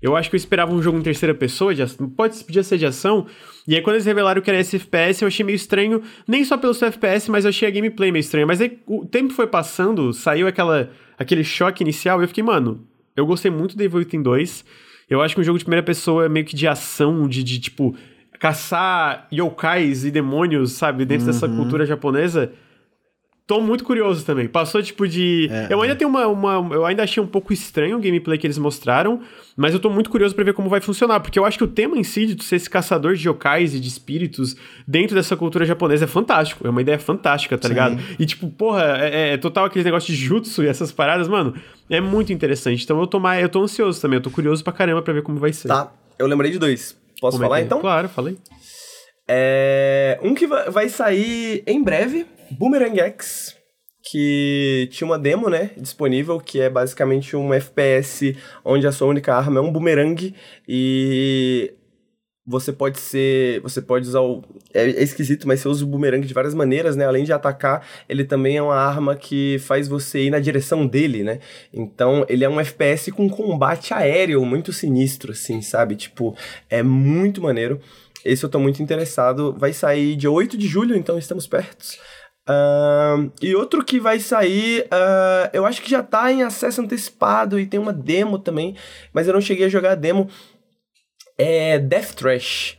eu 0.00 0.14
acho 0.14 0.30
que 0.30 0.36
eu 0.36 0.38
esperava 0.38 0.72
um 0.72 0.80
jogo 0.80 0.96
em 0.96 1.02
terceira 1.02 1.34
pessoa, 1.34 1.74
de 1.74 1.82
ação, 1.82 2.08
pode, 2.08 2.44
podia 2.44 2.62
ser 2.62 2.78
de 2.78 2.86
ação. 2.86 3.26
E 3.66 3.74
aí, 3.74 3.82
quando 3.82 3.96
eles 3.96 4.06
revelaram 4.06 4.40
que 4.40 4.48
era 4.48 4.60
esse 4.60 4.76
FPS, 4.76 5.22
eu 5.22 5.26
achei 5.26 5.44
meio 5.44 5.56
estranho, 5.56 6.00
nem 6.26 6.44
só 6.44 6.56
pelo 6.56 6.72
seu 6.74 6.86
FPS, 6.86 7.28
mas 7.28 7.44
eu 7.44 7.48
achei 7.48 7.66
a 7.66 7.70
gameplay 7.72 8.12
meio 8.12 8.20
estranha. 8.20 8.46
Mas 8.46 8.60
aí, 8.60 8.78
o 8.86 9.04
tempo 9.04 9.34
foi 9.34 9.48
passando, 9.48 10.12
saiu 10.12 10.46
aquela, 10.46 10.90
aquele 11.18 11.42
choque 11.42 11.82
inicial, 11.82 12.20
e 12.20 12.24
eu 12.24 12.28
fiquei, 12.28 12.44
mano, 12.44 12.86
eu 13.16 13.26
gostei 13.26 13.50
muito 13.50 13.76
do 13.76 13.82
Evil 13.82 13.98
Within 13.98 14.22
2. 14.22 14.64
Eu 15.10 15.20
acho 15.20 15.34
que 15.34 15.40
um 15.40 15.44
jogo 15.44 15.58
de 15.58 15.64
primeira 15.64 15.82
pessoa 15.82 16.26
é 16.26 16.28
meio 16.28 16.46
que 16.46 16.54
de 16.54 16.68
ação, 16.68 17.26
de, 17.26 17.42
de 17.42 17.58
tipo, 17.58 17.96
caçar 18.38 19.26
yokais 19.32 20.04
e 20.04 20.10
demônios, 20.10 20.72
sabe, 20.72 21.04
dentro 21.04 21.26
dessa 21.26 21.46
Uhum. 21.46 21.56
cultura 21.56 21.84
japonesa. 21.86 22.52
Tô 23.46 23.62
muito 23.62 23.82
curioso 23.82 24.26
também. 24.26 24.46
Passou 24.46 24.82
tipo 24.82 25.08
de. 25.08 25.48
É, 25.50 25.68
eu 25.72 25.80
ainda 25.80 25.96
tenho 25.96 26.10
uma, 26.10 26.26
uma. 26.26 26.74
Eu 26.74 26.84
ainda 26.84 27.02
achei 27.02 27.22
um 27.22 27.26
pouco 27.26 27.50
estranho 27.50 27.96
o 27.96 27.98
gameplay 27.98 28.36
que 28.36 28.46
eles 28.46 28.58
mostraram, 28.58 29.22
mas 29.56 29.72
eu 29.72 29.80
tô 29.80 29.88
muito 29.88 30.10
curioso 30.10 30.34
pra 30.34 30.44
ver 30.44 30.52
como 30.52 30.68
vai 30.68 30.82
funcionar, 30.82 31.18
porque 31.20 31.38
eu 31.38 31.46
acho 31.46 31.56
que 31.56 31.64
o 31.64 31.66
tema 31.66 31.96
em 31.96 32.04
si 32.04 32.26
de 32.26 32.34
tu 32.34 32.44
ser 32.44 32.56
esse 32.56 32.68
caçador 32.68 33.14
de 33.14 33.26
yokais 33.26 33.74
e 33.74 33.80
de 33.80 33.88
espíritos 33.88 34.54
dentro 34.86 35.14
dessa 35.16 35.34
cultura 35.34 35.64
japonesa 35.64 36.04
é 36.04 36.06
fantástico. 36.06 36.66
É 36.66 36.68
uma 36.68 36.82
ideia 36.82 36.98
fantástica, 36.98 37.56
tá 37.56 37.68
Sim. 37.68 37.72
ligado? 37.72 37.98
E 38.18 38.26
tipo, 38.26 38.50
porra, 38.50 38.82
é, 39.00 39.32
é 39.32 39.36
total 39.38 39.64
aquele 39.64 39.82
negócio 39.82 40.12
de 40.12 40.20
jutsu 40.22 40.62
e 40.62 40.66
essas 40.66 40.92
paradas, 40.92 41.26
mano. 41.26 41.54
É 41.88 42.02
muito 42.02 42.30
interessante. 42.34 42.84
Então 42.84 43.00
eu 43.00 43.06
tô, 43.06 43.18
mais, 43.18 43.42
eu 43.42 43.48
tô 43.48 43.62
ansioso 43.62 43.98
também. 43.98 44.18
Eu 44.18 44.22
tô 44.22 44.30
curioso 44.30 44.62
pra 44.62 44.74
caramba 44.74 45.00
pra 45.00 45.14
ver 45.14 45.22
como 45.22 45.38
vai 45.38 45.54
ser. 45.54 45.68
Tá, 45.68 45.90
eu 46.18 46.26
lembrei 46.26 46.50
de 46.50 46.58
dois. 46.58 46.94
Posso 47.20 47.36
Como 47.36 47.44
é 47.44 47.48
falar 47.48 47.60
é? 47.60 47.64
então? 47.64 47.80
Claro, 47.80 48.08
falei. 48.08 48.36
É, 49.26 50.18
um 50.22 50.34
que 50.34 50.46
va- 50.46 50.70
vai 50.70 50.88
sair 50.88 51.62
em 51.66 51.82
breve, 51.82 52.26
Boomerang 52.52 52.98
X, 53.00 53.56
que 54.10 54.88
tinha 54.90 55.06
uma 55.06 55.18
demo, 55.18 55.50
né, 55.50 55.70
disponível, 55.76 56.40
que 56.40 56.60
é 56.60 56.70
basicamente 56.70 57.36
um 57.36 57.52
FPS 57.52 58.36
onde 58.64 58.86
a 58.86 58.92
sua 58.92 59.06
única 59.08 59.34
arma 59.34 59.58
é 59.58 59.62
um 59.62 59.70
boomerang 59.70 60.34
e 60.66 61.74
você 62.48 62.72
pode 62.72 62.98
ser, 62.98 63.60
você 63.60 63.82
pode 63.82 64.08
usar 64.08 64.22
o 64.22 64.42
é, 64.72 64.84
é 64.84 65.02
esquisito, 65.02 65.46
mas 65.46 65.60
você 65.60 65.68
usa 65.68 65.84
o 65.84 65.86
boomerang 65.86 66.26
de 66.26 66.32
várias 66.32 66.54
maneiras, 66.54 66.96
né? 66.96 67.04
Além 67.04 67.24
de 67.24 67.32
atacar, 67.32 67.86
ele 68.08 68.24
também 68.24 68.56
é 68.56 68.62
uma 68.62 68.74
arma 68.74 69.14
que 69.14 69.58
faz 69.58 69.86
você 69.86 70.24
ir 70.24 70.30
na 70.30 70.40
direção 70.40 70.86
dele, 70.86 71.22
né? 71.22 71.40
Então, 71.72 72.24
ele 72.26 72.44
é 72.44 72.48
um 72.48 72.58
FPS 72.58 73.12
com 73.12 73.28
combate 73.28 73.92
aéreo 73.92 74.42
muito 74.46 74.72
sinistro 74.72 75.32
assim, 75.32 75.60
sabe? 75.60 75.94
Tipo, 75.94 76.34
é 76.70 76.82
muito 76.82 77.42
maneiro. 77.42 77.78
Esse 78.24 78.44
eu 78.44 78.48
tô 78.48 78.58
muito 78.58 78.82
interessado. 78.82 79.54
Vai 79.58 79.74
sair 79.74 80.16
dia 80.16 80.30
8 80.30 80.56
de 80.56 80.66
julho, 80.66 80.96
então 80.96 81.18
estamos 81.18 81.46
perto. 81.46 81.98
Ahn, 82.48 83.30
e 83.42 83.54
outro 83.54 83.84
que 83.84 84.00
vai 84.00 84.18
sair, 84.18 84.86
ah, 84.90 85.50
eu 85.52 85.66
acho 85.66 85.82
que 85.82 85.90
já 85.90 86.02
tá 86.02 86.32
em 86.32 86.42
acesso 86.42 86.80
antecipado 86.80 87.60
e 87.60 87.66
tem 87.66 87.78
uma 87.78 87.92
demo 87.92 88.38
também, 88.38 88.74
mas 89.12 89.28
eu 89.28 89.34
não 89.34 89.40
cheguei 89.40 89.66
a 89.66 89.68
jogar 89.68 89.92
a 89.92 89.94
demo. 89.94 90.30
É 91.38 91.78
Death 91.78 92.14
Trash, 92.14 92.76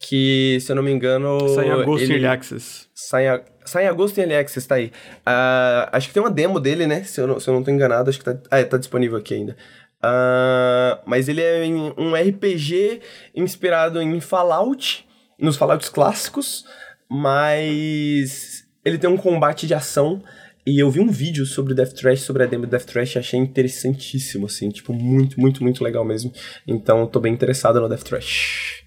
que 0.00 0.58
se 0.60 0.72
eu 0.72 0.76
não 0.76 0.82
me 0.82 0.90
engano. 0.90 1.38
Sai 1.54 1.66
em 1.66 1.70
agosto 1.70 2.00
em 2.00 2.04
ele- 2.04 2.12
Early 2.14 2.26
Access. 2.26 2.86
Sai, 2.94 3.24
em 3.24 3.28
a- 3.28 3.42
sai 3.66 3.84
em 3.84 3.88
agosto 3.88 4.16
em 4.18 4.22
Early 4.22 4.36
Access, 4.36 4.66
tá 4.66 4.76
aí. 4.76 4.90
Ah, 5.26 5.88
acho 5.92 6.08
que 6.08 6.14
tem 6.14 6.22
uma 6.22 6.30
demo 6.30 6.58
dele, 6.58 6.86
né? 6.86 7.04
Se 7.04 7.20
eu 7.20 7.26
não, 7.26 7.38
se 7.38 7.48
eu 7.48 7.54
não 7.54 7.62
tô 7.62 7.70
enganado, 7.70 8.08
acho 8.10 8.18
que 8.18 8.24
tá, 8.24 8.38
ah, 8.50 8.58
é, 8.58 8.64
tá 8.64 8.76
disponível 8.78 9.18
aqui 9.18 9.34
ainda. 9.34 9.56
Ah, 10.02 11.00
mas 11.06 11.28
ele 11.28 11.42
é 11.42 11.64
em- 11.64 11.92
um 11.98 12.14
RPG 12.16 13.00
inspirado 13.34 14.00
em 14.00 14.20
Fallout, 14.20 15.06
nos 15.38 15.56
Fallouts 15.56 15.88
clássicos, 15.88 16.64
mas 17.10 18.64
ele 18.84 18.98
tem 18.98 19.10
um 19.10 19.16
combate 19.16 19.66
de 19.66 19.74
ação. 19.74 20.22
E 20.68 20.78
eu 20.78 20.90
vi 20.90 21.00
um 21.00 21.10
vídeo 21.10 21.46
sobre 21.46 21.72
Death 21.72 21.94
Trash, 21.94 22.20
sobre 22.20 22.42
a 22.42 22.46
demo 22.46 22.66
de 22.66 22.72
Death 22.72 22.84
Trash, 22.84 23.14
e 23.14 23.18
achei 23.18 23.40
interessantíssimo, 23.40 24.44
assim, 24.44 24.68
tipo, 24.68 24.92
muito, 24.92 25.40
muito, 25.40 25.62
muito 25.62 25.82
legal 25.82 26.04
mesmo. 26.04 26.30
Então, 26.66 27.00
eu 27.00 27.06
tô 27.06 27.18
bem 27.18 27.32
interessado 27.32 27.80
no 27.80 27.88
Death 27.88 28.02
Trash. 28.02 28.84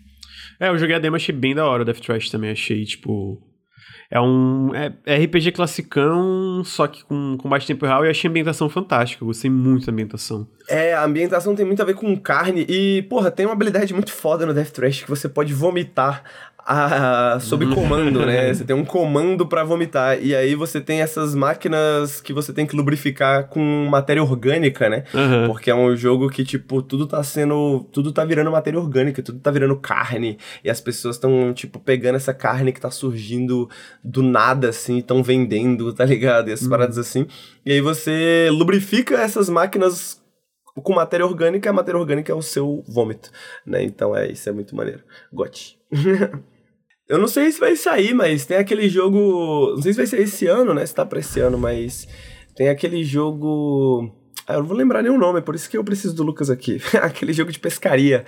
É, 0.60 0.70
eu 0.70 0.78
joguei 0.78 0.96
a 0.96 1.00
demo, 1.00 1.16
achei 1.16 1.34
bem 1.34 1.56
da 1.56 1.66
hora 1.66 1.82
o 1.82 1.86
Death 1.86 2.02
Trash 2.02 2.30
também, 2.30 2.52
achei, 2.52 2.86
tipo... 2.86 3.42
É 4.12 4.20
um 4.20 4.76
é, 4.76 4.94
é 5.06 5.24
RPG 5.24 5.54
classicão, 5.54 6.64
só 6.64 6.86
que 6.86 7.04
com 7.04 7.38
combate 7.38 7.64
em 7.64 7.68
tempo 7.68 7.86
real, 7.86 8.06
e 8.06 8.10
achei 8.10 8.28
a 8.28 8.30
ambientação 8.30 8.70
fantástica, 8.70 9.24
eu 9.24 9.28
gostei 9.28 9.50
muito 9.50 9.88
da 9.88 9.92
ambientação. 9.92 10.48
É, 10.70 10.94
a 10.94 11.04
ambientação 11.04 11.56
tem 11.56 11.66
muito 11.66 11.82
a 11.82 11.86
ver 11.86 11.96
com 11.96 12.16
carne 12.16 12.66
e, 12.70 13.02
porra, 13.04 13.32
tem 13.32 13.46
uma 13.46 13.54
habilidade 13.54 13.94
muito 13.94 14.12
foda 14.12 14.46
no 14.46 14.54
Death 14.54 14.72
Trash 14.72 15.04
que 15.04 15.10
você 15.10 15.28
pode 15.28 15.54
vomitar 15.54 16.24
a, 16.72 17.40
sob 17.40 17.66
comando, 17.74 18.26
né? 18.26 18.52
Você 18.54 18.64
tem 18.64 18.76
um 18.76 18.86
comando 18.86 19.46
pra 19.46 19.64
vomitar 19.64 20.22
e 20.22 20.36
aí 20.36 20.56
você 20.56 20.80
tem 20.80 21.02
essas 21.02 21.36
máquinas 21.36 22.22
que 22.22 22.34
você 22.34 22.54
tem 22.54 22.66
que 22.66 22.76
lubrificar 22.76 23.48
com 23.48 23.88
matéria 23.90 24.24
orgânica, 24.24 24.90
né? 24.90 25.04
Aham. 25.14 25.48
Porque 25.48 25.70
é 25.70 25.76
um 25.76 25.96
jogo 25.96 26.30
que, 26.30 26.44
tipo, 26.44 26.82
tudo 26.82 27.06
tá 27.06 27.22
sendo. 27.24 27.86
Tudo 27.92 28.12
tá 28.12 28.24
virando 28.24 28.52
matéria 28.52 28.80
orgânica, 28.80 29.22
tudo 29.22 29.40
tá 29.40 29.52
virando 29.52 29.76
carne. 29.76 30.38
E 30.64 30.70
as 30.70 30.80
pessoas 30.80 31.16
estão, 31.16 31.54
tipo, 31.54 31.80
pegando 31.80 32.16
essa 32.16 32.34
carne 32.34 32.72
que 32.72 32.82
tá 32.82 32.92
surgindo 32.92 33.70
do 34.04 34.24
nada, 34.24 34.70
assim, 34.70 35.00
estão 35.00 35.22
vendendo, 35.22 35.94
tá 35.94 36.06
ligado? 36.06 36.50
E 36.50 36.54
essas 36.54 36.68
paradas 36.68 36.98
assim. 36.98 37.28
E 37.66 37.72
aí 37.72 37.82
você 37.82 38.50
lubrifica 38.52 39.16
essas 39.16 39.50
máquinas 39.50 40.22
com 40.76 40.94
matéria 40.94 41.26
orgânica, 41.26 41.70
a 41.70 41.74
matéria 41.74 42.00
orgânica 42.00 42.32
é 42.32 42.36
o 42.36 42.42
seu 42.42 42.84
vômito, 42.88 43.30
né? 43.66 43.84
Então 43.84 44.16
é 44.16 44.32
isso, 44.32 44.48
é 44.48 44.52
muito 44.52 44.76
maneiro. 44.76 45.04
Gote. 45.32 45.78
Eu 47.08 47.18
não 47.18 47.28
sei 47.28 47.52
se 47.52 47.60
vai 47.60 47.76
sair, 47.76 48.14
mas 48.14 48.46
tem 48.46 48.58
aquele 48.58 48.88
jogo. 48.88 49.74
Não 49.76 49.82
sei 49.82 49.94
se 49.94 49.98
vai 49.98 50.08
ser 50.08 50.22
esse 50.22 50.48
ano, 50.48 50.74
né? 50.74 50.86
Se 50.86 50.96
tá 50.96 51.06
pra 51.06 51.20
esse 51.20 51.40
ano, 51.40 51.58
mas. 51.58 52.08
Tem 52.56 52.70
aquele 52.70 53.04
jogo. 53.04 54.14
Ah, 54.48 54.54
eu 54.54 54.60
não 54.60 54.68
vou 54.68 54.78
lembrar 54.78 55.02
nenhum 55.02 55.18
nome, 55.18 55.40
é 55.40 55.42
por 55.42 55.56
isso 55.56 55.70
que 55.70 55.78
eu 55.78 55.84
preciso 55.84 56.16
do 56.16 56.24
Lucas 56.24 56.50
aqui. 56.50 56.80
aquele 57.02 57.34
jogo 57.34 57.52
de 57.52 57.60
pescaria. 57.60 58.26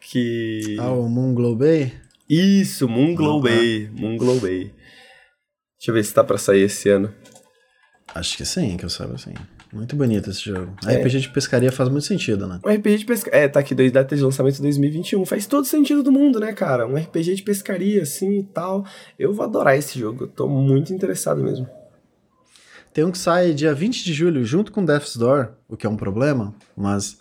Que. 0.00 0.76
Ah, 0.78 0.90
o 0.92 1.08
Moon 1.08 1.34
Glow 1.34 1.56
Bay? 1.56 1.92
Isso, 2.28 2.88
Moonglow 2.88 3.36
Uhum. 3.36 3.42
Bay. 3.42 3.90
Moonglow 3.92 4.40
Bay. 4.40 4.72
Deixa 5.78 5.90
eu 5.90 5.94
ver 5.94 6.04
se 6.04 6.14
tá 6.14 6.22
pra 6.24 6.38
sair 6.38 6.62
esse 6.62 6.88
ano. 6.88 7.12
Acho 8.14 8.36
que 8.36 8.44
sim, 8.44 8.76
que 8.76 8.84
eu 8.84 8.90
saiba 8.90 9.18
sim. 9.18 9.34
Muito 9.72 9.96
bonito 9.96 10.28
esse 10.28 10.44
jogo. 10.44 10.74
É. 10.86 10.96
RPG 10.96 11.20
de 11.20 11.28
pescaria 11.30 11.72
faz 11.72 11.88
muito 11.88 12.04
sentido, 12.04 12.46
né? 12.46 12.60
Um 12.64 12.70
RPG 12.70 12.98
de 12.98 13.04
pescaria. 13.06 13.40
É, 13.40 13.48
tá 13.48 13.60
aqui, 13.60 13.74
dois 13.74 13.90
data 13.90 14.14
de 14.14 14.22
lançamento 14.22 14.56
de 14.56 14.62
2021. 14.62 15.24
Faz 15.24 15.46
todo 15.46 15.64
sentido 15.64 16.02
do 16.02 16.12
mundo, 16.12 16.38
né, 16.38 16.52
cara? 16.52 16.86
Um 16.86 16.94
RPG 16.94 17.36
de 17.36 17.42
pescaria, 17.42 18.02
assim 18.02 18.40
e 18.40 18.42
tal. 18.42 18.84
Eu 19.18 19.32
vou 19.32 19.44
adorar 19.44 19.76
esse 19.76 19.98
jogo. 19.98 20.24
Eu 20.24 20.28
tô 20.28 20.46
muito 20.46 20.92
interessado 20.92 21.42
mesmo. 21.42 21.66
Tem 22.92 23.02
um 23.02 23.10
que 23.10 23.16
sai 23.16 23.54
dia 23.54 23.72
20 23.72 24.04
de 24.04 24.12
julho, 24.12 24.44
junto 24.44 24.70
com 24.70 24.84
Death's 24.84 25.16
Door, 25.16 25.52
o 25.66 25.78
que 25.78 25.86
é 25.86 25.90
um 25.90 25.96
problema, 25.96 26.54
mas 26.76 27.16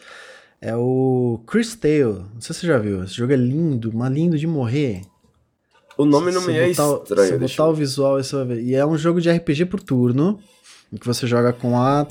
é 0.60 0.76
o 0.76 1.42
Chris 1.48 1.74
Tale. 1.76 2.26
Não 2.34 2.42
sei 2.42 2.54
se 2.54 2.62
você 2.62 2.68
já 2.68 2.78
viu. 2.78 3.02
Esse 3.02 3.14
jogo 3.14 3.32
é 3.32 3.38
lindo, 3.38 3.92
mas 3.94 4.12
lindo 4.12 4.38
de 4.38 4.46
morrer. 4.46 5.04
O 5.98 6.04
nome 6.06 6.32
não 6.32 6.42
me 6.42 6.58
é 6.58 6.70
estranho. 6.70 7.06
Se 7.06 7.38
botar 7.38 7.68
o 7.68 7.74
visual, 7.74 8.22
você 8.22 8.36
vai 8.36 8.46
ver. 8.46 8.62
E 8.64 8.76
é 8.76 8.86
um 8.86 8.98
jogo 8.98 9.22
de 9.22 9.32
RPG 9.32 9.68
por 9.68 9.82
turno, 9.82 10.40
em 10.92 10.98
que 10.98 11.08
você 11.08 11.26
joga 11.26 11.54
com 11.54 11.80
a 11.80 12.06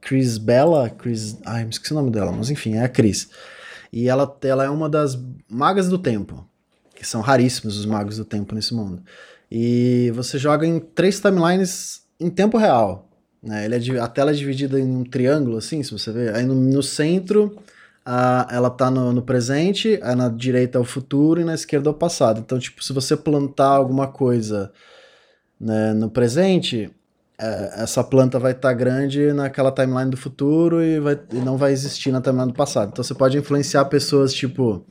Chris 0.00 0.38
Bella. 0.38 0.90
Chris. 0.90 1.38
Ai, 1.44 1.64
me 1.64 1.70
esqueci 1.70 1.92
o 1.92 1.96
nome 1.96 2.10
dela, 2.10 2.32
mas 2.32 2.50
enfim, 2.50 2.74
é 2.74 2.84
a 2.84 2.88
Chris. 2.88 3.28
E 3.92 4.08
ela, 4.08 4.36
ela 4.42 4.64
é 4.64 4.70
uma 4.70 4.88
das 4.88 5.18
magas 5.48 5.88
do 5.88 5.98
tempo, 5.98 6.46
que 6.94 7.06
são 7.06 7.20
raríssimos 7.20 7.76
os 7.78 7.86
magos 7.86 8.16
do 8.16 8.24
tempo 8.24 8.54
nesse 8.54 8.74
mundo. 8.74 9.02
E 9.50 10.12
você 10.14 10.38
joga 10.38 10.66
em 10.66 10.78
três 10.78 11.20
timelines 11.20 12.02
em 12.20 12.28
tempo 12.28 12.58
real. 12.58 13.08
Né? 13.42 13.64
Ele 13.64 13.96
é, 13.96 14.00
a 14.00 14.08
tela 14.08 14.30
é 14.30 14.34
dividida 14.34 14.78
em 14.78 14.84
um 14.84 15.04
triângulo, 15.04 15.56
assim, 15.56 15.82
se 15.82 15.92
você 15.92 16.12
ver. 16.12 16.34
Aí 16.34 16.44
no, 16.44 16.54
no 16.54 16.82
centro, 16.82 17.56
a, 18.04 18.46
ela 18.50 18.68
tá 18.70 18.90
no, 18.90 19.12
no 19.12 19.22
presente, 19.22 19.98
aí 20.02 20.14
na 20.14 20.28
direita 20.28 20.78
é 20.78 20.80
o 20.80 20.84
futuro 20.84 21.40
e 21.40 21.44
na 21.44 21.54
esquerda 21.54 21.88
é 21.88 21.92
o 21.92 21.94
passado. 21.94 22.40
Então, 22.40 22.58
tipo, 22.58 22.82
se 22.84 22.92
você 22.92 23.16
plantar 23.16 23.68
alguma 23.68 24.08
coisa 24.08 24.72
né, 25.60 25.92
no 25.92 26.10
presente, 26.10 26.90
é, 27.40 27.82
essa 27.82 28.02
planta 28.02 28.38
vai 28.38 28.52
estar 28.52 28.68
tá 28.68 28.74
grande 28.74 29.32
naquela 29.32 29.70
timeline 29.70 30.10
do 30.10 30.16
futuro 30.16 30.82
e, 30.82 30.98
vai, 30.98 31.18
e 31.32 31.36
não 31.36 31.56
vai 31.56 31.72
existir 31.72 32.10
na 32.10 32.20
timeline 32.20 32.52
do 32.52 32.56
passado. 32.56 32.90
Então 32.92 33.04
você 33.04 33.14
pode 33.14 33.38
influenciar 33.38 33.84
pessoas, 33.84 34.34
tipo, 34.34 34.84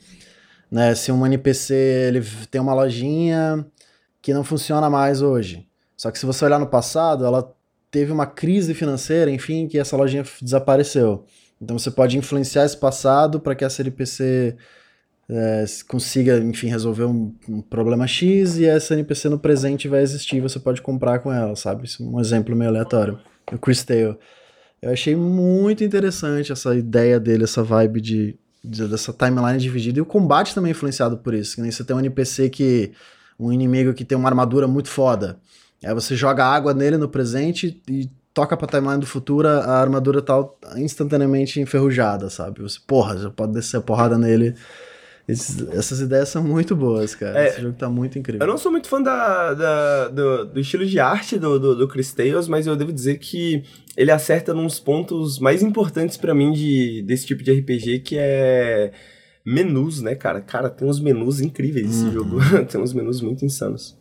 né, 0.72 0.96
se 0.96 1.12
um 1.12 1.26
NPC 1.26 1.74
ele 1.74 2.22
tem 2.50 2.62
uma 2.62 2.74
lojinha 2.74 3.66
que 4.22 4.34
não 4.34 4.44
funciona 4.44 4.90
mais 4.90 5.22
hoje. 5.22 5.68
Só 5.96 6.12
que 6.12 6.20
se 6.20 6.26
você 6.26 6.46
olhar 6.46 6.60
no 6.60 6.68
passado, 6.68 7.26
ela 7.26 7.54
teve 7.92 8.12
uma 8.12 8.26
crise 8.26 8.74
financeira, 8.74 9.32
enfim, 9.32 9.68
que 9.68 9.80
essa 9.80 9.98
lojinha 9.98 10.24
desapareceu. 10.42 11.26
Então 11.62 11.78
você 11.78 11.90
pode 11.90 12.18
influenciar 12.18 12.66
esse 12.66 12.78
passado 12.78 13.40
para 13.40 13.56
que 13.56 13.66
essa 13.66 13.82
NPC 13.82 14.56
é, 15.30 15.66
consiga, 15.88 16.38
enfim, 16.40 16.68
resolver 16.68 17.04
um, 17.04 17.36
um, 17.50 17.62
problema 17.62 18.08
X 18.08 18.58
e 18.58 18.66
essa 18.66 18.94
NPC 18.94 19.28
no 19.28 19.38
presente 19.38 19.88
vai 19.88 20.02
existir, 20.02 20.40
você 20.40 20.58
pode 20.58 20.82
comprar 20.82 21.20
com 21.20 21.32
ela, 21.32 21.56
sabe? 21.56 21.86
Isso 21.86 22.02
é 22.02 22.06
um 22.06 22.20
exemplo 22.20 22.56
meio 22.56 22.70
aleatório. 22.70 23.20
O 23.52 23.58
Chris 23.58 23.84
Tale. 23.84 24.18
Eu 24.82 24.92
achei 24.92 25.16
muito 25.16 25.84
interessante 25.84 26.52
essa 26.52 26.76
ideia 26.76 27.20
dele, 27.20 27.44
essa 27.44 27.64
vibe 27.64 28.00
de, 28.00 28.40
de, 28.64 28.88
dessa 28.88 29.12
timeline 29.12 29.58
dividida. 29.58 30.00
E 30.00 30.02
o 30.02 30.06
combate 30.06 30.54
também 30.54 30.70
é 30.70 30.72
influenciado 30.72 31.18
por 31.18 31.34
isso. 31.34 31.56
Que 31.56 31.62
nem 31.62 31.72
você 31.72 31.84
tem 31.84 31.96
um 31.96 32.00
NPC 32.00 32.50
que. 32.50 32.92
um 33.40 33.52
inimigo 33.52 33.94
que 33.94 34.06
tem 34.06 34.18
uma 34.18 34.30
armadura 34.30 34.68
muito 34.68 34.90
foda. 34.90 35.40
Aí 35.84 35.94
você 35.94 36.16
joga 36.16 36.46
água 36.46 36.74
nele 36.74 36.98
no 36.98 37.10
presente 37.10 37.82
e 37.88 38.10
toca 38.34 38.56
pra 38.56 38.68
timeline 38.68 39.00
do 39.00 39.08
futuro, 39.08 39.48
a 39.48 39.82
armadura 39.82 40.22
tá 40.22 40.38
instantaneamente 40.76 41.60
enferrujada, 41.60 42.30
sabe? 42.30 42.62
Você, 42.62 42.80
porra, 42.86 43.18
já 43.18 43.30
pode 43.32 43.54
descer 43.54 43.78
a 43.78 43.82
porrada 43.82 44.18
nele 44.18 44.56
esses, 45.28 45.68
essas 45.74 46.00
ideias 46.00 46.30
são 46.30 46.42
muito 46.42 46.74
boas, 46.74 47.14
cara. 47.14 47.38
É, 47.38 47.50
Esse 47.50 47.62
jogo 47.62 47.76
tá 47.76 47.90
muito 47.90 48.18
incrível. 48.18 48.46
Eu 48.46 48.50
não 48.50 48.58
sou 48.58 48.72
muito 48.72 48.88
fã 48.88 49.02
da, 49.02 49.54
da 49.54 50.08
do, 50.08 50.46
do, 50.46 50.60
estilo 50.60 50.86
de 50.86 51.00
arte 51.00 51.38
do, 51.38 51.60
do, 51.60 51.76
do 51.76 51.88
Chris 51.88 52.14
Tales, 52.14 52.48
mas 52.48 52.66
eu 52.66 52.78
devo 52.78 52.94
dizer 52.94 53.18
que 53.20 53.62
ele 53.98 54.10
acerta 54.10 54.54
nos 54.54 54.80
pontos 54.80 55.38
mais 55.38 55.62
importantes 55.62 56.16
para 56.16 56.34
mim 56.34 56.54
de, 56.54 57.04
desse 57.06 57.26
tipo 57.26 57.44
de 57.44 57.52
RPG, 57.52 58.00
que 58.00 58.16
é 58.18 58.94
menus, 59.46 60.02
né, 60.02 60.16
cara? 60.16 60.40
Cara, 60.40 60.70
tem 60.70 60.88
uns 60.88 61.00
menus 61.00 61.42
incríveis 61.42 61.90
esse 61.90 62.06
uhum. 62.06 62.12
jogo. 62.12 62.38
tem 62.72 62.80
uns 62.80 62.94
menus 62.94 63.20
muito 63.20 63.44
insanos. 63.44 63.98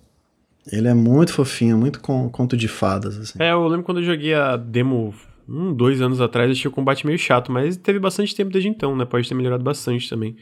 Ele 0.70 0.86
é 0.86 0.94
muito 0.94 1.32
fofinho, 1.32 1.76
muito 1.76 2.00
com, 2.00 2.28
conto 2.28 2.56
de 2.56 2.68
fadas, 2.68 3.18
assim. 3.18 3.38
É, 3.40 3.50
eu 3.50 3.66
lembro 3.66 3.84
quando 3.84 3.98
eu 3.98 4.04
joguei 4.04 4.34
a 4.34 4.56
demo 4.56 5.12
um, 5.48 5.72
dois 5.72 6.00
anos 6.00 6.20
atrás, 6.20 6.50
achei 6.50 6.68
o 6.68 6.72
combate 6.72 7.06
meio 7.06 7.18
chato, 7.18 7.50
mas 7.50 7.76
teve 7.76 7.98
bastante 7.98 8.34
tempo 8.34 8.50
desde 8.50 8.68
então, 8.68 8.96
né? 8.96 9.04
Pode 9.04 9.28
ter 9.28 9.34
melhorado 9.34 9.62
bastante 9.64 10.08
também. 10.08 10.36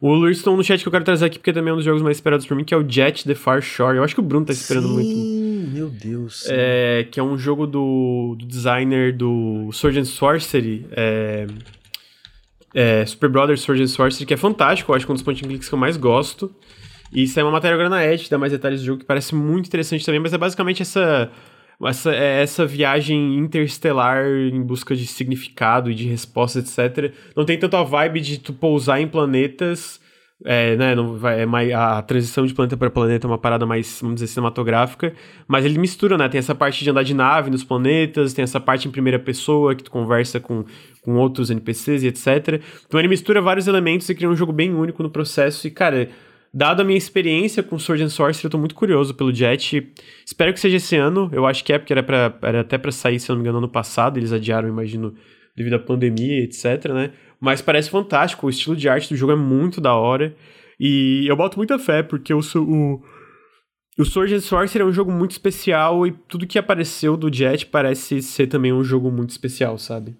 O 0.00 0.12
Luiz 0.12 0.44
no 0.44 0.62
chat 0.62 0.82
que 0.82 0.88
eu 0.88 0.92
quero 0.92 1.04
trazer 1.04 1.26
aqui, 1.26 1.38
porque 1.38 1.52
também 1.52 1.70
é 1.70 1.72
um 1.72 1.76
dos 1.76 1.84
jogos 1.84 2.02
mais 2.02 2.18
esperados 2.18 2.46
por 2.46 2.54
mim, 2.54 2.64
que 2.64 2.74
é 2.74 2.76
o 2.76 2.86
Jet 2.86 3.24
The 3.24 3.34
Far 3.34 3.62
Shore. 3.62 3.96
Eu 3.96 4.04
acho 4.04 4.14
que 4.14 4.20
o 4.20 4.22
Bruno 4.22 4.44
tá 4.44 4.52
esperando 4.52 4.88
sim, 4.88 4.94
muito. 4.94 5.72
meu 5.72 5.88
Deus. 5.88 6.42
Sim. 6.42 6.50
É, 6.52 7.06
que 7.10 7.18
é 7.18 7.22
um 7.22 7.38
jogo 7.38 7.66
do, 7.66 8.36
do 8.38 8.46
designer 8.46 9.16
do 9.16 9.70
Sword 9.72 9.98
and 9.98 10.04
Sorcery. 10.04 10.86
É, 10.92 11.46
é, 12.74 13.06
Super 13.06 13.30
Brothers 13.30 13.62
Sword 13.62 13.82
and 13.82 13.86
Sorcery, 13.86 14.26
que 14.26 14.34
é 14.34 14.36
fantástico. 14.36 14.92
Eu 14.92 14.96
acho 14.96 15.06
que 15.06 15.10
é 15.10 15.12
um 15.12 15.16
dos 15.16 15.22
point 15.22 15.42
and 15.42 15.48
clicks 15.48 15.68
que 15.68 15.74
eu 15.74 15.78
mais 15.78 15.96
gosto. 15.96 16.54
E 17.10 17.22
isso 17.22 17.40
é 17.40 17.42
uma 17.42 17.52
matéria 17.52 17.74
agora 17.74 17.88
na 17.88 18.04
Edge, 18.04 18.28
dá 18.28 18.36
mais 18.36 18.52
detalhes 18.52 18.80
do 18.80 18.86
jogo, 18.86 18.98
que 19.00 19.06
parece 19.06 19.34
muito 19.34 19.66
interessante 19.66 20.04
também, 20.04 20.20
mas 20.20 20.34
é 20.34 20.38
basicamente 20.38 20.82
essa 20.82 21.30
essa, 21.84 22.14
é, 22.14 22.42
essa 22.42 22.64
viagem 22.64 23.36
interestelar 23.36 24.26
em 24.26 24.62
busca 24.62 24.94
de 24.94 25.06
significado 25.06 25.90
e 25.90 25.94
de 25.94 26.08
respostas, 26.08 26.78
etc. 26.78 27.12
Não 27.36 27.44
tem 27.44 27.58
tanto 27.58 27.76
a 27.76 27.82
vibe 27.82 28.20
de 28.20 28.38
tu 28.38 28.52
pousar 28.52 29.00
em 29.00 29.08
planetas. 29.08 30.00
É, 30.44 30.76
né, 30.76 30.94
não 30.94 31.16
vai, 31.16 31.40
é 31.40 31.46
mais, 31.46 31.72
a 31.72 32.02
transição 32.02 32.44
de 32.44 32.52
planeta 32.52 32.76
para 32.76 32.90
planeta 32.90 33.26
é 33.26 33.28
uma 33.28 33.38
parada 33.38 33.64
mais, 33.64 34.00
vamos 34.02 34.16
dizer, 34.16 34.26
cinematográfica, 34.26 35.14
mas 35.48 35.64
ele 35.64 35.78
mistura, 35.78 36.18
né? 36.18 36.28
Tem 36.28 36.38
essa 36.38 36.54
parte 36.54 36.84
de 36.84 36.90
andar 36.90 37.04
de 37.04 37.14
nave 37.14 37.48
nos 37.48 37.64
planetas, 37.64 38.34
tem 38.34 38.42
essa 38.42 38.60
parte 38.60 38.86
em 38.86 38.90
primeira 38.90 39.18
pessoa 39.18 39.74
que 39.74 39.82
tu 39.82 39.90
conversa 39.90 40.38
com, 40.38 40.62
com 41.00 41.14
outros 41.14 41.50
NPCs 41.50 42.02
e 42.02 42.08
etc. 42.08 42.60
Então 42.86 43.00
ele 43.00 43.08
mistura 43.08 43.40
vários 43.40 43.66
elementos 43.66 44.06
e 44.10 44.14
cria 44.14 44.28
um 44.28 44.36
jogo 44.36 44.52
bem 44.52 44.74
único 44.74 45.02
no 45.02 45.08
processo. 45.08 45.66
E, 45.66 45.70
cara, 45.70 46.10
Dado 46.56 46.80
a 46.80 46.84
minha 46.84 46.96
experiência 46.96 47.62
com 47.62 47.78
Sword 47.78 48.02
and 48.02 48.08
Sorcery, 48.08 48.46
eu 48.46 48.50
tô 48.50 48.56
muito 48.56 48.74
curioso 48.74 49.12
pelo 49.12 49.30
Jet. 49.30 49.92
Espero 50.24 50.54
que 50.54 50.58
seja 50.58 50.78
esse 50.78 50.96
ano. 50.96 51.28
Eu 51.30 51.44
acho 51.44 51.62
que 51.62 51.70
é, 51.70 51.78
porque 51.78 51.92
era, 51.92 52.02
pra, 52.02 52.34
era 52.40 52.62
até 52.62 52.78
para 52.78 52.90
sair, 52.90 53.20
se 53.20 53.30
eu 53.30 53.34
não 53.34 53.42
me 53.42 53.46
engano, 53.46 53.58
ano 53.58 53.68
passado. 53.68 54.18
Eles 54.18 54.32
adiaram, 54.32 54.66
imagino, 54.66 55.14
devido 55.54 55.74
à 55.74 55.78
pandemia, 55.78 56.42
etc, 56.42 56.86
né? 56.94 57.12
Mas 57.38 57.60
parece 57.60 57.90
fantástico. 57.90 58.46
O 58.46 58.48
estilo 58.48 58.74
de 58.74 58.88
arte 58.88 59.10
do 59.10 59.16
jogo 59.18 59.32
é 59.32 59.36
muito 59.36 59.82
da 59.82 59.92
hora. 59.96 60.34
E 60.80 61.26
eu 61.28 61.36
boto 61.36 61.58
muita 61.58 61.78
fé, 61.78 62.02
porque 62.02 62.32
o, 62.32 62.40
o, 62.40 63.02
o 63.98 64.04
Sword 64.06 64.36
and 64.36 64.40
Sorcery 64.40 64.82
é 64.82 64.86
um 64.86 64.92
jogo 64.92 65.12
muito 65.12 65.32
especial 65.32 66.06
e 66.06 66.12
tudo 66.26 66.46
que 66.46 66.58
apareceu 66.58 67.18
do 67.18 67.30
Jet 67.30 67.66
parece 67.66 68.22
ser 68.22 68.46
também 68.46 68.72
um 68.72 68.82
jogo 68.82 69.10
muito 69.10 69.28
especial, 69.28 69.76
sabe? 69.76 70.16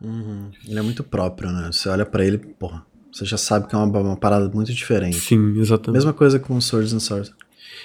Uhum. 0.00 0.50
Ele 0.66 0.78
é 0.78 0.82
muito 0.82 1.04
próprio, 1.04 1.52
né? 1.52 1.66
Você 1.70 1.86
olha 1.90 2.06
para 2.06 2.24
ele, 2.24 2.38
porra, 2.38 2.82
você 3.16 3.24
já 3.24 3.38
sabe 3.38 3.66
que 3.66 3.74
é 3.74 3.78
uma, 3.78 3.98
uma 3.98 4.16
parada 4.16 4.48
muito 4.50 4.72
diferente. 4.74 5.16
Sim, 5.16 5.58
exatamente. 5.58 5.98
Mesma 5.98 6.12
coisa 6.12 6.38
com 6.38 6.60
Swords 6.60 6.92
and 6.92 7.00
Swords. 7.00 7.32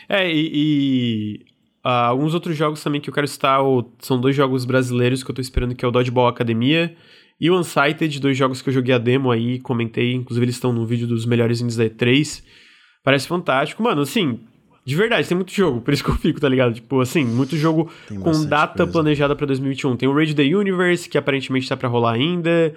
É, 0.09 0.29
e, 0.29 0.51
e 0.53 1.39
uh, 1.85 2.09
alguns 2.09 2.33
outros 2.33 2.57
jogos 2.57 2.83
também 2.83 2.99
que 2.99 3.09
eu 3.09 3.13
quero 3.13 3.27
citar 3.27 3.59
são 3.99 4.19
dois 4.19 4.35
jogos 4.35 4.65
brasileiros 4.65 5.23
que 5.23 5.31
eu 5.31 5.35
tô 5.35 5.41
esperando, 5.41 5.73
que 5.73 5.85
é 5.85 5.87
o 5.87 5.91
Dodgeball 5.91 6.27
Academia 6.27 6.95
e 7.39 7.49
o 7.49 7.57
Unsighted, 7.57 8.19
dois 8.19 8.37
jogos 8.37 8.61
que 8.61 8.69
eu 8.69 8.73
joguei 8.73 8.93
a 8.93 8.97
demo 8.97 9.31
aí, 9.31 9.59
comentei, 9.59 10.13
inclusive 10.13 10.43
eles 10.45 10.55
estão 10.55 10.73
no 10.73 10.85
vídeo 10.85 11.07
dos 11.07 11.25
melhores 11.25 11.61
indies 11.61 11.77
da 11.77 11.85
E3. 11.85 12.43
Parece 13.01 13.25
fantástico. 13.25 13.81
Mano, 13.81 14.01
assim, 14.01 14.41
de 14.85 14.95
verdade, 14.95 15.27
tem 15.27 15.35
muito 15.35 15.53
jogo, 15.53 15.79
por 15.79 15.93
isso 15.93 16.03
que 16.03 16.09
eu 16.09 16.15
fico, 16.17 16.41
tá 16.41 16.49
ligado? 16.49 16.73
Tipo, 16.73 16.99
assim, 16.99 17.23
muito 17.23 17.55
jogo 17.55 17.89
com 18.21 18.45
data 18.45 18.79
coisa. 18.79 18.91
planejada 18.91 19.35
pra 19.35 19.47
2021. 19.47 19.95
Tem 19.95 20.09
o 20.09 20.13
Raid 20.13 20.35
the 20.35 20.43
Universe, 20.43 21.07
que 21.07 21.17
aparentemente 21.17 21.69
tá 21.69 21.77
pra 21.77 21.87
rolar 21.87 22.13
ainda. 22.13 22.75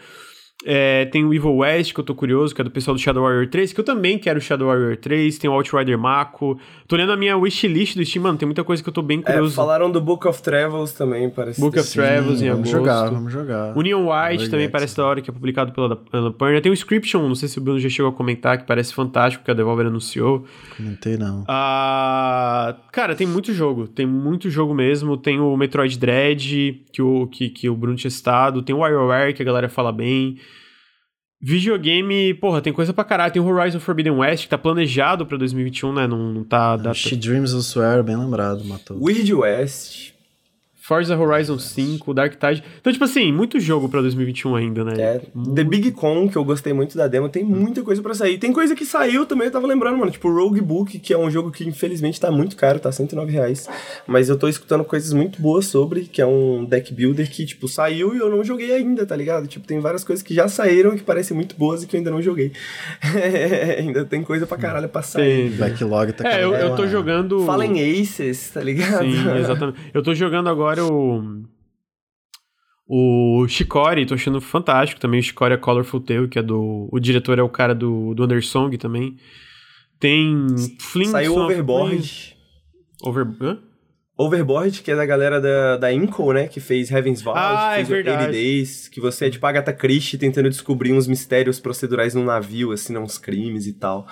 É, 0.67 1.05
tem 1.07 1.25
o 1.25 1.35
Evil 1.35 1.57
West, 1.57 1.93
que 1.93 2.01
eu 2.01 2.05
tô 2.05 2.15
curioso, 2.15 2.55
que 2.55 2.61
é 2.61 2.65
do 2.65 2.71
pessoal 2.71 2.95
do 2.95 3.01
Shadow 3.01 3.23
Warrior 3.23 3.49
3, 3.49 3.73
que 3.75 3.81
eu 3.81 3.85
também 3.85 4.19
quero 4.19 4.41
Shadow 4.41 4.69
Warrior 4.69 4.97
3. 4.97 5.37
Tem 5.39 5.51
o 5.51 5.53
Outrider 5.53 5.99
Mako. 5.99 6.59
Tô 6.89 6.97
lendo 6.97 7.13
a 7.13 7.17
minha 7.17 7.37
wishlist 7.37 7.97
do 7.97 8.05
Steam, 8.05 8.23
mano. 8.23 8.39
Tem 8.39 8.47
muita 8.47 8.65
coisa 8.65 8.83
que 8.83 8.89
eu 8.89 8.93
tô 8.93 9.03
bem 9.03 9.19
é, 9.19 9.23
curioso. 9.23 9.53
É, 9.53 9.57
falaram 9.57 9.91
do 9.91 10.01
Book 10.01 10.27
of 10.27 10.43
Travels 10.43 10.93
também, 10.93 11.29
parece. 11.29 11.61
Book 11.61 11.79
of 11.79 11.93
Travels 11.93 12.41
em 12.41 12.49
vamos 12.49 12.69
agosto. 12.69 12.71
jogar, 12.71 13.11
vamos 13.11 13.33
jogar. 13.33 13.77
O 13.77 13.83
Neon 13.83 14.09
White 14.09 14.49
também 14.49 14.71
parece 14.71 14.97
da 14.97 15.05
hora, 15.05 15.21
que 15.21 15.29
é 15.29 15.33
publicado 15.33 15.73
pela, 15.73 15.97
pela 15.97 16.33
Purna. 16.33 16.61
Tem 16.63 16.71
o 16.71 16.73
Inscription, 16.73 17.29
não 17.29 17.35
sei 17.35 17.49
se 17.49 17.59
o 17.59 17.61
Bruno 17.61 17.79
já 17.79 17.91
chegou 17.91 18.11
a 18.11 18.15
comentar, 18.15 18.57
que 18.57 18.65
parece 18.65 18.95
fantástico, 18.95 19.45
que 19.45 19.51
a 19.51 19.55
Devolver 19.55 19.87
anunciou. 19.87 20.47
Comentei 20.77 21.19
não. 21.19 21.45
Ah, 21.47 22.75
cara, 22.91 23.15
tem 23.15 23.27
muito 23.27 23.53
jogo. 23.53 23.87
Tem 23.87 24.07
muito 24.07 24.49
jogo 24.49 24.73
mesmo. 24.73 25.19
Tem 25.19 25.39
o 25.39 25.55
Metroid 25.59 25.99
Dread, 25.99 26.81
que 26.91 27.03
o, 27.03 27.27
que, 27.27 27.51
que 27.51 27.69
o 27.69 27.77
Bruno 27.77 27.97
tinha 27.97 28.11
citado. 28.11 28.63
Tem 28.63 28.75
o 28.75 28.79
WarioWare, 28.79 29.35
que 29.35 29.43
a 29.43 29.45
galera 29.45 29.69
fala 29.69 29.93
bem. 29.93 30.39
Videogame, 31.47 32.33
porra, 32.33 32.63
tem 32.63 32.73
coisa 32.73 32.95
pra 32.95 33.05
caralho. 33.05 33.31
Tem 33.31 33.43
o 33.43 33.45
Horizon 33.45 33.79
Forbidden 33.79 34.15
West, 34.15 34.45
que 34.45 34.49
tá 34.49 34.57
planejado 34.57 35.27
pra 35.27 35.37
2021, 35.37 35.93
né? 35.93 36.07
Não, 36.07 36.33
não 36.33 36.43
tá... 36.43 36.75
Data... 36.75 36.95
She 36.95 37.15
Dreams 37.15 37.53
of 37.53 37.63
Swear, 37.63 38.03
bem 38.03 38.17
lembrado, 38.17 38.65
matou. 38.65 38.97
Weird 38.99 39.35
West. 39.35 40.14
Forza 40.85 41.17
Horizon 41.17 41.59
5, 41.59 42.13
Dark 42.13 42.35
Tide. 42.35 42.63
Então, 42.79 42.93
tipo 42.93 43.07
assim, 43.07 43.33
muito 43.33 43.59
jogo 43.59 43.89
pra 43.89 44.03
2021 44.03 44.55
ainda, 44.55 44.85
né? 44.85 44.93
É. 44.99 45.21
Muito... 45.35 45.55
The 45.55 45.65
Big 45.65 45.93
Con, 45.93 46.29
que 46.29 46.37
eu 46.37 46.45
gostei 46.45 46.75
muito 46.75 46.95
da 46.95 47.09
demo, 47.09 47.27
tem 47.31 47.43
muita 47.43 47.83
coisa 47.83 48.03
pra 48.03 48.13
sair. 48.13 48.37
Tem 48.37 48.53
coisa 48.53 48.77
que 48.77 48.85
saiu 48.85 49.25
também, 49.25 49.47
eu 49.47 49.51
tava 49.51 49.67
lembrando, 49.67 49.97
mano. 49.97 50.11
Tipo, 50.11 50.31
Rogue 50.31 50.61
Book, 50.61 50.99
que 50.99 51.15
é 51.15 51.17
um 51.17 51.31
jogo 51.31 51.51
que 51.51 51.67
infelizmente 51.67 52.21
tá 52.21 52.31
muito 52.31 52.55
caro, 52.55 52.79
tá 52.79 52.93
109 52.93 53.33
reais. 53.33 53.67
Mas 54.07 54.29
eu 54.29 54.39
tô 54.39 54.47
escutando 54.47 54.85
coisas 54.85 55.15
muito 55.15 55.41
boas 55.41 55.65
sobre, 55.65 56.03
que 56.03 56.21
é 56.21 56.27
um 56.27 56.67
deck 56.67 56.93
builder 56.93 57.31
que, 57.31 57.47
tipo, 57.47 57.67
saiu 57.67 58.15
e 58.15 58.19
eu 58.19 58.29
não 58.29 58.45
joguei 58.45 58.71
ainda, 58.75 59.07
tá 59.07 59.17
ligado? 59.17 59.47
Tipo, 59.47 59.67
tem 59.67 59.81
várias 59.81 60.05
coisas 60.05 60.23
que 60.23 60.35
já 60.35 60.49
saíram 60.49 60.95
que 60.95 61.03
parecem 61.03 61.35
muito 61.35 61.57
boas 61.57 61.83
e 61.83 61.87
que 61.87 61.97
eu 61.97 61.99
ainda 61.99 62.11
não 62.11 62.21
joguei. 62.21 62.53
ainda 63.79 64.05
tem 64.05 64.23
coisa 64.23 64.47
pra 64.47 64.59
caralho 64.59 64.91
pra 64.91 65.01
sair. 65.01 65.51
Tem. 65.51 65.57
Backlog 65.57 66.13
tá 66.13 66.29
É, 66.29 66.45
eu, 66.45 66.53
eu 66.53 66.77
tô 66.77 66.87
jogando. 66.87 67.41
Fallen 67.47 68.03
Aces, 68.03 68.51
tá 68.51 68.63
ligado? 68.63 69.03
Sim, 69.03 69.39
exatamente. 69.39 69.79
Eu 69.95 70.03
tô 70.03 70.15
jogando 70.15 70.51
agora 70.51 70.74
o. 70.83 71.45
O 72.87 73.47
Shikori, 73.49 74.05
tô 74.05 74.15
achando 74.15 74.41
fantástico 74.41 75.01
também. 75.01 75.21
O 75.21 75.23
Shikori 75.23 75.55
é 75.55 75.57
Colorful 75.57 76.01
Tale, 76.01 76.29
que 76.29 76.39
é 76.39 76.43
do. 76.43 76.89
O 76.93 77.01
diretor 77.01 77.39
é 77.39 77.43
o 77.43 77.49
cara 77.49 77.75
do, 77.75 78.15
do 78.15 78.25
Undersong 78.25 78.77
também. 78.77 79.17
Tem. 79.99 80.47
Flint 80.81 81.09
Saiu 81.09 81.37
Overboard. 81.37 82.37
Over. 83.03 83.27
Hã? 83.41 83.59
Overboard, 84.17 84.83
que 84.83 84.93
é 84.93 84.97
da 84.97 85.05
galera 85.05 85.41
da, 85.41 85.77
da 85.77 85.93
Inco, 85.93 86.33
né? 86.33 86.47
Que 86.47 86.61
fez 86.61 86.91
Heaven's 86.91 87.21
Vault, 87.21 87.41
ah, 87.43 87.71
que 87.71 87.75
fez 87.77 87.91
é 87.91 87.95
verdade. 87.95 88.19
80 88.27 88.33
Days, 88.33 88.89
que 88.89 89.01
você 89.01 89.27
é 89.27 89.31
tipo 89.31 89.45
Agatha 89.45 89.73
Christie 89.73 90.19
tentando 90.19 90.49
descobrir 90.49 90.93
uns 90.93 91.09
mistérios 91.09 91.59
procedurais 91.59 92.15
num 92.15 92.25
navio, 92.25 92.71
assim, 92.71 92.93
né, 92.93 93.01
uns 93.01 93.19
crimes 93.19 93.67
e 93.67 93.73
tal. 93.73 94.07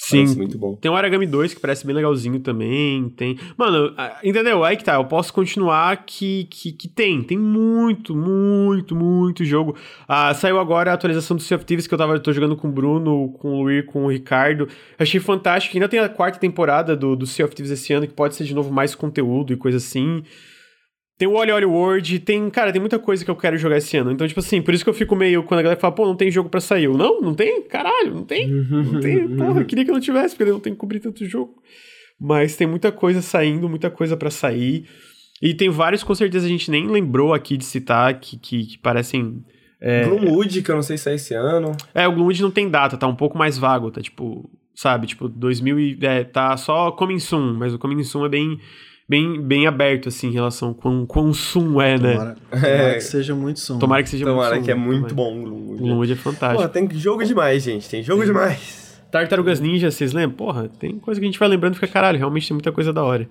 Sim. 0.00 0.22
Parece 0.22 0.36
muito 0.38 0.56
bom. 0.56 0.76
Tem 0.76 0.90
o 0.90 0.96
Aragami 0.96 1.26
2, 1.26 1.52
que 1.52 1.60
parece 1.60 1.86
bem 1.86 1.94
legalzinho 1.94 2.40
também. 2.40 3.10
Tem. 3.10 3.38
Mano, 3.54 3.94
entendeu? 4.24 4.64
Aí 4.64 4.74
que 4.74 4.82
tá. 4.82 4.94
Eu 4.94 5.04
posso 5.04 5.30
continuar 5.30 6.04
que, 6.06 6.44
que, 6.44 6.72
que 6.72 6.88
tem. 6.88 7.22
Tem 7.22 7.36
muito, 7.36 8.16
muito, 8.16 8.96
muito 8.96 9.44
jogo. 9.44 9.76
Ah, 10.08 10.32
saiu 10.32 10.58
agora 10.58 10.90
a 10.90 10.94
atualização 10.94 11.36
do 11.36 11.42
Sea 11.42 11.58
of 11.58 11.66
Thieves 11.66 11.86
que 11.86 11.92
eu 11.92 11.98
tava 11.98 12.18
tô 12.18 12.32
jogando 12.32 12.56
com 12.56 12.68
o 12.68 12.72
Bruno, 12.72 13.28
com 13.38 13.62
o 13.62 13.84
com 13.84 14.04
o 14.06 14.08
Ricardo. 14.08 14.66
Achei 14.98 15.20
fantástico. 15.20 15.76
Ainda 15.76 15.88
tem 15.88 16.00
a 16.00 16.08
quarta 16.08 16.38
temporada 16.38 16.96
do, 16.96 17.14
do 17.14 17.26
Sea 17.26 17.44
of 17.44 17.54
Thieves 17.54 17.70
esse 17.70 17.92
ano, 17.92 18.06
que 18.06 18.14
pode 18.14 18.34
ser 18.34 18.44
de 18.44 18.54
novo 18.54 18.72
mais 18.72 18.94
conteúdo 18.94 19.52
e 19.52 19.56
coisa 19.56 19.76
assim. 19.76 20.22
Tem 21.20 21.28
o 21.28 21.34
Oli 21.34 21.52
Oli 21.52 21.66
World, 21.66 22.18
tem, 22.20 22.48
cara, 22.48 22.72
tem 22.72 22.80
muita 22.80 22.98
coisa 22.98 23.22
que 23.22 23.30
eu 23.30 23.36
quero 23.36 23.58
jogar 23.58 23.76
esse 23.76 23.94
ano. 23.94 24.10
Então, 24.10 24.26
tipo 24.26 24.40
assim, 24.40 24.62
por 24.62 24.72
isso 24.72 24.82
que 24.82 24.88
eu 24.88 24.94
fico 24.94 25.14
meio 25.14 25.42
quando 25.42 25.60
a 25.60 25.62
galera 25.62 25.78
fala, 25.78 25.94
pô, 25.94 26.06
não 26.06 26.16
tem 26.16 26.30
jogo 26.30 26.48
pra 26.48 26.62
sair. 26.62 26.84
Eu, 26.84 26.96
não, 26.96 27.20
não 27.20 27.34
tem? 27.34 27.60
Caralho, 27.64 28.14
não 28.14 28.24
tem. 28.24 28.48
Não 28.48 29.00
tem. 29.00 29.28
Porra, 29.36 29.60
eu 29.60 29.66
queria 29.66 29.84
que 29.84 29.92
não 29.92 30.00
tivesse, 30.00 30.34
porque 30.34 30.48
eu 30.48 30.54
não 30.54 30.60
tenho 30.60 30.74
que 30.74 30.80
cobrir 30.80 30.98
tanto 30.98 31.22
jogo. 31.26 31.62
Mas 32.18 32.56
tem 32.56 32.66
muita 32.66 32.90
coisa 32.90 33.20
saindo, 33.20 33.68
muita 33.68 33.90
coisa 33.90 34.16
pra 34.16 34.30
sair. 34.30 34.86
E 35.42 35.52
tem 35.52 35.68
vários, 35.68 36.02
com 36.02 36.14
certeza, 36.14 36.46
a 36.46 36.48
gente 36.48 36.70
nem 36.70 36.86
lembrou 36.86 37.34
aqui 37.34 37.58
de 37.58 37.66
citar, 37.66 38.18
que, 38.18 38.38
que, 38.38 38.64
que 38.64 38.78
parecem. 38.78 39.44
É, 39.78 40.06
Gloomwood, 40.06 40.62
que 40.62 40.70
eu 40.70 40.74
não 40.74 40.82
sei 40.82 40.96
se 40.96 41.10
é 41.10 41.16
esse 41.16 41.34
ano. 41.34 41.76
é, 41.94 42.08
o 42.08 42.12
Gloomwood 42.12 42.40
não 42.40 42.50
tem 42.50 42.66
data, 42.66 42.96
tá 42.96 43.06
um 43.06 43.14
pouco 43.14 43.36
mais 43.36 43.58
vago, 43.58 43.90
tá 43.90 44.00
tipo, 44.00 44.50
sabe, 44.74 45.06
tipo, 45.06 45.28
2000 45.28 45.80
e, 45.80 45.98
é, 46.00 46.24
tá 46.24 46.56
só 46.56 46.90
Coming 46.92 47.18
Soon, 47.18 47.58
mas 47.58 47.74
o 47.74 47.78
Coming 47.78 48.02
Soon 48.04 48.24
é 48.24 48.28
bem, 48.30 48.58
bem, 49.10 49.42
bem 49.42 49.66
aberto, 49.66 50.08
assim, 50.08 50.28
em 50.28 50.32
relação 50.32 50.72
com 50.72 51.04
quão 51.04 51.32
soon 51.32 51.80
é, 51.82 51.98
né? 51.98 52.12
Tomara, 52.12 52.36
tomara 52.48 52.68
É. 52.68 52.94
que 52.94 53.00
seja 53.00 53.34
muito 53.34 53.58
som. 53.58 53.76
Tomara 53.78 54.02
que 54.04 54.08
seja 54.08 54.24
Tomara 54.24 54.54
muito 54.54 54.64
que 54.64 54.70
é 54.70 54.74
muito 54.76 55.02
mas- 55.02 55.12
bom 55.12 55.36
o. 55.42 55.76
Gloomwood 55.78 56.12
é 56.12 56.14
Pô, 56.14 56.22
fantástico. 56.22 56.68
tem 56.68 56.88
jogo 56.92 57.24
demais, 57.24 57.64
gente. 57.64 57.88
Tem 57.88 58.02
jogo 58.04 58.24
demais. 58.24 58.78
Tartarugas 59.10 59.58
Ninja, 59.58 59.90
vocês 59.90 60.12
lembram? 60.12 60.36
Porra, 60.36 60.68
tem 60.78 60.96
coisa 61.00 61.18
que 61.20 61.26
a 61.26 61.28
gente 61.28 61.38
vai 61.40 61.48
lembrando 61.48 61.72
e 61.72 61.74
fica, 61.74 61.88
caralho, 61.88 62.16
realmente 62.18 62.46
tem 62.46 62.54
muita 62.54 62.70
coisa 62.70 62.92
da 62.92 63.02
hora. 63.02 63.28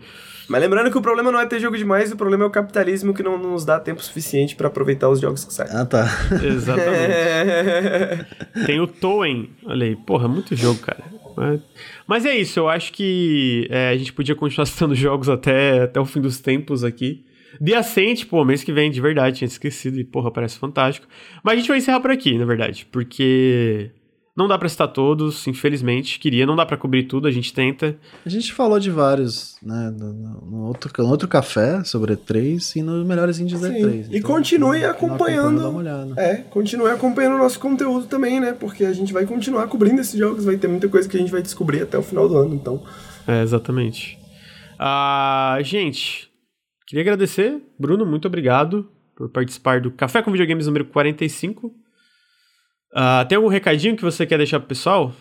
Mas 0.50 0.62
lembrando 0.62 0.92
que 0.92 0.98
o 0.98 1.02
problema 1.02 1.32
não 1.32 1.40
é 1.40 1.46
ter 1.46 1.60
jogo 1.62 1.78
demais, 1.78 2.12
o 2.12 2.18
problema 2.18 2.44
é 2.44 2.48
o 2.48 2.50
capitalismo 2.50 3.14
que 3.14 3.24
não 3.24 3.38
nos 3.38 3.64
dá 3.64 3.80
tempo 3.80 4.04
suficiente 4.04 4.58
pra 4.58 4.68
aproveitar 4.68 5.08
os 5.08 5.22
jogos 5.22 5.46
que 5.46 5.54
saem. 5.54 5.70
Ah, 5.72 5.86
tá. 5.86 6.06
Exatamente. 6.44 8.26
Tem 8.66 8.80
o 8.82 8.88
Toen. 8.88 9.48
Olha 9.66 9.86
aí, 9.86 9.96
porra, 9.96 10.28
muito 10.28 10.54
jogo, 10.56 10.80
cara. 10.80 11.04
Mas, 11.40 11.62
mas 12.06 12.26
é 12.26 12.36
isso, 12.36 12.60
eu 12.60 12.68
acho 12.68 12.92
que 12.92 13.66
é, 13.70 13.90
a 13.90 13.98
gente 13.98 14.12
podia 14.12 14.36
continuar 14.36 14.66
citando 14.68 14.94
jogos 14.94 15.30
até, 15.30 15.84
até 15.84 15.98
o 15.98 16.06
fim 16.06 16.20
dos 16.20 16.40
tempos 16.40 16.84
aqui. 16.84 17.24
The 17.64 17.76
Ascent, 17.76 18.26
pô, 18.26 18.44
mês 18.44 18.64
que 18.64 18.74
vem, 18.74 18.92
de 18.92 19.00
verdade, 19.00 19.38
tinha 19.38 19.48
esquecido 19.48 19.98
e, 20.00 20.04
porra, 20.04 20.30
parece 20.30 20.60
fantástico. 20.60 21.08
Mas 21.42 21.54
a 21.54 21.58
gente 21.58 21.68
vai 21.68 21.78
encerrar 21.78 22.02
por 22.02 22.12
aqui, 22.12 22.38
na 22.38 22.46
verdade, 22.46 22.86
porque 22.92 23.90
não 24.40 24.48
dá 24.48 24.58
pra 24.58 24.68
citar 24.70 24.88
todos, 24.88 25.46
infelizmente. 25.46 26.18
Queria, 26.18 26.46
não 26.46 26.56
dá 26.56 26.66
pra 26.66 26.78
cobrir 26.78 27.04
tudo, 27.04 27.28
a 27.28 27.32
gente 27.32 27.54
tenta. 27.54 27.96
A 28.26 28.30
gente 28.30 28.52
falou 28.54 28.80
de 28.80 28.90
vários, 28.90 29.58
né? 29.62 29.94
No, 29.96 30.14
no- 30.14 30.66
outro, 30.66 30.90
no 31.04 31.10
outro 31.10 31.28
café 31.28 31.84
sobre 31.84 32.16
E3 32.16 32.78
e 32.78 32.82
nos 32.82 33.06
melhores 33.06 33.38
indies 33.40 33.60
da 33.62 33.68
Sim, 33.68 33.76
E3. 33.84 34.08
e 34.12 34.22
continue 34.22 34.80
não 34.80 34.90
acompanhando. 34.90 35.62
Dá 35.62 35.70
uma 35.70 35.80
olhada. 35.80 36.14
É, 36.20 36.38
continue 36.38 36.90
acompanhando 36.90 37.36
o 37.36 37.38
nosso 37.40 37.60
conteúdo 37.60 38.08
também, 38.08 38.40
né? 38.40 38.54
Porque 38.54 38.86
a 38.86 38.94
gente 38.94 39.14
vai 39.14 39.26
continuar 39.26 39.68
cobrindo 39.68 40.02
esses 40.02 40.18
jogos, 40.18 40.46
vai 40.46 40.58
ter 40.58 40.68
muita 40.68 40.88
coisa 40.90 41.08
que 41.08 41.18
a 41.18 41.20
gente 41.20 41.32
vai 41.32 41.42
descobrir 41.42 41.82
até 41.84 41.98
o 41.98 42.02
final 42.02 42.28
do 42.28 42.38
ano, 42.38 42.56
então. 42.56 42.82
É, 43.28 43.44
exatamente. 43.44 44.18
Ah, 44.80 45.58
gente, 45.62 46.30
queria 46.88 47.02
agradecer. 47.04 47.62
Bruno, 47.78 48.06
muito 48.06 48.28
obrigado 48.28 48.90
por 49.16 49.30
participar 49.30 49.82
do 49.82 49.92
Café 49.92 50.22
com 50.22 50.32
Videogames 50.32 50.66
número 50.68 50.86
45. 50.86 51.74
Ah, 52.94 53.26
tem 53.28 53.36
algum 53.36 53.50
recadinho 53.50 53.96
que 53.96 54.04
você 54.04 54.26
quer 54.26 54.38
deixar 54.38 54.60
pro 54.60 54.70
pessoal? 54.70 55.14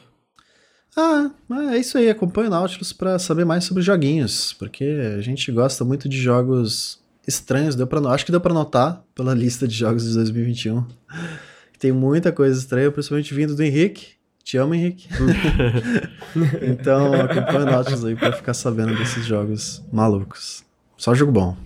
Ah, 0.96 1.30
mas 1.48 1.72
é 1.72 1.78
isso 1.78 1.98
aí. 1.98 2.08
Acompanha 2.08 2.48
o 2.48 2.50
Nautilus 2.50 2.92
pra 2.92 3.18
saber 3.18 3.44
mais 3.44 3.64
sobre 3.64 3.82
joguinhos, 3.82 4.52
porque 4.52 4.84
a 5.16 5.20
gente 5.20 5.50
gosta 5.52 5.84
muito 5.84 6.08
de 6.08 6.20
jogos 6.20 7.00
estranhos. 7.26 7.74
Deu 7.74 7.86
pra, 7.86 8.00
acho 8.10 8.24
que 8.24 8.32
deu 8.32 8.40
pra 8.40 8.54
notar 8.54 9.04
pela 9.14 9.34
lista 9.34 9.68
de 9.68 9.74
jogos 9.74 10.04
de 10.04 10.14
2021. 10.14 10.84
Tem 11.78 11.92
muita 11.92 12.32
coisa 12.32 12.58
estranha, 12.58 12.90
principalmente 12.90 13.32
vindo 13.32 13.54
do 13.54 13.62
Henrique. 13.62 14.18
Te 14.42 14.56
amo, 14.56 14.74
Henrique. 14.74 15.08
então 16.62 17.12
acompanha 17.12 17.60
o 17.60 17.64
Nautilus 17.66 18.04
aí 18.04 18.16
pra 18.16 18.32
ficar 18.32 18.54
sabendo 18.54 18.96
desses 18.96 19.24
jogos 19.24 19.84
malucos. 19.92 20.64
Só 20.96 21.14
jogo 21.14 21.30
bom. 21.30 21.56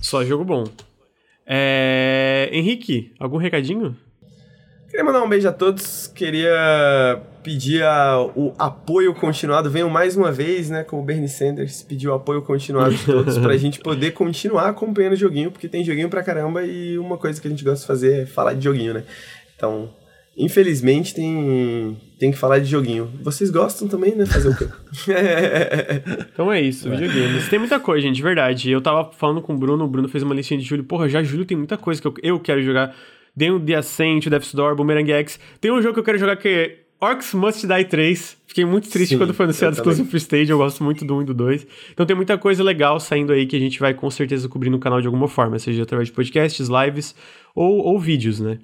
Só 0.00 0.24
jogo 0.24 0.44
bom. 0.44 0.64
É... 1.46 2.48
Henrique, 2.52 3.12
algum 3.18 3.36
recadinho? 3.36 3.96
Queria 4.94 5.04
mandar 5.06 5.24
um 5.24 5.28
beijo 5.28 5.48
a 5.48 5.52
todos, 5.52 6.06
queria 6.06 7.20
pedir 7.42 7.82
a- 7.82 8.20
o 8.36 8.54
apoio 8.56 9.12
continuado. 9.12 9.68
Venham 9.68 9.90
mais 9.90 10.16
uma 10.16 10.30
vez, 10.30 10.70
né? 10.70 10.84
Como 10.84 11.02
o 11.02 11.04
Bernie 11.04 11.28
Sanders 11.28 11.82
pediu 11.82 12.12
o 12.12 12.14
apoio 12.14 12.40
continuado 12.42 12.94
de 12.94 13.04
todos 13.04 13.36
pra 13.36 13.56
gente 13.56 13.80
poder 13.80 14.12
continuar 14.12 14.68
acompanhando 14.68 15.14
o 15.14 15.16
joguinho, 15.16 15.50
porque 15.50 15.66
tem 15.66 15.84
joguinho 15.84 16.08
pra 16.08 16.22
caramba 16.22 16.62
e 16.62 16.96
uma 16.96 17.18
coisa 17.18 17.40
que 17.42 17.48
a 17.48 17.50
gente 17.50 17.64
gosta 17.64 17.80
de 17.80 17.86
fazer 17.88 18.22
é 18.22 18.26
falar 18.26 18.54
de 18.54 18.62
joguinho, 18.62 18.94
né? 18.94 19.02
Então, 19.56 19.90
infelizmente 20.38 21.12
tem, 21.12 22.00
tem 22.16 22.30
que 22.30 22.38
falar 22.38 22.60
de 22.60 22.66
joguinho. 22.66 23.10
Vocês 23.20 23.50
gostam 23.50 23.88
também, 23.88 24.14
né? 24.14 24.24
Fazer 24.26 24.50
o 24.50 24.56
quê? 24.56 24.68
Então 26.32 26.52
é 26.52 26.60
isso, 26.60 26.88
videogames. 26.88 27.48
Tem 27.48 27.58
muita 27.58 27.80
coisa, 27.80 28.06
gente, 28.06 28.14
de 28.14 28.22
verdade. 28.22 28.70
Eu 28.70 28.80
tava 28.80 29.10
falando 29.12 29.42
com 29.42 29.54
o 29.54 29.58
Bruno, 29.58 29.84
o 29.86 29.88
Bruno 29.88 30.08
fez 30.08 30.22
uma 30.22 30.34
listinha 30.36 30.60
de 30.60 30.64
julho. 30.64 30.84
Porra, 30.84 31.08
já 31.08 31.20
julho 31.20 31.44
tem 31.44 31.56
muita 31.56 31.76
coisa 31.76 32.00
que 32.00 32.06
eu, 32.06 32.14
eu 32.22 32.38
quero 32.38 32.62
jogar. 32.62 32.94
Tem 33.36 33.50
o 33.50 33.58
The 33.58 33.74
Ascent, 33.74 34.28
Death's 34.28 34.54
Door, 34.54 34.76
Boomerang 34.76 35.10
X. 35.10 35.38
Tem 35.60 35.72
um 35.72 35.82
jogo 35.82 35.94
que 35.94 36.00
eu 36.00 36.04
quero 36.04 36.18
jogar 36.18 36.36
que 36.36 36.48
é 36.48 36.84
Orcs 37.00 37.34
Must 37.34 37.66
Die 37.66 37.84
3. 37.84 38.36
Fiquei 38.46 38.64
muito 38.64 38.88
triste 38.88 39.12
Sim, 39.12 39.18
quando 39.18 39.34
foi 39.34 39.44
anunciado 39.44 39.76
exclusivo 39.76 40.08
pro 40.08 40.16
Stage. 40.16 40.50
Eu 40.50 40.58
gosto 40.58 40.82
muito 40.84 41.04
do 41.04 41.16
1 41.16 41.22
e 41.22 41.24
do 41.24 41.34
2. 41.34 41.66
Então 41.92 42.06
tem 42.06 42.14
muita 42.14 42.38
coisa 42.38 42.62
legal 42.62 42.98
saindo 43.00 43.32
aí 43.32 43.46
que 43.46 43.56
a 43.56 43.58
gente 43.58 43.80
vai 43.80 43.92
com 43.92 44.08
certeza 44.10 44.48
cobrir 44.48 44.70
no 44.70 44.78
canal 44.78 45.00
de 45.00 45.06
alguma 45.06 45.28
forma, 45.28 45.58
seja 45.58 45.82
através 45.82 46.08
de 46.08 46.14
podcasts, 46.14 46.68
lives 46.68 47.14
ou, 47.54 47.78
ou 47.78 47.98
vídeos, 47.98 48.40
né? 48.40 48.58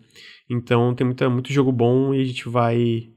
Então 0.48 0.94
tem 0.94 1.04
muita, 1.04 1.28
muito 1.28 1.52
jogo 1.52 1.72
bom 1.72 2.14
e 2.14 2.20
a 2.20 2.24
gente 2.24 2.48
vai 2.48 3.08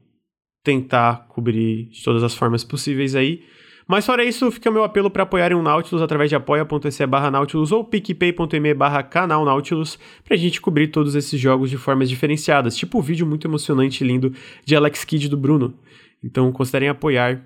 tentar 0.62 1.26
cobrir 1.28 1.90
de 1.90 2.02
todas 2.02 2.22
as 2.22 2.34
formas 2.34 2.64
possíveis 2.64 3.14
aí. 3.14 3.42
Mas 3.86 4.06
fora 4.06 4.24
isso, 4.24 4.50
fica 4.50 4.70
meu 4.70 4.82
apelo 4.82 5.10
para 5.10 5.24
apoiarem 5.24 5.56
o 5.56 5.62
Nautilus 5.62 6.00
através 6.00 6.30
de 6.30 6.36
apoia.se 6.36 7.06
barra 7.06 7.30
Nautilus 7.30 7.70
ou 7.70 7.84
picpay.me 7.84 8.72
barra 8.72 9.02
canal 9.02 9.44
Nautilus 9.44 9.98
pra 10.24 10.36
gente 10.36 10.60
cobrir 10.60 10.88
todos 10.88 11.14
esses 11.14 11.38
jogos 11.38 11.68
de 11.68 11.76
formas 11.76 12.08
diferenciadas, 12.08 12.76
tipo 12.76 12.98
o 12.98 13.02
vídeo 13.02 13.26
muito 13.26 13.46
emocionante 13.46 14.02
e 14.02 14.06
lindo 14.06 14.32
de 14.64 14.74
Alex 14.74 15.04
Kidd 15.04 15.28
do 15.28 15.36
Bruno. 15.36 15.74
Então 16.22 16.50
considerem 16.50 16.88
apoiar 16.88 17.42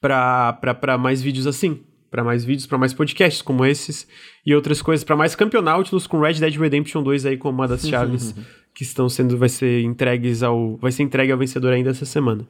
para 0.00 0.98
mais 0.98 1.22
vídeos 1.22 1.46
assim, 1.46 1.80
para 2.10 2.22
mais 2.22 2.44
vídeos, 2.44 2.66
para 2.66 2.76
mais 2.76 2.92
podcasts 2.92 3.40
como 3.40 3.64
esses 3.64 4.06
e 4.44 4.54
outras 4.54 4.82
coisas, 4.82 5.02
para 5.02 5.16
mais 5.16 5.34
campeonáutilos 5.34 6.06
com 6.06 6.20
Red 6.20 6.34
Dead 6.34 6.56
Redemption 6.56 7.02
2 7.02 7.24
aí 7.24 7.36
como 7.38 7.58
uma 7.58 7.66
das 7.66 7.88
chaves 7.88 8.34
que 8.74 8.82
estão 8.82 9.08
sendo 9.08 9.38
vai 9.38 9.48
ser 9.48 9.82
entregues 9.82 10.42
ao 10.42 10.76
vai 10.76 10.92
ser 10.92 11.04
entregue 11.04 11.32
ao 11.32 11.38
vencedor 11.38 11.72
ainda 11.72 11.88
essa 11.88 12.04
semana. 12.04 12.46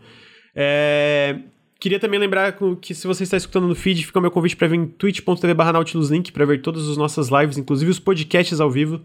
É, 0.55 1.39
queria 1.83 1.99
também 1.99 2.21
lembrar 2.21 2.57
que 2.81 2.95
se 2.95 3.09
você 3.09 3.25
está 3.25 3.37
escutando 3.37 3.67
no 3.67 3.75
feed, 3.75 4.07
fica 4.07 4.17
o 4.17 4.23
meu 4.23 4.31
convite 4.31 4.55
para 4.57 4.69
vir 4.69 4.77
em 4.77 4.87
twitch.tv 4.87 5.53
barra 5.53 5.73
nautiluslink 5.73 6.31
para 6.31 6.45
ver 6.45 6.63
todas 6.63 6.89
as 6.89 6.97
nossas 6.97 7.29
lives, 7.29 7.59
inclusive 7.59 7.91
os 7.91 7.99
podcasts 7.99 8.61
ao 8.61 8.71
vivo. 8.71 9.01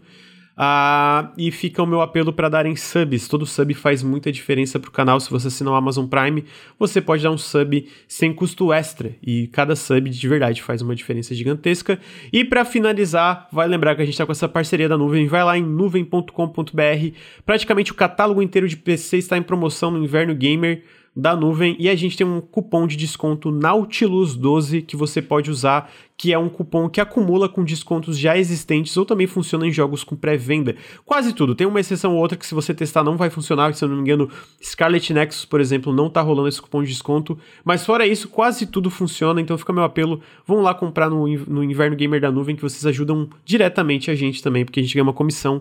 Ah, 0.56 1.32
e 1.36 1.50
fica 1.50 1.82
o 1.82 1.86
meu 1.86 2.00
apelo 2.00 2.32
para 2.32 2.48
darem 2.48 2.76
subs. 2.76 3.26
Todo 3.26 3.46
sub 3.46 3.74
faz 3.74 4.02
muita 4.02 4.30
diferença 4.30 4.78
pro 4.78 4.92
canal. 4.92 5.18
Se 5.18 5.28
você 5.28 5.48
assinar 5.48 5.72
o 5.72 5.76
Amazon 5.76 6.06
Prime, 6.06 6.44
você 6.78 7.00
pode 7.00 7.22
dar 7.22 7.32
um 7.32 7.38
sub 7.38 7.88
sem 8.06 8.32
custo 8.32 8.72
extra. 8.72 9.12
E 9.22 9.48
cada 9.48 9.74
sub 9.74 10.08
de 10.08 10.28
verdade 10.28 10.62
faz 10.62 10.80
uma 10.80 10.94
diferença 10.94 11.34
gigantesca. 11.34 11.98
E 12.32 12.44
para 12.44 12.64
finalizar, 12.64 13.48
vai 13.52 13.66
lembrar 13.66 13.96
que 13.96 14.02
a 14.02 14.04
gente 14.04 14.14
está 14.14 14.26
com 14.26 14.32
essa 14.32 14.48
parceria 14.48 14.88
da 14.88 14.98
nuvem. 14.98 15.26
Vai 15.26 15.42
lá 15.42 15.58
em 15.58 15.62
nuvem.com.br. 15.62 17.16
Praticamente 17.44 17.92
o 17.92 17.96
catálogo 17.96 18.42
inteiro 18.42 18.68
de 18.68 18.76
PC 18.76 19.18
está 19.18 19.36
em 19.36 19.42
promoção 19.42 19.90
no 19.92 20.02
Inverno 20.02 20.34
Gamer 20.34 20.82
da 21.18 21.34
nuvem 21.34 21.74
e 21.80 21.88
a 21.88 21.96
gente 21.96 22.16
tem 22.16 22.24
um 22.24 22.40
cupom 22.40 22.86
de 22.86 22.96
desconto 22.96 23.50
Nautilus12 23.50 24.86
que 24.86 24.94
você 24.94 25.20
pode 25.20 25.50
usar, 25.50 25.90
que 26.16 26.32
é 26.32 26.38
um 26.38 26.48
cupom 26.48 26.88
que 26.88 27.00
acumula 27.00 27.48
com 27.48 27.64
descontos 27.64 28.16
já 28.16 28.38
existentes 28.38 28.96
ou 28.96 29.04
também 29.04 29.26
funciona 29.26 29.66
em 29.66 29.72
jogos 29.72 30.04
com 30.04 30.14
pré-venda. 30.14 30.76
Quase 31.04 31.32
tudo, 31.32 31.56
tem 31.56 31.66
uma 31.66 31.80
exceção 31.80 32.14
ou 32.14 32.20
outra 32.20 32.38
que 32.38 32.46
se 32.46 32.54
você 32.54 32.72
testar 32.72 33.02
não 33.02 33.16
vai 33.16 33.30
funcionar, 33.30 33.74
se 33.74 33.84
eu 33.84 33.88
não 33.88 33.96
me 33.96 34.02
engano, 34.02 34.30
Scarlet 34.62 35.12
Nexus, 35.12 35.44
por 35.44 35.60
exemplo, 35.60 35.92
não 35.92 36.08
tá 36.08 36.20
rolando 36.20 36.48
esse 36.48 36.62
cupom 36.62 36.84
de 36.84 36.90
desconto, 36.90 37.36
mas 37.64 37.84
fora 37.84 38.06
isso, 38.06 38.28
quase 38.28 38.64
tudo 38.64 38.88
funciona, 38.88 39.40
então 39.40 39.58
fica 39.58 39.72
meu 39.72 39.82
apelo, 39.82 40.20
vão 40.46 40.62
lá 40.62 40.72
comprar 40.72 41.10
no, 41.10 41.26
no 41.26 41.64
Inverno 41.64 41.96
Gamer 41.96 42.20
da 42.20 42.30
nuvem 42.30 42.54
que 42.54 42.62
vocês 42.62 42.86
ajudam 42.86 43.28
diretamente 43.44 44.08
a 44.08 44.14
gente 44.14 44.40
também, 44.40 44.64
porque 44.64 44.78
a 44.78 44.82
gente 44.84 44.94
ganha 44.94 45.02
uma 45.02 45.12
comissão 45.12 45.60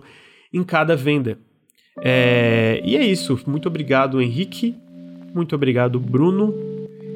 em 0.54 0.64
cada 0.64 0.96
venda. 0.96 1.40
É, 2.00 2.80
e 2.86 2.96
é 2.96 3.04
isso. 3.04 3.40
Muito 3.48 3.68
obrigado, 3.68 4.22
Henrique. 4.22 4.76
Muito 5.34 5.56
obrigado, 5.56 6.00
Bruno. 6.00 6.54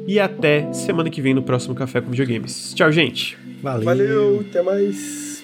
E 0.07 0.19
até 0.19 0.71
semana 0.73 1.09
que 1.09 1.21
vem 1.21 1.33
no 1.33 1.43
próximo 1.43 1.75
Café 1.75 2.01
com 2.01 2.09
Videogames. 2.09 2.73
Tchau, 2.73 2.91
gente. 2.91 3.37
Valeu. 3.61 3.85
Valeu, 3.85 4.45
até 4.49 4.61
mais. 4.61 5.43